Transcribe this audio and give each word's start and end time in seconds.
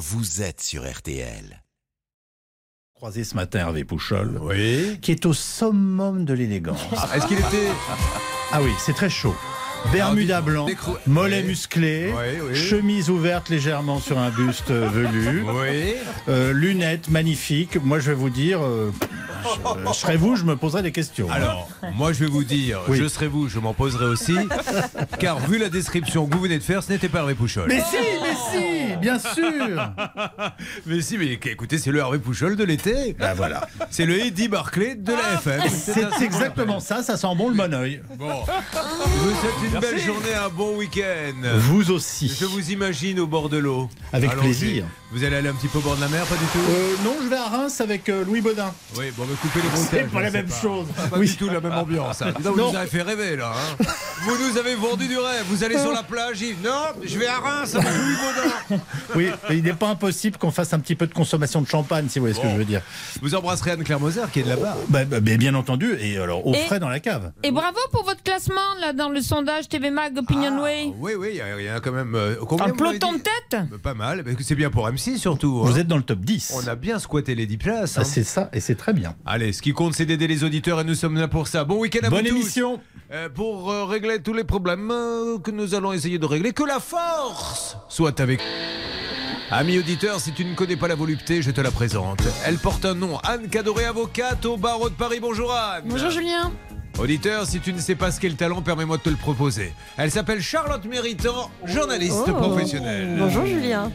vous 0.00 0.40
êtes 0.40 0.62
sur 0.62 0.90
RTL. 0.90 1.62
Croisé 2.94 3.22
ce 3.22 3.34
matin 3.34 3.58
Hervé 3.60 3.84
Pouchol, 3.84 4.38
Oui. 4.42 4.98
qui 5.02 5.12
est 5.12 5.26
au 5.26 5.32
summum 5.34 6.24
de 6.24 6.32
l'élégance. 6.34 6.80
Est-ce 7.14 7.26
qu'il 7.26 7.38
était. 7.38 7.68
Ah 8.50 8.62
oui, 8.62 8.72
c'est 8.78 8.94
très 8.94 9.10
chaud. 9.10 9.34
Bermuda 9.92 10.36
Ah, 10.38 10.40
blanc, 10.40 10.66
mollet 11.06 11.40
Oui. 11.42 11.48
musclé, 11.48 12.12
Oui, 12.16 12.48
oui. 12.50 12.54
chemise 12.56 13.10
ouverte 13.10 13.48
légèrement 13.48 13.98
sur 13.98 14.18
un 14.18 14.30
buste 14.30 14.70
euh, 14.70 14.88
velu, 14.88 15.44
euh, 16.28 16.52
lunettes 16.52 17.08
magnifiques. 17.10 17.76
Moi, 17.82 17.98
je 17.98 18.10
vais 18.10 18.16
vous 18.16 18.30
dire, 18.30 18.60
euh, 18.62 18.92
je, 19.44 19.88
je 19.88 19.92
serais 19.94 20.16
vous, 20.16 20.36
je 20.36 20.44
me 20.44 20.54
poserais 20.56 20.82
des 20.82 20.92
questions. 20.92 21.28
Alors, 21.30 21.68
moi 21.96 22.12
je 22.12 22.20
vais 22.24 22.30
vous 22.30 22.44
dire, 22.44 22.80
je 22.88 23.08
serai 23.08 23.26
vous, 23.26 23.48
je 23.48 23.58
m'en 23.58 23.74
poserai 23.74 24.04
aussi. 24.04 24.36
car 25.18 25.38
vu 25.40 25.58
la 25.58 25.68
description 25.68 26.26
que 26.26 26.34
vous 26.34 26.42
venez 26.42 26.58
de 26.58 26.62
faire, 26.62 26.82
ce 26.84 26.92
n'était 26.92 27.08
pas 27.08 27.18
Hervé 27.20 27.34
Pouchol. 27.34 27.66
Mais 27.68 27.80
si, 27.80 27.96
mais 28.22 28.36
si, 28.90 28.96
bien 28.98 29.18
sûr. 29.18 29.36
Mais 30.86 31.00
si, 31.00 31.16
mais 31.18 31.26
écoutez, 31.32 31.78
c'est 31.78 31.90
le 31.90 31.98
Hervé 31.98 32.18
Pouchol 32.18 32.56
de 32.56 32.64
l'été. 32.64 33.14
Ben 33.18 33.34
voilà. 33.34 33.66
C'est 33.90 34.04
le 34.06 34.18
Eddie 34.20 34.48
Barclay 34.48 34.94
de 34.94 35.12
la 35.12 35.34
FM. 35.34 35.62
C'est 35.70 36.24
exactement 36.24 36.80
ça, 36.80 37.02
ça 37.02 37.16
sent 37.16 37.34
bon 37.36 37.48
le 37.48 37.54
bon 37.54 37.72
oeil. 37.74 38.02
Bon. 38.16 38.30
Vous 38.30 39.30
souhaite 39.30 39.69
une 39.72 39.80
belle 39.80 40.00
journée, 40.00 40.34
un 40.34 40.48
bon 40.48 40.76
week-end. 40.76 41.34
Vous 41.58 41.90
aussi. 41.90 42.28
Je 42.28 42.44
vous 42.44 42.70
imagine 42.70 43.20
au 43.20 43.26
bord 43.26 43.48
de 43.48 43.58
l'eau. 43.58 43.88
Avec 44.12 44.30
Allons-y. 44.30 44.44
plaisir. 44.44 44.84
Vous 45.12 45.24
allez 45.24 45.36
aller 45.36 45.48
un 45.48 45.54
petit 45.54 45.66
peu 45.66 45.78
au 45.78 45.80
bord 45.80 45.96
de 45.96 46.00
la 46.02 46.08
mer, 46.08 46.24
pas 46.24 46.36
du 46.36 46.44
tout 46.52 46.58
Euh, 46.70 46.94
non, 47.04 47.16
je 47.20 47.26
vais 47.28 47.36
à 47.36 47.46
Reims 47.46 47.80
avec 47.80 48.08
euh, 48.08 48.24
Louis 48.24 48.40
Baudin. 48.40 48.72
Oui, 48.96 49.06
bon, 49.16 49.24
mais 49.28 49.34
coupez 49.36 49.60
les 49.60 49.68
bouteilles. 49.68 50.06
C'est 50.06 50.12
pas 50.12 50.20
la 50.22 50.30
même 50.30 50.48
chose. 50.48 50.86
Pas 51.10 51.18
Oui. 51.18 51.26
du 51.26 51.36
tout 51.36 51.48
la 51.48 51.60
même 51.60 51.72
ambiance. 51.72 52.22
hein. 52.22 52.32
Donc, 52.44 52.54
vous 52.54 52.60
Non. 52.60 52.70
nous 52.70 52.78
avez 52.78 52.86
fait 52.88 53.02
rêver 53.02 53.34
là. 53.36 53.52
hein. 53.52 53.84
vous 54.22 54.36
nous 54.38 54.56
avez 54.56 54.76
vendu 54.76 55.08
du 55.08 55.18
rêve. 55.18 55.44
Vous 55.48 55.64
allez 55.64 55.78
sur 55.78 55.90
la 55.92 56.04
plage, 56.04 56.40
Yves. 56.40 56.58
Non, 56.64 56.92
je 57.04 57.18
vais 57.18 57.26
à 57.26 57.38
Reims 57.40 57.74
avec 57.74 57.88
Louis 57.88 58.14
Baudin. 58.68 58.82
Oui, 59.16 59.30
et 59.50 59.54
il 59.56 59.64
n'est 59.64 59.72
pas 59.72 59.88
impossible 59.88 60.38
qu'on 60.38 60.52
fasse 60.52 60.72
un 60.74 60.78
petit 60.78 60.94
peu 60.94 61.08
de 61.08 61.12
consommation 61.14 61.60
de 61.60 61.66
champagne, 61.66 62.06
si 62.08 62.20
vous 62.20 62.26
voyez 62.26 62.34
ce 62.36 62.40
que 62.40 62.46
Bon. 62.46 62.52
je 62.52 62.58
veux 62.58 62.64
dire. 62.64 62.82
Vous 63.20 63.34
embrasserez 63.34 63.72
Anne-Claire 63.72 63.98
Moser 63.98 64.20
qui 64.32 64.40
est 64.40 64.42
de 64.44 64.50
là-bas. 64.50 64.76
Bah, 64.88 65.04
bah, 65.04 65.16
mais 65.20 65.36
bien 65.38 65.54
entendu, 65.56 65.96
et 65.98 66.18
alors 66.18 66.46
au 66.46 66.54
Et- 66.54 66.58
frais 66.66 66.78
dans 66.78 66.88
la 66.88 67.00
cave. 67.00 67.32
Et 67.42 67.50
bravo 67.50 67.78
pour 67.90 68.04
votre 68.04 68.22
classement 68.22 68.60
là 68.80 68.92
dans 68.92 69.08
le 69.08 69.20
sondage 69.20 69.68
TV 69.68 69.90
Mag 69.90 70.16
Opinionway. 70.16 70.84
Ah, 70.90 70.96
oui, 71.00 71.12
oui, 71.18 71.28
il 71.32 71.60
y 71.60 71.64
y, 71.64 71.68
a 71.68 71.80
quand 71.80 71.90
même. 71.92 72.14
euh, 72.14 72.36
combien 72.46 72.66
Un 72.66 72.70
peloton 72.70 73.12
de 73.14 73.18
tête 73.18 73.60
Pas 73.82 73.94
mal. 73.94 74.22
parce 74.22 74.36
que 74.36 74.44
C'est 74.44 74.54
bien 74.54 74.70
pour 74.70 74.86
M6 75.00 75.18
surtout. 75.18 75.62
hein. 75.64 75.70
Vous 75.70 75.78
êtes 75.78 75.86
dans 75.86 75.96
le 75.96 76.02
top 76.02 76.20
10. 76.20 76.52
On 76.62 76.68
a 76.68 76.74
bien 76.74 76.98
squatté 76.98 77.34
les 77.34 77.46
10 77.46 77.56
places. 77.56 77.94
Ah, 77.96 78.00
hein. 78.00 78.04
c'est 78.04 78.24
ça, 78.24 78.50
et 78.52 78.60
c'est 78.60 78.74
très 78.74 78.92
bien. 78.92 79.14
Allez, 79.26 79.52
ce 79.52 79.62
qui 79.62 79.72
compte, 79.72 79.94
c'est 79.94 80.06
d'aider 80.06 80.26
les 80.26 80.44
auditeurs 80.44 80.80
et 80.80 80.84
nous 80.84 80.94
sommes 80.94 81.16
là 81.16 81.28
pour 81.28 81.48
ça. 81.48 81.64
Bon 81.64 81.78
week-end 81.80 82.06
à 82.06 82.10
Bonne 82.10 82.20
vous 82.24 82.28
tous. 82.28 82.36
émission. 82.36 82.80
Euh, 83.12 83.28
pour 83.28 83.70
euh, 83.70 83.84
régler 83.86 84.20
tous 84.22 84.32
les 84.34 84.44
problèmes 84.44 84.90
euh, 84.90 85.38
que 85.38 85.50
nous 85.50 85.74
allons 85.74 85.92
essayer 85.92 86.18
de 86.18 86.26
régler. 86.26 86.52
Que 86.52 86.64
la 86.64 86.78
force 86.80 87.76
soit 87.88 88.20
avec 88.20 88.40
Amis 89.52 89.78
auditeurs, 89.80 90.20
si 90.20 90.30
tu 90.32 90.44
ne 90.44 90.54
connais 90.54 90.76
pas 90.76 90.86
la 90.86 90.94
volupté, 90.94 91.42
je 91.42 91.50
te 91.50 91.60
la 91.60 91.72
présente. 91.72 92.20
Elle 92.46 92.56
porte 92.56 92.84
un 92.84 92.94
nom, 92.94 93.18
Anne 93.24 93.48
Cadoré, 93.48 93.84
avocate 93.84 94.44
au 94.46 94.56
barreau 94.56 94.88
de 94.88 94.94
Paris. 94.94 95.18
Bonjour 95.20 95.52
Anne. 95.52 95.82
Bonjour 95.86 96.10
Julien. 96.10 96.52
Auditeur, 97.00 97.46
si 97.46 97.58
tu 97.58 97.72
ne 97.72 97.80
sais 97.80 97.96
pas 97.96 98.12
ce 98.12 98.20
qu'est 98.20 98.28
le 98.28 98.36
talent, 98.36 98.62
permets-moi 98.62 98.98
de 98.98 99.02
te 99.02 99.08
le 99.10 99.16
proposer. 99.16 99.72
Elle 99.96 100.12
s'appelle 100.12 100.40
Charlotte 100.40 100.84
Méritant, 100.84 101.50
journaliste 101.64 102.22
Oh. 102.28 102.32
professionnelle. 102.32 103.16
Bonjour 103.18 103.44
Julien. 103.44 103.90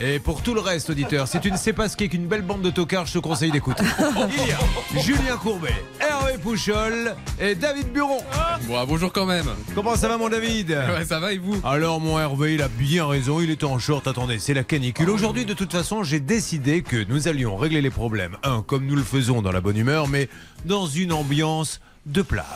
Et 0.00 0.20
pour 0.20 0.42
tout 0.42 0.54
le 0.54 0.60
reste, 0.60 0.90
auditeur, 0.90 1.26
si 1.26 1.40
tu 1.40 1.50
ne 1.50 1.56
sais 1.56 1.72
pas 1.72 1.88
ce 1.88 1.96
qu'est 1.96 2.08
qu'une 2.08 2.28
belle 2.28 2.42
bande 2.42 2.62
de 2.62 2.70
tocards, 2.70 3.06
je 3.06 3.14
te 3.14 3.18
conseille 3.18 3.50
d'écouter. 3.50 3.82
Il 4.30 4.48
y 4.48 4.52
a 4.52 5.02
Julien 5.02 5.36
Courbet, 5.36 5.74
Hervé 5.98 6.38
Pouchol 6.40 7.16
et 7.40 7.56
David 7.56 7.92
Buron. 7.92 8.20
Bon, 8.68 8.84
bonjour 8.86 9.12
quand 9.12 9.26
même. 9.26 9.46
Comment 9.74 9.96
ça 9.96 10.06
va 10.06 10.16
mon 10.16 10.28
David? 10.28 10.70
Ouais, 10.70 11.04
ça 11.04 11.18
va 11.18 11.32
et 11.32 11.38
vous? 11.38 11.60
Alors 11.64 12.00
mon 12.00 12.16
Hervé, 12.16 12.54
il 12.54 12.62
a 12.62 12.68
bien 12.68 13.08
raison, 13.08 13.40
il 13.40 13.50
était 13.50 13.64
en 13.64 13.80
short, 13.80 14.06
attendez, 14.06 14.38
c'est 14.38 14.54
la 14.54 14.62
canicule. 14.62 15.10
Aujourd'hui, 15.10 15.44
de 15.44 15.54
toute 15.54 15.72
façon, 15.72 16.04
j'ai 16.04 16.20
décidé 16.20 16.82
que 16.82 17.04
nous 17.08 17.26
allions 17.26 17.56
régler 17.56 17.80
les 17.80 17.90
problèmes. 17.90 18.36
Un, 18.44 18.62
comme 18.62 18.86
nous 18.86 18.94
le 18.94 19.02
faisons 19.02 19.42
dans 19.42 19.52
la 19.52 19.60
bonne 19.60 19.76
humeur, 19.76 20.06
mais 20.06 20.28
dans 20.64 20.86
une 20.86 21.12
ambiance 21.12 21.80
de 22.06 22.22
plage. 22.22 22.46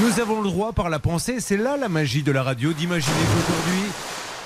Nous 0.00 0.20
avons 0.20 0.40
le 0.40 0.48
droit, 0.48 0.72
par 0.72 0.90
la 0.90 1.00
pensée, 1.00 1.40
c'est 1.40 1.56
là 1.56 1.76
la 1.76 1.88
magie 1.88 2.22
de 2.22 2.30
la 2.30 2.44
radio, 2.44 2.72
d'imaginer 2.72 3.12
qu'aujourd'hui, 3.12 3.90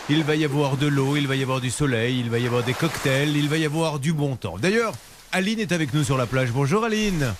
il 0.08 0.22
va 0.22 0.36
y 0.36 0.44
avoir 0.44 0.76
de 0.76 0.86
l'eau, 0.86 1.16
il 1.16 1.26
va 1.26 1.36
y 1.36 1.42
avoir 1.42 1.60
du 1.60 1.70
soleil, 1.70 2.20
il 2.20 2.30
va 2.30 2.38
y 2.38 2.46
avoir 2.46 2.62
des 2.62 2.74
cocktails, 2.74 3.36
il 3.36 3.48
va 3.48 3.56
y 3.56 3.64
avoir 3.64 3.98
du 3.98 4.12
bon 4.12 4.36
temps. 4.36 4.56
D'ailleurs, 4.58 4.92
Aline 5.32 5.60
est 5.60 5.72
avec 5.72 5.92
nous 5.92 6.04
sur 6.04 6.16
la 6.16 6.26
plage. 6.26 6.52
Bonjour 6.52 6.84
Aline. 6.84 7.34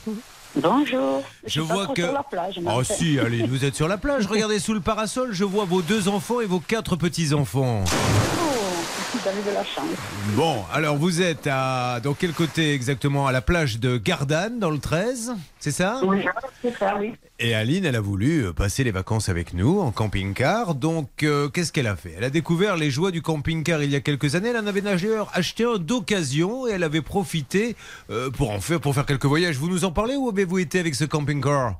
Bonjour. 0.57 1.23
Je 1.45 1.51
suis 1.51 1.61
pas 1.61 1.75
vois 1.75 1.85
trop 1.85 1.95
que. 1.95 2.03
Sur 2.03 2.13
la 2.13 2.23
plage, 2.23 2.59
mais 2.61 2.71
oh 2.75 2.83
si, 2.83 3.19
Aline, 3.19 3.47
vous 3.47 3.65
êtes 3.65 3.77
sur 3.77 3.89
la 3.89 3.99
plage. 3.99 4.27
Regardez 4.27 4.59
sous 4.59 4.75
le 4.75 4.81
parasol, 4.81 5.33
je 5.33 5.45
vois 5.45 5.65
vos 5.65 5.83
deux 5.83 6.09
enfants 6.09 6.41
et 6.41 6.47
vos 6.47 6.61
quatre 6.61 6.97
petits-enfants. 6.97 7.85
Oh, 7.85 8.56
vous 9.13 9.29
avez 9.29 9.43
de 9.43 9.55
la 9.55 9.65
chance. 9.65 9.87
Bon, 10.35 10.65
alors 10.73 10.97
vous 10.97 11.23
êtes 11.23 11.47
à. 11.51 12.01
Dans 12.03 12.15
quel 12.15 12.33
côté 12.33 12.75
exactement? 12.75 13.27
À 13.27 13.33
la 13.33 13.41
plage 13.41 13.79
de 13.79 13.97
Gardanne, 13.97 14.59
dans 14.59 14.71
le 14.71 14.79
13 14.79 15.35
C'est 15.59 15.71
ça? 15.71 16.01
Oui, 16.05 16.25
c'est 16.63 16.77
ça, 16.77 16.97
oui. 16.99 17.13
Et 17.39 17.55
Aline, 17.55 17.85
elle 17.85 17.97
a 17.97 18.01
voulu 18.01 18.47
euh, 18.47 18.53
passer 18.53 18.83
les 18.85 18.91
vacances 18.91 19.29
avec 19.29 19.53
nous 19.55 19.81
en 19.81 19.91
camping-car. 19.93 20.75
Donc, 20.75 21.23
euh, 21.23 21.49
qu'est-ce 21.49 21.73
qu'elle 21.73 21.87
a 21.87 21.97
fait? 21.97 22.15
Elle 22.17 22.25
a 22.25 22.31
découvert 22.31 22.77
les 22.77 22.91
joies 22.91 23.11
du 23.11 23.23
camping-car 23.23 23.83
il 23.83 23.91
y 23.91 23.97
a 23.97 24.01
quelques 24.01 24.35
années. 24.35 24.49
Elle 24.51 24.57
en 24.59 24.67
avait 24.67 24.81
d'ailleurs 24.81 25.31
acheté 25.35 25.65
un 25.65 25.77
d'occasion 25.79 26.67
et 26.67 26.73
elle 26.73 26.83
avait 26.85 27.03
profité 27.03 27.77
euh, 28.11 28.31
pour 28.31 28.51
en 28.51 28.61
faire, 28.61 28.81
pour 28.81 28.95
faire 28.95 29.07
quelques 29.07 29.27
voyages. 29.27 29.57
Vous 29.57 29.69
nous 29.69 29.85
en 29.85 29.93
parlez 29.93 30.17
ou 30.17 30.29
avez-vous 30.31 30.59
été 30.59 30.81
avec 30.81 30.95
ce 30.95 31.05
camping-car? 31.05 31.75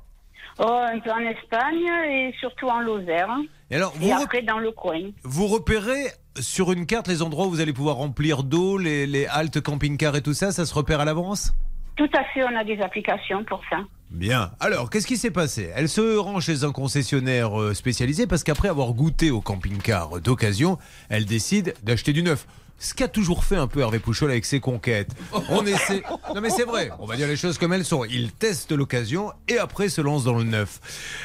Oh, 0.59 0.63
un 0.65 0.99
peu 0.99 1.11
en 1.11 1.19
Espagne 1.19 1.85
et 2.09 2.33
surtout 2.39 2.67
en 2.67 2.79
Lozère. 2.79 3.29
Et 3.69 3.75
alors, 3.75 3.93
vous, 3.95 4.07
Et 4.07 4.11
après 4.13 4.41
dans 4.41 4.57
le 4.59 4.71
coin. 4.71 4.99
vous 5.23 5.45
repérez 5.47 6.07
sur 6.39 6.71
une 6.71 6.85
carte 6.85 7.07
les 7.07 7.21
endroits 7.21 7.47
où 7.47 7.49
vous 7.49 7.61
allez 7.61 7.73
pouvoir 7.73 7.97
remplir 7.97 8.43
d'eau, 8.43 8.77
les, 8.77 9.07
les 9.07 9.25
haltes 9.27 9.61
camping-car 9.61 10.15
et 10.15 10.21
tout 10.21 10.33
ça 10.33 10.51
Ça 10.51 10.65
se 10.65 10.73
repère 10.73 10.99
à 10.99 11.05
l'avance? 11.05 11.53
Tout 11.95 12.09
à 12.13 12.23
fait, 12.25 12.43
on 12.43 12.55
a 12.55 12.63
des 12.63 12.79
applications 12.79 13.43
pour 13.43 13.61
ça. 13.69 13.77
Bien. 14.11 14.51
Alors, 14.59 14.89
qu'est-ce 14.89 15.07
qui 15.07 15.17
s'est 15.17 15.31
passé? 15.31 15.69
Elle 15.75 15.89
se 15.89 16.17
rend 16.17 16.39
chez 16.39 16.63
un 16.63 16.71
concessionnaire 16.71 17.59
euh, 17.59 17.73
spécialisé 17.73 18.27
parce 18.27 18.43
qu'après 18.43 18.69
avoir 18.69 18.93
goûté 18.93 19.31
au 19.31 19.41
camping-car 19.41 20.21
d'occasion, 20.21 20.77
elle 21.09 21.25
décide 21.25 21.73
d'acheter 21.83 22.13
du 22.13 22.23
neuf. 22.23 22.45
Ce 22.79 22.93
qu'a 22.93 23.07
toujours 23.07 23.43
fait 23.43 23.55
un 23.55 23.67
peu 23.67 23.79
Hervé 23.79 23.97
Pouchol 23.99 24.29
avec 24.29 24.45
ses 24.45 24.59
conquêtes. 24.59 25.09
On 25.49 25.65
essaie. 25.65 26.03
Non 26.35 26.41
mais 26.41 26.49
c'est 26.51 26.65
vrai. 26.65 26.91
On 26.99 27.05
va 27.05 27.15
dire 27.15 27.27
les 27.27 27.35
choses 27.35 27.57
comme 27.57 27.73
elles 27.73 27.85
sont. 27.85 28.03
Il 28.05 28.31
teste 28.33 28.71
l'occasion 28.71 29.31
et 29.47 29.57
après 29.57 29.89
se 29.89 30.01
lance 30.01 30.23
dans 30.25 30.35
le 30.35 30.43
neuf. 30.43 30.79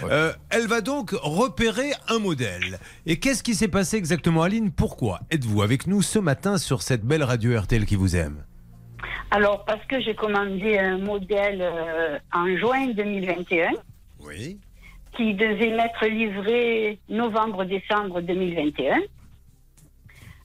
Euh, 0.04 0.32
elle 0.48 0.66
va 0.66 0.80
donc 0.80 1.10
repérer 1.12 1.90
un 2.08 2.18
modèle. 2.18 2.78
Et 3.04 3.18
qu'est-ce 3.18 3.42
qui 3.42 3.54
s'est 3.54 3.68
passé 3.68 3.96
exactement, 3.98 4.42
Aline? 4.42 4.70
Pourquoi 4.72 5.20
êtes-vous 5.30 5.60
avec 5.62 5.86
nous 5.86 6.00
ce 6.00 6.18
matin 6.18 6.56
sur 6.56 6.80
cette 6.82 7.02
belle 7.04 7.22
radio 7.24 7.58
RTL 7.60 7.84
qui 7.84 7.96
vous 7.96 8.16
aime? 8.16 8.44
Alors, 9.30 9.64
parce 9.64 9.84
que 9.86 10.00
j'ai 10.00 10.14
commandé 10.14 10.78
un 10.78 10.98
modèle 10.98 11.60
euh, 11.60 12.18
en 12.32 12.46
juin 12.56 12.86
2021 12.94 13.70
Oui. 14.20 14.58
qui 15.16 15.34
devait 15.34 15.74
m'être 15.76 16.06
livré 16.06 16.98
novembre-décembre 17.08 18.20
2021. 18.22 19.00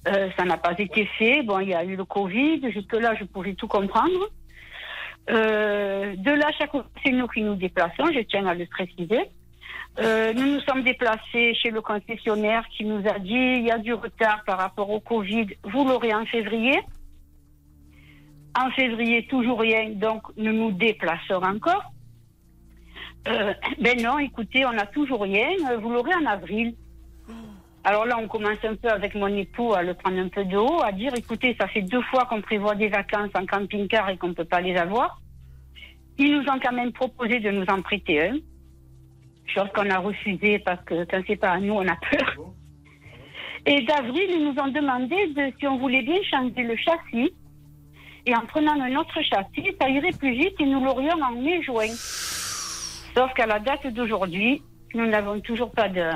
Euh, 0.08 0.30
ça 0.38 0.46
n'a 0.46 0.58
pas 0.58 0.74
été 0.78 1.06
fait. 1.18 1.44
Bon, 1.44 1.60
il 1.60 1.70
y 1.70 1.74
a 1.74 1.84
eu 1.84 1.96
le 1.96 2.06
Covid. 2.06 2.72
Jusque-là, 2.72 3.16
je 3.16 3.26
pouvais 3.26 3.54
tout 3.54 3.68
comprendre. 3.68 4.30
Euh, 5.30 6.16
de 6.16 6.32
là, 6.32 6.50
chaque 6.58 6.72
fois, 6.72 6.86
c'est 7.04 7.12
nous 7.12 7.28
qui 7.28 7.42
nous 7.42 7.56
déplaçons. 7.56 8.06
Je 8.14 8.22
tiens 8.22 8.46
à 8.46 8.54
le 8.54 8.66
préciser. 8.66 9.30
Euh, 10.00 10.32
nous 10.34 10.54
nous 10.54 10.60
sommes 10.62 10.84
déplacés 10.84 11.56
chez 11.56 11.72
le 11.72 11.82
concessionnaire 11.82 12.64
qui 12.70 12.86
nous 12.86 13.06
a 13.08 13.18
dit 13.18 13.34
il 13.34 13.64
y 13.64 13.72
a 13.72 13.80
du 13.80 13.94
retard 13.94 14.44
par 14.46 14.60
rapport 14.60 14.90
au 14.90 15.00
Covid. 15.00 15.48
Vous 15.64 15.86
l'aurez 15.86 16.14
en 16.14 16.26
février. 16.26 16.80
En 18.58 18.70
février, 18.72 19.26
toujours 19.28 19.60
rien. 19.60 19.90
Donc, 19.90 20.24
nous 20.38 20.54
nous 20.54 20.72
déplaçons 20.72 21.44
encore. 21.44 21.92
Ben 23.82 24.02
non, 24.02 24.20
écoutez, 24.20 24.66
on 24.66 24.72
n'a 24.72 24.86
toujours 24.86 25.24
rien. 25.24 25.50
Vous 25.82 25.90
l'aurez 25.90 26.14
en 26.14 26.26
avril. 26.26 26.76
Alors 27.90 28.06
là, 28.06 28.18
on 28.22 28.28
commence 28.28 28.62
un 28.66 28.76
peu 28.76 28.90
avec 28.90 29.16
mon 29.16 29.28
époux 29.28 29.74
à 29.74 29.82
le 29.82 29.94
prendre 29.94 30.20
un 30.20 30.28
peu 30.28 30.44
de 30.44 30.58
haut, 30.58 30.84
à 30.84 30.92
dire, 30.92 31.14
écoutez, 31.16 31.56
ça 31.58 31.70
fait 31.70 31.84
deux 31.84 32.02
fois 32.02 32.26
qu'on 32.26 32.42
prévoit 32.42 32.76
des 32.76 32.90
vacances 32.90 33.30
en 33.34 33.46
camping-car 33.46 34.10
et 34.10 34.18
qu'on 34.18 34.28
ne 34.28 34.34
peut 34.34 34.44
pas 34.44 34.60
les 34.60 34.76
avoir. 34.76 35.22
Ils 36.18 36.34
nous 36.34 36.44
ont 36.50 36.60
quand 36.62 36.74
même 36.74 36.92
proposé 36.92 37.40
de 37.40 37.50
nous 37.50 37.64
en 37.70 37.82
prêter 37.82 38.28
un, 38.28 38.40
chose 39.46 39.70
qu'on 39.74 39.90
a 39.90 40.00
refusée 40.00 40.60
parce 40.60 40.84
que 40.84 41.06
quand 41.06 41.22
c'est 41.26 41.38
pas 41.38 41.52
à 41.52 41.60
nous, 41.62 41.76
on 41.76 41.88
a 41.88 41.96
peur. 41.96 42.36
Et 43.66 43.82
d'avril, 43.84 44.32
ils 44.32 44.44
nous 44.44 44.62
ont 44.62 44.68
demandé 44.68 45.28
de, 45.28 45.54
si 45.58 45.66
on 45.66 45.78
voulait 45.78 46.02
bien 46.02 46.22
changer 46.30 46.64
le 46.64 46.76
châssis. 46.76 47.32
Et 48.26 48.36
en 48.36 48.42
prenant 48.42 48.82
un 48.82 48.98
autre 48.98 49.22
châssis, 49.22 49.74
ça 49.80 49.88
irait 49.88 50.12
plus 50.12 50.34
vite 50.34 50.60
et 50.60 50.66
nous 50.66 50.84
l'aurions 50.84 51.22
en 51.22 51.32
mai-juin. 51.32 51.88
Sauf 53.16 53.34
qu'à 53.34 53.46
la 53.46 53.60
date 53.60 53.88
d'aujourd'hui, 53.88 54.62
nous 54.94 55.08
n'avons 55.08 55.40
toujours 55.42 55.72
pas 55.72 55.90
de, 55.90 56.10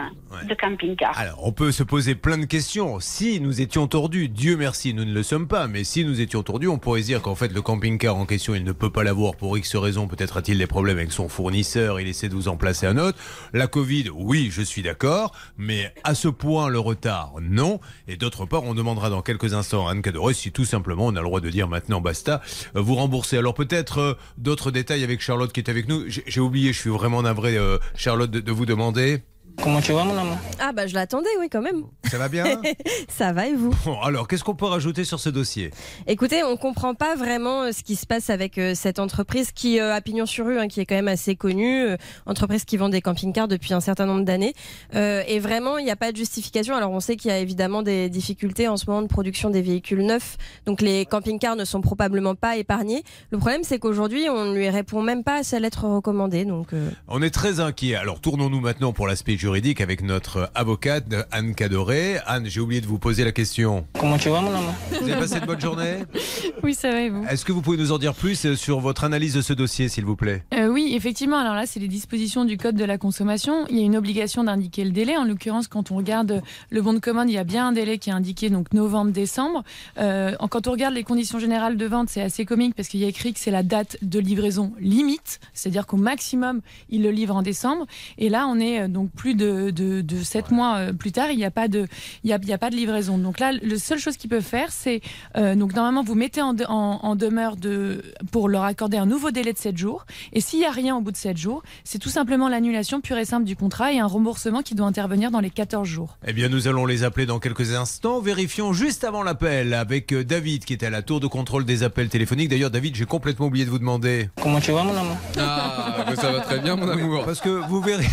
de 0.48 0.54
camping-car. 0.54 1.18
Alors, 1.18 1.46
on 1.46 1.52
peut 1.52 1.72
se 1.72 1.84
poser 1.84 2.16
plein 2.16 2.38
de 2.38 2.46
questions. 2.46 3.00
Si 3.00 3.40
nous 3.40 3.62
étions 3.62 3.88
tordus, 3.88 4.30
Dieu 4.30 4.58
merci, 4.58 4.94
nous 4.94 5.06
ne 5.06 5.14
le 5.14 5.24
sommes 5.24 5.48
pas, 5.48 5.68
mais 5.68 5.84
si 5.84 6.06
nous 6.06 6.22
étions 6.22 6.42
tordus, 6.44 6.68
on 6.68 6.78
pourrait 6.78 7.02
se 7.02 7.08
dire 7.08 7.22
qu'en 7.22 7.36
fait, 7.36 7.52
le 7.54 7.62
camping-car 7.62 8.16
en 8.16 8.26
question, 8.26 8.56
il 8.56 8.64
ne 8.64 8.72
peut 8.72 8.90
pas 8.90 9.04
l'avoir 9.04 9.36
pour 9.36 9.58
X 9.58 9.76
raisons. 9.76 10.08
Peut-être 10.08 10.38
a-t-il 10.38 10.58
des 10.58 10.68
problèmes 10.68 10.98
avec 10.98 11.12
son 11.12 11.30
fournisseur, 11.30 12.00
il 12.00 12.08
essaie 12.08 12.30
de 12.30 12.34
vous 12.34 12.48
en 12.48 12.58
placer 12.58 12.88
un 12.88 12.98
autre. 12.98 13.18
La 13.54 13.68
Covid, 13.68 14.10
oui, 14.14 14.50
je 14.52 14.62
suis 14.62 14.82
d'accord, 14.82 15.34
mais 15.58 15.94
à 16.04 16.16
ce 16.16 16.28
point, 16.28 16.70
le 16.70 16.80
retard, 16.80 17.34
non. 17.42 17.80
Et 18.08 18.16
d'autre 18.16 18.46
part, 18.46 18.64
on 18.64 18.74
demandera 18.74 19.10
dans 19.10 19.22
quelques 19.22 19.54
instants 19.54 19.88
à 19.88 19.92
Anne 19.92 20.02
Cadoré 20.02 20.34
si 20.34 20.52
tout 20.52 20.66
simplement 20.66 21.08
on 21.08 21.16
a 21.16 21.20
le 21.20 21.26
droit 21.26 21.42
de 21.42 21.50
dire 21.50 21.68
maintenant 21.68 22.02
basta, 22.02 22.42
euh, 22.76 22.82
vous 22.82 22.96
rembourser. 22.96 23.38
Alors 23.38 23.54
peut-être 23.54 23.98
euh, 24.00 24.14
d'autres 24.38 24.72
détails 24.72 25.04
avec 25.04 25.22
Charlotte 25.22 25.52
qui 25.52 25.60
est 25.60 25.70
avec 25.70 25.88
nous. 25.88 26.04
J'ai 26.08 26.24
j'ai 26.28 26.40
oublié, 26.40 26.72
je 26.74 26.80
suis 26.80 26.90
vraiment 26.90 27.22
navré, 27.22 27.58
euh, 27.58 27.78
Charlotte, 27.96 28.32
de, 28.32 28.40
de 28.40 28.52
vous 28.52 28.61
demander. 28.66 29.24
Comment 29.64 29.82
tu 29.82 29.92
vas, 29.92 30.04
mon 30.04 30.18
amour 30.18 30.38
Ah 30.60 30.72
bah 30.74 30.88
je 30.88 30.94
l'attendais, 30.94 31.30
oui, 31.40 31.48
quand 31.50 31.62
même. 31.62 31.84
Ça 32.10 32.18
va 32.18 32.28
bien? 32.30 32.44
Ça 33.08 33.32
va 33.32 33.48
et 33.48 33.54
vous? 33.56 33.74
Bon, 33.86 34.00
alors, 34.02 34.28
qu'est-ce 34.28 34.44
qu'on 34.44 34.56
peut 34.56 34.66
rajouter 34.66 35.04
sur 35.04 35.20
ce 35.20 35.30
dossier? 35.30 35.72
Écoutez, 36.08 36.44
on 36.44 36.58
comprend 36.58 36.94
pas 36.96 37.16
vraiment 37.16 37.64
euh, 37.64 37.72
ce 37.72 37.84
qui 37.84 37.96
se 37.96 38.06
passe 38.06 38.30
avec 38.30 38.58
euh, 38.58 38.74
cette 38.76 39.00
entreprise 39.00 39.52
qui 39.52 39.80
euh, 39.80 39.94
a 39.94 40.02
pignon 40.02 40.26
sur 40.26 40.46
rue, 40.46 40.60
hein, 40.60 40.68
qui 40.68 40.80
est 40.82 40.86
quand 40.86 40.96
même 40.96 41.08
assez 41.08 41.36
connue, 41.36 41.88
entreprise 42.26 42.66
qui 42.66 42.78
vend 42.78 42.90
des 42.90 43.02
camping-cars 43.02 43.48
depuis 43.48 43.74
un 43.74 43.80
certain 43.80 44.06
nombre 44.06 44.26
d'années. 44.26 44.54
Euh, 44.96 45.24
et 45.28 45.40
vraiment, 45.40 45.78
il 45.78 45.86
n'y 45.86 45.92
a 45.92 45.96
pas 45.96 46.12
de 46.12 46.18
justification. 46.18 46.76
Alors 46.76 46.92
on 46.92 47.00
sait 47.00 47.16
qu'il 47.16 47.32
y 47.32 47.34
a 47.34 47.40
évidemment 47.40 47.82
des 47.82 48.10
difficultés 48.10 48.68
en 48.68 48.78
ce 48.78 48.86
moment 48.88 49.02
de 49.02 49.08
production 49.08 49.50
des 49.50 49.62
véhicules 49.62 50.06
neufs, 50.06 50.38
donc 50.66 50.82
les 50.82 51.06
camping-cars 51.06 51.56
ne 51.56 51.66
sont 51.66 51.82
probablement 51.82 52.36
pas 52.36 52.58
épargnés. 52.58 53.04
Le 53.32 53.38
problème, 53.38 53.64
c'est 53.64 53.80
qu'aujourd'hui, 53.80 54.28
on 54.30 54.46
ne 54.46 54.56
lui 54.56 54.70
répond 54.70 55.02
même 55.02 55.24
pas 55.24 55.38
à 55.40 55.44
sa 55.44 55.60
lettre 55.60 55.86
recommandée. 55.86 56.46
Donc 56.46 56.74
euh, 56.74 56.90
On 57.08 57.22
est 57.22 57.30
très 57.30 57.60
inquiet. 57.60 57.96
Alors 57.96 58.20
tournons-nous 58.20 58.60
maintenant 58.60 58.94
pour 58.94 59.08
l'aspect 59.08 59.38
juridique 59.42 59.82
avec 59.82 60.04
notre 60.04 60.52
avocate 60.54 61.06
Anne 61.32 61.56
Cadoré. 61.56 62.20
Anne, 62.28 62.46
j'ai 62.46 62.60
oublié 62.60 62.80
de 62.80 62.86
vous 62.86 63.00
poser 63.00 63.24
la 63.24 63.32
question. 63.32 63.88
Comment 64.00 64.20
tu 64.20 64.30
vas, 64.30 64.40
mon 64.40 64.54
amour 64.54 64.76
Vous 64.92 65.10
avez 65.10 65.20
passé 65.20 65.40
une 65.40 65.48
bonne 65.48 65.60
journée 65.60 65.96
Oui, 66.64 66.76
ça 66.76 66.92
va 66.92 67.02
et 67.02 67.10
vous 67.10 67.26
Est-ce 67.28 67.44
que 67.44 67.52
vous 67.52 67.64
pouvez 67.64 67.78
nous 67.78 67.92
en 67.92 67.98
dire 67.98 68.14
plus 68.14 68.46
euh, 68.46 68.56
sur 68.56 68.80
votre 68.82 69.04
analyse 69.04 69.34
de 69.34 69.42
ce 69.42 69.54
dossier, 69.54 69.90
s'il 69.90 70.06
vous 70.06 70.16
plaît? 70.16 70.44
Euh, 70.54 70.68
Oui, 70.68 70.94
effectivement. 70.96 71.40
Alors 71.40 71.56
là, 71.56 71.66
c'est 71.66 71.80
les 71.80 71.88
dispositions 71.88 72.46
du 72.46 72.56
Code 72.56 72.76
de 72.76 72.86
la 72.86 73.00
consommation. 73.00 73.66
Il 73.72 73.78
y 73.78 73.80
a 73.80 73.84
une 73.84 73.98
obligation 73.98 74.44
d'indiquer 74.44 74.84
le 74.84 74.92
délai. 74.92 75.18
En 75.18 75.26
l'occurrence, 75.26 75.68
quand 75.68 75.90
on 75.90 75.96
regarde 75.96 76.44
le 76.70 76.82
bon 76.84 76.94
de 76.94 77.00
commande, 77.00 77.28
il 77.28 77.34
y 77.34 77.40
a 77.40 77.44
bien 77.44 77.70
un 77.70 77.72
délai 77.72 77.98
qui 77.98 78.12
est 78.12 78.14
indiqué, 78.14 78.52
donc 78.52 78.72
novembre-décembre. 78.74 79.64
Euh, 79.98 80.36
quand 80.52 80.68
on 80.68 80.72
regarde 80.72 80.94
les 80.94 81.04
conditions 81.04 81.40
générales 81.40 81.78
de 81.78 81.86
vente, 81.88 82.10
c'est 82.10 82.22
assez 82.22 82.46
comique 82.46 82.76
parce 82.76 82.90
qu'il 82.90 83.00
y 83.00 83.06
a 83.06 83.08
écrit 83.08 83.34
que 83.34 83.40
c'est 83.40 83.50
la 83.50 83.64
date 83.64 83.98
de 84.04 84.20
livraison 84.20 84.72
limite, 84.80 85.40
c'est-à-dire 85.56 85.88
qu'au 85.88 85.98
maximum, 85.98 86.62
il 86.92 87.02
le 87.02 87.10
livre 87.10 87.36
en 87.36 87.42
décembre. 87.42 87.88
Et 88.20 88.30
là, 88.30 88.46
on 88.48 88.60
est 88.60 88.88
donc 88.88 89.10
plus 89.10 89.31
de, 89.36 89.70
de, 89.72 90.02
de 90.02 90.24
7 90.24 90.52
mois 90.52 90.78
euh, 90.78 90.94
plus 90.94 91.12
tard, 91.12 91.30
il 91.32 91.38
n'y 91.38 91.46
a, 91.46 91.52
pas 91.52 91.68
de- 91.68 91.88
il 92.24 92.30
y 92.30 92.34
a, 92.34 92.40
il 92.42 92.48
y 92.48 92.54
a 92.54 92.58
pas 92.58 92.70
de 92.70 92.76
livraison. 92.76 93.18
Donc 93.18 93.40
là, 93.40 93.52
la 93.54 93.78
seule 93.78 94.00
chose 94.00 94.18
qu'ils 94.18 94.30
peuvent 94.30 94.42
faire, 94.44 94.72
c'est 94.72 95.02
euh, 95.38 95.56
donc 95.56 95.74
normalement, 95.76 96.04
vous 96.04 96.16
mettez 96.16 96.42
en, 96.42 96.54
de- 96.54 96.66
en, 96.66 97.00
en 97.04 97.16
demeure 97.16 97.56
de, 97.58 98.04
pour 98.32 98.50
leur 98.50 98.64
accorder 98.64 98.98
un 98.98 99.06
nouveau 99.06 99.32
délai 99.32 99.54
de 99.54 99.58
7 99.58 99.78
jours. 99.78 100.06
Et 100.34 100.42
s'il 100.42 100.60
n'y 100.60 100.66
a 100.66 100.72
rien 100.72 100.96
au 100.96 101.02
bout 101.02 101.12
de 101.12 101.18
7 101.18 101.38
jours, 101.38 101.64
c'est 101.84 102.00
tout 102.00 102.10
simplement 102.10 102.50
l'annulation 102.50 103.02
pure 103.02 103.18
et 103.18 103.26
simple 103.26 103.46
du 103.46 103.56
contrat 103.56 103.92
et 103.94 104.00
un 104.00 104.06
remboursement 104.08 104.62
qui 104.62 104.76
doit 104.76 104.88
intervenir 104.88 105.32
dans 105.32 105.40
les 105.40 105.50
14 105.50 105.88
jours. 105.88 106.18
Eh 106.28 106.34
bien, 106.34 106.50
nous 106.50 106.68
allons 106.68 106.86
les 106.86 107.04
appeler 107.04 107.26
dans 107.26 107.40
quelques 107.40 107.74
instants. 107.74 108.20
Vérifions 108.20 108.74
juste 108.74 109.04
avant 109.04 109.24
l'appel 109.24 109.74
avec 109.74 110.14
euh, 110.14 110.24
David 110.24 110.66
qui 110.66 110.74
était 110.74 110.86
à 110.88 110.90
la 110.90 111.02
tour 111.02 111.20
de 111.20 111.28
contrôle 111.28 111.66
des 111.66 111.84
appels 111.84 112.10
téléphoniques. 112.10 112.50
D'ailleurs, 112.50 112.72
David, 112.72 112.96
j'ai 112.96 113.06
complètement 113.06 113.48
oublié 113.48 113.66
de 113.66 113.70
vous 113.70 113.80
demander. 113.80 114.30
Comment 114.42 114.60
tu 114.60 114.72
vas, 114.72 114.84
mon 114.84 114.96
amour? 114.96 115.18
Ah, 115.38 116.06
mais 116.10 116.16
ça 116.16 116.32
va 116.32 116.40
très 116.42 116.60
bien, 116.60 116.76
mon 116.76 116.88
amour. 116.90 117.24
Parce 117.26 117.40
que 117.40 117.50
vous 117.50 117.82
verrez, 117.82 118.06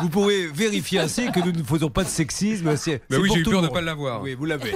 vous 0.00 0.07
pourrez 0.08 0.46
vérifier 0.46 1.00
ainsi 1.00 1.30
que 1.32 1.40
nous 1.40 1.52
ne 1.52 1.62
faisons 1.62 1.90
pas 1.90 2.04
de 2.04 2.08
sexisme. 2.08 2.76
C'est, 2.76 3.02
oui, 3.10 3.30
j'ai 3.32 3.40
eu 3.40 3.42
peur 3.42 3.62
de 3.62 3.66
monde. 3.66 3.74
pas 3.74 3.80
l'avoir. 3.80 4.22
Oui, 4.22 4.34
vous 4.34 4.44
l'avez. 4.44 4.72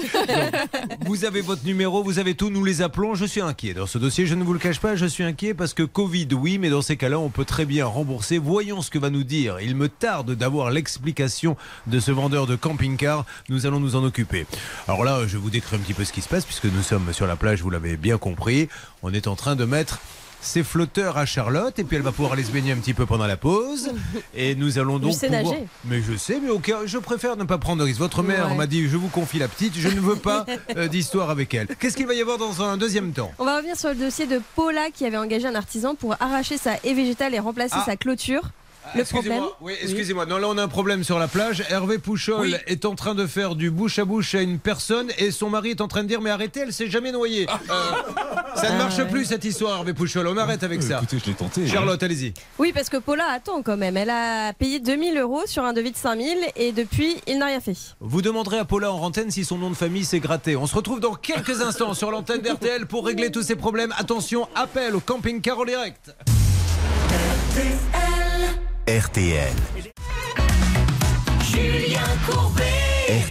Vous 1.06 1.25
avez 1.25 1.40
votre 1.40 1.64
numéro, 1.64 2.02
vous 2.02 2.19
avez 2.19 2.34
tout, 2.34 2.50
nous 2.50 2.64
les 2.64 2.82
appelons. 2.82 3.14
Je 3.14 3.25
suis 3.25 3.40
inquiet. 3.40 3.75
Dans 3.75 3.87
ce 3.87 3.99
dossier, 3.99 4.26
je 4.26 4.34
ne 4.34 4.44
vous 4.44 4.52
le 4.52 4.58
cache 4.58 4.81
pas, 4.81 4.96
je 4.96 5.06
suis 5.06 5.25
inquiet 5.25 5.55
parce 5.55 5.75
que 5.75 5.82
Covid, 5.82 6.29
oui, 6.32 6.58
mais 6.58 6.70
dans 6.70 6.82
ces 6.82 6.96
cas-là, 6.96 7.19
on 7.19 7.29
peut 7.29 7.44
très 7.44 7.64
bien 7.64 7.87
rembourser. 7.87 8.38
Voyons 8.38 8.82
ce 8.82 8.90
que 8.90 8.99
va 8.99 9.11
nous 9.11 9.25
dire. 9.25 9.61
Il 9.61 9.76
me 9.76 9.88
tarde 9.88 10.32
d'avoir 10.34 10.70
l'explication 10.70 11.56
de 11.87 12.00
ce 12.00 12.11
vendeur 12.11 12.46
de 12.46 12.56
camping-car. 12.56 13.25
Nous 13.49 13.67
allons 13.67 13.81
nous 13.81 13.96
en 13.96 14.05
occuper. 14.05 14.46
Alors 14.88 15.05
là, 15.05 15.26
je 15.26 15.37
vous 15.38 15.50
décris 15.50 15.76
un 15.76 15.81
petit 15.81 15.94
peu 15.94 16.05
ce 16.05 16.12
qui 16.12 16.23
se 16.23 16.29
passe 16.29 16.44
puisque 16.44 16.67
nous 16.67 16.82
sommes 16.82 17.12
sur 17.12 17.26
la 17.26 17.37
plage, 17.37 17.62
vous 17.62 17.70
l'avez 17.70 17.96
bien 17.96 18.19
compris. 18.19 18.69
On 19.02 19.12
est 19.12 19.26
en 19.26 19.37
train 19.37 19.56
de 19.56 19.64
mettre 19.64 20.00
ses 20.42 20.62
flotteurs 20.64 21.16
à 21.16 21.24
Charlotte 21.24 21.78
et 21.78 21.84
puis 21.84 21.96
elle 21.96 22.02
va 22.02 22.12
pouvoir 22.12 22.32
aller 22.34 22.42
se 22.44 22.50
baigner 22.50 22.72
un 22.72 22.76
petit 22.76 22.94
peu 22.94 23.06
pendant 23.06 23.26
la 23.26 23.36
pause 23.36 23.90
et 24.34 24.54
nous 24.54 24.78
allons 24.78 24.98
donc 24.98 25.14
sais 25.14 25.28
pouvoir... 25.28 25.44
nager. 25.52 25.66
mais 25.84 26.02
je 26.02 26.16
sais 26.16 26.40
mais 26.42 26.50
au 26.50 26.58
cas 26.58 26.80
je 26.84 26.98
préfère 26.98 27.36
ne 27.36 27.44
pas 27.44 27.58
prendre 27.58 27.78
de 27.78 27.84
risque 27.84 28.00
votre 28.00 28.22
mère 28.22 28.48
Ouais. 28.50 28.56
m'a 28.56 28.66
dit 28.66 28.88
je 28.88 28.96
vous 28.96 29.08
confie 29.08 29.38
la 29.38 29.46
petite 29.48 29.74
je 29.78 29.88
ne 29.88 30.00
veux 30.00 30.16
pas 30.16 30.44
euh, 30.76 30.88
d'histoire 30.88 31.30
avec 31.30 31.54
elle 31.54 31.68
qu'est-ce 31.78 31.96
qu'il 31.96 32.06
va 32.06 32.14
y 32.14 32.20
avoir 32.20 32.38
dans 32.38 32.60
un 32.62 32.76
deuxième 32.76 33.12
temps? 33.12 33.30
On 33.38 33.44
va 33.44 33.56
revenir 33.58 33.76
sur 33.76 33.88
le 33.90 33.94
dossier 33.94 34.26
de 34.26 34.40
Paula 34.56 34.90
qui 34.92 35.06
avait 35.06 35.16
engagé 35.16 35.46
un 35.46 35.54
artisan 35.54 35.94
pour 35.94 36.14
arracher 36.20 36.58
sa 36.58 36.72
haie 36.84 36.94
végétale 36.94 37.34
et 37.34 37.38
remplacer 37.38 37.76
Ah. 37.78 37.84
sa 37.86 37.96
clôture. 37.96 38.42
Le 38.94 39.00
Excusez-moi, 39.00 39.36
problème 39.36 39.44
oui, 39.62 39.72
excusez-moi. 39.82 40.26
Non, 40.26 40.38
là, 40.38 40.48
on 40.48 40.58
a 40.58 40.62
un 40.62 40.68
problème 40.68 41.02
sur 41.04 41.18
la 41.18 41.28
plage. 41.28 41.62
Hervé 41.70 41.98
Pouchol 41.98 42.40
Oui. 42.42 42.54
est 42.66 42.84
en 42.84 42.94
train 42.94 43.14
de 43.14 43.26
faire 43.26 43.54
du 43.54 43.70
bouche 43.70 43.98
à 43.98 44.04
bouche 44.04 44.34
à 44.34 44.42
une 44.42 44.58
personne 44.58 45.10
et 45.18 45.30
son 45.30 45.48
mari 45.50 45.70
est 45.70 45.80
en 45.80 45.88
train 45.88 46.02
de 46.02 46.08
dire 46.08 46.20
Mais 46.20 46.30
arrêtez, 46.30 46.60
elle 46.60 46.72
s'est 46.72 46.90
jamais 46.90 47.10
noyée. 47.12 47.46
Euh, 47.48 47.74
ça 48.54 48.68
ne 48.68 48.74
Ah, 48.74 48.78
marche 48.78 48.98
ouais. 48.98 49.06
plus, 49.08 49.24
cette 49.24 49.44
histoire, 49.44 49.78
Hervé 49.78 49.94
Pouchol. 49.94 50.26
On 50.26 50.36
arrête 50.36 50.62
avec 50.62 50.82
ça. 50.82 50.96
Écoutez, 50.98 51.18
je 51.24 51.30
l'ai 51.30 51.34
tenté. 51.36 51.62
hein. 51.62 51.68
Charlotte, 51.72 52.02
allez-y. 52.02 52.34
Oui, 52.58 52.72
parce 52.74 52.88
que 52.90 52.98
Paula 52.98 53.24
attend 53.30 53.62
quand 53.62 53.76
même. 53.76 53.96
Elle 53.96 54.10
a 54.10 54.52
payé 54.52 54.78
2000 54.80 55.16
euros 55.18 55.42
sur 55.46 55.64
un 55.64 55.72
devis 55.72 55.92
de 55.92 55.96
5000 55.96 56.36
et 56.56 56.72
depuis, 56.72 57.16
il 57.26 57.38
n'a 57.38 57.46
rien 57.46 57.60
fait. 57.60 57.76
Vous 58.00 58.20
demanderez 58.22 58.58
à 58.58 58.64
Paula 58.64 58.92
en 58.92 58.98
antenne 59.00 59.30
si 59.30 59.44
son 59.44 59.56
nom 59.58 59.70
de 59.70 59.74
famille 59.76 60.04
s'est 60.04 60.20
gratté. 60.20 60.54
On 60.56 60.66
se 60.66 60.74
retrouve 60.74 61.00
dans 61.00 61.14
quelques 61.14 61.60
instants 61.62 61.94
sur 61.94 62.10
l'antenne 62.10 62.40
d'RTL 62.42 62.86
pour 62.86 63.06
régler 63.06 63.30
tous 63.30 63.42
ces 63.42 63.56
problèmes. 63.56 63.94
Attention, 63.96 64.48
appel 64.54 64.94
au 64.94 65.00
camping-car 65.00 65.58
en 65.58 65.64
direct. 65.64 66.14
RTL. 67.54 68.11
Julien 71.40 72.00
Courbet. 72.26 72.61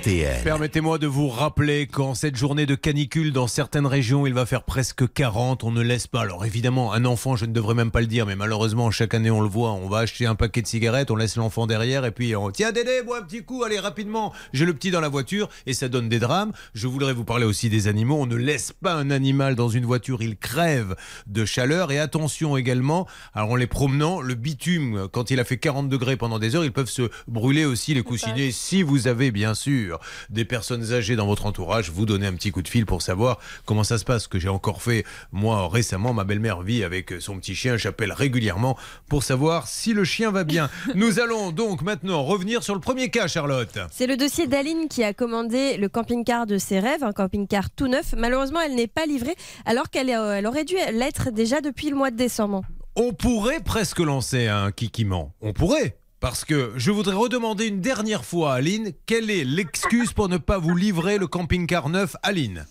RTL. 0.02 0.44
Permettez-moi 0.44 0.98
de 0.98 1.06
vous 1.06 1.30
rappeler 1.30 1.86
qu'en 1.86 2.16
cette 2.16 2.36
journée 2.36 2.66
de 2.66 2.74
canicule, 2.74 3.32
dans 3.32 3.46
certaines 3.46 3.86
régions, 3.86 4.26
il 4.26 4.34
va 4.34 4.48
faire 4.48 4.64
presque 4.64 5.12
40. 5.14 5.64
On 5.64 5.72
ne 5.72 5.82
laisse 5.82 6.08
pas. 6.08 6.22
Alors 6.22 6.44
évidemment, 6.44 6.92
un 6.92 7.06
enfant, 7.06 7.36
je 7.36 7.46
ne 7.46 7.54
devrais 7.54 7.76
même 7.76 7.92
pas 7.92 8.02
le 8.02 8.08
dire, 8.08 8.26
mais 8.26 8.36
malheureusement, 8.36 8.90
chaque 8.90 9.14
année, 9.14 9.30
on 9.30 9.42
le 9.42 9.48
voit. 9.48 9.74
On 9.74 9.88
va 9.90 10.00
acheter 10.00 10.26
un 10.26 10.34
paquet 10.34 10.64
de 10.64 10.68
cigarettes, 10.68 11.12
on 11.12 11.16
laisse 11.16 11.36
l'enfant 11.36 11.68
derrière, 11.68 12.04
et 12.04 12.12
puis 12.12 12.36
on 12.36 12.50
tiens, 12.50 12.72
Dédé, 12.72 13.04
bois 13.06 13.20
un 13.20 13.22
petit 13.22 13.44
coup, 13.44 13.64
allez 13.64 13.78
rapidement. 13.78 14.34
J'ai 14.54 14.66
le 14.66 14.74
petit 14.74 14.90
dans 14.90 15.02
la 15.02 15.10
voiture, 15.10 15.50
et 15.68 15.74
ça 15.74 15.88
donne 15.88 16.10
des 16.10 16.18
drames. 16.18 16.52
Je 16.74 16.88
voudrais 16.88 17.14
vous 17.14 17.26
parler 17.26 17.46
aussi 17.46 17.70
des 17.70 17.88
animaux. 17.88 18.18
On 18.20 18.26
ne 18.26 18.38
laisse 18.38 18.72
pas 18.72 18.96
un 18.96 19.12
animal 19.12 19.54
dans 19.54 19.70
une 19.70 19.86
voiture, 19.86 20.24
il 20.24 20.36
crève 20.36 20.96
de 21.28 21.46
chaleur. 21.46 21.92
Et 21.92 22.00
attention 22.00 22.58
également, 22.58 23.08
alors 23.36 23.52
en 23.52 23.56
les 23.56 23.68
promenant, 23.68 24.20
le 24.20 24.34
bitume, 24.34 25.08
quand 25.12 25.30
il 25.30 25.40
a 25.40 25.44
fait 25.44 25.58
40 25.58 25.90
degrés 25.90 26.18
pendant 26.18 26.40
des 26.40 26.56
heures, 26.56 26.66
ils 26.66 26.74
peuvent 26.74 26.90
se 26.90 27.12
brûler 27.28 27.66
aussi 27.66 27.94
les 27.94 28.02
coussinets. 28.02 28.50
Si 28.50 28.82
vous 28.82 29.08
avez 29.08 29.30
bien 29.30 29.54
sûr 29.54 29.91
des 30.30 30.46
personnes 30.46 30.94
âgées 30.94 31.16
dans 31.16 31.28
votre 31.28 31.46
entourage, 31.46 31.90
vous 31.90 32.06
donnez 32.06 32.28
un 32.28 32.34
petit 32.34 32.52
coup 32.52 32.62
de 32.62 32.68
fil 32.68 32.86
pour 32.86 33.02
savoir 33.02 33.40
comment 33.66 33.84
ça 33.84 33.98
se 33.98 34.06
passe. 34.06 34.24
Ce 34.24 34.28
que 34.28 34.40
j'ai 34.40 34.50
encore 34.50 34.82
fait 34.82 35.06
moi 35.32 35.68
récemment, 35.68 36.14
ma 36.14 36.24
belle-mère 36.24 36.62
vit 36.62 36.84
avec 36.84 37.14
son 37.20 37.38
petit 37.38 37.56
chien. 37.56 37.78
J'appelle 37.78 38.12
régulièrement 38.12 38.78
pour 39.08 39.24
savoir 39.24 39.68
si 39.68 39.94
le 39.94 40.04
chien 40.04 40.32
va 40.32 40.44
bien. 40.44 40.70
Nous 40.96 41.20
allons 41.20 41.52
donc 41.52 41.82
maintenant 41.82 42.24
revenir 42.24 42.64
sur 42.64 42.74
le 42.76 42.82
premier 42.82 43.10
cas, 43.10 43.28
Charlotte. 43.28 43.80
C'est 43.92 44.08
le 44.08 44.18
dossier 44.18 44.48
d'Aline 44.48 44.88
qui 44.90 45.04
a 45.04 45.14
commandé 45.14 45.78
le 45.78 45.90
camping-car 45.90 46.46
de 46.46 46.58
ses 46.58 46.80
rêves, 46.80 47.04
un 47.04 47.14
camping-car 47.14 47.70
tout 47.70 47.88
neuf. 47.88 48.14
Malheureusement, 48.18 48.60
elle 48.62 48.76
n'est 48.76 48.88
pas 48.88 49.06
livrée 49.06 49.36
alors 49.66 49.90
qu'elle 49.90 50.10
euh, 50.10 50.38
elle 50.38 50.48
aurait 50.48 50.66
dû 50.66 50.76
l'être 50.92 51.32
déjà 51.32 51.62
depuis 51.62 51.90
le 51.90 51.96
mois 51.96 52.12
de 52.12 52.18
décembre. 52.18 52.64
On 52.96 53.14
pourrait 53.14 53.62
presque 53.62 54.00
lancer 54.00 54.48
un 54.48 54.72
kikiment. 54.72 55.34
On 55.42 55.54
pourrait. 55.54 56.01
Parce 56.22 56.46
que 56.46 56.72
je 56.78 56.92
voudrais 56.92 57.16
redemander 57.16 57.68
une 57.68 57.82
dernière 57.82 58.24
fois 58.24 58.54
à 58.54 58.58
Aline, 58.58 58.92
quelle 59.08 59.32
est 59.32 59.44
l'excuse 59.44 60.14
pour 60.14 60.30
ne 60.30 60.38
pas 60.38 60.60
vous 60.60 60.76
livrer 60.76 61.18
le 61.18 61.26
camping-car 61.28 61.90
neuf, 61.90 62.16
Aline 62.22 62.66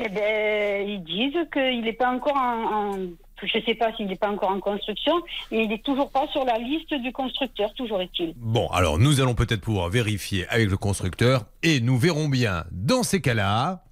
Eh 0.00 0.08
ben, 0.08 0.88
ils 0.88 1.04
disent 1.04 1.40
qu'il 1.52 1.82
n'est 1.82 1.92
pas 1.92 2.10
encore 2.10 2.36
en, 2.36 2.94
en- 2.96 2.98
je 3.40 3.58
sais 3.64 3.76
pas 3.76 3.94
s'il 3.96 4.06
n'est 4.08 4.16
pas 4.16 4.30
encore 4.30 4.50
en 4.50 4.58
construction, 4.58 5.12
mais 5.52 5.62
il 5.62 5.68
n'est 5.68 5.78
toujours 5.78 6.10
pas 6.10 6.26
sur 6.32 6.44
la 6.44 6.58
liste 6.58 6.92
du 6.94 7.12
constructeur, 7.12 7.72
toujours 7.74 8.02
est-il. 8.02 8.34
Bon, 8.36 8.66
alors 8.70 8.98
nous 8.98 9.20
allons 9.20 9.36
peut-être 9.36 9.60
pouvoir 9.60 9.88
vérifier 9.88 10.44
avec 10.48 10.68
le 10.68 10.76
constructeur 10.76 11.44
et 11.62 11.80
nous 11.80 11.96
verrons 11.98 12.28
bien 12.28 12.64
dans 12.72 13.04
ces 13.04 13.20
cas-là 13.20 13.84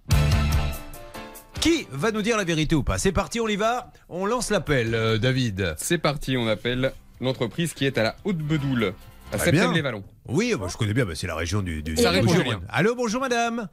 qui 1.60 1.86
va 1.92 2.10
nous 2.10 2.22
dire 2.22 2.36
la 2.36 2.42
vérité 2.42 2.74
ou 2.74 2.82
pas? 2.82 2.98
C'est 2.98 3.12
parti, 3.12 3.38
on 3.38 3.46
y 3.46 3.54
va? 3.54 3.92
On 4.08 4.26
lance 4.26 4.50
l'appel, 4.50 4.96
euh, 4.96 5.16
David. 5.16 5.74
C'est 5.78 5.98
parti, 5.98 6.36
on 6.36 6.48
appelle 6.48 6.92
l'entreprise 7.22 7.72
qui 7.72 7.86
est 7.86 7.96
à 7.96 8.02
la 8.02 8.16
Haute-Bedoule, 8.24 8.92
à 9.32 9.38
Très 9.38 9.50
bien. 9.52 9.60
Septembre-les-Vallons. 9.60 10.04
Oui, 10.28 10.54
bah, 10.58 10.66
je 10.70 10.76
connais 10.76 10.92
bien, 10.92 11.06
bah, 11.06 11.12
c'est 11.14 11.26
la 11.26 11.34
région 11.36 11.62
du... 11.62 11.82
du 11.82 11.96
Ça 11.96 12.10
du- 12.10 12.16
répond, 12.18 12.32
du- 12.32 12.38
Julien. 12.38 12.60
Allô, 12.68 12.94
bonjour 12.94 13.20
madame. 13.20 13.68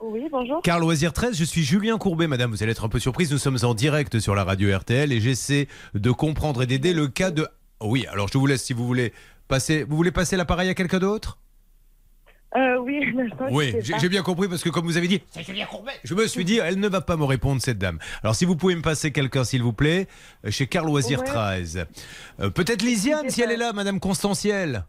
Oui, 0.00 0.22
bonjour. 0.32 0.60
Car 0.62 0.80
Loisir 0.80 1.12
13, 1.12 1.36
je 1.36 1.44
suis 1.44 1.62
Julien 1.62 1.96
Courbet, 1.96 2.26
madame. 2.26 2.50
Vous 2.50 2.62
allez 2.64 2.72
être 2.72 2.84
un 2.84 2.88
peu 2.88 2.98
surprise. 2.98 3.30
Nous 3.30 3.38
sommes 3.38 3.58
en 3.62 3.72
direct 3.74 4.18
sur 4.18 4.34
la 4.34 4.42
radio 4.42 4.76
RTL 4.76 5.12
et 5.12 5.20
j'essaie 5.20 5.68
de 5.94 6.10
comprendre 6.10 6.62
et 6.62 6.66
d'aider 6.66 6.92
le 6.92 7.06
cas 7.06 7.30
de 7.30 7.46
Oui, 7.80 8.06
alors 8.10 8.26
je 8.26 8.36
vous 8.36 8.46
laisse 8.48 8.64
si 8.64 8.72
vous 8.72 8.84
voulez 8.84 9.12
passer. 9.46 9.84
Vous 9.84 9.94
voulez 9.94 10.10
passer 10.10 10.36
l'appareil 10.36 10.68
à 10.68 10.74
quelqu'un 10.74 10.98
d'autre? 10.98 11.38
Euh, 12.56 12.76
oui, 12.80 13.00
Oui, 13.50 13.74
j'ai 13.82 14.08
bien 14.08 14.22
compris 14.22 14.46
parce 14.48 14.62
que 14.62 14.68
comme 14.68 14.84
vous 14.84 14.96
avez 14.98 15.08
dit, 15.08 15.22
c'est 15.30 15.42
Julien 15.42 15.64
Courbet. 15.66 15.92
Je 16.04 16.14
me 16.14 16.26
suis 16.26 16.44
dit, 16.44 16.58
elle 16.62 16.78
ne 16.80 16.88
va 16.88 17.00
pas 17.00 17.16
me 17.16 17.24
répondre 17.24 17.62
cette 17.62 17.78
dame. 17.78 17.98
Alors 18.22 18.34
si 18.34 18.44
vous 18.44 18.56
pouvez 18.56 18.74
me 18.76 18.82
passer 18.82 19.10
quelqu'un 19.10 19.44
s'il 19.44 19.62
vous 19.62 19.72
plaît, 19.72 20.06
euh, 20.46 20.50
chez 20.50 20.66
Carl 20.66 20.86
Loisir 20.86 21.20
Ouais. 21.20 21.26
13. 21.26 21.86
Euh, 22.40 22.50
Peut-être 22.50 22.82
Lisiane 22.82 23.30
si 23.30 23.40
elle 23.42 23.52
est 23.52 23.56
là, 23.56 23.72
Madame 23.72 24.00
Constantiel. 24.00 24.84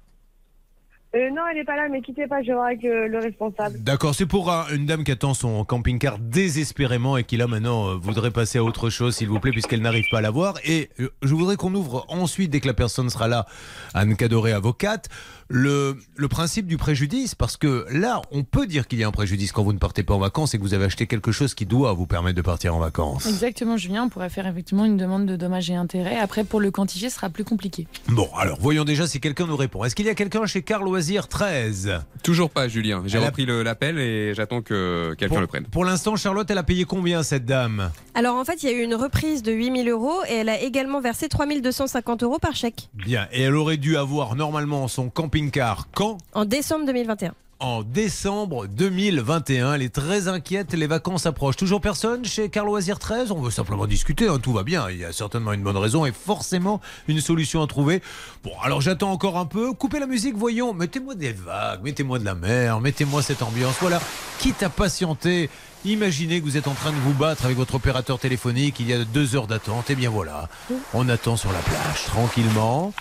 Euh, 1.15 1.29
non, 1.29 1.43
elle 1.51 1.57
n'est 1.57 1.63
pas 1.63 1.75
là, 1.75 1.89
mais 1.91 2.01
quittez 2.01 2.25
pas, 2.25 2.41
je 2.41 2.47
vais 2.47 2.53
voir 2.53 2.65
avec 2.65 2.83
euh, 2.85 3.07
le 3.07 3.19
responsable. 3.19 3.77
D'accord, 3.83 4.15
c'est 4.15 4.25
pour 4.25 4.51
un- 4.51 4.65
une 4.73 4.87
dame 4.87 5.03
qui 5.03 5.11
attend 5.11 5.35
son 5.35 5.63
camping-car 5.63 6.17
désespérément 6.17 7.17
et 7.17 7.23
qui 7.23 7.37
là 7.37 7.45
maintenant 7.45 7.87
euh, 7.89 7.93
voudrait 7.97 8.31
passer 8.31 8.57
à 8.57 8.63
autre 8.63 8.89
chose, 8.89 9.15
s'il 9.15 9.27
vous 9.27 9.39
plaît, 9.39 9.51
puisqu'elle 9.51 9.83
n'arrive 9.83 10.05
pas 10.09 10.17
à 10.17 10.21
l'avoir. 10.21 10.55
Et 10.65 10.89
euh, 10.99 11.09
je 11.21 11.35
voudrais 11.35 11.55
qu'on 11.55 11.75
ouvre 11.75 12.03
ensuite, 12.09 12.49
dès 12.49 12.61
que 12.61 12.67
la 12.67 12.73
personne 12.73 13.11
sera 13.11 13.27
là, 13.27 13.45
Anne 13.93 14.15
Cadoré, 14.15 14.53
avocate, 14.53 15.07
le, 15.55 15.95
le 16.15 16.27
principe 16.27 16.65
du 16.65 16.77
préjudice, 16.77 17.35
parce 17.35 17.57
que 17.57 17.85
là, 17.91 18.23
on 18.31 18.43
peut 18.43 18.65
dire 18.65 18.87
qu'il 18.87 18.97
y 18.97 19.03
a 19.03 19.07
un 19.07 19.11
préjudice 19.11 19.51
quand 19.51 19.61
vous 19.61 19.71
ne 19.71 19.77
partez 19.77 20.01
pas 20.01 20.15
en 20.15 20.19
vacances 20.19 20.55
et 20.55 20.57
que 20.57 20.63
vous 20.63 20.73
avez 20.73 20.85
acheté 20.85 21.05
quelque 21.05 21.31
chose 21.31 21.53
qui 21.53 21.67
doit 21.67 21.93
vous 21.93 22.07
permettre 22.07 22.35
de 22.35 22.41
partir 22.41 22.75
en 22.75 22.79
vacances. 22.79 23.27
Exactement, 23.27 23.77
Julien. 23.77 24.05
On 24.05 24.09
pourrait 24.09 24.31
faire 24.31 24.47
effectivement 24.47 24.83
une 24.83 24.97
demande 24.97 25.27
de 25.27 25.35
dommages 25.35 25.69
et 25.69 25.75
intérêts. 25.75 26.17
Après, 26.17 26.43
pour 26.43 26.59
le 26.59 26.71
quantifier, 26.71 27.09
ce 27.09 27.17
sera 27.17 27.29
plus 27.29 27.43
compliqué. 27.43 27.85
Bon, 28.07 28.27
alors 28.35 28.57
voyons 28.59 28.83
déjà 28.83 29.05
si 29.05 29.19
quelqu'un 29.19 29.45
nous 29.45 29.55
répond. 29.55 29.83
Est-ce 29.83 29.93
qu'il 29.95 30.07
y 30.07 30.09
a 30.09 30.15
quelqu'un 30.15 30.43
chez 30.47 30.63
Carl 30.63 30.83
Loisir 30.83 31.27
13 31.27 31.99
Toujours 32.23 32.49
pas, 32.49 32.67
Julien. 32.67 33.03
J'ai 33.05 33.17
Elle 33.19 33.23
a- 33.25 33.27
repris 33.27 33.45
l'appel 33.45 33.99
et 33.99 34.33
j'attends 34.33 34.63
que 34.63 35.13
quelqu'un 35.19 35.39
le 35.41 35.45
prenne. 35.47 35.65
pour 35.65 35.85
l'instant, 35.85 36.15
Charlotte, 36.15 36.49
elle 36.49 36.57
a 36.57 36.63
payé 36.63 36.85
combien 36.85 37.21
cette 37.21 37.45
dame? 37.45 37.91
Alors 38.15 38.37
en 38.37 38.43
fait, 38.45 38.63
il 38.63 38.69
y 38.69 38.73
a 38.73 38.75
eu 38.75 38.83
une 38.83 38.95
reprise 38.95 39.43
de 39.43 39.51
8000 39.51 39.87
euros 39.89 40.23
et 40.27 40.33
elle 40.33 40.49
a 40.49 40.59
également 40.59 40.99
versé 40.99 41.29
3250 41.29 42.23
euros 42.23 42.39
par 42.39 42.55
chèque 42.55 42.89
Bien, 42.95 43.27
et 43.31 43.41
elle 43.43 43.55
aurait 43.55 43.77
dû 43.77 43.97
avoir 43.97 44.35
normalement 44.35 44.87
son 44.87 45.09
camping-car 45.51 45.87
quand? 45.93 46.17
En 46.33 46.45
décembre 46.45 46.85
2021. 46.85 47.33
en 47.59 47.81
décembre 47.81 48.67
2021. 48.67 49.75
Elle 49.75 49.83
est 49.83 49.93
très 49.93 50.27
inquiète, 50.27 50.73
les 50.73 50.87
vacances 50.87 51.25
approchent. 51.25 51.55
Toujours 51.55 51.79
personne 51.79 52.25
chez 52.25 52.49
Carl 52.49 52.67
Loisir 52.67 52.99
13 52.99 53.31
On 53.31 53.39
veut 53.41 53.51
simplement 53.51 53.87
discuter, 53.87 54.27
hein, 54.27 54.39
tout 54.41 54.51
va 54.51 54.63
bien. 54.63 54.89
Il 54.89 54.97
y 54.97 55.05
a 55.05 55.13
certainement 55.13 55.53
une 55.53 55.63
bonne 55.63 55.77
raison 55.77 56.05
et 56.05 56.11
forcément 56.11 56.81
une 57.07 57.21
solution 57.21 57.61
à 57.63 57.67
trouver. 57.67 58.01
Bon, 58.43 58.51
alors 58.61 58.81
j'attends 58.81 59.11
encore 59.11 59.37
un 59.37 59.45
peu. 59.45 59.71
Coupez 59.73 59.99
la 59.99 60.07
musique, 60.07 60.35
voyons. 60.35 60.73
Mettez-moi 60.73 61.15
des 61.15 61.31
vagues, 61.31 61.83
mettez-moi 61.83 62.19
de 62.19 62.25
la 62.25 62.35
mer, 62.35 62.81
mettez-moi 62.81 63.21
cette 63.21 63.41
ambiance. 63.41 63.75
Voilà, 63.79 64.01
quitte 64.39 64.61
à 64.61 64.69
patienter. 64.69 65.49
Imaginez 65.85 66.39
que 66.39 66.45
vous 66.45 66.57
êtes 66.57 66.67
en 66.67 66.73
train 66.73 66.91
de 66.91 66.97
vous 66.97 67.13
battre 67.13 67.43
avec 67.45 67.57
votre 67.57 67.75
opérateur 67.75 68.17
téléphonique, 68.17 68.79
il 68.79 68.87
y 68.87 68.93
a 68.93 69.03
deux 69.03 69.35
heures 69.35 69.47
d'attente, 69.47 69.89
et 69.89 69.95
bien 69.95 70.09
voilà, 70.09 70.47
on 70.93 71.09
attend 71.09 71.35
sur 71.35 71.51
la 71.51 71.59
plage 71.59 72.05
tranquillement 72.05 72.93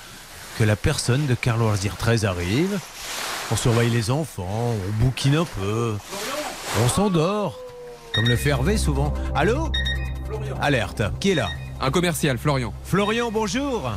que 0.59 0.64
la 0.64 0.76
personne 0.76 1.26
de 1.26 1.35
Carl 1.35 1.59
Loisir 1.59 1.97
13 1.97 2.25
arrive. 2.25 2.78
On 3.50 3.56
surveille 3.56 3.90
les 3.90 4.11
enfants, 4.11 4.47
on 4.49 5.04
bouquine 5.04 5.37
un 5.37 5.44
peu, 5.44 5.94
on 6.82 6.88
s'endort, 6.88 7.59
comme 8.14 8.26
le 8.26 8.37
fait 8.37 8.50
Hervé 8.50 8.78
souvent. 8.78 9.12
Allô? 9.35 9.71
Alerte, 10.61 11.02
qui 11.21 11.32
est 11.32 11.35
là? 11.35 11.50
Un 11.80 11.90
commercial, 11.90 12.38
Florian. 12.38 12.73
Florian, 12.85 13.30
bonjour 13.30 13.90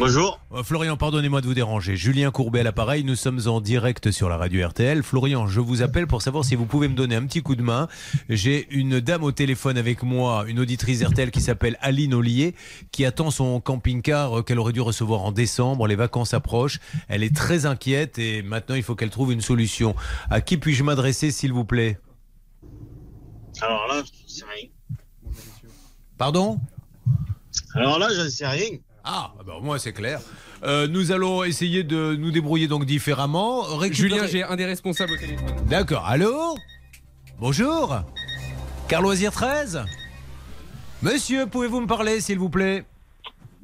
Bonjour. 0.00 0.40
Euh, 0.54 0.62
Florian, 0.62 0.96
pardonnez-moi 0.96 1.42
de 1.42 1.46
vous 1.46 1.52
déranger. 1.52 1.94
Julien 1.94 2.30
Courbet 2.30 2.60
à 2.60 2.62
l'appareil, 2.62 3.04
nous 3.04 3.16
sommes 3.16 3.38
en 3.46 3.60
direct 3.60 4.10
sur 4.10 4.30
la 4.30 4.38
radio 4.38 4.66
RTL. 4.66 5.02
Florian, 5.02 5.46
je 5.46 5.60
vous 5.60 5.82
appelle 5.82 6.06
pour 6.06 6.22
savoir 6.22 6.42
si 6.42 6.54
vous 6.54 6.64
pouvez 6.64 6.88
me 6.88 6.94
donner 6.94 7.16
un 7.16 7.26
petit 7.26 7.42
coup 7.42 7.54
de 7.54 7.60
main. 7.60 7.86
J'ai 8.30 8.66
une 8.70 9.00
dame 9.00 9.22
au 9.24 9.30
téléphone 9.30 9.76
avec 9.76 10.02
moi, 10.02 10.46
une 10.48 10.58
auditrice 10.58 11.02
RTL 11.02 11.30
qui 11.30 11.42
s'appelle 11.42 11.76
Aline 11.82 12.14
Ollier, 12.14 12.54
qui 12.92 13.04
attend 13.04 13.30
son 13.30 13.60
camping-car 13.60 14.38
euh, 14.38 14.42
qu'elle 14.42 14.58
aurait 14.58 14.72
dû 14.72 14.80
recevoir 14.80 15.20
en 15.20 15.32
décembre. 15.32 15.86
Les 15.86 15.96
vacances 15.96 16.32
approchent. 16.32 16.80
Elle 17.08 17.22
est 17.22 17.36
très 17.36 17.66
inquiète 17.66 18.18
et 18.18 18.40
maintenant 18.40 18.76
il 18.76 18.82
faut 18.82 18.94
qu'elle 18.94 19.10
trouve 19.10 19.34
une 19.34 19.42
solution. 19.42 19.94
À 20.30 20.40
qui 20.40 20.56
puis-je 20.56 20.82
m'adresser, 20.82 21.30
s'il 21.30 21.52
vous 21.52 21.66
plaît? 21.66 21.98
Alors 23.60 23.86
là, 23.86 24.02
je 24.02 24.32
sais 24.32 24.44
rien. 24.46 24.68
Pardon? 26.16 26.58
Alors 27.74 27.98
là, 27.98 28.08
je 28.16 28.22
ne 28.22 28.28
sais 28.30 28.46
rien. 28.46 28.78
Ah, 29.04 29.32
bah, 29.46 29.54
au 29.58 29.62
moins 29.62 29.78
c'est 29.78 29.92
clair. 29.92 30.20
Euh, 30.62 30.86
nous 30.86 31.10
allons 31.12 31.42
essayer 31.44 31.82
de 31.84 32.16
nous 32.16 32.30
débrouiller 32.30 32.68
donc 32.68 32.84
différemment. 32.84 33.62
Récupérer- 33.62 33.94
Julien, 33.94 34.26
j'ai 34.26 34.42
un 34.42 34.56
des 34.56 34.66
responsables 34.66 35.12
au 35.12 35.16
téléphone. 35.16 35.46
D'accord. 35.68 36.04
Allô? 36.06 36.56
Bonjour 37.38 38.02
Carloisir 38.88 39.32
13 39.32 39.82
Monsieur, 41.02 41.46
pouvez-vous 41.46 41.80
me 41.80 41.86
parler, 41.86 42.20
s'il 42.20 42.38
vous 42.38 42.50
plaît? 42.50 42.84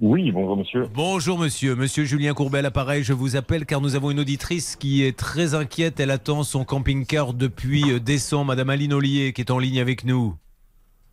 Oui, 0.00 0.30
bonjour 0.30 0.56
monsieur. 0.56 0.86
Bonjour 0.94 1.38
monsieur, 1.38 1.74
monsieur 1.74 2.04
Julien 2.04 2.32
Courbet 2.34 2.58
à 2.58 2.62
l'appareil, 2.62 3.02
je 3.02 3.12
vous 3.14 3.34
appelle 3.36 3.64
car 3.66 3.80
nous 3.80 3.94
avons 3.94 4.10
une 4.10 4.20
auditrice 4.20 4.76
qui 4.76 5.02
est 5.02 5.16
très 5.16 5.54
inquiète, 5.54 6.00
elle 6.00 6.10
attend 6.10 6.42
son 6.44 6.64
camping-car 6.64 7.32
depuis 7.34 7.82
euh, 7.92 7.98
décembre, 8.00 8.46
madame 8.46 8.70
Aline 8.70 8.92
Ollier 8.94 9.32
qui 9.34 9.40
est 9.42 9.50
en 9.50 9.58
ligne 9.58 9.80
avec 9.80 10.04
nous. 10.04 10.34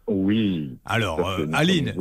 Oui. 0.07 0.77
Alors, 0.85 1.27
euh, 1.27 1.47
Aline, 1.53 1.93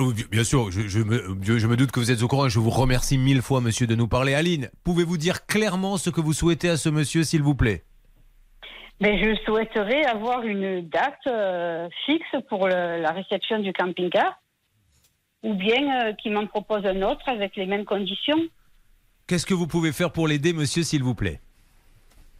euh, 0.00 0.12
bien 0.30 0.44
sûr, 0.44 0.70
je, 0.70 0.82
je 0.82 1.00
me, 1.00 1.36
je- 1.42 1.58
je 1.58 1.66
me 1.66 1.76
doute 1.76 1.90
que 1.92 2.00
vous 2.00 2.10
êtes 2.10 2.22
au 2.22 2.28
courant 2.28 2.46
et 2.46 2.50
je 2.50 2.58
vous 2.58 2.70
remercie 2.70 3.18
mille 3.18 3.42
fois 3.42 3.60
monsieur 3.60 3.86
de 3.86 3.94
nous 3.94 4.08
parler. 4.08 4.34
Aline, 4.34 4.70
pouvez-vous 4.84 5.16
dire 5.18 5.46
clairement 5.46 5.96
ce 5.96 6.10
que 6.10 6.20
vous 6.20 6.32
souhaitez 6.32 6.68
à 6.68 6.76
ce 6.76 6.88
monsieur, 6.88 7.22
s'il 7.24 7.42
vous 7.42 7.54
plaît? 7.54 7.82
Mais 9.00 9.22
je 9.22 9.34
souhaiterais 9.44 10.04
avoir 10.04 10.42
une 10.44 10.88
date 10.88 11.18
euh, 11.26 11.88
fixe 12.06 12.42
pour 12.48 12.66
le- 12.68 13.00
la 13.02 13.10
réception 13.10 13.58
du 13.58 13.72
camping-car, 13.72 14.40
ou 15.42 15.54
bien 15.54 16.08
euh, 16.08 16.12
qu'il 16.14 16.32
m'en 16.32 16.46
propose 16.46 16.86
un 16.86 17.02
autre 17.02 17.28
avec 17.28 17.56
les 17.56 17.66
mêmes 17.66 17.84
conditions. 17.84 18.40
Qu'est-ce 19.26 19.46
que 19.46 19.54
vous 19.54 19.66
pouvez 19.66 19.92
faire 19.92 20.12
pour 20.12 20.28
l'aider, 20.28 20.52
monsieur, 20.52 20.82
s'il 20.82 21.02
vous 21.02 21.14
plaît? 21.14 21.40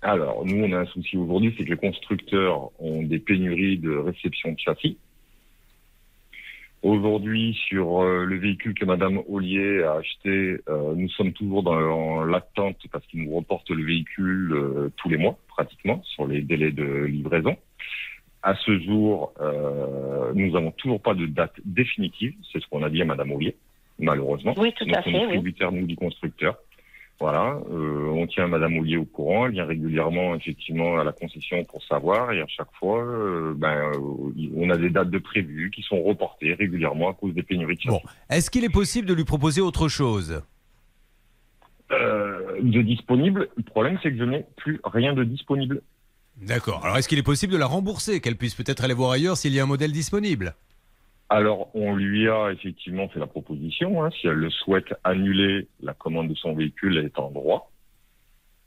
Alors, 0.03 0.45
nous, 0.45 0.65
on 0.65 0.73
a 0.73 0.81
un 0.81 0.87
souci 0.87 1.17
aujourd'hui, 1.17 1.55
c'est 1.57 1.65
que 1.65 1.71
les 1.71 1.77
constructeurs 1.79 2.71
ont 2.79 3.03
des 3.03 3.19
pénuries 3.19 3.79
de 3.79 3.91
réception 3.97 4.53
de 4.53 4.59
châssis. 4.59 4.99
Aujourd'hui, 6.85 7.59
sur 7.67 8.03
euh, 8.03 8.27
le 8.27 8.37
véhicule 8.37 8.75
que 8.75 8.85
Madame 8.85 9.23
Ollier 9.31 9.83
a 9.85 9.95
acheté, 9.95 10.59
euh, 10.69 10.95
nous 10.95 11.09
sommes 11.09 11.33
toujours 11.33 11.63
dans 11.63 12.25
l'attente 12.27 12.77
parce 12.93 13.07
qu'ils 13.07 13.25
nous 13.25 13.35
reportent 13.35 13.71
le 13.71 13.83
véhicule 13.83 14.53
euh, 14.53 14.93
tous 14.99 15.09
les 15.09 15.17
mois, 15.17 15.39
pratiquement, 15.49 16.03
sur 16.05 16.27
les 16.27 16.43
délais 16.43 16.73
de 16.73 16.85
livraison. 16.85 17.57
À 18.43 18.55
ce 18.55 18.79
jour, 18.81 19.33
euh, 19.41 20.33
nous 20.35 20.51
n'avons 20.51 20.73
toujours 20.73 21.01
pas 21.01 21.15
de 21.15 21.25
date 21.25 21.55
définitive. 21.65 22.35
C'est 22.53 22.61
ce 22.63 22.67
qu'on 22.69 22.83
a 22.83 22.91
dit 22.91 23.01
à 23.01 23.07
Madame 23.07 23.33
Ollier, 23.33 23.57
malheureusement. 23.99 24.53
Oui, 24.59 24.75
tout 24.77 24.85
Donc, 24.85 24.95
à 24.95 25.01
fait, 25.01 25.25
oui. 25.25 25.29
tributaire, 25.29 25.73
nous, 25.73 25.87
du 25.87 25.97
constructeur. 25.97 26.59
Voilà, 27.21 27.61
euh, 27.71 28.11
on 28.13 28.27
tient 28.27 28.49
Madame 28.49 28.77
Ollier 28.77 28.97
au 28.97 29.05
courant, 29.05 29.47
elle 29.47 29.53
vient 29.53 29.67
régulièrement 29.67 30.35
effectivement 30.35 30.99
à 30.99 31.05
la 31.05 31.13
concession 31.13 31.65
pour 31.65 31.83
savoir 31.85 32.33
et 32.33 32.41
à 32.41 32.47
chaque 32.49 32.73
fois, 32.79 33.05
euh, 33.05 33.55
ben, 33.57 33.93
euh, 33.95 34.51
on 34.57 34.69
a 34.69 34.77
des 34.77 34.91
dates 34.91 35.11
de 35.11 35.19
prévues 35.19 35.71
qui 35.71 35.83
sont 35.83 36.03
reportées 36.03 36.55
régulièrement 36.55 37.11
à 37.11 37.15
cause 37.15 37.33
des 37.33 37.45
pénuries 37.45 37.77
de 37.77 37.81
châssis. 37.83 38.05
Est-ce 38.31 38.51
qu'il 38.51 38.65
est 38.65 38.73
possible 38.73 39.07
de 39.07 39.15
lui 39.15 39.25
proposer 39.25 39.61
autre 39.61 39.89
chose? 39.89 40.43
Euh, 41.93 42.61
de 42.61 42.83
disponible, 42.83 43.49
le 43.57 43.63
problème 43.63 43.97
c'est 44.03 44.11
que 44.11 44.19
je 44.19 44.25
n'ai 44.25 44.45
plus 44.57 44.81
rien 44.85 45.15
de 45.15 45.23
disponible. 45.23 45.83
D'accord. 46.43 46.85
Alors, 46.85 46.97
est-ce 46.97 47.09
qu'il 47.09 47.19
est 47.19 47.23
possible 47.23 47.53
de 47.53 47.59
la 47.59 47.67
rembourser, 47.67 48.21
qu'elle 48.21 48.37
puisse 48.37 48.57
peut-être 48.57 48.83
aller 48.83 48.95
voir 48.95 49.13
ailleurs 49.13 49.37
s'il 49.37 49.55
y 49.55 49.61
a 49.61 49.63
un 49.63 49.67
modèle 49.67 49.93
disponible? 49.93 50.57
Alors, 51.31 51.71
on 51.75 51.95
lui 51.95 52.29
a 52.29 52.51
effectivement 52.51 53.09
fait 53.09 53.19
la 53.19 53.27
proposition, 53.27 54.05
hein, 54.05 54.11
si 54.21 54.27
elle 54.27 54.35
le 54.35 54.51
souhaite 54.51 54.95
annuler 55.05 55.69
la 55.83 55.95
commande 55.95 56.29
de 56.29 56.35
son 56.35 56.55
véhicule, 56.55 56.99
elle 56.99 57.07
est 57.07 57.19
en 57.19 57.31
droit 57.31 57.71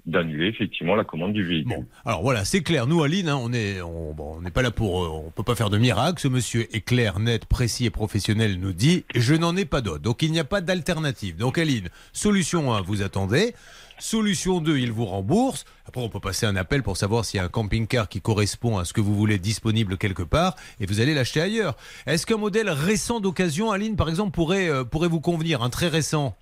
d'annuler 0.08 0.48
effectivement 0.48 0.96
la 0.96 1.04
commande 1.04 1.34
du 1.34 1.44
véhicule. 1.44 1.86
Alors 2.06 2.22
voilà, 2.22 2.46
c'est 2.46 2.64
clair. 2.64 2.88
Nous, 2.88 3.04
Aline, 3.04 3.28
hein, 3.28 3.38
on 3.40 3.52
est, 3.52 3.82
on 3.82 4.14
bon, 4.14 4.38
on 4.38 4.42
n'est 4.42 4.52
pas 4.52 4.62
là 4.62 4.72
pour, 4.72 5.04
euh, 5.04 5.10
on 5.10 5.32
peut 5.32 5.44
pas 5.44 5.54
faire 5.54 5.70
de 5.70 5.78
miracle. 5.78 6.20
Ce 6.22 6.30
monsieur 6.30 6.74
est 6.76 6.82
clair, 6.82 7.20
net, 7.20 7.46
précis 7.46 7.86
et 7.86 7.90
professionnel. 7.90 8.58
Nous 8.60 8.72
dit, 8.72 9.04
je 9.14 9.36
n'en 9.36 9.56
ai 9.58 9.66
pas 9.66 9.82
d'autre. 9.82 10.02
Donc 10.02 10.24
il 10.24 10.32
n'y 10.32 10.40
a 10.40 10.46
pas 10.46 10.62
d'alternative. 10.62 11.36
Donc 11.36 11.58
Aline, 11.58 11.90
solution 12.14 12.74
1, 12.74 12.82
vous 12.82 13.02
attendez. 13.02 13.54
Solution 14.00 14.60
2, 14.62 14.78
il 14.78 14.92
vous 14.92 15.06
rembourse. 15.06 15.66
Après, 15.88 16.02
on 16.02 16.10
peut 16.10 16.20
passer 16.20 16.46
un 16.46 16.56
appel 16.56 16.84
pour 16.84 16.98
savoir 16.98 17.26
s'il 17.26 17.40
y 17.40 17.42
a 17.42 17.46
un 17.46 17.50
camping-car 17.50 18.10
qui 18.10 18.22
correspond 18.22 18.78
à 18.78 18.86
ce 18.86 18.94
que 18.94 19.02
vous 19.02 19.16
voulez 19.16 19.40
disponible 19.40 19.98
quelque 19.98 20.24
part 20.24 20.56
et 20.80 20.86
vous 20.86 21.02
allez 21.02 21.14
l'acheter 21.14 21.42
ailleurs. 21.42 21.76
Est-ce 22.06 22.26
qu'un 22.26 22.38
modèle 22.38 22.70
récent 22.70 23.20
d'occasion, 23.20 23.72
Aline, 23.72 23.96
par 23.96 24.10
exemple, 24.10 24.32
pourrait, 24.32 24.70
euh, 24.70 24.84
pourrait 24.84 25.08
vous 25.08 25.22
convenir 25.22 25.64
Un 25.64 25.70
très 25.70 25.88
récent? 25.88 26.36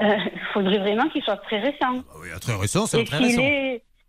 Il 0.00 0.40
faudrait 0.52 0.78
vraiment 0.78 1.08
qu'il 1.08 1.22
soit 1.22 1.36
très 1.38 1.60
récent. 1.60 2.02
Oui, 2.20 2.28
un 2.34 2.38
très 2.38 2.54
récent, 2.54 2.86
c'est 2.86 3.00
un 3.00 3.04
très 3.04 3.18
récent. 3.18 3.42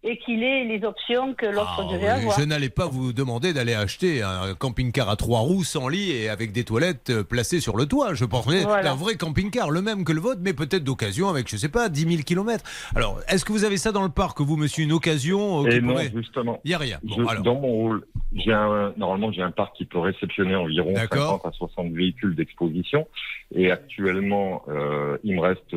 Et 0.03 0.17
qu'il 0.17 0.43
ait 0.43 0.65
les 0.65 0.83
options 0.86 1.33
que 1.33 1.45
l'autre 1.45 1.75
Ah, 1.79 1.93
devait 1.93 2.03
oui, 2.03 2.07
avoir. 2.10 2.39
je 2.39 2.43
n'allais 2.45 2.69
pas 2.69 2.88
vous 2.88 3.13
demander 3.13 3.53
d'aller 3.53 3.74
acheter 3.74 4.22
un 4.22 4.53
camping-car 4.53 5.10
à 5.10 5.15
trois 5.15 5.39
roues 5.39 5.63
sans 5.63 5.88
lit 5.88 6.12
et 6.12 6.27
avec 6.29 6.51
des 6.51 6.63
toilettes 6.65 7.10
euh, 7.10 7.24
placées 7.24 7.60
sur 7.62 7.77
le 7.77 7.86
toit. 7.86 8.13
Je 8.13 8.25
pensais 8.25 8.63
Voilà. 8.63 8.91
un 8.91 8.95
vrai 8.95 9.15
camping-car, 9.15 9.72
le 9.72 9.81
même 9.81 10.03
que 10.03 10.12
le 10.12 10.19
vôtre, 10.19 10.41
mais 10.43 10.53
peut-être 10.53 10.83
d'occasion 10.83 11.29
avec, 11.29 11.48
je 11.50 11.55
sais 11.55 11.69
pas, 11.69 11.88
10 11.89 12.01
000 12.01 12.24
km. 12.24 12.63
Alors, 12.95 13.19
est-ce 13.29 13.45
que 13.45 13.53
vous 13.53 13.63
avez 13.63 13.77
ça 13.77 13.91
dans 13.93 14.03
le 14.03 14.10
parc, 14.10 14.41
vous, 14.41 14.57
monsieur, 14.57 14.83
une 14.83 14.91
occasion 14.91 15.65
euh, 15.65 15.69
qui 15.69 15.77
Et 15.77 15.81
non, 15.81 15.93
pourrait- 15.93 16.12
justement. 16.13 16.60
Il 16.65 16.69
n'y 16.69 16.74
a 16.75 16.79
rien. 16.79 17.00
Bon, 17.03 17.15
Je- 17.24 17.27
alors. 17.29 17.43
Dans 17.43 17.55
mon 17.55 17.67
rôle, 17.72 18.05
j'ai 18.36 18.51
un, 18.53 18.93
normalement, 18.98 19.31
j'ai 19.31 19.41
un 19.41 19.51
parc 19.51 19.75
qui 19.77 19.86
peut 19.86 20.00
réceptionner 20.00 20.55
environ 20.55 20.91
D'accord. 20.93 21.39
50 21.43 21.45
à 21.45 21.51
60 21.57 21.91
véhicules 21.93 22.36
d'exposition. 22.36 23.07
Et 23.55 23.72
actuellement, 23.72 24.63
euh, 24.67 25.17
il 25.24 25.36
me 25.36 25.41
reste 25.41 25.75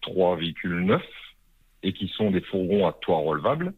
trois 0.00 0.36
véhicules 0.36 0.80
neufs 0.84 1.02
et 1.82 1.92
qui 1.92 2.08
sont 2.16 2.30
des 2.30 2.40
fourgons 2.42 2.86
à 2.86 2.92
toit 2.92 3.18
relevable. 3.18 3.72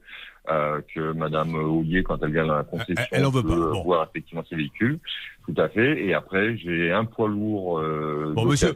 Euh, 0.50 0.80
que 0.92 1.12
Madame 1.12 1.54
Houillet, 1.54 2.02
quand 2.02 2.18
elle 2.20 2.32
vient 2.32 2.44
dans 2.44 2.56
la 2.56 2.64
concession, 2.64 2.94
Elle- 2.96 3.06
elle 3.20 3.24
en 3.26 3.30
veut 3.30 3.44
peut 3.44 3.50
pas, 3.50 3.70
bon. 3.74 3.84
voir 3.84 4.08
effectivement 4.10 4.42
ces 4.50 4.56
véhicules. 4.56 4.98
Tout 5.46 5.54
à 5.56 5.68
fait. 5.68 6.04
Et 6.04 6.14
après, 6.14 6.56
j'ai 6.56 6.90
un 6.90 7.04
poids 7.04 7.28
lourd 7.28 7.78
euh, 7.78 8.32
Bon, 8.34 8.46
monsieur, 8.46 8.74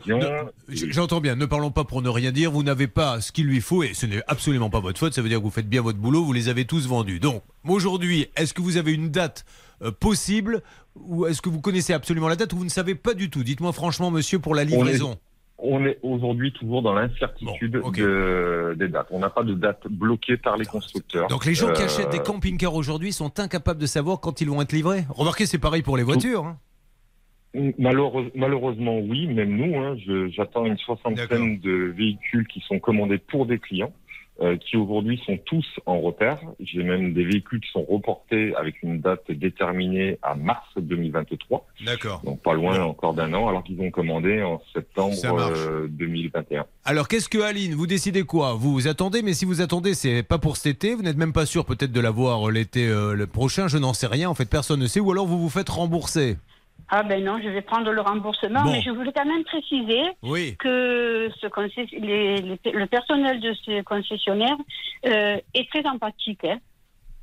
j'entends 0.68 1.20
bien, 1.20 1.34
ne 1.34 1.44
parlons 1.44 1.72
pas 1.72 1.82
pour 1.82 2.02
ne 2.02 2.08
rien 2.08 2.30
dire. 2.30 2.52
Vous 2.52 2.62
n'avez 2.62 2.86
pas 2.86 3.20
ce 3.20 3.32
qu'il 3.32 3.46
lui 3.46 3.60
faut 3.60 3.82
et 3.82 3.94
ce 3.94 4.06
n'est 4.06 4.22
absolument 4.28 4.70
pas 4.70 4.78
votre 4.78 5.00
faute. 5.00 5.12
Ça 5.12 5.22
veut 5.22 5.28
dire 5.28 5.38
que 5.38 5.42
vous 5.42 5.50
faites 5.50 5.68
bien 5.68 5.82
votre 5.82 5.98
boulot, 5.98 6.22
vous 6.22 6.32
les 6.32 6.48
avez 6.48 6.66
tous 6.66 6.86
vendus. 6.86 7.18
Donc, 7.18 7.42
aujourd'hui, 7.66 8.28
est-ce 8.36 8.54
que 8.54 8.62
vous 8.62 8.76
avez 8.76 8.92
une 8.92 9.10
date 9.10 9.44
euh, 9.82 9.90
possible 9.90 10.62
ou 10.94 11.26
est-ce 11.26 11.42
que 11.42 11.48
vous 11.48 11.60
connaissez 11.60 11.92
absolument 11.92 12.28
la 12.28 12.36
date 12.36 12.52
ou 12.52 12.58
vous 12.58 12.64
ne 12.64 12.68
savez 12.70 12.94
pas 12.94 13.12
du 13.14 13.28
tout? 13.28 13.42
Dites-moi 13.42 13.72
franchement, 13.72 14.12
monsieur, 14.12 14.38
pour 14.38 14.54
la 14.54 14.62
livraison. 14.62 15.16
On 15.58 15.86
est 15.86 15.98
aujourd'hui 16.02 16.52
toujours 16.52 16.82
dans 16.82 16.92
l'incertitude 16.92 17.72
de- 17.72 18.74
des 18.78 18.88
dates. 18.88 19.06
On 19.10 19.18
n'a 19.20 19.30
pas 19.30 19.42
de 19.42 19.54
date 19.54 19.86
bloquée 19.88 20.36
par 20.36 20.56
les 20.58 20.66
constructeurs. 20.66 21.28
Donc 21.28 21.46
les 21.46 21.54
gens 21.54 21.72
qui 21.72 21.80
Euh, 21.82 21.86
achètent 21.86 22.10
des 22.12 22.18
camping-cars 22.18 22.74
aujourd'hui 22.74 23.12
sont 23.12 23.40
incapables 23.40 23.80
de 23.80 23.86
savoir 23.86 24.20
quand 24.20 24.40
ils 24.42 24.48
vont 24.50 24.60
être 24.60 24.72
livrés. 24.72 25.04
Remarquez, 25.08 25.46
c'est 25.46 25.58
pareil 25.58 25.80
pour 25.82 25.96
les 25.96 26.02
voitures. 26.02 26.44
hein. 26.44 26.58
Malheureuse- 27.78 28.30
malheureusement, 28.34 28.98
oui, 28.98 29.26
même 29.28 29.56
nous, 29.56 29.76
hein, 29.78 29.96
j'attends 30.28 30.66
une 30.66 30.76
soixantaine 30.76 31.58
de 31.60 31.72
véhicules 31.96 32.46
qui 32.48 32.60
sont 32.60 32.78
commandés 32.78 33.16
pour 33.16 33.46
des 33.46 33.58
clients, 33.58 33.94
euh, 34.42 34.56
qui 34.58 34.76
aujourd'hui 34.76 35.20
sont 35.24 35.38
tous 35.46 35.66
en 35.86 36.00
repère. 36.00 36.38
J'ai 36.60 36.82
même 36.82 37.14
des 37.14 37.24
véhicules 37.24 37.60
qui 37.60 37.70
sont 37.70 37.84
reportés 37.84 38.54
avec 38.56 38.82
une 38.82 39.00
date 39.00 39.30
déterminée 39.30 40.18
à 40.22 40.34
mars 40.34 40.66
2023, 40.76 41.66
D'accord. 41.84 42.20
donc 42.24 42.40
pas 42.42 42.54
loin 42.54 42.80
encore 42.82 43.14
d'un 43.14 43.32
an, 43.34 43.48
alors 43.48 43.64
qu'ils 43.64 43.80
ont 43.80 43.90
commandé 43.90 44.42
en 44.42 44.60
septembre 44.74 45.14
Ça 45.14 45.32
marche. 45.32 45.52
euh, 45.56 45.86
2021. 45.88 46.66
Alors 46.84 47.08
qu'est-ce 47.08 47.28
que 47.28 47.38
Aline, 47.38 47.74
vous 47.74 47.86
décidez 47.86 48.24
quoi? 48.24 48.54
Vous 48.54 48.72
vous 48.72 48.88
attendez, 48.88 49.22
mais 49.22 49.32
si 49.32 49.44
vous 49.44 49.60
attendez, 49.60 49.94
c'est 49.94 50.22
pas 50.22 50.38
pour 50.38 50.56
cet 50.56 50.66
été. 50.84 50.94
Vous 50.94 51.02
n'êtes 51.02 51.16
même 51.16 51.32
pas 51.32 51.46
sûr 51.46 51.64
peut-être 51.64 51.92
de 51.92 52.00
l'avoir 52.00 52.48
euh, 52.48 52.52
l'été 52.52 52.86
euh, 52.86 53.14
le 53.14 53.26
prochain. 53.26 53.68
Je 53.68 53.78
n'en 53.78 53.94
sais 53.94 54.06
rien. 54.06 54.28
En 54.28 54.34
fait, 54.34 54.48
personne 54.48 54.80
ne 54.80 54.86
sait. 54.86 55.00
Ou 55.00 55.10
alors 55.12 55.26
vous 55.26 55.38
vous 55.40 55.48
faites 55.48 55.68
rembourser. 55.68 56.36
Ah 56.88 57.02
ben 57.02 57.22
non, 57.24 57.38
je 57.42 57.48
vais 57.48 57.62
prendre 57.62 57.90
le 57.90 58.00
remboursement, 58.00 58.62
Bon. 58.62 58.70
mais 58.70 58.80
je 58.80 58.90
voulais 58.90 59.12
quand 59.12 59.24
même 59.26 59.42
préciser 59.44 60.02
Oui. 60.22 60.56
que 60.56 61.28
ce 61.40 61.46
concess- 61.48 61.90
les- 61.90 62.36
les- 62.40 62.72
le 62.72 62.86
personnel 62.86 63.40
de 63.40 63.52
ce 63.54 63.82
concessionnaire 63.82 64.56
euh, 65.06 65.36
est 65.54 65.68
très 65.68 65.84
empathique. 65.88 66.44
hein. 66.44 66.58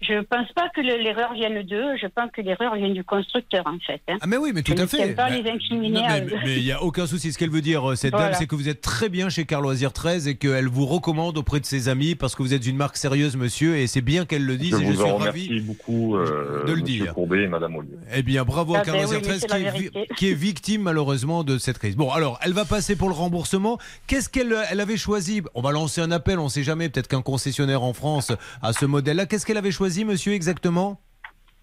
Je 0.06 0.22
pense 0.24 0.52
pas 0.54 0.70
que 0.76 0.82
le- 0.82 1.02
l'erreur 1.02 1.34
vienne 1.34 1.62
d'eux, 1.64 1.96
je 2.02 2.08
pense 2.08 2.30
que 2.32 2.42
l'erreur 2.42 2.76
vient 2.76 2.90
du 2.90 3.04
constructeur 3.04 3.64
en 3.66 3.78
fait. 3.86 4.02
hein. 4.10 4.18
Ah 4.22 4.28
mais 4.28 4.38
oui, 4.38 4.52
mais 4.54 4.62
tout 4.62 4.74
Je 4.76 4.80
à 4.80 4.82
ne 4.82 4.88
fait. 4.88 5.14
pas 5.16 5.30
Mais- 5.30 5.42
les 5.42 5.50
incriminer 5.50 6.02
Non, 6.02 6.08
mais 6.46 6.58
il 6.58 6.64
n'y 6.64 6.72
a 6.72 6.84
aucun 6.84 7.08
souci. 7.08 7.32
Ce 7.32 7.38
qu'elle 7.38 7.50
veut 7.52 7.62
dire, 7.62 7.92
euh, 7.92 7.96
cette 7.96 8.12
Voilà. 8.12 8.30
dame, 8.32 8.38
c'est 8.40 8.46
que 8.48 8.56
vous 8.56 8.68
êtes 8.70 8.82
très 8.82 9.08
bien 9.10 9.30
chez 9.30 9.46
Car 9.46 9.62
Loisir 9.62 9.94
13 9.94 10.28
et 10.28 10.36
qu'elle 10.36 10.68
vous 10.68 10.86
recommande 10.86 11.38
auprès 11.38 11.60
de 11.60 11.66
ses 11.66 11.88
amis 11.90 12.16
parce 12.16 12.36
que 12.36 12.44
vous 12.44 12.54
êtes 12.54 12.66
une 12.66 12.76
marque 12.76 12.98
sérieuse, 12.98 13.38
monsieur, 13.38 13.78
et 13.78 13.88
c'est 13.88 14.02
bien 14.02 14.26
qu'elle 14.26 14.46
le 14.46 14.58
dise. 14.58 14.72
Je 14.72 14.82
et 14.82 14.86
je 14.86 14.92
vous 14.92 15.02
suis 15.02 15.12
en 15.12 15.18
ravi. 15.18 15.48
remercie 15.48 15.62
beaucoup, 15.66 16.18
euh, 16.18 16.66
de 16.66 16.74
le 16.74 16.82
dire. 16.82 17.14
Courbet 17.14 17.44
et 17.44 17.48
Madame 17.48 17.76
Ollier. 17.76 17.90
Eh 18.16 18.24
bien, 18.24 18.44
bravo 18.44 18.76
à 18.76 18.80
Ah 18.80 18.84
ben 18.86 18.94
Loisir 18.94 19.20
oui, 19.22 19.28
mais 19.28 19.38
13 19.38 19.40
c'est 19.42 19.48
qui 19.48 19.98
est, 19.98 20.16
qui 20.18 20.30
est 20.32 20.34
victime 20.34 20.82
malheureusement 20.82 21.44
de 21.44 21.58
cette 21.58 21.78
crise. 21.80 21.96
Bon, 21.96 22.12
alors, 22.12 22.40
elle 22.44 22.54
va 22.54 22.66
passer 22.66 22.96
pour 22.96 23.08
le 23.10 23.16
remboursement. 23.16 23.78
Qu'est-ce 24.08 24.28
qu'elle 24.30 24.54
elle 24.70 24.80
avait 24.82 24.98
choisi? 24.98 25.42
On 25.56 25.62
va 25.62 25.72
lancer 25.72 26.02
un 26.02 26.12
appel, 26.12 26.40
on 26.40 26.46
ne 26.46 26.50
sait 26.50 26.64
jamais, 26.64 26.90
peut-être 26.90 27.08
qu'un 27.08 27.22
concessionnaire 27.22 27.84
en 27.84 27.94
France 27.94 28.32
a 28.62 28.74
ce 28.74 28.86
modèle-là. 28.86 29.26
Qu'est-ce 29.28 29.46
qu'elle 29.46 29.58
avait 29.58 29.72
choisi, 29.72 29.93
monsieur, 30.04 30.34
exactement 30.34 31.00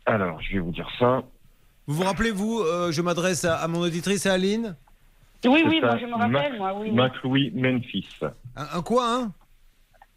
Alors, 0.06 0.40
je 0.40 0.52
vais 0.54 0.58
vous 0.60 0.70
dire 0.72 0.88
ça. 0.98 1.22
Vous 1.86 1.94
vous 1.96 2.04
rappelez, 2.04 2.30
vous, 2.30 2.60
euh, 2.60 2.92
je 2.92 3.02
m'adresse 3.02 3.44
à, 3.44 3.56
à 3.56 3.66
mon 3.68 3.80
auditrice, 3.80 4.26
à 4.26 4.34
Aline 4.34 4.76
Oui, 5.44 5.64
oui, 5.66 5.80
moi 5.80 5.96
je 6.00 6.06
me 6.06 6.12
rappelle, 6.14 6.30
Mac- 6.30 6.58
moi, 6.58 6.72
oui. 6.78 6.88
oui. 6.90 6.94
McLouis 6.94 7.50
Memphis. 7.54 8.06
Un, 8.56 8.66
un 8.78 8.82
quoi, 8.82 9.04
hein 9.12 9.32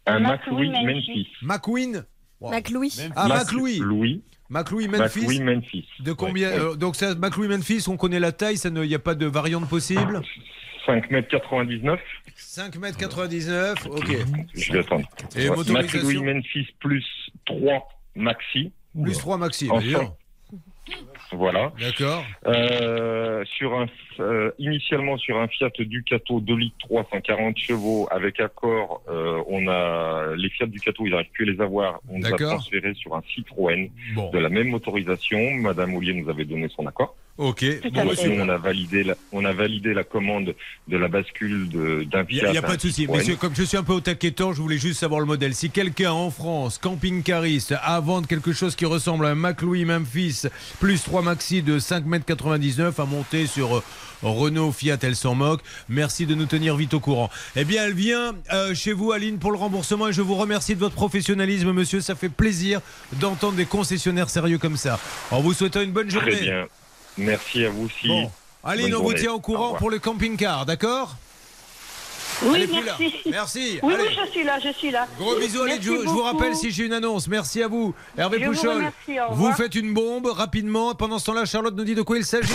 Un 0.06 0.20
McLouis 0.20 0.68
McLouis 0.70 0.84
Memphis. 0.94 1.28
McQueen 1.42 2.04
McLouis. 2.40 3.00
Ah, 3.16 3.26
Mac- 3.28 3.38
McLouis. 3.46 3.78
Louis. 3.78 4.22
McLouis 4.50 4.86
Memphis. 4.88 5.20
McLouis 5.20 5.40
Memphis. 5.40 5.88
De 6.00 6.12
combien 6.12 6.50
Ouais. 6.50 6.58
euh, 6.60 6.74
Donc, 6.76 6.94
ça, 6.96 7.14
McLouis 7.14 7.48
Memphis, 7.48 7.86
on 7.88 7.96
connaît 7.96 8.20
la 8.20 8.30
taille, 8.32 8.58
il 8.62 8.72
n'y 8.72 8.94
a 8.94 8.98
pas 8.98 9.14
de 9.14 9.26
variante 9.26 9.68
possible 9.68 10.20
5 10.86 11.10
mètres 11.10 11.28
99. 11.28 11.98
5 12.36 12.76
mètres 12.76 12.98
99, 12.98 13.86
ok. 13.86 14.06
Je 14.54 14.72
vais 14.72 14.80
attendre. 14.80 15.08
Et 15.34 15.48
Ouais. 15.48 15.56
motorisation 15.56 15.98
McLouis 16.00 16.22
Memphis 16.22 16.68
plus 16.78 17.04
3 17.46 17.88
maxi. 18.14 18.72
Plus 19.02 19.18
3 19.18 19.38
maxi, 19.38 19.70
En 19.70 19.80
Voilà. 21.32 21.72
D'accord. 21.80 22.24
Euh, 22.46 23.44
sur 23.56 23.74
un, 23.78 23.86
euh, 24.20 24.50
initialement 24.58 25.16
sur 25.18 25.38
un 25.38 25.48
Fiat 25.48 25.70
Ducato 25.80 26.40
2 26.40 26.54
litres 26.56 26.76
340 26.80 27.56
chevaux 27.58 28.06
avec 28.10 28.38
accord, 28.40 29.02
euh, 29.08 29.42
on 29.48 29.66
a 29.68 30.34
les 30.36 30.50
Fiat 30.50 30.66
Ducato, 30.66 31.06
ils 31.06 31.10
n'arrivent 31.10 31.30
plus 31.32 31.48
à 31.48 31.52
les 31.52 31.60
avoir. 31.60 32.00
On 32.08 32.18
nous 32.18 32.26
a 32.26 32.30
D'accord. 32.30 32.50
transféré 32.56 32.94
sur 32.94 33.14
un 33.14 33.22
Citroën 33.34 33.90
Bon. 34.14 34.30
de 34.30 34.38
la 34.38 34.48
même 34.48 34.68
motorisation. 34.68 35.38
Madame 35.54 35.94
Ollier 35.96 36.14
nous 36.14 36.28
avait 36.30 36.44
donné 36.44 36.68
son 36.74 36.86
accord. 36.86 37.16
Ok. 37.36 37.64
Bon, 37.92 38.04
bah, 38.06 38.12
on 38.38 38.48
a 38.48 38.56
validé 38.58 39.02
la, 39.02 39.14
on 39.32 39.44
a 39.44 39.52
validé 39.52 39.92
la 39.92 40.04
commande 40.04 40.54
de 40.86 40.96
la 40.96 41.08
bascule 41.08 41.68
de- 41.68 42.04
d'un 42.04 42.24
Il 42.30 42.48
n'y 42.48 42.56
a, 42.58 42.62
pas 42.62 42.76
de 42.76 42.80
souci. 42.80 43.08
Messieurs, 43.08 43.34
comme 43.34 43.56
je 43.56 43.64
suis 43.64 43.76
un 43.76 43.82
peu 43.82 43.92
au 43.92 44.00
taquetant, 44.00 44.52
je 44.52 44.62
voulais 44.62 44.78
juste 44.78 45.00
savoir 45.00 45.18
le 45.18 45.26
modèle. 45.26 45.52
Si 45.52 45.68
quelqu'un 45.68 46.12
en 46.12 46.30
France, 46.30 46.78
camping-cariste, 46.78 47.72
a 47.72 47.96
à 47.96 48.00
vendre 48.00 48.28
quelque 48.28 48.52
chose 48.52 48.76
qui 48.76 48.84
ressemble 48.84 49.26
à 49.26 49.30
un 49.30 49.34
McLouis 49.34 49.84
Memphis, 49.84 50.44
plus 50.80 51.02
3 51.02 51.22
maxi 51.22 51.62
de 51.62 51.78
5,99 51.78 52.80
m 52.80 52.92
à 52.98 53.04
monter 53.04 53.46
sur 53.46 53.76
euh, 53.76 53.82
Renault, 54.22 54.72
Fiat, 54.72 54.98
elle 55.02 55.16
s'en 55.16 55.34
moque. 55.34 55.60
Merci 55.88 56.26
de 56.26 56.34
nous 56.34 56.46
tenir 56.46 56.76
vite 56.76 56.94
au 56.94 57.00
courant. 57.00 57.30
Eh 57.56 57.64
bien, 57.64 57.84
elle 57.84 57.94
vient 57.94 58.34
euh, 58.52 58.74
chez 58.74 58.92
vous, 58.92 59.12
Aline, 59.12 59.38
pour 59.38 59.52
le 59.52 59.58
remboursement 59.58 60.08
et 60.08 60.12
je 60.12 60.22
vous 60.22 60.34
remercie 60.34 60.74
de 60.74 60.80
votre 60.80 60.94
professionnalisme, 60.94 61.72
monsieur. 61.72 62.00
Ça 62.00 62.14
fait 62.14 62.28
plaisir 62.28 62.80
d'entendre 63.14 63.54
des 63.54 63.66
concessionnaires 63.66 64.30
sérieux 64.30 64.58
comme 64.58 64.76
ça. 64.76 64.98
En 65.30 65.40
vous 65.40 65.52
souhaitant 65.52 65.80
une 65.80 65.92
bonne 65.92 66.10
journée. 66.10 66.32
Très 66.32 66.40
bien. 66.42 66.66
Merci 67.18 67.64
à 67.64 67.70
vous 67.70 67.86
aussi. 67.86 68.08
Bon. 68.08 68.30
Aline, 68.64 68.90
Bonne 68.90 69.00
on 69.00 69.02
vous 69.04 69.14
tient 69.14 69.32
au 69.32 69.40
courant 69.40 69.74
pour 69.74 69.90
le 69.90 69.98
camping-car, 69.98 70.66
d'accord? 70.66 71.16
Oui, 72.42 72.68
merci. 72.84 73.12
Merci. 73.30 73.78
Oui, 73.82 73.94
Allez. 73.94 74.04
oui, 74.08 74.16
je 74.26 74.30
suis 74.30 74.44
là, 74.44 74.58
je 74.62 74.72
suis 74.72 74.90
là. 74.90 75.06
Gros 75.18 75.36
bisous, 75.36 75.62
allez, 75.62 75.76
je, 75.80 75.82
je 75.92 76.08
vous 76.08 76.22
rappelle 76.22 76.54
si 76.56 76.70
j'ai 76.70 76.84
une 76.86 76.92
annonce. 76.92 77.28
Merci 77.28 77.62
à 77.62 77.68
vous. 77.68 77.94
Hervé 78.18 78.38
Je 78.40 78.46
vous 78.46 78.52
Pouchol, 78.52 78.74
remercie, 78.76 79.20
au 79.20 79.34
vous 79.34 79.42
revoir. 79.42 79.56
faites 79.56 79.74
une 79.74 79.94
bombe 79.94 80.26
rapidement. 80.26 80.94
Pendant 80.94 81.18
ce 81.18 81.26
temps-là, 81.26 81.44
Charlotte 81.44 81.74
nous 81.76 81.84
dit 81.84 81.94
de 81.94 82.02
quoi 82.02 82.18
il 82.18 82.24
s'agit. 82.24 82.52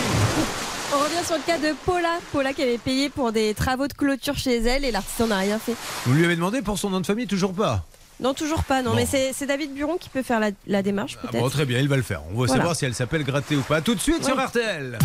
On 0.92 0.98
revient 0.98 1.24
sur 1.24 1.36
le 1.36 1.42
cas 1.42 1.58
de 1.58 1.74
Paula. 1.86 2.18
Paula 2.32 2.52
qui 2.52 2.62
avait 2.62 2.78
payé 2.78 3.08
pour 3.10 3.32
des 3.32 3.54
travaux 3.54 3.86
de 3.86 3.92
clôture 3.92 4.36
chez 4.36 4.56
elle 4.56 4.84
et 4.84 4.90
l'artisan 4.90 5.28
n'a 5.28 5.38
rien 5.38 5.58
fait. 5.58 5.74
Vous 6.06 6.14
lui 6.14 6.24
avez 6.24 6.34
demandé 6.36 6.62
pour 6.62 6.78
son 6.78 6.90
nom 6.90 7.00
de 7.00 7.06
famille 7.06 7.26
Toujours 7.28 7.52
pas. 7.54 7.84
Non, 8.18 8.34
toujours 8.34 8.64
pas, 8.64 8.82
non. 8.82 8.90
Bon. 8.90 8.96
Mais 8.96 9.06
c'est 9.32 9.46
David 9.46 9.72
Buron 9.72 9.96
qui 9.98 10.08
peut 10.10 10.22
faire 10.22 10.40
la, 10.40 10.50
la 10.66 10.82
démarche, 10.82 11.16
Ah 11.24 11.28
bon, 11.32 11.48
très 11.48 11.64
bien, 11.64 11.78
il 11.78 11.88
va 11.88 11.96
le 11.96 12.02
faire. 12.02 12.20
On 12.26 12.30
va 12.30 12.46
Voilà. 12.46 12.54
savoir 12.54 12.76
si 12.76 12.84
elle 12.84 12.94
s'appelle 12.94 13.24
Gratter 13.24 13.56
ou 13.56 13.62
pas. 13.62 13.80
Tout 13.80 13.94
de 13.94 14.00
suite 14.00 14.24
sur 14.24 14.36
Oui. 14.36 14.42
RTL. 14.44 14.98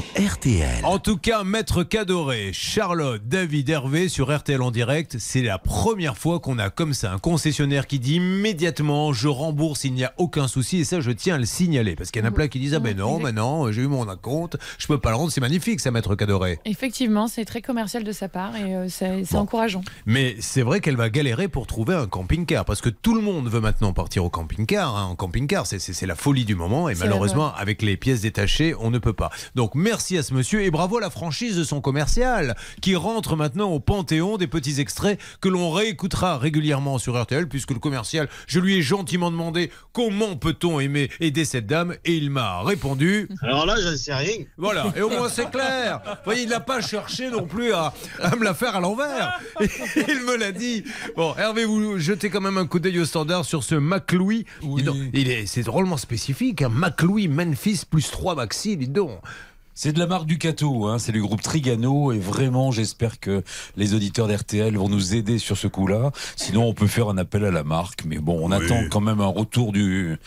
Sur 0.00 0.32
RTL. 0.32 0.84
En 0.84 0.98
tout 0.98 1.16
cas, 1.18 1.44
Maître 1.44 1.82
Cadoré, 1.82 2.50
Charlotte, 2.54 3.20
David, 3.26 3.68
Hervé 3.68 4.08
sur 4.08 4.34
RTL 4.34 4.60
en 4.62 4.70
direct, 4.70 5.16
c'est 5.18 5.42
la 5.42 5.58
première 5.58 6.16
fois 6.16 6.40
qu'on 6.40 6.58
a 6.58 6.70
comme 6.70 6.94
ça 6.94 7.12
un 7.12 7.18
concessionnaire 7.18 7.86
qui 7.86 7.98
dit 7.98 8.14
immédiatement 8.16 9.12
je 9.12 9.28
rembourse, 9.28 9.84
il 9.84 9.92
n'y 9.92 10.04
a 10.04 10.14
aucun 10.16 10.48
souci 10.48 10.78
et 10.80 10.84
ça 10.84 11.00
je 11.00 11.10
tiens 11.10 11.34
à 11.34 11.38
le 11.38 11.44
signaler 11.44 11.96
parce 11.96 12.10
qu'il 12.10 12.22
y 12.22 12.24
en 12.24 12.28
a 12.28 12.30
plein 12.30 12.48
qui 12.48 12.58
disent 12.60 12.74
ah 12.74 12.78
ben 12.78 12.96
non, 12.96 13.20
ben 13.20 13.32
non, 13.34 13.70
j'ai 13.72 13.82
eu 13.82 13.86
mon 13.88 14.06
compte, 14.16 14.56
je 14.78 14.86
peux 14.86 14.98
pas 14.98 15.10
le 15.10 15.16
rendre, 15.16 15.30
c'est 15.32 15.40
magnifique 15.40 15.80
ça 15.80 15.90
Maître 15.90 16.14
Cadoré. 16.14 16.58
Effectivement, 16.64 17.28
c'est 17.28 17.44
très 17.44 17.60
commercial 17.60 18.02
de 18.04 18.12
sa 18.12 18.28
part 18.28 18.56
et 18.56 18.74
euh, 18.76 18.86
c'est 18.88 19.30
Bon. 19.32 19.40
encourageant. 19.40 19.82
Mais 20.06 20.36
c'est 20.40 20.62
vrai 20.62 20.80
qu'elle 20.80 20.96
va 20.96 21.10
galérer 21.10 21.48
pour 21.48 21.66
trouver 21.66 21.94
un 21.94 22.06
camping-car 22.06 22.64
parce 22.64 22.80
que 22.80 22.88
tout 22.88 23.14
le 23.14 23.20
monde 23.20 23.48
veut 23.48 23.60
maintenant 23.60 23.92
partir 23.92 24.24
au 24.24 24.30
camping-car. 24.30 24.96
hein. 24.96 25.08
En 25.10 25.14
camping-car, 25.16 25.66
c'est- 25.66 26.06
la 26.06 26.14
folie 26.14 26.44
du 26.46 26.54
moment 26.54 26.88
et 26.88 26.94
malheureusement 26.94 27.52
avec 27.54 27.82
les 27.82 27.96
pièces 27.98 28.22
détachées, 28.22 28.74
on 28.80 28.90
ne 28.90 28.98
peut 28.98 29.12
pas. 29.12 29.30
Donc 29.54 29.74
Merci 29.90 30.16
à 30.18 30.22
ce 30.22 30.34
monsieur 30.34 30.62
et 30.62 30.70
bravo 30.70 30.98
à 30.98 31.00
la 31.00 31.10
franchise 31.10 31.56
de 31.56 31.64
son 31.64 31.80
commercial 31.80 32.54
qui 32.80 32.94
rentre 32.94 33.34
maintenant 33.34 33.70
au 33.70 33.80
panthéon 33.80 34.36
des 34.36 34.46
petits 34.46 34.80
extraits 34.80 35.18
que 35.40 35.48
l'on 35.48 35.72
réécoutera 35.72 36.38
régulièrement 36.38 36.98
sur 36.98 37.20
RTL 37.20 37.48
puisque 37.48 37.72
le 37.72 37.80
commercial, 37.80 38.28
je 38.46 38.60
lui 38.60 38.76
ai 38.76 38.82
gentiment 38.82 39.32
demandé 39.32 39.72
comment 39.92 40.36
peut-on 40.36 40.78
aimer 40.78 41.10
aider 41.18 41.44
cette 41.44 41.66
dame 41.66 41.96
et 42.04 42.14
il 42.14 42.30
m'a 42.30 42.62
répondu. 42.62 43.28
Alors 43.42 43.66
là, 43.66 43.74
j'en 43.82 43.96
sais 43.96 44.14
rien. 44.14 44.44
Voilà, 44.56 44.86
et 44.94 45.02
au 45.02 45.10
moins 45.10 45.28
c'est 45.28 45.50
clair. 45.50 46.00
Vous 46.04 46.12
voyez, 46.24 46.44
il 46.44 46.50
n'a 46.50 46.60
pas 46.60 46.80
cherché 46.80 47.28
non 47.28 47.48
plus 47.48 47.72
à, 47.72 47.92
à 48.22 48.36
me 48.36 48.44
la 48.44 48.54
faire 48.54 48.76
à 48.76 48.80
l'envers. 48.80 49.40
Il 49.96 50.24
me 50.24 50.36
l'a 50.36 50.52
dit. 50.52 50.84
Bon, 51.16 51.34
Hervé, 51.36 51.64
vous 51.64 51.98
jetez 51.98 52.30
quand 52.30 52.40
même 52.40 52.58
un 52.58 52.66
coup 52.66 52.78
d'œil 52.78 53.00
au 53.00 53.04
standard 53.04 53.44
sur 53.44 53.64
ce 53.64 53.74
McLouis. 53.74 54.46
Il 55.12 55.28
est, 55.32 55.46
c'est 55.46 55.64
drôlement 55.64 55.96
spécifique. 55.96 56.62
Un 56.62 56.68
McLouis 56.68 57.26
Memphis 57.26 57.82
plus 57.90 58.08
3 58.08 58.36
maxi, 58.36 58.76
dis 58.76 58.88
donc. 58.88 59.18
C'est 59.74 59.92
de 59.92 59.98
la 59.98 60.06
marque 60.06 60.26
Ducato, 60.26 60.86
hein, 60.88 60.98
c'est 60.98 61.12
du 61.12 61.22
groupe 61.22 61.40
Trigano 61.40 62.12
et 62.12 62.18
vraiment 62.18 62.70
j'espère 62.70 63.18
que 63.18 63.42
les 63.76 63.94
auditeurs 63.94 64.28
d'RTL 64.28 64.76
vont 64.76 64.90
nous 64.90 65.14
aider 65.14 65.38
sur 65.38 65.56
ce 65.56 65.68
coup-là. 65.68 66.10
Sinon 66.36 66.64
on 66.64 66.74
peut 66.74 66.86
faire 66.88 67.08
un 67.08 67.16
appel 67.16 67.46
à 67.46 67.50
la 67.50 67.64
marque, 67.64 68.04
mais 68.04 68.18
bon 68.18 68.38
on 68.42 68.50
attend 68.50 68.82
quand 68.90 69.00
même 69.00 69.20
un 69.22 69.26
retour 69.28 69.72
du, 69.72 70.18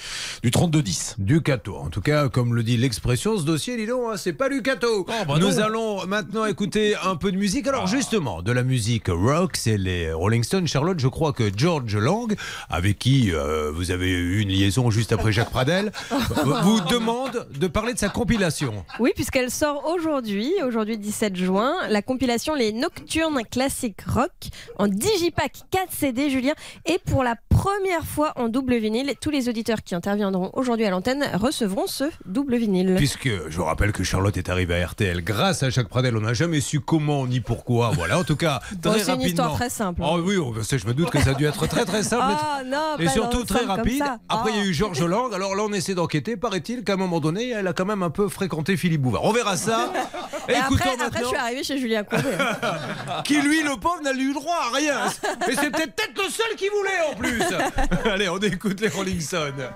du 0.41 0.49
3210. 0.49 1.15
Ducato, 1.19 1.75
en 1.77 1.89
tout 1.89 2.01
cas 2.01 2.29
comme 2.29 2.55
le 2.55 2.63
dit 2.63 2.77
l'expression, 2.77 3.37
ce 3.37 3.43
dossier, 3.43 3.77
dis 3.77 3.85
donc, 3.85 4.01
hein, 4.11 4.17
c'est 4.17 4.33
pas 4.33 4.49
Ducato. 4.49 5.05
bah 5.05 5.35
Nous 5.39 5.51
non. 5.51 5.57
allons 5.59 6.07
maintenant 6.07 6.45
écouter 6.45 6.95
un 7.03 7.15
peu 7.15 7.31
de 7.31 7.37
musique. 7.37 7.67
Alors 7.67 7.85
justement, 7.85 8.41
de 8.41 8.51
la 8.51 8.63
musique 8.63 9.07
rock, 9.09 9.55
c'est 9.55 9.77
les 9.77 10.11
Rolling 10.13 10.43
Stones. 10.43 10.67
Charlotte, 10.67 10.99
je 10.99 11.07
crois 11.09 11.31
que 11.31 11.51
George 11.55 11.95
Lang, 11.95 12.33
avec 12.69 12.97
qui 12.97 13.31
euh, 13.31 13.71
vous 13.71 13.91
avez 13.91 14.09
eu 14.09 14.39
une 14.39 14.49
liaison 14.49 14.89
juste 14.89 15.11
après 15.11 15.31
Jacques 15.31 15.51
Pradel, 15.51 15.91
vous 16.63 16.79
demande 16.89 17.45
de 17.53 17.67
parler 17.67 17.93
de 17.93 17.99
sa 17.99 18.09
compilation. 18.09 18.83
Oui, 18.99 19.11
puisqu'elle 19.33 19.51
sort 19.51 19.87
aujourd'hui, 19.87 20.53
aujourd'hui 20.63 20.95
17 20.95 21.35
juin, 21.35 21.73
la 21.89 22.03
compilation 22.03 22.53
Les 22.53 22.71
Nocturnes 22.71 23.41
Classiques 23.49 24.03
Rock 24.05 24.29
en 24.77 24.87
digipack 24.87 25.53
4 25.71 25.91
CD, 25.91 26.29
Julien, 26.29 26.53
et 26.85 26.99
pour 26.99 27.23
la 27.23 27.35
première 27.53 28.03
fois 28.03 28.33
en 28.35 28.49
double 28.49 28.75
vinyle. 28.75 29.13
Tous 29.21 29.29
les 29.29 29.47
auditeurs 29.49 29.83
qui 29.83 29.95
interviendront 29.95 30.49
aujourd'hui 30.53 30.85
à 30.85 30.89
l'antenne 30.89 31.23
recevront 31.35 31.87
ce 31.87 32.05
double 32.25 32.55
vinyle. 32.57 32.95
Puisque 32.97 33.29
je 33.49 33.57
vous 33.57 33.63
rappelle 33.65 33.91
que 33.91 34.03
Charlotte 34.03 34.35
est 34.37 34.49
arrivée 34.49 34.81
à 34.81 34.87
RTL 34.87 35.23
grâce 35.23 35.63
à 35.63 35.69
Jacques 35.69 35.87
Pradel, 35.87 36.17
on 36.17 36.21
n'a 36.21 36.33
jamais 36.33 36.61
su 36.61 36.79
comment 36.79 37.25
ni 37.27 37.39
pourquoi. 37.39 37.91
Voilà, 37.93 38.19
en 38.19 38.23
tout 38.23 38.35
cas, 38.35 38.59
Bon, 38.81 38.91
très 38.91 39.03
c'est 39.03 39.13
une 39.13 39.21
histoire 39.21 39.53
très 39.53 39.69
simple. 39.69 40.01
Oh 40.03 40.19
oui, 40.23 40.35
oh, 40.37 40.53
ça, 40.63 40.77
je 40.77 40.85
me 40.87 40.93
doute 40.93 41.09
que 41.11 41.21
ça 41.21 41.31
a 41.31 41.33
dû 41.33 41.45
être 41.45 41.67
très 41.67 41.85
très 41.85 42.03
simple. 42.03 42.23
Ah 42.55 42.61
non, 42.65 42.97
Et 42.99 43.05
pas 43.05 43.11
surtout 43.11 43.43
très 43.45 43.65
rapide. 43.65 44.03
Après, 44.29 44.51
il 44.51 44.57
y 44.57 44.59
a 44.59 44.63
Ah. 44.63 44.65
eu 44.67 44.73
Georges 44.73 45.03
Lang. 45.03 45.33
Alors 45.33 45.55
là, 45.55 45.63
on 45.65 45.73
essaie 45.73 45.95
d'enquêter. 45.95 46.35
Paraît-il 46.37 46.83
qu'à 46.83 46.93
un 46.93 46.97
moment 46.97 47.19
donné, 47.19 47.49
elle 47.49 47.67
a 47.67 47.73
quand 47.73 47.85
même 47.85 48.03
un 48.03 48.09
peu 48.09 48.27
fréquenté 48.29 48.75
Philippe 48.77 49.01
Bouvard. 49.01 49.23
On 49.23 49.31
verra 49.31 49.55
ça. 49.57 49.91
Et 50.49 50.55
après, 50.55 50.89
après, 51.05 51.21
je 51.21 51.27
suis 51.27 51.37
arrivée 51.37 51.63
chez 51.63 51.77
Julien 51.79 52.03
Courbet. 52.03 52.37
qui 53.23 53.41
lui, 53.41 53.63
le 53.63 53.79
pauvre, 53.79 54.01
n'a 54.03 54.11
eu 54.13 54.33
droit 54.33 54.55
à 54.71 54.75
rien. 54.75 55.05
Et 55.49 55.55
c'est 55.55 55.71
peut-être 55.71 55.93
peut-être 55.95 56.21
le 56.23 56.29
seul 56.29 56.55
qui 56.57 56.67
voulait 56.69 57.11
en 57.11 57.15
plus. 57.15 57.42
Allez, 58.05 58.29
on 58.29 58.37
écoute 58.39 58.79
les 58.81 58.89
Rolling 58.89 59.19
Stones. 59.19 59.53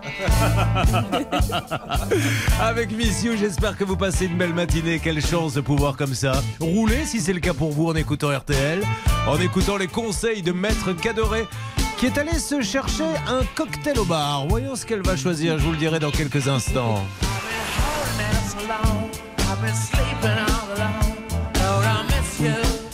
Avec 2.62 2.92
Miss 2.92 3.24
You, 3.24 3.34
j'espère 3.38 3.78
que 3.78 3.84
vous 3.84 3.98
passez 3.98 4.26
une 4.26 4.38
belle 4.38 4.54
matinée. 4.54 5.00
Quelle 5.00 5.26
chance 5.26 5.54
de 5.54 5.62
pouvoir 5.62 5.98
comme 5.98 6.14
ça 6.14 6.42
rouler, 6.60 7.06
si 7.06 7.20
c'est 7.20 7.34
le 7.34 7.40
cas 7.40 7.54
pour 7.54 7.72
vous, 7.72 7.88
en 7.88 7.96
écoutant 7.96 8.30
RTL, 8.30 8.84
en 9.28 9.40
écoutant 9.40 9.78
les 9.78 9.88
conseils 9.88 10.42
de 10.42 10.52
Maître 10.52 10.94
Cadoré 10.94 11.46
qui 11.98 12.06
est 12.06 12.18
allé 12.20 12.38
se 12.38 12.62
chercher 12.62 13.06
un 13.28 13.42
cocktail 13.56 13.98
au 13.98 14.06
bar. 14.06 14.46
Voyons 14.48 14.76
ce 14.76 14.86
qu'elle 14.86 15.02
va 15.02 15.16
choisir, 15.16 15.58
je 15.58 15.64
vous 15.64 15.72
le 15.72 15.78
dirai 15.78 15.98
dans 15.98 16.12
quelques 16.12 16.48
instants. 16.48 17.04
I've 19.50 19.62
been 19.62 19.74
sleeping 19.74 20.38
all 20.38 20.72
alone. 20.76 21.16
Lord, 21.56 21.86
I 21.86 22.04
miss 22.10 22.40
you. 22.40 22.87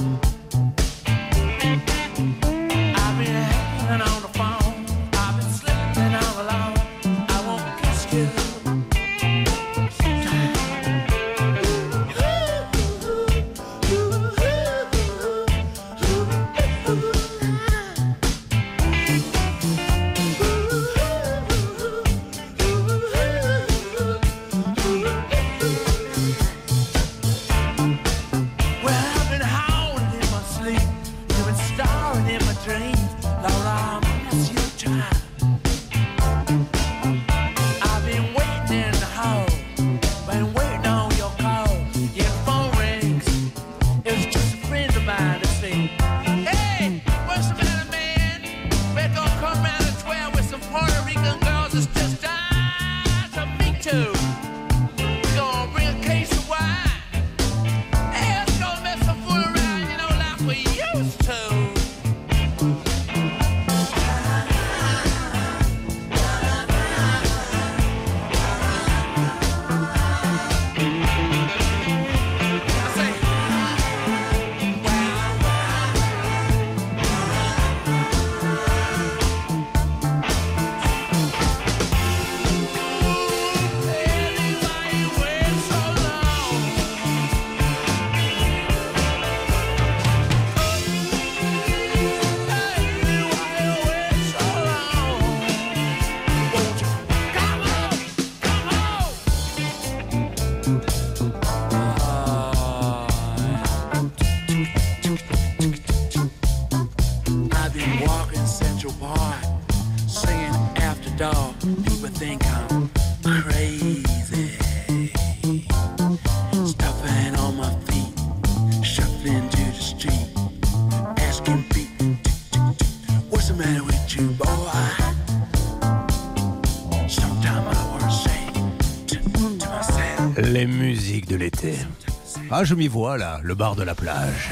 Ah, 132.52 132.63
je 132.63 132.76
m'y 132.76 132.88
vois 132.88 133.17
là, 133.17 133.39
le 133.43 133.56
bar 133.56 133.76
de 133.76 133.84
la 133.84 133.95
plage. 133.95 134.52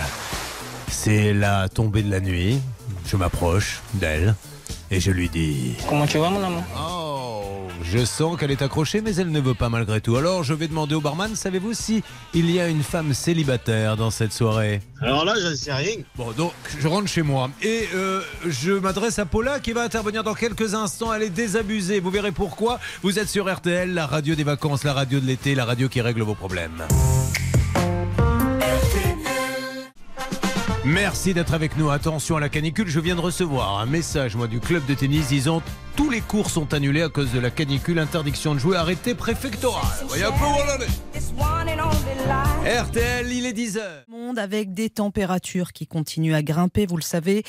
C'est 0.87 1.33
la 1.33 1.69
tombée 1.69 2.03
de 2.03 2.11
la 2.11 2.19
nuit. 2.19 2.59
Je 3.05 3.17
m'approche 3.17 3.81
d'elle 3.95 4.35
et 4.89 4.99
je 4.99 5.11
lui 5.11 5.29
dis 5.29 5.75
Comment 5.89 6.05
tu 6.05 6.17
vas, 6.17 6.29
mon 6.29 6.43
amour? 6.43 6.63
Oh, 6.75 6.90
je 7.91 8.05
sens 8.05 8.37
qu'elle 8.39 8.51
est 8.51 8.61
accrochée, 8.61 9.01
mais 9.01 9.13
elle 9.15 9.31
ne 9.31 9.41
veut 9.41 9.53
pas 9.53 9.67
malgré 9.67 9.99
tout. 9.99 10.15
Alors 10.15 10.43
je 10.43 10.53
vais 10.53 10.69
demander 10.69 10.95
au 10.95 11.01
barman 11.01 11.35
savez-vous 11.35 11.73
si 11.73 12.03
il 12.33 12.49
y 12.49 12.61
a 12.61 12.69
une 12.69 12.83
femme 12.83 13.13
célibataire 13.13 13.97
dans 13.97 14.11
cette 14.11 14.31
soirée? 14.31 14.81
Alors 15.01 15.25
là, 15.25 15.33
j'en 15.41 15.53
sais 15.55 15.73
rien. 15.73 15.95
Bon, 16.15 16.31
donc 16.31 16.53
je 16.79 16.87
rentre 16.87 17.09
chez 17.09 17.21
moi 17.21 17.49
et 17.61 17.89
euh, 17.93 18.21
je 18.47 18.71
m'adresse 18.71 19.19
à 19.19 19.25
Paula 19.25 19.59
qui 19.59 19.73
va 19.73 19.83
intervenir 19.83 20.23
dans 20.23 20.35
quelques 20.35 20.73
instants. 20.73 21.13
Elle 21.13 21.23
est 21.23 21.29
désabusée, 21.29 21.99
vous 21.99 22.11
verrez 22.11 22.31
pourquoi. 22.31 22.79
Vous 23.03 23.19
êtes 23.19 23.27
sur 23.27 23.53
RTL, 23.53 23.93
la 23.93 24.05
radio 24.05 24.35
des 24.35 24.45
vacances, 24.45 24.85
la 24.85 24.93
radio 24.93 25.19
de 25.19 25.25
l'été, 25.25 25.53
la 25.53 25.65
radio 25.65 25.89
qui 25.89 25.99
règle 25.99 26.21
vos 26.21 26.35
problèmes. 26.35 26.87
Merci 30.83 31.33
d'être 31.33 31.53
avec 31.53 31.77
nous. 31.77 31.89
Attention 31.89 32.37
à 32.37 32.39
la 32.39 32.49
canicule. 32.49 32.87
Je 32.87 32.99
viens 32.99 33.15
de 33.15 33.21
recevoir 33.21 33.79
un 33.79 33.85
message 33.85 34.35
moi 34.35 34.47
du 34.47 34.59
club 34.59 34.85
de 34.87 34.93
tennis 34.93 35.27
disant 35.27 35.61
tous 35.95 36.09
les 36.09 36.21
cours 36.21 36.49
sont 36.49 36.73
annulés 36.73 37.01
à 37.01 37.09
cause 37.09 37.31
de 37.31 37.39
la 37.39 37.49
canicule. 37.49 37.99
Interdiction 37.99 38.53
de 38.53 38.59
jouer 38.59 38.77
arrêté 38.77 39.15
préfectoral. 39.15 39.83
RTL, 42.63 43.31
il 43.31 43.45
est 43.45 43.53
10h. 43.53 43.81
Monde 44.07 44.37
avec 44.37 44.73
des 44.73 44.89
températures 44.89 45.73
qui 45.73 45.87
continuent 45.87 46.35
à 46.35 46.43
grimper, 46.43 46.85
vous 46.85 46.95
le 46.95 47.01
savez, 47.01 47.43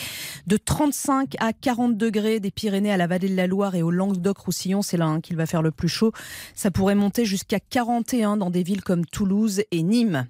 de 0.47 0.57
35 0.57 1.37
à 1.39 1.53
40 1.53 1.97
degrés 1.97 2.41
des 2.41 2.51
Pyrénées 2.51 2.93
à 2.93 2.97
la 2.97 3.07
vallée 3.07 3.29
de 3.29 3.37
la 3.37 3.47
Loire 3.47 3.75
et 3.75 3.83
au 3.83 3.91
Languedoc-Roussillon, 3.91 4.83
c'est 4.83 4.97
là 4.97 5.07
hein, 5.07 5.21
qu'il 5.21 5.37
va 5.37 5.47
faire 5.47 5.63
le 5.63 5.71
plus 5.71 5.89
chaud. 5.89 6.13
Ça 6.55 6.71
pourrait 6.71 6.95
monter 6.95 7.25
jusqu'à 7.25 7.61
41 7.61 8.39
dans 8.39 8.51
des 8.51 8.63
villes 8.63 8.83
comme 8.83 9.05
Toulouse 9.05 9.63
et 9.71 9.83
Nîmes. 9.83 10.27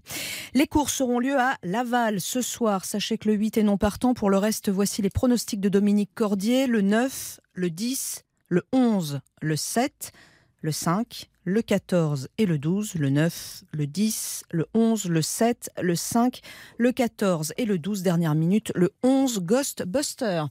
Les 0.55 0.67
courses 0.67 1.01
auront 1.01 1.21
lieu 1.21 1.39
à 1.39 1.57
Laval 1.63 2.21
ce 2.21 2.43
soir. 2.43 2.85
Sachez 2.85 3.19
que 3.19 3.29
le 3.29 3.35
8 3.35 3.59
est 3.59 3.63
non 3.63 3.79
partant. 3.79 4.15
Pour 4.15 4.31
le 4.31 4.39
reste, 4.39 4.69
voici 4.69 5.03
les 5.03 5.11
pronostics 5.11 5.61
de 5.61 5.69
Dominique 5.69 6.11
Cordier. 6.15 6.67
Le 6.67 6.81
9, 6.83 7.41
le 7.55 7.71
10, 7.71 8.25
le 8.49 8.65
11, 8.73 9.21
le 9.41 9.57
7, 9.57 10.13
le 10.61 10.73
5, 10.73 11.29
le 11.45 11.63
14 11.63 12.29
et 12.39 12.47
le 12.47 12.59
12, 12.59 12.95
le 12.95 13.11
9, 13.11 13.65
le 13.73 13.87
10, 13.87 14.45
le 14.51 14.67
11, 14.75 15.07
le 15.07 15.23
7, 15.23 15.71
le 15.81 15.97
5, 15.97 16.41
le 16.79 16.93
14 16.93 17.53
et 17.57 17.65
le 17.65 17.79
12, 17.79 18.03
dernière 18.03 18.35
minute, 18.35 18.73
le 18.75 18.93
11 19.03 19.41
Ghostbuster. 19.41 20.45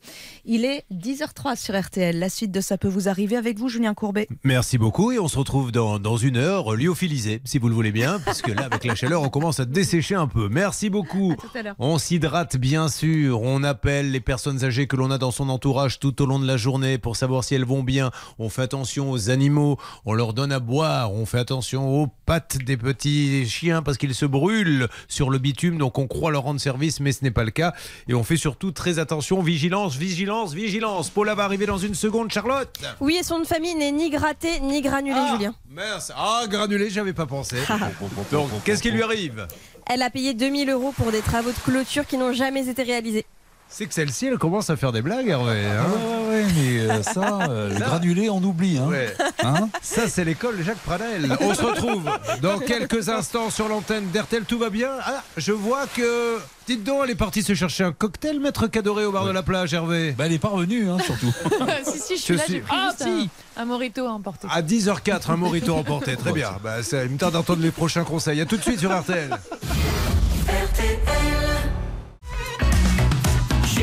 Il 0.43 0.65
est 0.65 0.85
10h03 0.91 1.55
sur 1.55 1.79
RTL. 1.79 2.19
La 2.19 2.29
suite 2.29 2.51
de 2.51 2.61
Ça 2.61 2.77
peut 2.77 2.87
vous 2.87 3.07
arriver 3.07 3.37
avec 3.37 3.57
vous, 3.57 3.69
Julien 3.69 3.93
Courbet. 3.93 4.27
Merci 4.43 4.77
beaucoup 4.77 5.11
et 5.11 5.19
on 5.19 5.27
se 5.27 5.37
retrouve 5.37 5.71
dans, 5.71 5.99
dans 5.99 6.17
une 6.17 6.37
heure 6.37 6.75
lyophilisé, 6.75 7.41
si 7.45 7.57
vous 7.57 7.69
le 7.69 7.75
voulez 7.75 7.91
bien, 7.91 8.19
puisque 8.25 8.49
là, 8.49 8.65
avec 8.65 8.83
la 8.83 8.95
chaleur, 8.95 9.21
on 9.21 9.29
commence 9.29 9.59
à 9.59 9.65
dessécher 9.65 10.15
un 10.15 10.27
peu. 10.27 10.49
Merci 10.49 10.89
beaucoup. 10.89 11.35
On 11.79 11.97
s'hydrate 11.97 12.57
bien 12.57 12.89
sûr, 12.89 13.41
on 13.41 13.63
appelle 13.63 14.11
les 14.11 14.19
personnes 14.19 14.63
âgées 14.65 14.87
que 14.87 14.95
l'on 14.95 15.11
a 15.11 15.17
dans 15.17 15.31
son 15.31 15.49
entourage 15.49 15.99
tout 15.99 16.21
au 16.21 16.25
long 16.25 16.39
de 16.39 16.47
la 16.47 16.57
journée 16.57 16.97
pour 16.97 17.15
savoir 17.15 17.43
si 17.43 17.55
elles 17.55 17.65
vont 17.65 17.83
bien. 17.83 18.11
On 18.39 18.49
fait 18.49 18.61
attention 18.61 19.11
aux 19.11 19.29
animaux, 19.29 19.77
on 20.05 20.13
leur 20.13 20.33
donne 20.33 20.51
à 20.51 20.59
boire, 20.59 20.80
on 20.81 21.25
fait 21.25 21.39
attention 21.39 21.87
aux 21.87 22.07
pattes 22.25 22.57
des 22.57 22.77
petits 22.77 23.47
chiens 23.47 23.81
parce 23.81 23.97
qu'ils 23.97 24.15
se 24.15 24.25
brûlent 24.25 24.87
sur 25.07 25.29
le 25.29 25.37
bitume, 25.37 25.77
donc 25.77 25.97
on 25.97 26.07
croit 26.07 26.31
leur 26.31 26.43
rendre 26.43 26.59
service, 26.59 26.99
mais 26.99 27.11
ce 27.11 27.23
n'est 27.23 27.31
pas 27.31 27.43
le 27.43 27.51
cas. 27.51 27.73
Et 28.07 28.13
on 28.13 28.23
fait 28.23 28.37
surtout 28.37 28.71
très 28.71 28.99
attention, 28.99 29.41
vigilance, 29.41 29.95
vigilance, 29.95 30.53
vigilance. 30.53 31.09
Paula 31.09 31.35
va 31.35 31.43
arriver 31.43 31.65
dans 31.65 31.77
une 31.77 31.95
seconde, 31.95 32.31
Charlotte. 32.31 32.69
Oui, 32.99 33.17
et 33.19 33.23
son 33.23 33.39
de 33.39 33.45
famille 33.45 33.75
n'est 33.75 33.91
ni 33.91 34.09
gratté 34.09 34.59
ni 34.59 34.81
granulé, 34.81 35.19
Julien. 35.31 35.53
Merci. 35.69 36.11
Ah, 36.15 36.43
granulé, 36.49 36.89
j'avais 36.89 37.13
pas 37.13 37.25
pensé. 37.25 37.57
Donc, 38.31 38.49
qu'est-ce 38.63 38.81
qui 38.81 38.91
lui 38.91 39.03
arrive? 39.03 39.47
Elle 39.87 40.01
a 40.01 40.09
payé 40.09 40.33
2000 40.33 40.69
euros 40.69 40.93
pour 40.95 41.11
des 41.11 41.21
travaux 41.21 41.51
de 41.51 41.59
clôture 41.59 42.05
qui 42.05 42.17
n'ont 42.17 42.33
jamais 42.33 42.67
été 42.67 42.83
réalisés. 42.83 43.25
C'est 43.73 43.85
que 43.87 43.93
celle-ci, 43.93 44.25
elle 44.27 44.37
commence 44.37 44.69
à 44.69 44.75
faire 44.75 44.91
des 44.91 45.01
blagues, 45.01 45.29
Hervé. 45.29 45.65
hein. 45.65 45.85
Ouais, 46.29 46.43
ouais, 46.43 46.45
mais 46.55 46.79
euh, 46.81 47.01
ça, 47.03 47.39
euh, 47.49 47.69
le 47.73 47.79
granulé, 47.79 48.29
on 48.29 48.43
oublie. 48.43 48.77
Hein. 48.77 48.87
Ouais. 48.87 49.13
Hein 49.43 49.69
Ça, 49.81 50.09
c'est 50.09 50.25
l'école 50.25 50.61
Jacques 50.61 50.77
Pradel. 50.79 51.35
On 51.39 51.53
se 51.53 51.63
retrouve 51.63 52.03
dans 52.41 52.59
quelques 52.59 53.07
instants 53.07 53.49
sur 53.49 53.69
l'antenne 53.69 54.11
d'RTL. 54.11 54.43
Tout 54.43 54.59
va 54.59 54.69
bien 54.69 54.89
Ah, 55.05 55.23
je 55.37 55.53
vois 55.53 55.87
que. 55.87 56.37
Dites 56.67 56.83
donc, 56.83 57.01
elle 57.05 57.09
est 57.11 57.15
partie 57.15 57.41
se 57.43 57.55
chercher 57.55 57.83
un 57.85 57.91
cocktail, 57.91 58.39
maître 58.39 58.67
Cadoré, 58.67 59.05
au 59.05 59.11
bar 59.11 59.25
de 59.25 59.31
la 59.31 59.41
plage, 59.41 59.73
Hervé. 59.73 60.11
Bah, 60.17 60.25
elle 60.27 60.33
est 60.33 60.37
pas 60.39 60.49
revenue, 60.49 60.89
hein, 60.89 60.97
surtout. 60.99 61.33
si, 61.85 61.97
si, 61.99 62.17
je 62.17 62.21
suis 62.21 62.33
Je 62.33 62.37
là, 62.39 62.43
suis- 62.43 62.53
j'ai 62.55 62.59
pris 62.59 62.75
Ah, 62.77 62.89
juste 62.91 63.03
si. 63.03 63.29
un, 63.57 63.61
un 63.61 63.65
morito 63.65 64.05
à 64.05 64.11
emporter. 64.11 64.47
À 64.51 64.61
10h04, 64.61 65.31
un 65.31 65.37
morito 65.37 65.73
emporté. 65.75 66.17
Très 66.17 66.33
bien. 66.33 66.49
Bah, 66.61 66.83
ça, 66.83 67.03
il 67.05 67.09
me 67.09 67.17
tarde 67.17 67.33
d'entendre 67.33 67.61
les 67.63 67.71
prochains 67.71 68.03
conseils. 68.03 68.41
À 68.41 68.45
tout 68.45 68.57
de 68.57 68.61
suite 68.63 68.79
sur 68.79 68.91
RTL. 68.95 69.29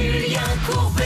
Julien 0.00 0.40
Courbet. 0.66 1.04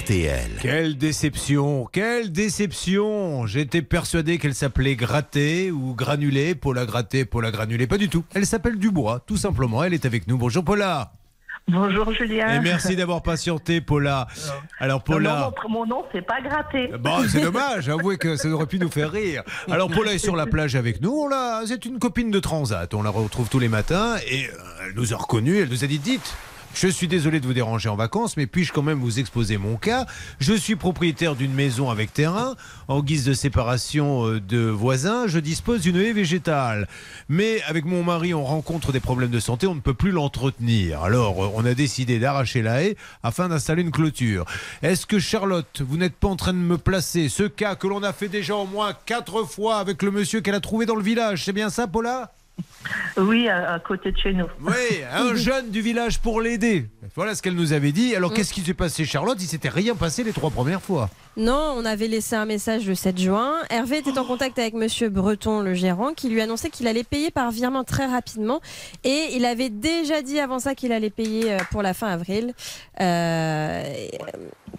RTL. 0.00 0.50
Quelle 0.60 0.96
déception, 0.98 1.86
quelle 1.90 2.30
déception 2.32 3.46
J'étais 3.46 3.82
persuadé 3.82 4.38
qu'elle 4.38 4.54
s'appelait 4.54 4.94
Gratter 4.96 5.70
ou 5.70 5.94
Granulé, 5.94 6.54
Paula 6.54 6.84
Gratter, 6.86 7.24
Paula 7.24 7.50
Granulé. 7.50 7.86
Pas 7.86 7.98
du 7.98 8.08
tout. 8.08 8.24
Elle 8.34 8.46
s'appelle 8.46 8.78
Dubois, 8.78 9.20
tout 9.26 9.36
simplement. 9.36 9.82
Elle 9.82 9.94
est 9.94 10.04
avec 10.06 10.26
nous. 10.28 10.36
Bonjour 10.38 10.64
Paula. 10.64 11.12
Bonjour 11.68 12.12
Julien. 12.12 12.54
Et 12.56 12.60
merci 12.60 12.96
d'avoir 12.96 13.22
patienté, 13.22 13.80
Paula. 13.80 14.26
Alors 14.80 15.02
Paula. 15.04 15.52
non, 15.64 15.68
mon 15.70 15.86
nom, 15.86 16.04
c'est 16.12 16.26
pas 16.26 16.40
gratté. 16.40 16.90
Bon, 16.98 17.22
c'est 17.28 17.40
dommage, 17.42 17.88
avouez 17.88 18.16
que 18.18 18.34
ça 18.36 18.48
aurait 18.48 18.66
pu 18.66 18.78
nous 18.80 18.90
faire 18.90 19.12
rire. 19.12 19.42
Alors 19.70 19.88
Paula 19.90 20.12
est 20.14 20.18
sur 20.18 20.34
la 20.36 20.46
plage 20.46 20.74
avec 20.74 21.00
nous, 21.00 21.12
on 21.12 21.28
l'a- 21.28 21.62
c'est 21.66 21.84
une 21.84 21.98
copine 22.00 22.30
de 22.32 22.40
Transat, 22.40 22.92
on 22.94 23.02
la 23.02 23.10
retrouve 23.10 23.48
tous 23.48 23.60
les 23.60 23.68
matins 23.68 24.16
et 24.28 24.46
euh, 24.48 24.52
elle 24.86 24.94
nous 24.96 25.12
a 25.14 25.16
reconnus, 25.16 25.58
elle 25.62 25.68
nous 25.68 25.84
a 25.84 25.86
dit 25.86 25.98
dites. 26.00 26.34
Je 26.72 26.86
suis 26.86 27.08
désolé 27.08 27.40
de 27.40 27.46
vous 27.46 27.52
déranger 27.52 27.88
en 27.88 27.96
vacances, 27.96 28.36
mais 28.36 28.46
puis-je 28.46 28.72
quand 28.72 28.82
même 28.82 29.00
vous 29.00 29.18
exposer 29.18 29.58
mon 29.58 29.76
cas 29.76 30.06
Je 30.38 30.54
suis 30.54 30.76
propriétaire 30.76 31.34
d'une 31.34 31.52
maison 31.52 31.90
avec 31.90 32.12
terrain. 32.12 32.54
En 32.88 33.02
guise 33.02 33.24
de 33.24 33.34
séparation 33.34 34.26
euh, 34.26 34.40
de 34.40 34.60
voisins, 34.68 35.26
je 35.26 35.38
dispose 35.38 35.82
d'une 35.82 35.96
haie 35.96 36.12
végétale. 36.12 36.88
Mais 37.28 37.60
avec 37.62 37.84
mon 37.84 38.02
mari, 38.02 38.32
on 38.34 38.44
rencontre 38.44 38.92
des 38.92 39.00
problèmes 39.00 39.30
de 39.30 39.40
santé, 39.40 39.66
on 39.66 39.74
ne 39.74 39.80
peut 39.80 39.94
plus 39.94 40.10
l'entretenir. 40.12 41.02
Alors, 41.02 41.44
euh, 41.44 41.50
on 41.54 41.66
a 41.66 41.74
décidé 41.74 42.18
d'arracher 42.18 42.62
la 42.62 42.82
haie 42.82 42.96
afin 43.22 43.48
d'installer 43.48 43.82
une 43.82 43.90
clôture. 43.90 44.46
Est-ce 44.82 45.06
que 45.06 45.18
Charlotte, 45.18 45.82
vous 45.86 45.96
n'êtes 45.96 46.16
pas 46.16 46.28
en 46.28 46.36
train 46.36 46.52
de 46.52 46.58
me 46.58 46.78
placer 46.78 47.28
ce 47.28 47.42
cas 47.42 47.74
que 47.74 47.88
l'on 47.88 48.02
a 48.02 48.12
fait 48.12 48.28
déjà 48.28 48.54
au 48.54 48.66
moins 48.66 48.94
quatre 49.06 49.44
fois 49.44 49.78
avec 49.78 50.02
le 50.02 50.12
monsieur 50.12 50.40
qu'elle 50.40 50.54
a 50.54 50.60
trouvé 50.60 50.86
dans 50.86 50.96
le 50.96 51.02
village? 51.02 51.44
C'est 51.44 51.52
bien 51.52 51.68
ça, 51.68 51.86
Paula? 51.86 52.32
Oui, 53.16 53.48
à, 53.48 53.74
à 53.74 53.78
côté 53.78 54.12
de 54.12 54.18
chez 54.18 54.32
nous. 54.32 54.46
Oui, 54.62 55.02
un 55.12 55.34
jeune 55.34 55.70
du 55.70 55.80
village 55.80 56.18
pour 56.20 56.40
l'aider. 56.40 56.86
Voilà 57.14 57.34
ce 57.34 57.42
qu'elle 57.42 57.54
nous 57.54 57.72
avait 57.72 57.92
dit. 57.92 58.14
Alors, 58.14 58.32
qu'est-ce 58.32 58.52
qui 58.52 58.62
s'est 58.62 58.74
passé, 58.74 59.04
Charlotte? 59.04 59.36
Il 59.40 59.46
s'était 59.46 59.68
rien 59.68 59.94
passé 59.94 60.24
les 60.24 60.32
trois 60.32 60.50
premières 60.50 60.80
fois. 60.80 61.10
Non, 61.36 61.74
on 61.76 61.84
avait 61.84 62.08
laissé 62.08 62.36
un 62.36 62.44
message 62.46 62.86
le 62.86 62.94
7 62.94 63.18
juin. 63.18 63.54
Hervé 63.70 63.98
était 63.98 64.18
en 64.18 64.24
contact 64.24 64.58
avec 64.58 64.74
Monsieur 64.74 65.08
Breton, 65.08 65.60
le 65.60 65.74
gérant, 65.74 66.12
qui 66.12 66.28
lui 66.28 66.40
annonçait 66.40 66.70
qu'il 66.70 66.86
allait 66.86 67.04
payer 67.04 67.30
par 67.30 67.50
virement 67.50 67.84
très 67.84 68.06
rapidement. 68.06 68.60
Et 69.04 69.28
il 69.32 69.44
avait 69.44 69.70
déjà 69.70 70.22
dit 70.22 70.40
avant 70.40 70.58
ça 70.58 70.74
qu'il 70.74 70.92
allait 70.92 71.10
payer 71.10 71.52
euh, 71.52 71.58
pour 71.70 71.82
la 71.82 71.94
fin 71.94 72.08
avril. 72.08 72.52
Euh, 73.00 74.08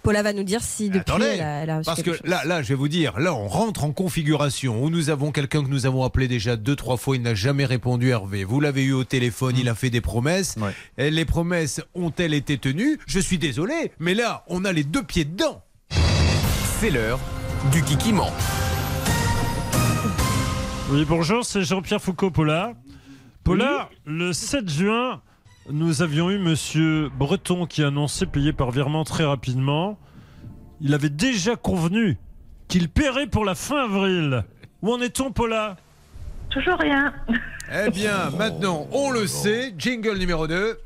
Paula 0.02 0.22
va 0.22 0.32
nous 0.32 0.42
dire 0.42 0.60
si 0.62 0.88
depuis 0.88 1.00
Attendez, 1.00 1.26
elle 1.26 1.40
a, 1.40 1.62
elle 1.62 1.70
a 1.70 1.78
reçu 1.78 1.86
parce 1.86 2.02
que 2.02 2.12
chose. 2.12 2.22
là, 2.24 2.44
là, 2.44 2.62
je 2.62 2.68
vais 2.68 2.74
vous 2.74 2.88
dire, 2.88 3.18
là, 3.20 3.34
on 3.34 3.46
rentre 3.46 3.84
en 3.84 3.92
configuration 3.92 4.82
où 4.82 4.90
nous 4.90 5.10
avons 5.10 5.30
quelqu'un 5.30 5.62
que 5.62 5.68
nous 5.68 5.86
avons 5.86 6.04
appelé 6.04 6.28
déjà 6.28 6.56
deux, 6.56 6.74
trois 6.76 6.96
fois, 6.96 7.16
il 7.16 7.22
n'a 7.22 7.34
jamais 7.34 7.64
répondu, 7.64 8.10
Hervé. 8.10 8.44
Vous 8.44 8.60
l'avez 8.60 8.84
eu 8.84 8.92
au 8.92 9.04
téléphone, 9.04 9.56
il 9.56 9.68
a 9.68 9.74
fait 9.74 9.90
des 9.90 10.00
promesses. 10.00 10.56
Et 10.98 11.10
les 11.10 11.24
promesses 11.24 11.80
ont-elles 11.94 12.34
été 12.34 12.58
tenues? 12.58 12.98
Je 13.06 13.20
suis 13.20 13.38
désolé, 13.38 13.92
mais 13.98 14.14
là, 14.14 14.44
on 14.48 14.64
a 14.64 14.72
les 14.72 14.84
deux 14.84 15.02
pieds 15.04 15.24
dedans. 15.24 15.62
C'est 16.80 16.90
l'heure 16.90 17.20
du 17.70 17.82
kikiment. 17.82 18.30
Oui, 20.90 21.04
bonjour, 21.08 21.44
c'est 21.44 21.62
Jean-Pierre 21.62 22.02
Foucault, 22.02 22.30
Paula. 22.30 22.74
Paula, 23.44 23.88
le 24.04 24.32
7 24.32 24.68
juin, 24.68 25.22
nous 25.70 26.02
avions 26.02 26.30
eu 26.30 26.38
Monsieur 26.38 27.10
Breton 27.16 27.66
qui 27.66 27.82
annonçait 27.84 28.26
payer 28.26 28.52
par 28.52 28.70
virement 28.70 29.04
très 29.04 29.24
rapidement. 29.24 29.98
Il 30.80 30.94
avait 30.94 31.10
déjà 31.10 31.56
convenu 31.56 32.18
qu'il 32.68 32.88
paierait 32.88 33.28
pour 33.28 33.44
la 33.44 33.54
fin 33.54 33.84
avril. 33.84 34.44
Où 34.82 34.92
en 34.92 35.00
est-on, 35.00 35.30
Paula? 35.30 35.76
Toujours 36.50 36.78
rien. 36.78 37.14
Eh 37.72 37.90
bien, 37.90 38.30
maintenant, 38.36 38.88
on 38.92 39.10
le 39.10 39.26
sait, 39.26 39.72
jingle 39.78 40.18
numéro 40.18 40.46
2. 40.46 40.78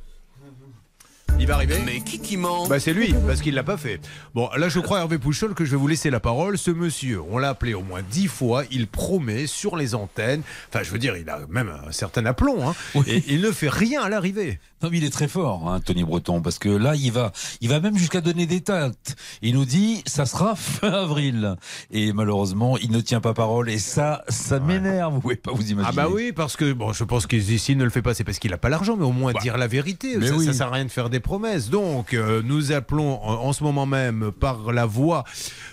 Il 1.39 1.47
va 1.47 1.55
arriver 1.55 1.77
Mais 1.85 2.01
qui 2.01 2.19
qui 2.19 2.37
ment 2.37 2.67
Bah 2.67 2.81
c'est 2.81 2.95
lui, 2.95 3.15
parce 3.27 3.43
qu'il 3.43 3.55
l'a 3.55 3.63
pas 3.63 3.77
fait. 3.77 4.01
Bon, 4.35 4.49
là 4.57 4.69
je 4.69 4.81
crois 4.81 5.01
Hervé 5.01 5.19
Pouchol 5.19 5.55
que 5.55 5.65
je 5.65 5.71
vais 5.73 5.77
vous 5.77 5.87
laisser 5.87 6.09
la 6.09 6.19
parole. 6.19 6.57
Ce 6.57 6.71
monsieur, 6.71 7.21
on 7.31 7.39
l'a 7.39 7.51
appelé 7.51 7.75
au 7.75 7.83
moins 7.83 8.01
dix 8.11 8.27
fois, 8.27 8.65
il 8.71 8.87
promet 8.87 9.47
sur 9.47 9.77
les 9.77 9.95
antennes, 9.95 10.43
enfin 10.71 10.83
je 10.83 10.91
veux 10.91 10.99
dire, 10.99 11.17
il 11.17 11.29
a 11.29 11.41
même 11.49 11.71
un 11.87 11.93
certain 11.93 12.25
aplomb, 12.25 12.69
hein, 12.69 12.75
et 13.07 13.23
il 13.29 13.43
ne 13.43 13.51
fait 13.51 13.69
rien 13.69 14.03
à 14.03 14.09
l'arrivée. 14.09 14.59
Non, 14.83 14.91
mais 14.91 14.99
il 14.99 15.05
est 15.05 15.11
très 15.11 15.29
fort, 15.29 15.69
hein, 15.69 15.81
Tony 15.81 16.05
Breton, 16.05 16.43
parce 16.43 16.59
que 16.59 16.69
là, 16.69 16.95
il 16.95 17.11
va, 17.11 17.33
il 17.63 17.69
va 17.71 17.81
même 17.81 17.97
jusqu'à 17.97 18.21
donner 18.21 18.45
des 18.47 18.61
dates. 18.61 19.17
Il 19.41 19.55
nous 19.55 19.65
dit, 19.65 20.03
ça 20.07 20.27
sera 20.27 20.55
fin 20.57 20.93
avril. 20.93 21.57
Et 21.91 22.13
malheureusement, 22.13 22.77
il 22.79 22.91
ne 22.91 23.01
tient 23.01 23.21
pas 23.21 23.33
parole. 23.33 23.71
Et 23.71 23.79
ça, 23.79 24.23
ça 24.29 24.61
m'énerve. 24.61 25.15
Vous 25.15 25.21
pouvez 25.21 25.37
pas 25.37 25.53
vous 25.53 25.71
imaginer. 25.71 25.89
Ah 25.89 25.93
bah 25.93 26.09
oui, 26.13 26.33
parce 26.33 26.57
que 26.57 26.73
bon, 26.73 26.93
je 26.93 27.05
pense 27.05 27.27
qu'ici 27.27 27.73
il 27.73 27.79
ne 27.79 27.85
le 27.85 27.91
fait 27.91 28.03
pas, 28.03 28.13
c'est 28.13 28.25
parce 28.25 28.39
qu'il 28.39 28.51
n'a 28.51 28.59
pas 28.59 28.69
l'argent, 28.69 28.97
mais 28.97 29.05
au 29.07 29.13
moins 29.13 29.33
dire 29.41 29.57
la 29.57 29.67
vérité. 29.67 30.17
mais 30.19 30.27
Ça, 30.29 30.35
oui. 30.35 30.45
ça 30.45 30.53
sert 30.53 30.67
à 30.69 30.73
rien 30.73 30.85
de 30.85 30.91
faire 30.91 31.09
des 31.09 31.21
promesses. 31.21 31.71
Donc 31.71 32.13
euh, 32.13 32.43
nous 32.45 32.71
appelons 32.73 33.23
en, 33.23 33.47
en 33.47 33.53
ce 33.55 33.65
moment 33.65 33.87
même 33.87 34.31
par 34.31 34.73
la 34.73 34.85
voix 34.85 35.25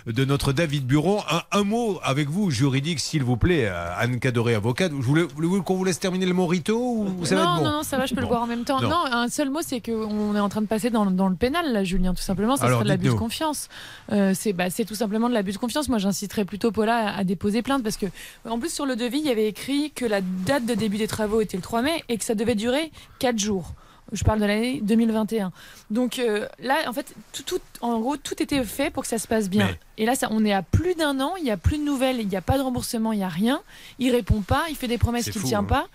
de 0.06 0.24
notre 0.24 0.52
David 0.52 0.86
Buron 0.86 1.20
un, 1.30 1.42
un 1.52 1.64
mot 1.64 1.98
avec 2.02 2.28
vous 2.30 2.50
juridique, 2.50 3.00
s'il 3.00 3.22
vous 3.22 3.36
plaît, 3.36 3.66
euh, 3.66 3.90
Anne 3.98 4.18
Cadoré, 4.18 4.54
avocate. 4.54 4.92
Vous 4.92 5.02
voulez, 5.02 5.22
voulez-vous 5.34 5.62
qu'on 5.62 5.76
vous 5.76 5.84
laisse 5.84 5.98
terminer 6.00 6.26
le 6.26 6.34
morito 6.34 6.78
ou 6.78 7.24
ça 7.24 7.36
va 7.36 7.44
non, 7.44 7.50
être 7.50 7.58
bon 7.58 7.64
non, 7.64 7.76
non, 7.78 7.82
ça 7.82 7.98
va, 7.98 8.06
je 8.06 8.14
peux 8.14 8.20
le 8.22 8.26
voir 8.26 8.42
en 8.42 8.46
même 8.46 8.64
temps. 8.64 8.80
Non. 8.80 8.93
Non, 8.94 9.12
un 9.12 9.28
seul 9.28 9.50
mot, 9.50 9.60
c'est 9.62 9.80
qu'on 9.80 10.36
est 10.36 10.40
en 10.40 10.48
train 10.48 10.60
de 10.62 10.66
passer 10.66 10.90
dans, 10.90 11.06
dans 11.06 11.28
le 11.28 11.34
pénal, 11.36 11.72
là, 11.72 11.84
Julien, 11.84 12.14
tout 12.14 12.22
simplement. 12.22 12.56
Ça 12.56 12.66
Alors, 12.66 12.78
serait 12.78 12.84
de 12.84 12.88
l'abus 12.90 13.08
de 13.08 13.12
confiance. 13.14 13.68
Euh, 14.12 14.32
c'est 14.34 14.52
bah, 14.52 14.70
c'est 14.70 14.84
tout 14.84 14.94
simplement 14.94 15.28
de 15.28 15.34
l'abus 15.34 15.52
de 15.52 15.58
confiance. 15.58 15.88
Moi, 15.88 15.98
j'inciterais 15.98 16.44
plutôt 16.44 16.70
Paula 16.70 17.08
à, 17.08 17.18
à 17.18 17.24
déposer 17.24 17.62
plainte 17.62 17.82
parce 17.82 17.96
que, 17.96 18.06
en 18.48 18.58
plus, 18.58 18.72
sur 18.72 18.86
le 18.86 18.96
devis, 18.96 19.18
il 19.18 19.26
y 19.26 19.30
avait 19.30 19.48
écrit 19.48 19.90
que 19.90 20.04
la 20.04 20.20
date 20.20 20.66
de 20.66 20.74
début 20.74 20.98
des 20.98 21.08
travaux 21.08 21.40
était 21.40 21.56
le 21.56 21.62
3 21.62 21.82
mai 21.82 22.04
et 22.08 22.16
que 22.18 22.24
ça 22.24 22.34
devait 22.34 22.54
durer 22.54 22.90
4 23.18 23.38
jours. 23.38 23.72
Je 24.12 24.22
parle 24.22 24.38
de 24.38 24.44
l'année 24.44 24.80
2021. 24.82 25.50
Donc 25.90 26.18
euh, 26.18 26.46
là, 26.62 26.76
en 26.86 26.92
fait, 26.92 27.14
tout, 27.32 27.42
tout- 27.42 27.60
en 27.80 27.98
gros, 28.00 28.16
tout 28.18 28.40
était 28.42 28.62
fait 28.62 28.90
pour 28.90 29.02
que 29.02 29.08
ça 29.08 29.18
se 29.18 29.26
passe 29.26 29.48
bien. 29.48 29.70
Et 29.96 30.04
là, 30.04 30.14
ça, 30.14 30.28
on 30.30 30.44
est 30.44 30.52
à 30.52 30.62
plus 30.62 30.94
d'un 30.94 31.20
an, 31.20 31.32
il 31.38 31.44
n'y 31.44 31.50
a 31.50 31.56
plus 31.56 31.78
de 31.78 31.84
nouvelles, 31.84 32.20
il 32.20 32.28
n'y 32.28 32.36
a 32.36 32.42
pas 32.42 32.58
de 32.58 32.62
remboursement, 32.62 33.12
il 33.12 33.18
n'y 33.18 33.24
a 33.24 33.28
rien. 33.28 33.62
Il 33.98 34.12
répond 34.12 34.42
pas, 34.42 34.64
il 34.68 34.76
fait 34.76 34.88
des 34.88 34.98
promesses 34.98 35.30
qu'il 35.30 35.40
ne 35.40 35.46
tient 35.46 35.60
hein. 35.60 35.64
pas. 35.64 35.86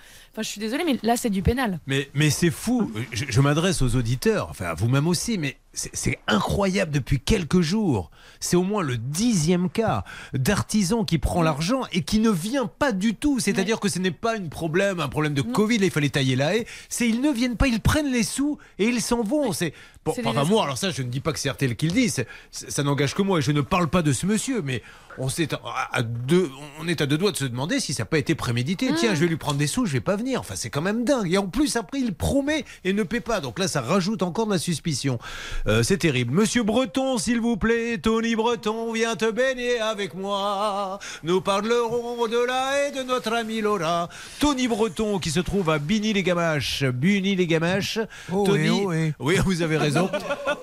Je 0.44 0.50
suis 0.50 0.62
désolée, 0.62 0.84
mais 0.86 0.98
là, 1.04 1.18
c'est 1.18 1.30
du 1.30 1.42
pénal. 1.42 1.80
Mais, 1.88 2.10
mais 2.14 2.30
c'est 2.30 2.52
fou. 2.52 2.92
Je, 3.12 3.26
je 3.30 3.42
m'adresse 3.42 3.82
aux 3.82 3.96
auditeurs, 3.96 4.48
enfin 4.50 4.66
à 4.66 4.74
vous-même 4.74 5.08
aussi, 5.08 5.38
mais 5.38 5.58
c'est 5.74 6.20
incroyable 6.28 6.92
depuis 6.92 7.20
quelques 7.20 7.62
jours. 7.62 8.10
C'est 8.40 8.56
au 8.56 8.64
moins 8.64 8.82
le 8.82 8.98
dixième 8.98 9.70
cas 9.70 10.04
d'artisan 10.34 11.06
qui 11.06 11.20
prend 11.20 11.42
l'argent 11.42 11.82
et 11.92 12.02
qui 12.02 12.20
ne 12.20 12.30
vient 12.30 12.66
pas 12.66 12.92
du 12.92 13.16
tout. 13.16 13.40
C'est-à-dire 13.40 13.80
que 13.80 13.90
ce 13.90 14.00
n'est 14.00 14.12
pas 14.12 14.36
un 14.36 14.48
problème, 14.48 15.00
un 15.00 15.10
problème 15.10 15.34
de 15.34 15.42
Covid, 15.42 15.76
il 15.76 15.92
fallait 15.92 16.10
tailler 16.10 16.36
la 16.36 16.56
haie. 16.56 16.66
C'est 16.90 17.08
ils 17.08 17.22
ne 17.22 17.32
viennent 17.32 17.56
pas, 17.56 17.68
ils 17.68 17.82
prennent 17.82 18.12
les 18.12 18.24
sous 18.24 18.58
et 18.80 18.86
ils 18.86 19.02
s'en 19.02 19.24
vont. 19.24 19.54
C'est 19.54 19.74
bon, 20.06 20.14
enfin 20.26 20.44
moi, 20.44 20.64
alors 20.64 20.78
ça, 20.78 20.90
je 20.92 21.02
ne 21.04 21.10
dis 21.10 21.20
pas 21.20 21.34
que 21.34 21.40
c'est 21.40 21.50
RTL 21.50 21.76
qui 21.76 21.88
le 21.88 21.94
dit. 21.94 22.12
Ça 22.52 22.84
n'engage 22.84 23.14
que 23.14 23.22
moi 23.22 23.40
et 23.40 23.42
je 23.42 23.52
ne 23.52 23.62
parle 23.62 23.90
pas 23.90 24.02
de 24.02 24.12
ce 24.12 24.26
monsieur, 24.26 24.62
mais 24.62 24.82
on, 25.18 25.30
s'est 25.30 25.54
à, 25.54 25.90
à 25.92 26.02
deux, 26.02 26.50
on 26.80 26.88
est 26.88 27.02
à 27.02 27.06
deux 27.06 27.18
doigts 27.18 27.32
de 27.32 27.38
se 27.38 27.46
demander 27.46 27.80
si 27.80 27.94
ça 27.94 28.04
n'a 28.04 28.08
pas 28.08 28.18
été 28.18 28.36
prémédité. 28.36 28.90
Tiens, 28.98 29.14
je 29.14 29.20
vais 29.20 29.28
lui 29.28 29.38
prendre 29.38 29.58
des 29.58 29.68
sous, 29.68 29.86
je 29.86 29.94
vais 29.94 30.02
pas 30.02 30.16
venir. 30.16 30.40
Enfin, 30.40 30.56
c'est 30.56 30.70
quand 30.70 30.82
même 30.82 31.04
dingue. 31.04 31.32
Et 31.32 31.38
en 31.38 31.48
plus, 31.48 31.76
après, 31.76 32.00
il 32.00 32.14
promet 32.14 32.66
et 32.84 32.94
ne 32.94 33.04
paie 33.04 33.20
pas. 33.20 33.42
Donc 33.42 33.60
là, 33.60 33.68
ça 33.68 33.82
rajoute 33.82 34.24
encore 34.24 34.48
de 34.48 34.54
la 34.54 34.60
suspicion. 34.60 35.20
Euh, 35.68 35.84
c'est 35.84 35.98
terrible. 35.98 36.34
Monsieur 36.34 36.64
Breton, 36.64 37.18
s'il 37.18 37.42
vous 37.42 37.58
plaît, 37.58 37.98
Tony 37.98 38.36
Breton, 38.36 38.92
viens 38.94 39.16
te 39.16 39.30
baigner 39.30 39.80
avec 39.80 40.14
moi. 40.14 41.00
Nous 41.24 41.42
parlerons 41.42 42.28
de 42.28 42.46
la 42.46 42.78
haie 42.78 42.92
de 42.92 43.04
notre 43.04 43.34
ami 43.34 43.62
Laura. 43.62 44.10
Tony 44.40 44.68
Breton, 44.68 45.20
qui 45.20 45.32
se 45.32 45.40
trouve 45.40 45.70
à 45.70 45.80
Bigny-les-Gamaches. 45.80 46.86
Bigny-les-Gamaches. 46.86 48.00
Oh, 48.32 48.44
Tony, 48.46 48.68
eh, 48.68 48.86
oh, 48.86 48.94
eh. 48.94 49.14
oui, 49.20 49.38
vous 49.44 49.62
avez 49.62 49.78
raison. 49.78 50.10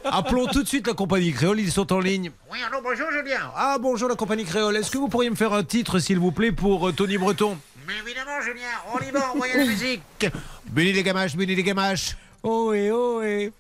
Appelons 0.05 0.47
tout 0.47 0.63
de 0.63 0.69
suite 0.69 0.87
la 0.87 0.95
compagnie 0.95 1.33
créole. 1.33 1.61
Ils 1.61 1.73
sont 1.73 1.93
en 1.93 2.01
ligne. 2.01 2.31
Oui, 2.51 2.59
allô, 2.67 2.79
bonjour 2.83 3.11
Julien. 3.11 3.51
Ah, 3.55 3.77
bonjour 3.81 4.09
la 4.09 4.15
compagnie 4.15 4.45
créole. 4.45 4.77
Est-ce 4.77 4.91
que 4.91 4.99
vous 4.99 5.09
pourriez 5.09 5.31
me 5.31 5.37
faire 5.37 5.53
un 5.53 5.65
titre, 5.65 5.99
s'il 5.99 6.19
vous 6.19 6.33
plaît, 6.33 6.53
pour 6.53 6.89
euh, 6.89 6.93
Tony 6.93 7.19
Breton? 7.19 7.57
Mais 7.87 7.95
évidemment, 8.05 8.41
Julien, 8.41 8.67
on 8.93 8.99
y 8.99 9.11
va, 9.11 9.31
envoyez 9.33 9.57
la 9.57 9.65
musique. 9.65 10.03
Béni 10.71 10.93
les 10.93 11.03
gamaches, 11.03 11.37
béni 11.37 11.55
les 11.55 11.63
gamaches. 11.63 12.17
Oh 12.49 12.73
et 12.73 12.93
oh 12.93 13.23
et. 13.23 13.53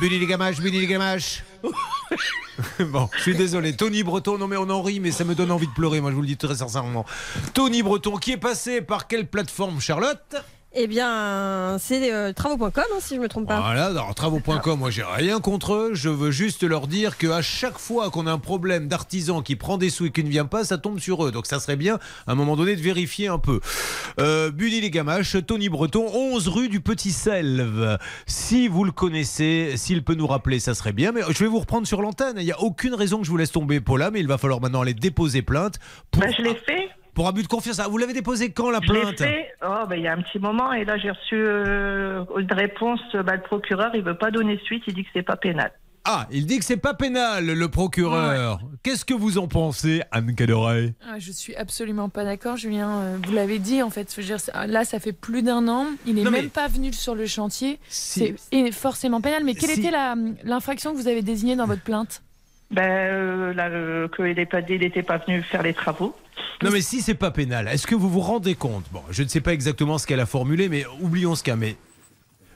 Béni 0.00 0.18
les 0.18 0.26
gamaches, 0.26 0.58
béni 0.58 0.80
les 0.80 0.86
gamaches. 0.86 1.44
bon, 2.80 3.10
je 3.14 3.20
suis 3.20 3.36
désolé. 3.36 3.76
Tony 3.76 4.02
Breton, 4.02 4.38
non 4.38 4.48
mais 4.48 4.56
on 4.56 4.70
en 4.70 4.80
rit, 4.80 5.00
mais 5.00 5.10
ça 5.10 5.24
me 5.24 5.34
donne 5.34 5.50
envie 5.50 5.66
de 5.66 5.72
pleurer, 5.72 6.00
moi 6.00 6.10
je 6.10 6.14
vous 6.16 6.22
le 6.22 6.28
dis 6.28 6.38
très 6.38 6.54
sincèrement. 6.54 7.04
Tony 7.52 7.82
Breton, 7.82 8.16
qui 8.16 8.32
est 8.32 8.38
passé 8.38 8.80
par 8.80 9.06
quelle 9.06 9.26
plateforme, 9.26 9.82
Charlotte? 9.82 10.36
Eh 10.74 10.86
bien, 10.86 11.76
c'est 11.78 12.12
euh, 12.12 12.32
travaux.com, 12.32 12.70
hein, 12.76 12.98
si 13.00 13.16
je 13.16 13.20
me 13.20 13.28
trompe 13.28 13.46
pas. 13.46 13.60
Voilà, 13.60 13.86
alors 13.86 14.14
travaux.com, 14.14 14.78
moi 14.78 14.90
j'ai 14.90 15.02
rien 15.02 15.38
contre 15.38 15.74
eux, 15.74 15.90
je 15.92 16.08
veux 16.08 16.30
juste 16.30 16.62
leur 16.62 16.86
dire 16.86 17.18
qu'à 17.18 17.42
chaque 17.42 17.76
fois 17.76 18.08
qu'on 18.10 18.26
a 18.26 18.32
un 18.32 18.38
problème 18.38 18.88
d'artisan 18.88 19.42
qui 19.42 19.54
prend 19.54 19.76
des 19.76 19.90
sous 19.90 20.06
et 20.06 20.10
qui 20.10 20.24
ne 20.24 20.30
vient 20.30 20.46
pas, 20.46 20.64
ça 20.64 20.78
tombe 20.78 20.98
sur 20.98 21.26
eux. 21.26 21.30
Donc 21.30 21.46
ça 21.46 21.60
serait 21.60 21.76
bien 21.76 21.98
à 22.26 22.32
un 22.32 22.34
moment 22.34 22.56
donné 22.56 22.74
de 22.74 22.80
vérifier 22.80 23.28
un 23.28 23.38
peu. 23.38 23.60
Euh, 24.18 24.50
Bunny 24.50 24.80
les 24.80 24.90
Gamaches, 24.90 25.36
Tony 25.46 25.68
Breton, 25.68 26.06
11 26.10 26.48
rue 26.48 26.68
du 26.70 26.80
Petit 26.80 27.12
Selve. 27.12 27.98
Si 28.26 28.66
vous 28.66 28.84
le 28.84 28.92
connaissez, 28.92 29.74
s'il 29.76 30.02
peut 30.02 30.14
nous 30.14 30.26
rappeler, 30.26 30.58
ça 30.58 30.74
serait 30.74 30.92
bien. 30.92 31.12
Mais 31.12 31.20
je 31.28 31.38
vais 31.44 31.50
vous 31.50 31.60
reprendre 31.60 31.86
sur 31.86 32.00
l'antenne. 32.00 32.36
Il 32.38 32.44
n'y 32.46 32.52
a 32.52 32.60
aucune 32.60 32.94
raison 32.94 33.18
que 33.18 33.24
je 33.24 33.30
vous 33.30 33.36
laisse 33.36 33.52
tomber, 33.52 33.80
Paula, 33.82 34.10
mais 34.10 34.20
il 34.20 34.26
va 34.26 34.38
falloir 34.38 34.62
maintenant 34.62 34.80
aller 34.80 34.94
déposer 34.94 35.42
plainte. 35.42 35.78
Pour, 36.10 36.22
Bah, 36.22 36.28
je 36.34 36.42
l'ai 36.42 36.54
fait. 36.54 36.88
Pour 37.14 37.28
abus 37.28 37.42
de 37.42 37.48
confiance. 37.48 37.78
Ah, 37.78 37.88
vous 37.88 37.98
l'avez 37.98 38.12
déposé 38.14 38.50
quand 38.52 38.70
la 38.70 38.80
Je 38.82 38.92
l'ai 38.92 39.00
plainte 39.00 39.18
fait 39.18 39.48
oh, 39.64 39.84
ben, 39.88 39.96
il 39.96 40.02
y 40.02 40.08
a 40.08 40.12
un 40.12 40.22
petit 40.22 40.38
moment 40.38 40.72
et 40.72 40.84
là 40.84 40.96
j'ai 40.98 41.10
reçu 41.10 41.34
euh, 41.34 42.24
une 42.38 42.52
réponse. 42.52 43.00
Bah, 43.14 43.36
le 43.36 43.42
procureur 43.42 43.90
il 43.94 44.02
veut 44.02 44.16
pas 44.16 44.30
donner 44.30 44.58
suite, 44.64 44.82
il 44.86 44.94
dit 44.94 45.04
que 45.04 45.10
c'est 45.12 45.22
pas 45.22 45.36
pénal. 45.36 45.72
Ah, 46.04 46.26
il 46.32 46.46
dit 46.46 46.58
que 46.58 46.64
c'est 46.64 46.76
pas 46.78 46.94
pénal, 46.94 47.46
le 47.46 47.68
procureur. 47.68 48.58
Qu'est-ce 48.82 49.04
que 49.04 49.14
vous 49.14 49.38
en 49.38 49.46
pensez, 49.46 50.02
Anne 50.10 50.34
Cadoret? 50.34 50.94
Ah, 51.08 51.20
je 51.20 51.30
suis 51.30 51.54
absolument 51.54 52.08
pas 52.08 52.24
d'accord, 52.24 52.56
Julien. 52.56 52.90
Euh, 52.90 53.16
Vous 53.24 53.32
l'avez 53.32 53.60
dit, 53.60 53.84
en 53.84 53.90
fait. 53.90 54.18
Dire, 54.18 54.40
c'est- 54.40 54.50
là, 54.66 54.84
ça 54.84 54.98
fait 54.98 55.12
plus 55.12 55.42
d'un 55.42 55.68
an. 55.68 55.86
Il 56.04 56.16
n'est 56.16 56.24
même 56.24 56.32
mais- 56.32 56.42
pas 56.48 56.66
venu 56.66 56.92
sur 56.92 57.14
le 57.14 57.26
chantier. 57.26 57.78
Si- 57.88 58.34
C'est 58.50 58.72
forcément 58.72 59.20
pénal. 59.20 59.44
Mais 59.44 59.54
quelle 59.54 59.70
Si- 59.70 59.78
était 59.80 59.92
la- 59.92 60.16
l'infraction 60.42 60.90
que 60.90 60.96
vous 60.96 61.06
avez 61.06 61.22
désignée 61.22 61.54
dans 61.54 61.66
votre 61.66 61.82
plainte? 61.82 62.20
Ben, 62.72 62.82
euh, 62.82 63.54
là, 63.54 63.68
euh, 63.68 64.08
qu'il 64.08 64.24
n'était 64.24 64.46
pas, 65.04 65.18
pas 65.20 65.24
venu 65.24 65.40
faire 65.42 65.62
les 65.62 65.72
travaux. 65.74 66.16
Non 66.62 66.70
mais 66.70 66.80
si 66.80 67.00
c'est 67.00 67.14
pas 67.14 67.30
pénal, 67.30 67.68
est-ce 67.68 67.86
que 67.86 67.94
vous 67.94 68.08
vous 68.08 68.20
rendez 68.20 68.54
compte? 68.54 68.84
Bon, 68.92 69.02
je 69.10 69.22
ne 69.22 69.28
sais 69.28 69.40
pas 69.40 69.52
exactement 69.52 69.98
ce 69.98 70.06
qu'elle 70.06 70.20
a 70.20 70.26
formulé, 70.26 70.68
mais 70.68 70.84
oublions 71.00 71.34
ce 71.34 71.42
cas. 71.42 71.56
Mais 71.56 71.76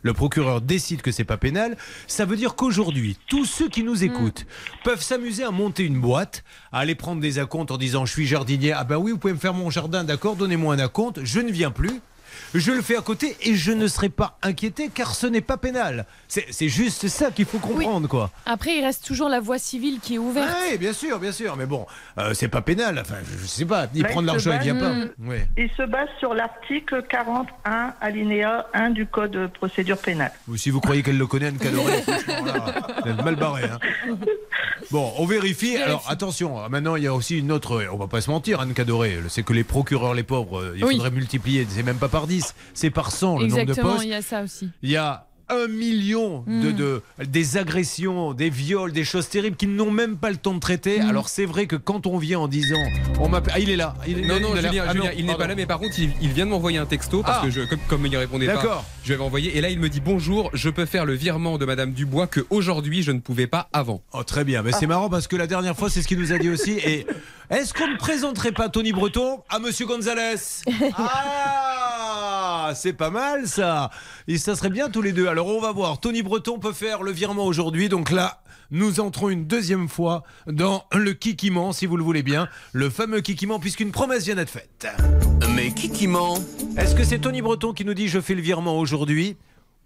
le 0.02 0.12
procureur 0.12 0.60
décide 0.60 1.02
que 1.02 1.10
c'est 1.10 1.24
pas 1.24 1.36
pénal, 1.36 1.76
ça 2.06 2.24
veut 2.24 2.36
dire 2.36 2.54
qu'aujourd'hui, 2.54 3.18
tous 3.26 3.44
ceux 3.44 3.68
qui 3.68 3.82
nous 3.82 4.04
écoutent 4.04 4.46
peuvent 4.84 5.02
s'amuser 5.02 5.42
à 5.42 5.50
monter 5.50 5.82
une 5.82 6.00
boîte, 6.00 6.44
à 6.70 6.78
aller 6.78 6.94
prendre 6.94 7.20
des 7.20 7.40
acomptes 7.40 7.72
en 7.72 7.76
disant 7.76 8.06
je 8.06 8.12
suis 8.12 8.26
jardinier, 8.26 8.72
ah 8.72 8.84
ben 8.84 8.96
oui, 8.96 9.10
vous 9.10 9.18
pouvez 9.18 9.32
me 9.32 9.38
faire 9.38 9.54
mon 9.54 9.70
jardin, 9.70 10.04
d'accord, 10.04 10.36
donnez-moi 10.36 10.74
un 10.74 10.78
acompte, 10.78 11.20
je 11.24 11.40
ne 11.40 11.50
viens 11.50 11.72
plus. 11.72 12.00
Je 12.54 12.72
le 12.72 12.82
fais 12.82 12.96
à 12.96 13.00
côté 13.02 13.36
et 13.42 13.54
je 13.54 13.72
ne 13.72 13.86
serai 13.88 14.08
pas 14.08 14.38
inquiété 14.42 14.90
car 14.92 15.14
ce 15.14 15.26
n'est 15.26 15.40
pas 15.40 15.56
pénal. 15.56 16.06
C'est 16.28 16.68
juste 16.68 17.08
ça 17.08 17.30
qu'il 17.30 17.44
faut 17.44 17.58
comprendre, 17.58 18.08
quoi. 18.08 18.30
Après, 18.46 18.76
il 18.76 18.84
reste 18.84 19.04
toujours 19.04 19.28
la 19.28 19.40
voie 19.40 19.58
civile 19.58 19.98
qui 20.02 20.14
est 20.16 20.18
ouverte. 20.18 20.48
Oui, 20.70 20.78
bien 20.78 20.92
sûr, 20.92 21.18
bien 21.18 21.32
sûr. 21.32 21.56
Mais 21.56 21.66
bon, 21.66 21.86
euh, 22.18 22.34
c'est 22.34 22.48
pas 22.48 22.62
pénal. 22.62 22.98
Enfin, 23.00 23.16
je, 23.30 23.38
je 23.42 23.46
sais 23.46 23.64
pas. 23.64 23.86
Il 23.94 24.04
prend 24.04 24.22
de 24.22 24.26
l'argent, 24.26 24.52
il 24.54 24.60
vient 24.60 24.74
base- 24.74 25.08
pas. 25.18 25.28
Ouais. 25.28 25.46
Il 25.56 25.70
se 25.76 25.82
base 25.82 26.08
sur 26.18 26.34
l'article 26.34 27.04
41 27.08 27.94
alinéa 28.00 28.66
1 28.74 28.90
du 28.90 29.06
code 29.06 29.30
de 29.32 29.46
procédure 29.46 29.98
pénale. 29.98 30.32
Ou 30.48 30.56
si 30.56 30.70
vous 30.70 30.80
croyez 30.80 31.02
qu'elle 31.02 31.18
le 31.18 31.26
connaît, 31.26 31.46
Anne 31.46 31.58
là, 31.62 31.70
vous 33.04 33.10
êtes 33.10 33.24
mal 33.24 33.36
barré. 33.36 33.64
hein. 33.64 33.78
Bon, 34.90 35.12
on 35.18 35.26
vérifie. 35.26 35.76
Alors 35.76 36.04
attention, 36.08 36.68
maintenant 36.68 36.96
il 36.96 37.02
y 37.02 37.06
a 37.06 37.14
aussi 37.14 37.38
une 37.38 37.50
autre. 37.52 37.84
On 37.92 37.96
va 37.96 38.06
pas 38.06 38.20
se 38.20 38.30
mentir, 38.30 38.60
Anne 38.60 38.72
Cadoré. 38.74 39.18
C'est 39.28 39.42
que 39.42 39.52
les 39.52 39.64
procureurs, 39.64 40.14
les 40.14 40.22
pauvres, 40.22 40.60
euh, 40.60 40.74
il 40.76 40.84
Oui. 40.84 40.92
faudrait 40.94 41.10
multiplier. 41.10 41.66
C'est 41.68 41.82
même 41.82 41.96
pas 41.98 42.08
par 42.08 42.25
10, 42.26 42.54
c'est 42.74 42.90
par 42.90 43.10
100 43.12 43.38
le 43.38 43.46
nombre 43.46 43.56
de 43.56 43.60
Exactement, 43.62 43.92
postes. 43.94 44.04
il 44.04 44.10
y 44.10 44.14
a 44.14 44.22
ça 44.22 44.42
aussi. 44.42 44.68
Il 44.82 44.90
y 44.90 44.96
a 44.96 45.26
un 45.48 45.68
million 45.68 46.42
de, 46.48 46.70
Mm. 46.70 46.72
de- 46.72 47.02
des 47.24 47.56
agressions, 47.56 48.32
des 48.34 48.50
viols, 48.50 48.90
des 48.90 49.04
choses 49.04 49.28
terribles 49.28 49.56
qui 49.56 49.68
n'ont 49.68 49.92
même 49.92 50.16
pas 50.16 50.30
le 50.30 50.36
temps 50.38 50.54
de 50.54 50.58
traiter. 50.58 50.98
Mm. 50.98 51.08
Alors 51.08 51.28
c'est 51.28 51.44
vrai 51.44 51.68
que 51.68 51.76
quand 51.76 52.08
on 52.08 52.18
vient 52.18 52.40
en 52.40 52.48
disant, 52.48 52.82
on 53.20 53.28
m'appelle, 53.28 53.52
ah 53.54 53.60
il 53.60 53.70
est 53.70 53.76
là. 53.76 53.94
Il, 54.08 54.26
Non, 54.26 54.38
il 54.38 54.42
non, 54.42 54.52
a 54.54 54.60
l'air- 54.60 54.72
Julien, 54.72 54.84
ah, 54.88 54.92
Julien, 54.92 55.04
non, 55.10 55.10
il 55.16 55.24
n'est 55.24 55.36
pas 55.36 55.46
là, 55.46 55.54
mais 55.54 55.64
par 55.66 55.78
contre, 55.78 55.94
il, 56.00 56.10
il 56.20 56.30
vient 56.32 56.46
de 56.46 56.50
m'envoyer 56.50 56.78
un 56.78 56.86
texto 56.86 57.22
parce 57.22 57.38
Ah. 57.42 57.44
que 57.46 57.50
je, 57.52 57.60
comme, 57.60 57.78
comme 57.86 58.04
il 58.06 58.16
répondait 58.16 58.46
pas, 58.46 58.54
D'accord. 58.54 58.84
je 59.04 59.06
lui 59.06 59.14
avais 59.14 59.22
envoyé. 59.22 59.56
Et 59.56 59.60
là, 59.60 59.70
il 59.70 59.78
me 59.78 59.88
dit 59.88 60.00
bonjour, 60.00 60.50
je 60.52 60.68
peux 60.68 60.84
faire 60.84 61.04
le 61.06 61.14
virement 61.14 61.58
de 61.58 61.64
Madame 61.64 61.92
Dubois 61.92 62.26
que 62.26 62.44
aujourd'hui 62.50 63.04
je 63.04 63.12
ne 63.12 63.20
pouvais 63.20 63.46
pas 63.46 63.68
avant. 63.72 64.02
Oh, 64.14 64.24
très 64.24 64.42
bien, 64.42 64.62
mais 64.64 64.72
c'est 64.72 64.88
marrant 64.88 65.08
parce 65.08 65.28
que 65.28 65.36
la 65.36 65.46
dernière 65.46 65.76
fois, 65.76 65.90
c'est 65.90 66.02
ce 66.02 66.08
qu'il 66.08 66.18
nous 66.18 66.32
a 66.32 66.38
dit 66.38 66.48
aussi. 66.48 66.72
Et 66.72 67.06
est-ce 67.50 67.72
qu'on 67.72 67.86
ne 67.86 67.96
présenterait 67.96 68.50
pas 68.50 68.68
Tony 68.68 68.90
Breton 68.90 69.42
à 69.48 69.60
Monsieur 69.60 69.86
Gonzalez? 69.86 70.34
Ah, 72.68 72.74
c'est 72.74 72.94
pas 72.94 73.10
mal 73.10 73.46
ça. 73.46 73.90
Et 74.26 74.38
ça 74.38 74.56
serait 74.56 74.70
bien 74.70 74.90
tous 74.90 75.00
les 75.00 75.12
deux. 75.12 75.28
Alors 75.28 75.46
on 75.46 75.60
va 75.60 75.70
voir. 75.70 76.00
Tony 76.00 76.22
Breton 76.22 76.58
peut 76.58 76.72
faire 76.72 77.04
le 77.04 77.12
virement 77.12 77.46
aujourd'hui. 77.46 77.88
Donc 77.88 78.10
là, 78.10 78.40
nous 78.72 78.98
entrons 78.98 79.28
une 79.28 79.46
deuxième 79.46 79.88
fois 79.88 80.24
dans 80.48 80.84
le 80.92 81.12
kikiment, 81.12 81.72
si 81.72 81.86
vous 81.86 81.96
le 81.96 82.02
voulez 82.02 82.24
bien, 82.24 82.48
le 82.72 82.90
fameux 82.90 83.20
kikiment, 83.20 83.60
puisqu'une 83.60 83.92
promesse 83.92 84.24
vient 84.24 84.34
d'être 84.34 84.50
faite. 84.50 84.88
Mais 85.54 85.72
ment 86.08 86.38
Est-ce 86.76 86.96
que 86.96 87.04
c'est 87.04 87.20
Tony 87.20 87.40
Breton 87.40 87.72
qui 87.72 87.84
nous 87.84 87.94
dit 87.94 88.08
je 88.08 88.20
fais 88.20 88.34
le 88.34 88.42
virement 88.42 88.76
aujourd'hui, 88.80 89.36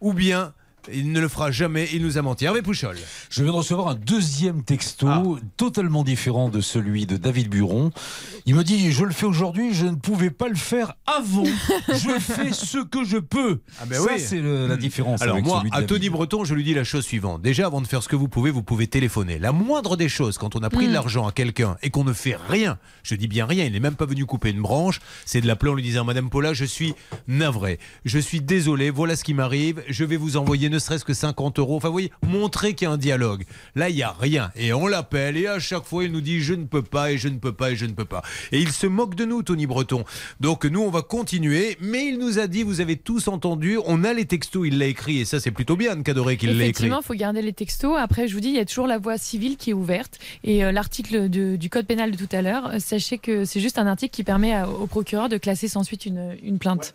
ou 0.00 0.14
bien 0.14 0.54
il 0.92 1.12
ne 1.12 1.20
le 1.20 1.28
fera 1.28 1.50
jamais, 1.50 1.88
il 1.92 2.02
nous 2.02 2.18
a 2.18 2.22
menti. 2.22 2.44
Hervé 2.44 2.62
Pouchol. 2.62 2.96
Je 3.30 3.42
viens 3.42 3.52
de 3.52 3.56
recevoir 3.56 3.88
un 3.88 3.94
deuxième 3.94 4.62
texto, 4.62 5.06
Ah. 5.08 5.22
totalement 5.56 6.04
différent 6.04 6.48
de 6.48 6.60
celui 6.60 7.06
de 7.06 7.16
David 7.16 7.48
Buron. 7.48 7.90
Il 8.46 8.54
me 8.54 8.64
dit 8.64 8.90
Je 8.92 9.04
le 9.04 9.12
fais 9.12 9.26
aujourd'hui, 9.26 9.74
je 9.74 9.86
ne 9.86 9.96
pouvais 9.96 10.30
pas 10.30 10.48
le 10.48 10.54
faire 10.56 10.94
avant. 11.06 11.44
je 11.88 12.18
fais 12.20 12.52
ce 12.52 12.78
que 12.84 13.04
je 13.04 13.18
peux. 13.18 13.60
Ah 13.80 13.84
ben 13.86 14.00
Ça, 14.00 14.08
oui. 14.14 14.20
c'est 14.20 14.40
le- 14.40 14.66
la 14.66 14.76
différence. 14.76 15.20
Alors 15.22 15.34
avec 15.36 15.46
moi, 15.46 15.58
celui 15.58 15.70
de 15.70 15.74
à 15.74 15.78
David. 15.80 15.88
Tony 15.88 16.08
Breton, 16.10 16.44
je 16.44 16.54
lui 16.54 16.64
dis 16.64 16.74
la 16.74 16.84
chose 16.84 17.04
suivante. 17.04 17.42
Déjà, 17.42 17.66
avant 17.66 17.80
de 17.80 17.86
faire 17.86 18.02
ce 18.02 18.08
que 18.08 18.16
vous 18.16 18.28
pouvez, 18.28 18.50
vous 18.50 18.62
pouvez 18.62 18.86
téléphoner. 18.86 19.38
La 19.38 19.52
moindre 19.52 19.96
des 19.96 20.08
choses, 20.08 20.38
quand 20.38 20.56
on 20.56 20.60
a 20.62 20.70
pris 20.70 20.86
de 20.88 20.92
l'argent 20.92 21.26
à 21.26 21.32
quelqu'un 21.32 21.76
et 21.82 21.90
qu'on 21.90 22.04
ne 22.04 22.12
fait 22.12 22.36
rien, 22.48 22.78
je 23.02 23.14
dis 23.14 23.28
bien 23.28 23.44
rien, 23.46 23.64
il 23.64 23.72
n'est 23.72 23.80
même 23.80 23.96
pas 23.96 24.06
venu 24.06 24.24
couper 24.24 24.50
une 24.50 24.62
branche, 24.62 25.00
c'est 25.26 25.40
de 25.40 25.46
l'appeler 25.46 25.72
en 25.72 25.74
lui 25.74 25.82
disant 25.82 26.04
Madame 26.04 26.30
Paula, 26.30 26.54
je 26.54 26.64
suis 26.64 26.94
navré, 27.28 27.78
je 28.04 28.18
suis 28.18 28.40
désolé, 28.40 28.90
voilà 28.90 29.16
ce 29.16 29.24
qui 29.24 29.34
m'arrive, 29.34 29.82
je 29.88 30.04
vais 30.04 30.16
vous 30.16 30.36
envoyer 30.36 30.68
ne 30.70 30.78
serait-ce 30.78 31.04
que 31.04 31.12
50 31.14 31.58
euros. 31.58 31.76
Enfin, 31.76 31.88
vous 31.88 31.92
voyez, 31.92 32.10
montrer 32.26 32.74
qu'il 32.74 32.86
y 32.86 32.88
a 32.88 32.92
un 32.92 32.96
dialogue. 32.96 33.44
Là, 33.74 33.88
il 33.90 33.96
n'y 33.96 34.02
a 34.02 34.14
rien. 34.18 34.50
Et 34.56 34.72
on 34.72 34.86
l'appelle 34.86 35.36
et 35.36 35.46
à 35.46 35.58
chaque 35.58 35.84
fois, 35.84 36.04
il 36.04 36.12
nous 36.12 36.20
dit 36.20 36.40
je 36.40 36.54
ne 36.54 36.64
peux 36.64 36.82
pas 36.82 37.12
et 37.12 37.18
je 37.18 37.28
ne 37.28 37.38
peux 37.38 37.52
pas 37.52 37.72
et 37.72 37.76
je 37.76 37.86
ne 37.86 37.92
peux 37.92 38.04
pas. 38.04 38.22
Et 38.52 38.60
il 38.60 38.72
se 38.72 38.86
moque 38.86 39.14
de 39.14 39.24
nous, 39.24 39.42
Tony 39.42 39.66
Breton. 39.66 40.04
Donc 40.40 40.64
nous, 40.64 40.80
on 40.80 40.90
va 40.90 41.02
continuer. 41.02 41.76
Mais 41.80 42.06
il 42.06 42.18
nous 42.18 42.38
a 42.38 42.46
dit, 42.46 42.62
vous 42.62 42.80
avez 42.80 42.96
tous 42.96 43.28
entendu, 43.28 43.78
on 43.86 44.04
a 44.04 44.12
les 44.12 44.24
textos, 44.26 44.66
il 44.66 44.78
l'a 44.78 44.86
écrit. 44.86 45.18
Et 45.20 45.24
ça, 45.24 45.40
c'est 45.40 45.50
plutôt 45.50 45.76
bien, 45.76 45.92
Anne 45.92 46.02
Cadoré, 46.02 46.36
qu'il 46.36 46.48
l'a 46.50 46.54
écrit. 46.54 46.64
Effectivement, 46.64 47.00
il 47.02 47.06
faut 47.06 47.14
garder 47.14 47.42
les 47.42 47.52
textos. 47.52 47.96
Après, 47.98 48.28
je 48.28 48.34
vous 48.34 48.40
dis, 48.40 48.48
il 48.48 48.56
y 48.56 48.60
a 48.60 48.64
toujours 48.64 48.86
la 48.86 48.98
voie 48.98 49.18
civile 49.18 49.56
qui 49.56 49.70
est 49.70 49.74
ouverte. 49.74 50.18
Et 50.44 50.64
euh, 50.64 50.72
l'article 50.72 51.28
du 51.28 51.70
code 51.70 51.86
pénal 51.86 52.10
de 52.12 52.16
tout 52.16 52.28
à 52.34 52.42
l'heure, 52.42 52.68
euh, 52.68 52.78
sachez 52.78 53.18
que 53.18 53.44
c'est 53.44 53.60
juste 53.60 53.78
un 53.78 53.86
article 53.86 54.14
qui 54.14 54.24
permet 54.24 54.52
à- 54.54 54.68
au 54.68 54.86
procureur 54.86 55.28
de 55.28 55.36
classer 55.38 55.68
sans 55.68 55.82
suite 55.84 56.06
une, 56.06 56.36
une 56.42 56.58
plainte. 56.58 56.94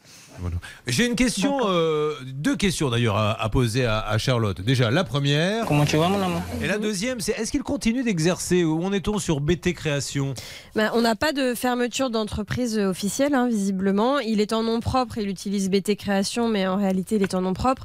J'ai 0.87 1.05
une 1.07 1.15
question, 1.15 1.59
euh, 1.65 2.13
deux 2.25 2.55
questions 2.55 2.89
d'ailleurs 2.89 3.15
à, 3.17 3.31
à 3.41 3.49
poser 3.49 3.85
à, 3.85 3.99
à 3.99 4.17
Charlotte. 4.17 4.61
Déjà, 4.61 4.91
la 4.91 5.03
première. 5.03 5.65
Comment 5.65 5.85
tu 5.85 5.97
vas, 5.97 6.07
mon 6.09 6.21
amour 6.21 6.41
Et 6.61 6.67
la 6.67 6.77
deuxième, 6.77 7.19
c'est 7.19 7.31
est-ce 7.33 7.51
qu'il 7.51 7.63
continue 7.63 8.03
d'exercer 8.03 8.63
Où 8.63 8.83
en 8.83 8.91
est-on 8.93 9.17
sur 9.19 9.39
BT 9.39 9.73
Création? 9.73 10.33
Ben, 10.75 10.91
on 10.93 11.01
n'a 11.01 11.15
pas 11.15 11.31
de 11.33 11.53
fermeture 11.55 12.09
d'entreprise 12.09 12.77
officielle, 12.77 13.33
hein, 13.33 13.47
visiblement. 13.47 14.19
Il 14.19 14.41
est 14.41 14.53
en 14.53 14.63
nom 14.63 14.79
propre, 14.79 15.17
il 15.17 15.29
utilise 15.29 15.69
BT 15.69 15.95
Création, 15.95 16.47
mais 16.49 16.67
en 16.67 16.75
réalité, 16.77 17.15
il 17.15 17.23
est 17.23 17.33
en 17.33 17.41
nom 17.41 17.53
propre. 17.53 17.83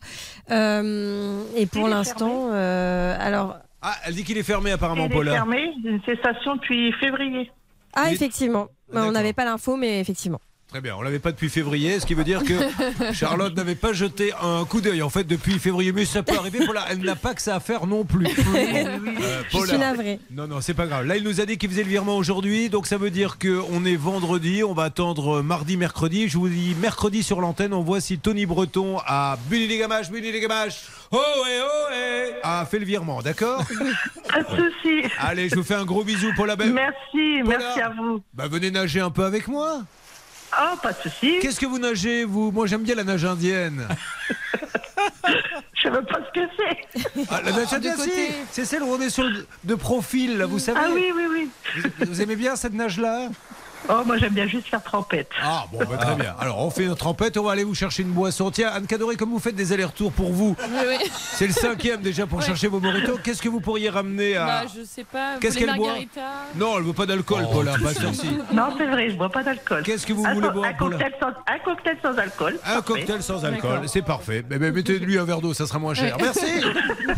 Euh, 0.51 1.43
et 1.57 1.67
pour 1.67 1.89
l'instant, 1.89 2.49
euh, 2.53 3.17
alors. 3.19 3.57
Ah, 3.83 3.95
elle 4.05 4.15
dit 4.15 4.25
qu'il 4.25 4.37
est 4.37 4.43
fermé 4.43 4.73
apparemment, 4.73 5.05
Il 5.07 5.13
est 5.13 5.15
Paula. 5.15 5.33
fermé, 5.33 5.71
une 5.85 6.01
cessation 6.05 6.57
depuis 6.57 6.93
février. 7.01 7.51
Ah, 7.95 8.05
Il 8.07 8.13
est- 8.13 8.15
effectivement. 8.17 8.69
Ben, 8.93 9.05
on 9.05 9.13
n'avait 9.13 9.33
pas 9.33 9.45
l'info, 9.45 9.77
mais 9.77 10.01
effectivement. 10.01 10.41
Très 10.71 10.81
bien, 10.81 10.95
on 10.97 11.03
l'avait 11.03 11.19
pas 11.19 11.33
depuis 11.33 11.49
février, 11.49 11.99
ce 11.99 12.07
qui 12.07 12.15
veut 12.15 12.23
dire 12.23 12.45
que 12.45 12.55
Charlotte 13.13 13.57
n'avait 13.57 13.75
pas 13.75 13.93
jeté 13.93 14.33
un 14.41 14.65
coup 14.65 14.81
d'œil 14.81 15.03
en 15.03 15.11
fait 15.11 15.25
depuis 15.25 15.59
février. 15.59 15.91
Mais 15.91 16.05
ça 16.05 16.23
peut 16.23 16.37
arriver, 16.37 16.65
Paula. 16.65 16.85
Elle 16.91 16.99
n'a 17.01 17.17
pas 17.17 17.35
que 17.35 17.43
ça 17.43 17.57
à 17.57 17.61
faire 17.61 17.87
non 17.87 18.05
plus. 18.05 18.27
Euh, 19.21 19.43
Je 19.51 19.67
suis 19.67 19.79
navrée. 19.79 20.21
Non, 20.31 20.47
non, 20.47 20.61
c'est 20.61 20.75
pas 20.75 20.87
grave. 20.87 21.07
Là, 21.07 21.17
il 21.17 21.25
nous 21.25 21.41
a 21.41 21.47
dit 21.47 21.59
qu'il 21.59 21.69
faisait 21.71 21.83
le 21.83 21.89
virement 21.89 22.17
aujourd'hui, 22.17 22.69
donc 22.69 22.87
ça 22.87 22.97
veut 22.99 23.11
dire 23.11 23.39
qu'on 23.39 23.85
est 23.85 23.97
vendredi. 23.97 24.63
On 24.65 24.73
va 24.75 24.85
attendre 24.85 25.43
mardi, 25.43 25.77
mercredi. 25.77 26.29
Je 26.29 26.39
vous 26.39 26.49
dis 26.49 26.75
mercredi 26.81 27.23
sur 27.23 27.41
l'antenne. 27.41 27.73
On 27.75 27.83
voit 27.83 28.01
si 28.01 28.19
Tony 28.19 28.47
Breton 28.47 28.99
a 29.07 29.37
Bully 29.49 29.67
les 29.67 29.79
gamaches, 29.79 30.11
Bully 30.11 30.33
les 30.33 30.41
gamaches. 30.41 30.83
Oh 31.11 31.19
et 31.19 31.61
oh 31.63 31.93
et 31.93 32.31
a 32.43 32.65
fait 32.67 32.79
le 32.79 32.85
virement, 32.85 33.21
d'accord 33.23 33.65
Pas 34.29 34.43
de 34.43 34.47
souci. 34.49 35.03
Allez, 35.19 35.49
je 35.49 35.57
vous 35.57 35.65
fais 35.65 35.75
un 35.75 35.85
gros 35.85 36.05
bisou, 36.05 36.29
Paula. 36.37 36.57
Ben- 36.57 36.73
Merci, 36.73 37.43
Paula, 37.45 37.59
merci 37.59 37.81
à 37.81 37.91
vous. 37.91 38.23
Bah, 38.35 38.47
venez 38.49 38.71
nager 38.71 39.01
un 39.01 39.11
peu 39.11 39.25
avec 39.25 39.49
moi. 39.49 39.83
Oh, 40.59 40.77
pas 40.83 40.93
de 40.93 40.99
souci. 41.03 41.39
Qu'est-ce 41.41 41.61
que 41.61 41.67
vous 41.67 41.79
nagez, 41.79 42.25
vous? 42.25 42.51
Moi, 42.51 42.67
j'aime 42.67 42.83
bien 42.83 42.95
la 42.95 43.05
nage 43.05 43.25
indienne. 43.25 43.87
Je 45.75 45.83
sais 45.83 45.91
même 45.91 46.05
pas 46.05 46.19
ce 46.35 46.41
que 46.41 46.47
c'est. 46.57 47.25
Ah, 47.31 47.41
la 47.45 47.53
nage 47.53 47.73
indienne, 47.73 47.97
si. 47.99 48.11
C'est 48.51 48.65
celle 48.65 48.83
où 48.83 48.87
on 48.93 49.01
est 49.01 49.11
sur 49.11 49.25
le- 49.25 49.47
de 49.65 49.75
profil, 49.75 50.39
là, 50.39 50.47
vous 50.47 50.59
savez? 50.59 50.79
Ah 50.83 50.89
oui, 50.93 51.07
oui, 51.15 51.23
oui. 51.31 51.51
Vous, 51.99 52.07
vous 52.07 52.23
aimez 52.23 52.37
bien 52.37 52.57
cette 52.57 52.75
nage-là? 52.75 53.29
Oh, 53.89 54.03
moi 54.07 54.17
j'aime 54.19 54.35
bien 54.35 54.47
juste 54.47 54.69
faire 54.69 54.83
trempette. 54.83 55.29
Ah 55.43 55.65
bon, 55.73 55.79
bah, 55.79 55.97
très 55.97 56.15
bien. 56.15 56.35
Alors, 56.39 56.65
on 56.65 56.71
fait 56.71 56.87
notre 56.87 57.05
tempête, 57.05 57.37
on 57.37 57.43
va 57.45 57.53
aller 57.53 57.65
vous 57.65 57.75
chercher 57.75 58.03
une 58.03 58.11
boisson. 58.13 58.51
Tiens, 58.51 58.71
Anne 58.73 58.87
Cadoré, 58.87 59.17
comme 59.17 59.31
vous 59.31 59.39
faites 59.39 59.55
des 59.57 59.73
allers-retours 59.73 60.13
pour 60.13 60.33
vous, 60.33 60.55
c'est 61.35 61.47
le 61.47 61.53
cinquième 61.53 62.01
déjà 62.01 62.27
pour 62.27 62.39
Ouais. 62.41 62.45
chercher 62.45 62.69
vos 62.69 62.79
moritos. 62.81 63.19
Qu'est-ce 63.25 63.43
que 63.43 63.49
vous 63.49 63.61
pourriez 63.61 63.89
ramener 63.91 64.37
à... 64.37 64.47
Bah, 64.47 64.63
je 64.75 64.85
sais 64.85 65.05
pas. 65.05 65.39
Qu'est-ce 65.41 65.59
qu'elle 65.59 65.75
boit 65.77 65.95
Non, 66.57 66.75
elle 66.79 66.85
veut 66.85 66.93
pas 66.93 67.07
d'alcool, 67.07 67.47
Paula, 67.51 67.73
pas. 67.73 67.93
Non, 68.53 68.75
c'est 68.79 68.87
vrai, 68.87 69.11
je 69.11 69.17
bois 69.17 69.31
pas 69.31 69.43
d'alcool. 69.43 69.83
Qu'est-ce 69.85 70.07
que 70.07 70.13
vous 70.13 70.25
Un- 70.25 70.35
voulez 70.35 70.51
boire, 70.51 70.67
un 70.69 70.75
Paula 70.75 70.99
cocktail, 70.99 71.15
sans, 71.21 71.53
un 71.53 71.59
cocktail 71.59 71.97
sans 72.03 72.19
alcool. 72.19 72.59
Un 72.65 72.75
Parfait. 72.81 72.83
cocktail 72.87 73.23
sans 73.23 73.45
alcool, 73.45 73.71
D'accord. 73.73 73.89
c'est 73.89 74.03
parfait. 74.03 74.45
Mais, 74.49 74.59
mais 74.59 74.71
mettez-lui 74.73 75.19
un 75.19 75.25
verre 75.25 75.41
d'eau, 75.41 75.55
ça 75.55 75.67
sera 75.67 75.79
moins 75.79 75.95
cher. 75.95 76.17
Ouais. 76.19 76.23
Merci. 76.25 76.63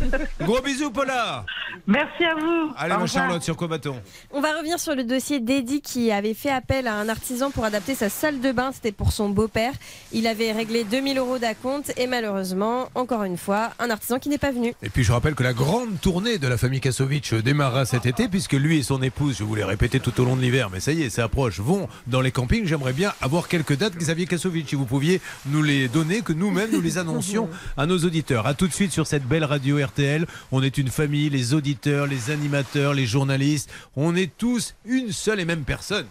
Gros 0.40 0.60
bisous, 0.60 0.90
Paula. 0.90 1.44
Merci 1.86 2.24
à 2.24 2.34
vous. 2.34 2.72
Allez, 2.76 2.92
revoir. 2.92 3.08
Charlotte, 3.08 3.42
sur 3.42 3.56
quoi 3.56 3.66
va-t-on 3.66 3.96
On 4.32 4.40
va 4.40 4.56
revenir 4.56 4.78
sur 4.78 4.94
le 4.94 5.04
dossier 5.04 5.40
d'Eddie 5.40 5.80
qui 5.82 6.12
avait 6.12 6.34
fait 6.34 6.50
appel 6.52 6.86
à 6.86 6.94
un 6.94 7.08
artisan 7.08 7.50
pour 7.50 7.64
adapter 7.64 7.94
sa 7.94 8.08
salle 8.08 8.40
de 8.40 8.52
bain. 8.52 8.70
C'était 8.72 8.92
pour 8.92 9.12
son 9.12 9.30
beau-père. 9.30 9.72
Il 10.12 10.26
avait 10.26 10.52
réglé 10.52 10.84
2000 10.84 11.18
euros 11.18 11.38
d'acompte 11.38 11.92
et 11.96 12.06
malheureusement, 12.06 12.88
encore 12.94 13.24
une 13.24 13.36
fois, 13.36 13.70
un 13.78 13.90
artisan 13.90 14.18
qui 14.18 14.28
n'est 14.28 14.38
pas 14.38 14.52
venu. 14.52 14.74
Et 14.82 14.90
puis 14.90 15.02
je 15.02 15.12
rappelle 15.12 15.34
que 15.34 15.42
la 15.42 15.52
grande 15.52 16.00
tournée 16.00 16.38
de 16.38 16.46
la 16.46 16.56
famille 16.56 16.80
Kasovic 16.80 17.34
démarrera 17.34 17.84
cet 17.84 18.06
été 18.06 18.28
puisque 18.28 18.52
lui 18.52 18.78
et 18.78 18.82
son 18.82 19.02
épouse, 19.02 19.36
je 19.38 19.44
vous 19.44 19.54
l'ai 19.54 19.64
répété 19.64 19.98
tout 20.00 20.20
au 20.20 20.24
long 20.24 20.36
de 20.36 20.42
l'hiver, 20.42 20.70
mais 20.70 20.80
ça 20.80 20.92
y 20.92 21.02
est, 21.02 21.10
ça 21.10 21.24
approche, 21.24 21.60
vont 21.60 21.88
dans 22.06 22.20
les 22.20 22.30
campings. 22.30 22.66
J'aimerais 22.66 22.92
bien 22.92 23.12
avoir 23.20 23.48
quelques 23.48 23.76
dates, 23.76 23.96
Xavier 23.96 24.26
Kasovic, 24.26 24.68
si 24.68 24.74
vous 24.74 24.86
pouviez 24.86 25.20
nous 25.46 25.62
les 25.62 25.88
donner, 25.88 26.20
que 26.20 26.32
nous-mêmes 26.32 26.70
nous 26.70 26.80
les 26.80 26.98
annoncions 26.98 27.48
à 27.76 27.86
nos 27.86 27.98
auditeurs. 27.98 28.46
A 28.46 28.54
tout 28.54 28.68
de 28.68 28.72
suite 28.72 28.92
sur 28.92 29.06
cette 29.06 29.26
belle 29.26 29.44
radio 29.44 29.84
RTL. 29.84 30.26
On 30.50 30.62
est 30.62 30.78
une 30.78 30.88
famille, 30.88 31.30
les 31.30 31.54
auditeurs, 31.54 32.06
les 32.06 32.30
animateurs, 32.30 32.94
les 32.94 33.06
journalistes. 33.06 33.70
On 33.96 34.14
est 34.14 34.30
tous 34.36 34.74
une 34.84 35.12
seule 35.12 35.40
et 35.40 35.44
même 35.44 35.64
personne. 35.64 36.06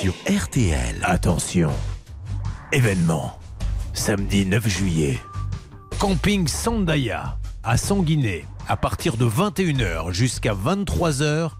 Sur 0.00 0.14
RTL. 0.28 0.96
Attention. 1.02 1.70
Événement. 2.72 3.38
Samedi 3.92 4.46
9 4.46 4.66
juillet. 4.68 5.18
Camping 5.98 6.46
Sandaya 6.48 7.36
à 7.62 7.76
Sanguinet 7.76 8.44
à 8.68 8.76
partir 8.76 9.16
de 9.16 9.26
21h 9.26 10.12
jusqu'à 10.12 10.54
23h. 10.54 11.50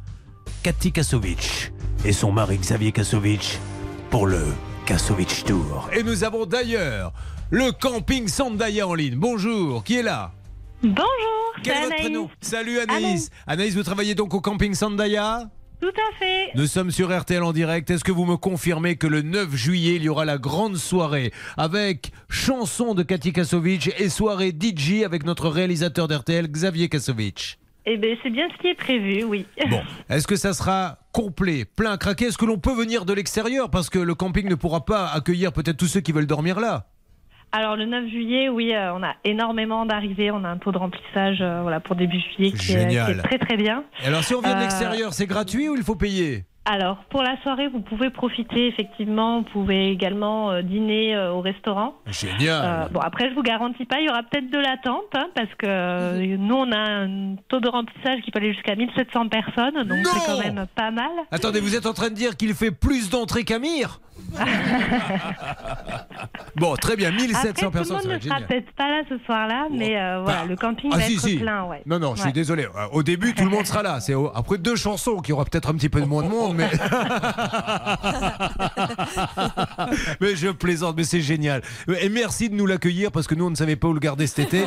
Cathy 0.62 0.93
Kasovic 0.93 1.72
et 2.05 2.12
son 2.12 2.32
mari 2.32 2.59
Xavier 2.59 2.93
Kasovic 2.93 3.59
pour 4.11 4.26
le 4.26 4.43
Kasovic 4.86 5.45
Tour. 5.45 5.88
Et 5.93 6.03
nous 6.03 6.24
avons 6.24 6.47
d'ailleurs 6.47 7.12
le 7.51 7.72
camping 7.72 8.28
Sandaya 8.28 8.86
en 8.86 8.95
ligne. 8.95 9.16
Bonjour, 9.16 9.84
qui 9.84 9.97
est 9.97 10.03
là? 10.03 10.32
Bonjour, 10.82 11.05
Quel 11.62 11.72
est 11.72 11.76
c'est 11.76 11.82
votre 11.82 11.93
Anaïs. 11.93 12.01
prénom? 12.05 12.30
Salut 12.41 12.78
Anaïs. 12.80 13.30
Anaïs, 13.47 13.74
vous 13.74 13.82
travaillez 13.82 14.14
donc 14.14 14.32
au 14.32 14.41
camping 14.41 14.74
Sandaya? 14.74 15.51
Tout 15.81 15.89
à 15.89 16.18
fait. 16.18 16.51
Nous 16.55 16.66
sommes 16.66 16.91
sur 16.91 17.16
RTL 17.16 17.43
en 17.43 17.53
direct. 17.53 17.91
Est-ce 17.91 18.05
que 18.05 18.12
vous 18.12 18.26
me 18.26 18.37
confirmez 18.37 18.97
que 18.97 19.07
le 19.07 19.22
9 19.22 19.55
juillet, 19.55 19.97
il 19.97 20.03
y 20.03 20.09
aura 20.11 20.26
la 20.26 20.37
grande 20.37 20.76
soirée 20.76 21.33
avec 21.57 22.12
chanson 22.28 22.95
de 22.95 23.03
Cathy 23.03 23.33
Kasovic 23.33 23.91
et 23.99 24.11
soirée 24.11 24.53
DJ 24.53 25.05
avec 25.05 25.24
notre 25.24 25.49
réalisateur 25.49 26.07
d'RTL, 26.07 26.49
Xavier 26.49 26.91
Kasovic 26.91 27.59
Eh 27.87 27.97
bien, 27.97 28.14
c'est 28.22 28.31
bien 28.31 28.47
ce 28.55 28.61
qui 28.61 28.68
est 28.68 28.74
prévu, 28.74 29.24
oui. 29.24 29.47
Bon, 29.70 29.81
est-ce 30.11 30.26
que 30.26 30.37
ça 30.37 30.53
sera 30.53 30.99
complet, 31.12 31.64
plein, 31.64 31.97
craqué? 31.97 32.26
Est-ce 32.26 32.37
que 32.39 32.45
l'on 32.45 32.59
peut 32.59 32.74
venir 32.74 33.07
de 33.07 33.14
l'extérieur? 33.14 33.70
Parce 33.70 33.89
que 33.89 33.99
le 33.99 34.14
camping 34.14 34.49
ne 34.49 34.57
pourra 34.57 34.85
pas 34.85 35.07
accueillir 35.09 35.53
peut-être 35.53 35.78
tous 35.78 35.87
ceux 35.87 36.01
qui 36.01 36.12
veulent 36.12 36.26
dormir 36.26 36.61
là. 36.61 36.89
Alors, 37.53 37.74
le 37.76 37.84
9 37.86 38.07
juillet, 38.09 38.48
oui, 38.48 38.72
euh, 38.74 38.94
on 38.94 39.03
a 39.03 39.14
énormément 39.24 39.84
d'arrivées. 39.84 40.30
On 40.30 40.44
a 40.44 40.48
un 40.48 40.59
taux 40.59 40.70
de 40.72 40.78
remplissage 40.78 41.38
euh, 41.40 41.62
voilà, 41.62 41.80
pour 41.80 41.96
début 41.96 42.20
juillet 42.20 42.53
qui, 42.53 42.72
est- 42.72 42.80
Génial. 42.80 43.07
qui 43.07 43.12
est 43.18 43.22
très 43.22 43.38
très 43.38 43.57
bien. 43.57 43.84
Et 44.05 44.07
alors, 44.07 44.22
si 44.22 44.34
on 44.34 44.40
vient 44.40 44.53
de 44.55 44.59
Euh, 44.59 44.61
l'extérieur, 44.61 45.12
c'est 45.12 45.26
gratuit 45.26 45.68
ou 45.68 45.74
il 45.76 45.82
faut 45.82 45.96
payer? 45.96 46.44
Alors, 46.66 46.98
pour 47.09 47.22
la 47.22 47.40
soirée, 47.42 47.68
vous 47.68 47.80
pouvez 47.80 48.11
profiter, 48.11 48.68
effectivement. 48.68 49.38
Vous 49.38 49.44
pouvez 49.51 49.90
également 49.90 50.53
euh, 50.53 50.62
dîner 50.62 51.16
euh, 51.16 51.32
au 51.32 51.40
restaurant. 51.40 51.94
Génial. 52.07 52.62
Euh, 52.62 52.88
bon, 52.92 53.01
après, 53.01 53.30
je 53.30 53.34
vous 53.34 53.42
garantis 53.42 53.86
pas, 53.86 53.98
il 53.98 54.07
y 54.07 54.11
aura 54.11 54.22
peut-être 54.22 54.51
de 54.51 54.59
l'attente, 54.59 55.07
hein, 55.14 55.26
parce 55.34 55.53
que 55.59 56.36
nous, 56.36 56.55
on 56.55 56.70
a 56.70 56.78
un 56.78 57.34
taux 57.48 57.61
de 57.61 57.68
remplissage 57.68 58.20
qui 58.24 58.30
peut 58.30 58.38
aller 58.38 58.53
jusqu'à 58.53 58.76
1700 58.76 59.28
personnes, 59.28 59.82
donc 59.84 59.98
c'est 60.05 60.26
quand 60.30 60.38
même 60.38 60.66
pas 60.76 60.90
mal. 60.90 61.11
Attendez, 61.32 61.61
vous 61.61 61.74
êtes 61.74 61.86
en 61.86 61.94
train 61.94 62.11
de 62.11 62.14
dire 62.14 62.36
qu'il 62.36 62.53
fait 62.55 62.70
plus 62.70 63.09
d'entrées 63.11 63.44
qu'Amir 63.44 63.98
Bon, 66.56 66.74
très 66.76 66.96
bien, 66.96 67.10
1700 67.12 67.38
Après, 67.38 67.52
tout 67.64 67.70
personnes, 67.70 67.96
le 68.02 68.08
monde 68.10 68.22
ne 68.22 68.28
sera 68.28 68.40
peut-être 68.40 68.70
pas 68.72 68.88
là 68.90 69.02
ce 69.08 69.16
soir-là, 69.24 69.68
mais 69.72 69.96
euh, 69.98 70.20
voilà, 70.22 70.44
le 70.44 70.56
camping 70.56 70.90
Ah 70.92 70.96
va 70.98 71.02
si, 71.04 71.14
être 71.14 71.20
si. 71.20 71.36
plein, 71.38 71.64
ouais. 71.64 71.82
Non, 71.86 71.98
non, 71.98 72.14
je 72.14 72.20
suis 72.20 72.26
Ouais. 72.26 72.32
désolé. 72.32 72.64
Euh, 72.64 72.86
Au 72.92 73.02
début, 73.02 73.34
tout 73.34 73.44
le 73.44 73.50
monde 73.50 73.66
sera 73.66 73.82
là. 73.82 74.00
C'est 74.00 74.14
après 74.34 74.58
deux 74.58 74.76
chansons 74.76 75.18
qu'il 75.20 75.30
y 75.30 75.32
aura 75.32 75.44
peut-être 75.44 75.70
un 75.70 75.74
petit 75.74 75.88
peu 75.88 76.00
de 76.00 76.06
moins 76.06 76.22
de 76.22 76.28
monde, 76.28 76.56
mais. 76.56 76.68
mais 80.20 80.36
je 80.36 80.48
plaisante, 80.48 80.96
mais 80.96 81.04
c'est 81.04 81.20
génial. 81.20 81.62
Et 82.00 82.08
merci 82.08 82.48
de 82.50 82.54
nous 82.54 82.66
l'accueillir 82.66 83.12
parce 83.12 83.26
que 83.26 83.34
nous, 83.34 83.46
on 83.46 83.50
ne 83.50 83.56
savait 83.56 83.76
pas 83.76 83.88
où 83.88 83.92
le 83.94 84.00
garder 84.00 84.26
cet 84.26 84.40
été. 84.52 84.64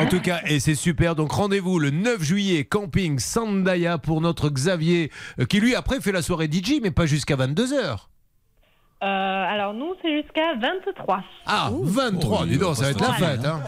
En 0.00 0.06
tout 0.06 0.20
cas, 0.20 0.40
et 0.46 0.60
c'est 0.60 0.74
super. 0.74 1.14
Donc 1.14 1.32
rendez-vous 1.32 1.78
le 1.78 1.90
9 1.90 2.22
juillet, 2.22 2.64
camping 2.64 3.18
Sandaya 3.18 3.98
pour 3.98 4.20
notre 4.20 4.48
Xavier, 4.48 5.10
euh, 5.38 5.44
qui 5.44 5.60
lui, 5.60 5.74
après, 5.74 6.00
fait 6.00 6.12
la 6.12 6.22
soirée 6.22 6.48
DJ, 6.50 6.80
mais 6.82 6.90
pas 6.90 7.06
jusqu'à 7.06 7.36
22h. 7.36 8.08
Euh, 9.02 9.06
alors 9.06 9.74
nous, 9.74 9.94
c'est 10.00 10.22
jusqu'à 10.22 10.54
23. 10.60 11.22
Ah, 11.46 11.70
23, 11.72 12.46
dis 12.46 12.56
donc, 12.56 12.76
ça 12.76 12.84
va 12.84 12.90
être 12.90 13.00
la 13.00 13.12
fête. 13.14 13.44
Hein. 13.44 13.60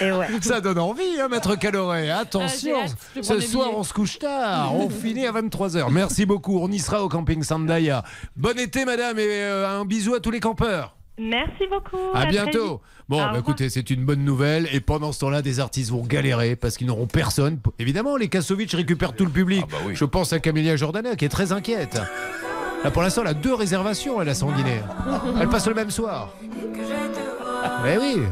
Et 0.02 0.12
ouais. 0.12 0.26
Ça 0.42 0.60
donne 0.60 0.78
envie, 0.78 1.18
hein, 1.20 1.28
Maître 1.28 1.56
Caloré. 1.56 2.10
Ah, 2.10 2.18
Attention, 2.20 2.76
j'ai 2.76 2.90
hâte, 2.90 2.96
je 3.14 3.20
vais 3.20 3.22
ce 3.22 3.28
prendre 3.28 3.40
des 3.40 3.46
soir 3.46 3.66
billets. 3.68 3.78
on 3.78 3.82
se 3.84 3.92
couche 3.94 4.18
tard, 4.18 4.74
on 4.74 4.90
finit 4.90 5.26
à 5.26 5.32
23h. 5.32 5.90
Merci 5.90 6.26
beaucoup, 6.26 6.58
on 6.60 6.68
y 6.68 6.78
sera 6.78 7.02
au 7.02 7.08
camping 7.08 7.42
Sandaya. 7.42 8.02
Bon 8.36 8.58
été, 8.58 8.84
madame, 8.84 9.18
et 9.18 9.24
euh, 9.26 9.80
un 9.80 9.84
bisou 9.86 10.14
à 10.14 10.20
tous 10.20 10.30
les 10.30 10.40
campeurs. 10.40 10.94
Merci 11.18 11.66
beaucoup. 11.70 11.96
À 12.14 12.20
très 12.22 12.30
bientôt. 12.30 12.68
vite. 12.74 12.80
Bon, 13.08 13.16
Au 13.16 13.18
bah, 13.20 13.24
revoir. 13.28 13.40
écoutez, 13.40 13.70
c'est 13.70 13.88
une 13.90 14.04
bonne 14.04 14.22
nouvelle. 14.24 14.68
Et 14.72 14.80
pendant 14.80 15.10
ce 15.12 15.20
temps-là, 15.20 15.40
des 15.42 15.58
artistes 15.58 15.90
vont 15.90 16.02
galérer 16.04 16.54
parce 16.54 16.76
qu'ils 16.76 16.86
n'auront 16.86 17.06
personne. 17.06 17.58
Évidemment, 17.78 18.16
les 18.16 18.28
Kasovic 18.28 18.70
récupèrent 18.72 19.14
tout 19.14 19.24
le 19.24 19.30
public. 19.30 19.64
Ah, 19.72 19.76
bah 19.86 19.90
Je 19.94 20.04
pense 20.04 20.32
à 20.34 20.38
Camélia 20.38 20.76
Jordana 20.76 21.16
qui 21.16 21.24
est 21.24 21.30
très 21.30 21.50
inquiète. 21.52 22.00
Là, 22.84 22.90
pour 22.90 23.02
l'instant, 23.02 23.22
elle 23.22 23.28
a 23.28 23.34
deux 23.34 23.54
réservations, 23.54 24.20
elle 24.22 24.28
a 24.28 24.34
sanguinaire. 24.34 24.84
Elle 25.40 25.48
passe 25.48 25.66
le 25.66 25.74
même 25.74 25.90
soir. 25.90 26.30
Mais 27.84 27.98
oui. 27.98 28.22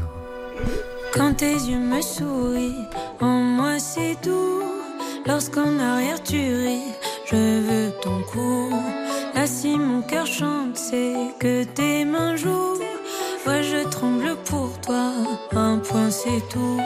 Quand 1.13 1.33
tes 1.35 1.53
yeux 1.53 1.79
me 1.79 2.01
sourient, 2.01 2.85
en 3.21 3.39
moi 3.39 3.79
c'est 3.79 4.15
doux. 4.23 4.63
Lorsqu'en 5.25 5.79
arrière 5.79 6.21
tu 6.23 6.37
ris, 6.37 6.93
je 7.25 7.35
veux 7.35 7.91
ton 8.01 8.21
cou. 8.31 8.69
Là 9.33 9.47
si 9.47 9.77
mon 9.77 10.01
cœur 10.01 10.25
chante, 10.25 10.75
c'est 10.75 11.15
que 11.39 11.63
tes 11.63 12.05
mains 12.05 12.35
jouent. 12.35 12.77
Je 13.47 13.87
tremble 13.89 14.35
pour 14.45 14.69
toi, 14.81 15.11
un 15.55 15.77
point 15.79 16.11
c'est 16.11 16.47
tout. 16.49 16.79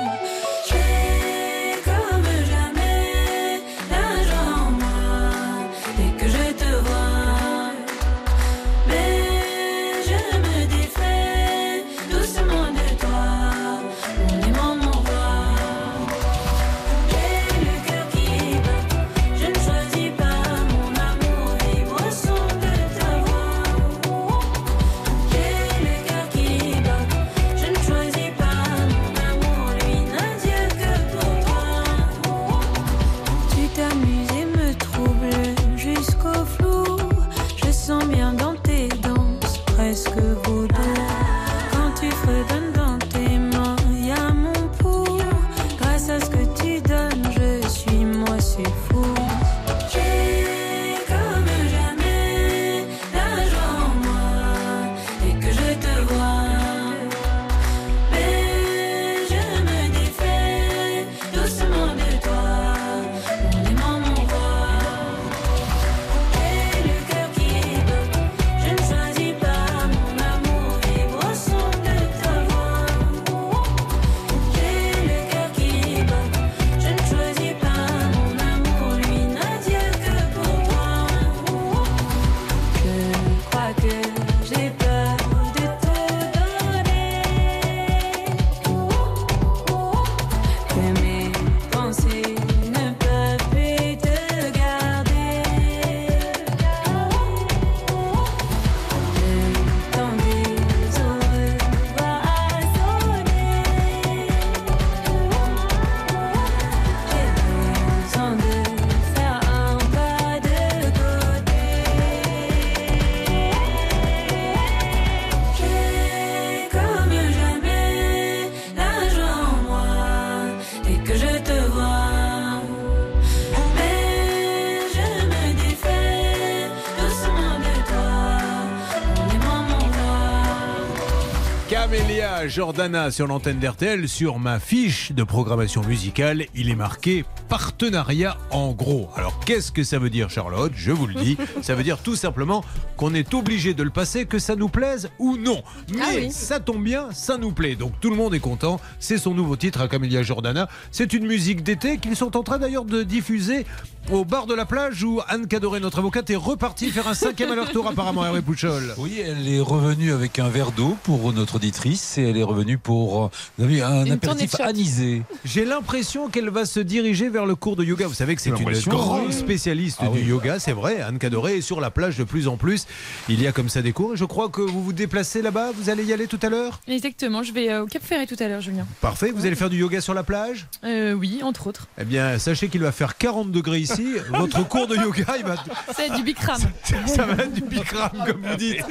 Jordana 132.52 133.12
sur 133.12 133.28
l'antenne 133.28 133.60
d'RTL. 133.60 134.10
Sur 134.10 134.38
ma 134.38 134.60
fiche 134.60 135.14
de 135.14 135.24
programmation 135.24 135.82
musicale, 135.84 136.46
il 136.54 136.70
est 136.70 136.76
marqué 136.76 137.24
partenariat 137.52 138.38
en 138.52 138.72
gros. 138.72 139.10
Alors 139.18 139.38
qu'est-ce 139.46 139.74
que 139.74 139.84
ça 139.84 140.00
veut 140.00 140.10
dire, 140.10 140.30
Charlotte? 140.30 140.72
Je 140.74 140.94
vous 140.94 141.06
le 141.06 141.16
dis. 141.16 141.38
Ça 141.62 141.76
veut 141.76 141.84
dire 141.84 141.98
tout 141.98 142.16
simplement 142.16 142.64
qu'on 142.96 143.14
est 143.14 143.34
obligé 143.34 143.74
de 143.74 143.84
le 143.84 143.90
passer, 143.90 144.26
que 144.26 144.40
ça 144.40 144.56
nous 144.56 144.70
plaise 144.70 145.10
ou 145.20 145.36
non. 145.36 145.62
Mais 145.94 146.30
ça 146.30 146.60
tombe 146.60 146.84
bien, 146.84 147.10
ça 147.12 147.38
nous 147.38 147.52
plaît. 147.52 147.76
Donc 147.76 147.94
tout 148.00 148.10
le 148.10 148.16
monde 148.16 148.34
est 148.34 148.40
content. 148.40 148.80
C'est 149.00 149.18
son 149.18 149.34
nouveau 149.34 149.58
titre 149.58 149.82
à 149.82 149.88
Camélia 149.88 150.24
Jordana. 150.24 150.70
C'est 150.92 151.14
une 151.14 151.28
musique 151.28 151.62
d'été 151.64 151.98
qu'ils 151.98 152.16
sont 152.16 152.38
en 152.38 152.44
train 152.44 152.58
d'ailleurs 152.58 152.86
de 152.86 153.04
diffuser 153.04 153.66
au 154.10 154.26
bar 154.26 154.46
de 154.48 154.54
la 154.54 154.66
plage 154.66 155.04
où 155.04 155.22
Anne 155.28 155.48
Cadoré, 155.48 155.80
notre 155.80 156.00
avocate, 156.00 156.30
est 156.30 156.36
repartie 156.36 156.90
faire 156.90 157.08
un 157.08 157.14
cinquième 157.14 157.52
aller-retour 157.52 157.88
apparemment, 157.88 158.26
Hervé 158.26 158.42
Pouchol. 158.42 158.94
Oui, 158.98 159.22
elle 159.24 159.48
est 159.48 159.60
revenue 159.60 160.12
avec 160.12 160.40
un 160.40 160.50
verre 160.50 160.72
d'eau 160.72 160.98
pour 161.04 161.32
notre 161.34 161.56
auditrice 161.56 162.18
et 162.18 162.24
elle 162.24 162.38
est 162.38 162.44
revenue 162.44 162.78
pour 162.78 163.26
euh, 163.26 163.28
vous 163.58 163.66
avez 163.66 163.76
vu, 163.76 163.82
un 163.82 164.06
Une 164.06 164.14
apéritif 164.14 164.60
anisé. 164.60 165.24
J'ai 165.46 165.66
l'impression 165.66 166.30
qu'elle 166.30 166.50
va 166.50 166.66
se 166.66 166.80
diriger 166.80 167.30
vers 167.30 167.41
le 167.46 167.56
cours 167.56 167.76
de 167.76 167.84
yoga. 167.84 168.08
Vous 168.08 168.14
savez 168.14 168.36
que 168.36 168.42
c'est 168.42 168.50
une 168.50 168.80
grande 168.88 169.32
spécialiste 169.34 170.00
Ah 170.02 170.08
du 170.08 170.20
oui. 170.20 170.26
yoga, 170.26 170.60
c'est 170.60 170.72
vrai. 170.74 171.02
Anne 171.02 171.20
Cadoré 171.20 171.58
est 171.58 171.62
sur 171.62 171.82
la 171.82 171.90
plage 171.92 172.18
de 172.18 172.24
plus 172.24 172.48
en 172.48 172.58
plus. 172.58 172.86
Il 173.30 173.42
y 173.42 173.48
a 173.48 173.52
comme 173.52 173.70
ça 173.70 173.82
des 173.82 173.92
cours 173.94 174.14
et 174.14 174.18
je 174.18 174.26
crois 174.26 174.50
que 174.50 174.62
vous 174.62 174.84
vous 174.84 174.94
déplacez 174.94 175.42
là-bas. 175.42 175.72
Vous 175.76 175.90
allez 175.90 176.04
y 176.06 176.14
aller 176.14 176.28
tout 176.28 176.40
à 176.42 176.50
l'heure 176.50 176.80
Exactement, 176.88 177.44
je 177.44 177.52
vais 177.54 177.70
euh, 177.72 177.84
au 177.84 177.86
Cap 177.86 178.04
Ferré 178.04 178.28
tout 178.28 178.36
à 178.40 178.48
l'heure, 178.48 178.62
Julien. 178.62 178.86
Parfait. 179.02 179.32
Vous 179.32 179.46
allez 179.46 179.56
faire 179.56 179.70
du 179.70 179.78
yoga 179.78 180.02
sur 180.02 180.14
la 180.14 180.24
plage 180.24 180.68
Euh, 180.84 181.14
oui, 181.14 181.42
entre 181.44 181.68
autres. 181.68 181.88
Eh 182.00 182.04
bien, 182.06 182.38
sachez 182.40 182.68
qu'il 182.70 182.82
va 182.82 182.92
faire 182.92 183.18
40 183.18 183.52
degrés 183.52 183.80
ici. 183.80 184.16
Votre 184.30 184.68
cours 184.68 184.88
de 184.88 184.96
yoga, 184.96 185.36
il 185.38 185.46
va. 185.46 185.56
C'est 185.96 186.14
du 186.16 186.24
Bikram. 186.24 186.62
Ça 187.06 187.26
va 187.26 187.44
être 187.44 187.54
du 187.54 187.62
Bikram, 187.62 188.12
comme 188.26 188.42
vous 188.46 188.56
dites. 188.56 188.84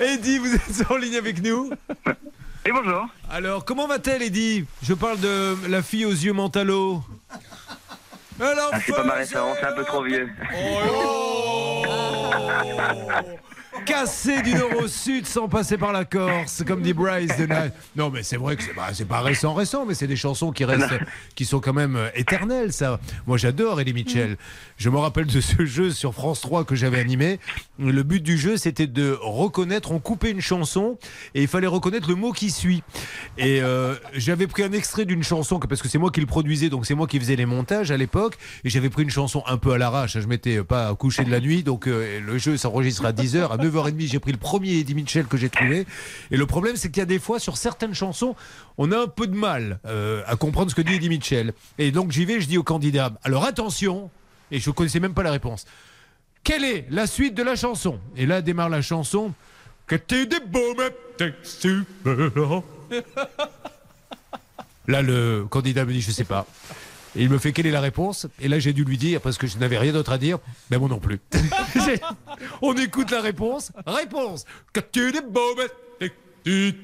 Eddie, 0.00 0.38
vous 0.38 0.54
êtes 0.54 0.90
en 0.90 0.96
ligne 0.96 1.16
avec 1.16 1.42
nous 1.42 1.70
Et 2.64 2.72
bonjour. 2.72 3.06
Alors, 3.30 3.64
comment 3.64 3.86
va-t-elle, 3.86 4.22
Eddie 4.22 4.64
Je 4.82 4.94
parle 4.94 5.18
de 5.20 5.56
la 5.68 5.82
fille 5.82 6.04
aux 6.04 6.10
yeux 6.10 6.32
mentalo. 6.32 7.02
Ah, 8.40 8.78
c'est 8.84 8.94
pas 8.94 9.04
ma 9.04 9.14
référence, 9.14 9.56
c'est 9.60 9.66
un 9.66 9.72
peu 9.72 9.84
trop 9.84 10.02
vieux. 10.02 10.28
Cassé 13.84 14.42
du 14.42 14.54
nord 14.54 14.70
au 14.82 14.88
sud 14.88 15.26
sans 15.26 15.48
passer 15.48 15.76
par 15.76 15.92
la 15.92 16.04
Corse, 16.04 16.64
comme 16.66 16.82
dit 16.82 16.92
Bryce 16.92 17.36
de 17.36 17.46
Night. 17.46 17.72
Non, 17.94 18.10
mais 18.10 18.22
c'est 18.22 18.36
vrai 18.36 18.56
que 18.56 18.62
c'est 18.62 18.72
c'est 18.92 19.04
pas 19.04 19.20
récent, 19.20 19.54
récent, 19.54 19.84
mais 19.86 19.94
c'est 19.94 20.06
des 20.06 20.16
chansons 20.16 20.52
qui 20.52 20.64
restent, 20.64 20.98
qui 21.34 21.44
sont 21.44 21.60
quand 21.60 21.72
même 21.72 21.96
euh, 21.96 22.08
éternelles, 22.14 22.72
ça. 22.72 22.98
Moi, 23.26 23.36
j'adore 23.36 23.80
Eddie 23.80 23.92
Mitchell. 23.92 24.36
Je 24.76 24.90
me 24.90 24.98
rappelle 24.98 25.26
de 25.26 25.40
ce 25.40 25.64
jeu 25.64 25.90
sur 25.90 26.14
France 26.14 26.40
3 26.40 26.64
que 26.64 26.74
j'avais 26.74 26.98
animé. 26.98 27.38
Le 27.78 28.02
but 28.02 28.22
du 28.22 28.38
jeu, 28.38 28.56
c'était 28.56 28.86
de 28.86 29.16
reconnaître, 29.20 29.92
on 29.92 29.98
coupait 29.98 30.30
une 30.30 30.40
chanson 30.40 30.98
et 31.34 31.42
il 31.42 31.48
fallait 31.48 31.66
reconnaître 31.66 32.08
le 32.08 32.14
mot 32.14 32.32
qui 32.32 32.50
suit. 32.50 32.82
Et 33.38 33.60
euh, 33.62 33.94
j'avais 34.14 34.46
pris 34.46 34.62
un 34.62 34.72
extrait 34.72 35.04
d'une 35.04 35.22
chanson, 35.22 35.58
parce 35.58 35.82
que 35.82 35.88
c'est 35.88 35.98
moi 35.98 36.10
qui 36.10 36.20
le 36.20 36.26
produisais, 36.26 36.68
donc 36.68 36.86
c'est 36.86 36.94
moi 36.94 37.06
qui 37.06 37.18
faisais 37.18 37.36
les 37.36 37.46
montages 37.46 37.90
à 37.90 37.96
l'époque, 37.96 38.36
et 38.64 38.70
j'avais 38.70 38.90
pris 38.90 39.02
une 39.02 39.10
chanson 39.10 39.42
un 39.46 39.58
peu 39.58 39.72
à 39.72 39.78
l'arrache. 39.78 40.18
Je 40.18 40.26
m'étais 40.26 40.62
pas 40.62 40.94
couché 40.94 41.24
de 41.24 41.30
la 41.30 41.40
nuit, 41.40 41.62
donc 41.62 41.86
euh, 41.86 42.20
le 42.20 42.38
jeu 42.38 42.56
s'enregistre 42.56 43.04
à 43.04 43.12
10h. 43.12 43.52
À 43.52 43.56
9h30, 43.68 44.08
j'ai 44.08 44.18
pris 44.18 44.32
le 44.32 44.38
premier 44.38 44.78
Eddie 44.78 44.94
Mitchell 44.94 45.26
que 45.26 45.36
j'ai 45.36 45.48
trouvé. 45.48 45.86
Et 46.30 46.36
le 46.36 46.46
problème, 46.46 46.76
c'est 46.76 46.90
qu'il 46.90 47.00
y 47.00 47.02
a 47.02 47.06
des 47.06 47.18
fois, 47.18 47.38
sur 47.38 47.56
certaines 47.56 47.94
chansons, 47.94 48.34
on 48.78 48.92
a 48.92 48.98
un 48.98 49.08
peu 49.08 49.26
de 49.26 49.36
mal 49.36 49.78
euh, 49.86 50.22
à 50.26 50.36
comprendre 50.36 50.70
ce 50.70 50.74
que 50.74 50.82
dit 50.82 50.94
Eddie 50.94 51.08
Mitchell. 51.08 51.52
Et 51.78 51.90
donc 51.90 52.12
j'y 52.12 52.24
vais, 52.24 52.40
je 52.40 52.46
dis 52.46 52.58
au 52.58 52.62
candidat, 52.62 53.12
alors 53.22 53.44
attention, 53.44 54.10
et 54.50 54.60
je 54.60 54.70
connaissais 54.70 55.00
même 55.00 55.14
pas 55.14 55.22
la 55.22 55.32
réponse. 55.32 55.66
Quelle 56.44 56.64
est 56.64 56.86
la 56.90 57.06
suite 57.06 57.34
de 57.34 57.42
la 57.42 57.56
chanson? 57.56 57.98
Et 58.16 58.24
là 58.26 58.40
démarre 58.40 58.68
la 58.68 58.82
chanson. 58.82 59.34
Que 59.86 59.96
t'es 59.96 60.26
des 60.26 60.40
beaux. 60.40 60.74
Là, 64.88 65.02
le 65.02 65.46
candidat 65.48 65.84
me 65.84 65.92
dit 65.92 66.00
Je 66.00 66.10
sais 66.10 66.24
pas. 66.24 66.46
Et 67.16 67.22
il 67.22 67.30
me 67.30 67.38
fait 67.38 67.52
Quelle 67.52 67.66
est 67.66 67.70
la 67.72 67.80
réponse? 67.80 68.26
Et 68.40 68.48
là, 68.48 68.58
j'ai 68.58 68.72
dû 68.72 68.84
lui 68.84 68.98
dire, 68.98 69.20
parce 69.20 69.38
que 69.38 69.46
je 69.46 69.58
n'avais 69.58 69.78
rien 69.78 69.92
d'autre 69.92 70.12
à 70.12 70.18
dire, 70.18 70.38
ben 70.70 70.78
moi 70.78 70.88
non 70.88 70.98
plus. 70.98 71.18
On 72.62 72.74
écoute 72.74 73.10
la 73.10 73.20
réponse. 73.20 73.72
Réponse 73.86 74.44
tu. 76.46 76.74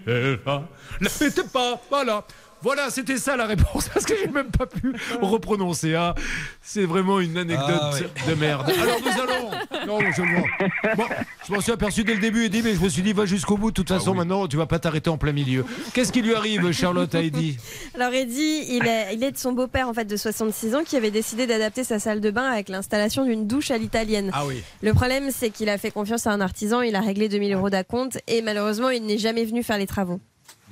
La 1.00 1.08
fête 1.08 1.52
pas, 1.52 1.80
voilà. 1.88 2.24
Voilà, 2.62 2.90
c'était 2.90 3.16
ça 3.18 3.36
la 3.36 3.46
réponse, 3.46 3.88
parce 3.94 4.04
que 4.06 4.14
j'ai 4.16 4.28
même 4.28 4.50
pas 4.50 4.66
pu 4.66 4.92
reprononcer. 5.20 5.94
Ah, 5.94 6.14
c'est 6.60 6.84
vraiment 6.84 7.20
une 7.20 7.36
anecdote 7.36 7.68
Ah, 7.80 7.90
oui. 7.94 8.06
de 8.28 8.34
merde. 8.34 8.70
Alors 8.80 8.98
nous 9.00 9.22
allons. 9.22 9.86
Non, 9.86 9.98
je 10.14 10.22
le 10.22 10.28
vois. 10.38 10.94
Bon, 10.96 11.04
je 11.46 11.52
m'en 11.52 11.60
suis 11.60 11.72
aperçu 11.72 12.04
dès 12.04 12.14
le 12.14 12.20
début, 12.20 12.44
Eddie, 12.44 12.62
mais 12.62 12.74
je 12.74 12.80
me 12.80 12.88
suis 12.88 13.02
dit, 13.02 13.12
va 13.12 13.26
jusqu'au 13.26 13.56
bout. 13.56 13.70
De 13.70 13.74
toute 13.74 13.88
façon, 13.88 14.14
maintenant, 14.14 14.46
tu 14.46 14.56
vas 14.56 14.66
pas 14.66 14.78
t'arrêter 14.78 15.10
en 15.10 15.18
plein 15.18 15.32
milieu. 15.32 15.64
Qu'est-ce 15.92 16.12
qui 16.12 16.22
lui 16.22 16.34
arrive, 16.34 16.70
Charlotte, 16.72 17.14
à 17.14 17.22
Eddie 17.22 17.56
Alors 17.94 18.12
Eddie, 18.12 18.64
il 18.68 18.86
est, 18.86 19.14
il 19.14 19.22
est 19.24 19.32
de 19.32 19.38
son 19.38 19.52
beau-père 19.52 19.88
en 19.88 19.94
fait 19.94 20.04
de 20.04 20.16
66 20.16 20.74
ans 20.74 20.82
qui 20.84 20.96
avait 20.96 21.10
décidé 21.10 21.46
d'adapter 21.46 21.84
sa 21.84 21.98
salle 21.98 22.20
de 22.20 22.30
bain 22.30 22.44
avec 22.50 22.68
l'installation 22.68 23.24
d'une 23.24 23.46
douche 23.46 23.70
à 23.70 23.78
l'italienne. 23.78 24.30
Ah 24.32 24.46
oui. 24.46 24.62
Le 24.82 24.92
problème 24.94 25.30
c'est 25.30 25.50
qu'il 25.50 25.68
a 25.68 25.78
fait 25.78 25.90
confiance 25.90 26.26
à 26.26 26.30
un 26.32 26.40
artisan, 26.40 26.80
il 26.82 26.94
a 26.96 27.00
réglé 27.00 27.28
2000 27.28 27.52
euros 27.54 27.70
d'acompte 27.70 28.18
et 28.28 28.42
malheureusement 28.42 28.90
il 28.90 29.04
n'est 29.04 29.18
jamais 29.18 29.44
venu 29.44 29.62
faire 29.62 29.78
les 29.78 29.86
travaux. 29.86 30.20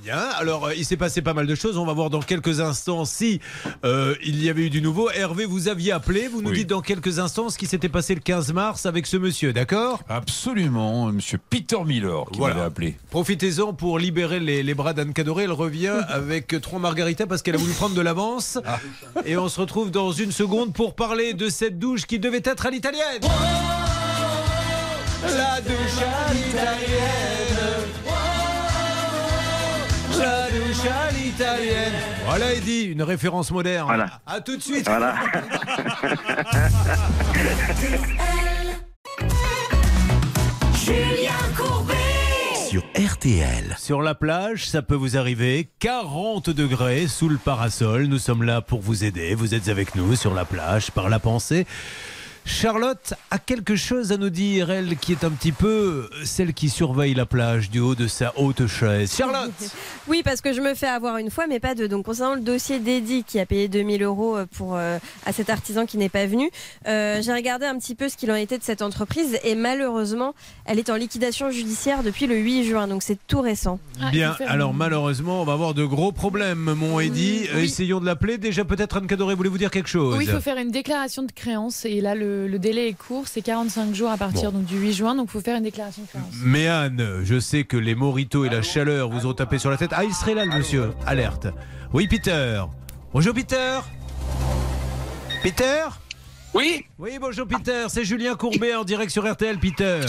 Bien, 0.03 0.17
alors 0.39 0.67
euh, 0.67 0.75
il 0.75 0.85
s'est 0.85 0.97
passé 0.97 1.21
pas 1.21 1.35
mal 1.35 1.47
de 1.47 1.55
choses. 1.55 1.77
On 1.77 1.85
va 1.85 1.93
voir 1.93 2.09
dans 2.09 2.21
quelques 2.21 2.61
instants 2.61 3.05
si 3.05 3.41
euh, 3.85 4.15
il 4.25 4.43
y 4.43 4.49
avait 4.49 4.63
eu 4.67 4.71
du 4.71 4.81
nouveau. 4.81 5.11
Hervé, 5.11 5.45
vous 5.45 5.69
aviez 5.69 5.93
appelé. 5.93 6.27
Vous 6.29 6.41
nous 6.41 6.51
Oui. 6.51 6.59
dites 6.59 6.69
dans 6.71 6.81
quelques 6.81 7.19
instants 7.19 7.51
ce 7.51 7.59
qui 7.59 7.67
s'était 7.67 7.89
passé 7.91 8.15
le 8.15 8.21
15 8.21 8.53
mars 8.55 8.87
avec 8.87 9.07
ce 9.07 9.17
monsieur, 9.19 9.53
d'accord? 9.53 10.01
Absolument, 10.09 11.07
monsieur 11.13 11.39
Peter 11.51 11.77
Miller 11.85 12.25
qui 12.33 12.39
Voilà. 12.39 12.55
m'avait 12.55 12.67
appelé. 12.67 12.97
Profitez-en 13.11 13.75
pour 13.75 13.99
libérer 13.99 14.41
les, 14.41 14.63
les 14.63 14.75
bras 14.75 14.95
d'Anne 14.95 15.13
Cadoré. 15.13 15.45
Elle 15.45 15.53
revient 15.53 15.89
avec 16.09 16.59
trois 16.63 16.79
margaritas 16.79 17.27
parce 17.27 17.43
qu'elle 17.43 17.57
a 17.57 17.59
voulu 17.59 17.73
prendre 17.75 17.95
de 17.95 18.01
l'avance. 18.01 18.59
Et 19.27 19.37
on 19.37 19.49
se 19.49 19.61
retrouve 19.61 19.91
dans 19.91 20.13
une 20.13 20.33
seconde 20.33 20.73
pour 20.73 20.95
parler 20.95 21.35
de 21.35 21.49
cette 21.51 21.79
douche 21.79 22.07
qui 22.07 22.19
devait 22.19 22.43
être 22.45 22.65
à 22.67 22.71
l'italienne. 22.71 23.21
La 25.23 25.61
douche 25.61 26.03
à 26.03 26.33
l'italienne. 26.33 27.50
À 30.89 31.11
l'italienne. 31.13 31.93
Voilà, 32.25 32.55
Eddie, 32.55 32.85
une 32.85 33.03
référence 33.03 33.51
moderne. 33.51 33.87
Voilà. 33.87 34.21
À 34.27 34.41
tout 34.41 34.57
de 34.57 34.63
suite. 34.63 34.87
Voilà. 34.87 35.15
Julien 40.75 41.33
Courbet 41.55 41.95
Sur 42.71 42.83
RTL. 42.97 43.77
Sur 43.79 44.01
la 44.01 44.15
plage, 44.15 44.67
ça 44.69 44.81
peut 44.81 44.95
vous 44.95 45.19
arriver. 45.19 45.69
40 45.81 46.49
degrés 46.49 47.09
sous 47.09 47.29
le 47.29 47.37
parasol. 47.37 48.05
Nous 48.07 48.19
sommes 48.19 48.43
là 48.43 48.63
pour 48.63 48.81
vous 48.81 49.05
aider. 49.05 49.35
Vous 49.35 49.55
êtes 49.55 49.69
avec 49.69 49.95
nous 49.95 50.17
sur 50.17 50.33
la 50.33 50.47
plage 50.47 50.91
par 50.93 51.11
la 51.11 51.19
pensée. 51.19 51.67
Charlotte 52.45 53.15
a 53.31 53.39
quelque 53.39 53.77
chose 53.77 54.13
à 54.13 54.17
nous 54.17 54.31
dire, 54.31 54.71
elle 54.71 54.97
qui 54.97 55.13
est 55.13 55.25
un 55.25 55.31
petit 55.31 55.53
peu 55.53 56.09
celle 56.25 56.53
qui 56.53 56.69
surveille 56.69 57.15
la 57.15 57.27
plage 57.27 57.71
du 57.71 57.81
haut 57.81 57.95
de 57.95 58.07
sa 58.07 58.33
haute 58.37 58.67
chaise. 58.67 59.15
Charlotte 59.17 59.51
Oui, 60.09 60.23
parce 60.25 60.41
que 60.41 60.53
je 60.53 60.61
me 60.61 60.75
fais 60.75 60.87
avoir 60.87 61.19
une 61.19 61.31
fois, 61.31 61.47
mais 61.47 61.61
pas 61.61 61.75
deux. 61.75 61.89
Donc, 61.89 62.05
concernant 62.07 62.35
le 62.35 62.41
dossier 62.41 62.81
d'Eddie 62.81 63.25
qui 63.25 63.39
a 63.39 63.47
payé 63.47 63.69
2000 63.69 64.03
euros 64.03 64.39
pour, 64.57 64.77
euh, 64.77 64.99
à 65.27 65.33
cet 65.33 65.51
artisan 65.51 65.87
qui 65.87 65.99
n'est 65.99 66.09
pas 66.09 66.27
venu, 66.27 66.51
euh, 66.87 67.23
j'ai 67.23 67.33
regardé 67.33 67.67
un 67.67 67.79
petit 67.79 67.95
peu 67.95 68.09
ce 68.09 68.17
qu'il 68.17 68.31
en 68.31 68.35
était 68.35 68.59
de 68.59 68.65
cette 68.65 68.83
entreprise 68.83 69.39
et 69.45 69.55
malheureusement, 69.55 70.35
elle 70.65 70.79
est 70.79 70.91
en 70.91 70.97
liquidation 70.97 71.51
judiciaire 71.51 72.03
depuis 72.03 72.27
le 72.27 72.37
8 72.37 72.65
juin. 72.65 72.89
Donc, 72.89 73.03
c'est 73.03 73.19
tout 73.27 73.41
récent. 73.41 73.79
Bien, 74.11 74.37
alors 74.47 74.75
malheureusement, 74.75 75.43
on 75.43 75.45
va 75.45 75.53
avoir 75.53 75.75
de 75.75 75.85
gros 75.85 76.13
problèmes, 76.13 76.75
mon 76.75 77.01
Eddy. 77.01 77.47
Euh, 77.55 77.63
Essayons 77.63 78.01
de 78.01 78.07
l'appeler. 78.07 78.39
Déjà, 78.39 78.65
peut-être 78.65 78.97
Anne 78.97 79.07
Cadoré, 79.07 79.35
voulez-vous 79.35 79.59
dire 79.59 79.71
quelque 79.71 79.89
chose 79.89 80.17
Oui, 80.17 80.25
il 80.27 80.31
faut 80.31 80.41
faire 80.41 80.59
une 80.59 80.71
déclaration 80.71 81.23
de 81.23 81.33
créance 81.33 81.85
et 81.85 82.01
là 82.01 82.15
le, 82.15 82.30
le 82.49 82.59
délai 82.59 82.89
est 82.89 82.95
court, 82.95 83.25
c'est 83.27 83.43
45 83.43 83.95
jours 83.95 84.11
à 84.11 84.17
partir 84.17 84.53
donc, 84.53 84.65
du 84.65 84.79
8 84.79 84.93
juin, 84.93 85.15
donc 85.15 85.29
il 85.29 85.33
faut 85.33 85.41
faire 85.41 85.57
une 85.57 85.63
déclaration 85.63 86.03
de 86.03 86.09
créance. 86.09 86.27
Mais 86.43 86.67
Anne, 86.69 87.21
je 87.25 87.39
sais 87.39 87.65
que 87.65 87.77
les 87.77 87.95
moritos 87.95 88.45
et 88.45 88.49
la 88.49 88.63
chaleur 88.63 89.11
vous 89.11 89.27
ont 89.27 89.35
tapé 89.35 89.59
sur 89.59 89.71
la 89.71 89.77
tête. 89.77 89.91
Ah, 89.93 90.05
il 90.05 90.15
serait 90.15 90.35
là, 90.35 90.45
le 90.45 90.57
monsieur. 90.57 90.93
Alerte. 91.07 91.49
Oui, 91.93 92.07
Peter. 92.09 92.63
Bonjour, 93.13 93.35
Peter. 93.35 93.81
Peter? 95.43 95.85
Oui 96.55 96.85
Oui, 96.99 97.19
bonjour, 97.21 97.47
Peter. 97.47 97.87
C'est 97.89 98.05
Julien 98.05 98.35
Courbet 98.35 98.75
en 98.75 98.85
direct 98.85 99.11
sur 99.11 99.31
RTL, 99.31 99.59
Peter. 99.59 100.01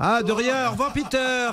Ah, 0.00 0.22
de 0.22 0.32
rien. 0.32 0.68
Au 0.68 0.70
revoir, 0.72 0.92
Peter. 0.92 1.50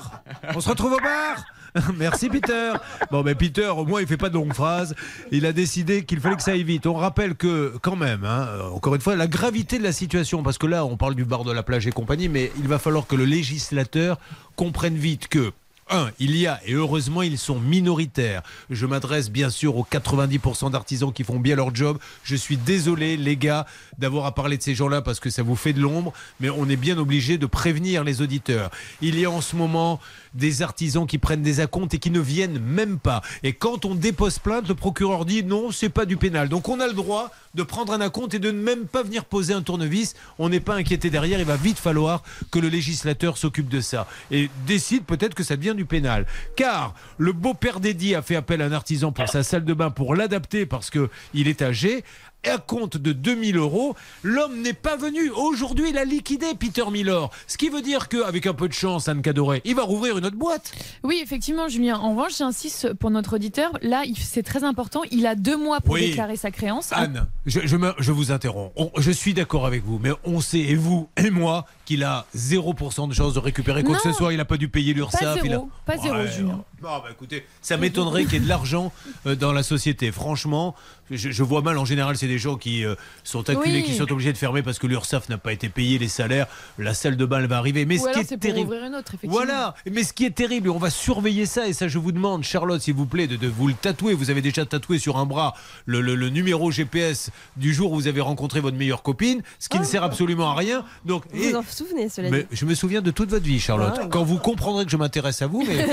On 0.54 0.60
se 0.60 0.70
retrouve 0.70 0.93
au 0.93 1.00
bar? 1.00 1.43
Merci 1.97 2.30
Peter. 2.30 2.73
Bon 3.11 3.21
ben 3.21 3.36
Peter, 3.36 3.67
au 3.67 3.86
moins 3.86 4.01
il 4.01 4.07
fait 4.07 4.17
pas 4.17 4.30
de 4.30 4.36
longues 4.36 4.53
phrases. 4.53 4.95
Il 5.32 5.45
a 5.45 5.51
décidé 5.51 6.05
qu'il 6.05 6.19
fallait 6.19 6.36
que 6.36 6.43
ça 6.43 6.51
aille 6.51 6.63
vite. 6.63 6.86
On 6.86 6.93
rappelle 6.93 7.36
que 7.36 7.73
quand 7.82 7.95
même, 7.95 8.23
hein, 8.23 8.47
euh, 8.49 8.69
encore 8.69 8.95
une 8.95 9.01
fois, 9.01 9.15
la 9.15 9.28
gravité 9.28 9.78
de 9.78 9.84
la 9.84 9.91
situation, 9.91 10.43
parce 10.43 10.57
que 10.57 10.67
là 10.67 10.86
on 10.86 10.97
parle 10.97 11.15
du 11.15 11.26
bar 11.26 11.43
de 11.43 11.51
la 11.51 11.63
plage 11.63 11.86
et 11.88 11.91
compagnie, 11.91 12.30
mais 12.30 12.51
il 12.57 12.67
va 12.67 12.80
falloir 12.80 13.07
que 13.07 13.15
le 13.15 13.26
législateur 13.26 14.19
comprenne 14.55 14.95
vite 14.95 15.28
que 15.28 15.51
un, 15.89 16.09
il 16.17 16.36
y 16.36 16.47
a, 16.47 16.59
et 16.65 16.73
heureusement 16.73 17.21
ils 17.21 17.38
sont 17.38 17.59
minoritaires. 17.59 18.41
Je 18.71 18.88
m'adresse 18.88 19.30
bien 19.30 19.51
sûr 19.51 19.78
aux 19.78 19.88
90% 19.89 20.71
d'artisans 20.71 21.13
qui 21.13 21.23
font 21.23 21.39
bien 21.39 21.55
leur 21.55 21.76
job. 21.76 21.99
Je 22.23 22.36
suis 22.36 22.57
désolé 22.57 23.17
les 23.17 23.38
gars 23.38 23.67
d'avoir 23.99 24.26
à 24.26 24.34
parler 24.34 24.57
de 24.57 24.63
ces 24.63 24.73
gens-là 24.73 25.03
parce 25.03 25.19
que 25.19 25.30
ça 25.30 25.43
vous 25.43 25.55
fait 25.55 25.73
de 25.73 25.82
l'ombre, 25.82 26.11
mais 26.39 26.49
on 26.49 26.67
est 26.69 26.76
bien 26.76 26.97
obligé 26.97 27.38
de 27.38 27.45
prévenir 27.45 28.03
les 28.03 28.21
auditeurs. 28.21 28.71
Il 29.01 29.19
y 29.19 29.26
a 29.26 29.30
en 29.30 29.41
ce 29.41 29.55
moment 29.55 29.99
des 30.36 30.62
artisans 30.62 31.08
qui 31.08 31.18
prennent 31.18 31.42
des 31.42 31.60
acomptes 31.60 31.94
et 31.94 32.00
qui 32.00 32.12
ne 32.12 32.20
viennent 32.20 32.60
même 32.60 33.00
pas. 33.00 33.22
Et 33.44 33.54
quand 33.54 33.86
on 33.86 33.96
dépose 33.96 34.40
plainte, 34.40 34.68
le 34.68 34.76
procureur 34.76 35.26
dit 35.26 35.44
non, 35.44 35.72
c'est 35.72 35.90
pas 35.90 36.06
du 36.06 36.18
pénal. 36.18 36.50
Donc 36.50 36.70
on 36.70 36.80
a 36.80 36.88
le 36.88 36.94
droit 36.94 37.32
de 37.56 37.64
prendre 37.64 37.94
un 37.94 38.02
acompte 38.02 38.34
et 38.34 38.40
de 38.40 38.52
ne 38.52 38.62
même 38.62 38.86
pas 38.86 39.02
venir 39.02 39.26
poser 39.26 39.54
un 39.54 39.62
tournevis. 39.62 40.14
On 40.38 40.50
n'est 40.50 40.60
pas 40.60 40.76
inquiété 40.76 41.10
derrière. 41.10 41.40
Il 41.40 41.46
va 41.46 41.56
vite 41.56 41.80
falloir 41.80 42.22
que 42.52 42.60
le 42.60 42.68
législateur 42.68 43.38
s'occupe 43.38 43.70
de 43.70 43.82
ça 43.82 44.08
et 44.30 44.50
décide 44.68 45.04
peut-être 45.04 45.34
que 45.34 45.44
ça 45.44 45.56
devient 45.56 45.76
du 45.76 45.86
pénal. 45.86 46.26
Car 46.56 46.94
le 47.18 47.32
beau-père 47.32 47.80
d'Eddie 47.80 48.16
a 48.16 48.22
fait 48.22 48.36
appel 48.36 48.62
à 48.62 48.66
un 48.66 48.72
artisan 48.72 49.12
pour 49.12 49.30
sa 49.30 49.44
salle 49.44 49.66
de 49.66 49.74
bain 49.74 49.90
pour 49.90 50.16
l'adapter 50.16 50.66
parce 50.66 50.90
que 50.90 51.10
il 51.34 51.48
est 51.48 51.62
âgé 51.62 52.04
à 52.50 52.58
compte 52.58 52.98
de 52.98 53.12
2000 53.12 53.58
euros. 53.58 53.96
L'homme 54.24 54.62
n'est 54.62 54.74
pas 54.74 54.96
venu. 54.96 55.30
Aujourd'hui, 55.32 55.89
il 55.89 55.98
a 55.98 56.06
liquidé 56.06 56.48
Peter 56.58 56.84
Milor. 56.91 57.32
Ce 57.48 57.58
qui 57.58 57.70
veut 57.70 57.82
dire 57.82 58.08
qu'avec 58.10 58.48
un 58.48 58.54
peu 58.54 58.68
de 58.68 58.74
chance, 58.74 59.08
Anne 59.08 59.22
Cadoré, 59.22 59.62
il 59.66 59.76
va 59.76 59.84
rouvrir 59.84 60.18
une 60.18 60.26
autre 60.26 60.36
boîte. 60.38 60.72
Oui, 61.04 61.20
effectivement, 61.24 61.68
Julien. 61.68 61.98
En 61.98 62.12
revanche, 62.12 62.38
j'insiste 62.38 62.93
pour 62.93 63.10
notre 63.12 63.36
auditeur. 63.36 63.72
Là, 63.82 64.04
c'est 64.20 64.43
très 64.43 64.64
important. 64.64 65.02
Il 65.12 65.26
a 65.28 65.36
deux 65.36 65.58
mois 65.58 65.82
pour 65.82 65.96
Oui. 65.96 66.08
déclarer 66.10 66.36
sa 66.38 66.52
créance. 66.52 66.91
Anne, 66.93 67.28
je, 67.46 67.62
je 67.66 67.78
me- 67.78 67.93
je 68.00 68.12
vous 68.12 68.32
interromps. 68.32 68.72
On- 68.76 68.91
je 68.98 69.12
suis 69.12 69.34
d'accord 69.34 69.66
avec 69.66 69.84
vous, 69.84 70.00
mais 70.02 70.12
on 70.24 70.41
sait, 70.41 70.60
et 70.60 70.76
vous 70.76 71.10
et 71.18 71.30
moi, 71.30 71.66
qu'il 71.86 72.04
a 72.04 72.26
0% 72.36 73.08
de 73.08 73.14
chance 73.14 73.34
de 73.34 73.40
récupérer 73.40 73.84
quoi 73.84 73.96
que 73.96 74.02
ce 74.02 74.12
soit. 74.12 74.34
Il 74.34 74.38
n'a 74.38 74.46
pas 74.46 74.58
dû 74.58 74.68
payer 74.70 74.94
Pas 74.94 75.00
l'URSSAF. 75.00 75.38
a- 75.38 75.42
zéro, 75.42 75.70
pas 75.86 75.98
zéro, 75.98 76.16
Ouais, 76.16 76.28
Julien. 76.32 76.64
Bon, 76.82 76.90
bah, 77.00 77.06
écoutez, 77.12 77.46
ça 77.62 77.78
m'étonnerait 77.78 78.24
qu'il 78.26 78.34
y 78.34 78.38
ait 78.38 78.40
de 78.42 78.48
l'argent 78.50 78.92
euh, 79.26 79.36
dans 79.36 79.54
la 79.54 79.64
société. 79.64 80.12
Franchement, 80.12 80.76
je, 81.10 81.32
je 81.32 81.44
vois 81.44 81.62
mal. 81.62 81.78
En 81.78 81.86
général, 81.86 82.18
c'est 82.18 82.28
des 82.28 82.38
gens 82.38 82.58
qui 82.58 82.84
euh, 82.86 82.96
sont 83.24 83.50
acculés, 83.50 83.78
Oui. 83.78 83.84
qui 83.84 83.96
sont 83.96 84.12
obligés 84.12 84.34
de 84.34 84.38
fermer 84.38 84.62
parce 84.62 84.78
que 84.80 84.88
l'URSSAF 84.88 85.30
n'a 85.30 85.38
pas 85.38 85.54
été 85.54 85.70
payé 85.70 85.98
les 85.98 86.08
salaires. 86.08 86.48
La 86.78 86.94
salle 86.94 87.18
de 87.18 87.26
bain, 87.26 87.40
elle 87.40 87.48
va 87.48 87.58
arriver. 87.58 87.86
Mais 87.86 88.00
Ou 88.00 88.06
ce 88.08 88.14
qui 88.14 88.20
est 88.20 88.30
pour 88.30 88.40
terrible. 88.40 88.74
une 88.86 88.96
autre. 88.96 89.14
Voilà, 89.24 89.76
mais 89.92 90.04
ce 90.04 90.14
qui 90.14 90.26
est 90.26 90.32
terrible, 90.36 90.70
on 90.70 90.78
va 90.80 90.90
surveiller 90.90 91.46
ça, 91.46 91.68
et 91.68 91.74
ça 91.74 91.88
je 91.88 91.98
vous 91.98 92.12
demande, 92.12 92.44
Charlotte, 92.44 92.82
s'il 92.82 92.94
vous 92.96 93.06
plaît, 93.06 93.28
de, 93.28 93.36
de 93.36 93.48
vous 93.48 93.68
le 93.68 93.74
tatouer. 93.74 94.14
Vous 94.14 94.30
avez 94.30 94.42
déjà 94.42 94.66
tatoué 94.66 94.98
sur 95.00 95.18
un 95.18 95.26
bras 95.26 95.54
le, 95.86 96.02
le- 96.02 96.16
le 96.16 96.30
numéro 96.30 96.72
GPS 96.72 97.30
du 97.58 97.74
jour 97.74 97.92
où 97.92 97.96
vous 97.96 98.08
avez 98.08 98.22
rencontré 98.22 98.60
votre 98.60 98.78
meilleure 98.78 99.04
copine, 99.04 99.42
ce 99.60 99.70
qui 99.70 99.80
ne 99.80 99.84
sert 99.86 100.04
absolument 100.04 100.52
à 100.52 100.56
rien. 100.56 100.84
Donc, 101.06 101.24
et- 101.34 101.52
souvenez, 101.76 102.09
cela 102.09 102.30
mais 102.30 102.41
dit 102.43 102.47
je 102.51 102.65
me 102.65 102.73
souviens 102.76 103.01
de 103.01 103.11
toute 103.11 103.30
votre 103.30 103.45
vie, 103.45 103.59
Charlotte. 103.59 103.93
Ah. 104.01 104.07
Quand 104.09 104.23
vous 104.23 104.38
comprendrez 104.38 104.86
que 104.86 104.91
je 104.91 104.97
m'intéresse 104.97 105.41
à 105.41 105.47
vous, 105.47 105.63
mais 105.67 105.86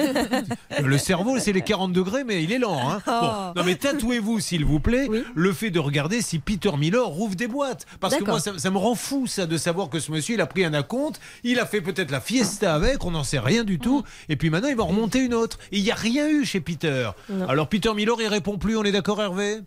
le 0.83 0.99
cerveau, 0.99 1.39
c'est 1.39 1.53
les 1.53 1.63
40 1.63 1.93
degrés, 1.93 2.25
mais 2.25 2.43
il 2.43 2.53
est 2.53 2.59
lent. 2.59 2.79
Hein. 2.91 3.03
Bon, 3.07 3.13
Oh. 3.23 3.53
non, 3.57 3.65
mais 3.65 3.75
tatouez-vous, 3.77 4.41
s'il 4.41 4.65
vous 4.65 4.81
plaît, 4.81 5.09
le 5.35 5.53
fait 5.53 5.71
de 5.71 5.79
regarder 5.79 6.23
si 6.23 6.39
Peter 6.39 6.71
Miller 6.77 7.05
rouvre 7.07 7.35
des 7.37 7.47
boîtes. 7.47 7.87
Parce 8.01 8.17
que 8.17 8.25
moi, 8.25 8.41
ça, 8.41 8.59
ça 8.59 8.71
me 8.71 8.79
rend 8.79 8.95
fou, 8.95 9.27
ça, 9.27 9.47
de 9.47 9.57
savoir 9.57 9.89
que 9.91 10.01
ce 10.01 10.11
monsieur, 10.13 10.35
il 10.35 10.41
a 10.41 10.47
pris 10.47 10.65
un 10.65 10.75
acompte, 10.75 11.21
il 11.45 11.59
a 11.61 11.67
fait 11.67 11.81
peut-être 11.81 12.11
la 12.11 12.21
fiesta 12.21 12.75
avec, 12.75 13.05
on 13.05 13.11
n'en 13.13 13.25
sait 13.25 13.39
rien 13.39 13.65
du 13.65 13.79
tout, 13.79 14.03
et 14.29 14.37
puis 14.37 14.51
maintenant, 14.51 14.69
il 14.69 14.77
va 14.77 14.85
en 14.85 14.87
remonter 14.89 15.19
une 15.21 15.35
autre. 15.35 15.59
Et 15.73 15.79
il 15.79 15.83
n'y 15.85 15.91
a 15.91 15.95
rien 15.95 16.29
eu 16.29 16.45
chez 16.45 16.61
Peter. 16.61 17.11
Non. 17.29 17.49
Alors, 17.49 17.69
Peter 17.69 17.93
Miller, 17.95 18.17
il 18.21 18.29
répond 18.29 18.59
plus, 18.59 18.77
on 18.77 18.85
est 18.85 18.93
d'accord, 18.93 19.21
Hervé? 19.21 19.61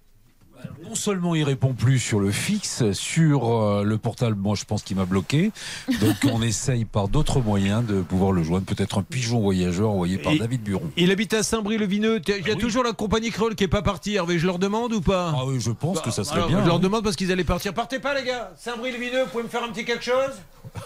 Non 0.84 0.96
seulement 0.96 1.36
il 1.36 1.44
répond 1.44 1.74
plus 1.74 2.00
sur 2.00 2.20
le 2.20 2.32
fixe, 2.32 2.92
sur 2.92 3.50
euh, 3.52 3.84
le 3.84 3.98
portable, 3.98 4.36
moi 4.36 4.56
je 4.56 4.66
pense 4.66 4.84
qu'il 4.84 4.96
m'a 4.98 5.06
bloqué. 5.06 5.52
Donc 6.00 6.16
on 6.32 6.42
essaye 6.42 6.86
par 6.86 7.08
d'autres 7.08 7.42
moyens 7.42 7.86
de 7.86 8.02
pouvoir 8.02 8.32
le 8.32 8.44
joindre. 8.44 8.66
Peut-être 8.66 9.00
un 9.00 9.04
pigeon 9.04 9.40
voyageur 9.42 9.90
envoyé 9.90 10.18
par 10.18 10.34
Et- 10.34 10.40
David 10.40 10.62
Buron. 10.64 10.90
Il 10.98 11.12
habite 11.12 11.34
à 11.34 11.44
Saint-Brie-le-Vineux. 11.44 12.22
Il 12.28 12.48
y 12.48 12.52
a 12.52 12.56
toujours 12.56 12.84
la 12.84 12.94
compagnie 12.94 13.32
créole 13.32 13.56
qui 13.56 13.64
est 13.64 13.68
pas 13.68 13.82
partie, 13.82 14.16
Hervé. 14.16 14.40
Je 14.40 14.46
leur 14.46 14.60
demande 14.60 14.94
ou 14.94 15.02
pas? 15.02 15.34
Ah 15.36 15.46
oui, 15.46 15.60
je 15.60 15.72
pense 15.72 16.02
que 16.02 16.12
ça 16.12 16.24
serait 16.24 16.38
Alors, 16.38 16.50
bien. 16.50 16.62
Je 16.62 16.68
leur 16.68 16.76
hein. 16.76 16.80
demande 16.80 17.04
parce 17.04 17.16
qu'ils 17.16 17.32
allaient 17.32 17.44
partir. 17.44 17.74
Partez 17.74 18.00
pas, 18.00 18.14
les 18.14 18.26
gars. 18.26 18.52
Saint-Brie-le-Vineux, 18.58 19.24
vous 19.24 19.30
pouvez 19.30 19.44
me 19.44 19.50
faire 19.50 19.64
un 19.64 19.70
petit 19.72 19.86
quelque 19.86 20.04
chose? 20.04 20.34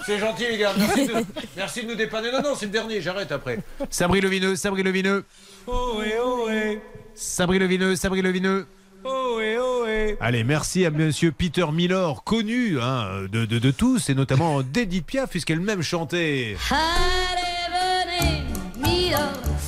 C'est 0.06 0.20
gentil, 0.20 0.44
les 0.52 0.58
gars. 0.58 0.74
Merci 0.78 1.08
de, 1.08 1.14
merci 1.58 1.84
de 1.84 1.88
nous 1.88 1.96
dépanner. 1.96 2.32
Non, 2.32 2.42
non, 2.42 2.56
c'est 2.56 2.66
le 2.66 2.72
dernier. 2.72 3.02
J'arrête 3.02 3.32
après. 3.32 3.60
Saint-Brie-le-Vineux, 3.90 4.56
Saint-Brie-le-Vineux. 4.56 5.24
Saint-Brie-le-Vineux, 7.16 7.96
Saint-Brie-le-Vineux. 7.96 8.66
Allez, 10.20 10.44
merci 10.44 10.86
à 10.86 10.92
monsieur 10.92 11.32
Peter 11.32 11.66
Miller, 11.72 12.24
connu 12.24 12.80
hein, 12.82 13.24
de, 13.32 13.46
de, 13.46 13.60
de 13.60 13.72
tous, 13.72 14.10
et 14.10 14.16
notamment 14.16 14.62
d'Edith 14.64 15.06
Piaf, 15.06 15.30
puisqu'elle-même 15.30 15.82
chantait. 15.82 16.58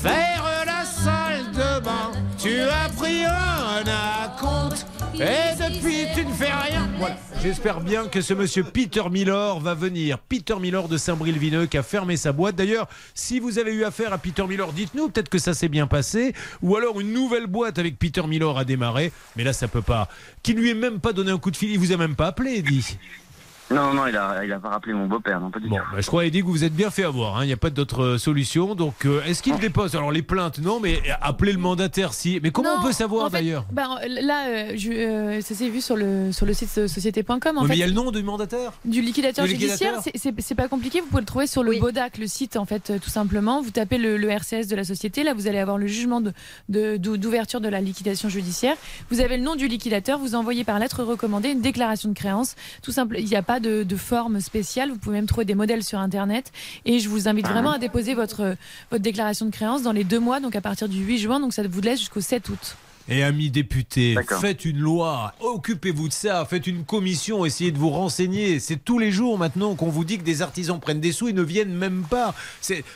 Faire 0.02 0.44
la 0.66 0.86
salle 0.86 1.52
de 1.54 1.80
bain, 1.84 2.12
tu 2.42 2.60
as 2.62 2.90
pris 2.98 3.24
un 3.24 3.84
acompte 4.26 4.71
et 5.16 5.56
depuis 5.58 6.06
tu 6.16 6.26
ne 6.26 6.32
fais 6.32 6.52
rien. 6.52 6.90
Voilà. 6.98 7.18
J'espère 7.42 7.82
bien 7.82 8.08
que 8.08 8.22
ce 8.22 8.34
monsieur 8.34 8.64
Peter 8.64 9.04
Miller 9.10 9.60
va 9.60 9.74
venir. 9.74 10.20
Peter 10.20 10.56
Miller 10.60 10.88
de 10.88 10.98
Saint-Brie-le-Vineux 10.98 11.66
qui 11.66 11.78
a 11.78 11.84
fermé 11.84 12.18
sa 12.18 12.32
boîte. 12.32 12.56
D'ailleurs, 12.56 12.88
si 13.14 13.40
vous 13.40 13.60
avez 13.60 13.74
eu 13.74 13.84
affaire 13.84 14.14
à 14.14 14.18
Peter 14.18 14.46
Miller, 14.48 14.72
dites-nous, 14.74 15.10
peut-être 15.10 15.30
que 15.30 15.40
ça 15.40 15.54
s'est 15.54 15.70
bien 15.70 15.88
passé. 15.88 16.34
Ou 16.62 16.76
alors 16.76 17.00
une 17.00 17.14
nouvelle 17.14 17.48
boîte 17.48 17.80
avec 17.80 17.98
Peter 17.98 18.24
Miller 18.28 18.58
a 18.58 18.66
démarré. 18.66 19.12
Mais 19.36 19.44
là, 19.44 19.54
ça 19.54 19.68
peut 19.68 19.82
pas. 19.82 20.08
Qui 20.44 20.54
lui 20.54 20.70
ait 20.70 20.76
même 20.76 21.00
pas 21.00 21.14
donné 21.14 21.32
un 21.32 21.38
coup 21.38 21.52
de 21.52 21.58
fil. 21.58 21.72
Il 21.72 21.80
vous 21.80 21.92
a 21.92 21.98
même 21.98 22.16
pas 22.16 22.28
appelé, 22.28 22.58
Eddie. 22.58 22.98
Non, 23.74 23.94
non, 23.94 24.08
il 24.08 24.16
a, 24.18 24.44
il 24.44 24.52
a 24.52 24.60
pas 24.60 24.70
rappelé 24.70 24.94
mon 24.94 25.08
beau-père, 25.08 25.40
non, 25.40 25.50
pas 25.50 25.60
du 25.60 25.68
Bon, 25.68 25.78
bah, 25.78 26.00
je 26.00 26.08
crois, 26.08 26.26
Eddie, 26.26 26.42
que 26.42 26.46
vous 26.48 26.64
êtes 26.64 26.74
bien 26.76 26.90
fait 26.90 27.04
avoir. 27.04 27.38
hein. 27.38 27.44
Il 27.44 27.48
n'y 27.48 27.54
a 27.54 27.58
pas 27.58 27.70
d'autre 27.70 28.04
euh, 28.04 28.18
solution. 28.18 28.76
Donc, 28.76 29.06
euh, 29.06 29.24
est-ce 29.26 29.42
qu'il 29.42 29.56
dépose 29.58 29.96
Alors, 29.96 30.12
les 30.12 30.22
plaintes, 30.22 30.60
non, 30.60 30.80
mais 30.80 30.98
euh, 31.08 31.14
appelez 31.22 31.54
le 31.54 31.58
mandataire 31.60 32.14
si. 32.14 32.40
Mais 32.44 32.52
comment 32.52 32.74
Non, 32.76 32.80
on 32.82 32.84
peut 32.84 32.92
savoir 32.92 33.26
en 33.26 33.30
fait, 33.30 33.38
d'ailleurs? 33.38 33.66
ben, 33.72 33.88
Là, 34.08 34.48
euh, 34.48 34.74
je- 34.76 34.92
euh, 34.92 35.42
ça 35.42 35.56
s'est 35.56 35.70
vu 35.70 35.82
sur 35.82 35.96
le, 35.96 36.32
sur 36.32 36.46
le 36.46 36.54
site 36.54 36.88
société.com. 36.88 37.40
Oui, 37.62 37.66
Mais 37.70 37.76
il 37.76 37.80
y 37.80 37.84
a 37.84 37.88
le 37.88 37.94
nom 37.94 38.12
du 38.12 38.24
mandataire? 38.24 38.72
Du 38.86 39.02
liquidateur 39.02 39.46
Le 39.46 39.52
judiciaire, 39.52 40.02
c'est- 40.04 40.12
c'est 40.18 40.34
c'est 40.42 40.56
pas 40.56 40.68
compliqué. 40.68 41.00
Vous 41.02 41.08
pouvez 41.08 41.22
le 41.22 41.26
trouver 41.26 41.48
sur 41.48 41.64
le 41.64 41.80
Bodac, 41.80 42.18
le 42.18 42.28
site, 42.28 42.58
en 42.58 42.66
fait, 42.66 42.92
tout 43.02 43.10
simplement. 43.10 43.62
Vous 43.62 43.72
tapez 43.72 43.98
le, 43.98 44.18
le 44.18 44.30
RCS 44.30 44.68
de 44.68 44.76
la 44.76 44.84
société. 44.84 45.24
Là, 45.24 45.34
vous 45.34 45.48
allez 45.48 45.60
avoir 45.60 45.78
le 45.78 45.88
jugement 45.88 46.20
de- 46.22 46.34
de- 46.70 46.98
d'ouverture 46.98 47.62
de, 47.62 47.70
la 47.70 47.80
liquidation 47.80 48.28
judiciaire. 48.28 48.76
Vous 49.10 49.22
avez 49.22 49.38
le 49.38 49.44
nom 49.44 49.56
du 49.56 49.68
liquidateur. 49.68 50.20
Vous 50.20 50.36
envoyez 50.36 50.64
par 50.66 50.78
lettre 50.80 51.04
recommandée 51.04 51.50
une 51.50 51.62
déclaration 51.62 52.10
de 52.10 52.14
créance. 52.14 52.56
Tout 52.84 52.92
simple. 52.92 53.16
Il 53.18 53.26
n'y 53.26 53.36
a 53.36 53.42
pas 53.44 53.60
de, 53.62 53.84
de 53.84 53.96
forme 53.96 54.42
spéciale. 54.42 54.90
Vous 54.90 54.98
pouvez 54.98 55.16
même 55.16 55.26
trouver 55.26 55.46
des 55.46 55.56
modèles 55.56 55.84
sur 55.84 56.00
Internet. 56.00 56.52
Et 56.86 57.00
je 57.00 57.10
vous 57.10 57.28
invite 57.28 57.48
vraiment 57.48 57.72
à 57.72 57.78
déposer 57.78 58.14
votre, 58.14 58.56
votre 58.90 59.04
déclaration 59.04 59.46
de 59.46 59.52
créance 59.52 59.84
dans 59.84 59.92
les 59.92 60.04
deux 60.04 60.20
mois, 60.20 60.40
donc 60.40 60.56
à 60.56 60.62
partir 60.62 60.90
du 60.90 61.04
8 61.04 61.18
juin. 61.20 61.40
Donc 61.40 61.54
ça 61.54 61.64
vous 61.66 61.82
laisse 61.82 62.00
jusqu'au 62.00 62.22
7 62.22 62.50
août. 62.50 62.76
Et 63.10 63.24
amis 63.24 63.50
députés, 63.50 64.16
faites 64.40 64.64
une 64.64 64.78
loi, 64.80 65.34
occupez-vous 65.42 66.08
de 66.08 66.14
ça, 66.14 66.46
faites 66.46 66.68
une 66.68 66.84
commission, 66.86 67.46
essayez 67.46 67.72
de 67.72 67.78
vous 67.78 67.90
renseigner. 67.90 68.60
C'est 68.60 68.78
tous 68.78 69.00
les 69.00 69.12
jours 69.12 69.38
maintenant 69.38 69.76
qu'on 69.76 69.90
vous 69.90 70.06
dit 70.06 70.18
que 70.18 70.24
des 70.24 70.42
artisans 70.42 70.80
prennent 70.80 71.02
des 71.02 71.12
sous 71.12 71.28
et 71.28 71.34
ne 71.34 71.42
viennent 71.42 71.74
même 71.74 72.04
pas. 72.10 72.34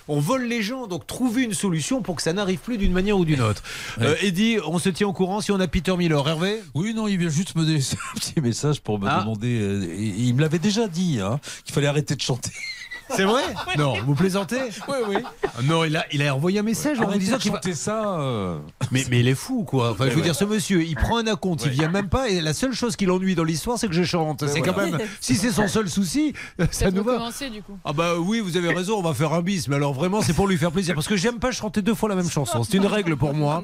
On 0.07 0.19
vole 0.19 0.43
les 0.45 0.61
gens, 0.61 0.87
donc 0.87 1.05
trouvez 1.07 1.43
une 1.43 1.53
solution 1.53 2.01
pour 2.01 2.15
que 2.15 2.21
ça 2.21 2.33
n'arrive 2.33 2.59
plus 2.59 2.77
d'une 2.77 2.91
manière 2.93 3.17
ou 3.17 3.25
d'une 3.25 3.41
autre. 3.41 3.63
Euh, 4.01 4.15
Eddy, 4.21 4.57
on 4.65 4.77
se 4.77 4.89
tient 4.89 5.07
au 5.07 5.13
courant 5.13 5.39
si 5.41 5.51
on 5.51 5.59
a 5.59 5.67
Peter 5.67 5.95
Miller. 5.95 6.27
Hervé? 6.27 6.61
Oui, 6.73 6.93
non, 6.93 7.07
il 7.07 7.17
vient 7.17 7.29
juste 7.29 7.55
me 7.55 7.63
laisser 7.65 7.97
un 8.13 8.19
petit 8.19 8.39
message 8.41 8.81
pour 8.81 8.99
me 8.99 9.07
Ah. 9.09 9.21
demander. 9.21 9.57
euh, 9.61 9.83
et- 9.83 10.13
il 10.17 10.33
me 10.35 10.41
l'avait 10.41 10.59
déjà 10.59 10.87
dit 10.87 11.19
hein, 11.21 11.39
qu'il 11.63 11.73
fallait 11.73 11.87
arrêter 11.87 12.15
de 12.15 12.21
chanter. 12.21 12.51
C'est 13.09 13.23
vrai 13.23 13.43
Non, 13.77 13.95
vous 14.05 14.15
plaisantez 14.15 14.59
Oui, 14.87 14.95
oui. 15.09 15.15
Ah 15.43 15.61
Non, 15.63 15.83
il 15.85 15.95
a, 15.95 16.05
il 16.11 16.25
a 16.25 16.35
envoyé 16.35 16.59
un 16.59 16.63
message 16.63 16.99
en 16.99 17.07
vous 17.07 17.17
disant 17.17 17.37
qu'il 17.37 17.51
va- 17.51 17.57
chanter 17.57 17.73
ça. 17.75 18.19
euh. 18.19 18.57
Mais, 18.91 19.05
mais 19.09 19.19
il 19.19 19.27
est 19.27 19.35
fou, 19.35 19.63
quoi. 19.63 19.91
Enfin, 19.91 20.05
je 20.05 20.11
veux 20.11 20.17
Ouais, 20.17 20.21
dire, 20.23 20.35
ce 20.35 20.45
monsieur, 20.45 20.83
il 20.83 20.95
prend 20.95 21.17
un 21.17 21.27
acompte, 21.27 21.63
il 21.65 21.71
vient 21.71 21.89
même 21.89 22.09
pas, 22.09 22.29
et 22.29 22.41
la 22.41 22.53
seule 22.53 22.73
chose 22.73 22.95
qui 22.95 23.05
l'ennuie 23.05 23.35
dans 23.35 23.43
l'histoire, 23.43 23.77
c'est 23.77 23.87
que 23.87 23.93
je 23.93 24.03
chante. 24.03 24.45
C'est 24.47 24.61
quand 24.61 24.75
même. 24.77 24.97
Si 25.21 25.35
c'est 25.35 25.51
son 25.51 25.67
seul 25.67 25.89
souci, 25.89 26.33
ça 26.71 26.85
Peut-être 26.89 26.93
nous 26.95 27.03
va. 27.03 27.29
du 27.49 27.61
coup. 27.61 27.77
Ah 27.85 27.93
bah 27.93 28.13
oui, 28.17 28.39
vous 28.39 28.57
avez 28.57 28.73
raison, 28.73 28.97
on 28.97 29.01
va 29.03 29.13
faire 29.13 29.33
un 29.33 29.41
bis. 29.41 29.67
Mais 29.67 29.75
alors 29.75 29.93
vraiment, 29.93 30.21
c'est 30.21 30.33
pour 30.33 30.47
lui 30.47 30.57
faire 30.57 30.71
plaisir. 30.71 30.95
Parce 30.95 31.07
que 31.07 31.15
j'aime 31.15 31.39
pas 31.39 31.51
chanter 31.51 31.81
deux 31.81 31.95
fois 31.95 32.09
la 32.09 32.15
même 32.15 32.29
chanson. 32.29 32.63
C'est 32.63 32.77
une 32.77 32.85
règle 32.87 33.15
pour 33.17 33.33
moi. 33.33 33.63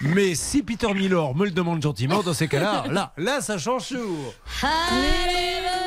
Mais 0.00 0.34
si 0.34 0.62
Peter 0.62 0.92
Miller 0.94 1.34
me 1.34 1.44
le 1.44 1.50
demande 1.50 1.82
gentiment, 1.82 2.22
dans 2.22 2.34
ces 2.34 2.48
cas-là, 2.48 2.84
là, 2.90 3.12
là, 3.16 3.40
ça 3.40 3.58
change 3.58 3.88
tout. 3.88 4.16
On 4.62 5.83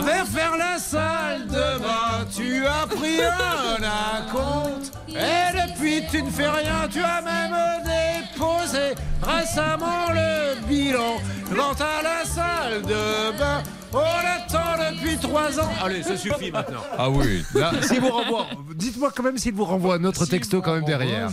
va 0.00 0.24
faire 0.24 0.56
la 0.56 0.78
salle 0.78 1.46
de 1.46 1.78
bain. 1.78 2.26
Tu 2.34 2.66
as 2.66 2.86
pris 2.86 3.20
un 3.22 4.32
compte. 4.32 4.77
Et 5.10 5.68
depuis, 5.68 6.02
tu 6.10 6.22
ne 6.22 6.30
fais 6.30 6.48
rien. 6.48 6.88
Tu 6.90 7.00
as 7.00 7.22
même 7.22 7.56
déposé 7.84 8.94
récemment 9.22 10.10
le 10.12 10.66
bilan. 10.66 11.16
Quant 11.54 11.72
à 11.72 12.02
la 12.02 12.24
salle 12.24 12.82
de 12.82 13.38
bain, 13.38 13.62
on 13.92 13.98
attend 13.98 14.92
depuis 14.92 15.16
trois 15.16 15.58
ans. 15.58 15.70
Allez, 15.82 16.02
ça 16.02 16.16
suffit 16.16 16.50
maintenant. 16.50 16.82
Ah 16.96 17.08
oui. 17.08 17.42
Là, 17.54 17.72
si 17.82 17.98
vous 17.98 18.10
renvoie, 18.10 18.46
dites-moi 18.74 19.10
quand 19.14 19.22
même 19.22 19.38
s'il 19.38 19.54
vous 19.54 19.64
renvoie 19.64 19.94
un 19.94 20.04
autre 20.04 20.26
texto 20.26 20.60
quand 20.60 20.74
même 20.74 20.84
derrière. 20.84 21.30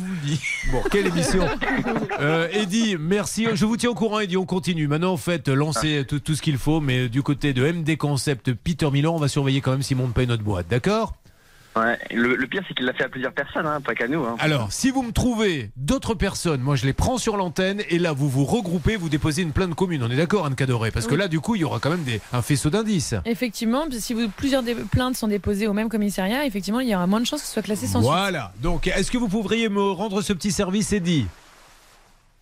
Bon, 0.71 0.82
quelle 0.89 1.07
émission. 1.07 1.45
Euh, 2.21 2.47
Eddy, 2.51 2.95
merci. 2.97 3.47
Je 3.53 3.65
vous 3.65 3.76
tiens 3.76 3.89
au 3.89 3.95
courant, 3.95 4.19
Eddy. 4.19 4.38
On 4.38 4.45
continue. 4.45 4.88
Maintenant, 4.88 5.11
en 5.11 5.17
fait, 5.17 5.49
lancez 5.49 6.05
tout, 6.07 6.19
tout 6.19 6.36
ce 6.36 6.41
qu'il 6.41 6.57
faut, 6.57 6.80
mais 6.80 7.09
du 7.09 7.21
côté 7.23 7.53
de 7.53 7.69
MD 7.69 7.97
Concept, 7.97 8.53
Peter 8.53 8.89
Milan, 8.89 9.15
on 9.15 9.19
va 9.19 9.28
surveiller 9.28 9.59
quand 9.59 9.71
même 9.71 9.84
s'il 9.84 9.97
monte 9.97 10.13
pas 10.13 10.26
notre 10.26 10.43
boîte, 10.43 10.67
d'accord? 10.69 11.13
Ouais. 11.76 11.97
Le, 12.11 12.36
le 12.36 12.47
pire, 12.47 12.63
c'est 12.67 12.73
qu'il 12.73 12.86
l'a 12.86 12.93
fait 12.93 13.03
à 13.03 13.09
plusieurs 13.09 13.34
personnes, 13.34 13.65
hein, 13.65 13.82
pas 13.82 13.95
qu'à 13.95 14.07
nous. 14.07 14.23
Hein. 14.23 14.36
Alors, 14.39 14.71
si 14.71 14.91
vous 14.91 15.03
me 15.03 15.11
trouvez 15.11 15.71
d'autres 15.76 16.13
personnes, 16.13 16.61
moi 16.61 16.76
je 16.76 16.86
les 16.86 16.93
prends 16.93 17.17
sur 17.17 17.36
l'antenne 17.36 17.82
et 17.89 17.99
là 17.99 18.13
vous 18.13 18.30
vous 18.30 18.45
regroupez, 18.45 18.95
vous 18.95 19.09
déposez 19.09 19.41
une 19.41 19.51
plainte 19.51 19.76
commune. 19.76 20.01
On 20.03 20.09
est 20.09 20.15
d'accord, 20.15 20.45
Anne 20.45 20.55
Cadoré 20.55 20.91
Parce 20.91 21.07
que 21.07 21.15
là, 21.15 21.28
du 21.28 21.39
coup, 21.39 21.55
il 21.55 21.61
y 21.61 21.63
aura 21.63 21.80
quand 21.80 21.89
même 21.89 22.03
des, 22.03 22.21
un 22.32 22.41
faisceau 22.41 22.69
d'indices. 22.69 23.15
Effectivement, 23.26 23.86
si 23.91 24.13
vous, 24.13 24.30
plusieurs 24.30 24.63
plaintes 24.91 25.15
sont 25.15 25.28
déposées 25.28 25.67
au 25.67 25.73
même 25.73 25.89
commissariat, 25.89 26.45
effectivement, 26.45 26.80
il 26.80 26.88
y 26.89 26.95
aura 26.95 27.07
moins 27.07 27.19
de 27.19 27.26
chances 27.26 27.41
que 27.41 27.47
ce 27.47 27.53
soit 27.53 27.61
classé 27.61 27.88
sans 27.88 27.99
suite. 27.99 28.11
Voilà. 28.11 28.53
Donc, 28.61 28.88
est-ce 28.88 29.11
que 29.11 29.17
vous 29.17 29.28
pourriez 29.28 29.69
me 29.69 29.91
rendre 29.91 30.21
ce 30.21 30.34
petit 30.34 30.51
service, 30.51 30.93
Eddy? 30.93 31.28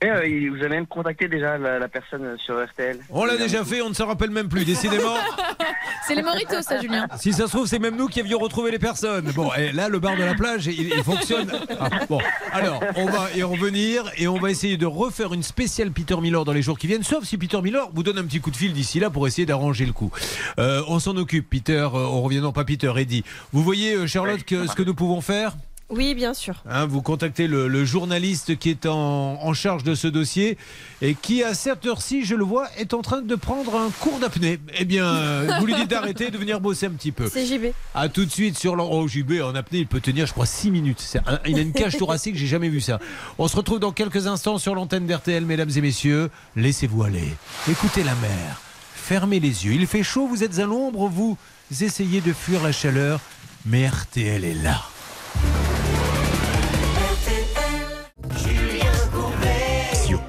Et 0.04 0.10
euh, 0.10 0.28
il 0.28 0.50
vous 0.52 0.58
avez 0.58 0.70
même 0.70 0.86
contacté 0.86 1.30
déjà 1.30 1.58
la, 1.58 1.80
la 1.80 1.88
personne 1.88 2.36
sur 2.46 2.62
RTL. 2.62 3.00
On 3.10 3.24
l'a 3.24 3.38
déjà 3.38 3.64
fait, 3.64 3.82
on 3.82 3.88
ne 3.90 3.94
se 3.94 4.04
rappelle 4.04 4.32
même 4.32 4.50
plus, 4.50 4.66
décidément. 4.66 5.16
C'est 6.08 6.16
les 6.16 6.22
moritos, 6.22 6.62
ça, 6.62 6.82
Julien. 6.82 7.08
Si 7.18 7.32
ça 7.32 7.46
se 7.48 7.52
trouve, 7.52 7.66
c'est 7.66 7.80
même 7.80 7.96
nous 7.96 8.08
qui 8.08 8.20
avions 8.20 8.38
retrouvé 8.38 8.72
les 8.72 8.80
personnes. 8.80 9.32
Bon, 9.34 9.50
et 9.54 9.72
là, 9.72 9.88
le 9.88 10.00
bar 10.00 10.18
de 10.18 10.24
la 10.24 10.34
plage, 10.34 10.66
il, 10.68 10.90
il 10.94 11.04
fonctionne. 11.04 11.50
Ah, 11.80 11.90
bon, 12.10 12.20
alors, 12.52 12.82
on 12.98 13.06
va 13.06 13.30
y 13.34 13.42
revenir 13.42 14.12
et 14.18 14.28
on 14.28 14.38
va 14.38 14.52
essayer 14.52 14.76
de 14.76 14.86
refaire 14.86 15.34
une 15.34 15.44
spéciale 15.44 15.92
Peter 15.92 16.18
Miller 16.18 16.44
dans 16.44 16.52
les 16.52 16.62
jours 16.62 16.78
qui 16.78 16.88
viennent, 16.88 17.04
sauf 17.04 17.24
si 17.24 17.38
Peter 17.38 17.62
Miller 17.62 17.88
vous 17.94 18.04
donne 18.04 18.18
un 18.18 18.26
petit 18.26 18.42
coup 18.42 18.52
de 18.52 18.58
fil 18.58 18.74
d'ici 18.74 19.00
là 19.00 19.10
pour 19.10 19.28
essayer 19.28 19.46
d'arranger 19.46 19.86
le 19.86 19.94
coup. 19.94 20.12
Euh, 20.60 20.82
on 20.90 21.00
s'en 21.00 21.16
occupe, 21.16 21.50
Peter. 21.50 21.78
euh, 21.78 21.90
on 21.94 22.22
revient, 22.22 22.42
non 22.42 22.52
pas 22.52 22.66
Peter, 22.66 22.92
Eddie. 22.98 23.24
Vous 23.54 23.64
voyez, 23.64 23.94
euh, 23.94 24.08
Charlotte, 24.08 24.44
que, 24.44 24.68
ce 24.68 24.76
que 24.76 24.84
nous 24.84 24.96
pouvons 24.96 25.22
faire? 25.22 25.54
Oui, 25.96 26.16
bien 26.16 26.34
sûr. 26.34 26.56
Hein, 26.70 26.86
vous 26.86 27.02
contactez 27.02 27.48
le, 27.48 27.68
le 27.68 27.86
journaliste 27.86 28.58
qui 28.58 28.70
est 28.70 28.86
en, 28.86 29.40
en 29.42 29.54
charge 29.54 29.84
de 29.84 29.96
ce 29.96 30.08
dossier 30.08 30.58
et 31.02 31.14
qui, 31.16 31.44
à 31.44 31.54
cette 31.54 31.86
heure-ci, 31.86 32.26
je 32.26 32.36
le 32.36 32.44
vois, 32.44 32.68
est 32.78 32.94
en 32.94 33.02
train 33.02 33.22
de 33.22 33.36
prendre 33.36 33.76
un 33.76 33.90
cours 34.00 34.20
d'apnée. 34.20 34.60
Eh 34.78 34.86
bien, 34.86 35.06
euh, 35.06 35.52
vous 35.60 35.66
lui 35.66 35.76
dites 35.76 35.90
d'arrêter 35.90 36.28
et 36.28 36.32
de 36.32 36.38
venir 36.38 36.60
bosser 36.60 36.88
un 36.88 36.92
petit 36.92 37.12
peu. 37.12 37.30
C'est 37.32 37.46
JB. 37.46 37.68
À 37.94 38.10
tout 38.10 38.26
de 38.26 38.32
suite 38.32 38.58
sur 38.58 38.76
l'en- 38.76 38.90
oh, 38.92 39.08
JB 39.08 39.42
en 39.44 39.54
apnée, 39.56 39.80
il 39.80 39.88
peut 39.88 40.00
tenir, 40.02 40.26
je 40.26 40.32
crois, 40.34 40.46
6 40.46 40.72
minutes. 40.72 41.18
Un- 41.28 41.40
il 41.48 41.58
a 41.58 41.62
une 41.62 41.74
cage 41.74 41.98
thoracique, 41.98 42.36
j'ai 42.36 42.48
jamais 42.48 42.70
vu 42.70 42.82
ça. 42.82 43.00
On 43.38 43.48
se 43.48 43.56
retrouve 43.56 43.80
dans 43.80 43.92
quelques 43.92 44.28
instants 44.28 44.58
sur 44.58 44.76
l'antenne 44.76 45.06
d'RTL, 45.06 45.46
mesdames 45.46 45.70
et 45.76 45.82
messieurs. 45.82 46.30
Laissez-vous 46.56 47.04
aller. 47.04 47.34
Écoutez 47.70 48.04
la 48.04 48.16
mer. 48.16 48.62
Fermez 48.96 49.40
les 49.40 49.66
yeux. 49.66 49.74
Il 49.74 49.86
fait 49.86 50.02
chaud, 50.04 50.28
vous 50.28 50.44
êtes 50.44 50.60
à 50.60 50.66
l'ombre, 50.66 51.08
vous 51.10 51.38
essayez 51.82 52.22
de 52.22 52.32
fuir 52.32 52.64
la 52.64 52.72
chaleur, 52.72 53.20
mais 53.66 53.88
RTL 53.88 54.46
est 54.46 54.54
là. 54.64 54.82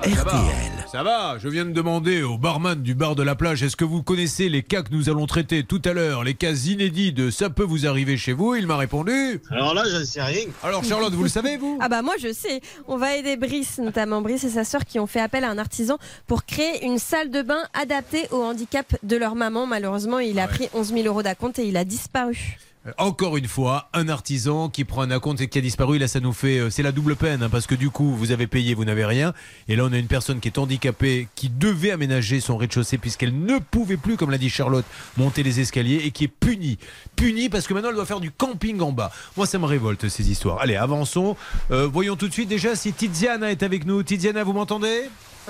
RTL. 0.05 0.85
Ça 0.93 1.03
va, 1.03 1.39
je 1.39 1.49
viens 1.49 1.65
de 1.65 1.73
demander 1.73 2.23
au 2.23 2.37
barman 2.37 2.83
du 2.83 2.95
bar 2.95 3.15
de 3.15 3.23
la 3.23 3.35
plage, 3.35 3.63
est-ce 3.63 3.75
que 3.75 3.87
vous 3.87 4.03
connaissez 4.03 4.51
les 4.51 4.63
cas 4.63 4.83
que 4.83 4.93
nous 4.93 5.09
allons 5.09 5.25
traiter 5.25 5.65
tout 5.65 5.81
à 5.83 5.95
l'heure, 5.95 6.25
les 6.25 6.35
cas 6.35 6.53
inédits 6.53 7.15
de 7.15 7.31
ça 7.31 7.49
peut 7.49 7.63
vous 7.63 7.87
arriver 7.87 8.19
chez 8.19 8.35
vous? 8.35 8.55
Il 8.55 8.67
m'a 8.67 8.77
répondu. 8.77 9.41
Alors 9.51 9.73
là, 9.73 9.85
je 9.91 10.05
sais 10.05 10.21
rien. 10.23 10.45
Alors 10.63 10.85
Charlotte, 10.85 11.15
vous 11.15 11.23
le 11.23 11.31
savez 11.31 11.57
vous? 11.57 11.79
Ah 11.81 11.89
bah 11.89 12.03
moi 12.03 12.15
je 12.21 12.33
sais, 12.35 12.61
on 12.87 12.99
va 12.99 13.17
aider 13.17 13.37
Brice, 13.39 13.79
notamment 13.79 14.21
Brice 14.21 14.45
et 14.45 14.51
sa 14.51 14.65
sœur 14.65 14.85
qui 14.85 15.01
ont 15.01 15.07
fait 15.07 15.21
appel 15.21 15.43
à 15.43 15.51
un 15.51 15.57
artisan 15.57 15.97
pour 16.27 16.45
créer 16.45 16.85
une 16.85 16.99
salle 16.99 17.31
de 17.31 17.41
bain 17.41 17.63
adaptée 17.73 18.27
au 18.31 18.43
handicap 18.43 18.95
de 19.03 19.17
leur 19.17 19.37
maman. 19.37 19.67
Malheureusement, 19.67 20.19
il 20.19 20.39
a 20.39 20.49
pris 20.49 20.69
11 20.75 20.93
000 20.93 21.07
euros 21.07 21.23
d'acompte 21.23 21.59
et 21.59 21.67
il 21.67 21.79
a 21.79 21.85
disparu. 21.85 22.59
Encore 22.99 23.39
une 23.39 23.49
fois, 23.49 23.89
un 23.95 24.11
artisan 24.11 24.69
qui 24.69 24.85
prend 24.85 25.01
un 25.01 25.11
acompte 25.11 25.41
et 25.41 25.49
qui 25.49 25.57
a 25.59 25.63
disparu. 25.63 25.97
Là, 25.99 26.07
ça 26.07 26.21
nous 26.21 26.35
fait. 26.35 26.59
euh, 26.59 26.69
C'est 26.69 26.83
la 26.83 26.93
double 26.93 27.17
peine, 27.17 27.43
hein, 27.43 27.49
parce 27.49 27.67
que 27.67 27.75
du 27.75 27.89
coup, 27.89 28.15
vous 28.15 28.31
avez 28.31 28.47
payé, 28.47 28.75
vous 28.75 28.85
n'avez 28.85 29.07
rien. 29.07 29.33
Et 29.69 29.77
là, 29.77 29.85
on 29.87 29.93
a 29.93 29.97
une 29.97 30.07
personne 30.07 30.39
qui 30.39 30.49
est 30.49 30.59
handicapée, 30.59 31.29
qui 31.35 31.49
devait 31.49 31.93
aménager 31.93 32.41
son 32.41 32.59
rez-de-chaussée, 32.59 32.99
puisqu'elle 32.99 33.35
ne 33.43 33.59
pouvait 33.59 33.97
plus, 33.97 34.19
comme 34.19 34.31
l'a 34.31 34.37
dit 34.37 34.51
Charlotte, 34.51 34.85
monter 35.17 35.43
les 35.43 35.61
escaliers, 35.61 36.03
et 36.05 36.11
qui 36.11 36.25
est 36.25 36.29
punie. 36.29 36.79
Punie 37.17 37.49
parce 37.49 37.67
que 37.67 37.73
maintenant, 37.73 37.89
elle 37.89 37.95
doit 37.97 38.05
faire 38.05 38.21
du 38.21 38.31
camping 38.31 38.79
en 38.83 38.93
bas. 38.93 39.11
Moi, 39.39 39.47
ça 39.47 39.59
me 39.59 39.65
révolte, 39.65 40.09
ces 40.11 40.31
histoires. 40.31 40.61
Allez, 40.61 40.77
avançons. 40.77 41.37
Euh, 41.71 41.89
voyons 41.91 42.17
tout 42.17 42.29
de 42.29 42.35
suite 42.35 42.51
déjà 42.51 42.77
si 42.77 42.93
Tiziana 42.93 43.51
est 43.51 43.63
avec 43.63 43.87
nous. 43.87 44.03
Tiziana, 44.03 44.45
vous 44.45 44.53
m'entendez? 44.53 45.05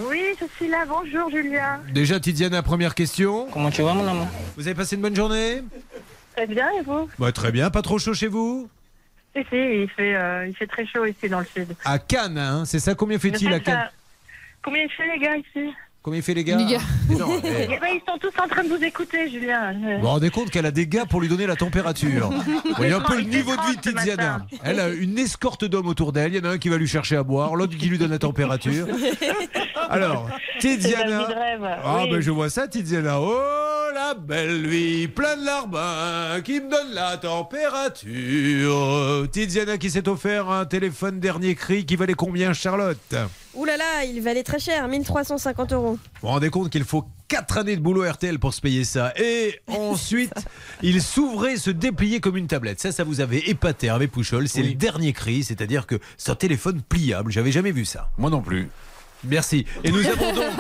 Oui, 0.09 0.21
je 0.41 0.45
suis 0.57 0.69
là. 0.69 0.85
Bonjour, 0.89 1.31
Julien. 1.31 1.81
Déjà, 1.93 2.19
Tiziana, 2.21 2.63
première 2.63 2.95
question. 2.95 3.47
Comment 3.53 3.71
tu 3.71 3.83
vas, 3.83 3.95
mon 3.95 4.07
amour 4.07 4.27
Vous 4.57 4.67
avez 4.69 4.75
passé 4.75 4.97
une 4.97 5.03
bonne 5.03 5.15
journée? 5.17 5.63
Très 6.35 6.47
bien, 6.47 6.71
et 6.73 6.83
vous 6.83 7.09
bah, 7.19 7.33
Très 7.33 7.53
bien, 7.53 7.71
pas 7.71 7.83
trop 7.83 7.99
chaud 7.99 8.15
chez 8.15 8.27
vous 8.29 8.69
Si, 9.37 9.43
si, 9.51 9.57
il 9.57 9.89
fait, 9.97 10.15
euh, 10.17 10.47
il 10.49 10.55
fait 10.57 10.67
très 10.67 10.87
chaud 10.87 11.05
ici 11.07 11.29
dans 11.29 11.41
le 11.41 11.47
sud. 11.47 11.75
À 11.85 11.99
Cannes, 11.99 12.39
hein, 12.39 12.65
c'est 12.65 12.81
ça 12.81 12.95
Combien 12.95 13.19
fait-il 13.19 13.49
à 13.53 13.59
ça- 13.59 13.61
Cannes 13.61 13.91
Combien 14.63 14.83
il 14.83 14.91
fait, 14.91 15.07
les 15.13 15.19
gars, 15.19 15.37
ici 15.37 15.73
Combien 16.05 16.21
il 16.21 16.23
fait 16.23 16.35
les 16.35 16.45
gars 16.45 16.59
Les 16.59 16.67
gars. 16.75 16.81
Non, 17.09 17.41
eh. 17.45 17.65
Eh 17.65 17.79
ben, 17.81 17.89
Ils 17.95 18.03
sont 18.07 18.19
tous 18.19 18.31
en 18.39 18.47
train 18.47 18.63
de 18.63 18.69
vous 18.69 18.85
écouter, 18.85 19.31
Julien. 19.31 19.73
Vous 19.73 20.03
vous 20.03 20.07
rendez 20.07 20.29
compte 20.29 20.51
qu'elle 20.51 20.67
a 20.67 20.71
des 20.71 20.87
gars 20.87 21.07
pour 21.07 21.23
lui 21.23 21.29
donner 21.29 21.47
la 21.47 21.57
température 21.57 22.29
Vous 22.29 22.75
voyez 22.77 22.93
un 22.93 23.01
peu 23.01 23.17
le 23.17 23.23
niveau 23.23 23.57
de 23.57 23.63
vie 23.63 23.77
de 23.77 23.81
30 23.81 23.85
ce 23.85 23.91
Tiziana. 24.01 24.47
Elle 24.63 24.81
a 24.81 24.91
une 24.91 25.19
escorte 25.19 25.65
d'hommes 25.65 25.89
autour 25.89 26.13
d'elle. 26.13 26.35
Il 26.35 26.37
y 26.37 26.41
en 26.41 26.45
a 26.45 26.51
un 26.53 26.59
qui 26.59 26.69
va 26.69 26.77
lui 26.77 26.87
chercher 26.87 27.17
à 27.17 27.23
boire, 27.23 27.57
l'autre 27.57 27.79
qui 27.79 27.87
lui 27.87 27.97
donne 27.97 28.11
la 28.11 28.19
température. 28.19 28.87
Alors, 29.89 30.29
Tiziana. 30.59 31.27
Ah, 31.83 32.01
oui. 32.03 32.11
ben 32.11 32.21
je 32.21 32.31
vois 32.31 32.51
ça, 32.51 32.69
Tiziana. 32.69 33.19
Oh, 33.19 33.41
la 33.95 34.13
belle 34.13 34.67
vie, 34.67 35.09
plein 35.09 35.39
de 35.39 35.47
larbin 35.47 36.43
qui 36.45 36.61
me 36.61 36.71
donne 36.71 36.93
la 36.93 37.17
température. 37.17 39.27
Tiziana 39.33 39.79
qui 39.79 39.89
s'est 39.89 40.07
offert 40.07 40.51
un 40.51 40.67
téléphone 40.67 41.19
dernier 41.19 41.55
cri 41.55 41.87
qui 41.87 41.97
valait 41.97 42.13
combien, 42.13 42.53
Charlotte? 42.53 43.15
Ouh 43.55 43.65
là 43.65 43.77
là, 43.77 44.05
il 44.05 44.21
valait 44.21 44.43
très 44.43 44.59
cher, 44.59 44.89
1350 44.89 45.73
euros. 45.73 45.93
Vous 45.93 45.99
vous 46.23 46.29
rendez 46.29 46.51
compte 46.51 46.71
qu'il 46.71 46.85
faut 46.85 47.05
4 47.29 47.59
années 47.59 47.77
de 47.77 47.81
boulot 47.81 48.09
RTL 48.11 48.39
pour 48.39 48.53
se 48.53 48.61
payer 48.61 48.85
ça. 48.85 49.13
Et 49.17 49.61
ensuite, 49.69 50.35
il 50.83 51.01
s'ouvrait, 51.01 51.57
se 51.57 51.71
dépliait 51.71 52.21
comme 52.21 52.37
une 52.37 52.49
tablette. 52.49 52.81
Ça, 52.81 52.91
ça 52.91 53.05
vous 53.05 53.21
avait 53.21 53.39
épaté, 53.39 53.87
Hervé 53.87 54.09
Pouchol. 54.09 54.49
C'est 54.49 54.63
le 54.63 54.75
dernier 54.75 55.13
cri, 55.13 55.45
c'est-à-dire 55.45 55.87
que 55.87 56.01
c'est 56.17 56.33
un 56.33 56.37
téléphone 56.37 56.83
pliable. 56.83 57.31
J'avais 57.31 57.53
jamais 57.53 57.73
vu 57.73 57.85
ça. 57.85 58.11
Moi 58.19 58.31
non 58.31 58.43
plus. 58.43 58.69
Merci. 59.23 59.67
Et 59.85 59.91
nous 59.91 60.05
avons 60.07 60.33
donc 60.35 60.51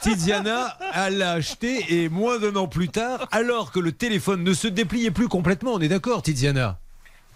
Tiziana, 0.00 0.78
elle 0.94 1.18
l'a 1.18 1.32
acheté 1.32 1.84
et 2.02 2.08
moins 2.08 2.38
d'un 2.38 2.56
an 2.56 2.66
plus 2.66 2.88
tard, 2.88 3.28
alors 3.30 3.70
que 3.70 3.80
le 3.80 3.92
téléphone 3.92 4.42
ne 4.42 4.52
se 4.52 4.66
dépliait 4.66 5.10
plus 5.10 5.28
complètement. 5.28 5.74
On 5.74 5.80
est 5.80 5.88
d'accord, 5.88 6.22
Tiziana? 6.22 6.78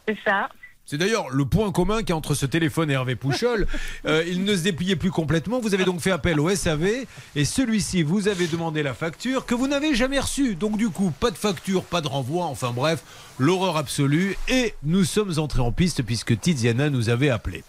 C'est 0.06 0.18
ça. 0.24 0.48
C'est 0.88 0.96
d'ailleurs 0.96 1.28
le 1.28 1.44
point 1.44 1.70
commun 1.70 1.98
qu'il 1.98 2.08
y 2.08 2.12
a 2.12 2.16
entre 2.16 2.34
ce 2.34 2.46
téléphone 2.46 2.90
et 2.90 2.94
Hervé 2.94 3.14
Pouchol. 3.14 3.66
Euh, 4.06 4.22
il 4.26 4.44
ne 4.44 4.54
se 4.54 4.62
dépliait 4.62 4.96
plus 4.96 5.10
complètement. 5.10 5.60
Vous 5.60 5.74
avez 5.74 5.84
donc 5.84 6.00
fait 6.00 6.12
appel 6.12 6.38
au 6.38 6.54
SAV 6.54 7.04
et 7.34 7.44
celui-ci, 7.44 8.02
vous 8.02 8.28
avez 8.28 8.46
demandé 8.46 8.82
la 8.82 8.94
facture 8.94 9.44
que 9.44 9.54
vous 9.54 9.66
n'avez 9.66 9.94
jamais 9.94 10.20
reçue. 10.20 10.54
Donc 10.54 10.76
du 10.76 10.88
coup, 10.88 11.10
pas 11.10 11.30
de 11.30 11.36
facture, 11.36 11.82
pas 11.82 12.00
de 12.00 12.06
renvoi. 12.06 12.44
Enfin 12.44 12.72
bref, 12.72 13.02
l'horreur 13.38 13.76
absolue. 13.76 14.36
Et 14.48 14.74
nous 14.84 15.04
sommes 15.04 15.38
entrés 15.38 15.60
en 15.60 15.72
piste 15.72 16.02
puisque 16.02 16.38
Tiziana 16.38 16.90
nous 16.90 17.08
avait 17.08 17.28
appelé. 17.28 17.64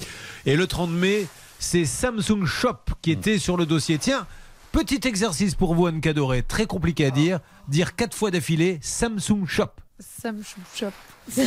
Et 0.45 0.55
le 0.55 0.67
30 0.67 0.91
mai, 0.91 1.26
c'est 1.57 1.86
Samsung 1.86 2.45
Shop 2.45 2.78
qui 3.01 3.11
était 3.11 3.39
sur 3.39 3.57
le 3.57 3.65
dossier. 3.65 3.97
Tiens, 3.97 4.28
petit 4.72 5.07
exercice 5.07 5.55
pour 5.55 5.74
vous, 5.74 5.88
Anne 5.88 6.01
Cadoré, 6.01 6.43
très 6.43 6.67
compliqué 6.67 7.07
à 7.07 7.11
dire. 7.11 7.39
Dire 7.67 7.95
quatre 7.95 8.15
fois 8.15 8.30
d'affilée 8.30 8.80
Samsung 8.82 9.45
Shop. 9.47 9.72
Samsung 10.00 10.64
Shop. 10.76 10.91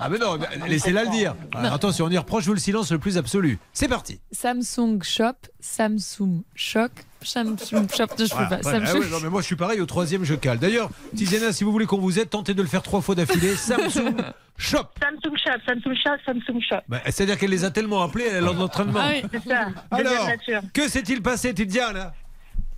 Ah 0.00 0.08
mais 0.08 0.18
non, 0.18 0.38
laissez-la 0.66 1.04
le 1.04 1.10
dire. 1.10 1.34
Alors, 1.54 1.74
attention, 1.74 2.06
on 2.06 2.10
y 2.10 2.16
reproche 2.16 2.44
vous 2.44 2.54
le 2.54 2.58
silence 2.60 2.90
le 2.92 2.98
plus 2.98 3.18
absolu. 3.18 3.58
C'est 3.72 3.88
parti. 3.88 4.20
Samsung 4.32 5.02
Shop, 5.02 5.34
Samsung 5.60 6.42
Shock, 6.54 6.92
Samsung 7.22 7.86
Shop. 7.94 8.06
Je 8.18 8.22
peux 8.22 8.26
Voilà, 8.28 8.48
pas. 8.48 8.58
voilà. 8.62 8.78
Ah 8.82 8.86
Samsung. 8.86 9.00
ouais, 9.00 9.10
non, 9.10 9.18
mais 9.22 9.28
moi 9.28 9.40
je 9.42 9.46
suis 9.46 9.56
pareil, 9.56 9.80
au 9.80 9.86
troisième 9.86 10.24
je 10.24 10.34
cale. 10.34 10.58
D'ailleurs, 10.58 10.88
Tiziana, 11.14 11.52
si 11.52 11.64
vous 11.64 11.72
voulez 11.72 11.86
qu'on 11.86 11.98
vous 11.98 12.18
aide, 12.18 12.30
tentez 12.30 12.54
de 12.54 12.62
le 12.62 12.68
faire 12.68 12.82
trois 12.82 13.00
fois 13.02 13.14
d'affilée. 13.14 13.54
Samsung 13.56 14.14
Shop. 14.56 14.78
Samsung 15.02 15.36
Shop, 15.36 15.58
Samsung 15.66 15.94
Shop, 15.94 16.16
Samsung 16.24 16.60
Shop. 16.66 16.76
Bah, 16.88 17.00
C'est-à-dire 17.04 17.36
qu'elle 17.38 17.50
les 17.50 17.64
a 17.64 17.70
tellement 17.70 18.02
appelés, 18.02 18.26
elle 18.30 18.44
est 18.44 18.48
en 18.48 18.58
entraînement. 18.60 19.00
Ah 19.02 19.10
oui, 19.12 19.22
c'est 19.30 19.48
ça. 19.48 19.66
Alors, 19.90 20.28
que 20.72 20.88
s'est-il 20.88 21.20
passé, 21.22 21.52
Tiziana 21.52 22.14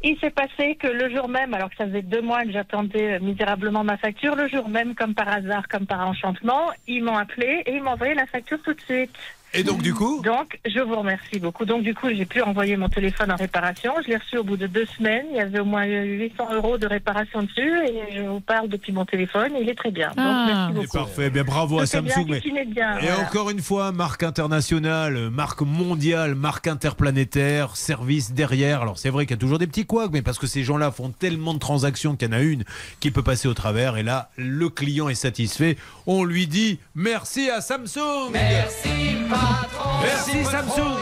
Il 0.05 0.17
s'est 0.21 0.31
passé 0.31 0.77
que 0.77 0.87
le 0.87 1.11
jour 1.11 1.29
même, 1.29 1.55
alors 1.55 1.71
que 1.71 1.77
ça 1.77 1.87
faisait 1.87 2.03
deux 2.03 2.23
mois 2.23 2.45
que 2.45 2.53
j'attendais 2.53 3.15
euh, 3.15 3.21
misérablement 3.21 3.83
ma 3.83 3.97
facture, 3.97 4.37
le 4.37 4.49
jour 4.49 4.69
même, 4.69 4.95
comme 4.95 5.15
par 5.15 5.29
hasard, 5.29 5.67
comme 5.67 5.87
par 5.87 6.07
enchantement, 6.07 6.71
ils 6.87 7.03
m'ont 7.03 7.17
appelé 7.17 7.65
et 7.67 7.75
ils 7.75 7.83
m'ont 7.83 7.93
envoyé 7.93 8.15
la 8.15 8.27
facture 8.27 8.63
tout 8.63 8.75
de 8.75 8.81
suite. 8.81 9.11
Et 9.55 9.63
donc 9.65 9.83
du 9.83 9.95
coup 9.95 10.21
Donc, 10.23 10.59
je 10.67 10.81
vous 10.81 10.97
remercie 10.97 11.39
beaucoup. 11.39 11.65
Donc, 11.65 11.83
du 11.83 11.95
coup, 11.95 12.09
j'ai 12.11 12.27
pu 12.27 12.43
envoyer 12.43 12.77
mon 12.77 12.89
téléphone 12.89 13.31
en 13.33 13.37
réparation. 13.37 13.93
Je 14.05 14.09
l'ai 14.09 14.17
reçu 14.17 14.37
au 14.39 14.45
bout 14.45 14.57
de 14.57 14.67
deux 14.67 14.85
semaines. 14.97 15.27
Il 15.31 15.37
y 15.37 15.41
avait 15.41 15.61
au 15.61 15.65
moins 15.65 15.85
800 15.85 16.55
euros 16.55 16.77
de 16.79 16.87
réparation 16.87 17.43
dessus 17.43 17.73
et 17.89 18.17
je 18.17 18.23
vous 18.23 18.41
parle 18.41 18.69
depuis 18.69 18.93
mon 18.93 19.05
téléphone. 19.07 19.53
Il 19.61 19.69
est 19.69 19.75
très 19.75 19.91
bien. 19.91 20.09
Donc, 20.09 20.17
merci 20.19 20.73
beaucoup. 20.75 20.99
Parfait, 20.99 21.31
bien 21.31 21.45
bravo 21.45 21.77
à 21.79 21.83
bien, 21.85 21.87
Samsung. 21.87 22.27
mais- 22.29 22.65
bien, 22.67 22.99
Et 22.99 23.07
voilà. 23.07 23.21
encore 23.21 23.51
une 23.51 23.61
fois, 23.63 23.91
marque 23.93 24.23
internationale, 24.23 25.31
marque 25.31 25.63
mondiale, 25.63 26.35
marque 26.35 26.67
interplanétaire, 26.67 27.77
service 27.77 28.33
derrière. 28.33 28.83
Alors 28.83 28.99
c'est 28.99 29.11
vrai 29.11 29.25
qu'il 29.27 29.35
y 29.35 29.39
a 29.39 29.41
toujours 29.41 29.59
des 29.59 29.67
petits 29.67 29.87
couacs, 29.87 30.11
mais 30.13 30.23
parce 30.23 30.39
que 30.39 30.47
ces 30.47 30.63
gens-là 30.65 30.91
font 30.91 31.11
tellement 31.11 31.55
de 31.55 31.59
transactions 31.59 32.17
qu'il 32.17 32.29
y 32.29 32.31
en 32.31 32.37
a 32.37 32.41
une 32.43 32.65
qui 33.01 33.11
peut 33.11 33.23
passer 33.23 33.49
au 33.49 33.55
travers. 33.55 33.97
Et 33.97 34.03
là, 34.03 34.31
le 34.37 34.69
client 34.69 35.09
est 35.09 35.15
satisfait. 35.15 35.77
On 36.07 36.25
lui 36.25 36.47
dit 36.47 36.79
merci 36.95 37.49
à 37.51 37.61
Samsung. 37.61 38.31
Merci 38.33 39.17
patron. 39.39 40.01
Merci 40.03 40.45
Samsung. 40.45 40.99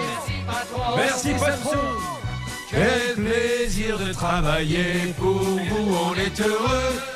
Merci 0.97 1.39
Samsung. 1.39 2.17
Quel 2.71 3.25
plaisir 3.25 3.99
de 3.99 4.13
travailler 4.13 5.15
pour 5.19 5.41
vous. 5.41 5.97
On 6.11 6.15
est 6.15 6.41
heureux 6.41 7.16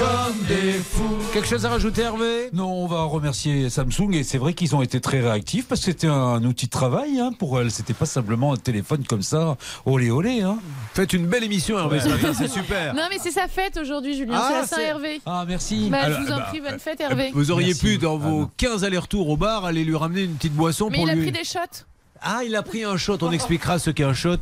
comme 0.00 0.46
des 0.48 0.72
fous. 0.72 1.18
Quelque 1.34 1.46
chose 1.46 1.66
à 1.66 1.68
rajouter, 1.68 2.00
Hervé? 2.02 2.48
Non, 2.54 2.72
on 2.72 2.86
va 2.86 3.02
remercier 3.02 3.68
Samsung 3.68 4.12
et 4.14 4.24
c'est 4.24 4.38
vrai 4.38 4.54
qu'ils 4.54 4.74
ont 4.74 4.80
été 4.80 4.98
très 5.00 5.20
réactifs 5.20 5.68
parce 5.68 5.82
que 5.82 5.86
c'était 5.92 6.06
un 6.06 6.42
outil 6.44 6.66
de 6.66 6.70
travail 6.70 7.20
hein, 7.20 7.32
pour 7.38 7.60
elle. 7.60 7.70
C'était 7.70 7.92
pas 7.92 8.06
simplement 8.06 8.54
un 8.54 8.56
téléphone 8.56 9.04
comme 9.06 9.20
ça, 9.22 9.56
olé 9.84 10.10
olé. 10.10 10.40
Hein. 10.40 10.58
Faites 10.94 11.12
une 11.12 11.26
belle 11.26 11.44
émission, 11.44 11.78
Hervé, 11.78 12.00
ce 12.00 12.08
matin, 12.08 12.32
c'est 12.32 12.48
super. 12.48 12.94
Non, 12.94 13.02
mais 13.10 13.18
c'est 13.22 13.30
sa 13.30 13.46
fête 13.46 13.76
aujourd'hui, 13.76 14.16
Julien. 14.16 14.34
Ah, 14.36 14.48
c'est 14.48 14.54
la 14.54 14.66
c'est- 14.66 14.74
Saint-Hervé. 14.76 15.20
Ah, 15.26 15.44
merci. 15.46 15.88
Bah, 15.90 15.98
Alors, 16.04 16.18
je 16.20 16.24
vous 16.24 16.32
en 16.32 16.36
bah, 16.36 16.46
prie, 16.48 16.60
bonne 16.60 16.78
fête, 16.80 17.00
Hervé. 17.00 17.30
Vous 17.34 17.50
auriez 17.50 17.68
Merci. 17.68 17.80
pu, 17.82 17.98
dans 17.98 18.16
vos 18.16 18.48
15 18.56 18.84
allers-retours 18.84 19.28
au 19.28 19.36
bar, 19.36 19.66
aller 19.66 19.84
lui 19.84 19.96
ramener 19.96 20.22
une 20.22 20.34
petite 20.34 20.54
boisson 20.54 20.88
Mais 20.90 20.96
pour 20.96 21.06
il 21.08 21.10
a 21.10 21.16
pris 21.16 21.32
des 21.32 21.44
shots. 21.44 21.84
Ah, 22.22 22.40
il 22.44 22.54
a 22.56 22.62
pris 22.62 22.84
un 22.84 22.96
shot. 22.96 23.18
On 23.22 23.32
expliquera 23.32 23.78
ce 23.78 23.90
qu'est 23.90 24.04
un 24.04 24.12
shot 24.14 24.36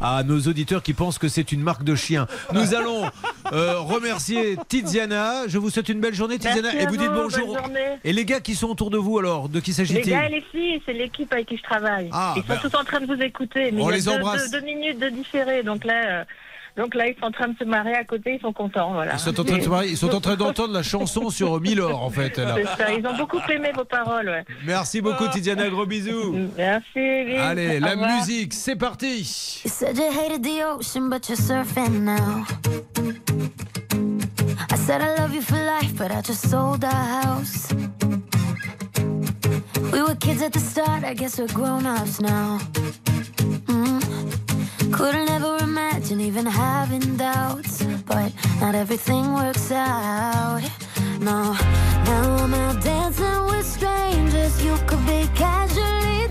à 0.00 0.22
nos 0.22 0.38
auditeurs 0.40 0.82
qui 0.82 0.92
pensent 0.94 1.18
que 1.18 1.28
c'est 1.28 1.52
une 1.52 1.60
marque 1.62 1.82
de 1.84 1.94
chien. 1.94 2.26
Nous 2.52 2.74
allons 2.74 3.10
euh, 3.52 3.78
remercier 3.80 4.56
Tiziana. 4.68 5.48
Je 5.48 5.58
vous 5.58 5.70
souhaite 5.70 5.88
une 5.88 6.00
belle 6.00 6.14
journée, 6.14 6.38
Tiziana. 6.38 6.72
Merci 6.72 6.78
et 6.78 6.86
vous 6.86 6.96
dites 6.96 7.12
bonjour. 7.12 7.56
Et 8.04 8.12
les 8.12 8.24
gars 8.24 8.40
qui 8.40 8.54
sont 8.54 8.68
autour 8.68 8.90
de 8.90 8.98
vous, 8.98 9.18
alors, 9.18 9.48
de 9.48 9.60
qui 9.60 9.70
Les 9.70 9.74
s'agit-il 9.76 10.10
gars 10.10 10.26
et 10.26 10.30
les 10.30 10.40
filles, 10.52 10.80
c'est 10.86 10.92
l'équipe 10.92 11.32
avec 11.32 11.46
qui 11.48 11.56
je 11.56 11.62
travaille. 11.62 12.08
Ah, 12.12 12.34
ils 12.36 12.42
sont 12.42 12.48
ben- 12.48 12.58
tous 12.62 12.76
en 12.76 12.84
train 12.84 13.00
de 13.00 13.06
vous 13.06 13.20
écouter. 13.20 13.70
Mais 13.72 13.82
On 13.82 13.90
il 13.90 13.90
y 13.90 13.94
a 13.94 13.96
les 13.96 14.02
deux, 14.02 14.10
embrasse. 14.12 14.50
deux- 14.50 14.60
deux 14.60 14.66
minutes 14.66 14.98
de 15.00 15.08
différé. 15.08 15.62
Donc 15.62 15.84
là, 15.84 16.20
euh, 16.20 16.24
donc 16.76 16.94
là, 16.94 17.06
ils 17.08 17.14
sont 17.20 17.26
en 17.26 17.30
train 17.30 17.48
de 17.48 17.56
se 17.56 17.64
marrer 17.64 17.94
à 17.94 18.04
côté. 18.04 18.34
Ils 18.34 18.40
sont 18.40 18.52
contents. 18.52 18.92
Voilà. 18.92 19.14
Ils 19.14 19.18
sont 19.20 19.38
en 19.40 19.44
train 19.44 19.58
de 19.58 19.62
se 19.62 19.68
marier. 19.68 19.90
Ils 19.92 19.96
sont 19.96 20.12
en 20.14 20.20
train 20.20 20.36
d'entendre 20.36 20.72
la 20.72 20.82
chanson 20.82 21.30
sur 21.30 21.60
Milor, 21.60 22.02
en 22.02 22.10
fait. 22.10 22.36
là. 22.38 22.56
C'est 22.56 22.82
ça, 22.82 22.92
Ils 22.92 23.06
ont 23.06 23.16
beaucoup 23.16 23.38
aimé 23.50 23.70
vos 23.74 23.84
paroles. 23.84 24.28
Ouais. 24.28 24.44
Merci 24.66 25.00
beaucoup, 25.00 25.28
Tiziana. 25.28 25.68
Gros 25.68 25.86
bisous. 25.86 26.34
Merci. 26.56 26.84
bisous. 26.94 27.40
Allez, 27.40 27.78
la 27.80 27.94
musique, 27.96 28.52
c'est 28.54 28.76
parti. 28.76 29.60
You 29.64 29.70
said 29.70 29.96
you 29.96 30.04
hated 30.10 30.42
the 30.42 30.62
ocean, 30.64 31.08
but 31.08 31.28
you're 31.28 31.36
surfing 31.38 32.00
now. 32.02 32.44
I 34.70 34.76
said 34.76 35.00
I 35.00 35.14
love 35.20 35.32
you 35.34 35.42
for 35.42 35.56
life, 35.56 35.94
but 35.96 36.10
I 36.10 36.20
just 36.22 36.48
sold 36.50 36.84
our 36.84 36.90
house. 37.22 37.68
We 39.92 40.02
were 40.02 40.16
kids 40.16 40.42
at 40.42 40.52
the 40.52 40.58
start, 40.60 41.04
I 41.04 41.14
guess 41.14 41.38
we're 41.38 41.46
grown 41.54 41.86
ups 41.86 42.20
now. 42.20 42.58
Even 46.36 46.46
having 46.46 47.16
doubts, 47.16 47.84
but 48.06 48.32
not 48.60 48.74
everything 48.74 49.34
works 49.34 49.70
out. 49.70 50.62
No, 51.20 51.52
now 52.08 52.36
I'm 52.42 52.52
out 52.52 52.82
dancing 52.82 53.46
with 53.46 53.64
strangers. 53.64 54.60
You 54.64 54.76
could 54.88 55.06
be 55.06 55.28
casually 55.36 56.26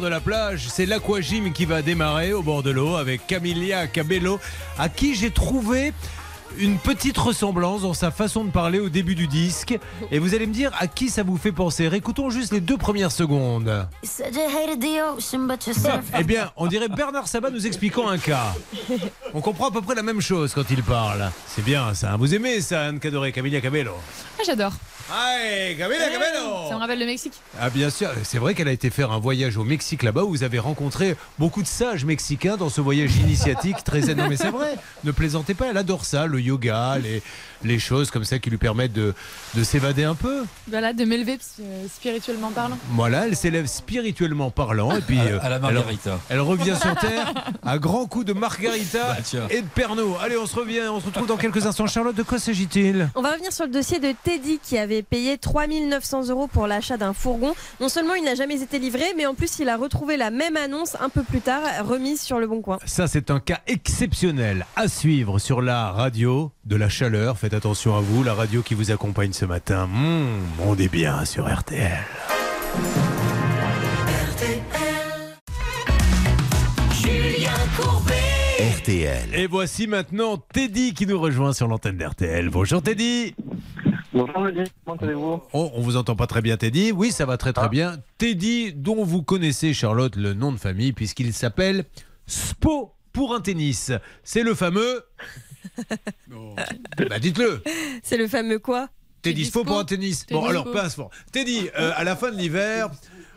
de 0.00 0.08
la 0.08 0.20
plage. 0.20 0.68
C'est 0.68 0.86
l'aquagym 0.86 1.52
qui 1.52 1.64
va 1.64 1.82
démarrer 1.82 2.32
au 2.32 2.42
bord 2.42 2.62
de 2.62 2.70
l'eau 2.70 2.96
avec 2.96 3.26
Camilla 3.26 3.86
Cabello, 3.86 4.40
à 4.78 4.88
qui 4.88 5.14
j'ai 5.14 5.30
trouvé 5.30 5.92
une 6.58 6.78
petite 6.78 7.16
ressemblance 7.16 7.82
dans 7.82 7.94
sa 7.94 8.10
façon 8.10 8.44
de 8.44 8.50
parler 8.50 8.80
au 8.80 8.88
début 8.88 9.14
du 9.14 9.28
disque. 9.28 9.78
Et 10.10 10.18
vous 10.18 10.34
allez 10.34 10.46
me 10.46 10.52
dire 10.52 10.72
à 10.80 10.88
qui 10.88 11.08
ça 11.08 11.22
vous 11.22 11.36
fait 11.36 11.52
penser? 11.52 11.88
Écoutons 11.92 12.28
juste 12.28 12.52
les 12.52 12.60
deux 12.60 12.76
premières 12.76 13.12
secondes. 13.12 13.86
Eh 16.18 16.24
bien, 16.24 16.50
on 16.56 16.66
dirait 16.66 16.88
Bernard 16.88 17.28
Sabat 17.28 17.50
nous 17.50 17.66
expliquant 17.66 18.08
un 18.08 18.18
cas. 18.18 18.54
On 19.32 19.40
comprend 19.40 19.68
à 19.68 19.70
peu 19.70 19.80
près 19.80 19.94
la 19.94 20.02
même 20.02 20.20
chose 20.20 20.52
quand 20.52 20.68
il 20.70 20.82
parle. 20.82 21.30
C'est 21.46 21.64
bien 21.64 21.94
ça. 21.94 22.16
Vous 22.16 22.34
aimez 22.34 22.60
ça, 22.60 22.82
Anne 22.86 22.98
Cadoré, 22.98 23.30
Camilla 23.30 23.60
Cabello? 23.60 23.94
Ah, 24.38 24.42
j'adore. 24.44 24.72
Hey, 25.12 25.76
Ça 25.76 25.88
me 25.88 26.78
rappelle 26.78 27.00
le 27.00 27.06
Mexique. 27.06 27.32
Ah 27.58 27.68
bien 27.68 27.90
sûr, 27.90 28.10
c'est 28.22 28.38
vrai 28.38 28.54
qu'elle 28.54 28.68
a 28.68 28.72
été 28.72 28.90
faire 28.90 29.10
un 29.10 29.18
voyage 29.18 29.56
au 29.56 29.64
Mexique 29.64 30.04
là-bas. 30.04 30.22
Où 30.22 30.30
vous 30.30 30.44
avez 30.44 30.60
rencontré 30.60 31.16
beaucoup 31.38 31.62
de 31.62 31.66
sages 31.66 32.04
mexicains 32.04 32.56
dans 32.56 32.68
ce 32.68 32.80
voyage 32.80 33.16
initiatique. 33.16 33.82
Très 33.82 34.02
zen. 34.02 34.18
Non 34.18 34.28
mais 34.28 34.36
c'est 34.36 34.50
vrai, 34.50 34.76
ne 35.02 35.10
plaisantez 35.10 35.54
pas, 35.54 35.66
elle 35.70 35.76
adore 35.76 36.04
ça, 36.04 36.26
le 36.26 36.40
yoga, 36.40 36.98
les, 36.98 37.22
les 37.64 37.78
choses 37.78 38.10
comme 38.10 38.24
ça 38.24 38.38
qui 38.38 38.50
lui 38.50 38.56
permettent 38.58 38.92
de, 38.92 39.14
de 39.54 39.64
s'évader 39.64 40.04
un 40.04 40.14
peu. 40.14 40.44
Voilà, 40.68 40.92
de 40.92 41.04
m'élever 41.04 41.38
euh, 41.60 41.86
spirituellement 41.94 42.50
parlant. 42.50 42.78
Voilà, 42.92 43.26
elle 43.26 43.36
s'élève 43.36 43.66
spirituellement 43.66 44.50
parlant 44.50 44.96
et 44.96 45.00
puis 45.00 45.18
À- 45.18 45.24
euh, 45.24 45.38
à 45.42 45.48
la 45.48 45.56
elle- 45.56 45.62
margarita. 45.62 46.18
Elle, 46.28 46.40
revient 46.40 46.76
sur 46.80 46.94
terre 46.96 47.32
à 47.62 47.78
grands 47.78 48.06
coups 48.06 48.24
de 48.26 48.32
margarita 48.32 49.16
Bah, 49.32 49.46
et 49.50 49.62
de 49.62 49.66
Pernod. 49.66 50.08
Allez, 50.22 50.36
on 50.36 50.46
se 50.46 50.56
revient, 50.56 50.82
on 50.90 51.00
se 51.00 51.06
retrouve 51.06 51.26
dans 51.26 51.36
quelques 51.36 51.66
instants. 51.66 51.86
Charlotte, 51.86 52.14
de 52.16 52.22
quoi 52.22 52.38
s'agit-il? 52.38 53.08
On 53.14 53.22
va 53.22 53.32
revenir 53.32 53.52
sur 53.52 53.66
le 53.66 53.70
dossier 53.72 53.98
de 53.98 54.12
Teddy 54.24 54.58
qui 54.62 54.78
avait 54.78 55.02
payé 55.02 55.38
3900 55.38 56.28
euros 56.28 56.46
pour 56.46 56.66
l'achat 56.66 56.96
d'un 56.96 57.12
fourgon. 57.12 57.54
Non 57.80 57.88
seulement 57.88 58.14
il 58.14 58.24
n'a 58.24 58.34
jamais 58.34 58.62
été 58.62 58.78
livré, 58.78 59.04
mais 59.16 59.26
en 59.26 59.34
plus 59.34 59.58
il 59.58 59.68
a 59.68 59.76
retrouvé 59.76 60.16
la 60.16 60.30
même 60.30 60.56
annonce 60.56 60.96
un 61.00 61.08
peu 61.08 61.22
plus 61.22 61.40
tard, 61.40 61.60
remise 61.84 62.20
sur 62.20 62.38
le 62.38 62.46
bon 62.46 62.60
coin. 62.62 62.78
Ça, 62.86 63.06
c'est 63.06 63.30
un 63.30 63.40
cas 63.40 63.60
exceptionnel 63.66 64.66
à 64.76 64.88
suivre 64.88 65.38
sur 65.38 65.60
la 65.62 65.90
radio 65.90 66.50
de 66.70 66.76
la 66.76 66.88
chaleur. 66.88 67.36
Faites 67.36 67.52
attention 67.52 67.96
à 67.96 68.00
vous, 68.00 68.22
la 68.22 68.32
radio 68.32 68.62
qui 68.62 68.74
vous 68.74 68.92
accompagne 68.92 69.32
ce 69.32 69.44
matin. 69.44 69.88
Mmh, 69.88 70.62
on 70.64 70.76
est 70.76 70.90
bien 70.90 71.24
sur 71.24 71.52
RTL. 71.52 71.98
Julien 76.92 77.50
Courbet. 77.76 78.14
RTL. 78.78 79.34
Et 79.34 79.48
voici 79.48 79.88
maintenant 79.88 80.38
Teddy 80.38 80.94
qui 80.94 81.06
nous 81.06 81.20
rejoint 81.20 81.52
sur 81.52 81.66
l'antenne 81.66 81.98
d'RTL. 81.98 82.48
Bonjour 82.50 82.80
Teddy. 82.80 83.34
Bonjour 84.12 84.42
Rudy, 84.42 84.62
comment 84.84 84.96
allez-vous? 85.00 85.42
Oh, 85.52 85.70
on 85.74 85.80
vous 85.80 85.96
entend 85.96 86.14
pas 86.14 86.28
très 86.28 86.40
bien 86.40 86.56
Teddy. 86.56 86.92
Oui, 86.92 87.10
ça 87.10 87.26
va 87.26 87.36
très 87.36 87.52
très 87.52 87.68
bien. 87.68 87.96
Teddy, 88.18 88.72
dont 88.74 89.04
vous 89.04 89.22
connaissez 89.22 89.74
Charlotte 89.74 90.14
le 90.14 90.34
nom 90.34 90.52
de 90.52 90.58
famille 90.58 90.92
puisqu'il 90.92 91.32
s'appelle 91.32 91.84
Spo 92.26 92.92
pour 93.12 93.34
un 93.34 93.40
tennis. 93.40 93.90
C'est 94.22 94.44
le 94.44 94.54
fameux. 94.54 95.02
Bah 97.08 97.18
dites-le. 97.18 97.62
C'est 98.02 98.16
le 98.16 98.28
fameux 98.28 98.58
quoi? 98.58 98.88
T'es 99.22 99.32
dispo 99.32 99.64
pour 99.64 99.78
un 99.78 99.84
tennis 99.84 100.26
Bon, 100.30 100.44
alors, 100.46 100.64
dispo. 100.64 100.78
pas 100.78 100.84
un 100.86 100.88
sport. 100.88 101.10
Teddy, 101.32 101.68
euh, 101.78 101.92
à 101.94 102.04
la 102.04 102.16
fin 102.16 102.30
de 102.30 102.36
l'hiver, 102.36 102.90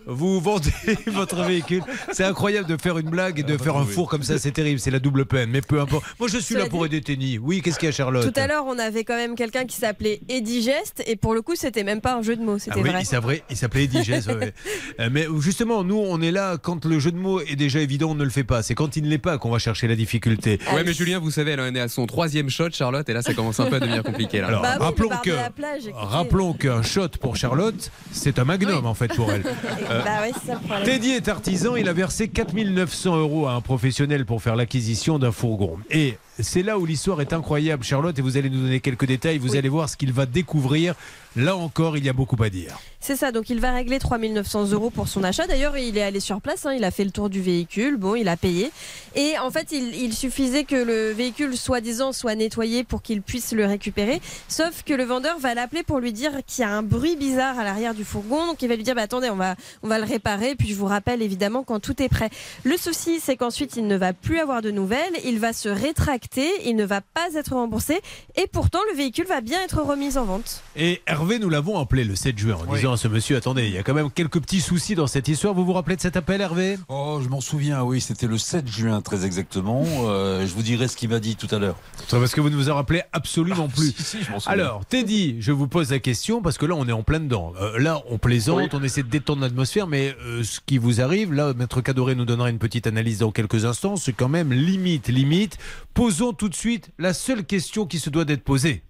vous 0.05 0.39
vendez 0.39 0.71
votre 1.07 1.43
véhicule. 1.43 1.83
C'est 2.11 2.23
incroyable 2.23 2.67
de 2.67 2.77
faire 2.81 2.97
une 2.97 3.09
blague 3.09 3.39
et 3.39 3.43
de 3.43 3.57
faire 3.57 3.77
un 3.77 3.85
four 3.85 4.09
comme 4.09 4.23
ça, 4.23 4.37
c'est 4.37 4.51
terrible, 4.51 4.79
c'est 4.79 4.91
la 4.91 4.99
double 4.99 5.25
peine. 5.25 5.49
Mais 5.49 5.61
peu 5.61 5.79
importe. 5.79 6.03
Moi, 6.19 6.29
je 6.29 6.37
suis 6.37 6.55
là 6.55 6.67
pour 6.67 6.85
aider 6.85 7.01
Teddy. 7.01 7.37
Oui, 7.37 7.61
qu'est-ce 7.61 7.79
qu'il 7.79 7.87
y 7.87 7.89
a, 7.89 7.93
Charlotte 7.93 8.31
Tout 8.31 8.39
à 8.39 8.47
l'heure, 8.47 8.65
on 8.67 8.77
avait 8.79 9.03
quand 9.03 9.15
même 9.15 9.35
quelqu'un 9.35 9.65
qui 9.65 9.75
s'appelait 9.77 10.21
Eddie 10.29 10.61
Geste, 10.61 11.03
et 11.05 11.15
pour 11.15 11.33
le 11.33 11.41
coup, 11.41 11.55
c'était 11.55 11.83
même 11.83 12.01
pas 12.01 12.15
un 12.15 12.21
jeu 12.21 12.35
de 12.35 12.41
mots, 12.43 12.55
Ah 12.55 12.59
c'était 12.59 12.81
oui, 12.81 12.89
vrai. 12.89 13.01
il 13.01 13.05
s'appelait, 13.05 13.43
il 13.49 13.57
s'appelait 13.57 13.89
ouais, 13.93 14.33
ouais. 14.35 14.53
Euh, 14.99 15.09
Mais 15.11 15.27
justement, 15.39 15.83
nous, 15.83 15.97
on 15.97 16.21
est 16.21 16.31
là 16.31 16.57
quand 16.57 16.85
le 16.85 16.99
jeu 16.99 17.11
de 17.11 17.17
mots 17.17 17.41
est 17.41 17.55
déjà 17.55 17.79
évident, 17.79 18.11
on 18.11 18.15
ne 18.15 18.23
le 18.23 18.29
fait 18.29 18.43
pas. 18.43 18.63
C'est 18.63 18.75
quand 18.75 18.95
il 18.95 19.03
ne 19.03 19.09
l'est 19.09 19.17
pas 19.17 19.37
qu'on 19.37 19.51
va 19.51 19.59
chercher 19.59 19.87
la 19.87 19.95
difficulté. 19.95 20.59
Ouais, 20.73 20.83
mais 20.83 20.93
Julien, 20.93 21.19
vous 21.19 21.31
savez, 21.31 21.51
elle 21.51 21.59
en 21.61 21.73
est 21.75 21.79
à 21.79 21.87
son 21.87 22.05
troisième 22.05 22.49
shot, 22.49 22.69
Charlotte, 22.71 23.07
et 23.09 23.13
là, 23.13 23.21
ça 23.21 23.33
commence 23.33 23.59
un 23.59 23.65
peu 23.65 23.75
à 23.75 23.79
devenir 23.79 24.03
compliqué. 24.03 24.41
Là. 24.41 24.47
Alors, 24.47 24.61
Bah 24.61 24.75
oui, 24.79 24.85
rappelons 24.85 25.09
que, 25.23 25.51
plage, 25.51 25.83
rappelons 25.93 26.53
qu'un 26.53 26.81
shot 26.81 27.09
pour 27.19 27.35
Charlotte, 27.35 27.91
c'est 28.11 28.39
un 28.39 28.43
magnum 28.45 28.85
en 28.85 28.93
fait 28.93 29.13
pour 29.15 29.31
elle. 29.31 29.43
Euh, 29.93 30.01
Bah 30.03 30.21
ouais, 30.21 30.31
c'est 30.33 30.47
ça 30.47 30.53
le 30.53 30.59
problème. 30.59 30.83
Teddy 30.85 31.09
est 31.11 31.27
artisan, 31.27 31.75
il 31.75 31.87
a 31.87 31.93
versé 31.93 32.27
4900 32.27 33.17
euros 33.17 33.47
à 33.47 33.53
un 33.53 33.61
professionnel 33.61 34.25
pour 34.25 34.41
faire 34.41 34.55
l'acquisition 34.55 35.19
d'un 35.19 35.31
fourgon. 35.31 35.77
Et 35.89 36.17
c'est 36.39 36.63
là 36.63 36.79
où 36.79 36.85
l'histoire 36.85 37.21
est 37.21 37.33
incroyable, 37.33 37.83
Charlotte, 37.83 38.17
et 38.17 38.21
vous 38.21 38.37
allez 38.37 38.49
nous 38.49 38.61
donner 38.61 38.79
quelques 38.79 39.05
détails, 39.05 39.37
vous 39.37 39.55
allez 39.55 39.69
voir 39.69 39.89
ce 39.89 39.97
qu'il 39.97 40.11
va 40.13 40.25
découvrir. 40.25 40.95
Là 41.35 41.55
encore, 41.55 41.97
il 41.97 42.05
y 42.05 42.09
a 42.09 42.13
beaucoup 42.13 42.41
à 42.43 42.49
dire. 42.49 42.77
C'est 43.05 43.17
ça, 43.17 43.33
donc 43.33 43.49
il 43.49 43.59
va 43.59 43.73
régler 43.73 43.99
3900 43.99 44.71
euros 44.71 44.89
pour 44.89 45.09
son 45.09 45.25
achat. 45.25 45.45
D'ailleurs, 45.45 45.77
il 45.77 45.97
est 45.97 46.03
allé 46.03 46.21
sur 46.21 46.39
place, 46.39 46.65
hein, 46.65 46.71
il 46.71 46.85
a 46.85 46.89
fait 46.89 47.03
le 47.03 47.11
tour 47.11 47.29
du 47.29 47.41
véhicule, 47.41 47.97
bon, 47.97 48.15
il 48.15 48.29
a 48.29 48.37
payé. 48.37 48.71
Et 49.13 49.37
en 49.39 49.51
fait, 49.51 49.73
il, 49.73 49.93
il 49.93 50.13
suffisait 50.13 50.63
que 50.63 50.77
le 50.77 51.11
véhicule, 51.11 51.57
soi-disant, 51.57 52.13
soit 52.13 52.33
nettoyé 52.35 52.85
pour 52.85 53.01
qu'il 53.01 53.21
puisse 53.21 53.51
le 53.51 53.65
récupérer. 53.65 54.21
Sauf 54.47 54.83
que 54.85 54.93
le 54.93 55.03
vendeur 55.03 55.37
va 55.37 55.53
l'appeler 55.53 55.83
pour 55.83 55.99
lui 55.99 56.13
dire 56.13 56.31
qu'il 56.47 56.61
y 56.61 56.65
a 56.65 56.69
un 56.69 56.81
bruit 56.81 57.17
bizarre 57.17 57.59
à 57.59 57.65
l'arrière 57.65 57.93
du 57.93 58.05
fourgon. 58.05 58.47
Donc 58.47 58.61
il 58.61 58.69
va 58.69 58.77
lui 58.77 58.83
dire, 58.83 58.95
bah, 58.95 59.01
attendez, 59.01 59.29
on 59.29 59.35
va, 59.35 59.57
on 59.81 59.89
va 59.89 59.99
le 59.99 60.05
réparer. 60.05 60.55
Puis 60.55 60.69
je 60.69 60.75
vous 60.75 60.85
rappelle 60.85 61.21
évidemment 61.21 61.63
quand 61.63 61.81
tout 61.81 62.01
est 62.01 62.07
prêt. 62.07 62.29
Le 62.63 62.77
souci, 62.77 63.19
c'est 63.19 63.35
qu'ensuite, 63.35 63.75
il 63.75 63.85
ne 63.85 63.97
va 63.97 64.13
plus 64.13 64.39
avoir 64.39 64.61
de 64.61 64.71
nouvelles. 64.71 65.13
Il 65.25 65.39
va 65.39 65.51
se 65.51 65.67
rétracter, 65.67 66.49
il 66.63 66.77
ne 66.77 66.85
va 66.85 67.01
pas 67.01 67.27
être 67.35 67.51
remboursé. 67.53 67.99
Et 68.37 68.47
pourtant, 68.47 68.79
le 68.91 68.95
véhicule 68.95 69.25
va 69.25 69.41
bien 69.41 69.61
être 69.61 69.81
remis 69.81 70.17
en 70.17 70.23
vente. 70.23 70.63
Et 70.77 71.01
Hervé, 71.05 71.37
nous 71.37 71.49
l'avons 71.49 71.77
appelé 71.77 72.05
le 72.05 72.15
7 72.15 72.37
juin 72.37 72.57
en 72.65 72.73
disant 72.73 72.92
à 72.93 72.97
ce 72.97 73.07
monsieur, 73.07 73.35
attendez, 73.35 73.65
il 73.65 73.73
y 73.73 73.77
a 73.77 73.83
quand 73.83 73.93
même 73.93 74.09
quelques 74.11 74.39
petits 74.39 74.61
soucis 74.61 74.95
dans 74.95 75.07
cette 75.07 75.27
histoire. 75.27 75.53
Vous 75.53 75.65
vous 75.65 75.73
rappelez 75.73 75.95
de 75.95 76.01
cet 76.01 76.15
appel, 76.15 76.41
Hervé? 76.41 76.77
Oh, 76.87 77.19
je 77.23 77.27
m'en 77.27 77.41
souviens, 77.41 77.83
oui, 77.83 78.01
c'était 78.01 78.27
le 78.27 78.37
7 78.37 78.67
juin 78.67 79.01
très 79.01 79.25
exactement. 79.25 79.83
Euh, 80.05 80.45
je 80.45 80.53
vous 80.53 80.61
dirai 80.61 80.87
ce 80.87 80.95
qu'il 80.95 81.09
m'a 81.09 81.19
dit 81.19 81.35
tout 81.35 81.53
à 81.53 81.59
l'heure. 81.59 81.75
C'est 82.07 82.17
parce 82.19 82.33
que 82.33 82.41
vous 82.41 82.49
ne 82.49 82.55
vous 82.55 82.69
en 82.69 82.75
rappelez 82.75 83.01
absolument 83.11 83.67
plus. 83.67 83.93
Si, 83.97 84.03
si, 84.03 84.23
je 84.23 84.31
m'en 84.31 84.39
souviens. 84.39 84.53
Alors, 84.53 84.85
Teddy, 84.85 85.37
je 85.39 85.51
vous 85.51 85.67
pose 85.67 85.91
la 85.91 85.99
question 85.99 86.41
parce 86.41 86.57
que 86.57 86.65
là, 86.65 86.75
on 86.75 86.87
est 86.87 86.91
en 86.91 87.03
plein 87.03 87.19
dedans. 87.19 87.53
Euh, 87.59 87.79
là, 87.79 88.01
on 88.09 88.17
plaisante, 88.17 88.73
on 88.73 88.83
essaie 88.83 89.03
de 89.03 89.09
détendre 89.09 89.41
l'atmosphère, 89.41 89.87
mais 89.87 90.15
euh, 90.25 90.43
ce 90.43 90.59
qui 90.65 90.77
vous 90.77 91.01
arrive, 91.01 91.33
là, 91.33 91.53
Maître 91.53 91.81
Cadoré 91.81 92.15
nous 92.15 92.25
donnera 92.25 92.49
une 92.49 92.59
petite 92.59 92.87
analyse 92.87 93.19
dans 93.19 93.31
quelques 93.31 93.65
instants. 93.65 93.95
C'est 93.95 94.13
quand 94.13 94.29
même 94.29 94.53
limite, 94.53 95.07
limite. 95.07 95.57
Posons 95.93 96.33
tout 96.33 96.49
de 96.49 96.55
suite 96.55 96.91
la 96.99 97.13
seule 97.13 97.43
question 97.43 97.85
qui 97.85 97.99
se 97.99 98.09
doit 98.09 98.25
d'être 98.25 98.43
posée. 98.43 98.83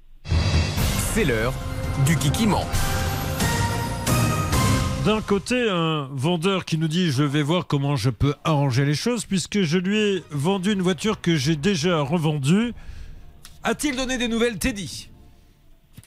C'est 1.13 1.23
l'heure 1.25 1.53
du 2.05 2.17
kikiment. 2.17 2.65
D'un 5.05 5.19
côté, 5.21 5.69
un 5.69 6.07
vendeur 6.13 6.63
qui 6.63 6.77
nous 6.77 6.87
dit 6.87 7.11
je 7.11 7.23
vais 7.23 7.41
voir 7.43 7.67
comment 7.67 7.97
je 7.97 8.09
peux 8.09 8.35
arranger 8.45 8.85
les 8.85 8.93
choses 8.95 9.25
puisque 9.25 9.61
je 9.61 9.77
lui 9.77 9.97
ai 9.97 10.23
vendu 10.31 10.71
une 10.71 10.81
voiture 10.81 11.19
que 11.19 11.35
j'ai 11.35 11.57
déjà 11.57 11.99
revendue. 12.01 12.73
A-t-il 13.63 13.97
donné 13.97 14.17
des 14.17 14.29
nouvelles, 14.29 14.57
Teddy? 14.59 15.09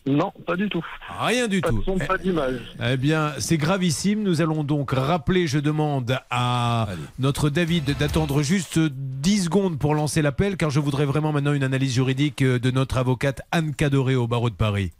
Non, 0.07 0.32
pas 0.47 0.57
du 0.57 0.68
tout. 0.68 0.84
Rien 1.20 1.49
du 1.49 1.61
Pas 1.61 1.68
tout. 1.70 1.80
de 1.80 1.84
son, 1.84 1.99
pas 1.99 2.16
d'image. 2.16 2.61
Eh 2.82 2.97
bien, 2.97 3.32
c'est 3.38 3.57
gravissime. 3.59 4.22
Nous 4.22 4.40
allons 4.40 4.62
donc 4.64 4.92
rappeler, 4.92 5.47
je 5.49 5.59
demande 5.59 6.18
à 6.30 6.86
notre 7.18 7.51
David 7.51 7.97
d'attendre 7.99 8.40
juste 8.42 8.78
10 8.78 9.44
secondes 9.44 9.78
pour 9.78 9.94
lancer 9.94 10.22
l'appel, 10.22 10.57
car 10.57 10.70
je 10.70 10.78
voudrais 10.80 11.07
vraiment 11.07 11.32
maintenant 11.32 11.55
une 11.55 11.64
analyse 11.64 11.92
juridique 11.92 12.40
euh, 12.42 12.61
de 12.61 12.70
notre 12.70 12.99
avocate 12.99 13.42
Anne 13.51 13.74
Cadoré 13.74 14.14
au 14.14 14.28
barreau 14.28 14.49
de 14.49 14.55
Paris. 14.55 14.92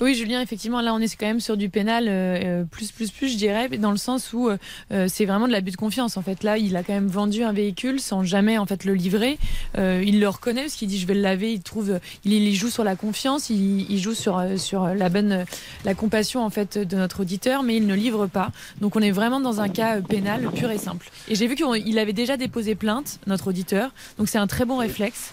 Oui, 0.00 0.14
Julien, 0.14 0.40
effectivement, 0.40 0.80
là, 0.80 0.94
on 0.94 0.98
est 1.00 1.14
quand 1.16 1.26
même 1.26 1.40
sur 1.40 1.56
du 1.56 1.68
pénal 1.68 2.06
euh, 2.08 2.60
euh, 2.62 2.64
plus, 2.64 2.92
plus, 2.92 3.10
plus, 3.10 3.28
je 3.32 3.36
dirais, 3.36 3.68
dans 3.78 3.90
le 3.90 3.96
sens 3.96 4.32
où 4.32 4.48
euh, 4.48 4.56
euh, 4.92 5.06
c'est 5.08 5.24
vraiment 5.24 5.46
de 5.46 5.52
l'abus 5.52 5.70
de 5.72 5.76
confiance. 5.76 6.16
En 6.16 6.22
fait, 6.22 6.42
là, 6.42 6.58
il 6.58 6.76
a 6.76 6.82
quand 6.82 6.92
même 6.92 7.08
vendu 7.08 7.42
un 7.42 7.52
véhicule 7.52 8.00
sans 8.00 8.22
jamais 8.22 8.58
en 8.58 8.66
fait 8.66 8.84
le 8.84 8.94
livrer. 8.94 9.38
Euh, 9.76 10.02
il 10.06 10.20
le 10.20 10.28
reconnaît 10.28 10.62
parce 10.62 10.74
qu'il 10.74 10.88
dit 10.88 10.98
je 10.98 11.06
vais 11.06 11.14
le 11.14 11.20
laver. 11.20 11.52
Il 11.52 11.62
trouve, 11.62 11.98
il, 12.24 12.32
il 12.32 12.54
joue 12.54 12.70
sur 12.70 12.84
la 12.84 12.96
confiance, 12.96 13.50
il, 13.50 13.90
il 13.90 13.98
joue 14.00 14.14
sur 14.14 14.38
euh, 14.38 14.56
sur 14.56 14.86
la 14.86 15.08
bonne, 15.08 15.44
la 15.84 15.94
compassion 15.94 16.44
en 16.44 16.50
fait 16.50 16.78
de 16.78 16.96
notre 16.96 17.20
auditeur, 17.20 17.62
mais 17.62 17.76
il 17.76 17.86
ne 17.86 17.94
livre 17.94 18.26
pas. 18.26 18.50
Donc, 18.80 18.96
on 18.96 19.00
est 19.00 19.10
vraiment 19.10 19.40
dans 19.40 19.60
un 19.60 19.68
cas 19.68 20.00
pénal 20.00 20.48
pur 20.54 20.70
et 20.70 20.78
simple. 20.78 21.10
Et 21.28 21.34
j'ai 21.34 21.46
vu 21.46 21.54
qu'il 21.56 21.98
avait 21.98 22.12
déjà 22.12 22.36
déposé 22.36 22.74
plainte, 22.74 23.18
notre 23.26 23.48
auditeur. 23.48 23.90
Donc, 24.18 24.28
c'est 24.28 24.38
un 24.38 24.46
très 24.46 24.64
bon 24.64 24.76
réflexe. 24.76 25.32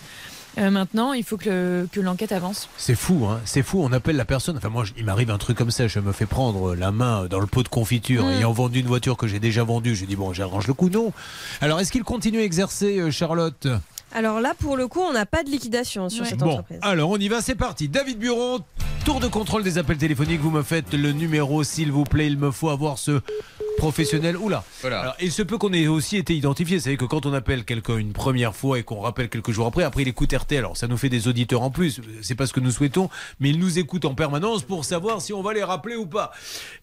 Euh, 0.57 0.69
maintenant, 0.71 1.13
il 1.13 1.23
faut 1.23 1.37
que, 1.37 1.87
que 1.91 1.99
l'enquête 1.99 2.31
avance. 2.31 2.69
C'est 2.77 2.95
fou, 2.95 3.25
hein 3.29 3.39
c'est 3.45 3.61
fou. 3.63 3.81
On 3.83 3.91
appelle 3.91 4.15
la 4.15 4.25
personne. 4.25 4.55
Enfin, 4.57 4.69
moi, 4.69 4.83
je- 4.85 4.93
il 4.97 5.03
m'arrive 5.05 5.29
un 5.31 5.37
truc 5.37 5.57
comme 5.57 5.71
ça. 5.71 5.87
Je 5.87 5.99
me 5.99 6.11
fais 6.13 6.25
prendre 6.25 6.75
la 6.75 6.91
main 6.91 7.25
dans 7.29 7.39
le 7.39 7.47
pot 7.47 7.63
de 7.63 7.67
confiture, 7.67 8.25
Mm. 8.25 8.29
ayant 8.31 8.51
vendu 8.53 8.79
une 8.79 8.87
voiture 8.87 9.17
que 9.17 9.27
j'ai 9.27 9.39
déjà 9.39 9.63
vendue. 9.63 9.95
Je 9.95 10.05
dis 10.05 10.15
bon, 10.15 10.31
j'arrange 10.33 10.67
le 10.67 10.73
coup. 10.73 10.89
Non. 10.89 11.11
Alors, 11.61 11.79
est-ce 11.81 11.91
qu'il 11.91 12.03
continue 12.03 12.39
à 12.39 12.43
exercer, 12.43 12.99
euh, 12.99 13.11
Charlotte? 13.11 13.67
Alors 14.13 14.39
là, 14.39 14.53
pour 14.57 14.77
le 14.77 14.87
coup, 14.87 15.01
on 15.01 15.11
n'a 15.11 15.25
pas 15.25 15.43
de 15.43 15.49
liquidation 15.49 16.07
sur 16.09 16.25
cette 16.25 16.39
Bon, 16.39 16.51
entreprise. 16.51 16.79
alors 16.83 17.09
on 17.09 17.17
y 17.17 17.27
va, 17.27 17.41
c'est 17.41 17.55
parti. 17.55 17.89
David 17.89 18.17
Buron, 18.17 18.59
tour 19.03 19.19
de 19.19 19.27
contrôle 19.27 19.61
des 19.63 19.77
appels 19.77 19.97
téléphoniques. 19.97 20.39
Vous 20.39 20.51
me 20.51 20.63
faites 20.63 20.93
le 20.93 21.11
numéro, 21.11 21.63
s'il 21.65 21.91
vous 21.91 22.05
plaît. 22.05 22.27
Il 22.27 22.37
me 22.37 22.51
faut 22.51 22.69
avoir 22.69 22.97
ce 22.97 23.19
professionnel. 23.77 24.37
Oula. 24.37 24.63
Voilà. 24.81 25.01
Alors, 25.01 25.15
il 25.21 25.31
se 25.31 25.41
peut 25.41 25.57
qu'on 25.57 25.73
ait 25.73 25.87
aussi 25.87 26.17
été 26.17 26.35
identifié. 26.35 26.77
Vous 26.77 26.83
savez 26.83 26.97
que 26.97 27.05
quand 27.05 27.25
on 27.25 27.33
appelle 27.33 27.65
quelqu'un 27.65 27.97
une 27.97 28.13
première 28.13 28.55
fois 28.55 28.79
et 28.79 28.83
qu'on 28.83 28.99
rappelle 28.99 29.29
quelques 29.29 29.51
jours 29.51 29.67
après, 29.67 29.83
après 29.83 30.03
il 30.03 30.07
écoute 30.07 30.33
RTL. 30.33 30.59
Alors 30.59 30.77
ça 30.77 30.87
nous 30.87 30.97
fait 30.97 31.09
des 31.09 31.27
auditeurs 31.27 31.61
en 31.61 31.71
plus. 31.71 32.01
C'est 32.21 32.35
pas 32.35 32.47
ce 32.47 32.53
que 32.53 32.59
nous 32.59 32.71
souhaitons, 32.71 33.09
mais 33.39 33.49
il 33.49 33.59
nous 33.59 33.79
écoute 33.79 34.05
en 34.05 34.15
permanence 34.15 34.63
pour 34.63 34.85
savoir 34.85 35.21
si 35.21 35.33
on 35.33 35.41
va 35.41 35.53
les 35.53 35.63
rappeler 35.63 35.95
ou 35.95 36.05
pas. 36.05 36.31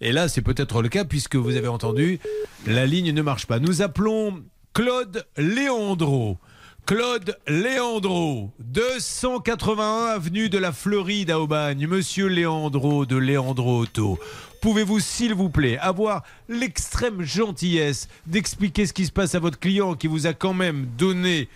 Et 0.00 0.12
là, 0.12 0.28
c'est 0.28 0.42
peut-être 0.42 0.82
le 0.82 0.88
cas 0.88 1.04
puisque 1.04 1.36
vous 1.36 1.56
avez 1.56 1.68
entendu, 1.68 2.20
la 2.66 2.86
ligne 2.86 3.12
ne 3.12 3.22
marche 3.22 3.46
pas. 3.46 3.58
Nous 3.58 3.82
appelons 3.82 4.42
Claude 4.72 5.26
Léandro. 5.36 6.38
Claude 6.84 7.38
Léandro, 7.46 8.50
281 8.58 10.06
avenue 10.06 10.48
de 10.48 10.58
la 10.58 10.72
Floride 10.72 11.30
à 11.30 11.38
Aubagne. 11.38 11.86
Monsieur 11.86 12.26
Léandro 12.26 13.06
de 13.06 13.16
Léandro 13.16 13.82
Auto. 13.82 14.18
Pouvez-vous, 14.62 15.00
s'il 15.00 15.34
vous 15.34 15.50
plaît, 15.50 15.76
avoir 15.78 16.22
l'extrême 16.48 17.22
gentillesse 17.22 18.08
d'expliquer 18.26 18.86
ce 18.86 18.92
qui 18.92 19.06
se 19.06 19.10
passe 19.10 19.34
à 19.34 19.40
votre 19.40 19.58
client 19.58 19.96
qui 19.96 20.06
vous 20.06 20.28
a 20.28 20.34
quand 20.34 20.54
même 20.54 20.86
donné 20.96 21.48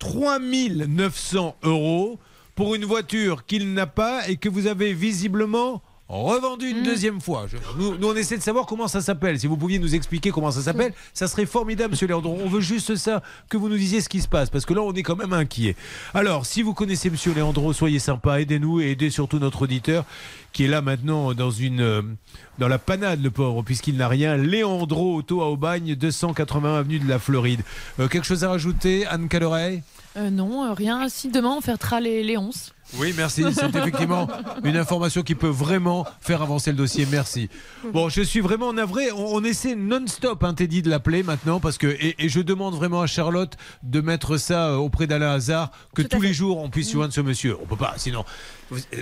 3900 0.00 1.54
euros 1.62 2.18
pour 2.56 2.74
une 2.74 2.84
voiture 2.84 3.46
qu'il 3.46 3.72
n'a 3.72 3.86
pas 3.86 4.28
et 4.28 4.36
que 4.36 4.48
vous 4.48 4.66
avez 4.66 4.94
visiblement 4.94 5.80
revendu 6.08 6.68
une 6.70 6.82
deuxième 6.82 7.20
fois. 7.20 7.46
Je- 7.48 7.56
nous, 7.78 7.96
nous, 7.98 8.08
on 8.08 8.14
essaie 8.16 8.36
de 8.38 8.42
savoir 8.42 8.64
comment 8.66 8.88
ça 8.88 9.00
s'appelle. 9.02 9.38
Si 9.38 9.46
vous 9.46 9.56
pouviez 9.58 9.78
nous 9.78 9.94
expliquer 9.94 10.30
comment 10.30 10.50
ça 10.50 10.62
s'appelle, 10.62 10.94
ça 11.12 11.28
serait 11.28 11.44
formidable, 11.46 11.90
monsieur 11.90 12.06
Léandro. 12.06 12.38
On 12.42 12.48
veut 12.48 12.60
juste 12.60 12.96
ça, 12.96 13.22
que 13.50 13.56
vous 13.58 13.68
nous 13.68 13.76
disiez 13.76 14.00
ce 14.00 14.08
qui 14.08 14.20
se 14.22 14.28
passe, 14.28 14.48
parce 14.48 14.64
que 14.64 14.72
là, 14.72 14.80
on 14.82 14.92
est 14.94 15.02
quand 15.02 15.16
même 15.16 15.32
inquiet. 15.34 15.76
Alors, 16.14 16.46
si 16.46 16.62
vous 16.62 16.72
connaissez 16.74 17.10
monsieur 17.10 17.34
Léandro, 17.34 17.72
soyez 17.72 17.98
sympa, 17.98 18.40
aidez-nous 18.40 18.80
et 18.80 18.92
aidez 18.92 19.10
surtout 19.10 19.38
notre 19.38 19.62
auditeur 19.62 20.04
qui 20.54 20.64
est 20.64 20.68
là 20.68 20.80
maintenant 20.80 21.34
dans 21.34 21.50
une 21.50 21.80
euh, 21.82 22.02
dans 22.58 22.68
la 22.68 22.78
panade, 22.78 23.22
le 23.22 23.30
pauvre, 23.30 23.62
puisqu'il 23.62 23.96
n'a 23.98 24.08
rien. 24.08 24.36
Léandro 24.38 25.14
Auto 25.16 25.42
à 25.42 25.50
Aubagne, 25.50 25.94
281 25.94 26.74
avenue 26.74 26.98
de 26.98 27.08
la 27.08 27.18
Floride. 27.18 27.60
Euh, 28.00 28.08
quelque 28.08 28.26
chose 28.26 28.44
à 28.44 28.48
rajouter, 28.48 29.04
Anne 29.06 29.28
Caloret 29.28 29.82
Euh, 30.16 30.30
non, 30.30 30.64
euh, 30.64 30.72
rien. 30.72 31.08
Si 31.10 31.28
demain 31.28 31.54
on 31.58 31.60
fêtera 31.60 32.00
les, 32.00 32.24
les 32.24 32.38
11. 32.38 32.72
Oui, 32.96 33.12
merci. 33.16 33.44
C'est 33.52 33.74
effectivement 33.76 34.28
une 34.64 34.76
information 34.76 35.22
qui 35.22 35.34
peut 35.34 35.48
vraiment 35.48 36.06
faire 36.20 36.40
avancer 36.42 36.70
le 36.70 36.76
dossier. 36.76 37.06
Merci. 37.10 37.50
Bon, 37.92 38.08
je 38.08 38.22
suis 38.22 38.40
vraiment 38.40 38.72
navré. 38.72 39.12
On, 39.12 39.36
on 39.36 39.44
essaie 39.44 39.74
non-stop, 39.74 40.42
hein, 40.42 40.54
Teddy, 40.54 40.82
de 40.82 40.88
l'appeler 40.90 41.22
maintenant 41.22 41.60
parce 41.60 41.76
que 41.76 41.86
et, 41.86 42.16
et 42.18 42.28
je 42.28 42.40
demande 42.40 42.74
vraiment 42.74 43.02
à 43.02 43.06
Charlotte 43.06 43.54
de 43.82 44.00
mettre 44.00 44.38
ça 44.38 44.68
euh, 44.70 44.76
auprès 44.76 45.06
d'Alain 45.06 45.32
Hazard 45.32 45.70
que 45.94 46.02
tous 46.02 46.20
les 46.20 46.32
jours 46.32 46.58
on 46.58 46.70
puisse 46.70 46.90
joindre 46.92 47.12
ce 47.12 47.20
monsieur. 47.20 47.56
On 47.62 47.66
peut 47.66 47.76
pas, 47.76 47.94
sinon 47.98 48.24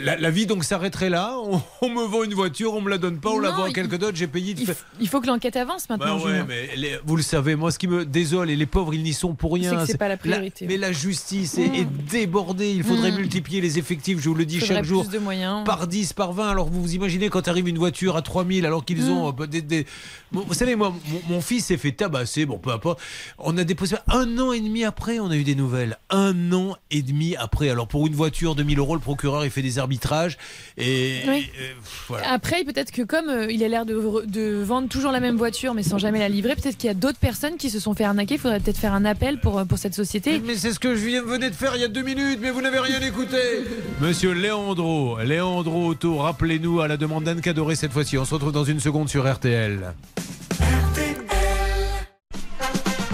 la, 0.01 0.17
la 0.17 0.31
vie 0.31 0.47
donc 0.47 0.64
s'arrêterait 0.64 1.11
là. 1.11 1.37
On, 1.47 1.61
on 1.83 1.89
me 1.91 2.05
vend 2.05 2.23
une 2.25 2.35
voiture, 2.35 2.75
on 2.75 2.81
me 2.81 2.91
la 2.91 2.99
donne 2.99 3.19
pas, 3.19 3.31
on 3.31 3.39
la 3.39 3.51
vend 3.51 3.64
à 3.64 3.71
quelqu'un 3.73 3.99
d'autre. 3.99 4.17
J'ai 4.17 4.27
payé. 4.27 4.55
de 4.55 4.62
Il, 5.01 5.09
faut 5.09 5.21
que 5.21 5.27
l'enquête 5.27 5.57
avance 5.57 5.87
bah 5.89 5.97
maintenant. 5.99 6.17
ouais, 6.19 6.31
Julien. 6.33 6.45
mais 6.49 6.71
les- 6.77 6.99
vous 7.05 7.17
le 7.17 7.23
savez, 7.23 7.55
moi, 7.57 7.71
ce 7.71 7.79
qui 7.79 7.89
me 7.89 8.05
désole, 8.05 8.51
et 8.51 8.57
les 8.57 8.67
pauvres, 8.67 8.95
ils 8.95 9.03
n'y 9.03 9.12
sont 9.12 9.35
pour 9.35 9.55
rien. 9.55 9.85
C'est 9.87 9.99
pas 9.99 10.09
la 10.09 10.17
priorité. 10.17 10.67
mais 10.67 10.77
la 10.77 10.93
justice 10.93 11.59
est, 11.59 11.67
est 11.81 11.85
débordée. 12.11 12.71
Il 12.73 12.83
faudrait 12.85 13.12
Mm. 13.12 13.17
multiplier 13.17 13.61
les 13.61 13.79
effectifs, 13.79 14.21
je 14.21 14.29
vous 14.29 14.35
le 14.35 14.45
dis 14.45 14.61
chaque 14.61 14.85
jour. 14.85 15.05
de 15.07 15.19
moyens. 15.19 15.64
Par 15.64 15.87
10, 15.87 16.12
par 16.12 16.33
20. 16.33 16.49
Alors, 16.49 16.69
vous 16.69 16.83
vous 16.83 16.95
imaginez 16.95 17.29
quand 17.29 17.47
arrive 17.49 17.69
une 17.69 17.79
voiture 17.79 18.17
à 18.17 18.23
3000, 18.23 18.67
alors 18.67 18.85
qu'ils 18.85 19.11
ont 19.11 19.35
euh, 19.41 19.47
des, 19.47 19.62
des- 19.62 19.87
Bon, 20.33 20.45
Vous 20.47 20.55
savez, 20.55 20.75
moi, 20.75 20.93
mon, 21.29 21.35
mon 21.37 21.41
fils 21.41 21.67
s'est 21.67 21.77
fait 21.77 21.93
tabasser, 21.93 22.47
bon, 22.47 22.59
peu 22.59 22.71
importe. 22.71 23.01
On 23.39 23.57
a 23.59 23.64
déposé 23.64 23.97
un 24.09 24.39
an 24.39 24.53
et 24.53 24.61
demi 24.61 24.85
après, 24.85 25.19
on 25.21 25.31
a 25.31 25.37
eu 25.37 25.45
des 25.45 25.55
nouvelles. 25.55 25.99
Un 26.11 26.53
an 26.53 26.77
et 26.91 27.03
demi 27.03 27.37
après. 27.37 27.71
Alors, 27.71 27.87
pour 27.89 28.07
une 28.07 28.14
voiture 28.14 28.55
de 28.55 28.62
1000 28.62 28.79
euros, 28.79 28.95
le 28.95 29.01
procureur, 29.01 29.45
il 29.45 29.51
fait 29.57 29.63
des 29.63 29.79
arbitrages. 29.79 30.37
Et. 30.79 31.21
Oui. 31.27 31.51
et, 31.59 31.63
euh, 31.63 31.73
voilà. 32.09 32.31
Après, 32.31 32.63
peut-être 32.65 32.93
que 32.93 33.03
comme 33.03 33.29
euh, 33.29 33.51
il 33.51 33.65
a 33.65 33.69
l'air 33.69 33.85
de, 33.87 33.95
re- 33.97 34.27
de 34.27 34.63
vendre 34.63 34.89
toujours 34.89 35.11
la 35.13 35.21
même 35.21 35.37
voiture 35.37 35.75
mais 35.75 35.83
sans 35.83 35.99
jamais 35.99 36.19
la 36.21 36.29
livrer, 36.29 36.55
peut-être 36.55 36.77
qu'il 36.77 36.89
y 36.89 36.91
a 36.91 36.95
d'autres 36.95 37.19
personnes 37.19 37.57
qui 37.57 37.71
se 37.71 37.81
sont 37.81 37.95
fait 37.95 38.05
arnaquer. 38.05 38.35
Il 38.35 38.41
faudrait 38.41 38.61
peut-être 38.61 38.79
faire 38.79 38.95
un 38.95 39.05
appel 39.05 39.41
pour, 39.41 39.59
euh, 39.59 39.65
pour 39.65 39.79
cette 39.79 39.95
société. 39.95 40.41
Mais 40.45 40.55
c'est 40.57 40.73
ce 40.73 40.79
que 40.79 40.95
je 40.95 41.07
viens- 41.07 41.23
venais 41.23 41.51
de 41.51 41.55
faire 41.55 41.73
il 41.75 41.81
y 41.81 41.85
a 41.85 41.89
deux 41.89 42.03
minutes, 42.03 42.39
mais 42.43 42.51
vous 42.51 42.61
n'avez 42.63 42.79
rien 42.79 43.01
écouté. 43.01 43.37
Monsieur 44.01 44.33
Léandro, 44.33 45.19
Léandro 45.25 45.87
Auto, 45.87 46.17
rappelez-nous 46.19 46.81
à 46.81 46.89
la 46.89 46.97
demande 46.97 47.25
d'Anne 47.25 47.41
Cadoré 47.41 47.75
cette 47.77 47.93
fois-ci. 47.93 48.19
On 48.19 48.25
se 48.25 48.35
retrouve 48.35 48.53
dans 48.53 48.65
une 48.65 48.81
seconde 48.81 49.09
sur 49.09 49.31
RTL. 49.33 49.95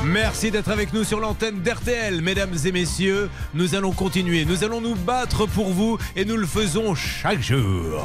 Merci 0.04 0.50
d'être 0.50 0.70
avec 0.70 0.92
nous 0.92 1.04
sur 1.04 1.20
l'antenne 1.20 1.62
d'RTL, 1.62 2.22
mesdames 2.22 2.56
et 2.64 2.72
messieurs. 2.72 3.30
Nous 3.54 3.76
allons 3.76 3.92
continuer, 3.92 4.44
nous 4.44 4.64
allons 4.64 4.80
nous 4.80 4.96
battre 4.96 5.46
pour 5.46 5.68
vous 5.68 5.96
et 6.16 6.24
nous 6.24 6.36
le 6.36 6.46
faisons 6.46 6.96
chaque 6.96 7.40
jour. 7.40 8.04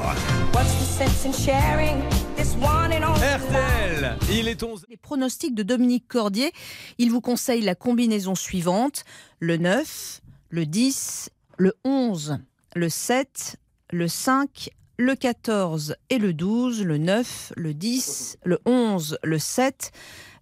RTL, 3.16 4.18
il 4.32 4.48
est 4.48 4.62
11. 4.62 4.86
Les 4.90 4.98
pronostics 4.98 5.56
de 5.56 5.64
Dominique 5.64 6.08
Cordier, 6.08 6.52
il 7.00 7.10
vous 7.10 7.22
conseille 7.22 7.62
la 7.62 7.74
combinaison 7.74 8.36
suivante 8.36 9.04
le 9.40 9.58
9, 9.58 10.22
le 10.50 10.66
10, 10.68 11.32
le 11.58 11.74
11, 11.84 12.38
le 12.76 12.90
7, 12.90 13.56
le 13.92 14.08
5, 14.08 14.70
le 14.98 15.16
14 15.16 15.96
et 16.10 16.20
le 16.20 16.34
12, 16.34 16.84
le 16.84 16.98
9, 16.98 17.54
le 17.56 17.74
10, 17.74 18.38
le 18.44 18.60
11, 18.66 19.18
le 19.24 19.40
7, 19.40 19.92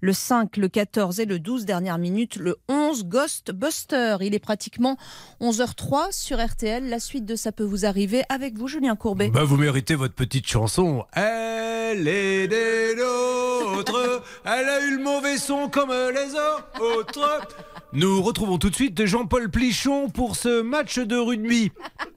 le 0.05 0.13
5, 0.13 0.57
le 0.57 0.67
14 0.67 1.19
et 1.19 1.25
le 1.25 1.39
12, 1.39 1.65
dernière 1.65 1.97
minute, 1.97 2.35
le 2.35 2.57
11, 2.69 3.05
Ghostbuster. 3.05 4.17
Il 4.21 4.35
est 4.35 4.39
pratiquement 4.39 4.97
11h03 5.41 6.11
sur 6.11 6.37
RTL. 6.37 6.87
La 6.87 6.99
suite 6.99 7.25
de 7.25 7.35
Ça 7.35 7.51
peut 7.51 7.63
vous 7.63 7.87
arriver 7.87 8.21
avec 8.29 8.55
vous, 8.55 8.67
Julien 8.67 8.95
Courbet. 8.95 9.29
Bah, 9.29 9.43
vous 9.43 9.57
méritez 9.57 9.95
votre 9.95 10.13
petite 10.13 10.47
chanson. 10.47 11.05
Elle 11.13 12.07
est 12.07 12.47
des 12.47 12.95
nôtres. 12.95 14.23
Elle 14.45 14.69
a 14.69 14.85
eu 14.85 14.97
le 14.97 15.03
mauvais 15.03 15.37
son 15.37 15.69
comme 15.69 15.89
les 15.89 16.35
autres. 16.35 17.41
Nous 17.95 18.21
retrouvons 18.21 18.57
tout 18.57 18.69
de 18.69 18.75
suite 18.75 19.05
Jean-Paul 19.05 19.49
Plichon 19.49 20.09
pour 20.09 20.35
ce 20.35 20.61
match 20.61 20.99
de 20.99 21.15
rugby. 21.15 21.71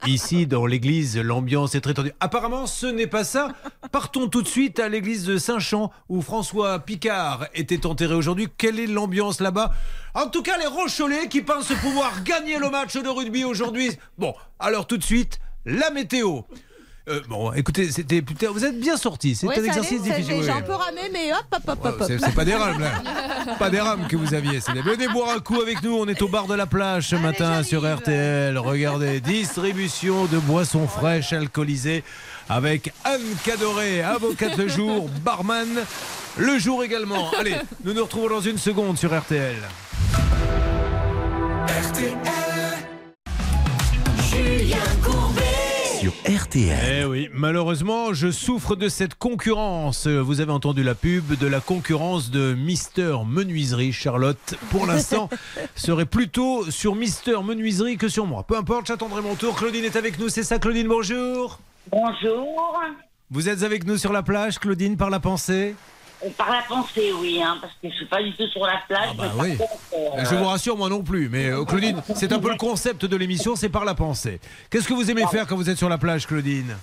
Ici, 0.05 0.45
dans 0.45 0.65
l'église, 0.65 1.17
l'ambiance 1.17 1.73
est 1.73 1.79
très 1.79 1.93
tendue. 1.93 2.11
Apparemment, 2.19 2.67
ce 2.67 2.85
n'est 2.85 3.07
pas 3.07 3.23
ça. 3.23 3.53
Partons 3.89 4.27
tout 4.27 4.41
de 4.41 4.47
suite 4.49 4.81
à 4.81 4.89
l'église 4.89 5.23
de 5.23 5.37
Saint-Champ, 5.37 5.89
où 6.09 6.21
François 6.21 6.79
Picard 6.79 7.47
était 7.53 7.85
enterré 7.85 8.13
aujourd'hui. 8.13 8.49
Quelle 8.57 8.77
est 8.77 8.87
l'ambiance 8.87 9.39
là-bas? 9.39 9.71
En 10.15 10.27
tout 10.27 10.43
cas, 10.43 10.57
les 10.57 10.67
Rocholais 10.67 11.29
qui 11.29 11.41
pensent 11.41 11.71
pouvoir 11.81 12.23
gagner 12.25 12.59
le 12.59 12.69
match 12.69 12.97
de 12.97 13.07
rugby 13.07 13.45
aujourd'hui. 13.45 13.91
Bon, 14.17 14.33
alors 14.59 14.85
tout 14.85 14.97
de 14.97 15.03
suite, 15.03 15.39
la 15.65 15.91
météo. 15.91 16.41
Euh, 17.09 17.21
bon, 17.27 17.51
écoutez, 17.53 17.91
c'était 17.91 18.23
vous 18.51 18.65
êtes 18.65 18.79
bien 18.79 18.95
sorti. 18.95 19.35
C'est 19.35 19.47
Ouais, 19.47 19.59
un 19.59 19.63
exercice 19.63 19.99
allait, 20.01 20.11
difficile. 20.21 20.43
J'ai 20.43 20.51
oui. 20.51 20.57
un 20.57 20.61
peu 20.61 20.73
ramé, 20.73 21.01
mais 21.11 21.31
hop, 21.33 21.39
hop, 21.51 21.61
hop, 21.67 21.79
hop. 21.85 22.01
hop. 22.01 22.07
C'est 22.19 22.35
pas 22.35 22.45
des 22.45 22.53
rames, 22.55 22.79
là. 22.79 23.55
Pas 23.59 23.69
des 23.71 23.79
rames 23.79 24.07
que 24.07 24.15
vous 24.15 24.33
aviez. 24.35 24.59
c'est 24.59 24.73
des- 24.73 24.81
Venez 24.81 25.07
boire 25.07 25.29
un 25.35 25.39
coup 25.39 25.59
avec 25.59 25.81
nous. 25.81 25.95
On 25.95 26.07
est 26.07 26.21
au 26.21 26.27
bar 26.27 26.45
de 26.45 26.53
la 26.53 26.67
plage 26.67 27.07
ce 27.09 27.15
matin 27.15 27.63
sur 27.63 27.81
RTL. 27.91 28.57
Regardez, 28.59 29.19
distribution 29.21 30.25
de 30.25 30.37
boissons 30.37 30.87
fraîches 30.87 31.33
alcoolisées 31.33 32.03
avec 32.47 32.93
Anne 33.03 33.21
Cadoré, 33.43 34.01
avocate 34.03 34.57
le 34.57 34.67
jour, 34.67 35.09
barman 35.23 35.67
le 36.37 36.59
jour 36.59 36.83
également. 36.83 37.31
Allez, 37.39 37.55
nous 37.83 37.93
nous 37.93 38.03
retrouvons 38.03 38.29
dans 38.29 38.41
une 38.41 38.57
seconde 38.59 38.97
sur 38.97 39.17
RTL. 39.17 39.55
Julien 44.29 44.77
Courbet. 45.03 45.18
Sur 45.99 46.13
RTL. 46.25 47.01
Eh 47.01 47.03
oui, 47.03 47.29
malheureusement, 47.33 48.13
je 48.13 48.31
souffre 48.31 48.77
de 48.77 48.87
cette 48.87 49.15
concurrence. 49.15 50.07
Vous 50.07 50.39
avez 50.39 50.53
entendu 50.53 50.81
la 50.81 50.95
pub 50.95 51.37
de 51.37 51.45
la 51.45 51.59
concurrence 51.59 52.31
de 52.31 52.53
Mister 52.53 53.17
Menuiserie. 53.27 53.91
Charlotte, 53.91 54.55
pour 54.71 54.85
l'instant, 54.85 55.29
serait 55.75 56.05
plutôt 56.05 56.71
sur 56.71 56.95
Mister 56.95 57.35
Menuiserie 57.43 57.97
que 57.97 58.07
sur 58.07 58.25
moi. 58.25 58.43
Peu 58.43 58.55
importe, 58.55 58.87
j'attendrai 58.87 59.21
mon 59.21 59.35
tour. 59.35 59.57
Claudine 59.57 59.83
est 59.83 59.97
avec 59.97 60.17
nous, 60.19 60.29
c'est 60.29 60.43
ça, 60.43 60.57
Claudine, 60.57 60.87
bonjour. 60.87 61.59
Bonjour. 61.91 62.81
Vous 63.29 63.49
êtes 63.49 63.63
avec 63.63 63.85
nous 63.85 63.97
sur 63.97 64.13
la 64.13 64.23
plage, 64.23 64.57
Claudine, 64.57 64.95
par 64.95 65.09
la 65.09 65.19
pensée? 65.19 65.75
Euh, 66.23 66.29
Par 66.37 66.51
la 66.51 66.61
pensée, 66.67 67.11
oui, 67.19 67.41
hein, 67.41 67.57
parce 67.61 67.73
que 67.81 67.89
je 67.89 67.95
suis 67.95 68.05
pas 68.05 68.21
du 68.21 68.33
tout 68.33 68.47
sur 68.47 68.65
la 68.65 68.81
plage. 68.87 69.15
bah 69.15 69.31
mais 69.37 69.41
oui. 69.41 69.57
contre, 69.57 69.73
euh, 69.97 70.25
Je 70.29 70.35
vous 70.35 70.45
rassure, 70.45 70.75
moi 70.77 70.89
non 70.89 71.01
plus. 71.01 71.29
Mais 71.29 71.45
euh, 71.49 71.63
Claudine, 71.65 72.01
c'est 72.15 72.31
un 72.33 72.39
peu 72.39 72.49
le 72.51 72.57
concept 72.57 73.05
de 73.05 73.15
l'émission, 73.15 73.55
c'est 73.55 73.69
par 73.69 73.85
la 73.85 73.95
pensée. 73.95 74.39
Qu'est-ce 74.69 74.87
que 74.87 74.93
vous 74.93 75.09
aimez 75.09 75.25
faire 75.27 75.47
quand 75.47 75.55
vous 75.55 75.69
êtes 75.69 75.77
sur 75.77 75.89
la 75.89 75.97
plage, 75.97 76.27
Claudine? 76.27 76.75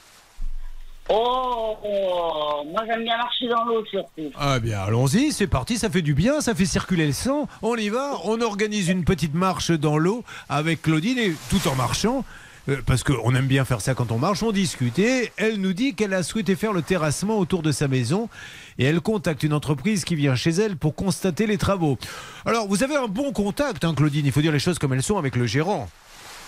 Oh, 1.09 1.77
oh, 1.85 2.65
moi 2.73 2.83
j'aime 2.87 3.05
bien 3.05 3.17
marcher 3.17 3.47
dans 3.49 3.65
l'eau 3.65 3.85
surtout. 3.89 4.33
Ah 4.37 4.59
bien, 4.59 4.81
allons-y, 4.81 5.31
c'est 5.31 5.47
parti, 5.47 5.79
ça 5.79 5.89
fait 5.89 6.03
du 6.03 6.15
bien, 6.15 6.41
ça 6.41 6.53
fait 6.53 6.65
circuler 6.65 7.07
le 7.07 7.13
sang. 7.13 7.47
On 7.63 7.77
y 7.77 7.91
va, 7.91 8.19
on 8.25 8.41
organise 8.41 8.89
une 8.89 9.05
petite 9.05 9.35
marche 9.35 9.71
dans 9.71 9.99
l'eau 9.99 10.25
avec 10.49 10.83
Claudine 10.83 11.19
et 11.19 11.33
tout 11.49 11.69
en 11.69 11.77
marchant. 11.77 12.25
euh, 12.69 12.79
Parce 12.87 13.05
qu'on 13.05 13.33
aime 13.37 13.47
bien 13.47 13.65
faire 13.65 13.81
ça 13.81 13.95
quand 13.95 14.11
on 14.11 14.19
marche, 14.19 14.43
on 14.43 14.51
discute. 14.51 14.99
Et 14.99 15.31
elle 15.37 15.61
nous 15.61 15.75
dit 15.75 15.95
qu'elle 15.95 16.13
a 16.13 16.25
souhaité 16.25 16.57
faire 16.57 16.73
le 16.73 16.83
terrassement 16.83 17.39
autour 17.39 17.63
de 17.63 17.71
sa 17.71 17.87
maison 17.87 18.29
et 18.78 18.85
elle 18.85 19.01
contacte 19.01 19.43
une 19.43 19.53
entreprise 19.53 20.05
qui 20.05 20.15
vient 20.15 20.35
chez 20.35 20.51
elle 20.51 20.77
pour 20.77 20.94
constater 20.94 21.47
les 21.47 21.59
travaux. 21.59 21.98
Alors, 22.44 22.69
vous 22.69 22.82
avez 22.82 22.97
un 22.97 23.09
bon 23.09 23.32
contact, 23.32 23.85
hein, 23.85 23.94
Claudine, 23.94 24.27
il 24.27 24.32
faut 24.32 24.40
dire 24.40 24.53
les 24.53 24.59
choses 24.59 24.78
comme 24.78 24.93
elles 24.93 25.03
sont 25.03 25.19
avec 25.19 25.36
le 25.36 25.47
gérant. 25.47 25.89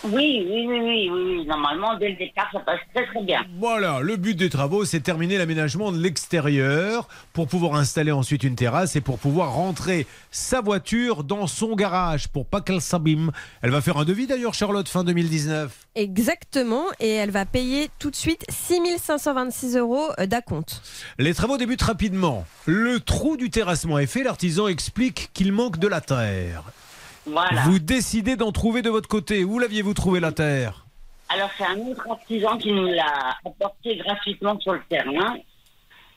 Oui, 0.04 0.46
oui, 0.48 0.66
oui, 0.68 0.80
oui, 0.80 1.10
oui. 1.10 1.46
Normalement, 1.46 1.98
dès 1.98 2.10
le 2.10 2.16
départ, 2.16 2.48
ça 2.52 2.60
passe 2.60 2.80
très 2.94 3.06
très 3.06 3.22
bien. 3.22 3.44
Voilà, 3.58 4.00
le 4.00 4.16
but 4.16 4.36
des 4.36 4.48
travaux, 4.48 4.84
c'est 4.84 5.00
terminer 5.00 5.38
l'aménagement 5.38 5.90
de 5.90 5.98
l'extérieur 5.98 7.08
pour 7.32 7.48
pouvoir 7.48 7.74
installer 7.74 8.12
ensuite 8.12 8.44
une 8.44 8.54
terrasse 8.54 8.94
et 8.94 9.00
pour 9.00 9.18
pouvoir 9.18 9.52
rentrer 9.54 10.06
sa 10.30 10.60
voiture 10.60 11.24
dans 11.24 11.46
son 11.46 11.74
garage 11.74 12.28
pour 12.28 12.46
pas 12.46 12.60
qu'elle 12.60 12.80
s'abîme. 12.80 13.32
Elle 13.62 13.70
va 13.70 13.80
faire 13.80 13.96
un 13.96 14.04
devis 14.04 14.26
d'ailleurs, 14.26 14.54
Charlotte, 14.54 14.88
fin 14.88 15.02
2019. 15.02 15.86
Exactement, 15.96 16.84
et 17.00 17.10
elle 17.10 17.30
va 17.30 17.44
payer 17.44 17.88
tout 17.98 18.10
de 18.10 18.16
suite 18.16 18.44
6526 18.50 19.76
euros 19.76 20.10
d'acompte. 20.26 20.80
Les 21.18 21.34
travaux 21.34 21.56
débutent 21.56 21.82
rapidement. 21.82 22.46
Le 22.66 23.00
trou 23.00 23.36
du 23.36 23.50
terrassement 23.50 23.98
est 23.98 24.06
fait, 24.06 24.22
l'artisan 24.22 24.68
explique 24.68 25.30
qu'il 25.34 25.52
manque 25.52 25.78
de 25.78 25.88
la 25.88 26.00
terre. 26.00 26.62
Voilà. 27.30 27.62
Vous 27.62 27.78
décidez 27.78 28.36
d'en 28.36 28.52
trouver 28.52 28.82
de 28.82 28.90
votre 28.90 29.08
côté. 29.08 29.44
Où 29.44 29.58
l'aviez-vous 29.58 29.94
trouvé 29.94 30.20
la 30.20 30.32
terre? 30.32 30.86
Alors, 31.28 31.50
c'est 31.58 31.64
un 31.64 31.78
autre 31.78 32.06
artisan 32.10 32.56
qui 32.56 32.72
nous 32.72 32.86
l'a 32.86 33.36
apporté 33.44 33.96
gratuitement 33.96 34.58
sur 34.60 34.72
le 34.72 34.80
terrain 34.88 35.36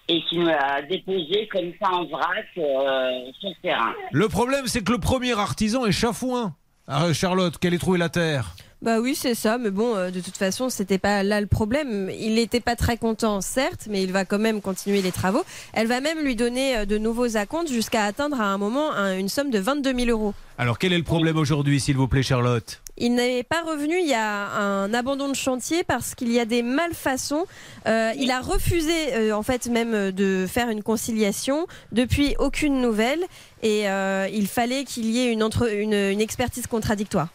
et 0.07 0.23
qui 0.23 0.37
nous 0.37 0.45
l'a 0.45 0.81
déposé 0.81 1.47
comme 1.51 1.71
ça 1.81 1.89
en 1.91 2.05
vrac 2.05 2.45
euh, 2.57 3.31
sur 3.39 3.49
le 3.49 3.61
terrain. 3.61 3.93
Le 4.11 4.29
problème, 4.29 4.67
c'est 4.67 4.83
que 4.83 4.91
le 4.91 4.97
premier 4.99 5.37
artisan 5.37 5.85
est 5.85 5.91
chafouin. 5.91 6.55
Ah, 6.87 7.13
Charlotte, 7.13 7.57
qu'elle 7.57 7.73
ait 7.73 7.77
trouvé 7.79 7.97
la 7.97 8.09
terre? 8.09 8.55
Bah 8.83 8.99
oui, 8.99 9.13
c'est 9.13 9.35
ça, 9.35 9.59
mais 9.59 9.69
bon, 9.69 9.95
euh, 9.95 10.09
de 10.09 10.19
toute 10.21 10.37
façon, 10.37 10.69
c'était 10.71 10.97
pas 10.97 11.21
là 11.21 11.39
le 11.39 11.45
problème. 11.45 12.09
Il 12.19 12.33
n'était 12.33 12.59
pas 12.59 12.75
très 12.75 12.97
content, 12.97 13.39
certes, 13.39 13.81
mais 13.87 14.01
il 14.01 14.11
va 14.11 14.25
quand 14.25 14.39
même 14.39 14.59
continuer 14.59 15.03
les 15.03 15.11
travaux. 15.11 15.43
Elle 15.73 15.85
va 15.85 16.01
même 16.01 16.17
lui 16.23 16.35
donner 16.35 16.77
euh, 16.77 16.85
de 16.85 16.97
nouveaux 16.97 17.37
acomptes 17.37 17.69
jusqu'à 17.71 18.05
atteindre 18.05 18.41
à 18.41 18.45
un 18.45 18.57
moment 18.57 18.91
un- 18.91 19.15
une 19.19 19.29
somme 19.29 19.51
de 19.51 19.59
22 19.59 19.93
000 19.93 20.09
euros. 20.09 20.33
Alors, 20.57 20.79
quel 20.79 20.93
est 20.93 20.97
le 20.97 21.03
problème 21.03 21.37
aujourd'hui, 21.37 21.79
s'il 21.79 21.95
vous 21.95 22.07
plaît, 22.07 22.23
Charlotte? 22.23 22.81
Il 22.97 23.13
n'est 23.13 23.43
pas 23.43 23.61
revenu, 23.61 23.99
il 23.99 24.07
y 24.07 24.15
a 24.15 24.49
un 24.49 24.91
abandon 24.95 25.29
de 25.29 25.35
chantier 25.35 25.83
parce 25.83 26.15
qu'il 26.15 26.31
y 26.31 26.39
a 26.39 26.45
des 26.45 26.63
malfaçons. 26.63 27.45
Euh, 27.87 28.11
il 28.17 28.31
a 28.31 28.39
refusé, 28.41 29.13
euh, 29.13 29.31
en 29.35 29.43
fait, 29.43 29.67
même 29.67 29.93
euh, 29.93 30.11
de 30.11 30.47
faire 30.49 30.69
une 30.69 30.81
conciliation. 30.81 31.67
Depuis, 31.91 32.33
aucune 32.39 32.81
nouvelle. 32.81 33.21
Et 33.61 33.87
euh, 33.87 34.27
il 34.33 34.47
fallait 34.47 34.85
qu'il 34.85 35.05
y 35.05 35.19
ait 35.19 35.31
une, 35.31 35.43
entre- 35.43 35.71
une- 35.71 35.93
une 35.93 36.21
expertise 36.21 36.65
contradictoire. 36.65 37.27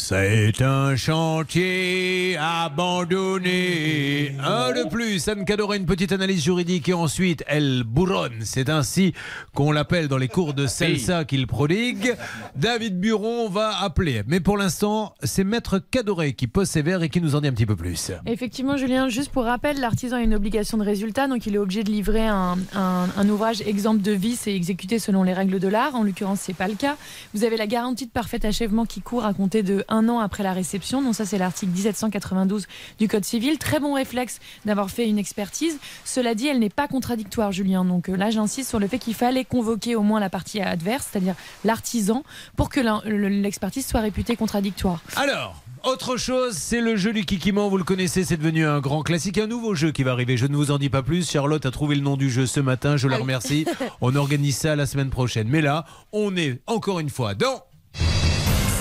C'est 0.00 0.62
un 0.62 0.94
chantier 0.94 2.36
abandonné. 2.38 4.32
Un 4.38 4.70
de 4.72 4.88
plus, 4.88 5.26
Anne 5.26 5.44
Cadora, 5.44 5.76
une 5.76 5.86
petite 5.86 6.12
analyse 6.12 6.44
juridique 6.44 6.88
et 6.88 6.92
ensuite 6.94 7.42
elle 7.48 7.82
bourronne. 7.82 8.36
C'est 8.42 8.68
ainsi 8.70 9.12
qu'on 9.54 9.72
l'appelle 9.72 10.06
dans 10.06 10.16
les 10.16 10.28
cours 10.28 10.54
de 10.54 10.68
salsa 10.68 11.24
qu'il 11.24 11.48
prodigue. 11.48 12.14
David 12.54 13.00
Buron 13.00 13.48
va 13.48 13.72
appeler. 13.82 14.22
Mais 14.28 14.38
pour 14.38 14.56
l'instant, 14.56 15.14
c'est 15.24 15.42
Maître 15.42 15.80
Cadoré 15.90 16.32
qui 16.32 16.46
pose 16.46 16.68
ses 16.68 16.82
vers 16.82 17.02
et 17.02 17.08
qui 17.08 17.20
nous 17.20 17.34
en 17.34 17.40
dit 17.40 17.48
un 17.48 17.52
petit 17.52 17.66
peu 17.66 17.74
plus. 17.76 18.12
Effectivement, 18.24 18.76
Julien, 18.76 19.08
juste 19.08 19.32
pour 19.32 19.44
rappel, 19.46 19.80
l'artisan 19.80 20.16
a 20.18 20.20
une 20.20 20.34
obligation 20.34 20.78
de 20.78 20.84
résultat, 20.84 21.26
donc 21.26 21.44
il 21.46 21.56
est 21.56 21.58
obligé 21.58 21.82
de 21.82 21.90
livrer 21.90 22.26
un, 22.28 22.56
un- 22.76 23.08
un 23.16 23.28
ouvrage 23.28 23.62
exemple 23.62 24.00
de 24.02 24.12
vis 24.12 24.46
et 24.46 24.54
exécuté 24.54 25.00
selon 25.00 25.24
les 25.24 25.32
règles 25.34 25.58
de 25.58 25.66
l'art. 25.68 25.96
En 25.96 26.04
l'occurrence, 26.04 26.38
c'est 26.40 26.54
pas 26.56 26.68
le 26.68 26.76
cas. 26.76 26.96
Vous 27.34 27.42
avez 27.42 27.56
la 27.56 27.66
garantie 27.66 28.06
de 28.06 28.12
parfait 28.12 28.46
achèvement 28.46 28.86
qui 28.86 29.00
court 29.00 29.24
à 29.24 29.34
compter 29.34 29.64
de 29.64 29.84
un 29.88 30.08
an 30.08 30.18
après 30.18 30.42
la 30.42 30.52
réception. 30.52 31.02
Donc 31.02 31.14
ça, 31.14 31.24
c'est 31.24 31.38
l'article 31.38 31.72
1792 31.72 32.66
du 32.98 33.08
Code 33.08 33.24
civil. 33.24 33.58
Très 33.58 33.80
bon 33.80 33.94
réflexe 33.94 34.40
d'avoir 34.64 34.90
fait 34.90 35.08
une 35.08 35.18
expertise. 35.18 35.78
Cela 36.04 36.34
dit, 36.34 36.46
elle 36.46 36.58
n'est 36.58 36.68
pas 36.70 36.88
contradictoire, 36.88 37.52
Julien. 37.52 37.84
Donc 37.84 38.08
euh, 38.08 38.16
là, 38.16 38.30
j'insiste 38.30 38.68
sur 38.68 38.78
le 38.78 38.88
fait 38.88 38.98
qu'il 38.98 39.14
fallait 39.14 39.44
convoquer 39.44 39.96
au 39.96 40.02
moins 40.02 40.20
la 40.20 40.30
partie 40.30 40.60
adverse, 40.60 41.08
c'est-à-dire 41.10 41.34
l'artisan, 41.64 42.22
pour 42.56 42.68
que 42.68 42.80
l'expertise 43.08 43.86
soit 43.86 44.00
réputée 44.00 44.36
contradictoire. 44.36 45.00
Alors, 45.16 45.62
autre 45.84 46.16
chose, 46.16 46.56
c'est 46.56 46.80
le 46.80 46.96
jeu 46.96 47.12
du 47.12 47.24
Kikiment. 47.24 47.68
Vous 47.68 47.78
le 47.78 47.84
connaissez, 47.84 48.24
c'est 48.24 48.36
devenu 48.36 48.66
un 48.66 48.80
grand 48.80 49.02
classique. 49.02 49.38
Un 49.38 49.46
nouveau 49.46 49.74
jeu 49.74 49.92
qui 49.92 50.02
va 50.02 50.12
arriver. 50.12 50.36
Je 50.36 50.46
ne 50.46 50.56
vous 50.56 50.70
en 50.70 50.78
dis 50.78 50.90
pas 50.90 51.02
plus. 51.02 51.30
Charlotte 51.30 51.64
a 51.64 51.70
trouvé 51.70 51.94
le 51.94 52.02
nom 52.02 52.16
du 52.16 52.30
jeu 52.30 52.46
ce 52.46 52.60
matin. 52.60 52.96
Je 52.96 53.08
la 53.08 53.16
remercie. 53.16 53.64
On 54.00 54.14
organise 54.16 54.56
ça 54.56 54.76
la 54.76 54.86
semaine 54.86 55.10
prochaine. 55.10 55.48
Mais 55.48 55.60
là, 55.60 55.84
on 56.12 56.36
est 56.36 56.60
encore 56.66 57.00
une 57.00 57.10
fois 57.10 57.34
dans. 57.34 57.62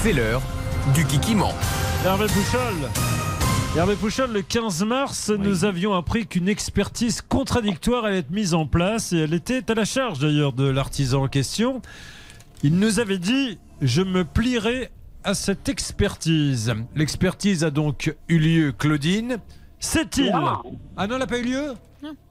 C'est 0.04 0.14
l'heure 0.14 0.42
du 0.94 1.06
Kikiment. 1.06 1.54
Hervé 2.06 2.28
Pouchol. 2.28 2.90
Hervé 3.76 3.96
Pouchol, 3.96 4.32
le 4.32 4.42
15 4.42 4.84
mars, 4.84 5.30
nous 5.30 5.66
avions 5.66 5.94
appris 5.94 6.28
qu'une 6.28 6.48
expertise 6.48 7.22
contradictoire 7.22 8.06
allait 8.06 8.20
être 8.20 8.32
mise 8.32 8.54
en 8.54 8.66
place 8.66 9.14
et 9.14 9.18
elle 9.18 9.34
était 9.34 9.70
à 9.70 9.74
la 9.74 9.86
charge 9.86 10.20
d'ailleurs 10.20 10.54
de 10.54 10.68
l'artisan 10.68 11.24
en 11.24 11.28
question. 11.28 11.82
Il 12.64 12.78
nous 12.80 13.00
avait 13.00 13.18
dit 13.18 13.58
Je 13.82 14.02
me 14.02 14.24
plierai 14.24 14.90
à 15.24 15.34
cette 15.34 15.70
expertise. 15.70 16.74
L'expertise 16.96 17.64
a 17.64 17.70
donc 17.70 18.16
eu 18.30 18.38
lieu, 18.40 18.72
Claudine. 18.72 19.38
C'est-il. 19.80 20.32
Ah 20.34 21.08
non, 21.08 21.14
elle 21.16 21.20
n'a 21.20 21.28
pas 21.28 21.40
eu 21.40 21.44
lieu? 21.44 21.74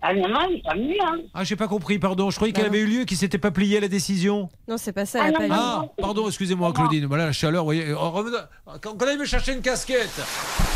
Ah 0.03 0.15
non, 0.15 0.29
non, 0.29 0.41
il 0.51 0.59
est 0.59 0.63
pas 0.63 0.75
venu, 0.75 0.95
hein. 1.03 1.17
Ah, 1.35 1.43
j'ai 1.45 1.57
pas 1.57 1.67
compris, 1.69 1.99
pardon. 1.99 2.31
Je 2.31 2.37
croyais 2.37 2.53
qu'elle 2.53 2.67
avait 2.67 2.81
eu 2.81 2.87
lieu, 2.87 3.05
qu'il 3.05 3.17
s'était 3.17 3.39
pas 3.39 3.51
plié 3.51 3.79
à 3.79 3.81
la 3.81 3.89
décision. 3.89 4.49
Non, 4.69 4.77
c'est 4.79 4.93
pas 4.93 5.05
ça. 5.07 5.21
Ah 5.23 5.29
elle 5.29 5.37
a 5.37 5.39
non, 5.41 5.49
pas 5.49 5.55
eu- 5.55 5.59
Ah, 5.59 5.85
pardon, 6.01 6.27
excusez-moi, 6.29 6.73
Claudine. 6.73 7.07
Voilà 7.07 7.27
la 7.27 7.33
chaleur, 7.33 7.63
vous 7.63 7.67
voyez. 7.69 7.93
Oh, 7.93 8.11
revenez- 8.11 8.37
Quand 8.81 8.95
on 9.03 9.07
aille 9.07 9.17
me 9.19 9.25
chercher 9.25 9.53
une 9.55 9.63
casquette. 9.63 10.21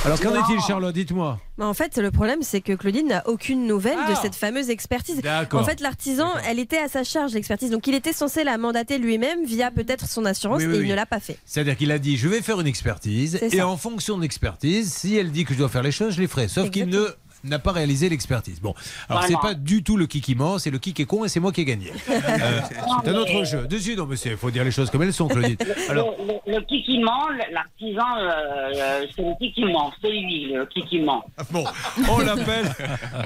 Alors, 0.04 0.20
qu'en 0.20 0.30
Non. 0.32 0.40
est-il, 0.40 0.60
Charlotte 0.60 0.94
Dites-moi. 0.94 1.38
Mais 1.58 1.64
en 1.64 1.74
fait, 1.74 1.98
le 1.98 2.10
problème, 2.10 2.38
c'est 2.42 2.60
que 2.60 2.72
Claudine 2.72 3.08
n'a 3.08 3.22
aucune 3.28 3.66
nouvelle 3.66 3.98
de 3.98 4.12
Ah. 4.14 4.18
cette 4.20 4.34
fameuse 4.34 4.70
expertise. 4.70 5.20
D'accord. 5.20 5.60
En 5.60 5.64
fait, 5.64 5.80
l'artisan, 5.80 6.28
elle 6.48 6.58
était 6.58 6.78
à 6.78 6.88
sa 6.88 7.04
charge, 7.04 7.32
l'expertise. 7.34 7.70
Donc, 7.70 7.86
il 7.86 7.94
était 7.94 8.12
censé 8.12 8.44
la 8.44 8.58
mandater 8.58 8.98
lui-même 8.98 9.44
via 9.44 9.70
peut-être 9.70 10.08
son 10.08 10.24
assurance 10.24 10.58
Oui, 10.58 10.66
oui, 10.66 10.72
et 10.74 10.76
il 10.78 10.82
oui. 10.82 10.88
ne 10.88 10.94
l'a 10.94 11.06
pas 11.06 11.20
fait. 11.20 11.38
C'est-à-dire 11.44 11.76
qu'il 11.76 11.92
a 11.92 11.98
dit 11.98 12.16
je 12.16 12.28
vais 12.28 12.40
faire 12.42 12.58
une 12.60 12.66
expertise 12.66 13.36
C'est 13.38 13.54
et 13.54 13.58
ça. 13.58 13.68
en 13.68 13.76
fonction 13.76 14.16
de 14.16 14.22
l'expertise, 14.22 14.92
si 14.92 15.16
elle 15.16 15.30
dit 15.30 15.44
que 15.44 15.52
je 15.54 15.58
dois 15.58 15.68
faire 15.68 15.82
les 15.82 15.92
choses, 15.92 16.14
je 16.14 16.20
les 16.20 16.26
ferai. 16.28 16.48
Sauf 16.48 16.70
qu'il 16.70 16.88
ne 16.88 17.06
n'a 17.44 17.58
pas 17.58 17.72
réalisé 17.72 18.08
l'expertise. 18.08 18.60
Bon, 18.60 18.74
alors 19.08 19.22
Voilà. 19.22 19.26
c'est 19.28 19.40
pas 19.48 19.54
du 19.54 19.82
tout 19.82 19.96
le 19.96 20.06
kikiment, 20.06 20.58
c'est 20.58 20.70
le 20.70 20.78
kick 20.78 21.00
est 21.00 21.04
con 21.06 21.24
et 21.24 21.28
c'est 21.28 21.40
moi 21.40 21.52
qui 21.52 21.60
ai 21.62 21.64
gagné. 21.64 21.92
Euh, 22.10 22.60
c'est 23.04 23.10
un 23.10 23.14
autre 23.14 23.44
jeu. 23.44 23.66
Dessus, 23.66 23.96
non 23.96 24.06
mais 24.06 24.16
il 24.16 24.36
faut 24.36 24.50
dire 24.50 24.62
les 24.64 24.70
choses 24.70 24.90
comme 24.90 25.02
elles 25.02 25.12
sont, 25.12 25.26
Claudine. 25.28 25.56
Alors, 25.88 26.14
Le, 26.18 26.26
le, 26.52 26.58
le 26.58 26.60
kikiment, 26.66 27.28
l'artisan, 27.52 28.02
euh, 28.18 28.72
euh, 28.76 29.06
c'est 29.14 29.22
le 29.22 29.38
kikiment, 29.38 29.92
c'est 30.00 30.08
lui, 30.10 30.52
le 30.52 30.66
kikiment. 30.66 31.24
bon, 31.50 31.64
on 32.08 32.18
l'appelle, 32.18 32.66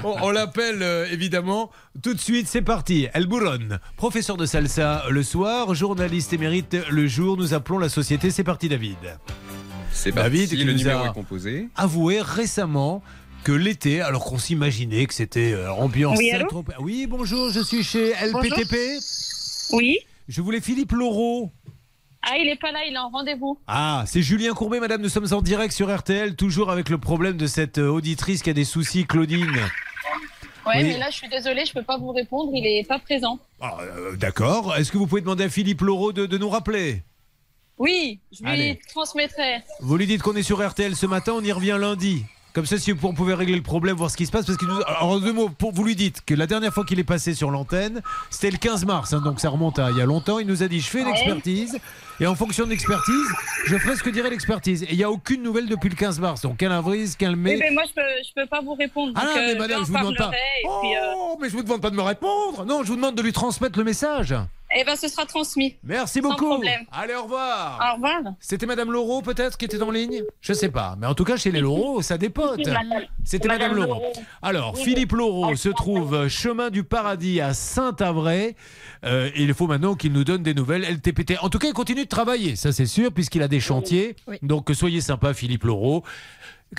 on, 0.03 0.15
on 0.23 0.31
l'appelle 0.31 0.81
euh, 0.81 1.07
évidemment 1.11 1.71
tout 2.01 2.13
de 2.13 2.19
suite. 2.19 2.47
C'est 2.47 2.61
parti. 2.61 3.07
El 3.13 3.27
Bourron, 3.27 3.77
professeur 3.97 4.37
de 4.37 4.45
salsa 4.45 5.03
le 5.09 5.23
soir, 5.23 5.73
journaliste 5.75 6.33
émérite 6.33 6.77
le 6.89 7.07
jour. 7.07 7.37
Nous 7.37 7.53
appelons 7.53 7.77
la 7.79 7.89
société. 7.89 8.29
C'est 8.31 8.43
parti, 8.43 8.69
David. 8.69 8.97
C'est 9.91 10.13
David 10.13 10.41
parti, 10.41 10.57
qui 10.57 10.63
le 10.63 10.71
nous 10.73 10.77
numéro 10.79 11.03
a 11.03 11.07
est 11.09 11.13
composé. 11.13 11.67
avoué 11.75 12.21
récemment 12.21 13.01
que 13.45 13.51
l'été, 13.51 14.01
alors 14.01 14.25
qu'on 14.25 14.39
s'imaginait 14.39 15.05
que 15.05 15.13
c'était 15.13 15.53
euh, 15.53 15.71
ambiance 15.71 16.17
Oui, 16.17 16.31
allô 16.31 16.65
Oui, 16.79 17.05
bonjour, 17.07 17.51
je 17.51 17.59
suis 17.59 17.83
chez 17.83 18.11
LPTP. 18.13 18.75
Oui. 19.71 19.99
Je 20.27 20.41
voulais 20.41 20.59
Philippe 20.59 20.91
Laureau. 20.93 21.51
Ah, 22.23 22.37
il 22.39 22.49
est 22.49 22.59
pas 22.59 22.71
là, 22.71 22.79
il 22.87 22.95
est 22.95 22.97
en 22.97 23.09
rendez-vous. 23.09 23.59
Ah, 23.67 24.03
c'est 24.07 24.23
Julien 24.23 24.55
Courbet, 24.55 24.79
madame. 24.79 24.99
Nous 24.99 25.09
sommes 25.09 25.31
en 25.31 25.43
direct 25.43 25.73
sur 25.75 25.95
RTL, 25.95 26.35
toujours 26.35 26.71
avec 26.71 26.89
le 26.89 26.97
problème 26.97 27.37
de 27.37 27.45
cette 27.45 27.77
euh, 27.77 27.87
auditrice 27.87 28.41
qui 28.41 28.49
a 28.49 28.53
des 28.53 28.63
soucis, 28.65 29.05
Claudine. 29.05 29.45
Ouais, 30.65 30.77
Oui. 30.77 30.83
mais 30.83 30.97
là, 30.97 31.11
je 31.11 31.17
suis 31.17 31.29
désolée, 31.29 31.65
je 31.67 31.73
peux 31.73 31.83
pas 31.83 31.99
vous 31.99 32.11
répondre, 32.13 32.49
il 32.55 32.65
est 32.65 32.87
pas 32.87 32.97
présent. 32.97 33.37
Ah, 33.61 33.77
euh, 33.81 34.15
D'accord. 34.15 34.75
Est-ce 34.75 34.91
que 34.91 34.97
vous 34.97 35.05
pouvez 35.05 35.21
demander 35.21 35.43
à 35.43 35.49
Philippe 35.49 35.81
Laureau 35.81 36.11
de, 36.13 36.25
de 36.25 36.37
nous 36.39 36.49
rappeler? 36.49 37.03
Oui, 37.77 38.19
je 38.31 38.41
lui 38.43 38.49
Allez. 38.49 38.79
transmettrai. 38.89 39.57
Vous 39.81 39.97
lui 39.97 40.07
dites 40.07 40.23
qu'on 40.23 40.35
est 40.35 40.41
sur 40.41 40.67
RTL 40.67 40.95
ce 40.95 41.05
matin, 41.05 41.33
on 41.35 41.43
y 41.43 41.51
revient 41.51 41.77
lundi. 41.79 42.25
Comme 42.55 42.65
ça, 42.65 42.77
si 42.77 42.93
vous 42.93 43.11
pouvez 43.13 43.33
régler 43.33 43.57
le 43.57 43.61
problème, 43.61 43.97
voir 43.97 44.09
ce 44.09 44.15
qui 44.15 44.25
se 44.25 44.31
passe. 44.31 44.45
Parce 44.45 44.57
que 44.57 44.63
nous, 44.65 44.77
alors, 44.87 45.03
en 45.03 45.19
deux 45.19 45.33
mots, 45.33 45.49
pour, 45.49 45.73
vous 45.73 45.83
lui 45.83 45.93
dites 45.95 46.23
que 46.25 46.33
la 46.33 46.47
dernière 46.47 46.73
fois 46.73 46.85
qu'il 46.85 46.97
est 46.99 47.03
passé 47.03 47.33
sur 47.33 47.51
l'antenne, 47.51 48.01
c'était 48.29 48.49
le 48.49 48.57
15 48.57 48.85
mars, 48.85 49.11
hein, 49.13 49.19
donc 49.21 49.41
ça 49.41 49.49
remonte 49.49 49.77
à 49.77 49.91
il 49.91 49.97
y 49.97 50.01
a 50.01 50.05
longtemps. 50.05 50.39
Il 50.39 50.47
nous 50.47 50.63
a 50.63 50.69
dit 50.69 50.79
Je 50.79 50.87
fais 50.87 50.99
Ouais. 51.03 51.11
l'expertise, 51.11 51.77
et 52.21 52.25
en 52.27 52.33
fonction 52.33 52.63
de 52.63 52.69
l'expertise, 52.69 53.27
je 53.67 53.77
ferai 53.77 53.97
ce 53.97 54.03
que 54.03 54.09
dirait 54.09 54.29
l'expertise. 54.29 54.83
Et 54.83 54.91
il 54.91 54.97
n'y 54.97 55.03
a 55.03 55.11
aucune 55.11 55.43
nouvelle 55.43 55.67
depuis 55.67 55.89
le 55.89 55.95
15 55.95 56.19
mars. 56.21 56.41
Donc, 56.43 56.55
quelle 56.55 56.71
avrise, 56.71 57.17
quelle 57.17 57.31
Oui, 57.31 57.35
mai. 57.41 57.57
mais 57.59 57.71
moi, 57.71 57.83
je 57.89 57.93
peux, 57.93 58.01
je 58.25 58.33
peux 58.41 58.47
pas 58.47 58.61
vous 58.61 58.73
répondre. 58.75 59.11
Ah 59.17 59.25
donc, 59.25 59.35
non, 59.35 59.41
euh, 59.41 59.45
mais 59.47 59.55
madame, 59.55 59.81
je 59.81 59.91
vous 59.91 59.97
demande 59.97 60.15
pas. 60.17 60.31
puis, 60.31 60.95
euh, 60.95 61.11
Oh, 61.17 61.37
mais 61.41 61.49
je 61.49 61.53
vous 61.57 61.63
demande 61.63 61.81
pas 61.81 61.89
de 61.89 61.95
me 61.97 62.01
répondre. 62.03 62.63
Non, 62.65 62.83
je 62.83 62.87
vous 62.87 62.95
demande 62.95 63.15
de 63.15 63.21
lui 63.21 63.33
transmettre 63.33 63.77
le 63.77 63.83
message. 63.83 64.33
Eh 64.75 64.83
ben, 64.83 64.95
ce 64.95 65.07
sera 65.07 65.25
transmis. 65.25 65.75
Merci 65.83 66.21
Sans 66.21 66.29
beaucoup. 66.29 66.45
problème. 66.47 66.81
Allez, 66.91 67.15
au 67.15 67.23
revoir. 67.23 67.79
Au 67.91 67.95
revoir. 67.95 68.33
C'était 68.39 68.65
Madame 68.65 68.91
Laureau 68.91 69.21
peut-être 69.21 69.57
qui 69.57 69.65
était 69.65 69.81
en 69.81 69.91
ligne? 69.91 70.21
Je 70.41 70.53
sais 70.53 70.69
pas. 70.69 70.95
Mais 70.99 71.07
en 71.07 71.13
tout 71.13 71.23
cas, 71.23 71.37
chez 71.37 71.51
les 71.51 71.61
Laureau, 71.61 72.01
ça 72.01 72.17
dépote. 72.17 72.61
C'était 73.23 73.47
Madame, 73.47 73.71
Madame 73.73 73.87
Laureau. 73.87 74.03
Alors, 74.41 74.73
Oui, 74.75 74.83
Philippe 74.83 75.13
Laureau 75.13 75.55
se 75.55 75.69
trouve 75.69 76.27
chemin 76.27 76.69
du 76.69 76.83
paradis 76.83 77.41
à 77.41 77.53
Saint-Avray. 77.53 78.55
Euh, 79.05 79.29
il 79.35 79.53
faut 79.53 79.67
maintenant 79.67 79.95
qu'il 79.95 80.11
nous 80.13 80.23
donne 80.23 80.43
des 80.43 80.53
nouvelles. 80.53 80.83
LTPT. 80.83 81.37
En 81.41 81.49
tout 81.49 81.59
cas, 81.59 81.67
il 81.67 81.73
continue 81.73 82.03
de 82.03 82.09
travailler, 82.09 82.55
ça 82.55 82.71
c'est 82.71 82.85
sûr, 82.85 83.11
puisqu'il 83.11 83.41
a 83.43 83.47
des 83.47 83.59
chantiers. 83.59 84.15
Oui. 84.27 84.37
Donc, 84.41 84.69
soyez 84.73 85.01
sympa, 85.01 85.33
Philippe 85.33 85.63
Laureau. 85.63 86.03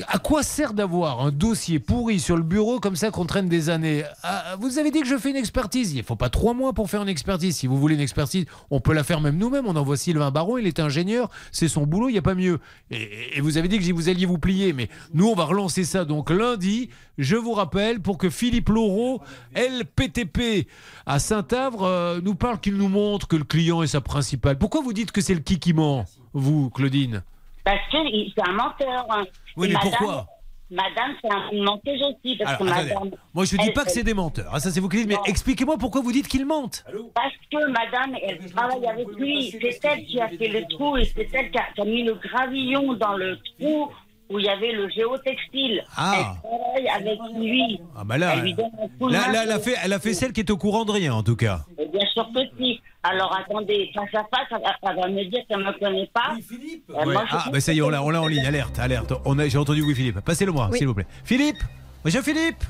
À 0.09 0.19
quoi 0.19 0.43
sert 0.43 0.75
d'avoir 0.75 1.23
un 1.23 1.31
dossier 1.31 1.79
pourri 1.79 2.21
sur 2.21 2.37
le 2.37 2.43
bureau 2.43 2.81
comme 2.81 2.97
ça 2.97 3.11
qu'on 3.11 3.25
traîne 3.25 3.49
des 3.49 3.71
années 3.71 4.05
Ah, 4.23 4.57
Vous 4.61 4.79
avez 4.79 4.91
dit 4.91 5.01
que 5.01 5.07
je 5.07 5.17
fais 5.17 5.31
une 5.31 5.37
expertise. 5.37 5.93
Il 5.93 5.99
ne 5.99 6.03
faut 6.03 6.17
pas 6.17 6.29
trois 6.29 6.53
mois 6.53 6.75
pour 6.75 6.91
faire 6.91 7.01
une 7.03 7.09
expertise. 7.09 7.57
Si 7.57 7.67
vous 7.67 7.79
voulez 7.79 7.95
une 7.95 8.01
expertise, 8.01 8.45
on 8.71 8.81
peut 8.81 8.93
la 8.93 9.05
faire 9.05 9.21
même 9.21 9.39
nous-mêmes. 9.39 9.65
On 9.67 9.77
envoie 9.77 9.97
Sylvain 9.97 10.31
Baron, 10.31 10.59
il 10.59 10.67
est 10.67 10.81
ingénieur, 10.81 11.31
c'est 11.51 11.69
son 11.69 11.87
boulot, 11.87 12.11
il 12.11 12.13
n'y 12.13 12.19
a 12.19 12.23
pas 12.23 12.35
mieux. 12.35 12.59
Et, 12.91 13.41
vous 13.41 13.57
avez 13.57 13.69
dit 13.69 13.79
que 13.79 13.93
vous 13.95 14.09
alliez 14.11 14.27
vous 14.27 14.39
plier, 14.39 14.73
mais 14.75 14.91
nous, 15.15 15.29
on 15.29 15.35
va 15.35 15.45
relancer 15.45 15.85
ça 15.85 16.05
donc 16.05 16.29
lundi. 16.31 16.91
Je 17.17 17.37
vous 17.37 17.53
rappelle 17.53 18.01
pour 18.01 18.19
que 18.19 18.29
Philippe 18.29 18.69
Laureau, 18.69 19.23
LPTP 19.55 20.69
à 21.07 21.19
Saint-Avre, 21.19 21.85
euh, 21.85 22.21
nous 22.23 22.35
parle, 22.35 22.61
qu'il 22.61 22.77
nous 22.77 22.89
montre 22.89 23.29
que 23.29 23.37
le 23.37 23.45
client 23.45 23.83
est 23.83 23.87
sa 23.87 24.03
principale. 24.03 24.59
Pourquoi 24.59 24.83
vous 24.83 24.93
dites 24.93 25.13
que 25.13 25.23
c'est 25.23 25.35
le 25.35 25.41
qui 25.41 25.59
qui 25.59 25.73
ment, 25.73 26.05
vous, 26.35 26.69
Claudine? 26.71 27.23
Parce 27.67 27.87
que 27.93 27.99
il- 28.09 28.33
c'est 28.35 28.49
un 28.49 28.53
menteur. 28.53 29.05
hein. 29.11 29.25
Oui, 29.57 29.67
Et 29.67 29.69
mais 29.71 29.75
madame- 29.75 29.91
pourquoi 29.91 30.27
Madame, 30.69 31.15
c'est 31.23 31.31
un- 31.33 31.49
une 31.53 31.63
menteuse 31.63 32.03
aussi. 32.03 32.37
Parce 32.39 32.55
Alors, 32.61 32.67
que 32.67 32.73
attendez. 32.73 32.95
madame. 32.95 33.11
Moi, 33.35 33.45
je 33.45 33.57
dis 33.57 33.65
elle- 33.69 33.73
pas 33.73 33.85
que 33.85 33.91
c'est 33.93 34.03
des 34.03 34.15
menteurs. 34.15 34.51
Ah, 34.53 34.59
ça, 34.59 34.71
c'est 34.73 34.81
vous 34.81 34.89
qui 34.89 34.97
dites. 34.97 35.07
Mais 35.09 35.17
expliquez-moi 35.27 35.77
pourquoi 35.79 36.01
vous 36.01 36.11
dites 36.11 36.27
qu'ils 36.27 36.45
mentent. 36.47 36.85
Parce 37.15 37.33
que 37.53 37.71
madame, 37.71 38.17
elle 38.23 38.39
travaille 38.51 38.85
avec 38.87 39.07
lui. 39.17 39.51
C'est 39.61 39.85
elle 39.85 40.05
qui 40.07 40.21
a 40.21 40.29
fait 40.29 40.49
le 40.49 40.65
trou 40.71 40.97
et 40.97 41.05
c'est 41.05 41.29
elle 41.33 41.51
qui 41.53 41.59
a, 41.59 41.65
qui 41.73 41.81
a 41.83 41.85
mis 41.85 42.03
le 42.03 42.15
gravillon 42.15 42.95
dans 42.95 43.15
le 43.17 43.39
trou 43.61 43.91
où 44.29 44.41
il 44.41 44.45
y 44.45 44.49
avait 44.49 44.73
le 44.73 44.89
géotextile. 44.89 45.85
Ah. 45.97 46.15
Elle 46.17 46.51
travaille 46.51 46.89
avec 46.89 47.19
lui. 47.39 47.81
Ah, 47.97 48.03
bah 48.05 48.19
là, 48.19 48.33
Elle 48.35 48.41
lui 48.43 48.55
donne 48.55 48.67
un 48.83 48.89
coup 48.99 49.07
de 49.09 49.13
là, 49.13 49.31
là, 49.31 49.43
elle, 49.45 49.53
a 49.53 49.61
fait, 49.61 49.75
elle 49.85 49.93
a 49.93 50.01
fait 50.01 50.15
celle 50.15 50.33
qui 50.33 50.41
est 50.41 50.51
au 50.51 50.57
courant 50.57 50.85
de 50.85 50.91
rien, 50.91 51.15
en 51.15 51.23
tout 51.23 51.37
cas. 51.37 51.61
Et 51.79 51.87
Bien 51.87 52.05
sûr 52.13 52.29
que 52.35 52.41
si. 52.59 52.81
Alors 53.09 53.37
attendez, 53.37 53.91
face 53.95 54.15
à 54.15 54.25
face, 54.25 54.49
elle, 54.51 54.97
va- 54.97 55.09
me 55.09 55.25
dire 55.31 55.41
qu'elle 55.49 55.59
ne 55.59 55.65
me 55.65 55.79
connaît 55.79 56.11
pas. 56.13 56.35
Euh, 56.35 57.05
Ouais. 57.07 57.13
moi, 57.13 57.25
je 57.31 57.37
Ah, 57.37 57.45
bah 57.53 57.61
ça 57.61 57.73
y 57.73 57.79
est, 57.79 57.83
on 57.83 57.89
l'a 57.91 58.03
on 58.03 58.11
l'a 58.11 58.21
en 58.23 58.27
ligne. 58.27 58.45
Alerte, 58.47 58.79
alerte. 58.79 59.13
On 59.25 59.39
a- 59.39 59.47
J'ai 59.49 59.59
entendu 59.59 59.83
oui, 59.83 59.95
Philippe. 59.95 60.21
Passez-le-moi, 60.21 60.69
Oui. 60.73 60.79
s'il 60.79 60.87
vous 60.89 60.95
plaît. 60.95 61.07
Philippe 61.25 61.59
Monsieur 62.05 62.23
Philippe 62.23 62.63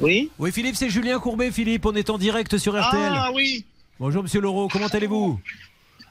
Oui 0.00 0.30
Oui, 0.38 0.52
Philippe, 0.52 0.76
c'est 0.76 0.90
Julien 0.90 1.18
Courbet. 1.18 1.50
Philippe, 1.50 1.84
on 1.86 1.94
est 1.94 2.08
en 2.10 2.18
direct 2.18 2.56
sur 2.58 2.72
RTL. 2.74 3.12
Ah 3.14 3.30
oui 3.34 3.64
Bonjour, 4.00 4.22
monsieur 4.22 4.40
Laureau, 4.40 4.68
comment 4.68 4.86
allez-vous? 4.86 5.40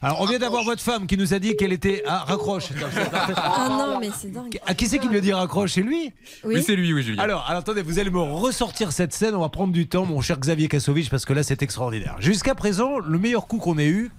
Alors, 0.02 0.22
on 0.22 0.26
vient 0.26 0.40
d'avoir 0.40 0.64
votre 0.64 0.82
femme 0.82 1.08
qui 1.08 1.18
nous 1.18 1.34
a 1.34 1.40
dit 1.40 1.56
qu'elle 1.56 1.74
était. 1.74 2.04
Ah, 2.06 2.24
raccroche. 2.28 2.70
Ah 3.36 3.68
non, 3.70 4.00
mais 4.00 4.10
c'est 4.16 4.32
dingue. 4.32 4.60
Ah, 4.66 4.74
qui 4.74 4.88
c'est 4.88 5.00
qui 5.00 5.08
lui 5.08 5.18
a 5.18 5.22
dit 5.22 5.34
raccroche? 5.34 5.74
C'est 5.74 5.82
lui? 5.82 6.14
Oui. 6.44 6.56
Oui, 6.56 6.64
c'est 6.64 6.76
lui, 6.76 6.94
oui, 6.94 7.04
Julien. 7.04 7.24
Alors, 7.24 7.46
alors, 7.48 7.62
attendez, 7.62 7.82
vous 7.82 8.00
allez 8.00 8.10
me 8.10 8.20
ressortir 8.20 8.92
cette 8.92 9.14
scène. 9.14 9.36
On 9.36 9.42
va 9.42 9.50
prendre 9.50 9.74
du 9.74 9.88
temps, 9.88 10.06
mon 10.06 10.22
cher 10.22 10.40
Xavier 10.40 10.68
Kassovitch, 10.68 11.10
parce 11.10 11.26
que 11.26 11.34
là, 11.34 11.44
c'est 11.44 11.62
extraordinaire. 11.62 12.16
Jusqu'à 12.20 12.56
présent, 12.56 13.00
le 13.00 13.18
meilleur 13.18 13.48
coup 13.48 13.58
qu'on 13.58 13.78
ait 13.78 13.88
eu, 13.88 14.12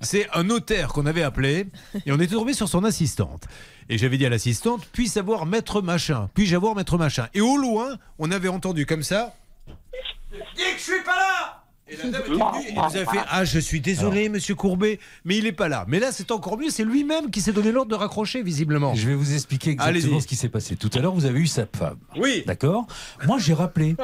c'est 0.00 0.28
un 0.34 0.42
notaire 0.44 0.88
qu'on 0.88 1.06
avait 1.06 1.22
appelé 1.22 1.66
et 2.06 2.12
on 2.12 2.20
était 2.20 2.34
tombé 2.34 2.52
sur 2.52 2.68
son 2.68 2.84
assistante. 2.84 3.44
Et 3.88 3.98
j'avais 3.98 4.18
dit 4.18 4.26
à 4.26 4.28
l'assistante, 4.28 4.86
puis-je 4.92 5.18
avoir 5.18 5.46
maître 5.46 5.82
machin? 5.82 6.30
Puis-je 6.34 6.54
avoir 6.56 6.74
maître 6.74 6.98
machin? 6.98 7.28
Et 7.34 7.40
au 7.40 7.56
loin, 7.56 7.96
on 8.18 8.30
avait 8.30 8.48
entendu 8.48 8.86
comme 8.86 9.02
ça. 9.02 9.34
Dis 9.66 10.62
que 10.62 10.78
je 10.78 10.82
suis 10.82 11.02
pas 11.04 11.16
là 11.16 11.61
et 11.92 11.96
la 11.96 12.10
dame 12.10 12.22
est 12.22 12.28
venue 12.28 12.68
et 12.68 12.72
nous 12.74 12.80
a 12.82 12.90
fait 12.90 13.18
Ah, 13.30 13.44
je 13.44 13.58
suis 13.58 13.80
désolé, 13.80 14.28
monsieur 14.28 14.54
Courbet, 14.54 14.98
mais 15.24 15.36
il 15.38 15.46
est 15.46 15.52
pas 15.52 15.68
là. 15.68 15.84
Mais 15.88 16.00
là, 16.00 16.12
c'est 16.12 16.30
encore 16.30 16.58
mieux, 16.58 16.70
c'est 16.70 16.84
lui-même 16.84 17.30
qui 17.30 17.40
s'est 17.40 17.52
donné 17.52 17.72
l'ordre 17.72 17.90
de 17.90 17.96
raccrocher, 17.96 18.42
visiblement. 18.42 18.94
Je 18.94 19.08
vais 19.08 19.14
vous 19.14 19.34
expliquer 19.34 19.70
exactement 19.70 20.20
ce 20.20 20.26
qui 20.26 20.36
s'est 20.36 20.48
passé. 20.48 20.76
Tout 20.76 20.90
à 20.94 20.98
l'heure, 20.98 21.14
vous 21.14 21.24
avez 21.26 21.40
eu 21.40 21.46
sa 21.46 21.66
femme. 21.66 21.98
Oui. 22.16 22.42
D'accord? 22.46 22.86
Moi, 23.26 23.38
j'ai 23.38 23.54
rappelé. 23.54 23.96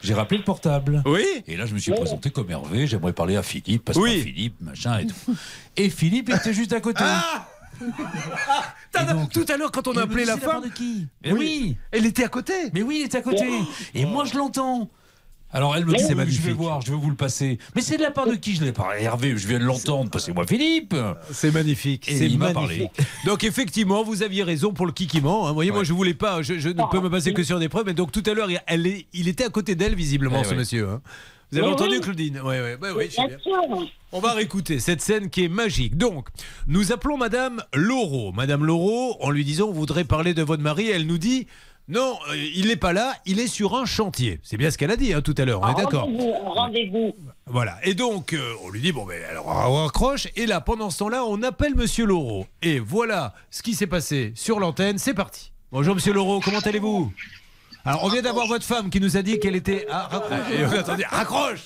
J'ai 0.00 0.14
rappelé 0.14 0.38
le 0.38 0.44
portable. 0.44 1.02
Oui. 1.06 1.24
Et 1.48 1.56
là, 1.56 1.66
je 1.66 1.74
me 1.74 1.78
suis 1.78 1.92
présenté 1.92 2.30
comme 2.30 2.48
Hervé. 2.50 2.86
J'aimerais 2.86 3.12
parler 3.12 3.36
à 3.36 3.42
Philippe, 3.42 3.84
parce 3.86 3.98
Oui. 3.98 4.16
que 4.18 4.22
Philippe, 4.24 4.54
machin 4.60 4.98
et 5.00 5.06
tout. 5.06 5.36
Et 5.76 5.90
Philippe 5.90 6.30
était 6.30 6.52
juste 6.54 6.72
à 6.72 6.80
côté. 6.80 7.02
Ah 7.04 7.46
Tout 9.32 9.44
à 9.48 9.56
l'heure, 9.56 9.70
quand 9.72 9.88
on 9.88 9.96
a 9.96 10.02
appelé 10.02 10.24
la 10.24 10.36
femme. 10.36 10.50
part 10.50 10.60
de 10.62 10.68
qui? 10.68 11.06
Mais 11.24 11.32
oui. 11.32 11.76
Elle 11.90 12.06
était 12.06 12.24
à 12.24 12.28
côté 12.28 12.52
Mais 12.72 12.82
oui, 12.82 12.98
il 13.00 13.06
était 13.06 13.18
à 13.18 13.22
côté. 13.22 13.46
Et 13.94 14.04
moi, 14.04 14.24
je 14.24 14.36
l'entends. 14.36 14.88
Alors 15.50 15.74
elle 15.76 15.86
me 15.86 15.94
dit, 15.94 15.98
C'est 15.98 16.04
oui, 16.04 16.08
je 16.10 16.14
vais 16.14 16.24
magnifique. 16.24 16.50
voir, 16.56 16.80
je 16.82 16.90
vais 16.90 16.96
vous 16.98 17.08
le 17.08 17.16
passer. 17.16 17.58
Mais 17.74 17.80
c'est 17.80 17.96
de 17.96 18.02
la 18.02 18.10
part 18.10 18.26
de 18.26 18.34
qui 18.34 18.54
Je 18.54 18.64
l'ai 18.64 18.72
pas 18.72 18.98
Hervé, 19.00 19.34
je 19.36 19.48
viens 19.48 19.58
de 19.58 19.64
l'entendre, 19.64 20.10
passez-moi 20.10 20.46
Philippe. 20.46 20.94
C'est 21.32 21.50
magnifique. 21.52 22.08
Et 22.10 22.16
c'est 22.16 22.26
il 22.26 22.38
m'a 22.38 22.52
magnifique. 22.52 22.90
Donc 23.24 23.44
effectivement, 23.44 24.02
vous 24.04 24.22
aviez 24.22 24.42
raison 24.42 24.72
pour 24.72 24.84
le 24.86 24.92
kikiment. 24.92 25.46
Hein. 25.46 25.48
Vous 25.50 25.54
voyez, 25.54 25.70
moi 25.70 25.84
je 25.84 25.92
voulais 25.94 26.14
pas, 26.14 26.42
je, 26.42 26.58
je 26.58 26.68
ne 26.68 26.90
peux 26.90 27.00
me 27.00 27.08
baser 27.08 27.32
que 27.32 27.42
sur 27.42 27.58
des 27.58 27.68
preuves. 27.70 27.86
Mais 27.86 27.94
donc 27.94 28.12
tout 28.12 28.22
à 28.26 28.34
l'heure, 28.34 28.48
il- 28.50 29.28
était 29.28 29.44
à 29.44 29.48
côté 29.50 29.74
d'elle 29.74 29.94
visiblement, 29.94 30.38
Ouais, 30.38 30.44
ce 30.44 30.50
ouais. 30.50 30.56
monsieur. 30.56 30.88
hein. 30.88 31.00
Vous 31.50 31.56
avez 31.56 31.66
Oui, 31.66 31.72
entendu 31.72 31.94
oui. 31.94 32.00
Claudine? 32.02 32.40
Oui, 32.44 32.56
oui, 32.62 32.70
oui, 32.82 32.88
oui, 32.94 33.08
Bien. 33.16 33.28
On 34.12 34.20
va 34.20 34.32
réécouter 34.34 34.80
cette 34.80 35.00
scène 35.00 35.30
qui 35.30 35.44
est 35.44 35.48
magique. 35.48 35.96
Donc, 35.96 36.28
nous 36.66 36.92
appelons 36.92 37.16
Madame 37.16 37.62
Laureau. 37.72 38.32
Madame 38.32 38.66
Laureau, 38.66 39.16
en 39.20 39.30
lui 39.30 39.44
disant, 39.46 39.68
on 39.68 39.72
voudrait 39.72 40.04
parler 40.04 40.34
de 40.34 40.42
votre 40.42 40.62
mari. 40.62 40.90
Elle 40.90 41.06
nous 41.06 41.16
dit, 41.16 41.46
non, 41.88 42.18
euh, 42.30 42.36
il 42.36 42.68
n'est 42.68 42.76
pas 42.76 42.92
là, 42.92 43.14
il 43.24 43.40
est 43.40 43.46
sur 43.46 43.74
un 43.74 43.86
chantier. 43.86 44.40
C'est 44.42 44.58
bien 44.58 44.70
ce 44.70 44.76
qu'elle 44.76 44.90
a 44.90 44.96
dit 44.96 45.14
hein, 45.14 45.22
tout 45.22 45.34
à 45.38 45.44
l'heure, 45.46 45.62
on 45.62 45.68
est 45.68 45.74
d'accord 45.74 46.04
Rendez-vous, 46.04 46.32
Rendez-vous. 46.32 47.16
Voilà. 47.46 47.78
Et 47.82 47.94
donc, 47.94 48.34
euh, 48.34 48.52
on 48.62 48.68
lui 48.68 48.82
dit, 48.82 48.92
bon, 48.92 49.06
ben, 49.06 49.22
alors, 49.30 49.46
on 49.46 49.84
raccroche. 49.84 50.28
Et 50.36 50.44
là, 50.44 50.60
pendant 50.60 50.90
ce 50.90 50.98
temps-là, 50.98 51.24
on 51.24 51.42
appelle 51.42 51.74
Monsieur 51.74 52.04
Laureau. 52.04 52.46
Et 52.60 52.78
voilà 52.78 53.32
ce 53.50 53.62
qui 53.62 53.74
s'est 53.74 53.86
passé 53.86 54.32
sur 54.34 54.60
l'antenne. 54.60 54.98
C'est 54.98 55.14
parti. 55.14 55.50
Bonjour, 55.72 55.94
Monsieur 55.94 56.12
Laureau, 56.12 56.40
comment 56.40 56.60
allez-vous? 56.60 57.10
Alors, 57.88 58.04
on 58.04 58.08
vient 58.08 58.22
d'avoir 58.22 58.46
votre 58.46 58.64
femme 58.64 58.90
qui 58.90 59.00
nous 59.00 59.16
a 59.16 59.22
dit 59.22 59.38
qu'elle 59.38 59.56
était. 59.56 59.86
Ah, 59.90 60.08
raccroche. 60.10 60.38
Et 60.52 60.64
on 60.64 60.72
attendait, 60.78 61.06
raccroche 61.06 61.60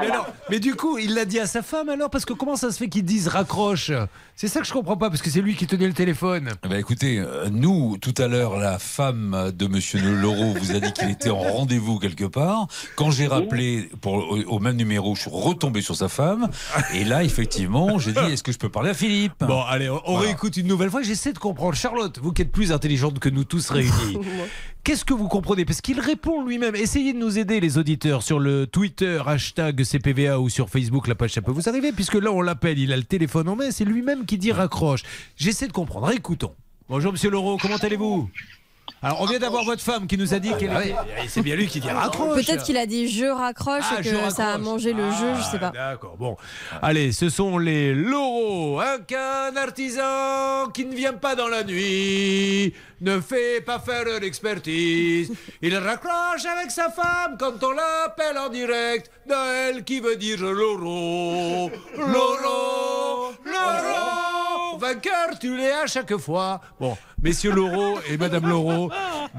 mais, 0.00 0.08
non. 0.08 0.22
mais 0.50 0.58
du 0.60 0.74
coup, 0.74 0.98
il 0.98 1.14
l'a 1.14 1.24
dit 1.24 1.38
à 1.38 1.46
sa 1.46 1.62
femme 1.62 1.88
alors 1.88 2.10
Parce 2.10 2.24
que 2.24 2.32
comment 2.34 2.56
ça 2.56 2.70
se 2.72 2.78
fait 2.78 2.88
qu'ils 2.88 3.04
disent 3.04 3.28
raccroche? 3.28 3.92
C'est 4.34 4.48
ça 4.48 4.60
que 4.60 4.66
je 4.66 4.72
comprends 4.72 4.96
pas, 4.96 5.08
parce 5.08 5.22
que 5.22 5.30
c'est 5.30 5.40
lui 5.40 5.54
qui 5.56 5.66
tenait 5.66 5.86
le 5.86 5.92
téléphone. 5.94 6.50
Ben, 6.68 6.76
écoutez, 6.78 7.18
euh, 7.18 7.48
nous, 7.50 7.96
tout 7.98 8.14
à 8.18 8.26
l'heure, 8.28 8.56
la 8.58 8.78
femme 8.78 9.50
de 9.56 9.66
Monsieur 9.66 10.00
Leroux 10.00 10.52
vous 10.60 10.72
a 10.76 10.80
dit 10.80 10.92
qu'il 10.92 11.08
était 11.10 11.30
en 11.30 11.38
rendez-vous 11.38 11.98
quelque 11.98 12.24
part. 12.24 12.66
Quand 12.96 13.10
j'ai 13.10 13.26
rappelé 13.28 13.88
pour, 14.00 14.14
au, 14.14 14.36
au 14.42 14.58
même 14.58 14.76
numéro, 14.76 15.14
je 15.14 15.22
suis 15.22 15.30
retombé 15.32 15.80
sur 15.80 15.96
sa 15.96 16.08
femme. 16.08 16.48
Et 16.94 17.04
là, 17.04 17.22
effectivement, 17.24 17.98
j'ai 17.98 18.12
dit 18.12 18.18
est-ce 18.32 18.42
que 18.42 18.52
je 18.52 18.58
peux 18.58 18.68
parler 18.68 18.90
à 18.90 18.94
Philippe? 18.94 19.32
Bon, 19.40 19.62
allez, 19.62 19.88
on, 19.88 20.00
on 20.06 20.12
Voilà. 20.12 20.26
réécoute 20.28 20.56
une 20.56 20.66
nouvelle 20.66 20.90
fois. 20.90 21.02
J'essaie 21.02 21.32
de 21.32 21.38
comprendre. 21.38 21.74
Charlotte, 21.76 22.18
vous 22.20 22.32
qui 22.32 22.42
êtes 22.42 22.52
plus 22.52 22.72
intelligente 22.72 23.18
que 23.20 23.28
nous 23.28 23.44
tous 23.44 23.70
réunis, 23.70 24.18
qu'est-ce 24.88 25.04
que 25.04 25.12
vous 25.12 25.28
comprenez? 25.28 25.66
Parce 25.66 25.82
qu'il 25.82 26.00
répond 26.00 26.42
lui-même. 26.42 26.74
Essayez 26.74 27.12
de 27.12 27.18
nous 27.18 27.38
aider, 27.38 27.60
les 27.60 27.76
auditeurs, 27.76 28.22
sur 28.22 28.38
le 28.38 28.66
Twitter, 28.66 29.20
hashtag 29.26 29.84
CPVA 29.84 30.40
ou 30.40 30.48
sur 30.48 30.70
Facebook, 30.70 31.08
la 31.08 31.14
page, 31.14 31.34
ça 31.34 31.42
peut 31.42 31.52
vous 31.52 31.68
arriver, 31.68 31.92
puisque 31.92 32.14
là, 32.14 32.32
on 32.32 32.40
l'appelle, 32.40 32.78
il 32.78 32.90
a 32.90 32.96
le 32.96 33.02
téléphone 33.02 33.50
en 33.50 33.56
main, 33.56 33.70
c'est 33.70 33.84
lui-même 33.84 34.24
qui 34.24 34.38
dit 34.38 34.50
raccroche. 34.50 35.02
J'essaie 35.36 35.68
de 35.68 35.72
comprendre. 35.72 36.10
Écoutons. 36.10 36.54
Bonjour, 36.88 37.12
monsieur 37.12 37.28
Laureau, 37.28 37.58
comment 37.58 37.76
allez-vous? 37.76 38.30
Alors, 39.02 39.20
on 39.20 39.26
vient 39.26 39.38
d'avoir 39.38 39.64
votre 39.64 39.82
femme 39.82 40.06
qui 40.06 40.18
nous 40.18 40.34
a 40.34 40.38
dit 40.38 40.50
qu'elle 40.58 40.72
était. 40.72 40.94
C'est 41.28 41.42
bien 41.42 41.54
lui 41.56 41.66
qui 41.66 41.80
dit 41.80 41.88
raccroche. 41.88 42.44
Peut-être 42.44 42.64
qu'il 42.64 42.76
a 42.76 42.86
dit 42.86 43.08
je 43.08 43.26
raccroche 43.26 43.84
Ah, 43.90 44.00
et 44.00 44.02
que 44.02 44.30
ça 44.30 44.54
a 44.54 44.58
mangé 44.58 44.92
le 44.92 45.10
jeu, 45.10 45.34
je 45.36 45.42
sais 45.42 45.58
pas. 45.58 45.70
D'accord, 45.70 46.16
bon. 46.18 46.36
Allez, 46.82 47.12
ce 47.12 47.28
sont 47.28 47.58
les 47.58 47.94
laureaux. 47.94 48.80
Un 48.80 48.98
qu'un 48.98 49.56
artisan 49.56 50.68
qui 50.72 50.84
ne 50.84 50.94
vient 50.94 51.12
pas 51.12 51.34
dans 51.34 51.48
la 51.48 51.64
nuit 51.64 52.74
ne 53.00 53.20
fait 53.20 53.60
pas 53.60 53.78
faire 53.78 54.04
l'expertise. 54.20 55.32
Il 55.62 55.76
raccroche 55.76 56.44
avec 56.46 56.70
sa 56.70 56.90
femme 56.90 57.36
quand 57.38 57.62
on 57.62 57.70
l'appelle 57.70 58.38
en 58.38 58.48
direct. 58.48 59.10
Noël 59.28 59.84
qui 59.84 60.00
veut 60.00 60.16
dire 60.16 60.40
Loro. 60.40 61.70
Loro. 61.96 63.32
Loro. 63.44 64.37
Vainqueur, 64.78 65.38
tu 65.40 65.56
l'es 65.56 65.72
à 65.72 65.86
chaque 65.86 66.16
fois. 66.16 66.60
Bon, 66.78 66.96
messieurs 67.22 67.50
Laureau 67.52 67.98
et 68.08 68.16
madame 68.16 68.48
Laureau, 68.48 68.90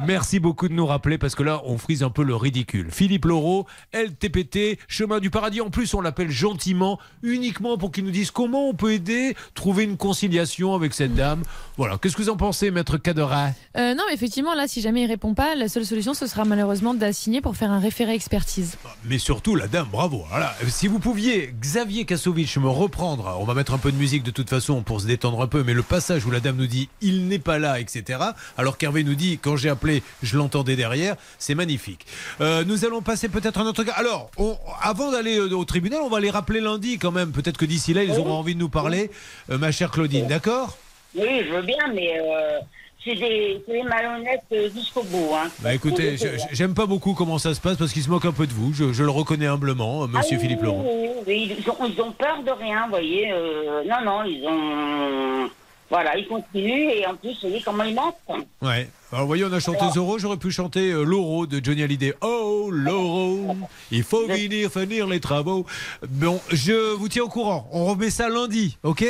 merci 0.05 0.39
beaucoup 0.39 0.67
de 0.67 0.73
nous 0.73 0.85
rappeler 0.85 1.17
parce 1.17 1.33
que 1.33 1.43
là, 1.43 1.61
on 1.63 1.77
frise 1.77 2.03
un 2.03 2.09
peu 2.09 2.23
le 2.23 2.35
ridicule. 2.35 2.87
Philippe 2.91 3.23
Laureau, 3.25 3.65
LTPT, 3.93 4.77
chemin 4.89 5.19
du 5.19 5.29
paradis. 5.29 5.61
En 5.61 5.69
plus, 5.69 5.93
on 5.93 6.01
l'appelle 6.01 6.29
gentiment, 6.29 6.99
uniquement 7.23 7.77
pour 7.77 7.91
qu'il 7.91 8.03
nous 8.03 8.11
dise 8.11 8.31
comment 8.31 8.67
on 8.67 8.73
peut 8.73 8.91
aider, 8.93 9.35
trouver 9.53 9.85
une 9.85 9.95
conciliation 9.97 10.75
avec 10.75 10.93
cette 10.93 11.15
dame. 11.15 11.43
Voilà. 11.77 11.97
Qu'est-ce 11.97 12.17
que 12.17 12.21
vous 12.23 12.29
en 12.29 12.37
pensez, 12.37 12.69
maître 12.71 12.97
Cadera 12.97 13.47
Euh, 13.77 13.93
non, 13.95 14.03
mais 14.07 14.13
effectivement, 14.13 14.53
là, 14.55 14.67
si 14.67 14.81
jamais 14.81 15.03
il 15.03 15.07
répond 15.07 15.33
pas, 15.33 15.55
la 15.55 15.69
seule 15.69 15.85
solution, 15.85 16.13
ce 16.13 16.27
sera 16.27 16.43
malheureusement 16.43 16.93
d'assigner 16.93 17.39
pour 17.39 17.55
faire 17.55 17.71
un 17.71 17.79
référé 17.79 18.13
expertise. 18.13 18.77
Mais 19.05 19.19
surtout, 19.19 19.55
la 19.55 19.67
dame, 19.67 19.87
bravo. 19.89 20.23
Voilà. 20.29 20.53
Si 20.67 20.87
vous 20.87 20.99
pouviez, 20.99 21.53
Xavier 21.61 22.03
Kassovitch, 22.05 22.57
me 22.57 22.67
reprendre, 22.67 23.37
on 23.39 23.45
va 23.45 23.53
mettre 23.53 23.73
un 23.73 23.77
peu 23.77 23.91
de 23.93 23.97
musique 23.97 24.23
de 24.23 24.31
toute 24.31 24.49
façon 24.49 24.81
pour 24.81 24.99
se 24.99 25.07
détendre 25.07 25.28
un 25.38 25.47
peu, 25.47 25.64
mais 25.64 25.73
le 25.73 25.84
passage 25.84 26.26
où 26.26 26.31
la 26.31 26.39
dame 26.39 26.56
nous 26.57 26.68
dit 26.68 26.89
il 27.01 27.27
n'est 27.27 27.39
pas 27.39 27.60
là, 27.60 27.80
etc., 27.80 28.19
alors 28.57 28.77
qu'Hervé 28.77 29.03
nous 29.03 29.15
dit 29.15 29.38
quand 29.41 29.56
j'ai 29.56 29.69
appelé, 29.69 30.01
je 30.23 30.38
l'entendais 30.38 30.76
derrière, 30.76 31.15
c'est 31.38 31.56
magnifique. 31.56 32.06
Euh, 32.41 32.64
nous 32.65 32.85
allons 32.85 33.01
passer 33.01 33.30
peut-être 33.30 33.57
à 33.60 33.61
un 33.64 33.65
autre 33.68 33.84
cas. 33.84 33.93
Alors, 33.93 34.31
on- 34.38 34.57
avant 34.81 35.11
d'aller 35.11 35.38
euh, 35.38 35.56
au 35.56 35.65
tribunal, 35.65 35.99
on 36.03 36.10
va 36.10 36.19
les 36.19 36.30
rappeler 36.31 36.60
lundi 36.61 36.97
quand 36.97 37.11
même. 37.11 37.31
Peut-être 37.31 37.57
que 37.57 37.65
d'ici 37.65 37.93
là, 37.93 38.03
ils 38.03 38.18
auront 38.18 38.34
envie 38.34 38.56
de 38.56 38.60
nous 38.60 38.69
parler. 38.69 39.11
Euh, 39.51 39.57
ma 39.57 39.72
chère 39.72 39.91
Claudine, 39.91 40.27
d'accord? 40.27 40.77
Oui, 41.15 41.43
je 41.47 41.53
veux 41.56 41.61
bien, 41.64 41.77
mais 41.93 42.19
euh, 42.19 42.60
c'est 43.03 43.15
des, 43.15 43.61
malhonnêtes 43.88 44.43
euh, 44.51 44.69
jusqu'au 44.76 45.03
bout. 45.03 45.30
Hein. 45.34 45.49
Bah 45.59 45.73
écoutez, 45.73 46.17
je- 46.17 46.27
j'aime 46.51 46.73
pas 46.73 46.85
beaucoup 46.85 47.13
comment 47.13 47.38
ça 47.38 47.53
se 47.53 47.61
passe 47.61 47.77
parce 47.77 47.91
qu'il 47.93 48.03
se 48.03 48.09
moque 48.09 48.26
un 48.26 48.31
peu 48.31 48.45
de 48.47 48.53
vous. 48.53 48.73
Je, 48.73 48.91
je 48.93 49.03
le 49.03 49.09
reconnais 49.09 49.47
humblement, 49.47 50.03
euh, 50.03 50.07
monsieur 50.07 50.35
Ah 50.38 50.39
oui, 50.39 50.47
Philippe 50.47 50.61
Laurent. 50.63 50.84
oui, 50.85 51.07
oui, 51.07 51.23
oui, 51.27 51.57
ils, 51.59 51.69
ont, 51.69 51.77
ils 51.88 52.01
ont 52.01 52.11
peur 52.11 52.43
de 52.43 52.51
rien, 52.51 52.84
vous 52.84 52.89
voyez. 52.91 53.31
euh, 53.31 53.84
non, 53.85 54.01
non, 54.05 54.23
ils 54.26 54.45
ont. 54.47 55.49
Voilà, 55.89 56.15
ils 56.17 56.27
continuent 56.27 56.89
et 56.91 57.05
en 57.07 57.15
plus, 57.15 57.31
vous 57.41 57.49
voyez 57.49 57.61
comment 57.63 57.84
ils 57.84 57.95
mentent. 57.95 58.15
Ouais. 58.61 58.88
Alors, 59.11 59.23
vous 59.23 59.27
voyez, 59.30 59.44
on 59.44 59.52
a 59.52 59.60
chanté 59.60 59.80
Zorro, 59.91 60.19
j'aurais 60.19 60.38
pu 60.38 60.52
chanter 60.52 60.91
euh, 60.91 61.02
Loro 61.02 61.48
de 61.48 61.60
Johnny 61.64 61.81
Hallyday. 61.81 62.14
Oh, 62.22 62.69
Loro, 62.72 63.56
il 63.90 64.03
faut 64.03 64.27
venir 64.27 64.72
finir 64.72 65.07
les 65.07 65.19
travaux. 65.19 65.65
Bon, 66.07 66.40
je 66.52 66.94
vous 66.94 67.10
tiens 67.10 67.23
au 67.23 67.27
courant. 67.27 67.68
On 67.72 67.86
remet 67.86 68.11
ça 68.11 68.30
lundi, 68.30 68.77
ok? 68.84 69.03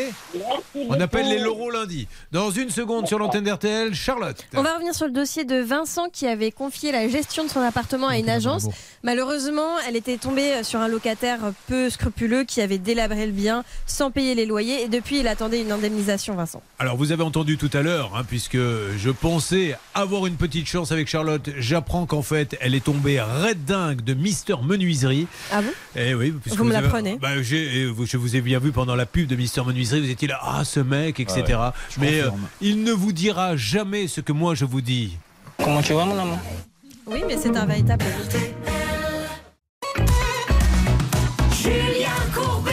On 0.88 0.98
appelle 1.02 1.28
les 1.28 1.40
Loro 1.40 1.70
lundi. 1.70 2.08
Dans 2.32 2.50
une 2.50 2.70
seconde 2.70 3.10
sur 3.10 3.20
l'antenne 3.20 3.44
d'RTL, 3.44 3.94
Charlotte. 3.94 4.46
On 4.56 4.62
va 4.62 4.76
revenir 4.76 4.96
sur 4.96 5.06
le 5.06 5.12
dossier 5.12 5.44
de 5.44 5.58
Vincent 5.58 6.08
qui 6.08 6.28
avait 6.28 6.52
confié 6.52 6.94
la 6.94 7.10
gestion 7.10 7.44
de 7.44 7.50
son 7.50 7.60
appartement 7.60 8.08
à 8.08 8.18
une 8.18 8.30
agence. 8.30 8.70
Malheureusement, 9.04 9.80
elle 9.86 9.98
était 9.98 10.16
tombée 10.16 10.64
sur 10.64 10.80
un 10.80 10.88
locataire 10.88 11.40
peu 11.68 11.90
scrupuleux 11.90 12.46
qui 12.46 12.62
avait 12.62 12.78
délabré 12.78 13.26
le 13.26 13.34
bien 13.34 13.66
sans 13.86 14.12
payer 14.12 14.34
les 14.34 14.46
loyers 14.46 14.82
et 14.82 14.88
depuis 14.88 15.20
il 15.20 15.28
attendait 15.28 15.62
une 15.62 15.74
indemnisation 15.74 16.36
Vincent. 16.36 16.62
Alors 16.80 16.96
vous 16.96 17.12
avez 17.12 17.24
entendu 17.24 17.58
tout 17.58 17.70
à 17.74 17.82
l'heure, 17.82 18.14
hein, 18.16 18.24
puisque 18.26 18.56
je 18.56 19.10
pensais 19.10 19.76
avoir 19.95 20.26
une 20.28 20.36
petite 20.36 20.68
chance 20.68 20.91
avec 20.91 21.07
Charlotte, 21.07 21.49
j'apprends 21.57 22.06
qu'en 22.06 22.22
fait 22.22 22.57
elle 22.61 22.76
est 22.76 22.84
tombée 22.84 23.20
red 23.22 23.66
dingue 23.66 24.02
de 24.02 24.14
Mister 24.14 24.56
Menuiserie. 24.64 25.28
Ah 25.52 25.61
bon? 25.61 25.70
Eh 25.95 26.14
oui, 26.14 26.32
puisque 26.41 26.57
Vous 26.57 26.64
me 26.64 26.74
avez- 26.74 26.84
l'apprenez. 26.84 27.18
Bah, 27.22 27.41
j'ai- 27.41 27.86
vous- 27.88 28.06
je 28.06 28.18
vous 28.18 28.36
ai 28.36 28.41
bien 28.41 28.60
vu 28.60 28.72
pendant 28.72 28.95
la 28.95 29.06
pub 29.06 29.28
de 29.28 29.36
Mister 29.36 29.61
Menuiserie, 29.66 30.02
vous 30.02 30.10
étiez 30.10 30.28
là, 30.28 30.40
ah 30.41 30.64
ce 30.64 30.80
mec, 30.80 31.20
etc. 31.20 31.41
Ouais, 31.44 31.56
je 31.95 31.99
Mais 31.99 32.22
euh, 32.22 32.30
il 32.61 32.84
ne 32.84 32.91
vous 32.91 33.11
dira 33.11 33.56
jamais 33.57 34.07
ce 34.07 34.22
que 34.22 34.32
moi 34.32 34.56
je 34.56 34.66
vous 34.66 34.82
dis. 34.82 35.18
Comment 35.64 35.82
tu 35.82 35.94
vas, 35.94 36.06
mon 36.06 36.18
amour? 36.18 36.40
Oui, 37.07 37.22
mais 37.28 37.38
c'est 37.38 37.56
un 37.57 37.66
véritable. 37.66 38.06
Julien 41.52 42.10
Courbet. 42.34 42.72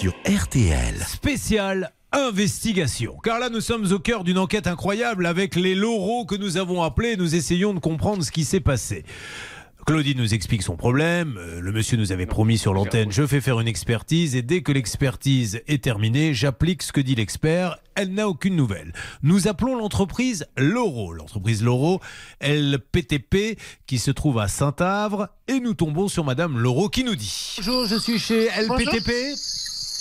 Sur 0.00 0.12
RTL. 0.26 0.96
Spécial 1.06 1.92
investigation. 2.12 3.16
Car 3.22 3.38
là, 3.38 3.48
nous 3.48 3.60
sommes 3.60 3.90
au 3.92 3.98
cœur 3.98 4.24
d'une 4.24 4.38
enquête 4.38 4.66
incroyable 4.66 5.26
avec 5.26 5.56
les 5.56 5.74
loraux 5.74 6.24
que 6.26 6.34
nous 6.34 6.56
avons 6.56 6.82
appelés. 6.82 7.16
Nous 7.16 7.34
essayons 7.34 7.74
de 7.74 7.78
comprendre 7.80 8.22
ce 8.22 8.30
qui 8.30 8.44
s'est 8.44 8.60
passé. 8.60 9.04
Claudine 9.84 10.18
nous 10.18 10.32
explique 10.32 10.62
son 10.62 10.76
problème. 10.76 11.36
Euh, 11.38 11.60
Le 11.60 11.72
monsieur 11.72 11.96
nous 11.96 12.12
avait 12.12 12.26
promis 12.26 12.56
sur 12.56 12.72
l'antenne, 12.72 13.10
je 13.10 13.26
fais 13.26 13.40
faire 13.40 13.58
une 13.58 13.66
expertise 13.66 14.36
et 14.36 14.42
dès 14.42 14.62
que 14.62 14.70
l'expertise 14.70 15.60
est 15.66 15.82
terminée, 15.82 16.34
j'applique 16.34 16.82
ce 16.84 16.92
que 16.92 17.00
dit 17.00 17.16
l'expert. 17.16 17.78
Elle 17.96 18.14
n'a 18.14 18.28
aucune 18.28 18.54
nouvelle. 18.54 18.92
Nous 19.24 19.48
appelons 19.48 19.76
l'entreprise 19.76 20.46
Loro. 20.56 21.12
L'entreprise 21.12 21.64
Loro, 21.64 22.00
LPTP, 22.40 23.58
qui 23.86 23.98
se 23.98 24.12
trouve 24.12 24.38
à 24.38 24.46
Saint-Avre. 24.46 25.28
Et 25.48 25.58
nous 25.58 25.74
tombons 25.74 26.06
sur 26.06 26.24
Madame 26.24 26.58
Loro 26.58 26.88
qui 26.88 27.02
nous 27.02 27.16
dit 27.16 27.56
Bonjour, 27.56 27.86
je 27.86 27.96
suis 27.96 28.20
chez 28.20 28.46
LPTP. 28.50 29.10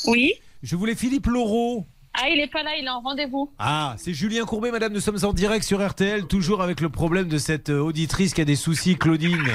Oui. 0.06 0.34
Je 0.62 0.76
voulais 0.76 0.96
Philippe 0.96 1.26
Loro. 1.26 1.88
Ah, 2.14 2.28
il 2.30 2.40
est 2.40 2.52
pas 2.52 2.62
là, 2.62 2.72
il 2.78 2.86
est 2.86 2.90
en 2.90 3.00
rendez-vous. 3.00 3.50
Ah, 3.58 3.96
c'est 3.98 4.14
Julien 4.14 4.44
Courbet, 4.46 4.72
madame. 4.72 4.92
Nous 4.92 5.00
sommes 5.00 5.24
en 5.24 5.34
direct 5.34 5.64
sur 5.66 5.86
RTL, 5.86 6.28
toujours 6.28 6.62
avec 6.62 6.82
le 6.82 6.90
problème 6.90 7.28
de 7.30 7.38
cette 7.38 7.70
euh, 7.70 7.80
auditrice 7.80 8.34
qui 8.34 8.42
a 8.42 8.46
des 8.46 8.58
soucis, 8.58 8.98
Claudine. 8.98 9.50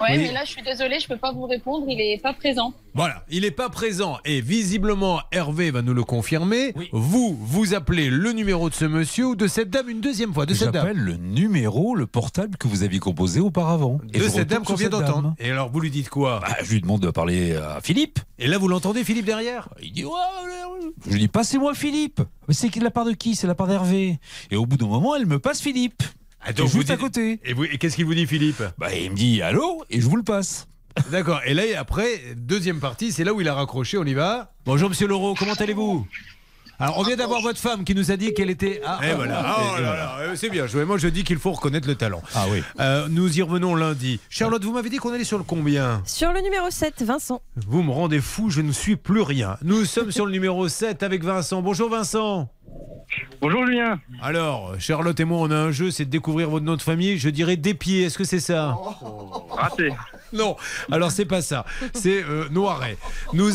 Ouais, 0.00 0.16
Oui. 0.16 0.18
mais 0.18 0.32
là, 0.32 0.44
je 0.44 0.50
suis 0.50 0.62
désolée, 0.62 0.98
je 1.00 1.06
peux 1.08 1.16
pas 1.16 1.32
vous 1.32 1.46
répondre, 1.46 1.86
il 1.88 2.00
est 2.00 2.20
pas 2.22 2.32
présent. 2.32 2.74
Voilà, 2.94 3.24
il 3.28 3.42
n'est 3.42 3.50
pas 3.50 3.68
présent 3.70 4.18
et 4.24 4.40
visiblement 4.40 5.20
Hervé 5.32 5.70
va 5.70 5.82
nous 5.82 5.94
le 5.94 6.04
confirmer. 6.04 6.74
Vous, 6.92 7.36
vous 7.40 7.74
appelez 7.74 8.08
le 8.10 8.32
numéro 8.32 8.68
de 8.70 8.74
ce 8.74 8.84
monsieur 8.84 9.26
ou 9.28 9.34
de 9.36 9.46
cette 9.46 9.70
dame 9.70 9.88
une 9.88 10.00
deuxième 10.00 10.32
fois, 10.32 10.46
de 10.46 10.54
cette 10.54 10.70
dame. 10.70 10.86
J'appelle 10.86 11.02
le 11.02 11.16
numéro, 11.16 11.94
le 11.94 12.06
portable 12.06 12.56
que 12.56 12.68
vous 12.68 12.82
aviez 12.82 12.98
composé 13.00 13.40
auparavant. 13.40 13.98
Et 14.12 14.18
De 14.18 14.28
cette 14.28 14.48
dame 14.48 14.62
qu'on 14.64 14.74
vient 14.74 14.88
d'entendre. 14.90 15.34
Et 15.38 15.50
alors 15.50 15.70
vous 15.70 15.80
lui 15.80 15.90
dites 15.90 16.08
quoi? 16.08 16.40
Bah, 16.40 16.56
Je 16.62 16.72
lui 16.72 16.80
demande 16.80 17.00
de 17.00 17.10
parler 17.10 17.54
à 17.56 17.80
Philippe. 17.82 18.18
Et 18.38 18.46
là 18.46 18.58
vous 18.58 18.68
l'entendez 18.68 19.02
Philippe 19.04 19.26
derrière? 19.26 19.68
Il 19.82 19.92
dit 19.92 20.04
ouais, 20.04 20.10
ouais, 20.10 20.84
ouais. 20.84 20.90
Je 21.06 21.12
lui 21.12 21.20
dis 21.20 21.28
passez-moi 21.28 21.74
Philippe. 21.74 22.20
Mais 22.48 22.54
c'est 22.54 22.68
de 22.68 22.84
la 22.84 22.90
part 22.90 23.04
de 23.04 23.12
qui? 23.12 23.34
C'est 23.34 23.46
la 23.46 23.54
part 23.54 23.66
d'Hervé. 23.66 24.18
Et 24.50 24.56
au 24.56 24.66
bout 24.66 24.76
d'un 24.76 24.86
moment, 24.86 25.14
elle 25.16 25.26
me 25.26 25.38
passe 25.38 25.60
Philippe. 25.60 26.02
Est 26.46 26.60
vous 26.60 26.68
juste 26.68 26.90
à 26.90 26.96
côté. 26.96 27.40
Et, 27.44 27.52
vous- 27.52 27.64
et 27.64 27.78
qu'est-ce 27.78 27.96
qu'il 27.96 28.04
vous 28.04 28.14
dit 28.14 28.26
Philippe? 28.26 28.62
Bah, 28.78 28.94
il 28.94 29.10
me 29.10 29.16
dit 29.16 29.42
allô? 29.42 29.84
Et 29.90 30.00
je 30.00 30.06
vous 30.06 30.16
le 30.16 30.22
passe. 30.22 30.66
D'accord. 31.10 31.40
Et 31.44 31.54
là 31.54 31.62
après, 31.78 32.20
deuxième 32.36 32.80
partie, 32.80 33.10
c'est 33.12 33.24
là 33.24 33.32
où 33.34 33.40
il 33.40 33.48
a 33.48 33.54
raccroché, 33.54 33.98
on 33.98 34.04
y 34.04 34.14
va. 34.14 34.52
Bonjour 34.64 34.88
Monsieur 34.90 35.06
Loro, 35.08 35.34
comment 35.34 35.54
allez-vous? 35.54 36.06
Alors, 36.80 36.98
on 36.98 37.04
vient 37.04 37.14
d'avoir 37.14 37.40
votre 37.40 37.60
femme 37.60 37.84
qui 37.84 37.94
nous 37.94 38.10
a 38.10 38.16
dit 38.16 38.34
qu'elle 38.34 38.50
était. 38.50 38.80
Ah, 38.84 38.98
et 39.08 39.14
voilà. 39.14 39.40
ah, 39.44 39.56
Oh 39.76 39.80
là 39.80 39.94
là, 39.94 40.16
euh, 40.22 40.34
c'est 40.34 40.50
bien 40.50 40.66
joué. 40.66 40.84
Moi, 40.84 40.98
je 40.98 41.06
dis 41.06 41.22
qu'il 41.22 41.38
faut 41.38 41.52
reconnaître 41.52 41.86
le 41.86 41.94
talent. 41.94 42.20
Ah 42.34 42.46
oui. 42.50 42.64
Euh, 42.80 43.06
nous 43.08 43.38
y 43.38 43.42
revenons 43.42 43.76
lundi. 43.76 44.18
Charlotte, 44.28 44.64
vous 44.64 44.72
m'avez 44.72 44.90
dit 44.90 44.96
qu'on 44.96 45.12
allait 45.12 45.22
sur 45.22 45.38
le 45.38 45.44
combien? 45.44 46.02
Sur 46.04 46.32
le 46.32 46.40
numéro 46.40 46.68
7, 46.70 47.00
Vincent. 47.04 47.42
Vous 47.68 47.84
me 47.84 47.92
rendez 47.92 48.20
fou, 48.20 48.50
je 48.50 48.60
ne 48.60 48.72
suis 48.72 48.96
plus 48.96 49.22
rien. 49.22 49.56
Nous 49.62 49.84
sommes 49.84 50.10
sur 50.10 50.26
le 50.26 50.32
numéro 50.32 50.66
7 50.68 51.04
avec 51.04 51.22
Vincent. 51.22 51.62
Bonjour 51.62 51.88
Vincent. 51.90 52.50
Bonjour 53.40 53.66
Julien. 53.66 54.00
Alors, 54.22 54.74
Charlotte 54.78 55.18
et 55.20 55.24
moi, 55.24 55.38
on 55.40 55.50
a 55.50 55.56
un 55.56 55.70
jeu, 55.70 55.90
c'est 55.90 56.04
de 56.04 56.10
découvrir 56.10 56.48
votre 56.50 56.64
nom 56.64 56.76
de 56.76 56.82
famille. 56.82 57.18
Je 57.18 57.28
dirais 57.28 57.56
des 57.56 57.74
pieds. 57.74 58.04
Est-ce 58.04 58.18
que 58.18 58.24
c'est 58.24 58.40
ça? 58.40 58.76
Raté. 59.50 59.90
Non, 60.44 60.56
alors 60.90 61.12
c'est 61.12 61.24
pas 61.24 61.42
ça. 61.42 61.64
C'est 61.94 62.24
euh, 62.24 62.48
Noiret. 62.50 62.96
Nous, 63.32 63.50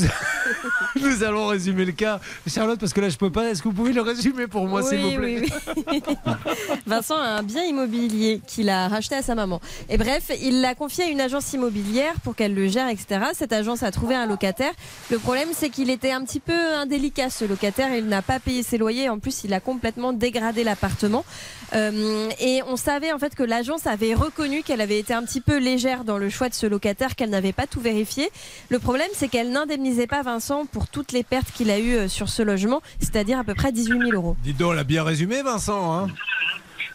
nous 0.96 1.24
allons 1.24 1.48
résumer 1.48 1.84
le 1.84 1.92
cas. 1.92 2.22
Charlotte, 2.48 2.80
parce 2.80 2.94
que 2.94 3.02
là, 3.02 3.10
je 3.10 3.18
peux 3.18 3.30
pas. 3.30 3.50
Est-ce 3.50 3.62
que 3.62 3.68
vous 3.68 3.74
pouvez 3.74 3.92
le 3.92 4.02
résumer 4.02 4.48
pour 4.48 4.66
moi, 4.66 4.82
s'il 4.82 5.00
vous 5.00 5.18
plaît? 5.18 5.42
oui, 5.42 5.50
oui. 5.92 6.02
Vincent 6.88 7.18
a 7.18 7.40
un 7.40 7.44
bien 7.44 7.64
immobilier 7.64 8.42
qu'il 8.48 8.70
a 8.70 8.88
racheté 8.88 9.16
à 9.16 9.22
sa 9.22 9.36
maman. 9.36 9.60
Et 9.90 9.98
bref, 9.98 10.32
il 10.42 10.62
l'a 10.62 10.74
confié 10.74 11.04
à 11.04 11.08
une 11.08 11.20
agence 11.20 11.52
immobilière 11.52 12.14
pour 12.24 12.36
qu'elle 12.36 12.54
le 12.54 12.68
gère, 12.70 12.88
etc. 12.88 13.26
Cette 13.34 13.52
agence 13.52 13.84
a 13.84 13.92
trouvé 13.92 14.16
un 14.16 14.26
locataire. 14.26 14.72
Le 15.12 15.20
problème, 15.20 15.50
c'est 15.52 15.70
qu'il 15.70 15.90
était 15.90 16.12
un 16.12 16.24
petit 16.24 16.40
peu 16.40 16.76
indélicat, 16.76 17.30
ce 17.30 17.44
locataire. 17.44 17.94
Il 17.94 18.06
n'a 18.06 18.22
pas 18.22 18.40
payé 18.40 18.64
ses 18.64 18.78
loyers. 18.78 19.10
En 19.10 19.20
plus, 19.20 19.44
il 19.44 19.54
a 19.54 19.60
complètement 19.60 20.14
dégradé 20.14 20.64
l'appartement. 20.64 21.26
Euh, 21.74 22.30
et 22.40 22.62
on 22.68 22.78
savait 22.78 23.12
en 23.12 23.20
fait 23.20 23.36
que 23.36 23.44
l'agence 23.44 23.86
avait 23.86 24.14
reconnu 24.14 24.64
qu'elle 24.64 24.82
avait 24.82 24.98
été 24.98 25.14
un 25.14 25.24
petit 25.24 25.42
peu 25.42 25.58
légère 25.58 26.04
dans 26.04 26.18
le 26.18 26.30
choix 26.30 26.50
de 26.50 26.54
ce 26.54 26.69
locataire, 26.70 27.16
qu'elle 27.16 27.30
n'avait 27.30 27.54
pas 27.54 27.68
tout 27.68 27.82
vérifié. 27.82 28.30
Le 28.70 28.80
problème, 28.80 29.10
c'est 29.14 29.28
qu'elle 29.28 29.52
n'indemnisait 29.52 30.08
pas 30.08 30.22
Vincent 30.22 30.66
pour 30.66 30.88
toutes 30.88 31.12
les 31.12 31.24
pertes 31.24 31.52
qu'il 31.52 31.70
a 31.72 31.80
eues 31.80 31.96
euh, 31.96 32.08
sur 32.08 32.30
ce 32.30 32.42
logement, 32.42 32.82
c'est-à-dire 33.00 33.40
à 33.40 33.44
peu 33.44 33.56
près 33.56 33.72
18 33.72 34.00
000 34.00 34.12
euros. 34.14 34.36
Dis 34.44 34.54
donc, 34.54 34.70
on 34.70 34.74
l'a 34.74 34.84
bien 34.84 35.04
résumé, 35.04 35.42
Vincent. 35.42 35.94
Hein 35.98 36.08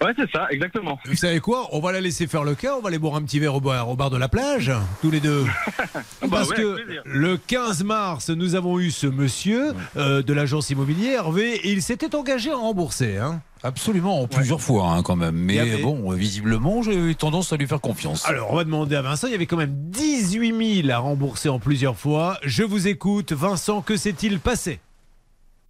Ouais, 0.03 0.13
c'est 0.17 0.31
ça, 0.31 0.49
exactement. 0.51 0.99
Vous 1.07 1.15
savez 1.15 1.41
quoi? 1.41 1.69
On 1.73 1.81
va 1.81 1.93
la 1.93 2.01
laisser 2.01 2.27
faire 2.27 2.45
le 2.45 2.55
cas. 2.55 2.75
On 2.77 2.81
va 2.83 2.89
aller 2.89 2.99
boire 2.99 3.15
un 3.15 3.23
petit 3.23 3.39
verre 3.39 3.55
au 3.55 3.61
bar, 3.61 3.89
au 3.89 3.97
bar 3.97 4.11
de 4.11 4.17
la 4.19 4.29
plage, 4.29 4.71
tous 5.01 5.11
les 5.11 5.21
deux. 5.21 5.45
Bah 6.23 6.29
Parce 6.31 6.51
ouais, 6.51 6.57
que 6.57 6.79
le 7.05 7.37
15 7.37 7.85
mars, 7.85 8.31
nous 8.31 8.55
avons 8.55 8.79
eu 8.81 8.91
ce 8.91 9.07
monsieur 9.07 9.73
euh, 9.97 10.23
de 10.23 10.33
l'agence 10.33 10.71
immobilière, 10.71 11.25
Hervé, 11.25 11.55
et 11.55 11.71
il 11.73 11.83
s'était 11.83 12.15
engagé 12.15 12.51
à 12.51 12.57
rembourser. 12.57 13.17
Hein. 13.19 13.41
Absolument, 13.65 14.21
en 14.21 14.27
plusieurs 14.29 14.61
fois 14.61 14.91
hein, 14.91 15.03
quand 15.03 15.17
même. 15.17 15.35
Mais 15.35 15.59
avait- 15.59 15.83
bon, 15.83 16.11
visiblement, 16.13 16.83
j'ai 16.83 16.95
eu 16.95 17.17
tendance 17.17 17.51
à 17.53 17.57
lui 17.57 17.67
faire 17.67 17.81
confiance. 17.81 18.27
Alors, 18.27 18.53
on 18.53 18.57
va 18.57 18.65
demander 18.65 18.95
à 18.95 19.01
Vincent. 19.03 19.27
Il 19.27 19.31
y 19.33 19.35
avait 19.35 19.47
quand 19.47 19.57
même 19.57 19.73
18 19.75 20.83
000 20.83 20.91
à 20.95 20.99
rembourser 20.99 21.49
en 21.49 21.59
plusieurs 21.59 21.97
fois. 21.97 22.39
Je 22.43 22.63
vous 22.63 22.89
écoute. 22.89 23.33
Vincent, 23.33 23.81
que 23.81 23.97
s'est-il 23.97 24.39
passé? 24.39 24.81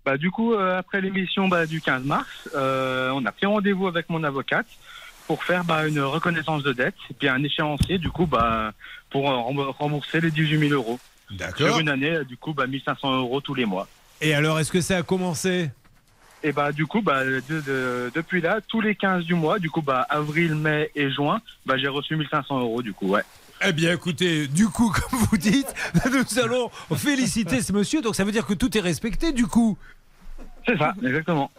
Bah, 0.05 0.19
du 0.19 0.31
coup, 0.33 0.55
euh, 0.55 0.77
après 0.79 1.01
l'émission 1.01 1.47
bah, 1.49 1.67
du 1.67 1.81
15 1.81 2.03
mars, 2.05 2.27
euh, 2.57 3.11
on 3.15 3.25
a 3.25 3.31
pris 3.33 3.47
rendez-vous 3.47 3.87
avec 3.87 4.11
mon 4.11 4.23
avocate 4.25 4.67
pour 5.29 5.45
faire 5.45 5.65
bah, 5.65 5.87
une 5.87 6.01
reconnaissance 6.01 6.63
de 6.65 6.73
dette 6.73 6.95
et 7.11 7.15
puis 7.15 7.29
un 7.29 7.43
échéancier, 7.45 7.99
du 7.99 8.11
coup, 8.11 8.27
bah, 8.27 8.73
pour 9.11 9.31
euh, 9.31 9.35
remb- 9.37 9.71
rembourser 9.79 10.21
les 10.21 10.31
18 10.33 10.69
000 10.69 10.73
euros. 10.73 10.99
D'accord. 11.31 11.69
Sur 11.69 11.79
une 11.79 11.89
année, 11.89 12.19
du 12.29 12.37
coup, 12.37 12.53
bah, 12.53 12.67
1500 12.67 13.17
euros 13.19 13.41
tous 13.41 13.55
les 13.55 13.65
mois. 13.65 13.87
Et 14.21 14.35
alors, 14.35 14.59
est-ce 14.61 14.73
que 14.73 14.81
ça 14.81 14.97
a 14.99 15.03
commencé? 15.03 15.71
Et 16.47 16.53
bah, 16.53 16.73
du 16.73 16.87
coup, 16.87 17.01
bah, 17.01 17.25
de- 17.25 17.41
de- 17.49 18.13
depuis 18.15 18.41
là, 18.43 18.61
tous 18.69 18.81
les 18.83 18.95
15 18.95 19.25
du 19.25 19.35
mois, 19.35 19.59
du 19.59 19.71
coup, 19.71 19.81
bah, 19.81 20.07
avril, 20.11 20.55
mai 20.55 20.91
et 20.95 21.11
juin, 21.11 21.41
bah, 21.65 21.79
j'ai 21.79 21.89
reçu 21.89 22.15
1500 22.17 22.61
euros, 22.61 22.83
du 22.83 22.93
coup, 22.93 23.09
ouais. 23.09 23.23
Eh 23.67 23.73
bien, 23.73 23.93
écoutez, 23.95 24.47
du 24.47 24.69
coup, 24.69 24.91
comme 25.11 25.19
vous 25.21 25.39
dites, 25.39 25.75
nous 26.13 26.39
allons 26.39 26.69
féliciter 26.95 27.63
ce 27.63 27.73
monsieur. 27.73 28.03
Donc, 28.03 28.15
ça 28.15 28.25
veut 28.25 28.33
dire 28.33 28.45
que 28.47 28.53
tout 28.55 28.77
est 28.77 28.81
respecté, 28.83 29.33
du 29.33 29.47
coup. 29.47 29.79
C'est 30.67 30.77
ça, 30.77 30.93
exactement. 31.03 31.51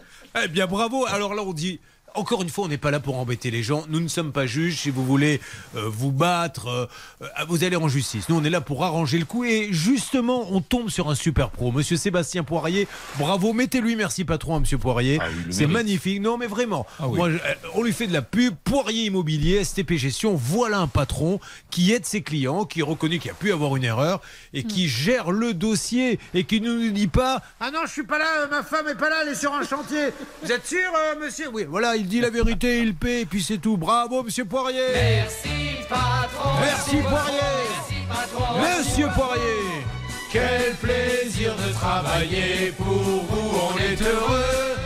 Eh 0.42 0.46
bien, 0.48 0.66
bravo. 0.66 1.04
Alors 1.06 1.34
là, 1.34 1.42
on 1.42 1.52
dit. 1.52 1.80
Encore 2.16 2.42
une 2.42 2.48
fois, 2.48 2.64
on 2.64 2.68
n'est 2.68 2.78
pas 2.78 2.90
là 2.90 2.98
pour 3.00 3.18
embêter 3.18 3.50
les 3.50 3.62
gens. 3.62 3.84
Nous 3.88 4.00
ne 4.00 4.08
sommes 4.08 4.32
pas 4.32 4.46
juges. 4.46 4.80
Si 4.80 4.90
vous 4.90 5.04
voulez 5.04 5.40
euh, 5.76 5.82
vous 5.86 6.12
battre, 6.12 6.68
euh, 6.68 6.86
euh, 7.22 7.26
vous 7.48 7.62
allez 7.64 7.76
en 7.76 7.88
justice. 7.88 8.28
Nous, 8.28 8.36
on 8.36 8.42
est 8.44 8.50
là 8.50 8.60
pour 8.60 8.84
arranger 8.84 9.18
le 9.18 9.24
coup. 9.24 9.44
Et 9.44 9.68
justement, 9.72 10.46
on 10.50 10.60
tombe 10.60 10.88
sur 10.90 11.08
un 11.10 11.14
super 11.14 11.50
pro. 11.50 11.72
Monsieur 11.72 11.96
Sébastien 11.96 12.42
Poirier, 12.42 12.88
bravo. 13.18 13.52
Mettez-lui 13.52 13.96
merci 13.96 14.24
patron 14.24 14.56
à 14.56 14.60
Monsieur 14.60 14.78
Poirier. 14.78 15.18
le 15.46 15.52
C'est 15.52 15.66
magnifique. 15.66 16.20
Non, 16.20 16.38
mais 16.38 16.46
vraiment. 16.46 16.86
Ah 16.98 17.08
oui. 17.08 17.16
Moi, 17.18 17.30
je- 17.30 17.38
on 17.74 17.82
lui 17.82 17.92
fait 17.92 18.06
de 18.06 18.12
la 18.12 18.22
pub. 18.22 18.54
Poirier 18.64 19.04
Immobilier, 19.06 19.62
STP 19.64 19.96
Gestion. 19.96 20.34
Voilà 20.34 20.78
un 20.78 20.88
patron 20.88 21.38
qui 21.70 21.92
aide 21.92 22.06
ses 22.06 22.22
clients, 22.22 22.64
qui 22.64 22.82
reconnu 22.82 23.18
qu'il 23.18 23.30
a 23.30 23.34
pu 23.34 23.52
avoir 23.52 23.76
une 23.76 23.84
erreur 23.84 24.20
et 24.54 24.64
qui 24.64 24.88
gère 24.88 25.30
le 25.30 25.54
dossier 25.54 26.18
et 26.34 26.44
qui 26.44 26.60
ne 26.60 26.72
nous 26.72 26.90
dit 26.90 27.06
pas 27.08 27.42
Ah 27.60 27.70
non, 27.70 27.80
je 27.86 27.92
suis 27.92 28.02
pas 28.04 28.18
là, 28.18 28.46
ma 28.50 28.62
femme 28.62 28.88
est 28.88 28.94
pas 28.94 29.10
là, 29.10 29.16
elle 29.22 29.32
est 29.32 29.34
sur 29.34 29.52
un 29.52 29.64
chantier. 29.64 30.08
Vous 30.42 30.50
êtes 30.52 30.66
sûr, 30.66 30.78
euh, 30.96 31.24
monsieur? 31.24 31.48
Oui, 31.52 31.64
voilà, 31.68 31.96
il 31.96 32.05
dit 32.06 32.20
la 32.20 32.30
vérité, 32.30 32.80
il 32.80 32.94
paie, 32.94 33.22
et 33.22 33.26
puis 33.26 33.42
c'est 33.42 33.58
tout. 33.58 33.76
Bravo, 33.76 34.22
monsieur 34.22 34.44
Poirier. 34.44 34.80
Merci 34.94 35.48
patron. 35.88 36.50
Merci 36.60 36.96
Poirier. 36.96 38.78
Monsieur 38.78 39.08
Poirier. 39.14 39.84
Quel 40.32 40.74
plaisir 40.74 41.54
de 41.56 41.72
travailler 41.72 42.72
pour 42.76 42.86
vous, 42.86 43.58
on 43.72 43.78
est 43.78 44.00
heureux. 44.02 44.76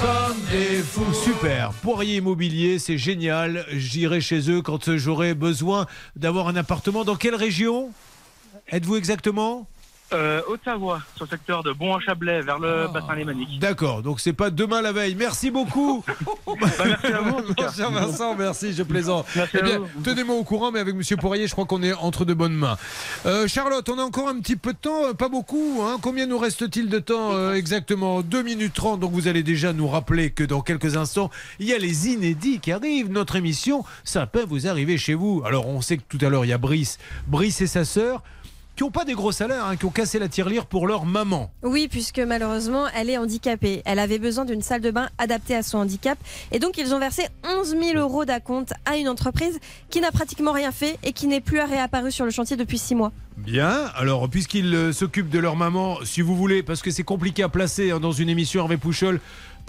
comme 0.00 0.36
des 0.50 0.82
fous. 0.82 1.12
Super. 1.12 1.72
Poirier 1.82 2.16
Immobilier, 2.16 2.78
c'est 2.78 2.98
génial. 2.98 3.66
J'irai 3.72 4.20
chez 4.20 4.50
eux 4.50 4.62
quand 4.62 4.96
j'aurai 4.96 5.34
besoin 5.34 5.86
d'avoir 6.16 6.48
un 6.48 6.56
appartement. 6.56 7.04
Dans 7.04 7.16
quelle 7.16 7.34
région? 7.34 7.90
Êtes-vous 8.70 8.96
exactement? 8.96 9.66
Euh, 10.12 10.42
Haute-Savoie, 10.48 11.02
sur 11.14 11.24
le 11.26 11.30
secteur 11.30 11.62
de 11.62 11.72
Bon-en-Chablais, 11.72 12.42
vers 12.42 12.58
le 12.58 12.88
bassin 12.92 13.14
lémanique. 13.14 13.58
D'accord, 13.60 14.02
donc 14.02 14.20
c'est 14.20 14.32
pas 14.32 14.50
demain 14.50 14.82
la 14.82 14.92
veille. 14.92 15.14
Merci 15.14 15.50
beaucoup. 15.50 16.04
merci 16.60 17.06
à 17.06 17.20
vous. 17.20 17.54
cher 17.76 17.90
Vincent, 17.90 18.34
merci, 18.36 18.72
je 18.72 18.82
plaisante. 18.82 19.26
Merci 19.36 19.58
eh 19.60 19.62
bien, 19.62 19.80
tenez-moi 20.02 20.34
au 20.34 20.42
courant, 20.42 20.72
mais 20.72 20.80
avec 20.80 20.94
Monsieur 20.94 21.16
Poirier, 21.16 21.46
je 21.46 21.52
crois 21.52 21.64
qu'on 21.64 21.82
est 21.82 21.92
entre 21.94 22.24
de 22.24 22.34
bonnes 22.34 22.54
mains. 22.54 22.76
Euh, 23.26 23.46
Charlotte, 23.46 23.88
on 23.88 23.98
a 23.98 24.02
encore 24.02 24.28
un 24.28 24.40
petit 24.40 24.56
peu 24.56 24.72
de 24.72 24.78
temps, 24.78 25.04
euh, 25.04 25.14
pas 25.14 25.28
beaucoup. 25.28 25.80
Hein. 25.82 25.98
Combien 26.02 26.26
nous 26.26 26.38
reste-t-il 26.38 26.88
de 26.88 26.98
temps 26.98 27.32
euh, 27.32 27.54
exactement? 27.54 28.22
2 28.22 28.42
minutes 28.42 28.74
30, 28.74 29.00
donc 29.00 29.12
vous 29.12 29.28
allez 29.28 29.42
déjà 29.42 29.72
nous 29.72 29.86
rappeler 29.86 30.30
que 30.30 30.42
dans 30.42 30.60
quelques 30.60 30.96
instants, 30.96 31.30
il 31.58 31.66
y 31.66 31.72
a 31.72 31.78
les 31.78 32.08
inédits 32.08 32.58
qui 32.58 32.72
arrivent. 32.72 33.10
Notre 33.10 33.36
émission, 33.36 33.84
ça 34.04 34.26
peut 34.26 34.44
vous 34.48 34.66
arriver 34.66 34.98
chez 34.98 35.14
vous. 35.14 35.42
Alors, 35.44 35.68
on 35.68 35.80
sait 35.80 35.98
que 35.98 36.02
tout 36.08 36.24
à 36.24 36.28
l'heure, 36.28 36.44
il 36.44 36.48
y 36.48 36.52
a 36.52 36.58
Brice. 36.58 36.98
Brice 37.28 37.60
et 37.60 37.66
sa 37.66 37.84
sœur 37.84 38.22
qui 38.80 38.84
n'ont 38.84 38.90
pas 38.90 39.04
des 39.04 39.12
gros 39.12 39.30
salaires, 39.30 39.66
hein, 39.66 39.76
qui 39.76 39.84
ont 39.84 39.90
cassé 39.90 40.18
la 40.18 40.26
tirelire 40.26 40.64
pour 40.64 40.86
leur 40.86 41.04
maman. 41.04 41.52
Oui, 41.62 41.86
puisque 41.86 42.18
malheureusement, 42.18 42.86
elle 42.96 43.10
est 43.10 43.18
handicapée. 43.18 43.82
Elle 43.84 43.98
avait 43.98 44.18
besoin 44.18 44.46
d'une 44.46 44.62
salle 44.62 44.80
de 44.80 44.90
bain 44.90 45.10
adaptée 45.18 45.54
à 45.54 45.62
son 45.62 45.76
handicap. 45.76 46.18
Et 46.50 46.58
donc, 46.58 46.78
ils 46.78 46.94
ont 46.94 46.98
versé 46.98 47.24
11 47.44 47.76
000 47.78 47.98
euros 47.98 48.24
d'acompte 48.24 48.72
à 48.86 48.96
une 48.96 49.10
entreprise 49.10 49.60
qui 49.90 50.00
n'a 50.00 50.10
pratiquement 50.10 50.52
rien 50.52 50.72
fait 50.72 50.98
et 51.02 51.12
qui 51.12 51.26
n'est 51.26 51.42
plus 51.42 51.60
réapparue 51.60 52.10
sur 52.10 52.24
le 52.24 52.30
chantier 52.30 52.56
depuis 52.56 52.78
6 52.78 52.94
mois. 52.94 53.12
Bien, 53.36 53.90
alors 53.96 54.28
puisqu'ils 54.28 54.74
euh, 54.74 54.92
s'occupent 54.92 55.30
de 55.30 55.38
leur 55.38 55.56
maman, 55.56 55.98
si 56.04 56.20
vous 56.20 56.34
voulez, 56.34 56.62
parce 56.62 56.80
que 56.80 56.90
c'est 56.90 57.02
compliqué 57.02 57.42
à 57.42 57.48
placer 57.48 57.90
hein, 57.90 58.00
dans 58.00 58.12
une 58.12 58.30
émission 58.30 58.62
Hervé 58.62 58.78
Pouchol, 58.78 59.20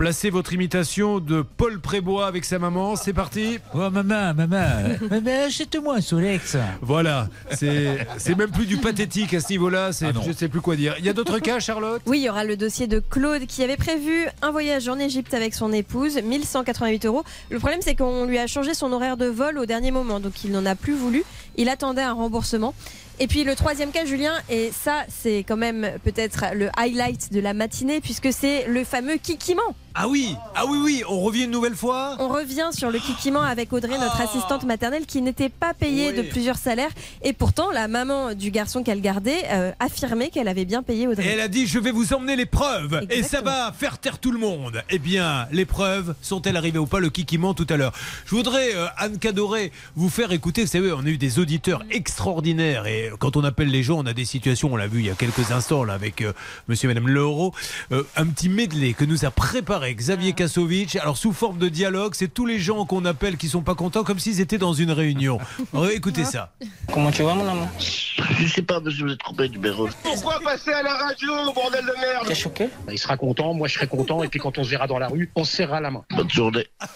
placez 0.02 0.32
votre 0.32 0.52
imitation 0.52 1.20
de 1.20 1.44
Paul 1.44 1.80
Prébois 1.80 2.26
avec 2.26 2.44
sa 2.44 2.58
maman, 2.58 2.96
c'est 2.96 3.14
parti. 3.14 3.60
Oh 3.76 3.92
maman, 3.92 4.34
maman, 4.34 4.98
maman, 5.12 5.46
achète-moi 5.46 5.98
un 5.98 6.02
Solex. 6.02 6.58
Voilà, 6.82 7.30
c'est 7.52 8.08
c'est 8.18 8.36
même 8.36 8.50
plus 8.50 8.66
du 8.66 8.78
pathétique 8.78 9.32
à 9.36 9.40
ce 9.40 9.52
niveau-là, 9.52 9.92
c'est 9.92 10.08
je 10.26 10.32
sais 10.32 10.48
plus 10.48 10.60
quoi 10.60 10.76
dire. 10.76 10.96
Il 10.98 11.06
y 11.06 11.10
a 11.10 11.14
d'autres 11.14 11.38
cas, 11.38 11.60
Charlotte? 11.60 12.02
Oui, 12.08 12.18
il 12.18 12.24
y 12.24 12.30
aura 12.32 12.44
le 12.44 12.58
dossier 12.58 12.88
de 12.88 12.98
Claude 12.98 13.46
qui 13.46 13.64
avait 13.64 13.78
prévu 13.78 14.26
un 14.42 14.50
voyage 14.50 14.90
en 14.90 14.98
Égypte 14.98 15.36
avec 15.36 15.54
son 15.54 15.72
épouse, 15.72 16.20
1188 16.20 17.06
euros. 17.06 17.24
Le 17.52 17.60
problème, 17.60 17.82
c'est 17.84 17.94
qu'on 17.94 18.26
lui 18.26 18.40
a 18.40 18.48
changé 18.48 18.74
son 18.74 18.92
horaire 18.94 19.18
de 19.18 19.28
vol 19.28 19.60
au 19.60 19.68
dernier 19.68 19.92
moment, 19.92 20.20
donc 20.20 20.44
il 20.44 20.52
n'en 20.52 20.66
a 20.66 20.74
plus 20.74 20.96
voulu. 20.96 21.24
Il 21.58 21.70
attendait 21.70 22.02
un 22.02 22.14
remboursement. 22.14 22.74
Et 23.22 23.28
puis 23.28 23.44
le 23.44 23.56
troisième 23.56 23.92
cas, 23.92 24.04
Julien, 24.04 24.34
et 24.50 24.72
ça, 24.72 25.04
c'est 25.08 25.44
quand 25.48 25.56
même 25.56 25.92
peut-être 26.04 26.46
le 26.56 26.70
highlight 26.76 27.32
de 27.32 27.40
la 27.40 27.54
matinée, 27.54 28.02
puisque 28.02 28.34
c'est 28.34 28.66
le 28.66 28.84
fameux 28.84 29.18
kikiment. 29.18 29.76
Ah 29.94 30.08
oui, 30.08 30.36
ah 30.56 30.64
oui, 30.68 30.78
oui, 30.82 31.04
on 31.10 31.20
revient 31.20 31.44
une 31.44 31.52
nouvelle 31.52 31.76
fois 31.76 32.16
On 32.20 32.30
revient 32.30 32.70
sur 32.72 32.92
le 32.92 33.00
kikiment 33.00 33.42
avec 33.42 33.74
Audrey, 33.74 33.98
notre 33.98 34.22
assistante 34.22 34.64
maternelle, 34.64 35.06
qui 35.06 35.22
n'était 35.22 35.50
pas 35.50 35.74
payée 35.74 36.14
de 36.14 36.22
plusieurs 36.22 36.56
salaires. 36.58 36.92
Et 37.24 37.34
pourtant, 37.34 37.72
la 37.72 37.90
maman 37.90 38.34
du 38.34 38.52
garçon 38.52 38.84
qu'elle 38.84 39.02
gardait 39.02 39.44
euh, 39.52 39.72
affirmait 39.82 40.30
qu'elle 40.30 40.48
avait 40.48 40.64
bien 40.64 40.82
payé 40.82 41.04
Et 41.04 41.08
Audrey. 41.08 41.28
elle 41.28 41.42
a 41.42 41.50
dit 41.50 41.68
je 41.68 41.78
vais 41.78 41.92
vous 41.92 42.14
emmener 42.14 42.38
les 42.38 42.46
preuves 42.46 43.06
et 43.10 43.22
ça 43.22 43.42
va 43.42 43.74
faire 43.78 43.98
taire 43.98 44.18
tout 44.20 44.32
le 44.32 44.40
monde. 44.40 44.82
Eh 44.90 44.98
bien, 45.00 45.48
les 45.52 45.66
preuves 45.66 46.16
sont-elles 46.22 46.56
arrivées 46.56 46.80
ou 46.80 46.86
pas 46.86 47.00
Le 47.02 47.10
kikiment 47.10 47.54
tout 47.54 47.68
à 47.70 47.76
l'heure? 47.76 47.92
Je 48.26 48.34
voudrais 48.34 48.74
euh, 48.74 48.88
Anne 48.98 49.18
Cadoré 49.20 49.74
vous 49.98 50.10
faire 50.10 50.32
écouter. 50.32 50.62
Vous 50.62 50.68
savez, 50.72 50.92
on 50.94 51.00
a 51.06 51.10
eu 51.10 51.18
des 51.18 51.38
auditeurs 51.40 51.84
extraordinaires 51.92 52.88
et 52.88 53.10
quand 53.20 53.36
on 53.36 53.44
appelle 53.44 53.68
les 53.70 53.84
gens, 53.84 54.00
on 54.00 54.06
a 54.06 54.14
des 54.14 54.26
situations. 54.26 54.70
On 54.72 54.78
l'a 54.78 54.88
vu 54.88 55.00
il 55.00 55.08
y 55.08 55.10
a 55.10 55.16
quelques 55.16 55.52
instants 55.52 55.84
là 55.84 55.94
avec 55.96 56.22
euh, 56.22 56.32
Monsieur 56.70 56.90
et 56.90 56.94
Madame 56.94 57.10
Leuro, 57.10 57.54
Euh, 57.92 58.04
un 58.16 58.26
petit 58.28 58.48
medley 58.48 58.94
que 58.94 59.04
nous 59.04 59.26
a 59.26 59.32
préparé 59.32 59.81
Xavier 59.90 60.34
Kasovic. 60.34 60.96
Alors 60.98 61.18
sous 61.18 61.34
forme 61.34 61.58
de 61.58 61.70
dialogue, 61.70 62.14
c'est 62.16 62.34
tous 62.34 62.46
les 62.46 62.60
gens 62.60 62.86
qu'on 62.86 63.06
appelle 63.06 63.38
qui 63.38 63.48
sont 63.48 63.62
pas 63.62 63.76
contents 63.76 64.04
comme 64.04 64.20
s'ils 64.20 64.40
étaient 64.40 64.58
dans 64.58 64.74
une 64.74 64.92
réunion. 64.92 65.40
Alors, 65.74 65.90
écoutez 65.92 66.24
ça. 66.24 66.54
Comment 66.94 67.12
tu 67.12 67.24
vas, 67.24 67.34
mon 67.34 67.48
amour 67.48 67.68
Je 67.80 68.48
sais 68.48 68.62
pas, 68.62 68.80
monsieur, 68.80 69.06
vous 69.06 69.12
êtes 69.14 69.20
trompé 69.20 69.48
de 69.48 69.54
numéro. 69.54 69.88
Pourquoi 70.04 70.40
passer 70.44 70.72
à 70.72 70.84
la 70.84 70.94
radio, 70.94 71.32
bordel 71.54 71.86
de 71.86 72.00
merde 72.00 72.28
T'es 72.28 72.36
choqué 72.36 72.70
Il 72.92 73.00
sera 73.00 73.18
content, 73.18 73.54
moi 73.54 73.68
je 73.68 73.76
serai 73.76 73.88
content, 73.88 74.24
et 74.24 74.28
puis 74.28 74.40
quand 74.40 74.58
on 74.58 74.64
se 74.64 74.70
verra 74.70 74.88
dans 74.88 75.00
la 75.00 75.08
rue, 75.08 75.32
on 75.36 75.44
se 75.44 75.56
serrera 75.56 75.82
la 75.82 75.92
main. 75.92 76.04
Bonne 76.16 76.30
journée. 76.30 76.68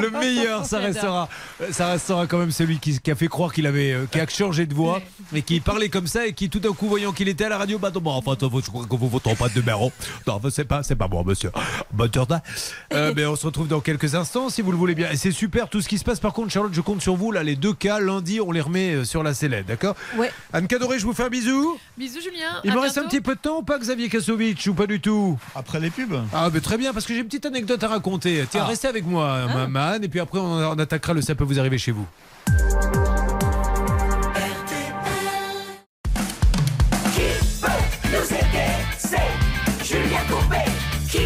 Le 0.00 0.10
meilleur, 0.10 0.64
ça 0.64 0.78
restera, 0.78 1.28
ça 1.70 1.88
restera 1.88 2.26
quand 2.26 2.38
même 2.38 2.50
celui 2.50 2.78
qui, 2.78 2.98
qui 3.00 3.10
a 3.10 3.14
fait 3.14 3.28
croire 3.28 3.52
qu'il 3.52 3.66
avait, 3.66 3.92
euh, 3.92 4.06
qui 4.10 4.20
a 4.20 4.26
changé 4.26 4.66
de 4.66 4.74
voix 4.74 5.00
et 5.34 5.42
qui 5.42 5.60
parlait 5.60 5.88
comme 5.88 6.06
ça 6.06 6.26
et 6.26 6.32
qui 6.32 6.48
tout 6.48 6.60
d'un 6.60 6.72
coup 6.72 6.86
voyant 6.86 7.12
qu'il 7.12 7.28
était 7.28 7.44
à 7.44 7.48
la 7.48 7.58
radio, 7.58 7.78
bah 7.78 7.90
non, 7.94 8.00
bon, 8.00 8.10
enfin, 8.12 8.36
je 8.40 8.70
crois 8.70 8.86
que 8.86 8.96
vous 8.96 9.08
votez 9.08 9.34
pas 9.34 9.48
de 9.48 9.58
numéro. 9.58 9.92
Non, 10.26 10.34
enfin, 10.34 10.48
c'est 10.50 10.64
pas, 10.64 10.82
c'est 10.82 10.96
pas 10.96 11.08
bon, 11.08 11.22
monsieur. 11.32 11.50
Bonne 11.92 12.12
journée. 12.12 12.36
Euh, 12.92 13.12
mais 13.16 13.24
on 13.26 13.36
se 13.36 13.46
retrouve 13.46 13.68
dans 13.68 13.80
quelques 13.80 14.14
instants, 14.14 14.48
si 14.50 14.60
vous 14.62 14.70
le 14.70 14.76
voulez 14.76 14.94
bien. 14.94 15.10
Et 15.10 15.16
c'est 15.16 15.30
super 15.32 15.68
tout 15.68 15.80
ce 15.80 15.88
qui 15.88 15.98
se 15.98 16.04
passe. 16.04 16.20
Par 16.20 16.32
contre, 16.32 16.50
Charlotte, 16.52 16.72
je 16.74 16.80
compte 16.80 17.00
sur 17.02 17.16
vous. 17.16 17.32
Là, 17.32 17.42
les 17.42 17.56
deux 17.56 17.72
cas, 17.72 17.98
lundi, 18.00 18.40
on 18.40 18.52
les 18.52 18.60
remet 18.60 18.94
euh, 18.94 19.04
sur 19.04 19.22
la 19.22 19.32
sellette, 19.34 19.66
d'accord 19.66 19.96
Ouais. 20.16 20.30
Anne 20.52 20.66
Cadoré, 20.66 20.98
je 20.98 21.06
vous 21.06 21.14
fais 21.14 21.24
un 21.24 21.28
bisou. 21.28 21.78
Bisous, 21.96 22.20
Julien. 22.20 22.60
Il 22.64 22.70
à 22.70 22.74
me 22.74 22.80
reste 22.80 22.98
un 22.98 23.04
petit 23.06 23.20
peu 23.20 23.34
de 23.34 23.40
temps 23.40 23.58
ou 23.58 23.62
pas, 23.62 23.78
Xavier 23.78 24.08
Kasovic, 24.08 24.64
ou 24.68 24.74
pas 24.74 24.86
du 24.86 25.00
tout 25.00 25.38
Après 25.54 25.80
les 25.80 25.90
pubs 25.90 26.14
Ah, 26.34 26.48
mais 26.52 26.60
très 26.60 26.76
bien, 26.78 26.92
parce 26.92 27.06
que 27.06 27.14
j'ai 27.14 27.20
une 27.20 27.26
petite 27.26 27.46
anecdote 27.46 27.82
à 27.82 27.88
raconter. 27.88 28.44
Tiens, 28.50 28.62
Ah. 28.64 28.68
restez 28.68 28.88
avec 28.88 29.06
moi, 29.06 29.46
ma, 29.46 29.66
ma 29.66 29.86
Anne, 29.88 30.04
et 30.04 30.08
puis 30.08 30.20
après, 30.20 30.38
on, 30.38 30.44
on 30.72 30.78
attaquera 30.78 31.14
le 31.14 31.22
Ça 31.22 31.34
peut 31.34 31.44
vous 31.44 31.58
arriver 31.58 31.78
chez 31.78 31.92
vous. 31.92 32.06
Qui 41.12 41.18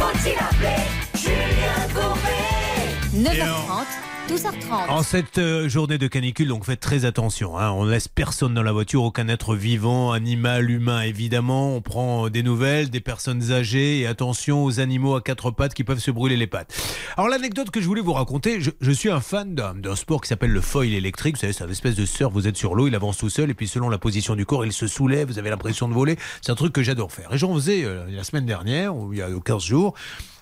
faut-il 0.00 0.34
appeler 0.36 0.82
Julien 1.14 1.86
Courbet 1.94 3.30
9h30, 3.30 3.86
12h30. 4.28 4.88
En 4.88 5.02
cette 5.02 5.38
euh, 5.38 5.68
journée 5.68 5.98
de 5.98 6.06
canicule, 6.06 6.48
donc 6.48 6.64
faites 6.64 6.78
très 6.80 7.04
attention. 7.04 7.58
hein. 7.58 7.70
On 7.72 7.84
laisse 7.84 8.06
personne 8.06 8.54
dans 8.54 8.62
la 8.62 8.70
voiture, 8.72 9.02
aucun 9.02 9.26
être 9.28 9.56
vivant, 9.56 10.12
animal, 10.12 10.70
humain 10.70 11.02
évidemment. 11.02 11.74
On 11.74 11.80
prend 11.80 12.26
euh, 12.26 12.30
des 12.30 12.44
nouvelles, 12.44 12.88
des 12.88 13.00
personnes 13.00 13.50
âgées 13.50 13.98
et 13.98 14.06
attention 14.06 14.64
aux 14.64 14.78
animaux 14.78 15.16
à 15.16 15.22
quatre 15.22 15.50
pattes 15.50 15.74
qui 15.74 15.82
peuvent 15.82 15.98
se 15.98 16.12
brûler 16.12 16.36
les 16.36 16.46
pattes. 16.46 16.72
Alors 17.16 17.28
l'anecdote 17.28 17.70
que 17.70 17.80
je 17.80 17.86
voulais 17.86 18.00
vous 18.00 18.12
raconter, 18.12 18.60
je, 18.60 18.90
suis 18.92 19.10
un 19.10 19.20
fan 19.20 19.54
d'un 19.54 19.96
sport 19.96 20.20
qui 20.20 20.28
s'appelle 20.28 20.52
le 20.52 20.60
foil 20.60 20.94
électrique. 20.94 21.34
Vous 21.34 21.40
savez, 21.40 21.52
c'est 21.52 21.64
une 21.64 21.70
espèce 21.70 21.96
de 21.96 22.06
surf. 22.06 22.32
Vous 22.32 22.46
êtes 22.46 22.56
sur 22.56 22.76
l'eau, 22.76 22.86
il 22.86 22.94
avance 22.94 23.18
tout 23.18 23.30
seul 23.30 23.50
et 23.50 23.54
puis 23.54 23.66
selon 23.66 23.88
la 23.88 23.98
position 23.98 24.36
du 24.36 24.46
corps, 24.46 24.64
il 24.64 24.72
se 24.72 24.86
soulève. 24.86 25.28
Vous 25.28 25.40
avez 25.40 25.50
l'impression 25.50 25.88
de 25.88 25.94
voler. 25.94 26.16
C'est 26.40 26.52
un 26.52 26.56
truc 26.56 26.72
que 26.72 26.82
j'adore 26.82 27.10
faire. 27.10 27.34
Et 27.34 27.38
j'en 27.38 27.52
faisais 27.54 27.84
euh, 27.84 28.06
la 28.08 28.22
semaine 28.22 28.46
dernière, 28.46 28.94
il 29.10 29.18
y 29.18 29.22
a 29.22 29.28
15 29.44 29.62
jours. 29.62 29.94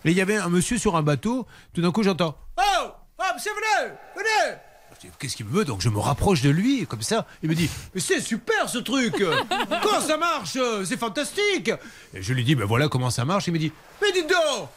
Et 0.05 0.11
il 0.11 0.17
y 0.17 0.21
avait 0.21 0.37
un 0.37 0.49
monsieur 0.49 0.77
sur 0.79 0.97
un 0.97 1.03
bateau. 1.03 1.47
Tout 1.73 1.81
d'un 1.81 1.93
coup, 1.93 2.03
j'entends 2.03 2.37
Oh 2.59 3.00
Oh, 3.21 3.35
monsieur, 3.35 3.53
venez 3.53 3.93
Venez. 4.17 4.57
Qu'est-ce 5.19 5.37
qu'il 5.37 5.47
me 5.47 5.51
veut 5.51 5.65
Donc? 5.65 5.81
Je 5.81 5.89
me 5.89 5.99
rapproche 5.99 6.43
de 6.43 6.51
lui, 6.51 6.87
comme 6.87 7.03
ça. 7.03 7.27
Il 7.43 7.49
me 7.49 7.55
dit 7.55 7.71
Mais 7.95 8.01
c'est 8.01 8.21
super 8.21 8.69
ce 8.69 8.79
truc. 8.79 9.15
Comment 9.83 10.01
ça 10.01 10.17
marche 10.17 10.57
C'est 10.85 10.99
fantastique. 10.99 11.71
Et 12.15 12.23
je 12.23 12.33
lui 12.35 12.45
dis 12.45 12.55
Ben 12.55 12.65
voilà 12.67 12.89
comment 12.89 13.11
ça 13.11 13.25
marche. 13.25 13.47
Il 13.47 13.53
me 13.53 13.59
dit 13.59 13.73
Mais 14.03 14.13
dites 14.13 14.29
donc 14.29 14.69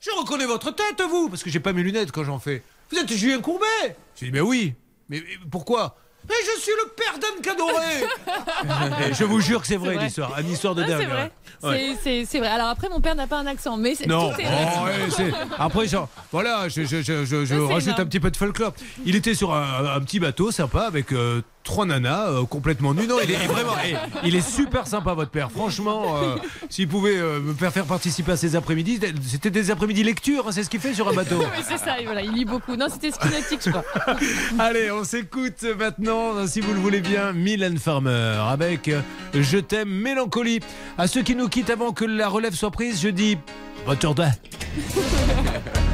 Je 0.00 0.10
reconnais 0.10 0.46
votre 0.46 0.70
tête, 0.72 1.00
vous 1.08 1.28
Parce 1.28 1.42
que 1.42 1.50
j'ai 1.50 1.60
pas 1.60 1.72
mes 1.72 1.82
lunettes 1.82 2.12
quand 2.12 2.24
j'en 2.24 2.38
fais. 2.38 2.62
Vous 2.90 2.98
êtes 2.98 3.12
Julien 3.12 3.40
Courbet. 3.40 3.96
Je 4.16 4.24
lui 4.24 4.30
dis 4.30 4.32
Mais 4.32 4.40
oui. 4.40 4.74
Mais, 5.08 5.20
mais 5.20 5.38
pourquoi? 5.50 5.96
Mais 6.28 6.34
je 6.54 6.60
suis 6.60 6.72
le 6.84 6.88
père 6.90 7.18
d'Anne 7.18 7.42
Cadoré 7.42 9.12
Je 9.12 9.24
vous 9.24 9.40
jure 9.40 9.60
que 9.60 9.66
c'est 9.66 9.76
vrai, 9.76 9.94
vrai. 9.94 10.04
l'histoire. 10.04 10.38
Une 10.40 10.50
histoire 10.50 10.74
de 10.74 10.82
Ah, 10.82 10.86
c'est 10.88 10.92
dingue. 10.98 11.08
vrai. 11.08 11.22
ouais. 11.22 11.30
Ouais. 11.64 12.38
Vrai. 12.40 12.46
Alors 12.48 12.68
après, 12.68 12.88
mon 12.88 13.00
père 13.00 13.14
n'a 13.14 13.26
pas 13.26 13.38
un 13.38 13.46
accent, 13.46 13.76
mais 13.76 13.94
c'est- 13.94 14.06
Non, 14.06 14.32
tout 14.32 14.40
est 14.40 14.44
vrai. 14.44 14.66
Oh, 14.80 14.84
ouais, 15.22 15.32
après, 15.58 15.86
genre, 15.86 16.08
voilà, 16.32 16.68
je, 16.68 16.82
je- 16.82 17.02
je- 17.02 17.24
je- 17.24 17.24
je 17.24 17.44
Ça, 17.44 17.46
c'est 17.46 17.72
rajoute 17.72 17.88
énorme. 17.88 18.00
un 18.02 18.06
petit 18.06 18.20
peu 18.20 18.30
de 18.30 18.36
folklore. 18.36 18.72
Il 19.04 19.14
était 19.16 19.34
sur 19.34 19.54
un, 19.54 19.94
un 19.96 20.00
petit 20.00 20.18
bateau 20.18 20.50
sympa 20.50 20.80
avec 20.82 21.12
euh, 21.12 21.40
trois 21.62 21.86
nanas 21.86 22.28
euh, 22.30 22.44
complètement 22.46 22.94
nues. 22.94 23.06
Non, 23.06 23.16
il 23.22 23.30
est 23.30 23.36
vraiment, 23.46 23.74
eh, 23.86 23.94
il 24.24 24.34
est 24.34 24.40
super 24.48 24.88
sympa, 24.88 25.12
votre 25.14 25.30
père. 25.30 25.52
Franchement, 25.52 26.16
euh, 26.20 26.36
s'il 26.68 26.88
pouvait 26.88 27.16
euh, 27.16 27.38
me 27.40 27.54
faire 27.54 27.72
faire 27.72 27.84
participer 27.84 28.32
à 28.32 28.36
ces 28.36 28.56
après-midi, 28.56 28.98
c'était 29.30 29.50
des 29.50 29.70
après-midi 29.70 30.02
lecture, 30.02 30.48
hein, 30.48 30.52
c'est 30.52 30.64
ce 30.64 30.70
qu'il 30.70 30.80
fait 30.80 30.94
sur 30.94 31.08
un 31.08 31.12
bateau. 31.12 31.38
Oui, 31.42 31.62
c'est 31.68 31.78
ça, 31.78 32.00
et 32.00 32.04
voilà, 32.06 32.22
il 32.22 32.32
lit 32.32 32.44
beaucoup. 32.44 32.74
Non, 32.74 32.86
c'était 32.90 33.12
skinétique, 33.12 33.60
je 33.64 33.70
crois. 33.70 33.84
Allez, 34.58 34.90
on 34.90 35.04
s'écoute 35.04 35.64
maintenant, 35.78 36.11
si 36.46 36.60
vous 36.60 36.72
le 36.72 36.80
voulez 36.80 37.00
bien, 37.00 37.32
Mylène 37.32 37.78
Farmer 37.78 38.36
avec 38.48 38.88
euh, 38.88 39.00
Je 39.34 39.58
t'aime, 39.58 39.88
mélancolie. 39.88 40.60
À 40.98 41.06
ceux 41.06 41.22
qui 41.22 41.34
nous 41.34 41.48
quittent 41.48 41.70
avant 41.70 41.92
que 41.92 42.04
la 42.04 42.28
relève 42.28 42.54
soit 42.54 42.70
prise, 42.70 43.00
je 43.00 43.08
dis 43.08 43.38
bonne 43.86 43.98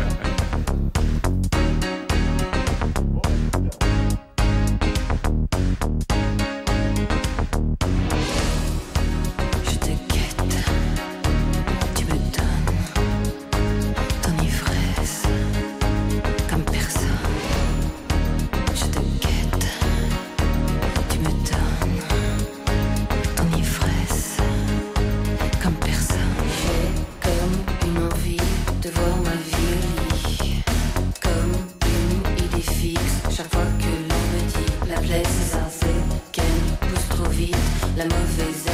la 37.98 38.04
mauvaise 38.04 38.67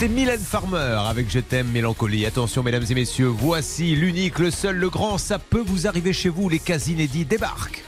C'était 0.00 0.14
Mylène 0.14 0.38
Farmer 0.38 0.96
avec 1.08 1.28
Je 1.28 1.40
t'aime 1.40 1.72
mélancolie. 1.72 2.24
Attention 2.24 2.62
mesdames 2.62 2.84
et 2.88 2.94
messieurs, 2.94 3.26
voici 3.26 3.96
l'unique, 3.96 4.38
le 4.38 4.52
seul, 4.52 4.76
le 4.76 4.88
grand, 4.90 5.18
ça 5.18 5.40
peut 5.40 5.64
vous 5.66 5.88
arriver 5.88 6.12
chez 6.12 6.28
vous, 6.28 6.48
les 6.48 6.60
cas 6.60 6.78
inédits 6.78 7.24
débarquent. 7.24 7.82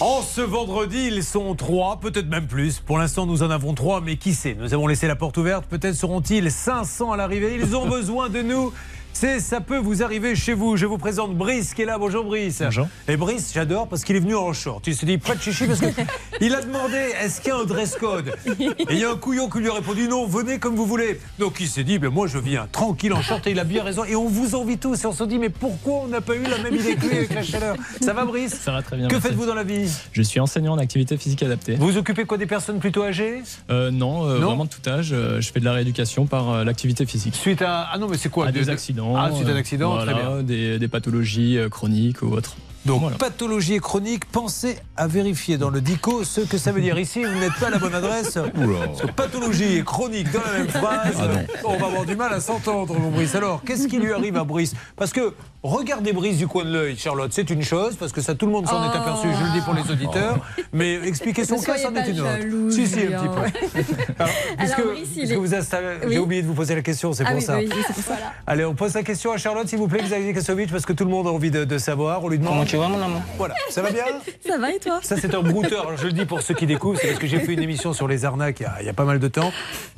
En 0.00 0.20
ce 0.20 0.42
vendredi, 0.42 1.08
ils 1.10 1.24
sont 1.24 1.54
trois, 1.54 1.98
peut-être 1.98 2.28
même 2.28 2.46
plus. 2.46 2.78
Pour 2.78 2.98
l'instant, 2.98 3.24
nous 3.24 3.42
en 3.42 3.48
avons 3.48 3.72
trois, 3.72 4.02
mais 4.02 4.16
qui 4.16 4.34
sait? 4.34 4.54
Nous 4.60 4.74
avons 4.74 4.86
laissé 4.86 5.06
la 5.06 5.16
porte 5.16 5.38
ouverte. 5.38 5.64
Peut-être 5.64 5.94
seront-ils 5.94 6.50
500 6.50 7.12
à 7.12 7.16
l'arrivée. 7.16 7.54
Ils 7.58 7.74
ont 7.74 7.88
besoin 7.88 8.28
de 8.28 8.42
nous. 8.42 8.70
C'est 9.12 9.40
ça 9.40 9.60
peut 9.60 9.78
vous 9.78 10.02
arriver 10.02 10.34
chez 10.36 10.52
vous. 10.54 10.76
Je 10.76 10.86
vous 10.86 10.98
présente 10.98 11.34
Brice 11.34 11.74
qui 11.74 11.82
est 11.82 11.86
là. 11.86 11.98
Bonjour 11.98 12.24
Brice. 12.24 12.62
Bonjour. 12.62 12.88
Et 13.08 13.16
Brice, 13.16 13.52
j'adore 13.52 13.88
parce 13.88 14.04
qu'il 14.04 14.16
est 14.16 14.20
venu 14.20 14.34
en 14.34 14.52
short. 14.52 14.86
Il 14.86 14.94
se 14.94 15.04
dit 15.04 15.18
pas 15.18 15.34
de 15.34 15.40
chichi 15.40 15.66
parce 15.66 15.80
que 15.80 15.86
il 16.40 16.54
a 16.54 16.62
demandé 16.62 16.96
est-ce 17.22 17.40
qu'il 17.40 17.48
y 17.50 17.52
a 17.52 17.58
un 17.58 17.64
dress 17.64 17.96
code 17.96 18.32
Et 18.60 18.68
il 18.90 18.98
y 18.98 19.04
a 19.04 19.10
un 19.10 19.16
couillon 19.16 19.48
qui 19.48 19.58
lui 19.58 19.68
a 19.68 19.74
répondu 19.74 20.08
non, 20.08 20.26
venez 20.26 20.58
comme 20.58 20.74
vous 20.74 20.86
voulez. 20.86 21.20
Donc 21.38 21.58
il 21.60 21.68
s'est 21.68 21.84
dit 21.84 21.98
ben 21.98 22.08
moi 22.10 22.26
je 22.26 22.38
viens 22.38 22.66
tranquille 22.70 23.12
en 23.12 23.22
short 23.22 23.46
et 23.46 23.50
il 23.52 23.58
a 23.58 23.64
bien 23.64 23.82
raison. 23.82 24.04
Et 24.04 24.16
on 24.16 24.28
vous 24.28 24.54
envie 24.54 24.78
tous 24.78 25.02
et 25.04 25.06
on 25.06 25.12
se 25.12 25.24
dit 25.24 25.38
mais 25.38 25.48
pourquoi 25.50 26.00
on 26.04 26.08
n'a 26.08 26.20
pas 26.20 26.34
eu 26.34 26.42
la 26.42 26.58
même 26.58 26.74
idée 26.74 26.96
que 26.96 27.06
lui 27.06 27.16
avec 27.18 27.34
la 27.34 27.42
chaleur? 27.42 27.76
Ça 28.00 28.12
va 28.12 28.24
Brice? 28.24 28.54
Ça 28.54 28.72
va 28.72 28.82
très 28.82 28.96
bien. 28.96 29.08
Que 29.08 29.20
faites-vous 29.20 29.46
dans 29.46 29.54
la 29.54 29.64
vie? 29.64 29.90
Je 30.12 30.22
suis 30.22 30.40
enseignant 30.40 30.72
en 30.74 30.78
activité 30.78 31.16
physique 31.16 31.42
adaptée. 31.42 31.76
Vous 31.76 31.96
occupez 31.96 32.24
quoi 32.24 32.38
des 32.38 32.46
personnes 32.46 32.78
plutôt 32.78 33.02
âgées? 33.02 33.42
Euh, 33.70 33.90
non, 33.90 34.26
euh, 34.28 34.38
Non 34.38 34.46
vraiment 34.48 34.64
de 34.64 34.70
tout 34.70 34.88
âge. 34.88 35.10
Euh, 35.12 35.40
Je 35.40 35.52
fais 35.52 35.60
de 35.60 35.64
la 35.64 35.72
rééducation 35.72 36.26
par 36.26 36.64
l'activité 36.64 37.06
physique. 37.06 37.34
Suite 37.34 37.62
à 37.62 37.88
ah 37.92 37.98
non 37.98 38.08
mais 38.08 38.16
c'est 38.16 38.28
quoi? 38.30 38.46
À 38.46 38.52
des 38.52 38.64
de- 38.64 38.70
accidents. 38.70 39.14
Ah 39.16 39.30
suite 39.34 39.48
à 39.48 39.52
un 39.52 39.56
accident, 39.56 39.96
très 39.98 40.14
bien. 40.14 40.42
Des, 40.42 40.78
des 40.78 40.88
pathologies 40.88 41.58
chroniques 41.70 42.22
ou 42.22 42.32
autres. 42.32 42.56
Donc, 42.86 43.00
Voilà. 43.02 43.16
pathologie 43.18 43.78
chronique, 43.78 44.24
pensez 44.24 44.78
à 44.96 45.06
vérifier 45.06 45.58
dans 45.58 45.68
le 45.68 45.80
DICO 45.82 46.24
ce 46.24 46.40
que 46.40 46.56
ça 46.56 46.72
veut 46.72 46.80
dire. 46.80 46.98
Ici, 46.98 47.22
vous 47.22 47.38
n'êtes 47.38 47.52
pas 47.60 47.66
à 47.66 47.70
la 47.70 47.78
bonne 47.78 47.94
adresse. 47.94 48.34
Parce 48.54 49.02
que 49.02 49.06
pathologie 49.12 49.76
et 49.76 49.84
chronique 49.84 50.30
dans 50.32 50.40
la 50.40 50.58
même 50.58 50.68
phrase, 50.68 51.14
Ah 51.20 51.60
on 51.66 51.76
va 51.76 51.86
avoir 51.86 52.06
du 52.06 52.16
mal 52.16 52.32
à 52.32 52.40
s'entendre, 52.40 52.98
mon 52.98 53.10
Brice. 53.10 53.34
Alors, 53.34 53.62
qu'est-ce 53.64 53.86
qui 53.86 53.98
lui 53.98 54.12
arrive 54.12 54.36
à 54.38 54.44
Brice? 54.44 54.72
Parce 54.96 55.12
que, 55.12 55.34
regardez 55.62 56.12
Brice 56.12 56.38
du 56.38 56.46
coin 56.46 56.64
de 56.64 56.72
l'œil, 56.72 56.96
Charlotte, 56.96 57.30
c'est 57.32 57.50
une 57.50 57.62
chose, 57.62 57.96
parce 57.96 58.12
que 58.12 58.20
ça, 58.20 58.34
tout 58.34 58.46
le 58.46 58.52
monde 58.52 58.66
s'en 58.66 58.82
est 58.82 58.90
Oh. 58.94 58.98
aperçu, 58.98 59.28
je 59.38 59.44
le 59.44 59.52
dis 59.52 59.60
pour 59.64 59.74
les 59.74 59.90
auditeurs. 59.90 60.38
Mais 60.72 60.94
expliquer 61.06 61.44
son 61.44 61.58
cas, 61.60 61.76
c'en 61.76 61.94
est 61.94 62.08
une 62.08 62.20
autre. 62.20 62.72
si, 62.74 62.86
si, 62.86 63.00
un 63.00 63.20
petit 63.20 63.28
peu. 63.28 63.84
Alors, 64.18 64.32
puisque, 64.58 64.78
Alors, 64.78 64.92
Brice, 64.92 65.08
il 65.14 65.18
puisque 65.18 65.32
est- 65.32 65.36
vous 65.36 65.54
installez- 65.54 65.86
Oui. 66.04 66.12
j'ai 66.12 66.18
oublié 66.18 66.42
de 66.42 66.46
vous 66.46 66.54
poser 66.54 66.74
la 66.74 66.82
question, 66.82 67.12
c'est 67.12 67.24
Ah 67.26 67.30
pour 67.30 67.38
oui, 67.38 67.44
ça. 67.44 67.56
oui, 67.58 67.68
oui, 67.70 67.82
c'est 67.86 67.92
pour 67.92 68.02
ça. 68.04 68.14
Allez, 68.46 68.64
on 68.64 68.74
pose 68.74 68.94
la 68.94 69.02
question 69.02 69.32
à 69.32 69.36
Charlotte, 69.36 69.68
s'il 69.68 69.78
vous 69.78 69.88
plaît, 69.88 70.02
Xavier 70.02 70.32
Kassovitch, 70.32 70.70
parce 70.70 70.86
que 70.86 70.92
tout 70.94 71.04
le 71.04 71.10
monde 71.10 71.26
a 71.26 71.30
envie 71.30 71.50
de, 71.50 71.64
de 71.64 71.78
savoir. 71.78 72.24
On 72.24 72.28
lui 72.28 72.38
demande. 72.38 72.52
Comment 72.54 72.64
tu 72.64 72.76
vas, 72.76 72.88
mon 72.88 73.02
amour? 73.02 73.22
Voilà, 73.36 73.54
ça 73.70 73.82
va 73.82 73.90
bien? 73.90 74.04
Ça 74.46 74.56
va 74.58 74.72
et 74.72 74.78
toi? 74.78 75.00
Ça, 75.02 75.16
c'est 75.16 75.34
un 75.34 75.42
brouteur. 75.42 75.86
Alors, 75.88 75.98
je 75.98 76.06
le 76.06 76.12
dis 76.12 76.24
pour 76.24 76.40
ceux 76.42 76.54
qui 76.54 76.66
découvrent, 76.66 76.98
c'est 77.00 77.08
parce 77.08 77.18
que 77.20 77.26
j'ai 77.26 77.40
fait 77.40 77.52
une 77.52 77.62
émission 77.62 77.92
sur 77.92 78.08
les 78.08 78.24
arnaques 78.24 78.60
il 78.60 78.62
y, 78.62 78.66
a, 78.66 78.76
il 78.80 78.86
y 78.86 78.90
a 78.90 78.94
pas 78.94 79.04
mal 79.04 79.18
de 79.18 79.28
temps, 79.28 79.52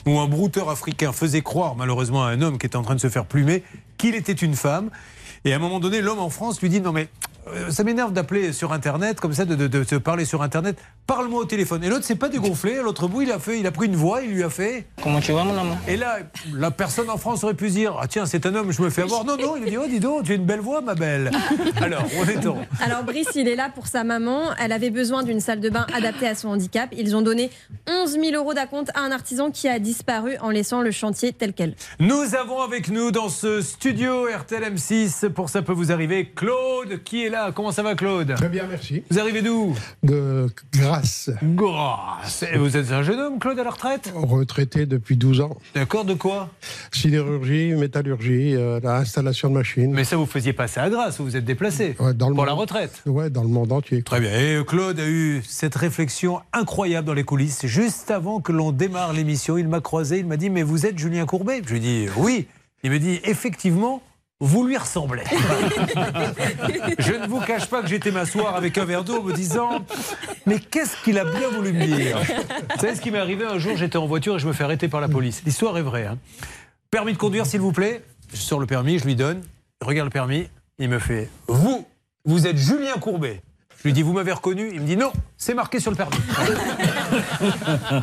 où 0.07 0.19
un 0.19 0.27
brouteur 0.27 0.69
africain 0.71 1.13
faisait 1.13 1.43
croire, 1.43 1.77
malheureusement, 1.77 2.25
à 2.25 2.29
un 2.31 2.43
homme 2.43 2.59
qui 2.59 2.67
était 2.67 2.77
en 2.77 2.83
train 2.83 2.95
de 2.97 3.01
se 3.01 3.09
faire 3.09 3.25
plumer, 3.27 3.63
qu'il 3.99 4.15
était 4.17 4.33
une 4.33 4.55
femme. 4.57 4.91
Et 5.45 5.53
à 5.53 5.57
un 5.57 5.59
moment 5.59 5.81
donné, 5.81 6.01
l'homme 6.01 6.21
en 6.21 6.31
France 6.31 6.61
lui 6.61 6.69
dit 6.69 6.81
Non, 6.81 6.93
mais 6.93 7.09
euh, 7.49 7.71
ça 7.71 7.85
m'énerve 7.85 8.13
d'appeler 8.13 8.53
sur 8.53 8.73
Internet, 8.73 9.21
comme 9.21 9.33
ça, 9.33 9.45
de, 9.45 9.55
de, 9.55 9.67
de 9.67 9.85
se 9.85 9.97
parler 9.97 10.25
sur 10.25 10.43
Internet. 10.43 10.79
Parle-moi 11.07 11.43
au 11.43 11.45
téléphone. 11.45 11.83
Et 11.83 11.89
l'autre 11.89 12.05
s'est 12.05 12.15
pas 12.15 12.29
dégonflé. 12.29 12.79
À 12.79 12.83
l'autre 12.83 13.09
bout, 13.09 13.23
il 13.23 13.33
a, 13.33 13.39
fait, 13.39 13.59
il 13.59 13.67
a 13.67 13.73
pris 13.73 13.87
une 13.87 13.97
voix, 13.97 14.23
il 14.23 14.31
lui 14.31 14.43
a 14.43 14.51
fait. 14.51 14.87
Comment 15.03 15.21
tu 15.21 15.33
vas, 15.33 15.43
mon 15.43 15.59
amour? 15.59 15.77
Et 15.89 15.97
là, 15.97 16.19
la 16.55 16.71
personne 16.71 17.11
en 17.11 17.17
France 17.17 17.43
aurait 17.43 17.55
pu 17.55 17.69
se 17.69 17.75
dire 17.75 17.97
Ah, 18.01 18.07
tiens, 18.07 18.27
c'est 18.27 18.47
un 18.47 18.55
homme, 18.55 18.71
je 18.71 18.81
me 18.81 18.91
fais 18.91 19.03
avoir. 19.03 19.25
Non, 19.25 19.37
non, 19.37 19.57
il 19.57 19.65
a 19.65 19.71
dit 19.71 19.77
Oh, 19.77 19.87
dis 19.89 20.01
donc, 20.01 20.25
tu 20.25 20.33
as 20.33 20.35
une 20.37 20.45
belle 20.47 20.61
voix, 20.61 20.81
ma 20.81 20.95
belle. 20.95 21.31
Alors, 21.81 22.05
on 22.19 22.25
est 22.29 22.47
en. 22.47 22.59
Alors 22.81 23.03
Brice, 23.03 23.31
il 23.35 23.49
est 23.49 23.57
là 23.57 23.71
pour 23.75 23.89
sa 23.89 24.05
maman. 24.05 24.55
Elle 24.59 24.73
avait 24.73 24.91
besoin 24.91 25.23
d'une 25.25 25.41
salle 25.41 25.61
de 25.61 25.69
bain 25.69 25.87
adaptée 25.93 26.29
à 26.29 26.35
son 26.35 26.49
handicap. 26.49 26.91
Ils 26.97 27.17
ont 27.17 27.23
donné 27.23 27.51
11 27.89 28.13
000 28.13 28.25
euros 28.35 28.55
d'acompte 28.55 28.91
à 28.95 29.01
un 29.01 29.11
artisan 29.11 29.51
qui 29.51 29.69
a 29.69 29.79
disparu 29.81 30.37
en 30.41 30.51
laissant 30.51 30.81
le 30.81 30.93
chantier 30.93 31.33
tel 31.33 31.53
quel. 31.53 31.75
Nous 31.99 32.35
avons 32.37 32.61
avec 32.61 32.89
nous 32.89 33.11
dans 33.11 33.29
ce 33.29 33.61
studio 33.61 34.27
RTL 34.27 34.63
M6, 34.75 35.29
pour 35.31 35.49
ça 35.49 35.63
peut 35.63 35.73
vous 35.73 35.91
arriver, 35.91 36.31
Claude 36.35 37.03
qui 37.05 37.25
est 37.25 37.31
là. 37.33 37.51
Comment 37.53 37.73
ça 37.73 37.83
va 37.83 37.97
Claude? 37.97 38.35
Très 38.37 38.49
bien, 38.49 38.65
merci. 38.69 39.03
Vous 39.11 39.19
arrivez 39.19 39.43
d'où? 39.43 39.75
De 40.05 40.47
Grasse, 40.73 41.31
Grâce. 41.43 42.45
Et 42.53 42.59
vous 42.59 42.77
êtes 42.77 42.93
un 42.93 43.03
jeune 43.03 43.19
homme 43.19 43.39
Claude 43.41 43.59
à 43.59 43.65
la 43.65 43.71
retraite? 43.71 44.13
Retraité 44.15 44.87
depuis 44.87 45.17
12 45.17 45.41
ans. 45.41 45.57
D'accord, 45.75 46.05
de 46.05 46.15
quoi? 46.15 46.51
Sidérurgie, 46.93 47.73
métallurgie, 47.75 48.55
euh, 48.55 48.79
la 48.83 48.97
installation 48.99 49.49
de 49.49 49.55
machines. 49.55 49.93
Mais 49.93 50.05
ça 50.05 50.17
vous 50.17 50.27
faisiez 50.27 50.53
passer 50.53 50.79
à 50.81 50.89
Grasse, 50.91 51.19
vous 51.19 51.25
vous 51.25 51.37
êtes 51.37 51.45
déplacé 51.45 51.97
Ouais, 51.99 52.15
dans 52.15 52.29
le 52.29 52.35
pour 52.35 52.45
monde. 52.45 52.47
la 52.47 52.53
retraite. 52.53 53.03
Ouais, 53.07 53.31
dans 53.31 53.43
le 53.43 53.49
monde 53.49 53.73
entier. 53.73 54.03
Très 54.03 54.21
bien. 54.21 54.31
Et 54.33 54.63
Claude 54.65 55.01
a 55.01 55.09
eu 55.09 55.43
cette 55.49 55.75
réflexion 55.75 56.41
incroyable 56.53 57.07
dans 57.07 57.15
les 57.15 57.25
coulisses. 57.25 57.67
Juste 57.67 58.11
avant 58.11 58.41
que 58.41 58.53
l'on 58.53 58.71
démarre 58.73 59.13
l'émission, 59.13 59.57
il 59.59 59.67
m'a 59.69 59.81
croisé, 59.81 60.19
il 60.19 60.27
m'a 60.27 60.37
dit 60.37 60.51
Mais 60.51 60.63
vous 60.63 60.87
êtes 60.87 60.99
Julien 60.99 61.25
Courbet? 61.27 61.63
Je 61.65 61.71
lui 61.71 61.79
ai 61.79 61.81
dit 61.81 62.07
Oui. 62.19 62.47
Il 62.85 62.91
me 62.91 62.99
dit 62.99 63.21
Effectivement, 63.25 64.03
vous 64.45 64.67
lui 64.67 64.77
ressemblez. 64.77 65.23
Je 66.99 67.13
ne 67.13 67.27
vous 67.27 67.41
cache 67.41 67.67
pas 67.67 67.81
que 67.83 67.89
j'étais 67.89 68.11
m'asseoir 68.11 68.57
avec 68.57 68.77
un 68.79 68.85
verre 68.85 69.05
d'eau 69.05 69.23
me 69.23 69.33
disant 69.33 69.85
Mais 70.47 70.59
qu'est-ce 70.59 70.97
qu'il 71.05 71.19
a 71.19 71.25
bien 71.25 71.49
voulu 71.49 71.73
me 71.73 71.87
dire? 71.87 72.19
Vous 72.19 72.81
savez 72.81 72.95
ce 72.97 73.01
qui 73.01 73.11
m'est 73.11 73.19
arrivé? 73.19 73.45
Un 73.45 73.59
jour 73.59 73.77
J'étais 73.77 73.97
en 73.99 74.07
voiture 74.07 74.37
et 74.37 74.39
je 74.39 74.47
me 74.47 74.53
fais 74.53 74.65
arrêter 74.65 74.89
par 74.89 75.01
la 75.01 75.09
police. 75.09 75.43
L'histoire 75.45 75.79
est 75.79 75.83
vraie. 75.83 76.07
hein. 76.07 76.19
Permis 76.91 77.13
de 77.13 77.19
conduire, 77.19 77.47
s'il 77.47 77.61
vous 77.61 77.73
plaît? 77.73 78.03
Je 78.33 78.39
sors 78.41 78.59
le 78.61 78.67
permis, 78.67 78.99
je 78.99 79.05
lui 79.05 79.15
donne. 79.15 79.43
Regarde 79.81 80.07
le 80.07 80.13
permis. 80.13 80.49
Il 80.79 80.89
me 80.89 80.99
fait 80.99 81.29
Vous, 81.49 81.87
vous 82.25 82.47
êtes 82.47 82.57
Julien 82.57 82.95
Courbet. 83.01 83.43
Je 83.79 83.85
lui 83.85 83.93
dis 83.93 84.03
Vous 84.03 84.13
m'avez 84.13 84.33
reconnu? 84.33 84.71
Il 84.75 84.81
me 84.81 84.87
dit 84.87 84.97
Non, 84.97 85.13
c'est 85.43 85.55
marqué 85.55 85.81
sur 85.81 85.91
le 85.91 85.97
permis. 85.97 86.17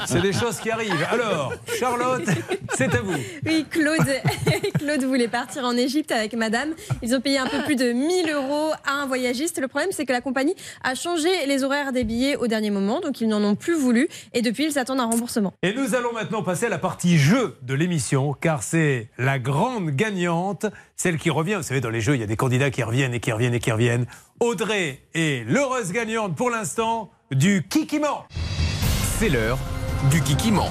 c'est 0.06 0.22
des 0.22 0.34
choses 0.34 0.60
qui 0.60 0.70
arrivent. 0.70 1.08
Alors, 1.10 1.54
Charlotte, 1.80 2.28
c'est 2.76 2.94
à 2.94 3.00
vous. 3.00 3.16
Oui, 3.46 3.66
Claude, 3.70 4.12
Claude 4.78 5.06
voulait 5.06 5.30
partir 5.30 5.64
en 5.64 5.78
Égypte 5.78 6.12
avec 6.12 6.34
madame. 6.34 6.74
Ils 7.02 7.16
ont 7.16 7.22
payé 7.22 7.38
un 7.38 7.48
peu 7.48 7.64
plus 7.64 7.78
de 7.78 7.94
1000 7.94 8.30
euros 8.32 8.72
à 8.86 8.92
un 8.92 9.06
voyagiste. 9.06 9.62
Le 9.62 9.70
problème, 9.70 9.92
c'est 9.94 10.06
que 10.06 10.12
la 10.12 10.20
compagnie 10.20 10.54
a 10.84 10.96
changé 10.96 11.30
les 11.48 11.64
horaires 11.64 11.94
des 11.94 12.04
billets 12.04 12.36
au 12.36 12.48
dernier 12.48 12.72
moment, 12.72 13.00
donc 13.00 13.22
ils 13.22 13.30
n'en 13.30 13.42
ont 13.46 13.56
plus 13.56 13.76
voulu. 13.76 14.10
Et 14.34 14.42
depuis, 14.42 14.66
ils 14.66 14.74
s'attendent 14.74 15.00
à 15.00 15.04
un 15.04 15.10
remboursement. 15.10 15.54
Et 15.64 15.74
nous 15.74 15.96
allons 15.96 16.12
maintenant 16.12 16.44
passer 16.44 16.66
à 16.66 16.70
la 16.70 16.78
partie 16.78 17.18
jeu 17.18 17.56
de 17.62 17.74
l'émission, 17.74 18.34
car 18.34 18.64
c'est 18.64 19.12
la 19.18 19.40
grande 19.40 19.92
gagnante, 19.92 20.66
celle 20.98 21.18
qui 21.18 21.30
revient. 21.30 21.56
Vous 21.56 21.64
savez, 21.64 21.80
dans 21.80 21.90
les 21.90 22.02
jeux, 22.02 22.16
il 22.16 22.20
y 22.20 22.24
a 22.24 22.28
des 22.28 22.36
candidats 22.36 22.70
qui 22.70 22.84
reviennent 22.84 23.14
et 23.14 23.22
qui 23.22 23.32
reviennent 23.32 23.54
et 23.54 23.62
qui 23.62 23.72
reviennent. 23.72 24.08
Audrey 24.42 25.04
est 25.14 25.48
l'heureuse 25.48 25.94
gagnante 25.94 26.36
pour 26.36 26.50
l'instant 26.50 27.10
du 27.32 27.64
Kikiment. 27.68 28.26
C'est 29.20 29.30
l'heure 29.30 29.60
du 30.08 30.22
Kikiment. 30.22 30.70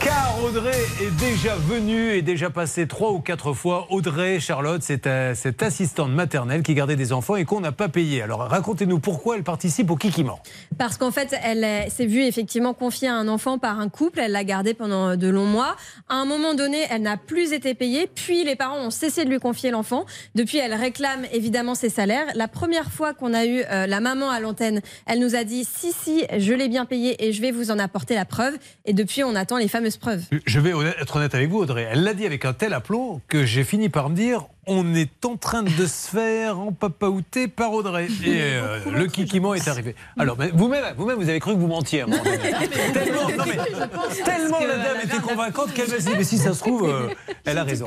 Car 0.00 0.34
Audrey 0.44 0.76
est 1.00 1.10
déjà 1.18 1.54
venue 1.56 2.12
et 2.12 2.22
déjà 2.22 2.50
passée 2.50 2.86
trois 2.86 3.10
ou 3.10 3.20
quatre 3.20 3.54
fois. 3.54 3.86
Audrey, 3.90 4.38
Charlotte, 4.38 4.82
c'est 4.82 5.06
euh, 5.06 5.34
cette 5.34 5.62
assistante 5.62 6.10
maternelle 6.10 6.62
qui 6.62 6.74
gardait 6.74 6.96
des 6.96 7.12
enfants 7.12 7.36
et 7.36 7.44
qu'on 7.44 7.60
n'a 7.60 7.72
pas 7.72 7.88
payé. 7.88 8.20
Alors 8.22 8.40
racontez-nous 8.40 8.98
pourquoi 8.98 9.36
elle 9.36 9.44
participe 9.44 9.90
au 9.90 9.96
Kikiment. 9.96 10.40
Parce 10.76 10.98
qu'en 10.98 11.10
fait, 11.10 11.34
elle 11.42 11.64
euh, 11.64 11.88
s'est 11.88 12.06
vue 12.06 12.22
effectivement 12.22 12.74
confier 12.74 13.08
un 13.08 13.28
enfant 13.28 13.58
par 13.58 13.80
un 13.80 13.88
couple. 13.88 14.20
Elle 14.20 14.32
l'a 14.32 14.44
gardé 14.44 14.74
pendant 14.74 15.16
de 15.16 15.28
longs 15.28 15.46
mois. 15.46 15.76
À 16.08 16.16
un 16.16 16.26
moment 16.26 16.54
donné, 16.54 16.84
elle 16.90 17.02
n'a 17.02 17.16
plus 17.16 17.52
été 17.52 17.74
payée. 17.74 18.08
Puis 18.14 18.44
les 18.44 18.56
parents 18.56 18.78
ont 18.78 18.90
cessé 18.90 19.24
de 19.24 19.30
lui 19.30 19.38
confier 19.38 19.70
l'enfant. 19.70 20.04
Depuis, 20.34 20.58
elle 20.58 20.74
réclame 20.74 21.24
évidemment 21.32 21.74
ses 21.74 21.88
salaires. 21.88 22.26
La 22.34 22.48
première 22.48 22.90
fois 22.90 23.14
qu'on 23.14 23.32
a 23.32 23.46
eu 23.46 23.62
euh, 23.70 23.86
la 23.86 24.00
maman 24.00 24.30
à 24.30 24.40
l'antenne, 24.40 24.80
elle 25.06 25.20
nous 25.20 25.34
a 25.34 25.44
dit 25.44 25.64
si, 25.64 25.92
si, 25.92 26.24
je 26.36 26.52
l'ai 26.52 26.68
bien 26.68 26.84
payé 26.84 27.26
et 27.26 27.32
je 27.32 27.40
vais 27.40 27.52
vous 27.52 27.70
en 27.70 27.78
apporter 27.78 28.14
la 28.14 28.24
preuve. 28.24 28.49
Et 28.84 28.92
depuis, 28.92 29.24
on 29.24 29.34
attend 29.34 29.58
les 29.58 29.68
fameuses 29.68 29.96
preuves. 29.96 30.22
Je 30.46 30.60
vais 30.60 30.72
être 31.00 31.16
honnête 31.16 31.34
avec 31.34 31.48
vous, 31.48 31.58
Audrey. 31.58 31.88
Elle 31.90 32.02
l'a 32.02 32.14
dit 32.14 32.26
avec 32.26 32.44
un 32.44 32.52
tel 32.52 32.72
aplomb 32.72 33.20
que 33.28 33.44
j'ai 33.44 33.64
fini 33.64 33.88
par 33.88 34.10
me 34.10 34.16
dire 34.16 34.46
on 34.70 34.94
est 34.94 35.24
en 35.24 35.36
train 35.36 35.64
de 35.64 35.86
se 35.86 36.08
faire 36.08 36.60
empapaouter 36.60 37.48
par 37.48 37.72
Audrey. 37.72 38.06
Et 38.24 38.40
euh, 38.40 38.78
le 38.92 39.06
kikiment 39.06 39.52
est 39.52 39.66
arrivé. 39.66 39.96
Alors, 40.16 40.36
vous-même, 40.54 40.84
vous-même, 40.96 41.18
vous 41.18 41.28
avez 41.28 41.40
cru 41.40 41.54
que 41.54 41.58
vous 41.58 41.66
mentiez. 41.66 42.02
à 42.02 42.04
un 42.04 42.06
moment 42.06 42.22
donné. 42.22 42.38
tellement, 42.92 43.28
non, 43.36 43.44
mais, 43.46 44.22
tellement 44.24 44.60
la 44.60 44.76
dame 44.76 44.98
était 45.02 45.18
convaincante 45.18 45.74
qu'elle 45.74 45.90
m'a 45.90 45.98
dit 45.98 46.12
mais 46.16 46.22
si 46.22 46.38
ça 46.38 46.54
se 46.54 46.60
trouve, 46.60 46.84
euh, 46.88 47.08
elle 47.44 47.58
a 47.58 47.64
raison. 47.64 47.86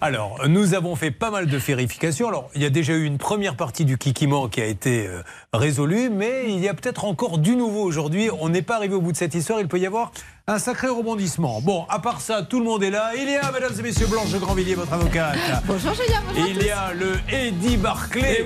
Alors, 0.00 0.40
nous 0.48 0.74
avons 0.74 0.96
fait 0.96 1.12
pas 1.12 1.30
mal 1.30 1.46
de 1.46 1.56
vérifications. 1.56 2.28
Alors, 2.28 2.50
il 2.56 2.62
y 2.62 2.66
a 2.66 2.70
déjà 2.70 2.94
eu 2.94 3.04
une 3.04 3.18
première 3.18 3.54
partie 3.54 3.84
du 3.84 3.96
kikiment 3.96 4.48
qui 4.48 4.60
a 4.60 4.66
été 4.66 5.06
euh, 5.06 5.22
résolue, 5.52 6.10
mais 6.10 6.46
il 6.48 6.58
y 6.58 6.68
a 6.68 6.74
peut-être 6.74 7.04
encore 7.04 7.38
du 7.38 7.54
nouveau 7.54 7.84
aujourd'hui. 7.84 8.28
On 8.40 8.48
n'est 8.48 8.62
pas 8.62 8.74
arrivé 8.74 8.96
au 8.96 9.00
bout 9.00 9.12
de 9.12 9.16
cette 9.16 9.36
histoire. 9.36 9.60
Il 9.60 9.68
peut 9.68 9.78
y 9.78 9.86
avoir 9.86 10.10
Un 10.46 10.58
sacré 10.58 10.88
rebondissement. 10.88 11.62
Bon, 11.62 11.86
à 11.88 11.98
part 12.00 12.20
ça, 12.20 12.42
tout 12.42 12.58
le 12.58 12.66
monde 12.66 12.82
est 12.82 12.90
là. 12.90 13.12
Il 13.16 13.30
y 13.30 13.34
a, 13.34 13.50
mesdames 13.50 13.72
et 13.78 13.82
messieurs, 13.82 14.06
Blanche 14.08 14.30
Grandvilliers, 14.32 14.74
votre 14.74 14.92
avocate. 14.92 15.38
Bonjour 15.64 15.94
Julien, 15.94 16.20
bonjour. 16.28 16.46
Il 16.46 16.62
y 16.62 16.70
a 16.70 16.92
le 16.92 17.18
Eddie 17.32 17.78
Barclay 17.78 18.44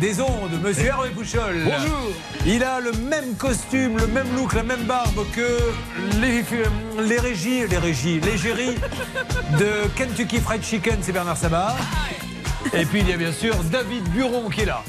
des 0.00 0.20
ondes, 0.20 0.60
monsieur 0.60 0.86
Hervé 0.86 1.10
Pouchol. 1.10 1.62
Bonjour. 1.62 2.10
Il 2.44 2.64
a 2.64 2.80
le 2.80 2.90
même 2.90 3.36
costume, 3.36 3.96
le 3.96 4.08
même 4.08 4.26
look, 4.34 4.54
la 4.54 4.64
même 4.64 4.82
barbe 4.86 5.24
que 5.36 5.60
les, 6.20 6.42
les 7.04 7.18
régies, 7.20 7.64
les 7.68 7.78
régies, 7.78 8.18
l'égérie 8.18 8.74
de 9.56 9.86
Kentucky 9.94 10.40
Fried 10.40 10.64
Chicken, 10.64 10.98
c'est 11.00 11.12
Bernard 11.12 11.36
Sabat. 11.36 11.76
Et 12.72 12.84
puis 12.86 13.02
il 13.02 13.08
y 13.08 13.12
a 13.12 13.16
bien 13.16 13.32
sûr 13.32 13.54
David 13.70 14.02
Buron 14.08 14.48
qui 14.50 14.62
est 14.62 14.66
là. 14.66 14.82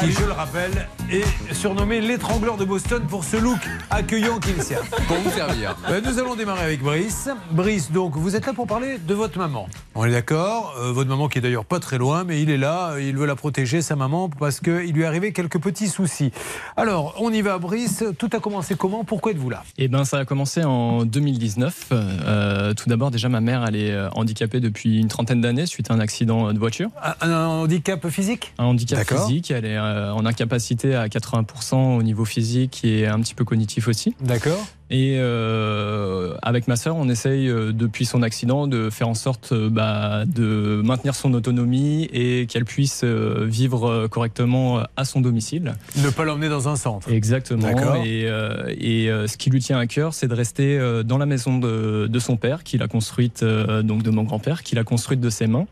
Qui, 0.00 0.12
je 0.12 0.24
le 0.24 0.32
rappelle, 0.32 0.86
est 1.10 1.24
surnommé 1.54 2.00
l'étrangleur 2.00 2.56
de 2.58 2.64
Boston 2.64 3.02
pour 3.08 3.24
ce 3.24 3.36
look 3.38 3.58
accueillant 3.90 4.38
qu'il 4.38 4.60
sert. 4.62 4.82
Pour 5.08 5.16
vous 5.16 5.30
servir. 5.30 5.74
Euh, 5.88 6.00
Nous 6.04 6.18
allons 6.18 6.36
démarrer 6.36 6.62
avec 6.64 6.82
Brice. 6.82 7.28
Brice, 7.52 7.90
donc, 7.90 8.14
vous 8.16 8.36
êtes 8.36 8.44
là 8.46 8.52
pour 8.52 8.66
parler 8.66 8.98
de 8.98 9.14
votre 9.14 9.38
maman. 9.38 9.66
On 9.94 10.04
est 10.04 10.10
d'accord 10.10 10.74
Euh, 10.78 10.92
Votre 10.92 11.08
maman 11.08 11.28
qui 11.28 11.38
est 11.38 11.40
d'ailleurs 11.40 11.64
pas 11.64 11.80
très 11.80 11.96
loin, 11.96 12.24
mais 12.24 12.42
il 12.42 12.50
est 12.50 12.58
là, 12.58 12.98
il 13.00 13.16
veut 13.16 13.26
la 13.26 13.34
protéger, 13.36 13.80
sa 13.80 13.96
maman, 13.96 14.28
parce 14.28 14.60
qu'il 14.60 14.92
lui 14.92 15.02
est 15.02 15.06
arrivé 15.06 15.32
quelques 15.32 15.58
petits 15.58 15.88
soucis. 15.88 16.32
Alors, 16.76 17.14
on 17.18 17.32
y 17.32 17.40
va, 17.40 17.56
Brice. 17.58 18.04
Tout 18.18 18.28
a 18.34 18.40
commencé 18.40 18.74
comment? 18.76 19.04
Pourquoi 19.04 19.32
êtes-vous 19.32 19.50
là? 19.50 19.62
Eh 19.78 19.88
ben, 19.88 20.04
ça 20.04 20.18
a 20.18 20.24
commencé 20.26 20.62
en 20.64 21.04
2019. 21.06 21.86
Euh, 21.92 22.74
tout 22.74 22.88
d'abord, 22.90 23.10
déjà, 23.10 23.28
ma 23.30 23.40
mère, 23.40 23.64
elle 23.66 23.76
est 23.76 23.96
handicapée 24.14 24.60
depuis 24.60 24.98
une 24.98 25.08
trentaine 25.08 25.40
d'années 25.40 25.66
suite 25.66 25.90
à 25.90 25.94
un 25.94 26.00
accident 26.00 26.52
de 26.52 26.58
voiture. 26.58 26.90
Un, 27.22 27.30
un 27.30 27.46
handicap 27.46 28.06
physique? 28.10 28.52
Un 28.58 28.64
handicap 28.66 29.06
physique. 29.08 29.50
Elle 29.50 29.64
est 29.64 29.77
euh, 29.84 30.12
en 30.12 30.26
incapacité 30.26 30.94
à 30.94 31.08
80% 31.08 31.96
au 31.96 32.02
niveau 32.02 32.24
physique 32.24 32.84
et 32.84 33.06
un 33.06 33.20
petit 33.20 33.34
peu 33.34 33.44
cognitif 33.44 33.88
aussi. 33.88 34.14
D'accord. 34.20 34.66
Et 34.90 35.16
euh, 35.18 36.34
avec 36.42 36.66
ma 36.66 36.76
sœur, 36.76 36.96
on 36.96 37.08
essaye 37.08 37.48
euh, 37.48 37.72
depuis 37.72 38.06
son 38.06 38.22
accident 38.22 38.66
de 38.66 38.88
faire 38.88 39.08
en 39.08 39.14
sorte 39.14 39.52
euh, 39.52 39.68
bah, 39.68 40.24
de 40.26 40.80
maintenir 40.82 41.14
son 41.14 41.34
autonomie 41.34 42.08
et 42.12 42.46
qu'elle 42.46 42.64
puisse 42.64 43.02
euh, 43.04 43.44
vivre 43.46 44.06
correctement 44.06 44.82
à 44.96 45.04
son 45.04 45.20
domicile. 45.20 45.74
Ne 45.96 46.08
pas 46.08 46.24
l'emmener 46.24 46.48
dans 46.48 46.68
un 46.68 46.76
centre. 46.76 47.10
Exactement. 47.10 47.68
Et, 48.02 48.24
euh, 48.26 48.66
et, 48.68 49.08
ce 49.26 49.36
qui 49.36 49.50
lui 49.50 49.60
tient 49.60 49.78
à 49.78 49.86
cœur, 49.86 50.14
c'est 50.14 50.28
de 50.28 50.34
rester 50.34 50.78
dans 51.04 51.18
la 51.18 51.26
maison 51.26 51.58
de, 51.58 52.06
de 52.06 52.18
son 52.18 52.36
père, 52.36 52.62
qu'il 52.62 52.82
a 52.82 52.88
construite, 52.88 53.44
donc 53.44 54.02
de 54.02 54.10
mon 54.10 54.22
grand-père, 54.22 54.62
qu'il 54.62 54.78
a 54.78 54.84
construite 54.84 55.20
de 55.20 55.30
ses 55.30 55.46
mains, 55.46 55.66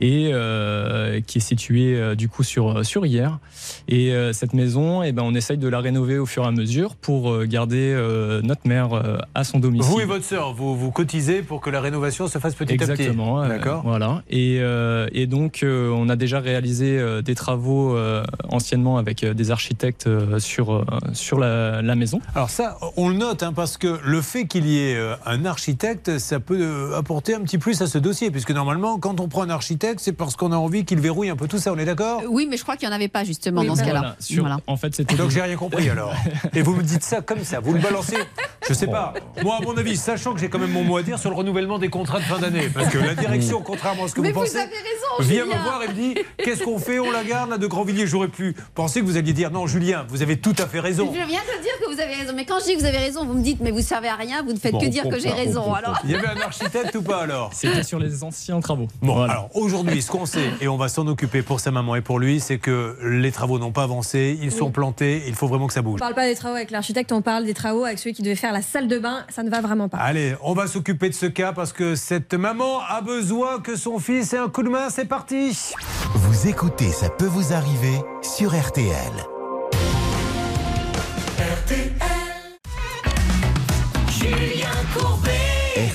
et 0.00 0.30
euh, 0.32 1.20
qui 1.20 1.38
est 1.38 1.40
située 1.40 2.16
du 2.16 2.28
coup 2.28 2.42
sur, 2.42 2.84
sur 2.84 3.06
hier. 3.06 3.38
Et 3.88 4.12
euh, 4.12 4.32
cette 4.32 4.52
maison, 4.52 5.02
eh 5.02 5.12
ben, 5.12 5.22
on 5.22 5.34
essaye 5.34 5.58
de 5.58 5.68
la 5.68 5.80
rénover 5.80 6.18
au 6.18 6.26
fur 6.26 6.44
et 6.44 6.46
à 6.46 6.50
mesure 6.50 6.96
pour 6.96 7.44
garder 7.44 7.92
euh, 7.94 8.42
notre 8.56 8.68
mère 8.68 8.92
euh, 8.94 9.18
à 9.34 9.44
son 9.44 9.58
domicile. 9.58 9.90
Vous 9.90 10.00
et 10.00 10.04
votre 10.04 10.24
sœur, 10.24 10.52
vous, 10.54 10.76
vous 10.76 10.90
cotisez 10.90 11.42
pour 11.42 11.60
que 11.60 11.70
la 11.70 11.80
rénovation 11.80 12.26
se 12.28 12.38
fasse 12.38 12.54
petit 12.54 12.72
Exactement. 12.74 13.38
à 13.40 13.46
petit. 13.48 13.56
D'accord. 13.56 13.82
Voilà. 13.84 14.22
Et, 14.30 14.58
euh, 14.60 15.06
et 15.12 15.26
donc, 15.26 15.62
euh, 15.62 15.90
on 15.90 16.08
a 16.08 16.16
déjà 16.16 16.40
réalisé 16.40 16.98
euh, 16.98 17.22
des 17.22 17.34
travaux 17.34 17.96
euh, 17.96 18.24
anciennement 18.48 18.98
avec 18.98 19.24
euh, 19.24 19.34
des 19.34 19.50
architectes 19.50 20.06
euh, 20.06 20.38
sur, 20.38 20.72
euh, 20.74 20.84
sur 21.12 21.38
la, 21.38 21.82
la 21.82 21.94
maison. 21.94 22.20
Alors 22.34 22.50
ça, 22.50 22.78
on 22.96 23.08
le 23.08 23.16
note, 23.16 23.42
hein, 23.42 23.52
parce 23.52 23.76
que 23.76 23.98
le 24.04 24.20
fait 24.22 24.46
qu'il 24.46 24.66
y 24.66 24.78
ait 24.78 24.96
euh, 24.96 25.14
un 25.26 25.44
architecte, 25.44 26.18
ça 26.18 26.40
peut 26.40 26.58
euh, 26.60 26.96
apporter 26.98 27.34
un 27.34 27.40
petit 27.40 27.58
plus 27.58 27.80
à 27.82 27.86
ce 27.86 27.98
dossier, 27.98 28.30
puisque 28.30 28.50
normalement, 28.52 28.98
quand 28.98 29.20
on 29.20 29.28
prend 29.28 29.42
un 29.42 29.50
architecte, 29.50 30.00
c'est 30.02 30.12
parce 30.12 30.36
qu'on 30.36 30.52
a 30.52 30.56
envie 30.56 30.84
qu'il 30.84 31.00
verrouille 31.00 31.30
un 31.30 31.36
peu 31.36 31.48
tout 31.48 31.58
ça, 31.58 31.72
on 31.72 31.78
est 31.78 31.84
d'accord? 31.84 32.22
Oui, 32.30 32.46
mais 32.50 32.56
je 32.56 32.62
crois 32.62 32.76
qu'il 32.76 32.88
n'y 32.88 32.92
en 32.92 32.96
avait 32.96 33.08
pas 33.08 33.24
justement 33.24 33.60
Oui, 33.60 33.66
dans 33.66 33.76
ce 33.76 33.82
voilà. 33.84 34.00
cas-là. 34.00 34.16
Sur- 34.20 34.42
Voilà. 34.42 34.58
En 34.66 34.76
fait, 34.76 34.94
c'était 34.94 35.14
Donc 35.16 35.30
j'ai 35.30 35.42
rien 35.42 35.56
compris 35.56 35.88
alors. 35.90 36.14
Et 36.54 36.62
vous 36.62 36.74
me 36.74 36.82
dites 36.82 37.02
ça 37.02 37.20
comme 37.20 37.42
ça, 37.44 37.60
vous 37.60 37.72
le 37.74 37.80
balancez. 37.80 38.16
Je 38.68 38.74
sais 38.74 38.86
pas. 38.86 39.14
Moi, 39.42 39.56
à 39.56 39.60
mon 39.64 39.76
avis, 39.76 39.96
sachant 39.96 40.32
que 40.34 40.40
j'ai 40.40 40.48
quand 40.48 40.58
même 40.58 40.72
mon 40.72 40.82
mot 40.84 40.96
à 40.96 41.02
dire 41.02 41.18
sur 41.18 41.30
le 41.30 41.36
renouvellement 41.36 41.78
des 41.78 41.88
contrats 41.88 42.18
de 42.18 42.24
fin 42.24 42.38
d'année, 42.38 42.68
parce 42.72 42.88
que 42.88 42.98
la 42.98 43.14
direction, 43.14 43.62
contrairement 43.62 44.04
à 44.04 44.08
ce 44.08 44.14
que 44.14 44.20
Mais 44.20 44.32
vous 44.32 44.40
vous 44.40 44.46
pensez, 44.46 44.56
avez 44.56 44.66
raison, 44.66 45.30
vient 45.30 45.44
Julien. 45.44 45.56
me 45.58 45.62
voir 45.62 45.82
et 45.84 45.88
me 45.88 45.92
dit 45.92 46.14
qu'est-ce 46.38 46.64
qu'on 46.64 46.78
fait 46.78 46.98
On 46.98 47.10
la 47.10 47.22
garde 47.24 47.50
là 47.50 47.58
de 47.58 47.66
Grandvilliers 47.66 48.06
J'aurais 48.06 48.28
pu 48.28 48.56
penser 48.74 49.00
que 49.00 49.06
vous 49.06 49.16
alliez 49.16 49.32
dire 49.32 49.50
non, 49.50 49.66
Julien, 49.66 50.04
vous 50.08 50.22
avez 50.22 50.36
tout 50.38 50.54
à 50.58 50.66
fait 50.66 50.80
raison. 50.80 51.06
Je 51.12 51.16
viens 51.16 51.24
de 51.26 51.62
dire 51.62 51.72
que 51.80 51.92
vous 51.94 52.00
avez 52.00 52.14
raison, 52.14 52.32
mais 52.34 52.44
quand 52.44 52.58
je 52.60 52.64
dis 52.66 52.74
que 52.74 52.80
vous 52.80 52.86
avez 52.86 52.98
raison, 52.98 53.24
vous 53.24 53.34
me 53.34 53.42
dites 53.42 53.60
mais 53.60 53.70
vous 53.70 53.80
servez 53.82 54.08
à 54.08 54.16
rien, 54.16 54.42
vous 54.42 54.52
ne 54.52 54.58
faites 54.58 54.72
Bon, 54.72 54.80
que 54.80 54.86
on 54.86 54.88
dire 54.90 55.08
que 55.08 55.18
j'ai 55.18 55.30
on 55.30 55.36
raison. 55.36 55.72
Alors, 55.74 55.98
Il 56.04 56.10
y 56.10 56.14
avait 56.14 56.26
un 56.28 56.40
architecte 56.40 56.94
ou 56.96 57.02
pas 57.02 57.18
alors? 57.22 57.50
C'était 57.52 57.82
sur 57.82 57.98
les 57.98 58.22
anciens 58.24 58.60
travaux. 58.60 58.88
Bon, 59.02 59.22
alors 59.22 59.48
aujourd'hui, 59.54 60.02
ce 60.02 60.10
qu'on 60.10 60.26
sait, 60.26 60.50
et 60.60 60.68
on 60.68 60.76
va 60.76 60.88
s'en 60.88 61.06
occuper 61.06 61.42
pour 61.42 61.60
sa 61.60 61.70
maman 61.70 61.94
et 61.96 62.00
pour 62.00 62.18
lui, 62.18 62.40
c'est 62.40 62.58
que 62.58 62.96
les 63.02 63.32
travaux 63.32 63.58
n'ont 63.58 63.72
pas 63.72 63.82
avancé, 63.84 64.38
ils 64.42 64.52
sont 64.52 64.70
plantés, 64.70 65.22
il 65.26 65.34
faut 65.34 65.46
vraiment 65.46 65.66
que 65.66 65.72
ça 65.72 65.80
On 65.80 65.84
bouge. 65.84 66.00
parle 66.00 66.14
pas 66.14 66.26
des 66.26 66.34
travaux 66.34 66.56
avec 66.56 66.70
l'architecte, 66.70 67.12
on 67.12 67.22
parle 67.22 67.44
des 67.44 67.54
travaux 67.54 67.84
avec 67.84 67.98
celui 67.98 68.14
qui 68.14 68.22
devait 68.22 68.35
faire 68.36 68.52
la 68.52 68.62
salle 68.62 68.88
de 68.88 68.98
bain. 68.98 69.24
Ça 69.28 69.42
ne 69.42 69.50
va 69.50 69.60
vraiment 69.60 69.88
pas. 69.88 69.98
Allez, 69.98 70.34
on 70.42 70.54
va 70.54 70.66
s'occuper 70.66 71.08
de 71.08 71.14
ce 71.14 71.26
cas 71.26 71.52
parce 71.52 71.72
que 71.72 71.94
cette 71.94 72.34
maman 72.34 72.80
a 72.88 73.00
besoin 73.00 73.60
que 73.60 73.76
son 73.76 73.98
fils 73.98 74.32
ait 74.32 74.38
un 74.38 74.48
coup 74.48 74.62
de 74.62 74.68
main. 74.68 74.88
C'est 74.90 75.06
parti 75.06 75.74
Vous 76.14 76.48
écoutez 76.48 76.90
Ça 76.90 77.08
peut 77.10 77.26
vous 77.26 77.52
arriver 77.52 78.00
sur 78.22 78.54
RTL. 78.54 79.35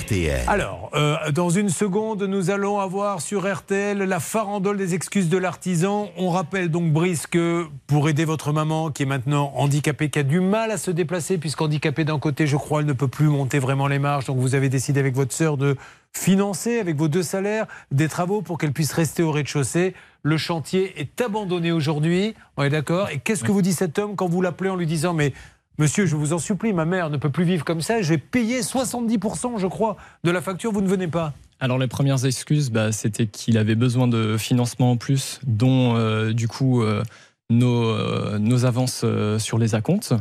RTL. 0.02 0.42
Alors, 0.48 0.90
euh, 0.94 1.30
dans 1.32 1.50
une 1.50 1.68
seconde, 1.68 2.22
nous 2.22 2.50
allons 2.50 2.80
avoir 2.80 3.20
sur 3.20 3.50
RTL 3.50 3.98
la 3.98 4.20
farandole 4.20 4.76
des 4.76 4.94
excuses 4.94 5.28
de 5.28 5.38
l'artisan. 5.38 6.10
On 6.16 6.30
rappelle 6.30 6.70
donc, 6.70 6.92
Brice, 6.92 7.26
que 7.26 7.66
pour 7.86 8.08
aider 8.08 8.24
votre 8.24 8.52
maman, 8.52 8.90
qui 8.90 9.04
est 9.04 9.06
maintenant 9.06 9.52
handicapée, 9.54 10.10
qui 10.10 10.18
a 10.18 10.22
du 10.22 10.40
mal 10.40 10.70
à 10.70 10.76
se 10.76 10.90
déplacer, 10.90 11.38
puisqu'handicapée 11.38 12.04
d'un 12.04 12.18
côté, 12.18 12.46
je 12.46 12.56
crois, 12.56 12.80
elle 12.80 12.86
ne 12.86 12.92
peut 12.92 13.08
plus 13.08 13.26
monter 13.26 13.58
vraiment 13.58 13.86
les 13.86 13.98
marches. 13.98 14.26
Donc, 14.26 14.38
vous 14.38 14.54
avez 14.54 14.68
décidé 14.68 14.98
avec 14.98 15.14
votre 15.14 15.32
sœur 15.32 15.56
de 15.56 15.76
financer, 16.12 16.78
avec 16.78 16.96
vos 16.96 17.08
deux 17.08 17.22
salaires, 17.22 17.66
des 17.90 18.08
travaux 18.08 18.42
pour 18.42 18.58
qu'elle 18.58 18.72
puisse 18.72 18.92
rester 18.92 19.22
au 19.22 19.30
rez-de-chaussée. 19.30 19.94
Le 20.24 20.36
chantier 20.36 21.00
est 21.00 21.20
abandonné 21.20 21.72
aujourd'hui. 21.72 22.34
On 22.56 22.62
est 22.62 22.70
d'accord 22.70 23.10
Et 23.10 23.18
qu'est-ce 23.18 23.42
que 23.42 23.50
vous 23.50 23.62
dit 23.62 23.72
cet 23.72 23.98
homme 23.98 24.14
quand 24.14 24.28
vous 24.28 24.42
l'appelez 24.42 24.70
en 24.70 24.76
lui 24.76 24.86
disant 24.86 25.14
Mais 25.14 25.32
Monsieur, 25.78 26.04
je 26.04 26.16
vous 26.16 26.34
en 26.34 26.38
supplie, 26.38 26.72
ma 26.72 26.84
mère 26.84 27.08
ne 27.08 27.16
peut 27.16 27.30
plus 27.30 27.44
vivre 27.44 27.64
comme 27.64 27.80
ça. 27.80 28.02
J'ai 28.02 28.18
payé 28.18 28.60
70%, 28.60 29.58
je 29.58 29.66
crois, 29.66 29.96
de 30.22 30.30
la 30.30 30.42
facture. 30.42 30.70
Vous 30.70 30.82
ne 30.82 30.88
venez 30.88 31.08
pas. 31.08 31.32
Alors 31.60 31.78
les 31.78 31.86
premières 31.86 32.26
excuses, 32.26 32.70
bah, 32.70 32.92
c'était 32.92 33.26
qu'il 33.26 33.56
avait 33.56 33.74
besoin 33.74 34.06
de 34.06 34.36
financement 34.36 34.90
en 34.90 34.96
plus, 34.96 35.40
dont 35.46 35.96
euh, 35.96 36.32
du 36.32 36.46
coup 36.48 36.82
euh, 36.82 37.02
nos, 37.52 37.84
euh, 37.90 38.38
nos 38.38 38.64
avances 38.64 39.02
euh, 39.04 39.38
sur 39.38 39.58
les 39.58 39.74
acomptes, 39.74 40.14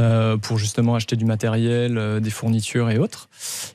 euh, 0.00 0.36
pour 0.36 0.58
justement 0.58 0.94
acheter 0.94 1.16
du 1.16 1.24
matériel, 1.24 2.20
des 2.20 2.30
fournitures 2.30 2.90
et 2.90 2.98
autres. 2.98 3.28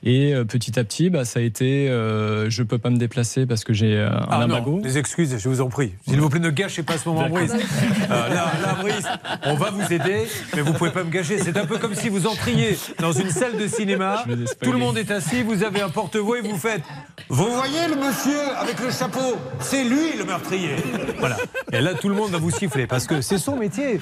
Et 0.04 0.34
petit 0.48 0.80
à 0.80 0.84
petit, 0.84 1.10
bah, 1.10 1.26
ça 1.26 1.40
a 1.40 1.44
été, 1.44 1.90
euh, 1.90 2.50
je 2.50 2.64
peux 2.64 2.78
pas 2.78 2.90
me 2.90 2.98
déplacer 2.98 3.46
parce 3.46 3.64
que 3.64 3.74
j'ai 3.74 4.00
un 4.00 4.26
Ah 4.30 4.42
lumbago. 4.42 4.72
non, 4.78 4.82
les 4.84 4.98
excuses, 4.98 5.38
je 5.38 5.50
vous 5.50 5.62
en 5.62 5.70
prie. 5.70 5.94
S'il 6.08 6.20
vous 6.20 6.30
plaît, 6.30 6.40
ne 6.40 6.50
gâchez 6.50 6.84
pas 6.84 6.98
ce 6.98 7.08
moment. 7.10 7.28
Brice. 7.30 7.52
Euh, 7.54 8.30
là, 8.30 8.52
là, 8.62 8.78
Brice, 8.80 9.06
on 9.46 9.56
va 9.56 9.72
vous 9.72 9.92
aider, 9.94 10.26
mais 10.56 10.62
vous 10.62 10.74
pouvez 10.74 10.92
pas 10.92 11.04
me 11.04 11.10
gâcher. 11.10 11.38
C'est 11.40 11.58
un 11.58 11.66
peu 11.66 11.78
comme 11.78 11.96
si 11.96 12.10
vous 12.10 12.28
entriez 12.28 12.78
dans 13.00 13.12
une 13.12 13.30
salle 13.30 13.58
de 13.58 13.68
cinéma, 13.68 14.24
tout 14.62 14.72
le 14.72 14.78
monde 14.78 14.98
est 14.98 15.12
assis, 15.12 15.44
vous 15.44 15.64
avez 15.64 15.82
un 15.82 15.90
porte-voix 15.90 16.40
et 16.40 16.42
vous 16.42 16.58
faites 16.58 16.82
Vous 17.30 17.46
voyez 17.52 17.88
le 17.88 17.96
monsieur 17.96 18.40
avec 18.60 18.80
le 18.80 18.92
chapeau? 18.92 19.36
C'est 19.60 19.84
lui 19.84 20.18
le 20.18 20.26
meurtrier 20.26 20.76
Voilà. 21.20 21.38
Et 21.72 21.82
là, 21.82 21.94
tout 21.94 22.10
le 22.10 22.16
monde 22.16 22.32
va 22.32 22.38
vous 22.38 22.52
siffler 22.52 22.88
parce 22.96 23.08
que 23.08 23.22
c'est 23.22 23.38
son 23.38 23.56
métier. 23.58 24.00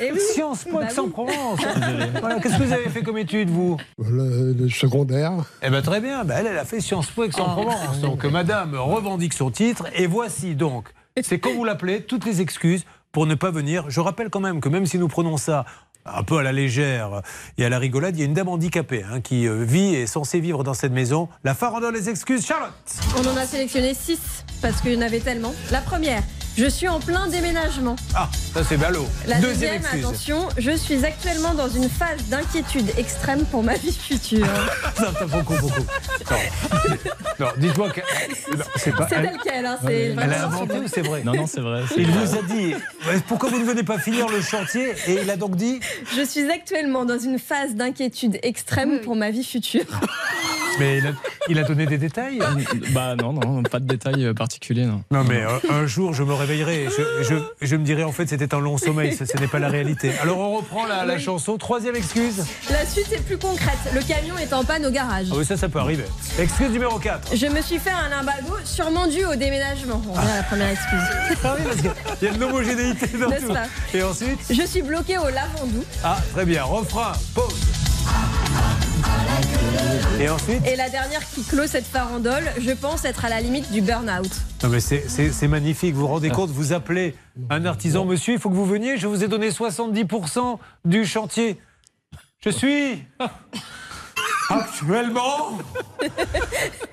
Eh 0.00 0.12
oui. 0.12 0.18
Sciences 0.32 0.64
Po 0.64 0.78
Bah. 0.78 0.86
Aix-en-Provence. 0.90 1.60
Voilà. 2.20 2.40
Qu'est-ce 2.40 2.56
que 2.58 2.62
vous 2.62 2.72
avez 2.72 2.88
fait 2.88 3.02
comme 3.02 3.18
étude, 3.18 3.50
vous 3.50 3.76
Le, 3.98 4.52
le 4.52 4.68
secondaire. 4.68 5.32
eh 5.62 5.70
ben 5.70 5.82
très 5.82 6.00
bien, 6.00 6.24
Ben, 6.24 6.36
elle, 6.38 6.46
elle 6.48 6.58
a 6.58 6.64
fait 6.64 6.80
Sciences 6.80 7.06
Po 7.10 7.24
Aix-en-Provence. 7.24 8.00
Donc 8.00 8.24
euh, 8.24 8.30
madame 8.30 8.74
revendique 8.76 9.34
son 9.34 9.50
titre 9.50 9.86
et 9.94 10.06
voici 10.06 10.54
donc, 10.54 10.88
c'est 11.22 11.38
quand 11.38 11.52
vous 11.54 11.64
l'appelez, 11.64 12.02
toutes 12.02 12.24
les 12.24 12.40
excuses 12.40 12.84
pour 13.12 13.26
ne 13.26 13.34
pas 13.34 13.50
venir. 13.50 13.84
Je 13.88 14.00
rappelle 14.00 14.28
quand 14.30 14.40
même 14.40 14.60
que 14.60 14.68
même 14.68 14.86
si 14.86 14.98
nous 14.98 15.08
prenons 15.08 15.36
ça 15.36 15.64
un 16.08 16.22
peu 16.22 16.38
à 16.38 16.42
la 16.44 16.52
légère 16.52 17.22
et 17.58 17.64
à 17.64 17.68
la 17.68 17.80
rigolade, 17.80 18.16
il 18.16 18.20
y 18.20 18.22
a 18.22 18.26
une 18.26 18.34
dame 18.34 18.48
handicapée 18.48 19.04
hein, 19.10 19.20
qui 19.20 19.48
euh, 19.48 19.64
vit 19.64 19.94
et 19.96 20.02
est 20.02 20.06
censée 20.06 20.38
vivre 20.38 20.62
dans 20.62 20.74
cette 20.74 20.92
maison. 20.92 21.28
La 21.42 21.52
farandole 21.54 21.94
les 21.94 22.08
excuses, 22.08 22.46
Charlotte 22.46 22.70
On 23.16 23.26
en 23.28 23.36
a 23.36 23.44
sélectionné 23.44 23.92
six 23.92 24.44
parce 24.62 24.80
qu'il 24.80 24.92
y 24.92 24.96
en 24.96 25.00
avait 25.02 25.18
tellement. 25.18 25.52
La 25.72 25.80
première, 25.80 26.22
je 26.56 26.66
suis 26.66 26.88
en 26.88 27.00
plein 27.00 27.26
déménagement. 27.28 27.96
Ah, 28.14 28.28
ça 28.54 28.64
c'est 28.64 28.76
ballot. 28.76 29.06
La 29.26 29.36
Deuxième 29.40 29.52
deuxième, 29.52 29.74
excuse. 29.76 30.04
attention, 30.04 30.48
je 30.58 30.70
suis 30.76 31.04
actuellement 31.04 31.54
dans 31.54 31.68
une 31.68 31.88
phase 31.88 32.24
d'inquiétude 32.28 32.90
extrême 32.96 33.44
pour 33.46 33.62
ma 33.62 33.74
vie 33.74 33.92
future. 33.92 34.46
Ça, 34.96 35.12
ça, 35.18 35.26
beaucoup, 35.26 35.54
beaucoup. 35.60 35.84
Non, 37.38 37.48
dites-moi 37.58 37.90
que. 37.90 38.00
Non, 38.56 38.64
c'est 38.76 38.94
pas. 38.94 39.04
Tel 39.04 39.30
quel, 39.44 39.66
hein, 39.66 39.76
c'est 39.84 39.94
Elle 39.94 40.14
vraiment 40.14 40.32
a 40.32 40.46
inventé 40.46 40.78
ou 40.78 40.88
c'est 40.88 41.02
vrai 41.02 41.22
Non, 41.22 41.34
non, 41.34 41.46
c'est 41.46 41.60
vrai. 41.60 41.82
Il 41.98 42.10
vrai. 42.10 42.24
vous 42.24 42.38
a 42.38 42.42
dit 42.42 42.74
pourquoi 43.28 43.50
vous 43.50 43.58
ne 43.58 43.64
venez 43.64 43.82
pas 43.82 43.98
finir 43.98 44.26
le 44.28 44.40
chantier 44.40 44.94
et 45.06 45.20
il 45.22 45.30
a 45.30 45.36
donc 45.36 45.56
dit 45.56 45.80
Je 46.16 46.22
suis 46.24 46.50
actuellement 46.50 47.04
dans 47.04 47.18
une 47.18 47.38
phase 47.38 47.74
d'inquiétude 47.74 48.38
extrême 48.42 49.00
pour 49.00 49.16
ma 49.16 49.30
vie 49.30 49.44
future. 49.44 49.84
mais 50.78 50.98
il 50.98 51.06
a, 51.06 51.10
il 51.48 51.58
a 51.58 51.62
donné 51.64 51.84
des 51.86 51.98
détails. 51.98 52.38
Bah 52.92 53.14
non, 53.16 53.34
non, 53.34 53.62
pas 53.64 53.80
de 53.80 53.86
détails 53.86 54.32
particuliers. 54.34 54.86
Non, 54.86 55.02
Non 55.10 55.24
mais 55.24 55.42
euh, 55.42 55.58
un 55.70 55.86
jour 55.86 56.14
je 56.14 56.22
me 56.22 56.32
réveillerai, 56.46 56.88
je, 56.96 57.24
je, 57.24 57.34
je 57.66 57.76
me 57.76 57.84
dirai 57.84 58.04
en 58.04 58.12
fait 58.12 58.26
c'était 58.28 58.54
un 58.54 58.60
long 58.60 58.78
sommeil, 58.78 59.14
ce, 59.16 59.24
ce 59.24 59.36
n'est 59.38 59.48
pas 59.48 59.58
la 59.58 59.68
réalité. 59.68 60.12
Alors 60.22 60.38
on 60.38 60.56
reprend 60.56 60.86
la, 60.86 61.04
la 61.04 61.14
Oui. 61.14 61.20
chanson, 61.22 61.56
troisième 61.58 61.96
excuse. 61.96 62.44
La 62.70 62.86
suite 62.86 63.12
est 63.12 63.20
plus 63.24 63.36
concrète. 63.38 63.78
Le 63.94 64.00
camion 64.02 64.36
est 64.38 64.52
en 64.52 64.64
panne 64.64 64.86
au 64.86 64.90
garage. 64.90 65.26
Ah 65.32 65.34
oui 65.36 65.44
ça 65.44 65.56
ça 65.56 65.68
peut 65.68 65.78
arriver. 65.80 66.04
Excuse 66.38 66.70
numéro 66.70 66.98
4. 66.98 67.34
Je 67.36 67.46
me 67.46 67.60
suis 67.60 67.78
fait 67.78 67.90
un 67.90 68.08
limbago, 68.08 68.56
sûrement 68.64 69.06
dû 69.06 69.24
au 69.24 69.34
déménagement. 69.34 70.00
On 70.08 70.12
revient 70.12 70.28
à 70.30 70.36
la 70.36 70.42
première 70.44 70.68
excuse. 70.70 71.00
Ah 71.44 71.54
oui 71.58 71.64
parce 71.66 71.76
qu'il 71.76 72.28
y 72.28 72.30
a 72.30 72.34
de 72.34 72.40
l'homogénéité 72.40 73.06
dans 73.18 73.30
tout. 73.30 73.52
pas 73.52 73.64
Et 73.94 74.02
ensuite 74.02 74.38
Je 74.50 74.62
suis 74.66 74.82
bloquée 74.82 75.18
au 75.18 75.24
lavandou. 75.28 75.84
Ah 76.04 76.18
très 76.32 76.44
bien, 76.44 76.62
refrain, 76.64 77.12
pause. 77.34 77.54
Et 80.20 80.28
ensuite 80.30 80.66
Et 80.66 80.76
la 80.76 80.88
dernière 80.88 81.20
qui 81.30 81.42
clôt 81.44 81.66
cette 81.66 81.84
farandole, 81.84 82.44
je 82.58 82.70
pense 82.72 83.04
être 83.04 83.24
à 83.24 83.28
la 83.28 83.40
limite 83.40 83.70
du 83.70 83.82
burn-out. 83.82 84.30
Non 84.62 84.70
mais 84.70 84.80
c'est- 84.80 85.48
magnifique, 85.48 85.94
vous 85.94 86.00
vous 86.02 86.06
rendez 86.06 86.30
compte, 86.30 86.50
vous 86.50 86.72
appelez 86.72 87.14
un 87.50 87.64
artisan, 87.66 88.04
monsieur, 88.04 88.34
il 88.34 88.40
faut 88.40 88.48
que 88.48 88.54
vous 88.54 88.64
veniez, 88.66 88.96
je 88.96 89.06
vous 89.06 89.22
ai 89.24 89.28
donné 89.28 89.50
70% 89.50 90.58
du 90.84 91.04
chantier. 91.04 91.60
Je 92.42 92.50
suis 92.50 93.04
actuellement 94.48 95.58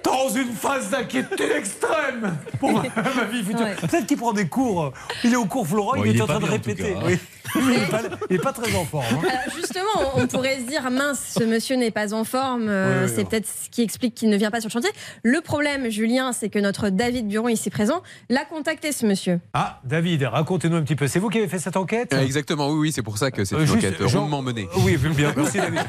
dans 0.04 0.30
une 0.30 0.52
phase 0.54 0.90
d'inquiétude 0.90 1.42
extrême 1.56 2.38
pour 2.60 2.72
ma, 2.96 3.14
ma 3.16 3.24
vie 3.26 3.44
future. 3.44 3.62
Ouais. 3.62 3.76
Peut-être 3.76 4.06
qu'il 4.06 4.18
prend 4.18 4.34
des 4.34 4.48
cours, 4.48 4.92
il 5.24 5.34
est 5.34 5.38
au 5.38 5.46
cours 5.46 5.68
Florent, 5.68 5.94
Bon, 5.98 6.04
il, 6.06 6.12
il 6.12 6.16
est, 6.16 6.20
est 6.20 6.22
en 6.22 6.28
train 6.28 6.40
de 6.40 6.46
répéter. 6.46 6.94
cas, 6.94 7.00
hein. 7.00 7.04
Oui. 7.06 7.20
Il 7.56 7.68
n'est 7.68 7.86
pas, 7.86 8.02
il 8.32 8.36
est 8.38 8.40
pas 8.40 8.52
très 8.54 8.74
en 8.76 8.84
forme. 8.86 9.06
hein. 9.12 9.28
Alors 9.30 9.56
justement, 9.56 10.14
on 10.16 10.26
pourrait 10.26 10.58
se 10.60 10.64
dire 10.66 10.90
mince, 10.90 11.36
ce 11.38 11.44
monsieur 11.44 11.76
n'est 11.76 11.92
pas 11.92 12.12
en 12.14 12.24
forme. 12.24 12.66
euh, 12.68 13.04
Oui, 13.04 13.10
oui, 13.10 13.14
c'est 13.16 13.30
peut-être 13.30 13.46
ce 13.46 13.70
qui 13.70 13.84
explique 13.84 14.16
qu'il 14.16 14.30
ne 14.30 14.38
vient 14.38 14.50
pas 14.50 14.60
sur 14.60 14.70
le 14.70 14.72
chantier. 14.74 14.90
Le 15.24 15.40
problème, 15.42 15.90
Julien, 15.92 16.32
c'est 16.34 16.50
que 16.50 16.58
notre 16.58 16.90
David 16.90 17.28
Buron, 17.28 17.50
ici 17.50 17.70
présent, 17.70 18.02
l'a 18.30 18.44
contacté 18.46 18.92
ce 18.92 19.06
monsieur. 19.06 19.40
Ah, 19.54 19.80
David, 19.84 20.24
racontez-nous 20.24 20.78
un 20.78 20.82
petit 20.82 20.96
peu. 20.96 21.08
C'est 21.08 21.20
vous 21.20 21.30
qui 21.30 21.38
avez 21.38 21.48
fait 21.48 21.60
cette 21.60 21.78
enquête? 21.78 22.12
Euh, 22.14 22.22
Exactement, 22.24 22.70
oui, 22.70 22.80
oui, 22.80 22.92
c'est 22.92 23.04
pour 23.04 23.20
ça 23.20 23.30
que 23.30 23.46
c'est 23.46 23.54
Euh, 23.56 23.60
une 23.60 23.66
juste, 23.68 23.78
enquête 23.78 24.08
Jean- 24.08 24.22
rondement 24.22 24.42
menée. 24.42 24.68
Oui, 24.78 24.98
bien, 24.98 25.32
merci 25.36 25.58
David. 25.60 25.82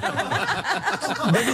David, 1.33 1.54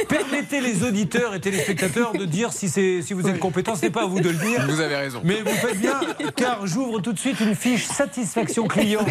permettez 0.11 0.61
les 0.61 0.83
auditeurs 0.83 1.33
et 1.33 1.39
téléspectateurs 1.39 2.13
de 2.13 2.25
dire 2.25 2.51
si, 2.53 2.69
c'est- 2.69 3.01
si 3.01 3.13
vous 3.13 3.27
êtes 3.27 3.39
compétent. 3.39 3.75
Ce 3.75 3.83
n'est 3.85 3.89
pas 3.91 4.03
à 4.03 4.07
vous 4.07 4.19
de 4.19 4.29
le 4.29 4.35
dire. 4.35 4.65
Vous 4.67 4.79
avez 4.81 4.95
raison. 4.95 5.21
Mais 5.23 5.41
vous 5.41 5.49
faites 5.51 5.79
bien, 5.79 5.99
car 6.35 6.65
j'ouvre 6.67 6.99
tout 6.99 7.13
de 7.13 7.19
suite 7.19 7.39
une 7.39 7.55
fiche 7.55 7.85
satisfaction 7.85 8.67
client 8.67 9.05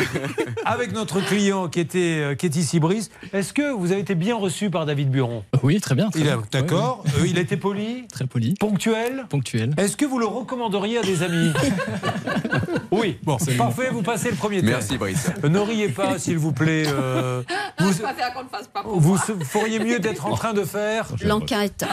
avec 0.64 0.92
notre 0.92 1.20
client 1.20 1.68
qui, 1.68 1.80
était, 1.80 2.18
euh, 2.20 2.34
qui 2.34 2.46
est 2.46 2.56
ici, 2.56 2.78
Brice. 2.80 3.10
Est-ce 3.32 3.52
que 3.52 3.72
vous 3.72 3.92
avez 3.92 4.00
été 4.00 4.14
bien 4.14 4.36
reçu 4.36 4.70
par 4.70 4.86
David 4.86 5.10
Buron? 5.10 5.44
Oui, 5.62 5.80
très 5.80 5.94
bien. 5.94 6.10
très 6.10 6.20
Il 6.20 6.28
a- 6.28 6.36
bien. 6.36 6.44
D'accord. 6.52 7.04
Euh, 7.18 7.26
il 7.26 7.38
a 7.38 7.40
été 7.40 7.56
poli, 7.56 8.06
Très 8.12 8.26
poli, 8.26 8.54
ponctuel? 8.60 9.24
ponctuel. 9.28 9.74
Est-ce 9.78 9.96
que 9.96 10.04
vous 10.04 10.18
le 10.18 10.26
recommanderiez 10.26 10.98
à 10.98 11.02
des 11.02 11.22
amis? 11.22 11.52
Oui, 12.92 13.18
bon, 13.22 13.38
c'est 13.38 13.56
parfait, 13.56 13.88
vous 13.92 14.02
passez 14.02 14.30
le 14.30 14.36
premier 14.36 14.56
test. 14.60 14.66
Merci, 14.72 14.98
Brice. 14.98 15.30
Euh, 15.44 15.48
Ne 15.48 15.60
riez 15.60 15.88
pas, 15.88 16.18
s'il 16.18 16.38
vous 16.38 16.52
plaît. 16.52 16.84
euh, 16.88 17.42
vous, 17.78 19.14
vous 19.14 19.16
feriez 19.44 19.78
mieux 19.78 20.00
d'être 20.00 20.26
en 20.26 20.34
train 20.36 20.52
de 20.52 20.64
faire. 20.64 20.89
L'enquête. 21.24 21.84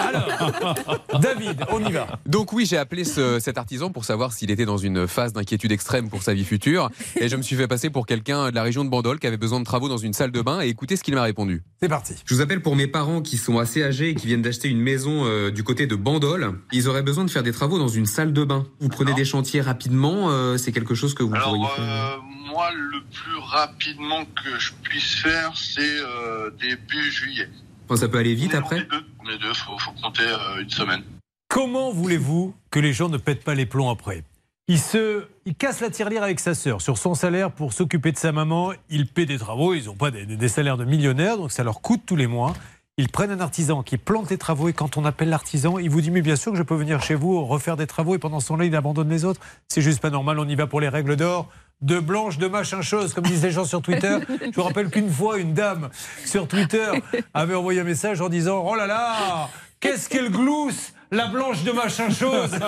David, 1.21 1.63
on 1.71 1.83
y 1.85 1.91
va. 1.91 2.07
Donc 2.25 2.53
oui, 2.53 2.65
j'ai 2.65 2.77
appelé 2.77 3.03
ce- 3.03 3.39
cet 3.39 3.57
artisan 3.57 3.89
pour 3.91 4.05
savoir 4.05 4.33
s'il 4.33 4.51
était 4.51 4.65
dans 4.65 4.77
une 4.77 5.07
phase 5.07 5.33
d'inquiétude 5.33 5.71
extrême 5.71 6.09
pour 6.09 6.23
sa 6.23 6.33
vie 6.33 6.45
future. 6.45 6.89
Et 7.19 7.29
je 7.29 7.35
me 7.35 7.41
suis 7.41 7.55
fait 7.55 7.67
passer 7.67 7.89
pour 7.89 8.05
quelqu'un 8.05 8.49
de 8.49 8.55
la 8.55 8.63
région 8.63 8.83
de 8.85 8.89
Bandol 8.89 9.19
qui 9.19 9.27
avait 9.27 9.37
besoin 9.37 9.59
de 9.59 9.65
travaux 9.65 9.89
dans 9.89 9.97
une 9.97 10.13
salle 10.13 10.31
de 10.31 10.41
bain. 10.41 10.61
Et 10.61 10.67
écoutez 10.69 10.95
ce 10.95 11.03
qu'il 11.03 11.15
m'a 11.15 11.23
répondu. 11.23 11.63
C'est 11.81 11.89
parti. 11.89 12.13
Je 12.25 12.33
vous 12.35 12.41
appelle 12.41 12.61
pour 12.61 12.75
mes 12.75 12.87
parents 12.87 13.21
qui 13.21 13.37
sont 13.37 13.57
assez 13.59 13.83
âgés 13.83 14.09
et 14.09 14.15
qui 14.15 14.27
viennent 14.27 14.41
d'acheter 14.41 14.67
une 14.69 14.81
maison 14.81 15.25
euh, 15.25 15.51
du 15.51 15.63
côté 15.63 15.87
de 15.87 15.95
Bandol. 15.95 16.53
Ils 16.71 16.87
auraient 16.89 17.03
besoin 17.03 17.25
de 17.25 17.29
faire 17.31 17.43
des 17.43 17.51
travaux 17.51 17.79
dans 17.79 17.87
une 17.87 18.05
salle 18.05 18.33
de 18.33 18.43
bain. 18.43 18.65
Vous 18.79 18.89
prenez 18.89 19.13
des 19.13 19.25
chantiers 19.25 19.61
rapidement, 19.61 20.29
euh, 20.29 20.57
c'est 20.57 20.71
quelque 20.71 20.95
chose 20.95 21.13
que 21.13 21.23
vous 21.23 21.29
pourriez 21.29 21.43
Alors, 21.65 21.75
faire 21.75 21.83
euh, 21.85 22.17
moi, 22.51 22.69
le 22.73 23.01
plus 23.11 23.37
rapidement 23.37 24.25
que 24.25 24.59
je 24.59 24.71
puisse 24.83 25.15
faire, 25.15 25.51
c'est 25.55 25.81
euh, 25.81 26.49
début 26.59 27.11
juillet. 27.11 27.49
Enfin, 27.89 28.01
ça 28.01 28.09
peut 28.09 28.17
aller 28.17 28.35
vite 28.35 28.53
après 28.53 28.81
deux, 28.83 29.05
les 29.29 29.37
deux 29.37 29.53
faut, 29.53 29.77
faut 29.79 29.91
compter 30.03 30.23
euh, 30.23 30.61
une 30.61 30.69
semaine. 30.69 31.03
Comment 31.47 31.91
voulez-vous 31.91 32.53
que 32.69 32.79
les 32.79 32.91
gens 32.91 33.07
ne 33.07 33.17
pètent 33.17 33.45
pas 33.45 33.55
les 33.55 33.65
plombs 33.65 33.89
après? 33.89 34.23
Il, 34.67 34.77
se, 34.79 35.23
il 35.45 35.55
casse 35.55 35.79
la 35.79 35.89
tirelire 35.89 36.21
avec 36.21 36.41
sa 36.41 36.53
sœur 36.53 36.81
sur 36.81 36.97
son 36.97 37.15
salaire 37.15 37.51
pour 37.51 37.71
s'occuper 37.71 38.11
de 38.11 38.17
sa 38.17 38.33
maman. 38.33 38.73
Il 38.89 39.07
paie 39.07 39.25
des 39.25 39.37
travaux. 39.37 39.73
Ils 39.73 39.85
n'ont 39.85 39.95
pas 39.95 40.11
des, 40.11 40.25
des 40.25 40.47
salaires 40.49 40.75
de 40.75 40.83
millionnaires, 40.83 41.37
donc 41.37 41.53
ça 41.53 41.63
leur 41.63 41.79
coûte 41.79 42.01
tous 42.05 42.17
les 42.17 42.27
mois. 42.27 42.53
Ils 42.97 43.07
prennent 43.07 43.31
un 43.31 43.39
artisan 43.39 43.83
qui 43.83 43.97
plante 43.97 44.29
les 44.31 44.37
travaux 44.37 44.67
et 44.67 44.73
quand 44.73 44.97
on 44.97 45.05
appelle 45.05 45.29
l'artisan, 45.29 45.77
il 45.77 45.89
vous 45.89 46.01
dit 46.01 46.11
mais 46.11 46.23
bien 46.23 46.35
sûr 46.35 46.51
que 46.51 46.57
je 46.57 46.63
peux 46.63 46.75
venir 46.75 47.01
chez 47.01 47.13
vous 47.15 47.45
refaire 47.45 47.77
des 47.77 47.87
travaux 47.87 48.15
et 48.15 48.17
pendant 48.17 48.39
ce 48.39 48.47
temps-là 48.47 48.65
il 48.65 48.75
abandonne 48.75 49.07
les 49.07 49.23
autres. 49.23 49.39
C'est 49.67 49.81
juste 49.81 50.01
pas 50.01 50.09
normal. 50.09 50.39
On 50.39 50.47
y 50.49 50.55
va 50.55 50.67
pour 50.67 50.81
les 50.81 50.89
règles 50.89 51.15
d'or. 51.15 51.47
De 51.81 51.99
blanche, 51.99 52.39
de 52.39 52.47
machin 52.47 52.81
chose, 52.81 53.13
comme 53.13 53.25
disent 53.25 53.43
les 53.43 53.51
gens 53.51 53.65
sur 53.65 53.83
Twitter. 53.83 54.17
Je 54.41 54.55
vous 54.55 54.63
rappelle 54.63 54.89
qu'une 54.89 55.11
fois, 55.11 55.37
une 55.37 55.53
dame 55.53 55.89
sur 56.25 56.47
Twitter 56.47 56.91
avait 57.33 57.53
envoyé 57.53 57.81
un 57.81 57.83
message 57.83 58.19
en 58.19 58.29
disant 58.29 58.63
Oh 58.65 58.75
là 58.75 58.87
là, 58.87 59.49
qu'est-ce 59.79 60.09
qu'elle 60.09 60.31
glousse 60.31 60.93
la 61.11 61.27
blanche 61.27 61.63
de 61.63 61.71
machin 61.71 62.09
chose. 62.09 62.51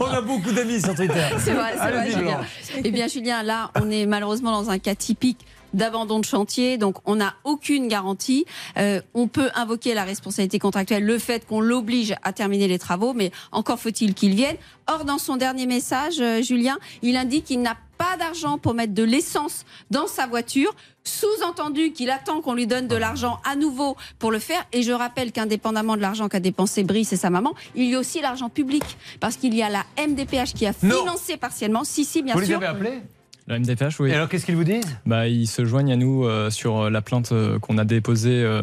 On 0.00 0.06
a 0.06 0.20
beaucoup 0.20 0.52
d'amis 0.52 0.82
sur 0.82 0.94
Twitter. 0.94 1.24
C'est 1.38 1.54
vrai, 1.54 1.72
c'est 1.72 1.90
vrai, 1.90 2.10
Julien. 2.10 2.40
Eh 2.84 2.90
bien, 2.90 3.06
Julien, 3.06 3.42
là, 3.42 3.70
on 3.80 3.90
est 3.90 4.04
malheureusement 4.06 4.52
dans 4.52 4.68
un 4.70 4.78
cas 4.78 4.94
typique 4.94 5.46
d'abandon 5.74 6.18
de 6.20 6.24
chantier, 6.24 6.78
donc 6.78 6.96
on 7.04 7.16
n'a 7.16 7.34
aucune 7.44 7.88
garantie. 7.88 8.44
Euh, 8.76 9.00
on 9.14 9.28
peut 9.28 9.50
invoquer 9.54 9.94
la 9.94 10.04
responsabilité 10.04 10.58
contractuelle, 10.58 11.04
le 11.04 11.18
fait 11.18 11.46
qu'on 11.46 11.60
l'oblige 11.60 12.14
à 12.22 12.32
terminer 12.32 12.68
les 12.68 12.78
travaux, 12.78 13.12
mais 13.14 13.30
encore 13.52 13.78
faut-il 13.78 14.14
qu'il 14.14 14.34
vienne. 14.34 14.56
Or, 14.86 15.04
dans 15.04 15.18
son 15.18 15.36
dernier 15.36 15.66
message, 15.66 16.20
euh, 16.20 16.42
Julien, 16.42 16.78
il 17.02 17.16
indique 17.16 17.44
qu'il 17.44 17.60
n'a 17.62 17.76
pas 17.98 18.16
d'argent 18.16 18.58
pour 18.58 18.74
mettre 18.74 18.94
de 18.94 19.02
l'essence 19.02 19.64
dans 19.90 20.06
sa 20.06 20.26
voiture, 20.26 20.72
sous-entendu 21.02 21.92
qu'il 21.92 22.10
attend 22.10 22.40
qu'on 22.40 22.54
lui 22.54 22.66
donne 22.66 22.86
de 22.86 22.94
l'argent 22.96 23.38
à 23.44 23.56
nouveau 23.56 23.96
pour 24.18 24.30
le 24.30 24.38
faire. 24.38 24.64
Et 24.72 24.82
je 24.82 24.92
rappelle 24.92 25.32
qu'indépendamment 25.32 25.96
de 25.96 26.00
l'argent 26.02 26.28
qu'a 26.28 26.38
dépensé 26.40 26.84
Brice 26.84 27.12
et 27.12 27.16
sa 27.16 27.28
maman, 27.30 27.54
il 27.74 27.84
y 27.90 27.94
a 27.94 27.98
aussi 27.98 28.20
l'argent 28.20 28.48
public, 28.48 28.84
parce 29.20 29.36
qu'il 29.36 29.54
y 29.54 29.62
a 29.62 29.68
la 29.68 29.84
MDPH 29.98 30.54
qui 30.54 30.66
a 30.66 30.72
Non. 30.82 31.00
financé 31.00 31.36
partiellement. 31.36 31.82
Si, 31.84 32.04
si, 32.04 32.22
bien 32.22 32.34
Vous 32.34 32.40
les 32.40 32.46
sûr. 32.46 32.56
avez 32.58 32.66
appelés? 32.66 33.00
La 33.48 33.58
MDPH, 33.58 33.98
oui. 34.00 34.10
Et 34.10 34.14
alors 34.14 34.28
qu'est-ce 34.28 34.44
qu'ils 34.46 34.56
vous 34.56 34.64
disent? 34.64 34.84
Bah, 35.06 35.26
ils 35.26 35.46
se 35.46 35.64
joignent 35.64 35.92
à 35.92 35.96
nous 35.96 36.24
euh, 36.24 36.50
sur 36.50 36.82
euh, 36.82 36.90
la 36.90 37.00
plainte 37.02 37.32
euh, 37.32 37.58
qu'on 37.58 37.78
a 37.78 37.84
déposée 37.84 38.42
euh, 38.42 38.60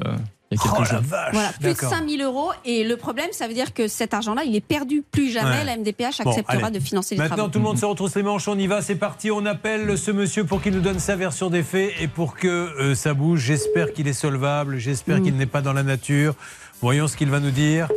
il 0.51 0.57
y 0.57 0.59
a 0.59 0.63
quelques 0.63 0.75
Oh 0.77 0.83
la 0.93 0.99
vache 0.99 1.33
Voilà, 1.33 1.49
plus 1.53 1.63
de 1.63 1.73
D'accord. 1.73 1.89
5000 1.89 2.21
euros. 2.21 2.51
Et 2.65 2.83
le 2.83 2.95
problème, 2.95 3.29
ça 3.31 3.47
veut 3.47 3.55
dire 3.55 3.73
que 3.73 3.87
cet 3.87 4.13
argent-là, 4.13 4.43
il 4.45 4.55
est 4.55 4.61
perdu. 4.61 5.03
Plus 5.11 5.31
jamais 5.31 5.49
Ouais. 5.49 5.63
la 5.65 5.75
MDPH 5.77 6.21
Bon, 6.23 6.29
acceptera 6.29 6.67
allez. 6.67 6.79
de 6.79 6.83
financer 6.83 7.15
les 7.15 7.19
Maintenant, 7.21 7.35
travaux. 7.37 7.51
tout 7.51 7.57
le 7.57 7.65
monde 7.65 7.79
se 7.79 7.85
retrousse 7.85 8.13
les 8.15 8.21
manches, 8.21 8.47
on 8.47 8.57
y 8.59 8.67
va, 8.67 8.83
c'est 8.83 8.93
parti. 8.95 9.31
On 9.31 9.43
appelle 9.47 9.97
ce 9.97 10.11
monsieur 10.11 10.43
pour 10.43 10.61
qu'il 10.61 10.73
nous 10.73 10.81
donne 10.81 10.99
sa 10.99 11.15
version 11.15 11.49
des 11.49 11.63
faits 11.63 11.93
et 11.99 12.07
pour 12.07 12.35
que 12.35 12.47
euh, 12.47 12.93
ça 12.93 13.15
bouge. 13.15 13.39
J'espère 13.39 13.91
qu'il 13.91 14.07
est 14.07 14.13
solvable, 14.13 14.77
j'espère 14.77 15.17
Mm. 15.19 15.23
qu'il 15.23 15.35
n'est 15.35 15.45
pas 15.47 15.61
dans 15.63 15.73
la 15.73 15.81
nature. 15.83 16.35
Voyons 16.79 17.07
ce 17.07 17.17
qu'il 17.17 17.31
va 17.31 17.39
nous 17.39 17.49
dire. 17.51 17.89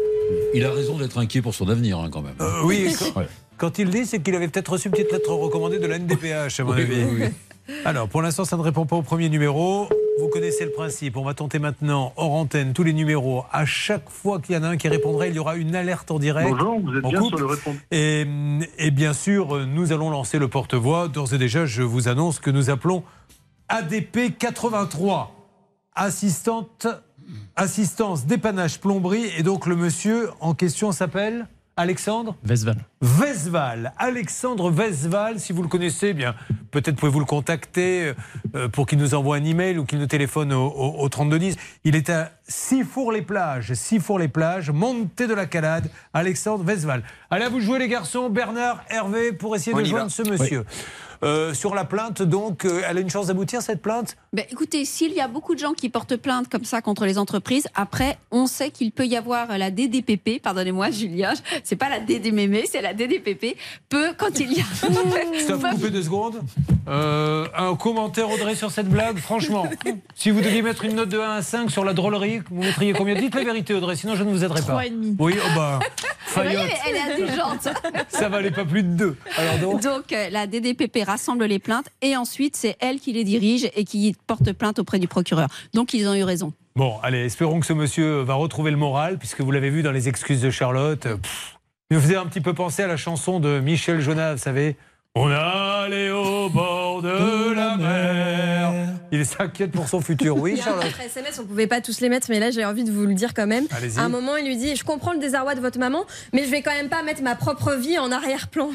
Il 0.54 0.64
a 0.64 0.70
raison 0.72 0.96
d'être 0.96 1.18
inquiet 1.18 1.42
pour 1.42 1.54
son 1.54 1.68
avenir, 1.68 1.98
hein, 1.98 2.08
quand 2.10 2.22
même. 2.22 2.34
Euh, 2.40 2.62
oui, 2.64 2.94
quand, 2.98 3.20
Ouais. 3.20 3.28
Quand 3.58 3.78
il 3.78 3.90
dit, 3.90 4.06
c'est 4.06 4.20
qu'il 4.20 4.34
avait 4.34 4.48
peut-être 4.48 4.72
reçu 4.72 4.88
une 4.88 4.92
petite 4.92 5.12
lettre 5.12 5.32
recommandée 5.32 5.78
de 5.78 5.86
la 5.86 5.98
NDPH, 5.98 6.60
à 6.60 6.64
mon 6.64 6.72
avis. 6.72 7.04
oui, 7.04 7.22
oui. 7.22 7.74
Alors, 7.84 8.08
pour 8.08 8.22
l'instant, 8.22 8.46
ça 8.46 8.56
ne 8.56 8.62
répond 8.62 8.86
pas 8.86 8.96
au 8.96 9.02
premier 9.02 9.28
numéro. 9.28 9.88
Vous 10.20 10.28
connaissez 10.28 10.64
le 10.64 10.70
principe. 10.70 11.16
On 11.18 11.24
va 11.24 11.34
tenter 11.34 11.58
maintenant, 11.58 12.14
hors 12.16 12.32
antenne, 12.32 12.72
tous 12.72 12.82
les 12.82 12.94
numéros. 12.94 13.44
À 13.52 13.66
chaque 13.66 14.08
fois 14.08 14.40
qu'il 14.40 14.54
y 14.54 14.58
en 14.58 14.62
a 14.62 14.68
un 14.68 14.76
qui 14.78 14.88
répondrait, 14.88 15.28
il 15.28 15.36
y 15.36 15.38
aura 15.38 15.56
une 15.56 15.76
alerte 15.76 16.10
en 16.10 16.18
direct. 16.18 16.48
Bonjour, 16.48 16.80
vous 16.80 16.96
êtes 16.96 17.04
bien 17.04 17.20
coupe. 17.20 17.28
sur 17.28 17.38
le 17.38 17.44
répondeur. 17.44 17.80
Et, 17.90 18.26
et 18.78 18.90
bien 18.90 19.12
sûr, 19.12 19.66
nous 19.66 19.92
allons 19.92 20.08
lancer 20.08 20.38
le 20.38 20.48
porte-voix. 20.48 21.08
D'ores 21.08 21.34
et 21.34 21.38
déjà, 21.38 21.66
je 21.66 21.82
vous 21.82 22.08
annonce 22.08 22.38
que 22.38 22.50
nous 22.50 22.70
appelons 22.70 23.02
ADP 23.68 24.38
83, 24.38 25.34
assistante, 25.94 26.86
assistance 27.54 28.24
dépannage 28.24 28.80
plomberie. 28.80 29.26
Et 29.36 29.42
donc, 29.42 29.66
le 29.66 29.76
monsieur 29.76 30.30
en 30.40 30.54
question 30.54 30.90
s'appelle 30.90 31.46
Alexandre 31.78 32.34
Vesval. 32.42 32.84
Vesval, 33.00 33.92
Alexandre 33.98 34.68
Vesval, 34.68 35.38
si 35.38 35.52
vous 35.52 35.62
le 35.62 35.68
connaissez, 35.68 36.08
eh 36.08 36.12
bien 36.12 36.34
peut-être 36.72 36.96
pouvez-vous 36.96 37.20
le 37.20 37.24
contacter 37.24 38.14
euh, 38.56 38.68
pour 38.68 38.84
qu'il 38.88 38.98
nous 38.98 39.14
envoie 39.14 39.36
un 39.36 39.44
email 39.44 39.78
ou 39.78 39.84
qu'il 39.84 40.00
nous 40.00 40.08
téléphone 40.08 40.52
au, 40.52 40.66
au, 40.66 40.98
au 41.04 41.08
3210. 41.08 41.54
Il 41.84 41.94
est 41.94 42.10
à 42.10 42.32
Sifour-les-Plages, 42.48 43.74
Sifour-les-Plages, 43.74 44.70
montée 44.70 45.28
de 45.28 45.34
la 45.34 45.46
Calade, 45.46 45.88
Alexandre 46.12 46.64
Vesval. 46.64 47.04
Allez, 47.30 47.44
à 47.44 47.48
vous 47.48 47.60
jouer 47.60 47.78
les 47.78 47.88
garçons, 47.88 48.28
Bernard, 48.28 48.82
Hervé, 48.90 49.32
pour 49.32 49.54
essayer 49.54 49.72
On 49.76 49.78
de 49.78 49.84
joindre 49.84 50.06
va. 50.06 50.10
ce 50.10 50.28
monsieur. 50.28 50.64
Euh, 51.22 51.52
sur 51.52 51.74
la 51.74 51.84
plainte, 51.84 52.22
donc, 52.22 52.64
euh, 52.64 52.82
elle 52.88 52.98
a 52.98 53.00
une 53.00 53.10
chance 53.10 53.26
d'aboutir 53.26 53.60
cette 53.60 53.82
plainte? 53.82 54.16
Ben, 54.32 54.44
écoutez, 54.50 54.84
s'il 54.84 55.12
y 55.12 55.20
a 55.20 55.26
beaucoup 55.26 55.54
de 55.54 55.60
gens 55.60 55.72
qui 55.72 55.88
portent 55.88 56.16
plainte 56.16 56.48
comme 56.48 56.64
ça 56.64 56.80
contre 56.80 57.06
les 57.06 57.18
entreprises, 57.18 57.66
après, 57.74 58.18
on 58.30 58.46
sait 58.46 58.70
qu'il 58.70 58.92
peut 58.92 59.06
y 59.06 59.16
avoir 59.16 59.58
la 59.58 59.70
DDPP, 59.70 60.40
pardonnez-moi 60.40 60.90
Julia, 60.92 61.32
c'est 61.64 61.76
pas 61.76 61.88
la 61.88 62.00
DDMM, 62.00 62.62
c'est 62.70 62.82
la 62.82 62.94
DDPP, 62.94 63.56
peut, 63.88 64.12
quand 64.16 64.38
il 64.38 64.52
y 64.52 64.60
a... 64.60 64.64
Stop, 65.40 65.62
coupez 65.70 65.90
deux 65.90 66.02
secondes? 66.02 66.40
Euh, 66.88 67.46
un 67.56 67.74
commentaire, 67.74 68.30
Audrey, 68.30 68.54
sur 68.54 68.70
cette 68.70 68.88
blague 68.88 69.18
Franchement, 69.18 69.66
si 70.14 70.30
vous 70.30 70.40
deviez 70.40 70.62
mettre 70.62 70.84
une 70.84 70.94
note 70.94 71.08
de 71.08 71.18
1 71.18 71.30
à 71.30 71.42
5 71.42 71.70
sur 71.70 71.84
la 71.84 71.92
drôlerie, 71.92 72.40
vous 72.50 72.62
mettriez 72.62 72.92
combien? 72.92 73.14
Dites 73.14 73.34
la 73.34 73.44
vérité, 73.44 73.74
Audrey, 73.74 73.96
sinon 73.96 74.14
je 74.14 74.22
ne 74.22 74.30
vous 74.30 74.44
aiderai 74.44 74.60
pas. 74.60 74.66
Trois 74.66 74.86
et 74.86 74.90
demi. 74.90 75.16
Oui, 75.18 75.34
oh 75.36 75.48
bah, 75.54 75.80
Vous 76.28 76.34
voyez, 76.34 76.58
elle 76.86 76.96
est 76.96 77.22
indulgente. 77.22 77.68
Ça 78.08 78.28
valait 78.28 78.50
pas 78.50 78.64
plus 78.64 78.82
de 78.82 78.88
deux. 78.88 79.16
Alors 79.36 79.58
donc 79.58 79.82
Donc, 79.82 80.12
euh, 80.12 80.30
la 80.30 80.46
DDPP 80.46 81.04
rassemble 81.08 81.44
les 81.46 81.58
plaintes 81.58 81.88
et 82.02 82.16
ensuite, 82.16 82.54
c'est 82.54 82.76
elle 82.80 83.00
qui 83.00 83.12
les 83.12 83.24
dirige 83.24 83.68
et 83.74 83.84
qui 83.84 84.14
porte 84.26 84.52
plainte 84.52 84.78
auprès 84.78 84.98
du 84.98 85.08
procureur. 85.08 85.48
Donc, 85.72 85.94
ils 85.94 86.06
ont 86.06 86.14
eu 86.14 86.22
raison. 86.22 86.52
Bon, 86.76 86.98
allez, 87.02 87.24
espérons 87.24 87.60
que 87.60 87.66
ce 87.66 87.72
monsieur 87.72 88.20
va 88.20 88.34
retrouver 88.34 88.70
le 88.70 88.76
moral, 88.76 89.18
puisque 89.18 89.40
vous 89.40 89.50
l'avez 89.50 89.70
vu 89.70 89.82
dans 89.82 89.90
les 89.90 90.08
excuses 90.08 90.42
de 90.42 90.50
Charlotte. 90.50 91.06
euh, 91.06 91.16
il 91.90 91.96
me 91.96 92.02
faisait 92.02 92.16
un 92.16 92.26
petit 92.26 92.42
peu 92.42 92.52
penser 92.52 92.82
à 92.82 92.86
la 92.86 92.98
chanson 92.98 93.40
de 93.40 93.60
Michel 93.60 94.00
Jonas, 94.00 94.34
vous 94.34 94.38
savez. 94.38 94.76
On 95.20 95.28
allait 95.32 96.10
au 96.10 96.48
bord 96.54 97.02
de 97.02 97.52
la 97.52 97.76
mer. 97.76 98.72
Il 99.10 99.26
s'inquiète 99.26 99.72
pour 99.72 99.88
son 99.88 100.00
futur. 100.00 100.36
Oui, 100.36 100.52
Il 100.52 100.58
y 100.58 100.60
a 100.60 100.62
un 100.62 100.66
Charlotte 100.66 100.84
autre 100.84 101.00
SMS, 101.00 101.40
on 101.40 101.44
pouvait 101.44 101.66
pas 101.66 101.80
tous 101.80 102.00
les 102.00 102.08
mettre, 102.08 102.28
mais 102.30 102.38
là 102.38 102.52
j'ai 102.52 102.64
envie 102.64 102.84
de 102.84 102.92
vous 102.92 103.04
le 103.04 103.14
dire 103.14 103.34
quand 103.34 103.48
même. 103.48 103.64
Allez-y. 103.76 103.98
À 103.98 104.02
un 104.02 104.08
moment, 104.08 104.36
il 104.36 104.46
lui 104.46 104.56
dit 104.56 104.76
Je 104.76 104.84
comprends 104.84 105.12
le 105.12 105.18
désarroi 105.18 105.56
de 105.56 105.60
votre 105.60 105.80
maman, 105.80 106.04
mais 106.32 106.44
je 106.44 106.50
vais 106.50 106.62
quand 106.62 106.70
même 106.70 106.88
pas 106.88 107.02
mettre 107.02 107.22
ma 107.22 107.34
propre 107.34 107.72
vie 107.72 107.98
en 107.98 108.12
arrière-plan. 108.12 108.70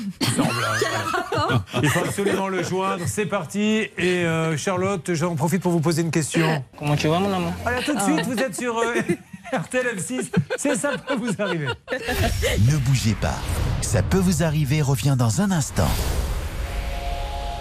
Il 1.82 1.88
faut 1.90 2.03
absolument 2.03 2.49
le 2.49 2.61
joindre. 2.61 3.06
C'est 3.07 3.26
parti. 3.26 3.88
Et 3.98 4.26
euh, 4.26 4.57
Charlotte, 4.57 5.14
j'en 5.14 5.36
profite 5.36 5.61
pour 5.61 5.72
vous 5.72 5.80
poser 5.80 6.02
une 6.02 6.11
question. 6.11 6.61
Comment 6.78 6.98
tu 6.98 7.07
vas, 7.07 7.20
mon 7.20 7.34
amour? 7.34 7.53
Allez, 7.65 7.78
à 7.78 7.84
tout 7.84 7.95
de 7.95 8.02
suite, 8.02 8.26
vous 8.26 8.38
êtes 8.38 8.56
sur 8.60 8.78
euh, 8.80 8.95
RTL 9.57 9.86
F6. 9.98 10.30
C'est 10.57 10.76
ça 10.76 10.91
peut 11.07 11.15
vous 11.15 11.41
arriver. 11.41 11.68
Ne 11.91 12.78
bougez 12.78 13.15
pas. 13.22 13.40
Ça 13.82 14.02
peut 14.02 14.18
vous 14.18 14.44
arriver 14.44 14.82
revient 14.82 15.15
dans 15.18 15.40
un 15.40 15.52
instant. 15.52 15.88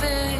pour 0.00 0.08
trouver 0.08 0.39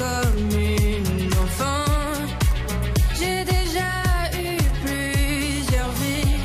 comme 0.00 0.50
une 0.52 1.32
enfant, 1.44 1.90
j'ai 3.18 3.44
déjà 3.54 3.92
eu 4.44 4.56
plusieurs 4.82 5.92
vies. 6.02 6.38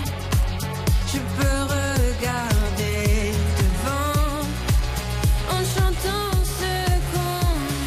Je 1.11 1.19
peux 1.35 1.59
regarder 1.77 3.31
devant 3.61 4.29
en 5.55 5.61
chantant 5.73 6.31
ce 6.59 6.73
qu'on 7.11 7.45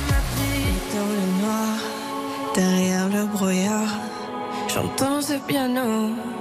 m'a 0.08 0.22
pris 0.32 0.68
dans 0.94 1.12
le 1.18 1.26
noir, 1.42 1.76
derrière 2.54 3.08
le 3.16 3.22
brouillard. 3.26 3.92
J'entends 4.72 5.20
ce 5.20 5.36
piano 5.48 5.90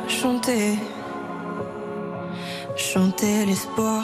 chanter, 0.07 0.79
chanter 2.77 3.45
l'espoir, 3.45 4.03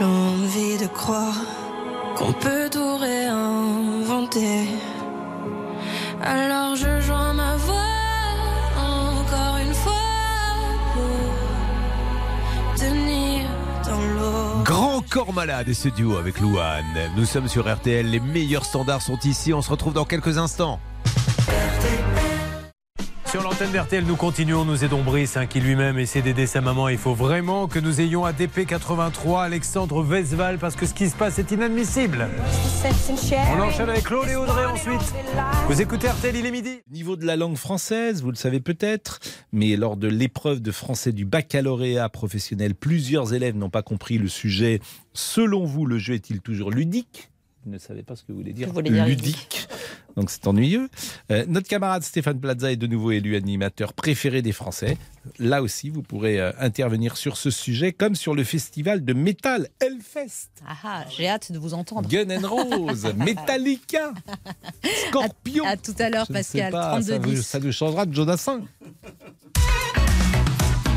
l'envie 0.00 0.78
de 0.78 0.86
croire 0.86 1.40
qu'on 2.20 2.32
peut 2.32 2.68
tout 2.70 2.96
réinventer. 2.98 4.68
Alors 6.22 6.76
je 6.76 7.00
joins 7.00 7.32
ma 7.32 7.56
voix 7.56 7.96
encore 8.76 9.56
une 9.66 9.72
fois 9.72 9.92
pour 10.92 12.74
tenir 12.78 13.46
dans 13.86 14.02
l'eau. 14.02 14.62
Grand 14.64 15.00
corps 15.08 15.32
malade 15.32 15.70
et 15.70 15.74
ce 15.74 15.88
duo 15.88 16.16
avec 16.16 16.40
Louane. 16.40 17.10
Nous 17.16 17.24
sommes 17.24 17.48
sur 17.48 17.72
RTL, 17.72 18.06
les 18.06 18.20
meilleurs 18.20 18.66
standards 18.66 19.02
sont 19.02 19.18
ici, 19.24 19.54
on 19.54 19.62
se 19.62 19.70
retrouve 19.70 19.94
dans 19.94 20.04
quelques 20.04 20.36
instants. 20.36 20.78
Sur 23.30 23.44
l'antenne 23.44 23.70
d'RTL, 23.70 24.04
nous 24.04 24.16
continuons, 24.16 24.64
nous 24.64 24.82
aidons 24.82 25.04
Brice, 25.04 25.36
hein, 25.36 25.46
qui 25.46 25.60
lui-même 25.60 26.00
essaie 26.00 26.20
d'aider 26.20 26.48
sa 26.48 26.60
maman. 26.60 26.88
Il 26.88 26.98
faut 26.98 27.14
vraiment 27.14 27.68
que 27.68 27.78
nous 27.78 28.00
ayons 28.00 28.24
à 28.24 28.32
DP83 28.32 29.44
Alexandre 29.44 30.02
Vesval, 30.02 30.58
parce 30.58 30.74
que 30.74 30.84
ce 30.84 30.94
qui 30.94 31.08
se 31.08 31.14
passe 31.14 31.38
est 31.38 31.52
inadmissible. 31.52 32.26
On 33.54 33.60
enchaîne 33.60 33.88
avec 33.88 34.02
Claude 34.02 34.28
et 34.28 34.34
Audrey 34.34 34.64
ensuite. 34.64 35.14
Vous 35.68 35.80
écoutez 35.80 36.08
RTL, 36.08 36.34
il 36.34 36.44
est 36.44 36.50
midi. 36.50 36.80
Niveau 36.90 37.14
de 37.14 37.24
la 37.24 37.36
langue 37.36 37.56
française, 37.56 38.20
vous 38.20 38.30
le 38.30 38.36
savez 38.36 38.58
peut-être, 38.58 39.20
mais 39.52 39.76
lors 39.76 39.96
de 39.96 40.08
l'épreuve 40.08 40.60
de 40.60 40.72
français 40.72 41.12
du 41.12 41.24
baccalauréat 41.24 42.08
professionnel, 42.08 42.74
plusieurs 42.74 43.32
élèves 43.32 43.56
n'ont 43.56 43.70
pas 43.70 43.82
compris 43.82 44.18
le 44.18 44.26
sujet. 44.26 44.80
Selon 45.12 45.66
vous, 45.66 45.86
le 45.86 45.98
jeu 45.98 46.14
est-il 46.14 46.40
toujours 46.40 46.72
ludique? 46.72 47.30
Vous 47.64 47.70
ne 47.70 47.78
savez 47.78 48.02
pas 48.02 48.16
ce 48.16 48.22
que 48.22 48.32
vous 48.32 48.38
voulez 48.38 48.54
dire, 48.54 48.68
Je 48.68 48.72
voulais 48.72 48.90
dire 48.90 49.06
ludique. 49.06 49.68
Donc 50.16 50.30
c'est 50.30 50.46
ennuyeux. 50.46 50.88
Euh, 51.30 51.44
notre 51.48 51.68
camarade 51.68 52.02
Stéphane 52.02 52.40
Plaza 52.40 52.72
est 52.72 52.76
de 52.76 52.86
nouveau 52.86 53.10
élu 53.12 53.36
animateur 53.36 53.92
préféré 53.92 54.42
des 54.42 54.52
Français. 54.52 54.96
Là 55.38 55.62
aussi, 55.62 55.90
vous 55.90 56.02
pourrez 56.02 56.40
euh, 56.40 56.52
intervenir 56.58 57.16
sur 57.16 57.36
ce 57.36 57.50
sujet 57.50 57.92
comme 57.92 58.14
sur 58.14 58.34
le 58.34 58.44
festival 58.44 59.04
de 59.04 59.12
métal 59.12 59.68
Hellfest. 59.80 60.48
Ah 60.66 60.74
ah, 60.84 61.04
j'ai 61.16 61.28
hâte 61.28 61.52
de 61.52 61.58
vous 61.58 61.74
entendre. 61.74 62.08
Gun 62.08 62.28
N' 62.28 62.46
Roses, 62.46 63.12
Metallica, 63.16 64.12
Scorpion. 65.08 65.64
À 65.64 65.76
tout 65.76 65.94
à 65.98 66.10
l'heure, 66.10 66.26
Pascal. 66.26 66.72
pas, 66.72 67.00
ça, 67.02 67.18
vous, 67.18 67.32
32-10. 67.32 67.42
ça 67.42 67.60
nous 67.60 67.72
changera 67.72 68.06
de 68.06 68.14
Jonathan. 68.14 68.60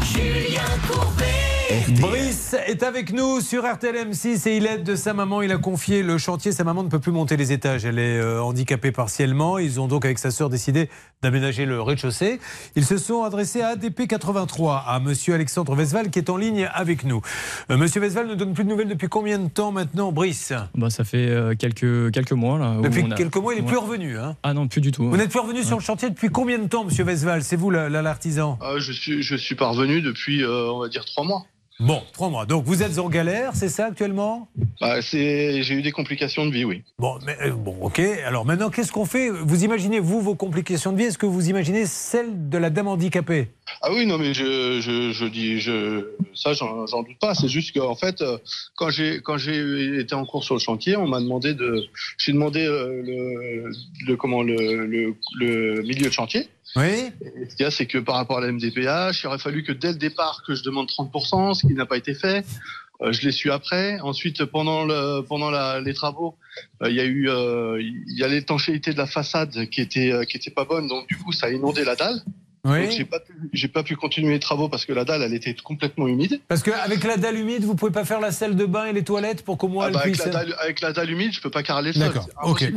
Julien 0.03 0.61
Courbet. 0.87 1.52
Brice 2.01 2.55
est 2.67 2.83
avec 2.83 3.13
nous 3.13 3.39
sur 3.39 3.63
RTL 3.71 3.95
M6 3.95 4.47
et 4.49 4.57
il 4.57 4.65
aide 4.65 4.83
de 4.83 4.95
sa 4.95 5.13
maman. 5.13 5.41
Il 5.41 5.51
a 5.51 5.57
confié 5.57 6.03
le 6.03 6.17
chantier. 6.17 6.51
Sa 6.51 6.63
maman 6.63 6.83
ne 6.83 6.89
peut 6.89 6.99
plus 6.99 7.11
monter 7.11 7.37
les 7.37 7.51
étages. 7.51 7.85
Elle 7.85 7.99
est 7.99 8.19
euh, 8.19 8.41
handicapée 8.43 8.91
partiellement. 8.91 9.57
Ils 9.57 9.79
ont 9.79 9.87
donc 9.87 10.03
avec 10.05 10.19
sa 10.19 10.29
sœur 10.29 10.49
décidé 10.49 10.89
d'aménager 11.21 11.65
le 11.65 11.81
rez-de-chaussée. 11.81 12.39
Ils 12.75 12.85
se 12.85 12.97
sont 12.97 13.23
adressés 13.23 13.61
à 13.61 13.69
ADP 13.69 14.07
83, 14.07 14.83
à 14.87 14.99
Monsieur 14.99 15.33
Alexandre 15.35 15.73
Vesval 15.75 16.09
qui 16.09 16.19
est 16.19 16.29
en 16.29 16.37
ligne 16.37 16.69
avec 16.73 17.05
nous. 17.05 17.21
Euh, 17.71 17.77
Monsieur 17.77 18.01
Vesval 18.01 18.27
ne 18.27 18.35
donne 18.35 18.53
plus 18.53 18.65
de 18.65 18.69
nouvelles 18.69 18.89
depuis 18.89 19.07
combien 19.07 19.39
de 19.39 19.47
temps 19.47 19.71
maintenant, 19.71 20.11
Brice? 20.11 20.53
Bah, 20.75 20.89
ça 20.89 21.03
fait 21.05 21.29
euh, 21.29 21.55
quelques, 21.57 22.11
quelques 22.11 22.33
mois. 22.33 22.59
Là, 22.59 22.75
Depuis 22.83 23.03
on 23.07 23.11
a- 23.11 23.15
quelques 23.15 23.37
mois, 23.37 23.53
il 23.53 23.57
n'est 23.57 23.61
Ouais. 23.63 23.67
plus 23.69 23.77
revenu. 23.77 24.17
Hein 24.19 24.35
Ah 24.43 24.53
non, 24.53 24.67
plus 24.67 24.81
du 24.81 24.91
tout. 24.91 25.09
vous 25.09 25.17
n'êtes 25.17 25.29
plus 25.31 25.39
revenu 25.39 25.63
sur 25.63 25.77
le 25.77 25.83
chantier 25.83 26.09
depuis 26.09 26.29
combien 26.29 26.59
de 26.59 26.67
temps, 26.67 26.83
Monsieur 26.83 27.03
Vesval 27.05 27.41
C'est 27.43 27.55
vous 27.55 27.69
la- 27.71 27.89
la- 27.89 28.01
l'artisan? 28.01 28.59
Ah, 28.61 28.73
je 28.79 28.91
suis 28.91 29.23
je 29.23 29.35
suis 29.35 29.55
parvenu 29.55 30.01
depuis 30.01 30.43
euh, 30.43 30.69
on 30.71 30.79
va 30.79 30.89
dire 30.89 31.05
trois 31.05 31.23
mois. 31.23 31.45
Bon, 31.85 32.01
trois 32.13 32.29
mois. 32.29 32.45
Donc 32.45 32.63
vous 32.63 32.81
êtes 32.81 32.97
en 32.97 33.09
galère, 33.09 33.51
c'est 33.55 33.67
ça 33.67 33.87
actuellement? 33.87 34.47
Bah, 34.79 35.01
j'ai 35.01 35.69
eu 35.69 35.81
des 35.81 35.91
complications 35.91 36.45
de 36.45 36.51
vie, 36.51 36.63
oui. 36.63 36.81
Bon, 36.97 37.19
mais, 37.25 37.35
euh, 37.41 37.51
bon, 37.51 37.75
ok. 37.81 37.99
Alors 38.25 38.45
maintenant, 38.45 38.69
qu'est-ce 38.69 38.93
qu'on 38.93 39.03
fait? 39.03 39.29
Vous 39.29 39.65
imaginez, 39.65 39.99
vous, 39.99 40.21
vos 40.21 40.33
complications 40.33 40.93
de 40.93 40.97
vie 40.97 41.03
Est-ce 41.03 41.17
que 41.17 41.25
vous 41.25 41.49
imaginez 41.49 41.85
celles 41.85 42.47
de 42.47 42.57
la 42.57 42.69
dame 42.69 42.87
handicapée? 42.87 43.49
Ah 43.81 43.91
oui, 43.91 44.05
non, 44.05 44.17
mais 44.17 44.33
je, 44.33 44.79
je, 44.79 45.11
je 45.11 45.25
dis, 45.25 45.59
je, 45.59 46.07
ça, 46.33 46.53
j'en 46.53 46.85
doute 47.03 47.19
pas. 47.19 47.35
C'est 47.35 47.49
juste 47.49 47.77
qu'en 47.77 47.95
fait, 47.95 48.21
euh, 48.21 48.37
quand 48.75 48.89
j'ai, 48.89 49.19
quand 49.21 49.37
j'ai 49.37 49.99
été 49.99 50.15
en 50.15 50.25
cours 50.25 50.45
sur 50.45 50.55
le 50.55 50.61
chantier, 50.61 50.95
on 50.95 51.07
m'a 51.07 51.19
demandé 51.19 51.53
de, 51.53 51.83
j'ai 52.17 52.31
demandé 52.31 52.65
euh, 52.65 53.01
le, 53.03 53.71
le, 54.07 54.15
comment, 54.15 54.41
le, 54.41 54.85
le, 54.85 55.15
le 55.37 55.81
milieu 55.81 56.07
de 56.07 56.13
chantier. 56.13 56.47
Oui. 56.75 57.11
Et 57.21 57.49
ce 57.49 57.55
qu'il 57.55 57.63
y 57.63 57.67
a, 57.67 57.71
c'est 57.71 57.85
que 57.85 57.97
par 57.97 58.15
rapport 58.15 58.39
à 58.39 58.41
la 58.41 58.51
MDPH, 58.51 59.23
il 59.23 59.27
aurait 59.27 59.37
fallu 59.37 59.63
que 59.63 59.71
dès 59.71 59.89
le 59.89 59.97
départ 59.97 60.43
que 60.45 60.55
je 60.55 60.63
demande 60.63 60.87
30%, 60.87 61.53
ce 61.53 61.67
qui 61.67 61.73
n'a 61.73 61.85
pas 61.85 61.97
été 61.97 62.13
fait. 62.13 62.45
Euh, 63.01 63.11
je 63.11 63.21
l'ai 63.21 63.31
su 63.31 63.51
après. 63.51 63.99
Ensuite, 63.99 64.45
pendant 64.45 64.85
le, 64.85 65.21
pendant 65.21 65.49
la, 65.49 65.81
les 65.81 65.93
travaux, 65.93 66.35
euh, 66.81 66.89
il 66.89 66.95
y 66.95 67.01
a 67.01 67.05
eu, 67.05 67.29
euh, 67.29 67.81
il 67.81 68.17
y 68.17 68.23
a 68.23 68.27
l'étanchéité 68.27 68.93
de 68.93 68.97
la 68.97 69.07
façade 69.07 69.67
qui 69.69 69.81
était, 69.81 70.11
euh, 70.11 70.23
qui 70.23 70.37
était 70.37 70.51
pas 70.51 70.65
bonne. 70.65 70.87
Donc 70.87 71.07
du 71.07 71.17
coup, 71.17 71.31
ça 71.31 71.47
a 71.47 71.49
inondé 71.49 71.83
la 71.83 71.95
dalle. 71.95 72.21
Oui. 72.65 72.83
Donc 72.83 72.91
j'ai 72.91 73.03
pas 73.03 73.19
pu, 73.19 73.33
j'ai 73.51 73.67
pas 73.67 73.83
pu 73.83 73.95
continuer 73.97 74.31
les 74.31 74.39
travaux 74.39 74.69
parce 74.69 74.85
que 74.85 74.93
la 74.93 75.03
dalle, 75.03 75.21
elle 75.21 75.33
était 75.33 75.53
complètement 75.53 76.07
humide. 76.07 76.39
Parce 76.47 76.63
qu'avec 76.63 77.03
la 77.03 77.17
dalle 77.17 77.37
humide, 77.37 77.65
vous 77.65 77.75
pouvez 77.75 77.91
pas 77.91 78.05
faire 78.05 78.21
la 78.21 78.31
salle 78.31 78.55
de 78.55 78.65
bain 78.65 78.85
et 78.85 78.93
les 78.93 79.03
toilettes 79.03 79.43
pour 79.43 79.57
qu'au 79.57 79.67
moins 79.67 79.83
Ah 79.85 79.87
elle 79.89 79.93
bah, 79.95 79.99
avec, 80.03 80.13
puisse. 80.13 80.25
la 80.25 80.31
dalle, 80.31 80.55
avec 80.61 80.79
la 80.79 80.93
dalle 80.93 81.09
humide, 81.11 81.33
je 81.33 81.41
peux 81.41 81.49
pas 81.49 81.61
carreler 81.61 81.91
le 81.91 81.99
sol. 81.99 82.13
D'accord, 82.13 82.27
ok. 82.43 82.71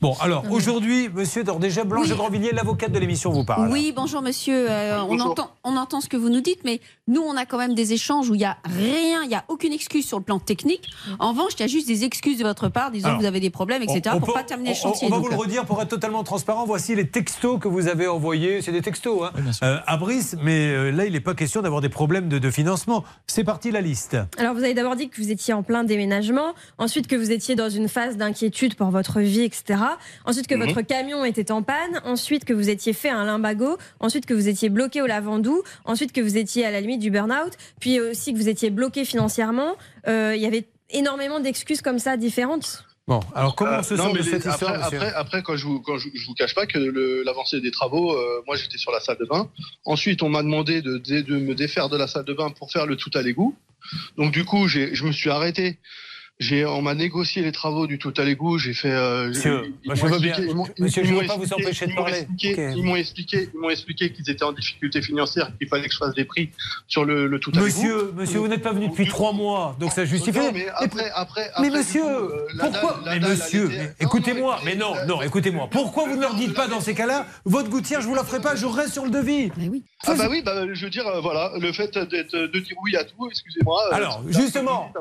Bon, 0.00 0.14
alors 0.20 0.44
aujourd'hui, 0.50 1.08
monsieur, 1.14 1.42
alors 1.42 1.60
déjà, 1.60 1.84
Blanche 1.84 2.08
de 2.08 2.14
Grandvilliers, 2.14 2.50
l'avocate 2.52 2.90
de 2.90 2.98
l'émission, 2.98 3.30
vous 3.30 3.44
parle. 3.44 3.70
Oui, 3.70 3.92
bonjour 3.94 4.22
monsieur. 4.22 4.68
Euh, 4.68 5.00
on, 5.08 5.20
entend, 5.20 5.52
on 5.62 5.76
entend 5.76 6.00
ce 6.00 6.08
que 6.08 6.16
vous 6.16 6.30
nous 6.30 6.40
dites, 6.40 6.64
mais 6.64 6.80
nous, 7.06 7.20
on 7.22 7.36
a 7.36 7.46
quand 7.46 7.58
même 7.58 7.74
des 7.76 7.92
échanges 7.92 8.28
où 8.30 8.34
il 8.34 8.38
n'y 8.38 8.44
a 8.44 8.56
rien, 8.64 9.22
il 9.22 9.28
n'y 9.28 9.36
a 9.36 9.44
aucune 9.46 9.72
excuse 9.72 10.04
sur 10.04 10.18
le 10.18 10.24
plan 10.24 10.40
technique. 10.40 10.90
En 11.20 11.30
revanche, 11.30 11.52
il 11.58 11.60
y 11.60 11.64
a 11.64 11.68
juste 11.68 11.86
des 11.86 12.02
excuses 12.02 12.38
de 12.38 12.44
votre 12.44 12.68
part, 12.70 12.90
disant 12.90 13.06
Alors, 13.08 13.18
que 13.18 13.22
vous 13.22 13.28
avez 13.28 13.38
des 13.40 13.50
problèmes, 13.50 13.82
etc., 13.84 14.00
On- 14.06 14.16
on 14.16 14.18
pour 14.18 14.28
peut- 14.28 14.34
pas 14.34 14.42
terminer 14.42 14.70
le 14.70 14.76
on- 14.76 14.80
chantier. 14.80 15.06
On, 15.06 15.10
va 15.10 15.16
donc, 15.18 15.26
vous 15.26 15.30
le 15.30 15.36
euh, 15.36 15.38
redire 15.38 15.64
pour 15.64 15.80
être 15.80 15.88
totalement 15.88 16.24
transparent. 16.24 16.66
Voici 16.66 16.96
les 16.96 17.06
textos 17.06 17.60
que 17.60 17.68
vous 17.68 17.86
avez 17.86 18.08
envoyés. 18.08 18.62
C'est 18.62 18.72
des 18.72 18.82
textos 18.82 19.22
hein, 19.22 19.27
euh, 19.62 19.78
à 19.86 19.96
Brice, 19.96 20.36
mais 20.42 20.68
euh, 20.68 20.90
là, 20.90 21.04
il 21.06 21.12
n'est 21.12 21.20
pas 21.20 21.34
question 21.34 21.62
d'avoir 21.62 21.80
des 21.80 21.88
problèmes 21.88 22.28
de, 22.28 22.38
de 22.38 22.50
financement. 22.50 23.04
C'est 23.26 23.44
parti 23.44 23.70
la 23.70 23.80
liste. 23.80 24.16
Alors, 24.38 24.54
vous 24.54 24.64
avez 24.64 24.74
d'abord 24.74 24.96
dit 24.96 25.08
que 25.08 25.20
vous 25.20 25.30
étiez 25.30 25.54
en 25.54 25.62
plein 25.62 25.84
déménagement, 25.84 26.54
ensuite 26.78 27.06
que 27.06 27.16
vous 27.16 27.30
étiez 27.30 27.54
dans 27.54 27.68
une 27.70 27.88
phase 27.88 28.16
d'inquiétude 28.16 28.74
pour 28.74 28.90
votre 28.90 29.20
vie, 29.20 29.42
etc. 29.42 29.80
Ensuite 30.24 30.46
que 30.46 30.54
Mhm. 30.54 30.66
votre 30.66 30.80
camion 30.82 31.24
était 31.24 31.50
en 31.52 31.62
panne, 31.62 32.00
ensuite 32.04 32.44
que 32.44 32.52
vous 32.52 32.68
étiez 32.70 32.92
fait 32.92 33.10
un 33.10 33.24
limbago, 33.24 33.78
ensuite 34.00 34.26
que 34.26 34.34
vous 34.34 34.48
étiez 34.48 34.68
bloqué 34.68 35.02
au 35.02 35.06
Lavandou, 35.06 35.62
ensuite 35.84 36.12
que 36.12 36.20
vous 36.20 36.36
étiez 36.36 36.64
à 36.64 36.70
la 36.70 36.80
limite 36.80 37.00
du 37.00 37.10
burn-out, 37.10 37.52
puis 37.80 38.00
aussi 38.00 38.32
que 38.32 38.38
vous 38.38 38.48
étiez 38.48 38.70
bloqué 38.70 39.04
financièrement. 39.04 39.74
Euh, 40.06 40.34
Il 40.36 40.42
y 40.42 40.46
avait 40.46 40.66
énormément 40.90 41.40
d'excuses 41.40 41.82
comme 41.82 41.98
ça 41.98 42.16
différentes. 42.16 42.84
Bon, 43.08 43.20
alors 43.34 43.54
comment 43.56 43.78
Euh, 43.78 43.82
se 43.82 43.94
non, 43.94 44.08
sent 44.08 44.12
de 44.12 44.18
les- 44.18 44.24
cette 44.24 44.44
histoire, 44.44 44.74
après, 44.74 44.96
après, 44.96 45.12
après, 45.14 45.42
quand 45.42 45.56
je 45.56 45.64
vous, 45.64 45.80
quand 45.80 45.96
je, 45.96 46.08
je 46.14 46.26
vous 46.26 46.34
cache 46.34 46.54
pas 46.54 46.66
que 46.66 46.78
l'avancée 47.24 47.60
des 47.62 47.70
travaux, 47.70 48.12
euh, 48.14 48.42
moi 48.46 48.54
j'étais 48.56 48.76
sur 48.76 48.92
la 48.92 49.00
salle 49.00 49.16
de 49.18 49.24
bain. 49.24 49.48
Ensuite, 49.86 50.22
on 50.22 50.28
m'a 50.28 50.42
demandé 50.42 50.82
de, 50.82 50.98
de, 50.98 51.22
de 51.22 51.36
me 51.38 51.54
défaire 51.54 51.88
de 51.88 51.96
la 51.96 52.06
salle 52.06 52.26
de 52.26 52.34
bain 52.34 52.50
pour 52.50 52.70
faire 52.70 52.84
le 52.84 52.96
tout 52.96 53.10
à 53.14 53.22
l'égout. 53.22 53.56
Donc 54.18 54.30
du 54.32 54.44
coup, 54.44 54.68
j'ai- 54.68 54.94
je 54.94 55.04
me 55.04 55.12
suis 55.12 55.30
arrêté. 55.30 55.78
J'ai, 56.40 56.64
on 56.64 56.82
m'a 56.82 56.94
négocié 56.94 57.42
les 57.42 57.50
travaux 57.50 57.88
du 57.88 57.98
tout 57.98 58.14
à 58.16 58.22
l'égout. 58.22 58.58
J'ai 58.58 58.72
fait. 58.72 58.92
euh, 58.92 59.26
Monsieur, 59.30 59.62
ils- 59.64 59.90
ils 59.90 59.96
je 59.96 60.04
m'ont 60.06 60.12
veux 60.12 60.18
bien. 60.20 60.36
Monsieur, 60.78 61.02
je 61.02 61.14
pas 61.26 61.36
vous 61.36 61.52
empêcher 61.52 61.88
de 61.88 61.94
parler. 61.96 62.18
expliqué-. 62.18 62.72
Ils 62.76 62.84
m'ont 62.84 62.94
expliqué, 62.94 63.48
ils 63.52 63.58
m'ont 63.60 63.70
expliqué 63.70 64.12
qu'ils 64.12 64.30
étaient 64.30 64.44
en 64.44 64.52
difficulté 64.52 65.02
financière, 65.02 65.50
qu'il 65.58 65.66
fallait 65.66 65.88
que 65.88 65.92
je 65.92 65.98
fasse 65.98 66.14
des 66.14 66.24
prix 66.24 66.50
sur 66.86 67.04
le, 67.04 67.26
le 67.26 67.40
tout 67.40 67.50
à 67.56 67.58
l'égout. 67.58 67.66
Monsieur, 67.66 68.12
monsieur, 68.14 68.38
vous 68.38 68.46
n'êtes 68.46 68.62
pas 68.62 68.72
venu 68.72 68.88
depuis 68.88 69.08
trois 69.08 69.32
mois, 69.32 69.76
donc 69.80 69.90
ça 69.90 70.04
justifie. 70.04 70.38
Non, 70.38 70.52
mais 70.54 70.68
après, 70.76 71.10
après, 71.12 71.40
Mais 71.60 71.66
après, 71.66 71.70
monsieur, 71.78 72.02
coup, 72.02 72.08
euh, 72.08 72.46
pourquoi 72.60 73.00
dalle- 73.04 73.20
Mais 73.20 73.28
monsieur, 73.30 73.70
écoutez-moi, 73.98 74.60
mais 74.64 74.76
non, 74.76 74.94
non, 75.08 75.20
écoutez-moi. 75.22 75.68
Pourquoi 75.72 76.06
vous 76.08 76.14
ne 76.14 76.20
leur 76.20 76.34
dites 76.34 76.54
pas 76.54 76.68
dans 76.68 76.80
ces 76.80 76.94
cas-là, 76.94 77.26
votre 77.46 77.68
gouttière, 77.68 78.00
je 78.00 78.06
vous 78.06 78.14
la 78.14 78.22
ferai 78.22 78.40
pas, 78.40 78.54
je 78.54 78.64
reste 78.66 78.92
sur 78.92 79.04
le 79.04 79.10
devis 79.10 79.50
Ah 80.06 80.14
bah 80.14 80.28
oui, 80.30 80.42
bah, 80.44 80.72
je 80.72 80.84
veux 80.84 80.90
dire, 80.90 81.06
euh, 81.08 81.20
voilà, 81.20 81.50
le 81.60 81.72
fait 81.72 81.98
d'être, 81.98 82.32
de 82.36 82.58
dire 82.60 82.76
oui 82.84 82.94
à 82.94 83.02
tout, 83.02 83.28
excusez-moi. 83.28 83.82
Alors, 83.92 84.22
justement, 84.28 84.92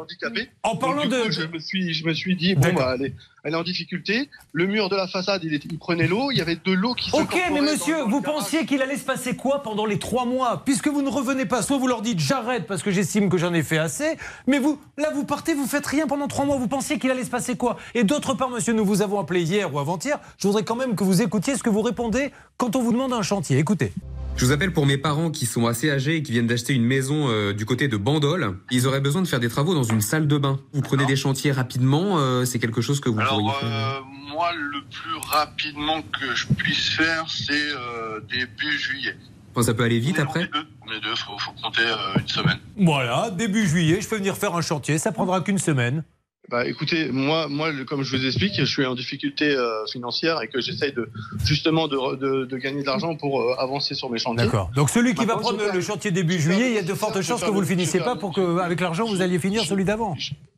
en 0.63 0.75
parlant 0.75 1.05
de- 1.05 1.26
je 1.31 1.41
me 1.43 1.59
suis, 1.59 1.93
je 1.93 2.05
me 2.05 2.13
suis 2.13 2.35
dit, 2.35 2.55
bon, 2.55 2.73
bah, 2.73 2.95
elle 2.95 3.07
est, 3.07 3.13
elle 3.43 3.53
est 3.53 3.57
en 3.57 3.63
difficulté. 3.63 4.29
Le 4.51 4.67
mur 4.67 4.89
de 4.89 4.95
la 4.95 5.07
façade, 5.07 5.43
il, 5.43 5.77
prenait 5.79 6.07
l'eau, 6.07 6.31
il 6.31 6.37
y 6.37 6.41
avait 6.41 6.57
de 6.57 6.71
l'eau 6.73 6.93
qui 6.93 7.09
Ok, 7.13 7.39
mais 7.53 7.61
monsieur, 7.61 8.03
vous 8.03 8.21
pensiez 8.21 8.65
qu'il 8.65 8.81
allait 8.81 8.97
se 8.97 9.05
passer 9.05 9.35
quoi 9.35 9.63
pendant 9.63 9.85
les 9.85 9.99
trois 9.99 10.25
mois? 10.25 10.63
Puisque 10.65 10.87
vous 10.87 11.01
ne 11.01 11.09
revenez 11.09 11.45
pas, 11.45 11.61
soit 11.61 11.77
vous 11.77 11.87
leur 11.87 12.01
dites 12.01 12.19
j'arrête 12.19 12.67
parce 12.67 12.83
que 12.83 12.91
j'estime 12.91 13.29
que 13.29 13.37
j'en 13.37 13.53
ai 13.53 13.63
fait 13.63 13.77
assez, 13.77 14.17
mais 14.47 14.59
vous, 14.59 14.79
là, 14.97 15.11
vous 15.13 15.23
partez, 15.23 15.53
vous 15.53 15.67
faites 15.67 15.85
rien 15.85 16.07
pendant 16.07 16.27
trois 16.27 16.45
mois, 16.45 16.57
vous 16.57 16.67
pensiez 16.67 16.99
qu'il 16.99 17.11
allait 17.11 17.23
se 17.23 17.29
passer 17.29 17.55
quoi? 17.55 17.77
Et 17.95 18.03
d'autre 18.03 18.33
part, 18.33 18.49
monsieur, 18.49 18.73
nous 18.73 18.85
vous 18.85 19.01
avons 19.01 19.19
appelé 19.19 19.43
hier 19.43 19.73
ou 19.73 19.79
avant-hier, 19.79 20.19
je 20.37 20.47
voudrais 20.47 20.63
quand 20.63 20.75
même 20.75 20.95
que 20.95 21.03
vous 21.03 21.21
écoutiez 21.21 21.55
ce 21.55 21.63
que 21.63 21.69
vous 21.69 21.81
répondez 21.81 22.31
quand 22.57 22.75
on 22.75 22.81
vous 22.81 22.91
demande 22.91 23.13
un 23.13 23.21
chantier. 23.21 23.57
Écoutez. 23.57 23.93
Je 24.37 24.45
vous 24.45 24.51
appelle 24.51 24.71
pour 24.71 24.85
mes 24.85 24.97
parents 24.97 25.31
qui 25.31 25.45
sont 25.47 25.65
assez 25.65 25.89
âgés 25.89 26.17
et 26.17 26.23
qui 26.23 26.31
viennent 26.31 26.45
d'acheter 26.47 26.73
une 26.73 26.83
maison 26.83 27.27
euh, 27.29 27.53
du 27.53 27.65
côté 27.65 27.87
de 27.87 27.97
Bandol. 27.97 28.57
Ils 28.69 28.85
auraient 28.85 29.01
besoin 29.01 29.23
de 29.23 29.27
faire 29.27 29.39
des 29.39 29.49
travaux 29.49 29.73
dans 29.73 29.83
une 29.83 30.01
salle 30.01 30.27
de 30.27 30.37
bain. 30.37 30.59
Vous 30.73 30.81
prenez 30.81 31.05
des 31.07 31.15
chantiers 31.15 31.51
rapidement, 31.51 32.19
euh, 32.19 32.45
c'est 32.45 32.59
quelque 32.59 32.81
chose 32.81 32.99
que 32.99 33.09
vous 33.09 33.15
pourriez 33.15 33.29
Alors, 33.31 33.59
faire. 33.59 33.67
euh, 33.69 33.99
moi, 34.31 34.51
le 34.53 34.81
plus 34.83 35.15
rapidement 35.31 36.01
que 36.03 36.35
je 36.35 36.45
puisse 36.53 36.89
faire, 36.89 37.25
c'est 37.27 37.53
euh, 37.53 38.19
début 38.29 38.77
juillet. 38.77 39.15
Enfin, 39.55 39.65
ça 39.65 39.73
peut 39.73 39.83
aller 39.83 39.97
vite 39.99 40.19
après 40.19 40.41
Les 40.41 40.47
deux, 40.49 40.67
les 40.93 40.99
deux 41.01 41.15
faut, 41.15 41.37
faut 41.39 41.51
compter 41.63 41.81
euh, 41.81 42.19
une 42.19 42.27
semaine. 42.27 42.59
Voilà, 42.77 43.31
début 43.31 43.65
juillet, 43.67 44.01
je 44.01 44.07
peux 44.07 44.17
venir 44.17 44.37
faire 44.37 44.55
un 44.55 44.61
chantier, 44.61 44.99
ça 44.99 45.11
prendra 45.11 45.41
qu'une 45.41 45.57
semaine. 45.57 46.03
Bah, 46.49 46.65
écoutez, 46.65 47.11
moi, 47.11 47.47
moi, 47.49 47.71
comme 47.85 48.03
je 48.03 48.15
vous 48.15 48.25
explique, 48.25 48.53
je 48.57 48.63
suis 48.63 48.85
en 48.85 48.95
difficulté 48.95 49.45
euh, 49.53 49.85
financière 49.91 50.41
et 50.41 50.47
que 50.47 50.61
j'essaye 50.61 50.93
de, 50.93 51.09
justement, 51.43 51.89
de, 51.89 51.97
re- 51.97 52.17
de, 52.17 52.45
de 52.45 52.57
gagner 52.57 52.81
de 52.81 52.85
l'argent 52.85 53.15
pour 53.17 53.41
euh, 53.41 53.55
avancer 53.59 53.95
sur 53.95 54.09
mes 54.09 54.17
chantiers. 54.17 54.45
D'accord. 54.45 54.71
Donc 54.73 54.89
celui 54.89 55.13
qui 55.13 55.25
va 55.25 55.35
prendre 55.35 55.61
le 55.73 55.81
chantier 55.81 56.11
début 56.11 56.39
juillet, 56.39 56.69
il 56.69 56.75
y 56.75 56.77
a 56.77 56.83
de 56.83 56.93
fortes 56.93 57.21
chances 57.21 57.43
que 57.43 57.49
vous 57.49 57.59
le 57.59 57.67
finissiez 57.67 57.99
pas 57.99 58.15
pour 58.15 58.33
qu'avec 58.33 58.79
l'argent 58.79 59.05
vous 59.05 59.21
alliez 59.21 59.39
finir 59.39 59.63
celui 59.65 59.83
d'avant. 59.83 60.15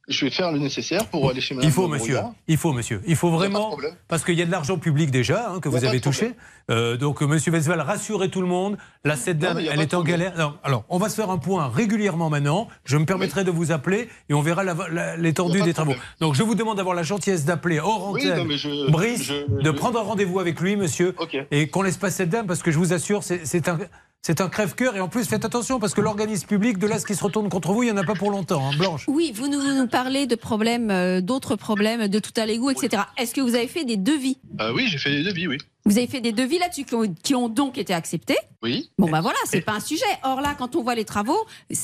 Je 0.09 0.25
vais 0.25 0.31
faire 0.31 0.51
le 0.51 0.57
nécessaire 0.59 1.05
pour 1.07 1.29
aller 1.29 1.39
chez 1.39 1.53
Madame 1.53 1.69
Il 1.69 1.71
faut, 1.73 1.87
Brouillard. 1.87 2.01
monsieur. 2.01 2.19
Il 2.47 2.57
faut, 2.57 2.73
monsieur. 2.73 3.01
Il 3.05 3.15
faut 3.15 3.29
vraiment. 3.29 3.77
Parce 4.07 4.23
qu'il 4.25 4.33
y 4.35 4.41
a 4.41 4.45
de 4.45 4.51
l'argent 4.51 4.77
public 4.79 5.11
déjà 5.11 5.51
hein, 5.51 5.59
que 5.59 5.69
vous 5.69 5.85
avez 5.85 6.01
touché. 6.01 6.33
Euh, 6.71 6.97
donc, 6.97 7.21
monsieur 7.21 7.51
Vesval, 7.51 7.79
rassurez 7.81 8.29
tout 8.29 8.41
le 8.41 8.47
monde. 8.47 8.77
La 9.03 9.15
cette 9.15 9.37
dame, 9.39 9.59
elle 9.59 9.79
est 9.81 9.93
en 9.93 10.01
galère. 10.03 10.57
Alors, 10.63 10.83
on 10.89 10.97
va 10.97 11.09
se 11.09 11.15
faire 11.15 11.29
un 11.29 11.37
point 11.37 11.67
régulièrement 11.67 12.29
maintenant. 12.29 12.67
Je 12.85 12.97
me 12.97 13.05
permettrai 13.05 13.43
de 13.43 13.51
vous 13.51 13.71
appeler 13.71 14.09
et 14.29 14.33
on 14.33 14.41
verra 14.41 14.63
l'étendue 15.17 15.61
des 15.61 15.73
travaux. 15.73 15.93
Donc, 16.19 16.33
je 16.35 16.43
vous 16.43 16.55
demande 16.55 16.77
d'avoir 16.77 16.95
la 16.95 17.03
gentillesse 17.03 17.45
d'appeler 17.45 17.79
hors 17.79 18.11
Oui, 18.11 18.21
antenne 18.25 18.37
non, 18.39 18.45
mais 18.45 18.57
je- 18.57 18.89
Brice, 18.89 19.23
je- 19.23 19.61
de 19.63 19.71
prendre 19.71 19.99
un 19.99 20.03
rendez-vous 20.03 20.39
avec 20.39 20.59
lui, 20.59 20.75
monsieur, 20.75 21.15
et 21.51 21.67
qu'on 21.67 21.81
laisse 21.83 21.97
pas 21.97 22.09
cette 22.09 22.29
dame 22.29 22.47
parce 22.47 22.63
que 22.63 22.71
je 22.71 22.77
vous 22.79 22.93
assure, 22.93 23.23
c'est 23.23 23.67
un. 23.69 23.77
C'est 24.21 24.41
un 24.41 24.49
crève-cœur 24.49 24.97
et 24.97 24.99
en 24.99 25.07
plus 25.07 25.25
faites 25.25 25.45
attention 25.45 25.79
parce 25.79 25.93
que 25.93 26.01
l'organisme 26.01 26.45
public 26.45 26.77
de 26.77 26.87
là 26.87 26.99
ce 26.99 27.05
qui 27.05 27.15
se 27.15 27.23
retourne 27.23 27.47
contre 27.47 27.71
vous, 27.71 27.83
il 27.83 27.85
n'y 27.85 27.91
en 27.91 27.97
a 27.97 28.03
pas 28.03 28.15
pour 28.15 28.31
longtemps, 28.31 28.67
hein, 28.67 28.75
Blanche. 28.77 29.05
Oui, 29.07 29.31
vous 29.33 29.47
nous, 29.47 29.87
parlez 29.87 30.27
de 30.27 30.35
problèmes, 30.35 30.91
euh, 30.91 31.21
d'autres 31.21 31.55
problèmes, 31.55 32.09
de 32.09 32.19
tout 32.19 32.33
à 32.35 32.45
l'égout, 32.45 32.69
etc. 32.69 33.03
Est-ce 33.17 33.33
que 33.33 33.39
vous 33.39 33.55
avez 33.55 33.67
fait 33.67 33.85
des 33.85 33.95
devis? 33.95 34.37
Euh, 34.59 34.73
oui, 34.73 34.87
j'ai 34.87 34.97
fait 34.97 35.11
des 35.11 35.23
devis, 35.23 35.47
oui. 35.47 35.57
Vous 35.85 35.97
avez 35.97 36.07
fait 36.07 36.21
des 36.21 36.33
devis 36.33 36.59
là-dessus 36.59 36.83
qui 36.83 36.93
ont, 36.95 37.15
qui 37.23 37.33
ont 37.35 37.49
donc 37.49 37.77
été 37.77 37.93
acceptés. 37.93 38.37
Oui. 38.61 38.91
Bon, 38.97 39.09
bah 39.09 39.21
voilà, 39.21 39.37
c'est 39.45 39.61
pas 39.61 39.71
un 39.73 39.79
sujet. 39.79 40.03
Or 40.23 40.41
là, 40.41 40.53
quand 40.57 40.75
on 40.75 40.83
voit 40.83 40.93
les 40.93 41.05
travaux, 41.05 41.37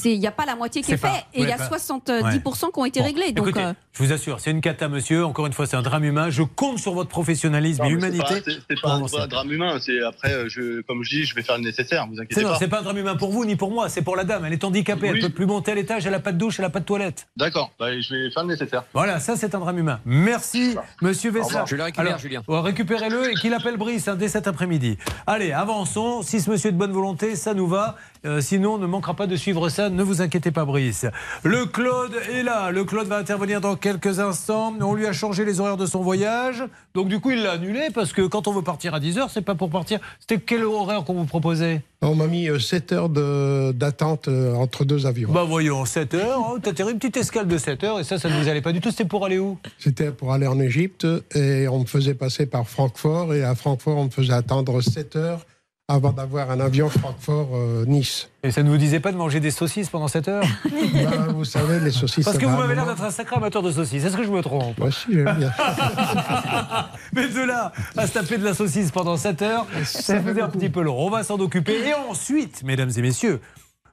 il 0.03 0.19
n'y 0.19 0.27
a 0.27 0.31
pas 0.31 0.45
la 0.45 0.55
moitié 0.57 0.81
qui 0.81 0.91
est, 0.91 0.95
C'est 0.97 1.01
pas- 1.01 1.11
fait. 1.13 1.23
Et 1.33 1.41
il 1.43 1.47
y 1.47 1.51
a 1.51 1.55
ouais, 1.55 1.69
bah- 1.69 1.77
70% 1.77 2.71
qui 2.73 2.79
ont 2.79 2.83
été 2.85 3.01
réglés. 3.01 3.31
Donc, 3.31 3.47
Écoutez, 3.47 3.63
euh, 3.63 3.73
je 3.93 4.03
vous 4.03 4.11
assure, 4.11 4.41
c'est 4.41 4.51
une 4.51 4.59
cata, 4.59 4.89
monsieur. 4.89 5.23
Encore 5.25 5.45
une 5.47 5.53
fois, 5.53 5.65
c'est 5.65 5.77
un 5.77 5.81
drame 5.81 6.03
humain. 6.03 6.29
Je 6.29 6.43
compte 6.43 6.79
sur 6.79 6.93
votre 6.93 7.09
professionnalisme 7.09 7.81
Non, 7.81 7.87
et 7.87 7.91
c'est 7.91 7.95
humanité. 7.95 8.19
pas- 8.41 8.51
C'est 8.69 8.81
pas, 8.81 8.99
pas 8.99 9.21
un 9.23 9.27
drame 9.27 9.51
humain. 9.53 9.77
C'est 9.79 10.01
après, 10.03 10.33
euh, 10.33 10.49
je, 10.49 10.81
comme 10.81 11.01
je 11.03 11.09
dis, 11.11 11.23
je 11.23 11.33
vais 11.33 11.41
faire 11.43 11.57
le 11.57 11.63
nécessaire. 11.63 12.05
Vous 12.07 12.15
C'est 12.15 12.21
inquiétez 12.23 12.43
pas. 12.43 12.57
c'est 12.59 12.67
pas 12.67 12.79
un 12.79 12.83
drame 12.83 12.97
humain 12.97 13.15
pour 13.15 13.31
vous 13.31 13.45
ni 13.45 13.55
pour 13.55 13.71
moi, 13.71 13.87
c'est 13.87 14.01
pour 14.01 14.17
la 14.17 14.25
dame. 14.25 14.43
Elle 14.43 14.53
est 14.53 14.63
handicapée, 14.65 15.07
elle 15.07 15.13
Oui. 15.13 15.21
peut 15.21 15.29
plus 15.29 15.45
monter 15.45 15.71
à 15.71 15.75
l'étage, 15.75 16.05
elle 16.05 16.13
a 16.13 16.19
pas 16.19 16.33
de 16.33 16.37
douche, 16.37 16.59
elle 16.59 16.65
a 16.65 16.69
pas 16.69 16.81
de 16.81 16.85
toilette. 16.85 17.27
D'accord. 17.37 17.71
Bah, 17.79 17.97
je 17.99 18.13
vais 18.13 18.29
faire 18.31 18.43
le 18.43 18.49
nécessaire. 18.49 18.83
Voilà, 18.93 19.21
ça 19.21 19.37
c'est 19.37 19.55
un 19.55 19.59
drame 19.59 19.77
humain. 19.79 20.01
Merci, 20.05 20.75
monsieur 21.01 21.29
Au 21.29 21.33
Vessa. 21.33 21.45
revoir. 21.47 21.67
Je 21.67 21.75
le 21.77 21.83
récupère, 21.83 22.05
Alors, 22.05 22.19
Julien. 22.19 22.41
Récupérez-le 22.47 23.31
et 23.31 23.35
qu'il 23.35 23.53
appelle 23.53 23.77
Brice 23.85 24.09
dès 24.17 24.29
cet 24.29 24.47
après-midi. 24.47 24.97
Allez, 25.27 25.51
avançons. 25.51 26.23
Si 26.23 26.41
ce 26.41 26.49
monsieur 26.49 26.69
est 26.69 26.71
de 26.71 26.77
bonne 26.77 26.91
volonté, 26.91 27.35
ça 27.35 27.53
nous 27.53 27.67
va. 27.67 27.97
Euh, 28.25 28.41
sinon, 28.41 28.73
on 28.73 28.77
ne 28.77 28.87
manquera 28.87 29.13
pas 29.13 29.27
de 29.27 29.35
suivre 29.35 29.69
ça. 29.69 29.89
Ne 29.89 30.01
vous 30.03 30.21
inquiétez 30.21 30.51
pas, 30.51 30.65
Brice. 30.65 31.05
Le 31.43 31.65
Claude 31.65 32.13
est 32.33 32.43
là. 32.43 32.71
Le 32.71 32.83
Claude 32.83 33.07
va 33.07 33.17
intervenir 33.17 33.61
dans 33.61 33.75
quelques 33.75 34.19
instants. 34.19 34.73
On 34.81 34.93
lui 34.95 35.05
a 35.05 35.13
changé 35.13 35.45
les 35.45 35.59
horaires 35.59 35.77
de 35.77 35.85
son 35.85 36.01
voyage. 36.01 36.63
Donc, 36.95 37.07
du 37.07 37.19
coup, 37.19 37.31
il 37.31 37.43
l'a 37.43 37.51
annulé 37.53 37.87
parce 37.93 38.13
que 38.13 38.23
quand 38.23 38.47
on 38.47 38.51
veut 38.51 38.61
partir 38.63 38.93
à 38.95 38.99
10h, 38.99 39.27
c'est 39.31 39.41
pas 39.43 39.55
pour 39.55 39.69
partir. 39.69 39.99
C'était 40.19 40.39
quel 40.41 40.63
horaire 40.63 41.03
qu'on 41.03 41.13
vous 41.13 41.25
proposait? 41.25 41.81
On 42.01 42.13
m'a 42.15 42.27
mis 42.27 42.47
7 42.59 42.91
heures 42.91 43.09
de- 43.09 43.71
d'attente 43.71 44.27
euh, 44.27 44.53
entre 44.55 44.85
deux 44.85 45.05
avions. 45.07 45.31
Bah 45.31 45.43
voyons, 45.43 45.85
7 45.85 46.13
heures. 46.15 46.39
hein, 46.39 46.59
T'as 46.61 46.73
tiré 46.73 46.91
une 46.91 46.99
petite 46.99 47.17
escale 47.17 47.47
de 47.47 47.57
7 47.57 47.83
heures 47.83 47.99
et 47.99 48.03
ça, 48.03 48.19
ça 48.19 48.29
ne 48.29 48.39
vous 48.39 48.47
allait 48.47 48.61
pas 48.61 48.73
du 48.73 48.79
tout. 48.81 48.91
C'était 48.91 49.05
pour 49.05 49.25
aller 49.25 49.39
où? 49.39 49.57
C'était 49.79 50.11
pour 50.11 50.31
aller 50.33 50.45
en 50.45 50.59
Égypte 50.59 51.07
et 51.33 51.67
on 51.67 51.79
me 51.79 51.85
faisait 51.85 52.13
passer 52.13 52.45
par 52.45 52.67
Francfort 52.67 53.33
et 53.33 53.43
à 53.43 53.55
Francfort 53.55 53.97
on 53.97 54.05
me 54.05 54.09
faisait 54.11 54.33
attendre 54.33 54.81
7 54.81 55.15
heures 55.15 55.45
avant 55.87 56.11
d'avoir 56.11 56.49
un 56.49 56.59
avion 56.59 56.89
Francfort-Nice. 56.89 58.29
Et 58.43 58.51
ça 58.51 58.63
ne 58.63 58.69
vous 58.69 58.77
disait 58.77 58.99
pas 58.99 59.11
de 59.11 59.17
manger 59.17 59.39
des 59.39 59.51
saucisses 59.51 59.89
pendant 59.89 60.07
7 60.07 60.27
heures 60.27 60.43
Bah, 60.63 61.27
vous 61.29 61.45
savez, 61.45 61.79
les 61.79 61.91
saucisses. 61.91 62.25
Parce 62.25 62.37
que 62.37 62.45
vous 62.45 62.57
m'avez 62.57 62.73
l'air 62.73 62.87
d'être 62.87 63.03
un 63.03 63.11
sacré 63.11 63.35
amateur 63.35 63.61
de 63.61 63.71
saucisses. 63.71 64.03
Est-ce 64.03 64.17
que 64.17 64.23
je 64.23 64.31
me 64.31 64.41
trompe 64.41 64.77
Moi 64.79 64.87
aussi, 64.87 65.05
j'aime 65.11 65.35
bien. 65.37 65.51
Mais 67.13 67.27
de 67.27 67.41
là 67.41 67.71
à 67.95 68.07
se 68.07 68.13
taper 68.13 68.37
de 68.37 68.43
la 68.43 68.55
saucisse 68.55 68.91
pendant 68.91 69.15
7 69.15 69.41
heures, 69.43 69.67
ça 69.83 70.19
faisait 70.21 70.41
un 70.41 70.49
petit 70.49 70.69
peu 70.69 70.81
long. 70.81 70.97
On 70.97 71.09
va 71.09 71.23
s'en 71.23 71.35
occuper. 71.35 71.87
Et 71.87 71.93
ensuite, 71.93 72.63
mesdames 72.63 72.91
et 72.95 73.01
messieurs, 73.01 73.39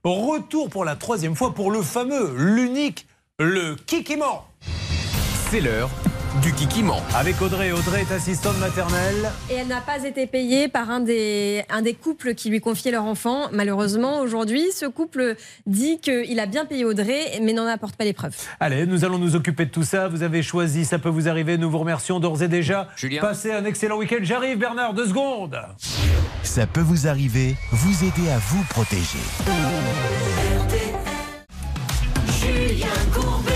retour 0.03 0.71
pour 0.71 0.85
la 0.87 0.97
troisième 0.97 1.37
fois 1.37 1.53
pour 1.55 1.71
le 1.71 1.83
fameux, 1.83 2.35
l'unique, 2.37 3.07
le 3.39 3.77
Kikiment. 3.87 4.47
C'est 5.51 5.61
l'heure 5.61 5.91
du 6.41 6.53
Kikiment. 6.53 7.01
Avec 7.15 7.41
Audrey. 7.43 7.73
Audrey 7.73 8.03
est 8.03 8.13
assistante 8.13 8.59
maternelle. 8.59 9.31
Et 9.51 9.55
elle 9.55 9.67
n'a 9.67 9.81
pas 9.81 10.03
été 10.05 10.27
payée 10.27 10.69
par 10.69 10.91
un 10.91 11.01
des, 11.01 11.63
un 11.69 11.83
des 11.83 11.95
couples 11.95 12.35
qui 12.35 12.49
lui 12.49 12.61
confiait 12.61 12.91
leur 12.91 13.05
enfant. 13.05 13.49
Malheureusement, 13.53 14.21
aujourd'hui, 14.21 14.73
ce 14.73 14.87
couple 14.87 15.37
dit 15.67 15.99
qu'il 15.99 16.41
a 16.41 16.47
bien 16.47 16.65
payé 16.65 16.85
Audrey, 16.85 17.39
mais 17.43 17.53
n'en 17.53 17.67
apporte 17.67 17.97
pas 17.97 18.05
les 18.05 18.13
preuves. 18.13 18.35
Allez, 18.61 18.87
nous 18.87 19.05
allons 19.05 19.19
nous 19.19 19.37
occuper 19.37 19.67
de 19.67 19.71
tout 19.71 19.85
ça. 19.85 20.09
Vous 20.09 20.23
avez 20.23 20.43
choisi, 20.43 20.85
ça 20.85 20.99
peut 20.99 21.09
vous 21.09 21.29
arriver. 21.29 21.59
Nous 21.59 21.71
vous 21.71 21.79
remercions 21.79 22.21
d'ores 22.21 22.43
et 22.43 22.49
déjà. 22.49 22.89
Julien. 22.97 23.21
Passez 23.21 23.53
un 23.53 23.65
excellent 23.65 23.99
week-end. 23.99 24.21
J'arrive, 24.23 24.59
Bernard, 24.59 24.95
deux 24.95 25.09
secondes. 25.09 25.61
Ça 26.43 26.67
peut 26.67 26.81
vous 26.81 27.07
arriver, 27.07 27.57
vous 27.71 28.05
aider 28.05 28.31
à 28.31 28.39
vous 28.39 28.63
protéger. 28.71 29.19
Julien 32.41 32.87
Courbet. 33.13 33.52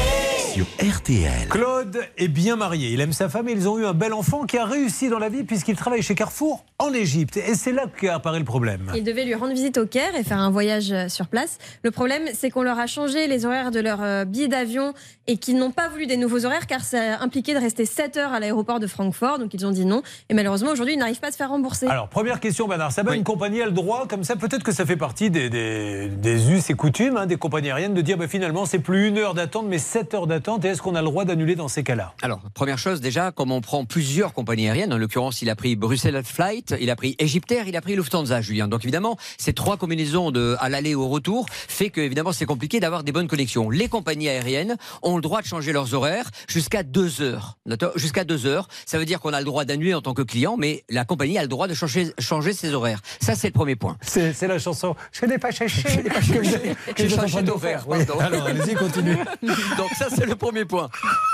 Sur 0.56 0.64
RTL. 0.80 1.48
Claude 1.50 1.98
est 2.16 2.28
bien 2.28 2.56
marié. 2.56 2.88
Il 2.88 3.02
aime 3.02 3.12
sa 3.12 3.28
femme 3.28 3.46
et 3.46 3.52
ils 3.52 3.68
ont 3.68 3.78
eu 3.78 3.84
un 3.84 3.92
bel 3.92 4.14
enfant 4.14 4.44
qui 4.46 4.56
a 4.56 4.64
réussi 4.64 5.10
dans 5.10 5.18
la 5.18 5.28
vie 5.28 5.42
puisqu'il 5.42 5.76
travaille 5.76 6.00
chez 6.00 6.14
Carrefour 6.14 6.64
en 6.78 6.94
Égypte. 6.94 7.36
Et 7.36 7.54
c'est 7.54 7.72
là 7.72 7.84
qu'apparaît 8.00 8.38
le 8.38 8.46
problème. 8.46 8.90
Ils 8.96 9.04
devaient 9.04 9.26
lui 9.26 9.34
rendre 9.34 9.52
visite 9.52 9.76
au 9.76 9.84
Caire 9.84 10.14
et 10.18 10.24
faire 10.24 10.38
un 10.38 10.48
voyage 10.50 10.92
euh, 10.92 11.08
sur 11.10 11.26
place. 11.26 11.58
Le 11.82 11.90
problème, 11.90 12.22
c'est 12.32 12.48
qu'on 12.48 12.62
leur 12.62 12.78
a 12.78 12.86
changé 12.86 13.26
les 13.26 13.44
horaires 13.44 13.70
de 13.70 13.80
leur 13.80 14.02
euh, 14.02 14.24
billet 14.24 14.48
d'avion 14.48 14.94
et 15.26 15.36
qu'ils 15.36 15.58
n'ont 15.58 15.72
pas 15.72 15.88
voulu 15.90 16.06
des 16.06 16.16
nouveaux 16.16 16.46
horaires 16.46 16.66
car 16.66 16.80
ça 16.84 17.18
impliquait 17.20 17.52
de 17.52 17.58
rester 17.60 17.84
7 17.84 18.16
heures 18.16 18.32
à 18.32 18.40
l'aéroport 18.40 18.80
de 18.80 18.86
Francfort. 18.86 19.38
Donc 19.38 19.52
ils 19.52 19.66
ont 19.66 19.70
dit 19.72 19.84
non. 19.84 20.02
Et 20.30 20.34
malheureusement, 20.34 20.70
aujourd'hui, 20.70 20.94
ils 20.94 20.98
n'arrivent 20.98 21.20
pas 21.20 21.28
à 21.28 21.32
se 21.32 21.36
faire 21.36 21.50
rembourser. 21.50 21.86
Alors, 21.86 22.08
première 22.08 22.40
question, 22.40 22.66
Bernard 22.66 22.92
Sabat, 22.92 23.14
une 23.14 23.24
compagnie 23.24 23.60
a 23.60 23.66
le 23.66 23.72
droit, 23.72 24.06
comme 24.08 24.24
ça, 24.24 24.36
peut-être 24.36 24.62
que 24.62 24.72
ça 24.72 24.86
fait 24.86 24.96
partie 24.96 25.28
des, 25.28 25.50
des- 25.50 26.08
des 26.08 26.50
us 26.50 26.70
et 26.70 26.74
coutumes 26.74 27.18
hein, 27.18 27.26
des 27.26 27.36
compagnies 27.36 27.68
aériennes 27.68 27.92
de 27.94 28.00
dire 28.00 28.16
bah, 28.16 28.26
finalement, 28.28 28.64
c'est 28.64 28.78
plus 28.78 29.08
une 29.08 29.18
heure 29.18 29.34
d'attente, 29.34 29.66
mais 29.68 29.78
7 29.78 30.14
heures 30.14 30.26
d'attente. 30.26 30.45
Et 30.46 30.68
est-ce 30.68 30.80
qu'on 30.80 30.94
a 30.94 31.00
le 31.02 31.06
droit 31.06 31.24
d'annuler 31.24 31.56
dans 31.56 31.66
ces 31.66 31.82
cas-là? 31.82 32.14
Alors, 32.22 32.40
première 32.54 32.78
chose, 32.78 33.00
déjà, 33.00 33.32
comme 33.32 33.50
on 33.50 33.60
prend 33.60 33.84
plusieurs 33.84 34.32
compagnies 34.32 34.66
aériennes, 34.68 34.92
en 34.92 34.96
l'occurrence, 34.96 35.42
il 35.42 35.50
a 35.50 35.56
pris 35.56 35.74
Bruxelles 35.74 36.22
Flight, 36.24 36.72
il 36.80 36.88
a 36.88 36.94
pris 36.94 37.16
Egyptair, 37.18 37.66
il 37.66 37.76
a 37.76 37.80
pris 37.80 37.96
Lufthansa, 37.96 38.40
Julien. 38.42 38.68
Donc, 38.68 38.84
évidemment, 38.84 39.16
ces 39.38 39.52
trois 39.52 39.76
combinaisons 39.76 40.30
de, 40.30 40.56
à 40.60 40.68
l'aller 40.68 40.90
et 40.90 40.94
au 40.94 41.08
retour 41.08 41.46
fait 41.50 41.90
que, 41.90 42.00
évidemment, 42.00 42.30
c'est 42.32 42.46
compliqué 42.46 42.78
d'avoir 42.78 43.02
des 43.02 43.10
bonnes 43.10 43.26
connexions. 43.26 43.70
Les 43.70 43.88
compagnies 43.88 44.28
aériennes 44.28 44.76
ont 45.02 45.16
le 45.16 45.22
droit 45.22 45.42
de 45.42 45.46
changer 45.46 45.72
leurs 45.72 45.94
horaires 45.94 46.30
jusqu'à 46.48 46.84
deux 46.84 47.20
heures. 47.22 47.58
D'accord 47.66 47.92
Jusqu'à 47.96 48.22
deux 48.22 48.46
heures. 48.46 48.68
Ça 48.86 48.98
veut 48.98 49.04
dire 49.04 49.20
qu'on 49.20 49.32
a 49.32 49.40
le 49.40 49.44
droit 49.44 49.64
d'annuler 49.64 49.94
en 49.94 50.02
tant 50.02 50.14
que 50.14 50.22
client, 50.22 50.56
mais 50.56 50.84
la 50.88 51.04
compagnie 51.04 51.38
a 51.38 51.42
le 51.42 51.48
droit 51.48 51.66
de 51.66 51.74
changer, 51.74 52.12
changer 52.20 52.52
ses 52.52 52.72
horaires. 52.72 53.00
Ça, 53.20 53.34
c'est 53.34 53.48
le 53.48 53.52
premier 53.52 53.74
point. 53.74 53.96
C'est 54.02 54.46
la 54.46 54.58
chanson 54.60 54.94
Je 55.10 55.26
n'ai 55.26 55.38
pas 55.38 55.50
cherché. 55.50 55.82
Je 55.88 55.96
n'ai 55.96 56.02
pas 56.04 56.20
cherché. 56.20 56.76
que 56.94 57.08
J'ai 57.08 57.08
changé 57.08 57.42
d'horaire, 57.42 57.84
oui. 57.88 57.98
Alors, 58.20 58.46
allez-y, 58.46 58.74
continue. 58.74 59.16
Donc 59.42 59.90
ça, 59.98 60.06
c'est 60.14 60.24
le 60.26 60.35
premier 60.36 60.64
point. 60.64 60.88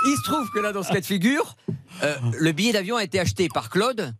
Il 0.05 0.15
se 0.17 0.23
trouve 0.23 0.49
que 0.53 0.59
là, 0.59 0.71
dans 0.71 0.83
ce 0.83 0.91
cas 0.91 1.01
de 1.01 1.05
figure, 1.05 1.55
euh, 2.03 2.15
le 2.39 2.51
billet 2.51 2.73
d'avion 2.73 2.97
a 2.97 3.03
été 3.03 3.19
acheté 3.19 3.47
par 3.53 3.69
Claude 3.69 4.13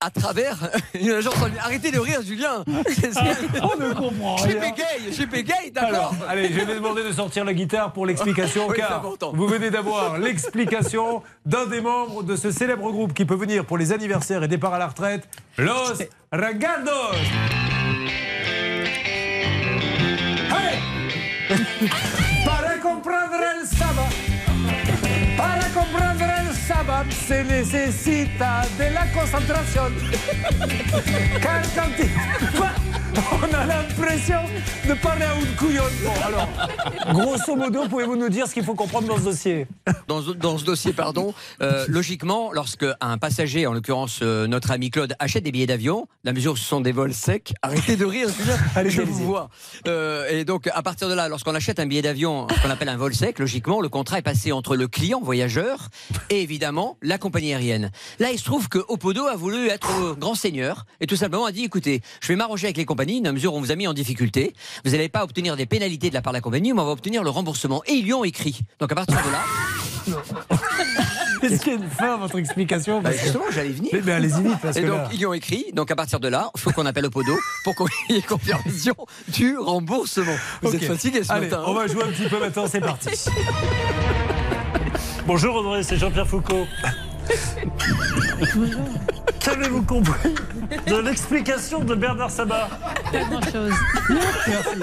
à 0.00 0.10
travers 0.10 0.70
une 0.94 1.10
agence 1.10 1.34
en 1.42 1.46
ligne. 1.46 1.58
Arrêtez 1.58 1.90
de 1.90 1.98
rire, 1.98 2.22
Julien. 2.22 2.64
On 2.66 3.76
ne 3.76 3.92
comprend 3.94 4.36
rien. 4.36 4.74
j'ai 5.10 5.26
bégaye, 5.26 5.70
d'accord. 5.72 6.14
Allez, 6.28 6.52
je 6.52 6.60
vais 6.60 6.74
demander 6.74 7.02
de 7.02 7.12
sortir 7.12 7.44
la 7.44 7.54
guitare 7.54 7.92
pour 7.92 8.06
l'explication, 8.06 8.68
Oui, 8.68 8.76
car 8.76 9.02
vous 9.32 9.48
venez 9.48 9.70
d'avoir 9.70 10.18
l'explication 10.18 11.22
d'un 11.44 11.66
des 11.66 11.80
membres 11.80 12.22
de 12.22 12.36
ce 12.36 12.50
célèbre 12.50 12.90
groupe 12.92 13.12
qui 13.12 13.24
peut 13.24 13.34
venir 13.34 13.64
pour 13.64 13.78
les 13.78 13.92
anniversaires 13.92 14.42
et 14.42 14.48
départ 14.48 14.74
à 14.74 14.78
la 14.78 14.88
retraite, 14.88 15.28
Los 15.56 15.98
Ragados. 16.32 17.14
Hey 20.50 21.88
se 27.10 27.42
necesita 27.44 28.62
de 28.78 28.94
la 28.94 29.06
concentración. 29.12 29.92
Car 31.42 31.62
on 33.32 33.54
a 33.54 33.66
l'impression 33.66 34.40
de 34.86 34.94
parler 34.94 35.24
à 35.24 35.34
une 35.34 35.56
couillonne. 35.56 35.92
Bon, 36.04 36.12
alors, 36.24 36.48
grosso 37.12 37.56
modo, 37.56 37.88
pouvez-vous 37.88 38.16
nous 38.16 38.28
dire 38.28 38.46
ce 38.46 38.54
qu'il 38.54 38.62
faut 38.64 38.74
comprendre 38.74 39.08
dans 39.08 39.16
ce 39.16 39.22
dossier? 39.22 39.66
Dans, 40.06 40.22
ce- 40.22 40.30
dans 40.32 40.58
ce 40.58 40.64
dossier, 40.64 40.92
pardon, 40.92 41.34
euh, 41.62 41.84
logiquement, 41.88 42.52
lorsque 42.52 42.84
un 43.00 43.18
passager, 43.18 43.66
en 43.66 43.72
l'occurrence 43.72 44.20
euh, 44.22 44.46
notre 44.46 44.70
ami 44.70 44.90
Claude, 44.90 45.14
achète 45.18 45.42
des 45.42 45.50
billets 45.52 45.66
d'avion, 45.66 46.06
la 46.22 46.32
mesure 46.32 46.52
où 46.52 46.56
ce 46.56 46.64
sont 46.64 46.80
des 46.80 46.92
vols 46.92 47.14
secs, 47.14 47.52
arrêtez 47.62 47.96
de 47.96 48.04
rire, 48.04 48.28
Julien, 48.28 48.56
Allez, 48.76 48.90
je 48.90 49.02
vous 49.02 49.14
vois. 49.24 49.48
Euh, 49.86 50.28
et 50.30 50.44
donc, 50.44 50.68
à 50.72 50.82
partir 50.82 51.08
de 51.08 51.14
là, 51.14 51.28
lorsqu'on 51.28 51.54
achète 51.54 51.80
un 51.80 51.86
billet 51.86 52.02
d'avion, 52.02 52.46
ce 52.54 52.62
qu'on 52.62 52.70
appelle 52.70 52.88
un 52.90 52.96
vol 52.96 53.14
sec, 53.14 53.38
logiquement, 53.38 53.80
le 53.80 53.88
contrat 53.88 54.18
est 54.18 54.22
passé 54.22 54.52
entre 54.52 54.76
le 54.76 54.86
client 54.86 55.20
voyageur 55.20 55.88
et 56.30 56.42
évidemment 56.42 56.97
la 57.02 57.18
compagnie 57.18 57.52
aérienne. 57.52 57.90
Là, 58.18 58.30
il 58.32 58.38
se 58.38 58.44
trouve 58.44 58.68
que 58.68 58.78
Opodo 58.88 59.26
a 59.26 59.36
voulu 59.36 59.68
être 59.68 60.16
grand 60.18 60.34
seigneur 60.34 60.86
et 61.00 61.06
tout 61.06 61.16
simplement 61.16 61.44
a 61.46 61.52
dit 61.52 61.64
écoutez, 61.64 62.02
je 62.20 62.28
vais 62.28 62.36
m'arranger 62.36 62.66
avec 62.66 62.76
les 62.76 62.84
compagnies, 62.84 63.20
dans 63.20 63.28
la 63.30 63.32
mesure 63.34 63.54
où 63.54 63.56
on 63.56 63.60
vous 63.60 63.72
a 63.72 63.76
mis 63.76 63.86
en 63.86 63.92
difficulté. 63.94 64.54
Vous 64.84 64.90
n'allez 64.92 65.08
pas 65.08 65.22
obtenir 65.24 65.56
des 65.56 65.66
pénalités 65.66 66.08
de 66.10 66.14
la 66.14 66.22
part 66.22 66.32
de 66.32 66.38
la 66.38 66.42
compagnie, 66.42 66.72
mais 66.72 66.80
on 66.80 66.86
va 66.86 66.92
obtenir 66.92 67.22
le 67.22 67.30
remboursement. 67.30 67.82
Et 67.86 67.92
ils 67.94 68.04
lui 68.04 68.14
ont 68.14 68.24
écrit. 68.24 68.60
Donc, 68.80 68.90
à 68.92 68.94
partir 68.94 69.16
de 69.16 69.30
là. 69.30 69.42
Est-ce 71.42 71.62
qu'il 71.62 71.72
y 71.72 71.76
a 71.76 71.78
une 71.78 71.88
fin 71.88 72.14
à 72.14 72.16
votre 72.16 72.36
explication 72.38 73.00
Bah, 73.00 73.12
justement, 73.12 73.44
j'allais 73.52 73.68
venir. 73.68 73.90
Mais, 73.92 74.00
mais 74.04 74.12
allez-y 74.12 74.42
vite, 74.42 74.58
parce 74.60 74.76
Et 74.76 74.82
que 74.82 74.86
donc, 74.88 74.96
là- 74.96 75.08
ils 75.12 75.18
lui 75.18 75.26
ont 75.26 75.32
écrit. 75.34 75.66
Donc, 75.72 75.90
à 75.90 75.96
partir 75.96 76.18
de 76.18 76.26
là, 76.28 76.50
il 76.56 76.60
faut 76.60 76.72
qu'on 76.72 76.84
appelle 76.86 77.06
au 77.06 77.10
podo 77.10 77.36
pour 77.62 77.74
qu'on 77.76 77.86
ait 78.10 78.20
confirmation 78.22 78.94
du 79.28 79.56
remboursement. 79.56 80.34
Vous 80.62 80.68
Ok. 80.70 80.74
êtes 80.74 80.84
fatigué 80.84 81.22
ce 81.22 81.30
Allez, 81.32 81.46
matin. 81.48 81.62
on 81.66 81.74
va 81.74 81.86
jouer 81.86 82.02
un 82.02 82.08
petit 82.08 82.28
peu 82.28 82.40
maintenant, 82.40 82.66
c'est 82.66 82.80
parti. 82.80 83.10
Bonjour 85.28 85.56
Audrey, 85.56 85.82
c'est 85.82 85.98
Jean-Pierre 85.98 86.26
Foucault. 86.26 86.66
Qu'avez-vous 89.40 89.82
compris 89.82 90.34
de 90.86 90.96
l'explication 90.96 91.80
de 91.84 91.94
Bernard 91.94 92.30
Sabat 92.30 92.68
Pas 93.12 93.24
grand-chose. 93.24 93.72
Merci. 94.48 94.80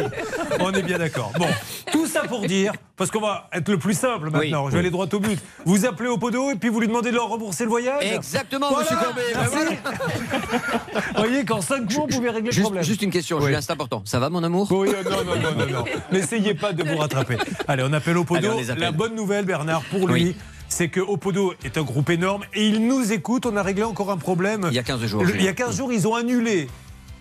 On 0.60 0.72
est 0.72 0.82
bien 0.82 0.98
d'accord. 0.98 1.32
Bon, 1.38 1.48
tout 1.92 2.08
ça 2.08 2.22
pour 2.22 2.42
dire, 2.48 2.72
parce 2.96 3.12
qu'on 3.12 3.20
va 3.22 3.50
être 3.54 3.68
le 3.70 3.78
plus 3.78 3.94
simple 3.94 4.30
maintenant, 4.30 4.64
Oui. 4.66 4.70
je 4.70 4.74
vais 4.74 4.80
aller 4.80 4.90
droit 4.92 5.08
au 5.12 5.20
but. 5.20 5.40
Vous 5.66 5.86
appelez 5.86 6.10
au 6.10 6.18
podo 6.18 6.52
et 6.52 6.56
puis 6.56 6.70
vous 6.70 6.80
lui 6.80 6.88
demandez 6.88 7.12
de 7.12 7.16
leur 7.16 7.28
rembourser 7.28 7.66
le 7.66 7.70
voyage 7.70 8.02
Exactement, 8.04 8.70
Voilà, 8.72 8.90
monsieur 8.92 9.06
Courbet. 9.06 9.34
Ben. 9.36 9.46
Vous 11.16 11.24
voyez 11.24 11.46
qu'en 11.46 11.62
5 11.62 11.92
mois, 11.92 12.06
vous 12.10 12.16
pouvez 12.18 12.30
régler 12.30 12.52
le 12.52 12.62
problème. 12.62 12.84
juste 12.84 13.02
une 13.02 13.12
question, 13.12 13.38
Oui. 13.38 13.46
Julien, 13.48 13.62
c'est 13.62 13.72
important. 13.74 14.02
Ça 14.06 14.20
va, 14.20 14.30
mon 14.30 14.44
amour 14.44 14.68
Oui, 14.72 14.90
euh, 14.90 15.04
non, 15.04 15.24
non, 15.24 15.36
non, 15.36 15.52
non, 15.66 15.72
non. 15.80 15.86
N'essayez 16.12 16.54
pas 16.56 16.72
de 16.74 16.84
vous 16.84 16.98
rattraper. 16.98 17.38
Allez, 17.68 17.84
on 17.86 17.94
appelle 17.94 18.18
au 18.18 18.22
Allez, 18.22 18.28
podo. 18.42 18.54
on 18.54 18.58
les 18.58 18.72
appelle. 18.72 18.84
La 18.84 18.92
bonne 18.92 19.16
nouvelle, 19.16 19.46
Bernard, 19.46 19.82
pour 19.92 20.08
lui, 20.08 20.24
Oui. 20.24 20.36
C'est 20.76 20.90
que 20.90 21.00
Opodo 21.00 21.54
est 21.64 21.78
un 21.78 21.84
groupe 21.84 22.10
énorme 22.10 22.44
et 22.54 22.68
ils 22.68 22.86
nous 22.86 23.14
écoutent. 23.14 23.46
On 23.46 23.56
a 23.56 23.64
réglé 23.64 23.84
encore 23.84 24.12
un 24.12 24.18
problème. 24.18 24.66
Il 24.72 24.76
y 24.76 24.80
a 24.80 24.84
15 24.84 25.06
jours. 25.06 25.24
Le- 25.24 25.34
il 25.36 25.42
y 25.42 25.48
a 25.48 25.54
15 25.54 25.78
jours, 25.78 25.94
ils 25.94 26.06
ont 26.06 26.16
annulé 26.16 26.68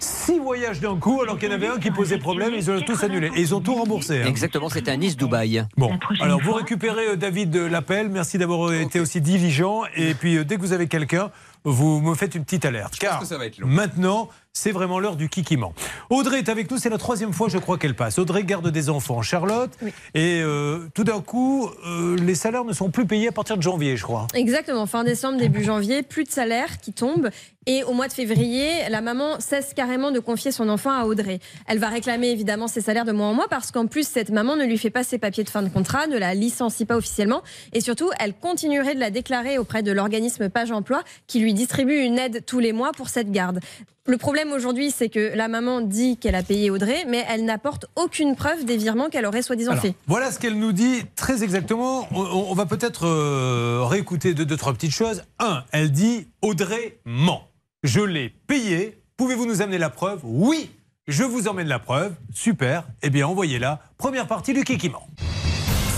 six 0.01 0.41
voyages 0.41 0.81
d'un 0.81 0.97
coup, 0.97 1.23
alors 1.23 1.39
qu'il 1.39 1.49
y 1.49 1.53
en 1.53 1.55
avait 1.55 1.69
un 1.69 1.79
qui 1.79 1.93
posait 1.93 2.19
problème. 2.19 2.53
Ils 2.53 2.69
ont 2.69 2.81
tous 2.81 3.01
annulé. 3.05 3.31
Et 3.37 3.41
ils 3.43 3.55
ont 3.55 3.61
tout 3.61 3.75
remboursé. 3.77 4.23
hein. 4.23 4.27
Exactement, 4.27 4.69
c'était 4.69 4.91
à 4.91 4.97
Nice-Dubaï. 4.97 5.65
Bon, 5.77 5.97
alors 6.21 6.41
vous 6.43 6.53
récupérez 6.53 7.11
euh, 7.11 7.17
David 7.17 7.51
de 7.51 7.61
l'appel. 7.61 8.09
Merci 8.09 8.37
d'avoir 8.37 8.69
euh, 8.71 8.81
été 8.81 8.99
aussi 8.99 9.21
diligent. 9.21 9.83
Et 9.97 10.15
puis 10.15 10.37
euh, 10.37 10.45
dès 10.45 10.57
que 10.57 10.61
vous 10.61 10.73
avez 10.73 10.89
quelqu'un, 10.89 11.31
vous 11.63 12.01
me 12.01 12.17
faites 12.17 12.35
une 12.35 12.45
petite 12.45 12.65
alerte. 12.65 12.97
Car 12.99 13.21
que 13.21 13.25
ça 13.27 13.39
va 13.39 13.47
être 13.47 13.59
long. 13.59 13.69
maintenant, 13.69 14.29
c'est 14.65 14.73
vraiment 14.73 14.99
l'heure 14.99 15.17
du 15.17 15.29
kikiment. 15.29 15.75
Audrey 16.09 16.39
est 16.39 16.49
avec 16.49 16.71
nous. 16.71 16.79
C'est 16.79 16.89
la 16.89 16.97
troisième 16.97 17.35
fois, 17.35 17.51
je 17.51 17.59
crois, 17.59 17.77
qu'elle 17.77 17.95
passe. 17.95 18.19
Audrey 18.19 18.45
garde 18.45 18.67
des 18.71 18.89
enfants. 18.89 19.21
Charlotte. 19.21 19.71
Et 20.15 20.41
euh, 20.43 20.89
tout 20.95 21.05
d'un 21.05 21.21
coup, 21.21 21.69
euh, 21.87 22.17
les 22.17 22.35
salaires 22.35 22.65
ne 22.65 22.73
sont 22.73 22.91
plus 22.91 23.05
payés 23.05 23.29
à 23.29 23.33
partir 23.33 23.59
de 23.59 23.63
janvier, 23.63 23.99
je 23.99 24.05
crois. 24.05 24.27
Exactement, 24.33 24.87
fin 24.87 25.05
décembre, 25.05 25.39
début 25.39 25.63
janvier, 25.63 26.03
plus 26.03 26.25
de 26.25 26.31
salaire 26.31 26.79
qui 26.79 26.95
tombe. 26.95 27.29
Et 27.67 27.85
au 27.85 27.93
mois 27.93 28.09
de 28.09 28.15
février, 28.15 28.89
la 28.89 29.03
maman 29.03 29.39
cesse 29.39 29.75
carrément 29.75 30.13
de 30.13 30.19
confier 30.19 30.51
son 30.51 30.71
enfant 30.71 30.93
à 30.93 31.05
Audrey. 31.05 31.41
Elle 31.67 31.79
va 31.79 31.89
réclamer 31.89 32.29
évidemment 32.29 32.69
ses 32.69 32.81
salaires 32.81 33.05
de 33.05 33.13
mois 33.13 33.27
en 33.27 33.35
mois 33.35 33.49
parce 33.51 33.71
qu'en 33.71 33.87
plus, 33.87 34.07
cette 34.09 34.31
maman 34.31 34.57
ne 34.57 34.65
lui 34.65 34.79
fait 34.79 34.91
pas 34.91 35.05
ses 35.05 35.19
papiers 35.19 35.45
de 35.45 35.51
fin 35.51 35.63
de 35.63 35.69
contrat, 35.69 36.07
ne 36.07 36.17
la 36.17 36.33
licencie 36.33 36.87
pas 36.87 36.97
officiellement. 36.97 37.43
Et 37.75 37.81
surtout, 37.81 38.11
elle 38.19 38.33
continuerait 38.35 38.95
de 38.95 39.01
la 39.01 39.11
déclarer 39.11 39.59
auprès 39.59 39.83
de 39.83 39.93
l'organisme 39.93 40.49
Page 40.49 40.73
Emploi 40.73 41.03
qui 41.27 41.41
lui 41.41 41.53
distribue 41.53 41.97
une 41.97 42.19
aide 42.19 42.45
tous 42.47 42.61
les 42.61 42.73
mois 42.73 42.93
pour 42.93 43.09
cette 43.11 43.31
garde. 43.31 43.61
Le 44.07 44.19
problème 44.19 44.53
aujourd'hui, 44.53 44.91
c'est 44.91 45.09
que 45.09 45.35
la 45.35 45.49
maman 45.49 45.81
dit 45.81 46.19
qu'elle 46.19 46.35
a 46.35 46.43
payé 46.43 46.71
Audrey, 46.71 47.07
mais 47.09 47.25
elle 47.27 47.47
n'apporte 47.47 47.87
aucune 47.97 48.37
preuve 48.37 48.67
des 48.67 48.77
virements 48.77 49.09
qu'elle 49.09 49.25
aurait 49.25 49.41
soi-disant 49.41 49.77
fait. 49.77 49.95
Voilà 50.07 50.31
ce 50.31 50.39
qu'elle 50.39 50.59
nous 50.59 50.73
dit 50.73 51.05
très 51.17 51.43
exactement. 51.43 52.07
On, 52.13 52.53
va 52.53 52.67
peut-être 52.67 53.07
euh, 53.07 53.83
réécouter 53.83 54.35
deux, 54.35 54.45
deux, 54.45 54.59
trois 54.59 54.75
petites 54.75 54.93
choses. 54.93 55.23
Un, 55.39 55.65
elle 55.73 55.91
dit 55.91 56.29
Audrey 56.43 56.99
ment. 57.07 57.49
Je 57.83 58.03
l'ai 58.03 58.29
payé. 58.29 59.01
Pouvez-vous 59.17 59.47
nous 59.47 59.63
amener 59.63 59.79
la 59.79 59.89
preuve? 59.89 60.21
Oui, 60.23 60.71
je 61.09 61.25
vous 61.25 61.49
emmène 61.49 61.69
la 61.69 61.79
preuve. 61.79 62.13
Super. 62.35 62.85
Eh 63.01 63.09
bien, 63.09 63.27
envoyez-la. 63.27 63.81
Première 63.97 64.27
partie 64.27 64.53
du 64.53 64.65
Kikiment. 64.65 65.09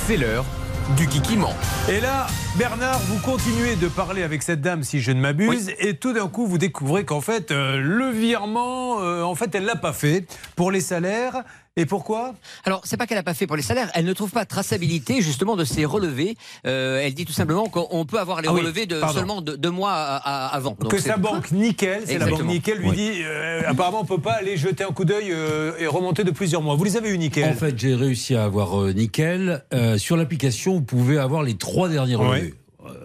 C'est 0.07 0.17
l'heure 0.17 0.45
du 0.95 1.07
Kikiment. 1.09 1.55
Et 1.89 2.01
là, 2.01 2.27
Bernard, 2.57 2.99
vous 3.01 3.19
continuez 3.19 3.77
de 3.77 3.89
parler 3.89 4.23
avec 4.23 4.43
cette 4.43 4.61
dame, 4.61 4.83
si 4.85 5.01
je 5.01 5.11
ne 5.11 5.21
m'abuse, 5.21 5.73
et 5.79 5.97
tout 5.97 6.13
d'un 6.13 6.29
coup, 6.29 6.47
vous 6.47 6.59
découvrez 6.59 7.05
qu'en 7.05 7.21
fait, 7.21 7.51
euh, 7.51 7.81
le 7.81 8.11
virement, 8.11 9.01
euh, 9.01 9.23
en 9.23 9.35
fait, 9.35 9.55
elle 9.55 9.65
l'a 9.65 9.77
pas 9.77 9.93
fait 9.93 10.27
pour 10.55 10.71
les 10.71 10.81
salaires. 10.81 11.43
Et 11.79 11.85
pourquoi? 11.85 12.35
Alors, 12.65 12.81
c'est 12.85 12.97
pas 12.97 13.07
qu'elle 13.07 13.19
n'a 13.19 13.23
pas 13.23 13.35
fait 13.35 13.47
pour 13.47 13.55
les 13.57 13.63
salaires, 13.63 13.91
elle 13.95 14.07
ne 14.07 14.13
trouve 14.15 14.31
pas 14.31 14.45
de 14.45 14.49
traçabilité 14.49 15.21
justement 15.21 15.57
de 15.57 15.65
ses 15.65 15.85
relevés. 15.85 16.35
Euh, 16.67 17.01
elle 17.03 17.13
dit 17.13 17.27
tout 17.27 17.35
simplement 17.35 17.67
qu'on 17.69 18.07
peut 18.07 18.19
avoir 18.19 18.41
les 18.41 18.49
Ah 18.49 18.55
oui, 18.55 18.61
relevés 18.61 18.87
de 18.87 18.99
seulement 19.13 19.43
de- 19.43 19.57
deux 19.57 19.71
mois 19.71 19.93
à- 19.93 20.17
à- 20.17 20.55
avant. 20.55 20.75
Donc, 20.81 20.91
que 20.91 20.99
sa 20.99 21.19
banque 21.19 21.51
nickel, 21.53 22.05
c'est 22.07 22.17
la 22.19 22.29
banque 22.29 22.45
nickel 22.45 22.79
lui 22.79 22.89
Oui. 22.89 22.97
dit 22.97 23.11
euh, 23.25 23.61
apparemment 23.67 24.01
on 24.01 24.05
peut 24.07 24.21
pas 24.21 24.33
aller 24.33 24.57
jeter 24.57 24.85
un 24.85 24.93
coup 24.93 25.05
d'œil 25.05 25.27
euh, 25.33 25.73
et 25.79 25.87
remonter 25.87 26.25
de 26.25 26.31
plusieurs 26.31 26.63
mois. 26.63 26.77
Vous 26.77 26.85
les 26.85 26.97
avez 26.97 27.11
eu 27.11 27.19
nickel? 27.19 27.45
En 27.51 27.55
fait, 27.55 27.79
j'ai 27.79 27.95
réussi 27.95 28.35
à 28.37 28.45
avoir 28.45 28.81
euh, 28.81 28.93
nickel. 28.93 29.63
Euh, 29.75 29.99
sur 29.99 30.17
l'application, 30.17 30.75
vous 30.77 30.83
pouvez 30.83 31.19
avoir 31.19 31.43
les 31.43 31.57
trois 31.59 31.91
derniers 31.91 32.15
relevés. 32.15 32.55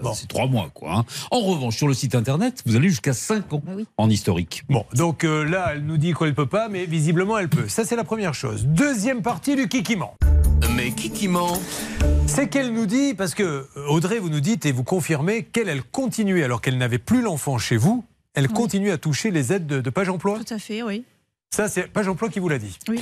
Euh, 0.04 0.10
C'est 0.14 0.28
trois 0.28 0.48
mois, 0.48 0.70
quoi. 0.74 0.94
hein. 0.98 1.06
En 1.32 1.40
revanche, 1.42 1.78
sur 1.78 1.88
le 1.88 1.94
site 1.94 2.16
internet, 2.16 2.62
vous 2.66 2.76
allez 2.76 2.90
jusqu'à 2.90 3.14
5 3.14 3.54
ans 3.54 3.64
en 3.98 4.10
historique. 4.10 4.64
Bon, 4.70 4.86
donc 4.94 5.24
euh, 5.24 5.44
là, 5.44 5.72
elle 5.74 5.86
nous 5.86 5.98
dit 5.98 6.14
qu'elle 6.14 6.34
peut 6.36 6.46
pas, 6.46 6.68
mais 6.70 6.86
visiblement 6.86 7.38
elle 7.38 7.50
peut. 7.50 7.68
Ça, 7.68 7.84
c'est 7.86 7.96
la 7.96 8.04
première 8.04 8.34
chose. 8.34 8.66
Deuxième 8.66 9.22
partie 9.22 9.56
du 9.56 9.68
Kikiment. 9.68 10.16
Mais 10.76 10.92
Kikiment 10.92 11.54
C'est 12.28 12.48
qu'elle 12.48 12.74
nous 12.74 12.86
dit, 12.86 13.14
parce 13.14 13.34
que 13.36 13.44
euh, 13.44 13.88
Audrey, 13.90 14.20
vous 14.20 14.30
nous 14.30 14.40
dites 14.40 14.66
et 14.66 14.72
vous 14.72 14.84
confirmez 14.84 15.44
qu'elle, 15.44 15.70
elle 15.70 15.84
continuait, 15.84 16.44
alors 16.44 16.62
qu'elle 16.62 16.78
n'avait 16.78 16.98
plus 17.00 17.22
l'enfant 17.22 17.58
chez 17.58 17.78
vous, 17.78 18.04
elle 18.34 18.48
continue 18.48 18.92
à 18.92 18.98
toucher 18.98 19.32
les 19.32 19.52
aides 19.52 19.68
de, 19.68 19.82
de 19.82 19.90
Page 19.90 20.08
Emploi 20.10 20.40
Tout 20.46 20.54
à 20.54 20.60
fait, 20.60 20.84
oui. 20.84 21.04
Ça, 21.54 21.68
c'est 21.68 21.88
Page 21.88 22.08
Emploi 22.08 22.30
qui 22.30 22.40
vous 22.40 22.48
l'a 22.48 22.60
dit. 22.60 22.80
Oui. 22.88 23.02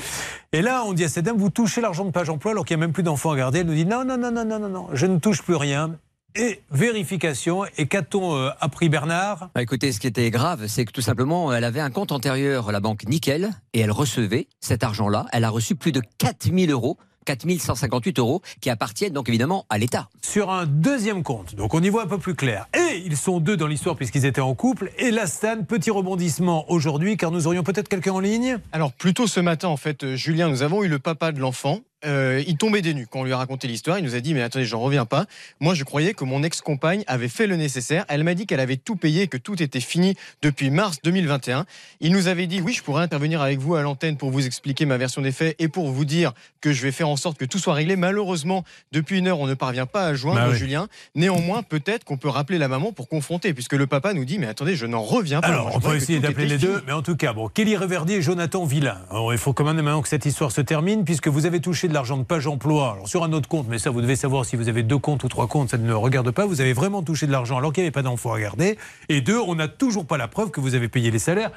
Et 0.53 0.63
là, 0.63 0.83
on 0.83 0.93
dit 0.93 1.03
à 1.03 1.09
cette 1.09 1.25
dame, 1.25 1.37
vous 1.37 1.51
touchez 1.51 1.81
l'argent 1.81 2.03
de 2.03 2.09
Page 2.09 2.31
Emploi 2.31 2.53
alors 2.53 2.65
qu'il 2.65 2.75
n'y 2.75 2.81
a 2.81 2.85
même 2.87 2.93
plus 2.93 3.03
d'enfants 3.03 3.29
à 3.29 3.37
garder. 3.37 3.59
Elle 3.59 3.67
nous 3.67 3.75
dit, 3.75 3.85
non, 3.85 4.03
non, 4.03 4.17
non, 4.17 4.31
non, 4.31 4.43
non, 4.43 4.57
non, 4.57 4.69
non, 4.69 4.87
je 4.93 5.05
ne 5.05 5.19
touche 5.19 5.43
plus 5.43 5.53
rien. 5.55 5.95
Et 6.35 6.61
vérification, 6.71 7.65
et 7.77 7.87
qu'a-t-on 7.87 8.35
euh, 8.35 8.49
appris 8.59 8.87
Bernard? 8.87 9.49
Bah, 9.55 9.61
écoutez, 9.61 9.91
ce 9.91 9.99
qui 9.99 10.07
était 10.07 10.29
grave, 10.29 10.67
c'est 10.67 10.85
que 10.85 10.91
tout 10.91 11.01
simplement, 11.01 11.51
elle 11.51 11.63
avait 11.63 11.79
un 11.79 11.89
compte 11.89 12.11
antérieur 12.11 12.69
à 12.69 12.71
la 12.71 12.79
banque 12.79 13.05
Nickel 13.07 13.49
et 13.73 13.79
elle 13.79 13.91
recevait 13.91 14.47
cet 14.59 14.83
argent-là. 14.83 15.25
Elle 15.31 15.43
a 15.43 15.49
reçu 15.49 15.75
plus 15.75 15.91
de 15.91 16.01
4000 16.19 16.69
euros, 16.69 16.97
4158 17.25 18.19
euros, 18.19 18.41
qui 18.61 18.69
appartiennent 18.69 19.13
donc 19.13 19.27
évidemment 19.29 19.65
à 19.69 19.77
l'État. 19.77 20.09
sur 20.21 20.51
un 20.51 20.65
deuxième 20.65 21.23
compte. 21.23 21.55
Donc 21.55 21.73
on 21.73 21.81
y 21.81 21.89
voit 21.89 22.03
un 22.03 22.07
peu 22.07 22.17
plus 22.17 22.35
clair. 22.35 22.67
Et 22.73 22.97
ils 23.05 23.17
sont 23.17 23.39
deux 23.39 23.57
dans 23.57 23.67
l'histoire 23.67 23.95
puisqu'ils 23.95 24.25
étaient 24.25 24.41
en 24.41 24.55
couple. 24.55 24.91
Et 24.97 25.11
la 25.11 25.27
Stan, 25.27 25.63
petit 25.63 25.91
rebondissement 25.91 26.69
aujourd'hui, 26.71 27.17
car 27.17 27.31
nous 27.31 27.47
aurions 27.47 27.63
peut-être 27.63 27.89
quelqu'un 27.89 28.13
en 28.13 28.19
ligne? 28.19 28.59
Alors, 28.71 28.93
plus 28.93 29.13
tôt 29.13 29.27
ce 29.27 29.39
matin, 29.39 29.67
en 29.67 29.77
fait, 29.77 30.03
euh, 30.03 30.15
Julien, 30.15 30.49
nous 30.49 30.61
avons 30.61 30.83
eu 30.83 30.87
le 30.87 30.99
papa 30.99 31.31
de 31.31 31.39
l'enfant. 31.39 31.79
Euh, 32.05 32.41
il 32.47 32.55
tombait 32.57 32.81
des 32.81 32.93
nues 32.93 33.07
quand 33.09 33.19
on 33.19 33.23
lui 33.23 33.33
a 33.33 33.37
raconté 33.37 33.67
l'histoire. 33.67 33.97
Il 33.99 34.05
nous 34.05 34.15
a 34.15 34.19
dit 34.21 34.33
Mais 34.33 34.41
attendez, 34.41 34.65
j'en 34.65 34.79
reviens 34.79 35.05
pas. 35.05 35.25
Moi, 35.59 35.73
je 35.73 35.83
croyais 35.83 36.13
que 36.13 36.23
mon 36.23 36.43
ex-compagne 36.43 37.03
avait 37.07 37.27
fait 37.27 37.45
le 37.47 37.57
nécessaire. 37.57 38.05
Elle 38.07 38.23
m'a 38.23 38.33
dit 38.35 38.45
qu'elle 38.45 38.61
avait 38.61 38.77
tout 38.77 38.95
payé, 38.95 39.27
que 39.27 39.37
tout 39.37 39.61
était 39.61 39.81
fini 39.81 40.15
depuis 40.41 40.69
mars 40.69 40.99
2021. 41.03 41.65
Il 41.99 42.13
nous 42.13 42.27
avait 42.27 42.47
dit 42.47 42.61
Oui, 42.61 42.73
je 42.73 42.83
pourrais 42.83 43.03
intervenir 43.03 43.41
avec 43.41 43.59
vous 43.59 43.75
à 43.75 43.81
l'antenne 43.81 44.15
pour 44.15 44.31
vous 44.31 44.45
expliquer 44.45 44.85
ma 44.85 44.97
version 44.97 45.21
des 45.21 45.31
faits 45.33 45.55
et 45.59 45.67
pour 45.67 45.91
vous 45.91 46.05
dire 46.05 46.31
que 46.61 46.71
je 46.71 46.81
vais 46.81 46.91
faire 46.93 47.09
en 47.09 47.17
sorte 47.17 47.37
que 47.37 47.45
tout 47.45 47.59
soit 47.59 47.73
réglé. 47.73 47.97
Malheureusement, 47.97 48.63
depuis 48.93 49.17
une 49.19 49.27
heure, 49.27 49.39
on 49.39 49.47
ne 49.47 49.53
parvient 49.53 49.85
pas 49.85 50.05
à 50.05 50.13
joindre 50.13 50.39
Bah 50.39 50.47
oui. 50.51 50.57
Julien. 50.57 50.87
Néanmoins, 51.15 51.63
peut-être 51.63 52.05
qu'on 52.05 52.17
peut 52.17 52.29
rappeler 52.29 52.57
la 52.59 52.69
maman 52.69 52.93
pour 52.93 53.09
confronter, 53.09 53.53
puisque 53.53 53.73
le 53.73 53.87
papa 53.87 54.13
nous 54.13 54.23
dit 54.23 54.39
Mais 54.39 54.47
attendez, 54.47 54.75
je 54.75 54.85
n'en 54.85 55.01
reviens 55.01 55.41
pas. 55.41 55.47
Alors, 55.49 55.75
on 55.75 55.81
peut 55.81 55.95
essayer 55.97 56.19
d'appeler 56.19 56.45
les 56.47 56.57
fini. 56.57 56.71
deux, 56.71 56.83
mais 56.87 56.93
en 56.93 57.01
tout 57.01 57.17
cas, 57.17 57.33
bon, 57.33 57.49
Kelly 57.49 57.75
Reverdy 57.75 58.13
et 58.13 58.21
Jonathan 58.21 58.63
Villain. 58.63 58.99
Alors, 59.09 59.33
il 59.33 59.37
faut 59.37 59.51
quand 59.51 59.65
même 59.65 59.75
maintenant 59.75 60.01
que 60.01 60.07
cette 60.07 60.25
histoire 60.25 60.53
se 60.53 60.61
termine, 60.61 61.03
puisque 61.03 61.27
vous 61.27 61.45
avez 61.45 61.59
touché 61.59 61.88
de 61.89 61.93
l'argent 61.93 62.17
de 62.17 62.23
Page 62.23 62.47
Emploi 62.47 62.93
alors, 62.93 63.07
sur 63.07 63.23
un 63.23 63.33
autre 63.33 63.49
compte, 63.49 63.67
mais 63.67 63.79
ça, 63.79 63.89
vous 63.89 64.01
devez 64.01 64.15
savoir 64.15 64.45
si 64.45 64.55
vous 64.55 64.69
avez 64.69 64.83
deux 64.83 64.97
comptes 64.97 65.23
ou 65.23 65.27
trois 65.27 65.47
comptes, 65.47 65.69
ça 65.69 65.77
ne 65.77 65.93
regarde 65.93 66.31
pas. 66.31 66.45
Vous 66.45 66.61
avez 66.61 66.73
vraiment 66.73 67.03
touché 67.03 67.27
de 67.27 67.31
l'argent 67.31 67.57
alors 67.57 67.73
qu'il 67.73 67.83
n'y 67.83 67.87
avait 67.87 67.91
pas 67.91 68.01
d'enfant 68.01 68.33
à 68.33 68.39
garder. 68.39 68.77
Et 69.09 69.21
deux, 69.21 69.39
on 69.39 69.55
n'a 69.55 69.67
toujours 69.67 70.05
pas 70.05 70.17
la 70.17 70.27
preuve 70.27 70.51
que 70.51 70.61
vous 70.61 70.75
avez 70.75 70.87
payé 70.87 71.11
les 71.11 71.19
salaires. 71.19 71.51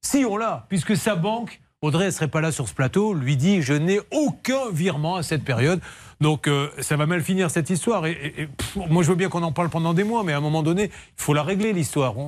Si 0.00 0.24
on 0.24 0.36
l'a, 0.36 0.66
puisque 0.68 0.96
sa 0.96 1.14
banque, 1.14 1.60
Audrey, 1.82 2.06
elle 2.06 2.12
serait 2.12 2.28
pas 2.28 2.40
là 2.40 2.52
sur 2.52 2.68
ce 2.68 2.74
plateau, 2.74 3.12
lui 3.12 3.36
dit 3.36 3.62
Je 3.62 3.74
n'ai 3.74 4.00
aucun 4.10 4.70
virement 4.72 5.16
à 5.16 5.22
cette 5.22 5.44
période. 5.44 5.80
Donc 6.20 6.48
euh, 6.48 6.70
ça 6.80 6.96
va 6.96 7.04
mal 7.06 7.22
finir 7.22 7.50
cette 7.50 7.68
histoire. 7.68 8.06
Et, 8.06 8.12
et- 8.12 8.42
et, 8.42 8.46
pff, 8.46 8.76
moi 8.88 9.02
je 9.02 9.08
veux 9.10 9.14
bien 9.16 9.28
qu'on 9.28 9.42
en 9.42 9.52
parle 9.52 9.68
pendant 9.68 9.92
des 9.92 10.04
mois, 10.04 10.22
mais 10.24 10.32
à 10.32 10.38
un 10.38 10.40
moment 10.40 10.62
donné, 10.62 10.84
il 10.84 10.90
faut 11.22 11.34
la 11.34 11.42
régler 11.42 11.72
l'histoire. 11.74 12.16
On, 12.16 12.22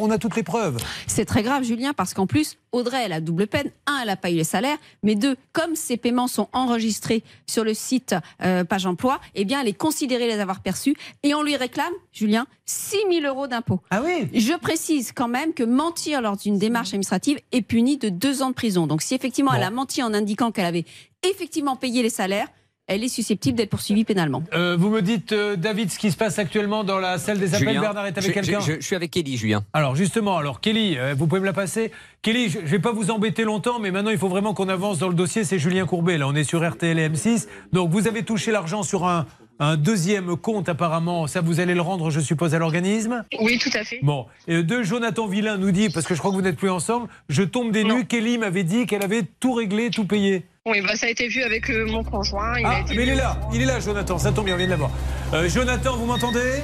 on- 0.00 0.04
on 0.04 0.10
a 0.10 0.18
toutes 0.18 0.36
les 0.36 0.42
preuves. 0.44 0.76
C'est 1.08 1.24
très 1.24 1.42
grave, 1.42 1.64
Julien, 1.64 1.92
parce 1.94 2.14
qu'en 2.14 2.26
plus, 2.28 2.56
Audrey, 2.72 3.02
elle 3.04 3.12
a 3.12 3.20
double 3.20 3.46
peine. 3.46 3.70
Un, 3.86 3.98
elle 4.02 4.06
n'a 4.08 4.16
pas 4.16 4.30
eu 4.30 4.34
les 4.36 4.44
salaires, 4.44 4.78
mais 5.02 5.14
deux, 5.16 5.36
comme 5.52 5.74
ces 5.74 5.96
paiements 5.96 6.28
sont 6.28 6.48
enregistrés 6.52 7.22
sur 7.46 7.64
le 7.64 7.74
site 7.74 8.14
euh, 8.42 8.62
Page 8.64 8.86
Emploi, 8.86 9.20
eh 9.34 9.44
bien, 9.44 9.60
elle 9.60 9.68
est 9.68 9.72
considérée 9.72 10.26
les 10.28 10.38
avoir 10.40 10.60
perçus 10.60 10.94
et 11.24 11.34
on 11.34 11.42
lui 11.42 11.56
réclame, 11.56 11.92
Julien, 12.12 12.46
6 12.66 12.96
000 13.20 13.26
euros 13.26 13.46
d'impôts. 13.48 13.80
Ah 13.90 14.00
oui 14.04 14.28
Je 14.32 14.56
précise 14.56 15.12
quand 15.12 15.28
même 15.28 15.52
que 15.54 15.62
mentir 15.64 16.20
lors 16.22 16.36
d'une 16.36 16.58
démarche 16.58 16.88
administrative 16.90 17.38
est 17.52 17.62
puni 17.62 17.96
de 17.98 18.08
deux 18.08 18.42
ans 18.42 18.50
de 18.50 18.54
prison. 18.54 18.86
Donc, 18.86 19.02
si 19.02 19.14
effectivement 19.14 19.52
elle 19.54 19.62
a 19.64 19.70
menti 19.70 20.02
en 20.02 20.14
indiquant 20.14 20.50
qu'elle 20.52 20.64
avait 20.66 20.84
effectivement 21.28 21.76
payé 21.76 22.02
les 22.02 22.10
salaires, 22.10 22.48
elle 22.86 23.02
est 23.02 23.08
susceptible 23.08 23.56
d'être 23.56 23.70
poursuivie 23.70 24.04
pénalement. 24.04 24.42
Euh, 24.52 24.76
vous 24.78 24.90
me 24.90 25.00
dites, 25.00 25.32
euh, 25.32 25.56
David, 25.56 25.90
ce 25.90 25.98
qui 25.98 26.10
se 26.10 26.16
passe 26.16 26.38
actuellement 26.38 26.84
dans 26.84 26.98
la 26.98 27.18
salle 27.18 27.38
des 27.38 27.54
appels. 27.54 27.68
Julien, 27.68 27.80
Bernard 27.80 28.06
est 28.06 28.18
avec 28.18 28.32
quelqu'un 28.34 28.60
je, 28.60 28.74
je 28.74 28.80
suis 28.80 28.94
avec 28.96 29.10
Kelly, 29.10 29.36
Julien. 29.36 29.64
Alors 29.72 29.96
justement, 29.96 30.36
alors 30.36 30.60
Kelly, 30.60 30.98
euh, 30.98 31.14
vous 31.16 31.26
pouvez 31.26 31.40
me 31.40 31.46
la 31.46 31.54
passer 31.54 31.92
Kelly, 32.22 32.50
je 32.50 32.58
ne 32.58 32.66
vais 32.66 32.78
pas 32.78 32.92
vous 32.92 33.10
embêter 33.10 33.44
longtemps, 33.44 33.78
mais 33.78 33.90
maintenant 33.90 34.10
il 34.10 34.18
faut 34.18 34.28
vraiment 34.28 34.52
qu'on 34.54 34.68
avance 34.68 34.98
dans 34.98 35.08
le 35.08 35.14
dossier. 35.14 35.44
C'est 35.44 35.58
Julien 35.58 35.86
Courbet, 35.86 36.18
là 36.18 36.28
on 36.28 36.34
est 36.34 36.44
sur 36.44 36.66
RTL 36.68 36.98
et 36.98 37.08
M6. 37.08 37.46
Donc 37.72 37.90
vous 37.90 38.06
avez 38.06 38.22
touché 38.22 38.50
l'argent 38.50 38.82
sur 38.82 39.06
un, 39.06 39.26
un 39.60 39.76
deuxième 39.76 40.36
compte 40.36 40.68
apparemment. 40.68 41.26
Ça, 41.26 41.40
vous 41.40 41.60
allez 41.60 41.74
le 41.74 41.80
rendre, 41.80 42.10
je 42.10 42.20
suppose, 42.20 42.54
à 42.54 42.58
l'organisme? 42.58 43.24
Oui, 43.40 43.58
tout 43.58 43.70
à 43.74 43.84
fait. 43.84 44.00
Bon, 44.02 44.26
et 44.46 44.62
deux, 44.62 44.82
Jonathan 44.82 45.26
Villain 45.26 45.56
nous 45.56 45.70
dit, 45.70 45.88
parce 45.88 46.06
que 46.06 46.14
je 46.14 46.18
crois 46.18 46.30
que 46.32 46.36
vous 46.36 46.42
n'êtes 46.42 46.56
plus 46.56 46.70
ensemble, 46.70 47.08
je 47.28 47.42
tombe 47.42 47.72
des 47.72 47.84
nues, 47.84 48.06
Kelly 48.06 48.36
m'avait 48.38 48.64
dit 48.64 48.86
qu'elle 48.86 49.04
avait 49.04 49.22
tout 49.40 49.52
réglé, 49.54 49.90
tout 49.90 50.04
payé. 50.04 50.44
Oui, 50.66 50.80
bah, 50.80 50.96
ça 50.96 51.04
a 51.04 51.10
été 51.10 51.28
vu 51.28 51.42
avec 51.42 51.68
euh, 51.68 51.84
mon 51.86 52.02
conjoint. 52.02 52.58
Il 52.58 52.64
a 52.64 52.70
Ah, 52.70 52.80
été 52.80 52.94
mais 52.94 53.02
il 53.02 53.08
est 53.10 53.14
là, 53.16 53.38
il 53.52 53.60
est 53.60 53.66
là, 53.66 53.80
Jonathan, 53.80 54.16
ça 54.16 54.32
tombe 54.32 54.46
bien, 54.46 54.54
on 54.54 54.56
vient 54.56 54.64
de 54.64 54.70
l'avoir. 54.70 54.90
Euh, 55.34 55.46
Jonathan, 55.46 55.94
vous 55.98 56.06
m'entendez? 56.06 56.62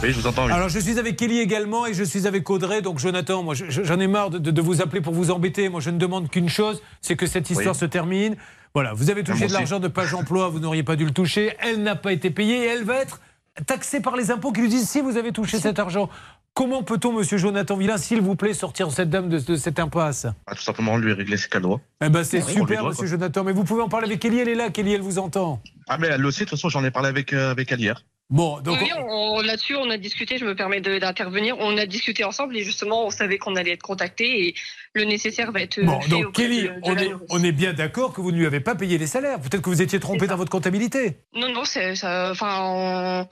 Oui, 0.00 0.12
je 0.12 0.20
vous 0.20 0.28
entends. 0.28 0.46
oui. 0.46 0.52
Alors 0.52 0.68
je 0.68 0.78
suis 0.78 0.96
avec 0.96 1.16
Kelly 1.16 1.40
également 1.40 1.86
et 1.86 1.92
je 1.94 2.04
suis 2.04 2.28
avec 2.28 2.48
Audrey. 2.48 2.82
Donc 2.82 3.00
Jonathan, 3.00 3.42
moi 3.42 3.54
je- 3.56 3.68
je- 3.68 3.82
j'en 3.82 3.98
ai 3.98 4.06
marre 4.06 4.30
de, 4.30 4.60
vous 4.60 4.80
appeler 4.80 5.00
pour 5.00 5.12
vous 5.12 5.32
embêter. 5.32 5.68
Moi 5.68 5.80
je 5.80 5.90
ne 5.90 5.98
demande 5.98 6.30
qu'une 6.30 6.48
chose, 6.48 6.80
c'est 7.00 7.16
que 7.16 7.26
cette 7.26 7.50
histoire 7.50 7.74
Oui. 7.74 7.80
se 7.80 7.84
termine. 7.86 8.36
Voilà, 8.74 8.92
vous 8.92 9.10
avez 9.10 9.24
touché 9.24 9.40
moi 9.40 9.48
de 9.48 9.52
l'argent 9.54 9.80
de 9.80 9.88
Page 9.88 10.14
Emploi, 10.14 10.48
vous 10.48 10.60
n'auriez 10.60 10.84
pas 10.84 10.94
dû 10.94 11.04
le 11.04 11.10
toucher. 11.10 11.52
Elle 11.58 11.82
n'a 11.82 11.96
pas 11.96 12.12
été 12.12 12.30
payée 12.30 12.58
et 12.62 12.66
elle 12.66 12.84
va 12.84 12.98
être 12.98 13.20
taxée 13.66 13.98
par 13.98 14.14
les 14.16 14.30
impôts 14.30 14.52
qui 14.52 14.60
lui 14.60 14.68
disent 14.68 14.88
si 14.88 15.00
vous 15.00 15.16
avez 15.16 15.32
touché 15.32 15.58
cet 15.58 15.80
argent. 15.80 16.08
Comment 16.56 16.82
peut-on, 16.82 17.12
monsieur 17.12 17.36
Jonathan 17.36 17.76
Villain, 17.76 17.98
s'il 17.98 18.22
vous 18.22 18.34
plaît, 18.34 18.54
sortir 18.54 18.90
cette 18.90 19.10
dame 19.10 19.28
de, 19.28 19.38
de 19.38 19.56
cette 19.56 19.78
impasse? 19.78 20.26
Ah, 20.46 20.54
tout 20.54 20.62
simplement 20.62 20.96
lui 20.96 21.12
régler 21.12 21.36
ses 21.36 21.50
cadeaux. 21.50 21.82
Eh 22.02 22.08
ben 22.08 22.24
c'est 22.24 22.42
Oui. 22.42 22.54
Super, 22.54 22.80
doit, 22.80 22.88
monsieur 22.88 23.02
quoi. 23.02 23.10
Jonathan. 23.10 23.44
Mais 23.44 23.52
vous 23.52 23.62
pouvez 23.64 23.82
en 23.82 23.90
parler 23.90 24.06
avec 24.06 24.20
Kelly, 24.20 24.38
elle 24.38 24.48
est 24.48 24.54
là, 24.54 24.70
Kelly, 24.70 24.94
elle 24.94 25.02
vous 25.02 25.18
entend. 25.18 25.60
Ah 25.86 25.98
mais 25.98 26.06
elle 26.08 26.24
aussi, 26.24 26.40
de 26.40 26.44
toute 26.46 26.56
façon 26.58 26.70
j'en 26.70 26.82
ai 26.82 26.90
parlé 26.90 27.10
avec, 27.10 27.34
euh, 27.34 27.50
avec 27.50 27.70
elle 27.72 27.80
hier. 27.80 28.02
Bon, 28.30 28.58
donc. 28.62 28.78
Oui, 28.80 28.90
on- 28.98 29.42
là-dessus, 29.42 29.76
on 29.76 29.90
a 29.90 29.98
discuté, 29.98 30.38
je 30.38 30.46
me 30.46 30.54
permets 30.56 30.80
d'intervenir, 30.80 31.56
on 31.58 31.76
a 31.76 31.84
discuté 31.84 32.24
ensemble 32.24 32.56
et 32.56 32.64
justement, 32.64 33.06
on 33.06 33.10
savait 33.10 33.36
qu'on 33.36 33.54
allait 33.54 33.72
être 33.72 33.82
contacté 33.82 34.48
et 34.48 34.54
le 34.94 35.04
nécessaire 35.04 35.52
va 35.52 35.60
être 35.60 35.78
Bon, 35.82 36.00
fait 36.00 36.08
donc 36.08 36.32
Kelly, 36.32 36.62
de- 36.62 36.68
de 36.68 36.74
on 36.84 36.96
est, 36.96 37.10
on 37.28 37.44
est 37.44 37.52
bien 37.52 37.74
d'accord 37.74 38.14
que 38.14 38.22
vous 38.22 38.32
ne 38.32 38.38
lui 38.38 38.46
avez 38.46 38.60
pas 38.60 38.74
payé 38.74 38.96
les 38.96 39.06
salaires. 39.06 39.40
Peut-être 39.40 39.60
que 39.60 39.68
vous 39.68 39.82
étiez 39.82 40.00
trompé 40.00 40.26
dans 40.26 40.36
votre 40.38 40.50
comptabilité. 40.50 41.18
Non, 41.34 41.52
non, 41.52 41.66
c'est 41.66 41.94
ça. 41.96 42.30
Enfin, 42.32 42.60
on, 42.62 43.28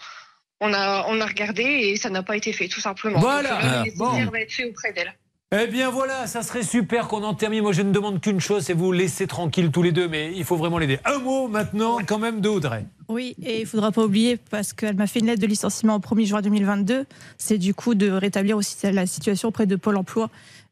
on 0.65 0.73
a, 0.73 1.05
on 1.09 1.21
a 1.21 1.27
regardé 1.27 1.63
et 1.63 1.97
ça 1.97 2.11
n'a 2.11 2.23
pas 2.23 2.37
été 2.37 2.53
fait, 2.53 2.69
tout 2.69 2.81
simplement. 2.81 3.21
Voilà. 3.21 3.51
Donc, 3.51 3.61
Ah, 3.63 3.85
bon. 3.97 4.31
va 4.31 4.41
être 4.41 4.53
fait 4.53 4.65
auprès 4.65 4.93
d'elle. 4.93 5.13
Eh 5.57 5.69
bien 5.69 5.89
voilà, 5.89 6.27
ça 6.27 6.43
serait 6.43 6.65
super 6.65 7.07
qu'on 7.07 7.23
en 7.23 7.35
termine. 7.35 7.63
Moi, 7.63 7.73
je 7.73 7.83
ne 7.83 7.93
demande 7.93 8.21
qu'une 8.21 8.41
chose, 8.41 8.65
c'est 8.65 8.73
vous 8.73 8.91
laisser 8.91 9.29
tranquille 9.29 9.71
tous 9.71 9.83
les 9.85 9.93
deux, 9.93 10.09
mais 10.09 10.33
il 10.35 10.43
faut 10.43 10.57
vraiment 10.57 10.79
l'aider. 10.79 10.99
Un 11.05 11.19
mot 11.19 11.47
maintenant, 11.47 11.99
quand 12.05 12.19
même, 12.19 12.41
de 12.41 12.49
Audrey. 12.49 12.87
Oui, 13.09 13.37
et 13.41 13.59
il 13.59 13.61
ne 13.61 13.67
faudra 13.67 13.93
pas 13.93 14.03
oublier, 14.03 14.37
parce 14.51 14.73
qu'elle 14.73 14.97
m'a 14.97 15.07
fait 15.07 15.21
une 15.21 15.27
lettre 15.27 15.43
de 15.43 15.47
licenciement 15.47 15.95
au 15.97 15.99
1er 16.01 16.25
juin 16.27 16.41
2022, 16.43 17.05
c'est 17.39 17.59
du 17.59 17.73
coup 17.73 17.95
de 17.95 18.11
rétablir 18.11 18.57
aussi 18.57 18.75
la 18.91 19.07
situation 19.07 19.49
auprès 19.51 19.67
de 19.67 19.77
Pôle 19.77 19.97
emploi. 19.97 20.29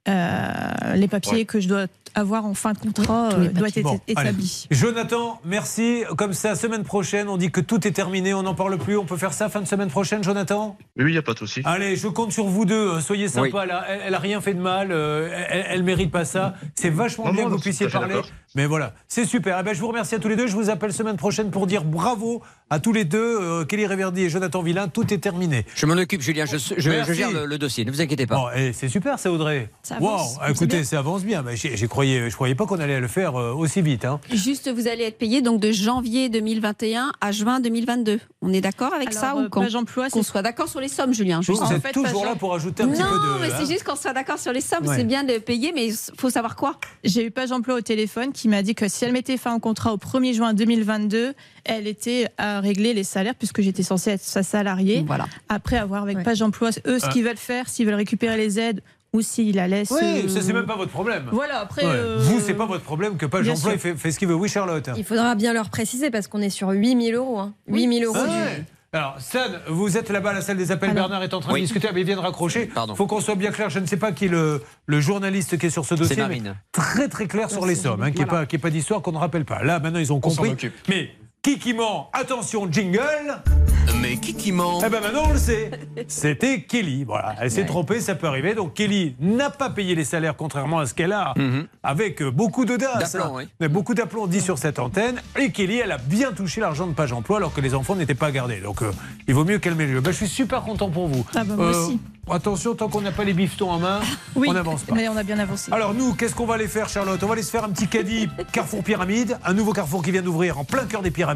Euh, 0.09 0.95
les 0.97 1.07
papiers 1.09 1.33
Ouais. 1.33 1.45
que 1.45 1.61
je 1.61 1.69
dois 1.69 1.87
avoir 2.15 2.45
en 2.45 2.53
fin 2.55 2.73
de 2.73 2.79
contrat 2.79 3.31
euh, 3.33 3.49
doivent 3.49 3.71
être 3.75 3.83
Bon, 3.85 4.01
établis. 4.09 4.67
Jonathan, 4.71 5.41
merci. 5.45 6.03
Comme 6.19 6.33
ça, 6.35 6.57
semaine 6.57 6.83
prochaine, 6.83 7.29
on 7.29 7.37
dit 7.39 7.51
que 7.51 7.61
tout 7.61 7.87
est 7.87 7.93
terminé, 7.93 8.35
on 8.35 8.43
n'en 8.43 8.55
parle 8.55 8.77
plus. 8.79 8.99
On 8.99 9.05
peut 9.07 9.17
faire 9.17 9.33
ça 9.33 9.49
fin 9.49 9.61
de 9.61 9.67
semaine 9.67 9.89
prochaine, 9.89 10.23
Jonathan? 10.25 10.77
Oui, 10.99 11.05
il 11.07 11.13
n'y 11.13 11.19
a 11.19 11.23
pas 11.23 11.33
de 11.35 11.39
souci. 11.39 11.63
Allez, 11.65 11.95
je 11.97 12.09
compte 12.09 12.33
sur 12.33 12.47
vous 12.47 12.65
deux. 12.65 13.01
Soyez 13.01 13.29
sympas. 13.29 13.65
là. 13.65 13.85
Elle, 13.89 14.01
elle 14.07 14.15
a 14.15 14.19
rien 14.19 14.41
fait 14.41 14.55
de 14.55 14.61
mal. 14.61 14.89
euh, 14.91 15.31
elle, 15.49 15.67
elle 15.71 15.83
mérite 15.85 16.11
pas 16.11 16.25
ça. 16.25 16.55
C'est 16.75 16.91
vachement 16.91 17.27
Non, 17.27 17.33
bien 17.33 17.43
non, 17.45 17.51
que 17.51 17.55
vous 17.55 17.61
puissiez 17.61 17.89
parler. 17.89 18.17
Mais 18.57 18.67
voilà, 18.67 18.93
c'est 19.09 19.25
super. 19.25 19.57
Eh 19.59 19.63
ben, 19.63 19.73
je 19.73 19.81
vous 19.81 19.89
remercie 19.89 20.15
à 20.15 20.19
tous 20.19 20.29
les 20.29 20.37
deux. 20.37 20.49
Je 20.49 20.57
vous 20.57 20.69
appelle 20.69 20.93
semaine 20.93 21.17
prochaine 21.17 21.51
pour 21.51 21.67
dire 21.67 21.85
bravo 21.85 22.43
à 22.73 22.81
tous 22.81 22.93
les 22.95 23.05
deux. 23.05 23.19
euh, 23.41 23.65
Kelly 23.67 23.87
Réverdi 23.87 24.23
et 24.23 24.31
Jonathan 24.31 24.63
Villain. 24.63 24.89
Tout 24.89 25.13
est 25.13 25.19
terminé. 25.19 25.67
Je 25.75 25.85
m'en 25.85 25.93
occupe, 25.95 26.23
Julien. 26.23 26.47
Je, 26.47 26.57
je- 26.57 26.75
je 26.79 26.91
Merci. 26.91 27.15
gère 27.15 27.31
le, 27.31 27.45
le 27.45 27.59
dossier. 27.59 27.85
Ne 27.85 27.91
vous 27.91 28.01
inquiétez 28.01 28.27
pas. 28.27 28.37
Bon, 28.37 28.47
c'est 28.73 28.89
super, 28.89 29.19
ça, 29.19 29.31
Audrey. 29.31 29.69
Ça 29.83 29.99
Wow, 30.01 30.09
avance, 30.09 30.39
c'est 30.47 30.51
écoutez, 30.53 30.67
bien. 30.77 30.85
ça 30.85 30.99
avance 30.99 31.23
bien. 31.25 31.43
Mais 31.43 31.55
j'ai- 31.57 31.77
j'ai 31.77 31.87
croyais, 31.89 32.31
je 32.31 32.35
croyais 32.35 32.55
pas 32.55 32.65
qu'on 32.65 32.81
allait 32.81 32.99
le 33.01 33.09
faire 33.09 33.37
euh, 33.39 33.53
aussi 33.53 33.83
vite. 33.83 34.05
Hein. 34.07 34.21
Juste, 34.33 34.71
vous 34.73 34.89
allez 34.89 35.05
être 35.05 35.19
payé 35.19 35.43
donc 35.43 35.61
de 35.61 35.71
janvier 35.71 36.29
2021 36.31 37.13
à 37.21 37.31
juin 37.33 37.61
2022. 37.61 38.21
On 38.41 38.53
est 38.53 38.61
d'accord 38.63 38.95
avec 38.95 39.09
Alors, 39.11 39.21
ça 39.21 39.35
euh, 39.37 39.45
ou 39.47 39.49
quand 39.51 39.61
Page 39.61 39.75
emploi, 39.75 40.09
Qu'on 40.09 40.23
soit 40.23 40.43
d'accord 40.43 40.69
sur 40.69 40.81
les 40.81 40.89
sommes, 40.89 41.13
Julien. 41.13 41.37
Vous, 41.37 41.43
juste. 41.43 41.61
vous 41.61 41.67
En 41.67 41.73
êtes 41.73 41.83
fait, 41.83 41.93
toujours 41.93 42.23
Page- 42.23 42.31
là 42.31 42.37
pour 42.37 42.55
ajouter 42.55 42.83
un 42.85 42.89
petit 42.89 43.01
non, 43.03 43.07
peu 43.09 43.15
de. 43.39 43.41
mais 43.47 43.53
hein. 43.53 43.57
c'est 43.61 43.71
juste 43.71 43.85
qu'on 43.85 43.97
soit 43.97 44.13
d'accord 44.15 44.39
sur 44.39 44.53
les 44.53 44.61
sommes. 44.63 44.87
Ouais. 44.87 44.97
C'est 44.97 45.05
bien 45.05 45.25
de 45.25 45.37
payer, 45.39 45.73
mais 45.75 45.89
il 45.89 45.95
faut 46.17 46.31
savoir 46.31 46.57
quoi 46.57 46.77
J'ai 47.05 47.27
eu 47.27 47.31
Page 47.31 47.53
emploi 47.53 47.75
au 47.77 47.81
téléphone 47.83 48.33
qui 48.33 48.49
m'a 48.49 48.63
dit 48.63 48.75
que 48.75 48.89
si 48.89 49.05
elle 49.05 49.13
mettait 49.13 49.37
fin 49.37 49.55
au 49.55 49.59
contrat 49.61 49.93
au 49.93 49.99
1er 49.99 50.33
juin 50.35 50.55
2022, 50.55 51.35
elle 51.65 51.87
était 51.87 52.27
à 52.39 52.62
régler 52.63 52.95
les 52.95 53.05
salaires 53.05 53.35
puisque 53.35 53.61
j'étais 53.61 53.83
censée 53.83 54.13
être 54.13 54.23
sa 54.23 54.43
salariée. 54.43 55.05
Voilà. 55.07 55.27
Après 55.49 55.77
avoir 55.77 56.03
avec 56.03 56.23
Page 56.23 56.41
emploi, 56.43 56.71
eux, 56.87 56.99
ce 56.99 57.07
Ah. 57.07 57.09
qu'ils 57.11 57.25
veulent 57.25 57.37
faire, 57.37 57.69
s'ils 57.69 57.85
veulent 57.87 57.95
récupérer 57.97 58.37
les 58.37 58.59
aides 58.59 58.83
ou 59.13 59.21
s'ils 59.21 59.57
la 59.57 59.69
laissent. 59.69 59.91
Oui, 59.91 60.23
euh, 60.25 60.29
ça 60.29 60.41
c'est 60.41 60.55
même 60.55 60.65
pas 60.65 60.77
votre 60.77 60.91
problème. 60.93 61.25
Voilà, 61.33 61.59
après, 61.61 61.85
Ouais. 61.85 61.93
euh, 61.93 62.17
Vous, 62.21 62.41
c'est 62.41 62.55
pas 62.55 62.65
votre 62.67 62.83
problème 62.85 63.17
que 63.19 63.27
Page 63.27 63.43
Bien 63.45 63.53
Emploi 63.55 63.77
fait, 63.77 63.95
fait 63.95 64.11
ce 64.11 64.19
qu'il 64.19 64.29
veut. 64.29 64.35
Oui, 64.35 64.49
Charlotte. 64.49 64.89
Il 64.97 65.05
faudra 65.05 65.35
bien 65.35 65.53
leur 65.53 65.69
préciser 65.69 66.11
parce 66.11 66.29
qu'on 66.29 66.41
est 66.41 66.49
sur 66.51 66.71
8000 66.71 67.15
euros. 67.15 67.39
Hein. 67.39 67.53
8000 67.69 68.05
euros. 68.05 68.17
Ah 68.19 68.25
du- 68.27 68.31
ouais. 68.31 68.65
Alors, 68.95 69.17
Sad, 69.21 69.63
vous 69.69 69.97
êtes 69.97 70.11
là-bas 70.11 70.31
à 70.31 70.35
la 70.35 70.41
salle 70.43 70.59
des 70.59 70.71
appels. 70.71 70.91
Alors. 70.91 71.09
Bernard 71.09 71.23
est 71.23 71.33
en 71.33 71.41
train 71.41 71.53
Oui. 71.55 71.61
de 71.61 71.65
discuter. 71.65 71.89
Mais 71.95 72.01
il 72.03 72.07
vient 72.07 72.17
de 72.17 72.21
raccrocher. 72.21 72.71
Il 72.89 72.95
faut 72.95 73.07
qu'on 73.07 73.23
soit 73.23 73.37
bien 73.37 73.51
clair. 73.51 73.71
Je 73.71 73.79
ne 73.79 73.87
sais 73.87 73.97
pas 73.97 74.13
qui 74.13 74.27
est 74.27 74.29
le, 74.29 74.63
le 74.85 75.01
journaliste 75.01 75.57
qui 75.59 75.65
est 75.67 75.71
sur 75.71 75.87
ce 75.87 75.95
dossier. 75.95 76.17
mais 76.17 76.23
Marine. 76.23 76.55
Très, 76.73 77.09
très 77.09 77.27
clair 77.27 77.51
sur 77.51 77.65
les 77.65 77.75
sommes. 77.75 78.03
Hein, 78.03 78.11
qui 78.13 78.19
n'est 78.21 78.27
pas, 78.27 78.45
qui 78.45 78.57
est 78.57 78.59
pas 78.59 78.69
d'histoire 78.69 79.01
qu'on 79.01 79.13
ne 79.13 79.17
rappelle 79.19 79.47
pas. 79.47 79.63
Là, 79.63 79.79
maintenant, 79.79 79.99
ils 79.99 80.13
ont 80.13 80.21
compris. 80.21 80.55
Mais 80.91 81.09
qui 81.43 81.59
qui 81.59 81.75
ment 81.75 82.09
Attention, 82.13 82.69
jingle. 82.71 83.01
Mais 84.01 84.17
qui 84.17 84.33
qui 84.35 84.53
ment 84.53 84.79
Eh 84.87 84.89
ben 84.89 85.01
maintenant 85.01 85.25
on 85.29 85.33
le 85.33 85.39
sait. 85.41 85.73
C'était 86.07 86.61
Kelly. 86.63 87.03
Voilà, 87.03 87.35
elle 87.41 87.51
s'est 87.51 87.67
trompée, 87.67 88.01
ça 88.01 88.15
peut 88.15 88.29
arriver. 88.29 88.55
Donc 88.55 88.75
Kelly 88.75 89.17
n'a 89.19 89.51
pas 89.51 89.69
payé 89.69 89.97
les 89.97 90.05
salaires 90.05 90.37
contrairement 90.37 90.79
à 90.79 90.87
ce 90.87 90.95
qu'elle 90.95 91.11
a, 91.13 91.35
avec 91.83 92.23
euh, 92.23 92.31
beaucoup 92.31 92.65
d'audace. 92.65 93.17
Hein. 93.17 93.33
oui. 93.35 93.49
Mais 93.59 93.67
Beaucoup 93.69 93.95
d'aplomb 93.95 94.29
dit 94.29 94.41
sur 94.41 94.57
cette 94.57 94.79
antenne. 94.79 95.21
Et 95.37 95.51
Kelly, 95.51 95.79
elle 95.79 95.91
a 95.91 95.99
bien 95.99 96.31
touché 96.31 96.61
l'argent 96.61 96.87
de 96.87 96.93
Page 96.93 97.13
Emploi 97.13 97.39
alors 97.39 97.53
que 97.53 97.61
les 97.61 97.75
enfants 97.75 97.97
n'étaient 97.97 98.15
pas 98.15 98.31
gardés. 98.31 98.61
Donc 98.61 98.83
euh, 98.83 98.93
il 99.27 99.35
vaut 99.35 99.45
mieux 99.45 99.59
calmer 99.59 99.87
le 99.87 99.95
jeu. 99.95 100.01
Ben, 100.01 100.13
je 100.13 100.19
suis 100.19 100.29
super 100.29 100.63
content 100.63 100.91
pour 100.91 101.09
vous. 101.09 101.21
Euh, 101.23 101.35
Ah 101.41 101.43
bah, 101.45 101.55
moi 101.57 101.71
aussi. 101.71 101.99
Attention, 102.31 102.77
tant 102.77 102.89
qu'on 102.89 103.01
n'a 103.01 103.11
pas 103.11 103.25
les 103.25 103.33
bifetons 103.33 103.69
en 103.69 103.81
main, 103.81 103.99
Oui, 104.37 104.47
on 104.49 104.53
n'avance 104.53 104.85
pas. 104.85 104.95
mais 104.95 105.09
on 105.09 105.17
a 105.17 105.25
bien 105.25 105.41
avancé. 105.41 105.73
Alors 105.73 105.93
nous, 105.93 106.15
qu'est-ce 106.15 106.37
qu'on 106.37 106.47
va 106.47 106.55
aller 106.55 106.69
faire, 106.69 106.89
Charlotte? 106.89 107.21
On 107.21 107.27
va 107.27 107.33
aller 107.33 107.43
se 107.43 107.51
faire 107.51 107.65
un 107.65 107.69
petit 107.71 107.89
caddie 107.89 108.29
Carrefour 108.53 108.85
Pyramide, 108.85 109.39
un 109.45 109.53
nouveau 109.55 109.73
carrefour 109.73 110.05
qui 110.05 110.13
vient 110.13 110.23
d'ouvrir 110.23 110.57
en 110.57 110.63
plein 110.65 110.85
cœur 110.85 111.03
des 111.03 111.11
pyramides. 111.11 111.32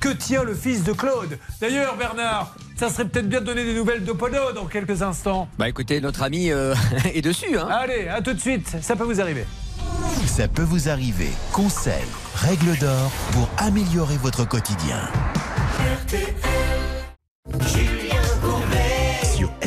Que 0.00 0.08
tient 0.10 0.44
le 0.44 0.54
fils 0.54 0.84
de 0.84 0.92
Claude? 0.92 1.38
D'ailleurs, 1.60 1.96
Bernard, 1.96 2.54
ça 2.76 2.90
serait 2.90 3.06
peut-être 3.06 3.28
bien 3.28 3.40
de 3.40 3.46
donner 3.46 3.64
des 3.64 3.74
nouvelles 3.74 4.04
de 4.04 4.12
Podo 4.12 4.52
dans 4.54 4.66
quelques 4.66 5.02
instants. 5.02 5.48
Bah 5.58 5.68
écoutez, 5.68 6.00
notre 6.00 6.22
ami 6.22 6.50
euh, 6.50 6.74
est 7.14 7.22
dessus. 7.22 7.58
Hein. 7.58 7.68
Allez, 7.70 8.08
à 8.08 8.20
tout 8.22 8.34
de 8.34 8.40
suite, 8.40 8.76
ça 8.80 8.96
peut 8.96 9.04
vous 9.04 9.20
arriver. 9.20 9.44
Ça 10.26 10.48
peut 10.48 10.62
vous 10.62 10.88
arriver. 10.88 11.30
Conseils, 11.52 11.94
règles 12.34 12.76
d'or 12.78 13.10
pour 13.32 13.48
améliorer 13.58 14.16
votre 14.18 14.46
quotidien. 14.46 15.00
Sur 17.66 17.95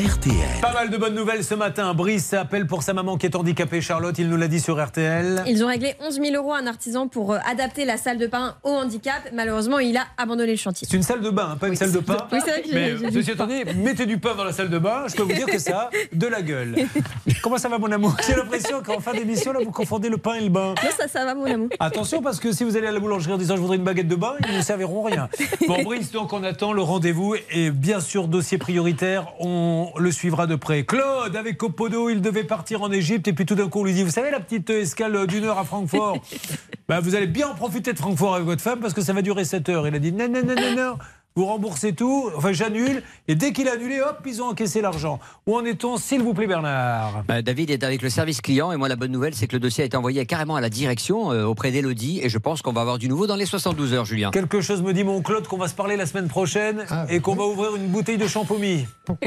RTL. 0.00 0.60
Pas 0.62 0.72
mal 0.72 0.88
de 0.88 0.96
bonnes 0.96 1.14
nouvelles 1.14 1.44
ce 1.44 1.54
matin. 1.54 1.92
Brice 1.92 2.32
appelle 2.32 2.66
pour 2.66 2.82
sa 2.82 2.94
maman 2.94 3.18
qui 3.18 3.26
est 3.26 3.36
handicapée, 3.36 3.82
Charlotte. 3.82 4.18
Il 4.18 4.30
nous 4.30 4.38
l'a 4.38 4.48
dit 4.48 4.58
sur 4.58 4.82
RTL. 4.82 5.42
Ils 5.46 5.62
ont 5.62 5.66
réglé 5.66 5.94
11 6.00 6.14
000 6.14 6.36
euros 6.36 6.54
à 6.54 6.58
un 6.58 6.66
artisan 6.66 7.06
pour 7.06 7.34
euh, 7.34 7.38
adapter 7.46 7.84
la 7.84 7.98
salle 7.98 8.16
de 8.16 8.26
bain 8.26 8.56
au 8.62 8.70
handicap. 8.70 9.28
Malheureusement, 9.34 9.78
il 9.78 9.94
a 9.98 10.06
abandonné 10.16 10.52
le 10.52 10.56
chantier. 10.56 10.88
C'est 10.90 10.96
une 10.96 11.02
salle 11.02 11.20
de 11.20 11.28
bain, 11.28 11.50
hein, 11.52 11.56
pas 11.58 11.68
une 11.68 11.76
salle 11.76 11.92
de 11.92 11.98
pain. 11.98 12.16
Oui, 12.32 12.38
c'est 12.42 12.50
vrai 12.50 12.62
que 12.62 12.72
Mais 12.72 13.10
ceci 13.10 13.32
mettez 13.76 14.06
du 14.06 14.18
pain 14.18 14.34
dans 14.34 14.44
la 14.44 14.52
salle 14.52 14.70
de 14.70 14.78
bain, 14.78 15.04
je 15.06 15.16
peux 15.16 15.22
vous 15.22 15.34
dire 15.34 15.46
que 15.46 15.58
ça 15.58 15.90
a 15.90 15.90
de 16.12 16.26
la 16.26 16.40
gueule. 16.40 16.76
Comment 17.42 17.58
ça 17.58 17.68
va, 17.68 17.76
mon 17.76 17.92
amour? 17.92 18.16
J'ai 18.26 18.36
l'impression 18.36 18.82
qu'en 18.82 19.00
fin 19.00 19.12
d'émission, 19.12 19.52
là, 19.52 19.60
vous 19.62 19.72
confondez 19.72 20.08
le 20.08 20.16
pain 20.16 20.34
et 20.34 20.44
le 20.44 20.48
bain. 20.48 20.74
Non, 20.82 20.90
ça, 20.96 21.08
ça 21.08 21.26
va, 21.26 21.34
mon 21.34 21.44
amour. 21.44 21.68
Attention 21.78 22.22
parce 22.22 22.40
que 22.40 22.52
si 22.52 22.64
vous 22.64 22.76
allez 22.76 22.86
à 22.86 22.92
la 22.92 23.00
boulangerie 23.00 23.34
en 23.34 23.38
disant 23.38 23.56
je 23.56 23.60
voudrais 23.60 23.76
une 23.76 23.84
baguette 23.84 24.08
de 24.08 24.16
bain, 24.16 24.34
ils 24.48 24.56
ne 24.56 24.62
serviront 24.62 25.02
rien. 25.02 25.28
Bon 25.68 25.82
Brice, 25.82 26.10
donc 26.10 26.32
on 26.32 26.42
attend 26.42 26.72
le 26.72 26.80
rendez-vous 26.80 27.34
et 27.50 27.70
bien 27.70 28.00
sûr 28.00 28.28
dossier 28.28 28.56
prioritaire, 28.56 29.26
on 29.40 29.89
le 29.98 30.12
suivra 30.12 30.46
de 30.46 30.56
près. 30.56 30.84
Claude 30.84 31.34
avec 31.36 31.56
Copodo, 31.56 32.10
il 32.10 32.20
devait 32.20 32.44
partir 32.44 32.82
en 32.82 32.90
Égypte 32.90 33.28
et 33.28 33.32
puis 33.32 33.46
tout 33.46 33.54
d'un 33.54 33.68
coup 33.68 33.80
on 33.80 33.84
lui 33.84 33.92
dit 33.92 34.02
vous 34.02 34.10
savez 34.10 34.30
la 34.30 34.40
petite 34.40 34.70
escale 34.70 35.26
d'une 35.26 35.44
heure 35.44 35.58
à 35.58 35.64
Francfort, 35.64 36.18
bah, 36.88 37.00
vous 37.00 37.14
allez 37.14 37.26
bien 37.26 37.48
en 37.48 37.54
profiter 37.54 37.92
de 37.92 37.98
Francfort 37.98 38.34
avec 38.34 38.46
votre 38.46 38.62
femme 38.62 38.80
parce 38.80 38.94
que 38.94 39.02
ça 39.02 39.12
va 39.12 39.22
durer 39.22 39.44
7 39.44 39.68
heures. 39.68 39.88
Il 39.88 39.94
a 39.94 39.98
dit 39.98 40.12
non 40.12 40.28
non 40.28 40.42
non 40.44 40.54
non 40.54 40.76
non. 40.76 40.98
Vous 41.40 41.46
remboursez 41.46 41.94
tout, 41.94 42.30
enfin 42.36 42.52
j'annule, 42.52 43.02
et 43.26 43.34
dès 43.34 43.54
qu'il 43.54 43.66
a 43.66 43.72
annulé, 43.72 44.02
hop, 44.02 44.18
ils 44.26 44.42
ont 44.42 44.48
encaissé 44.48 44.82
l'argent. 44.82 45.20
Où 45.46 45.56
en 45.56 45.64
est-on, 45.64 45.96
s'il 45.96 46.20
vous 46.20 46.34
plaît, 46.34 46.46
Bernard? 46.46 47.24
Bah, 47.26 47.40
David 47.40 47.70
est 47.70 47.82
avec 47.82 48.02
le 48.02 48.10
service 48.10 48.42
client 48.42 48.72
et 48.72 48.76
moi 48.76 48.90
la 48.90 48.96
bonne 48.96 49.10
nouvelle 49.10 49.34
c'est 49.34 49.46
que 49.46 49.54
le 49.56 49.60
dossier 49.60 49.80
a 49.82 49.86
été 49.86 49.96
envoyé 49.96 50.26
carrément 50.26 50.56
à 50.56 50.60
la 50.60 50.68
direction 50.68 51.32
euh, 51.32 51.44
auprès 51.46 51.70
d'Elodie 51.70 52.20
et 52.22 52.28
je 52.28 52.36
pense 52.36 52.60
qu'on 52.60 52.74
va 52.74 52.82
avoir 52.82 52.98
du 52.98 53.08
nouveau 53.08 53.26
dans 53.26 53.36
les 53.36 53.46
72 53.46 53.94
heures 53.94 54.04
Julien. 54.04 54.32
Quelque 54.32 54.60
chose 54.60 54.82
me 54.82 54.92
dit 54.92 55.02
mon 55.02 55.22
Claude 55.22 55.48
qu'on 55.48 55.56
va 55.56 55.68
se 55.68 55.74
parler 55.74 55.96
la 55.96 56.04
semaine 56.04 56.28
prochaine 56.28 56.84
et 57.08 57.20
qu'on 57.20 57.36
va 57.36 57.44
ouvrir 57.44 57.74
une 57.74 57.86
bouteille 57.86 58.18
de 58.18 58.28
champomis. 58.28 58.86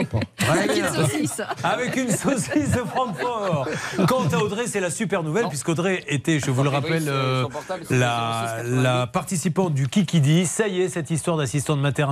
Avec 0.48 0.78
une 0.78 0.88
saucisse. 0.94 1.42
Avec 1.64 1.96
une 1.96 2.12
saucisse 2.12 2.74
de 2.74 2.84
Francfort. 2.86 3.68
Quant 4.08 4.28
à 4.32 4.38
Audrey, 4.38 4.68
c'est 4.68 4.82
la 4.82 4.92
super 4.92 5.24
nouvelle, 5.24 5.48
puisqu'Audrey 5.48 6.04
était, 6.08 6.40
je 6.40 6.52
vous 6.52 6.62
le 6.62 6.70
rappelle, 6.70 7.06
euh, 7.08 7.46
la, 7.90 8.58
la 8.64 9.08
participante 9.08 9.74
du 9.74 9.88
Kikidi. 9.88 10.46
Ça 10.46 10.68
y 10.68 10.82
est, 10.82 10.90
cette 10.90 11.10
histoire 11.10 11.38
d'assistante 11.38 11.80
maternelle 11.80 12.03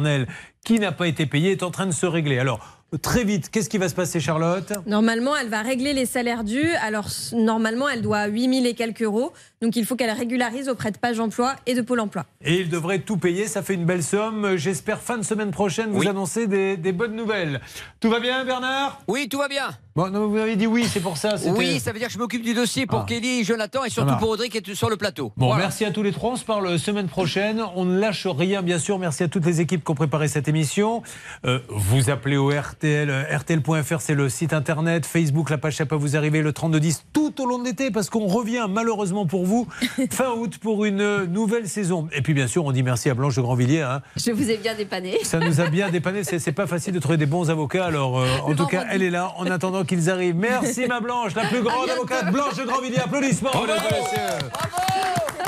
qui 0.63 0.79
n'a 0.79 0.91
pas 0.91 1.07
été 1.07 1.25
payée 1.25 1.51
est 1.51 1.63
en 1.63 1.71
train 1.71 1.85
de 1.87 1.91
se 1.91 2.05
régler. 2.05 2.37
Alors, 2.39 2.59
très 3.01 3.23
vite, 3.23 3.49
qu'est-ce 3.49 3.69
qui 3.69 3.77
va 3.77 3.89
se 3.89 3.95
passer, 3.95 4.19
Charlotte? 4.19 4.73
Normalement, 4.85 5.35
elle 5.35 5.49
va 5.49 5.61
régler 5.61 5.93
les 5.93 6.05
salaires 6.05 6.43
dus. 6.43 6.69
Alors, 6.83 7.07
normalement, 7.33 7.89
elle 7.89 8.01
doit 8.01 8.25
8000 8.25 8.67
et 8.67 8.73
quelques 8.73 9.01
euros. 9.01 9.33
Donc, 9.61 9.75
il 9.75 9.85
faut 9.85 9.95
qu'elle 9.95 10.11
régularise 10.11 10.69
auprès 10.69 10.91
de 10.91 10.97
Page 10.97 11.19
Emploi 11.19 11.55
et 11.65 11.73
de 11.73 11.81
Pôle 11.81 11.99
Emploi. 11.99 12.25
Et 12.43 12.59
il 12.59 12.69
devrait 12.69 12.99
tout 12.99 13.17
payer, 13.17 13.47
ça 13.47 13.63
fait 13.63 13.73
une 13.73 13.85
belle 13.85 14.03
somme. 14.03 14.55
J'espère 14.55 15.01
fin 15.01 15.17
de 15.17 15.23
semaine 15.23 15.51
prochaine 15.51 15.91
vous 15.91 16.07
annoncer 16.07 16.47
des, 16.47 16.77
des 16.77 16.91
bonnes 16.91 17.15
nouvelles. 17.15 17.61
Tout 17.99 18.09
va 18.09 18.19
bien, 18.19 18.43
Bernard? 18.45 19.01
Oui, 19.07 19.29
tout 19.29 19.37
va 19.39 19.47
bien. 19.47 19.69
Bon, 19.93 20.09
non, 20.09 20.27
vous 20.27 20.37
avez 20.37 20.55
dit 20.55 20.67
oui, 20.67 20.85
c'est 20.89 21.01
pour 21.01 21.17
ça. 21.17 21.35
Oui, 21.57 21.79
ça 21.81 21.91
veut 21.91 21.99
dire 21.99 22.07
que 22.07 22.13
je 22.13 22.17
m'occupe 22.17 22.43
du 22.43 22.53
dossier 22.53 22.85
pour 22.85 22.99
Ah. 22.99 23.05
Kelly, 23.05 23.43
Jonathan 23.43 23.83
et 23.83 23.89
surtout 23.89 24.15
pour 24.17 24.29
Audrey 24.29 24.47
qui 24.47 24.59
est 24.59 24.73
sur 24.73 24.89
le 24.89 24.95
plateau. 24.95 25.33
Bon, 25.35 25.47
Voilà. 25.47 25.63
merci 25.63 25.83
à 25.83 25.91
tous 25.91 26.01
les 26.01 26.13
trois. 26.13 26.31
On 26.31 26.35
se 26.37 26.45
parle 26.45 26.79
semaine 26.79 27.07
prochaine. 27.07 27.61
On 27.75 27.83
ne 27.83 27.99
lâche 27.99 28.25
rien, 28.25 28.61
bien 28.61 28.79
sûr. 28.79 28.97
Merci 28.99 29.23
à 29.23 29.27
toutes 29.27 29.45
les 29.45 29.59
équipes 29.59 29.83
qui 29.83 29.91
ont 29.91 29.95
préparé 29.95 30.29
cette 30.29 30.47
émission. 30.47 31.03
Euh, 31.45 31.59
vous 31.69 32.09
appelez 32.09 32.37
au 32.37 32.49
RTL. 32.49 33.09
euh, 33.09 33.23
RTL.fr, 33.37 33.99
c'est 33.99 34.13
le 34.13 34.29
site 34.29 34.53
internet. 34.53 35.05
Facebook, 35.05 35.49
la 35.49 35.57
page, 35.57 35.75
ça 35.75 35.85
peut 35.85 35.95
vous 35.95 36.15
arriver 36.15 36.41
le 36.41 36.53
3210 36.53 37.03
tout 37.11 37.41
au 37.41 37.45
long 37.45 37.59
de 37.59 37.65
l'été 37.65 37.91
parce 37.91 38.09
qu'on 38.09 38.27
revient 38.27 38.67
malheureusement 38.69 39.25
pour 39.25 39.45
vous 39.45 39.67
fin 40.11 40.29
août 40.37 40.57
pour 40.57 40.85
une 40.85 41.01
euh, 41.01 41.25
nouvelle 41.27 41.67
saison. 41.67 42.07
Et 42.15 42.21
puis, 42.21 42.33
bien 42.33 42.47
sûr, 42.47 42.63
on 42.63 42.71
dit 42.71 42.83
merci 42.83 43.09
à 43.09 43.13
Blanche 43.13 43.35
de 43.35 43.41
Grandvilliers. 43.41 43.81
hein. 43.81 44.01
Je 44.15 44.31
vous 44.31 44.49
ai 44.49 44.55
bien 44.55 44.73
dépanné. 44.73 45.17
Ça 45.23 45.39
nous 45.39 45.59
a 45.59 45.67
bien 45.67 45.89
dépanné. 45.91 46.23
C'est 46.23 46.51
pas 46.53 46.67
facile 46.67 46.93
de 46.93 46.99
trouver 46.99 47.17
des 47.17 47.25
bons 47.25 47.49
avocats. 47.49 47.85
Alors, 47.85 48.19
euh, 48.19 48.27
en 48.45 48.55
tout 48.55 48.67
cas, 48.67 48.85
elle 48.89 49.03
est 49.03 49.09
là 49.09 49.33
en 49.37 49.47
attendant 49.47 49.80
qu'ils 49.83 50.09
arrivent. 50.09 50.35
Merci, 50.35 50.85
ma 50.87 50.99
Blanche, 50.99 51.35
la 51.35 51.45
plus 51.45 51.61
grande 51.61 51.89
avocate, 51.89 52.31
Blanche 52.31 52.55
de 52.55 52.63
Grandvilliers. 52.63 52.99
Applaudissements, 52.99 53.51
et 53.51 53.67
messieurs. 53.67 54.49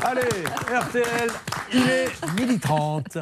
Allez, 0.03 0.43
RTL, 0.76 1.30
il 1.73 1.89
est 1.89 2.10
midi 2.38 2.60
30. 2.60 3.18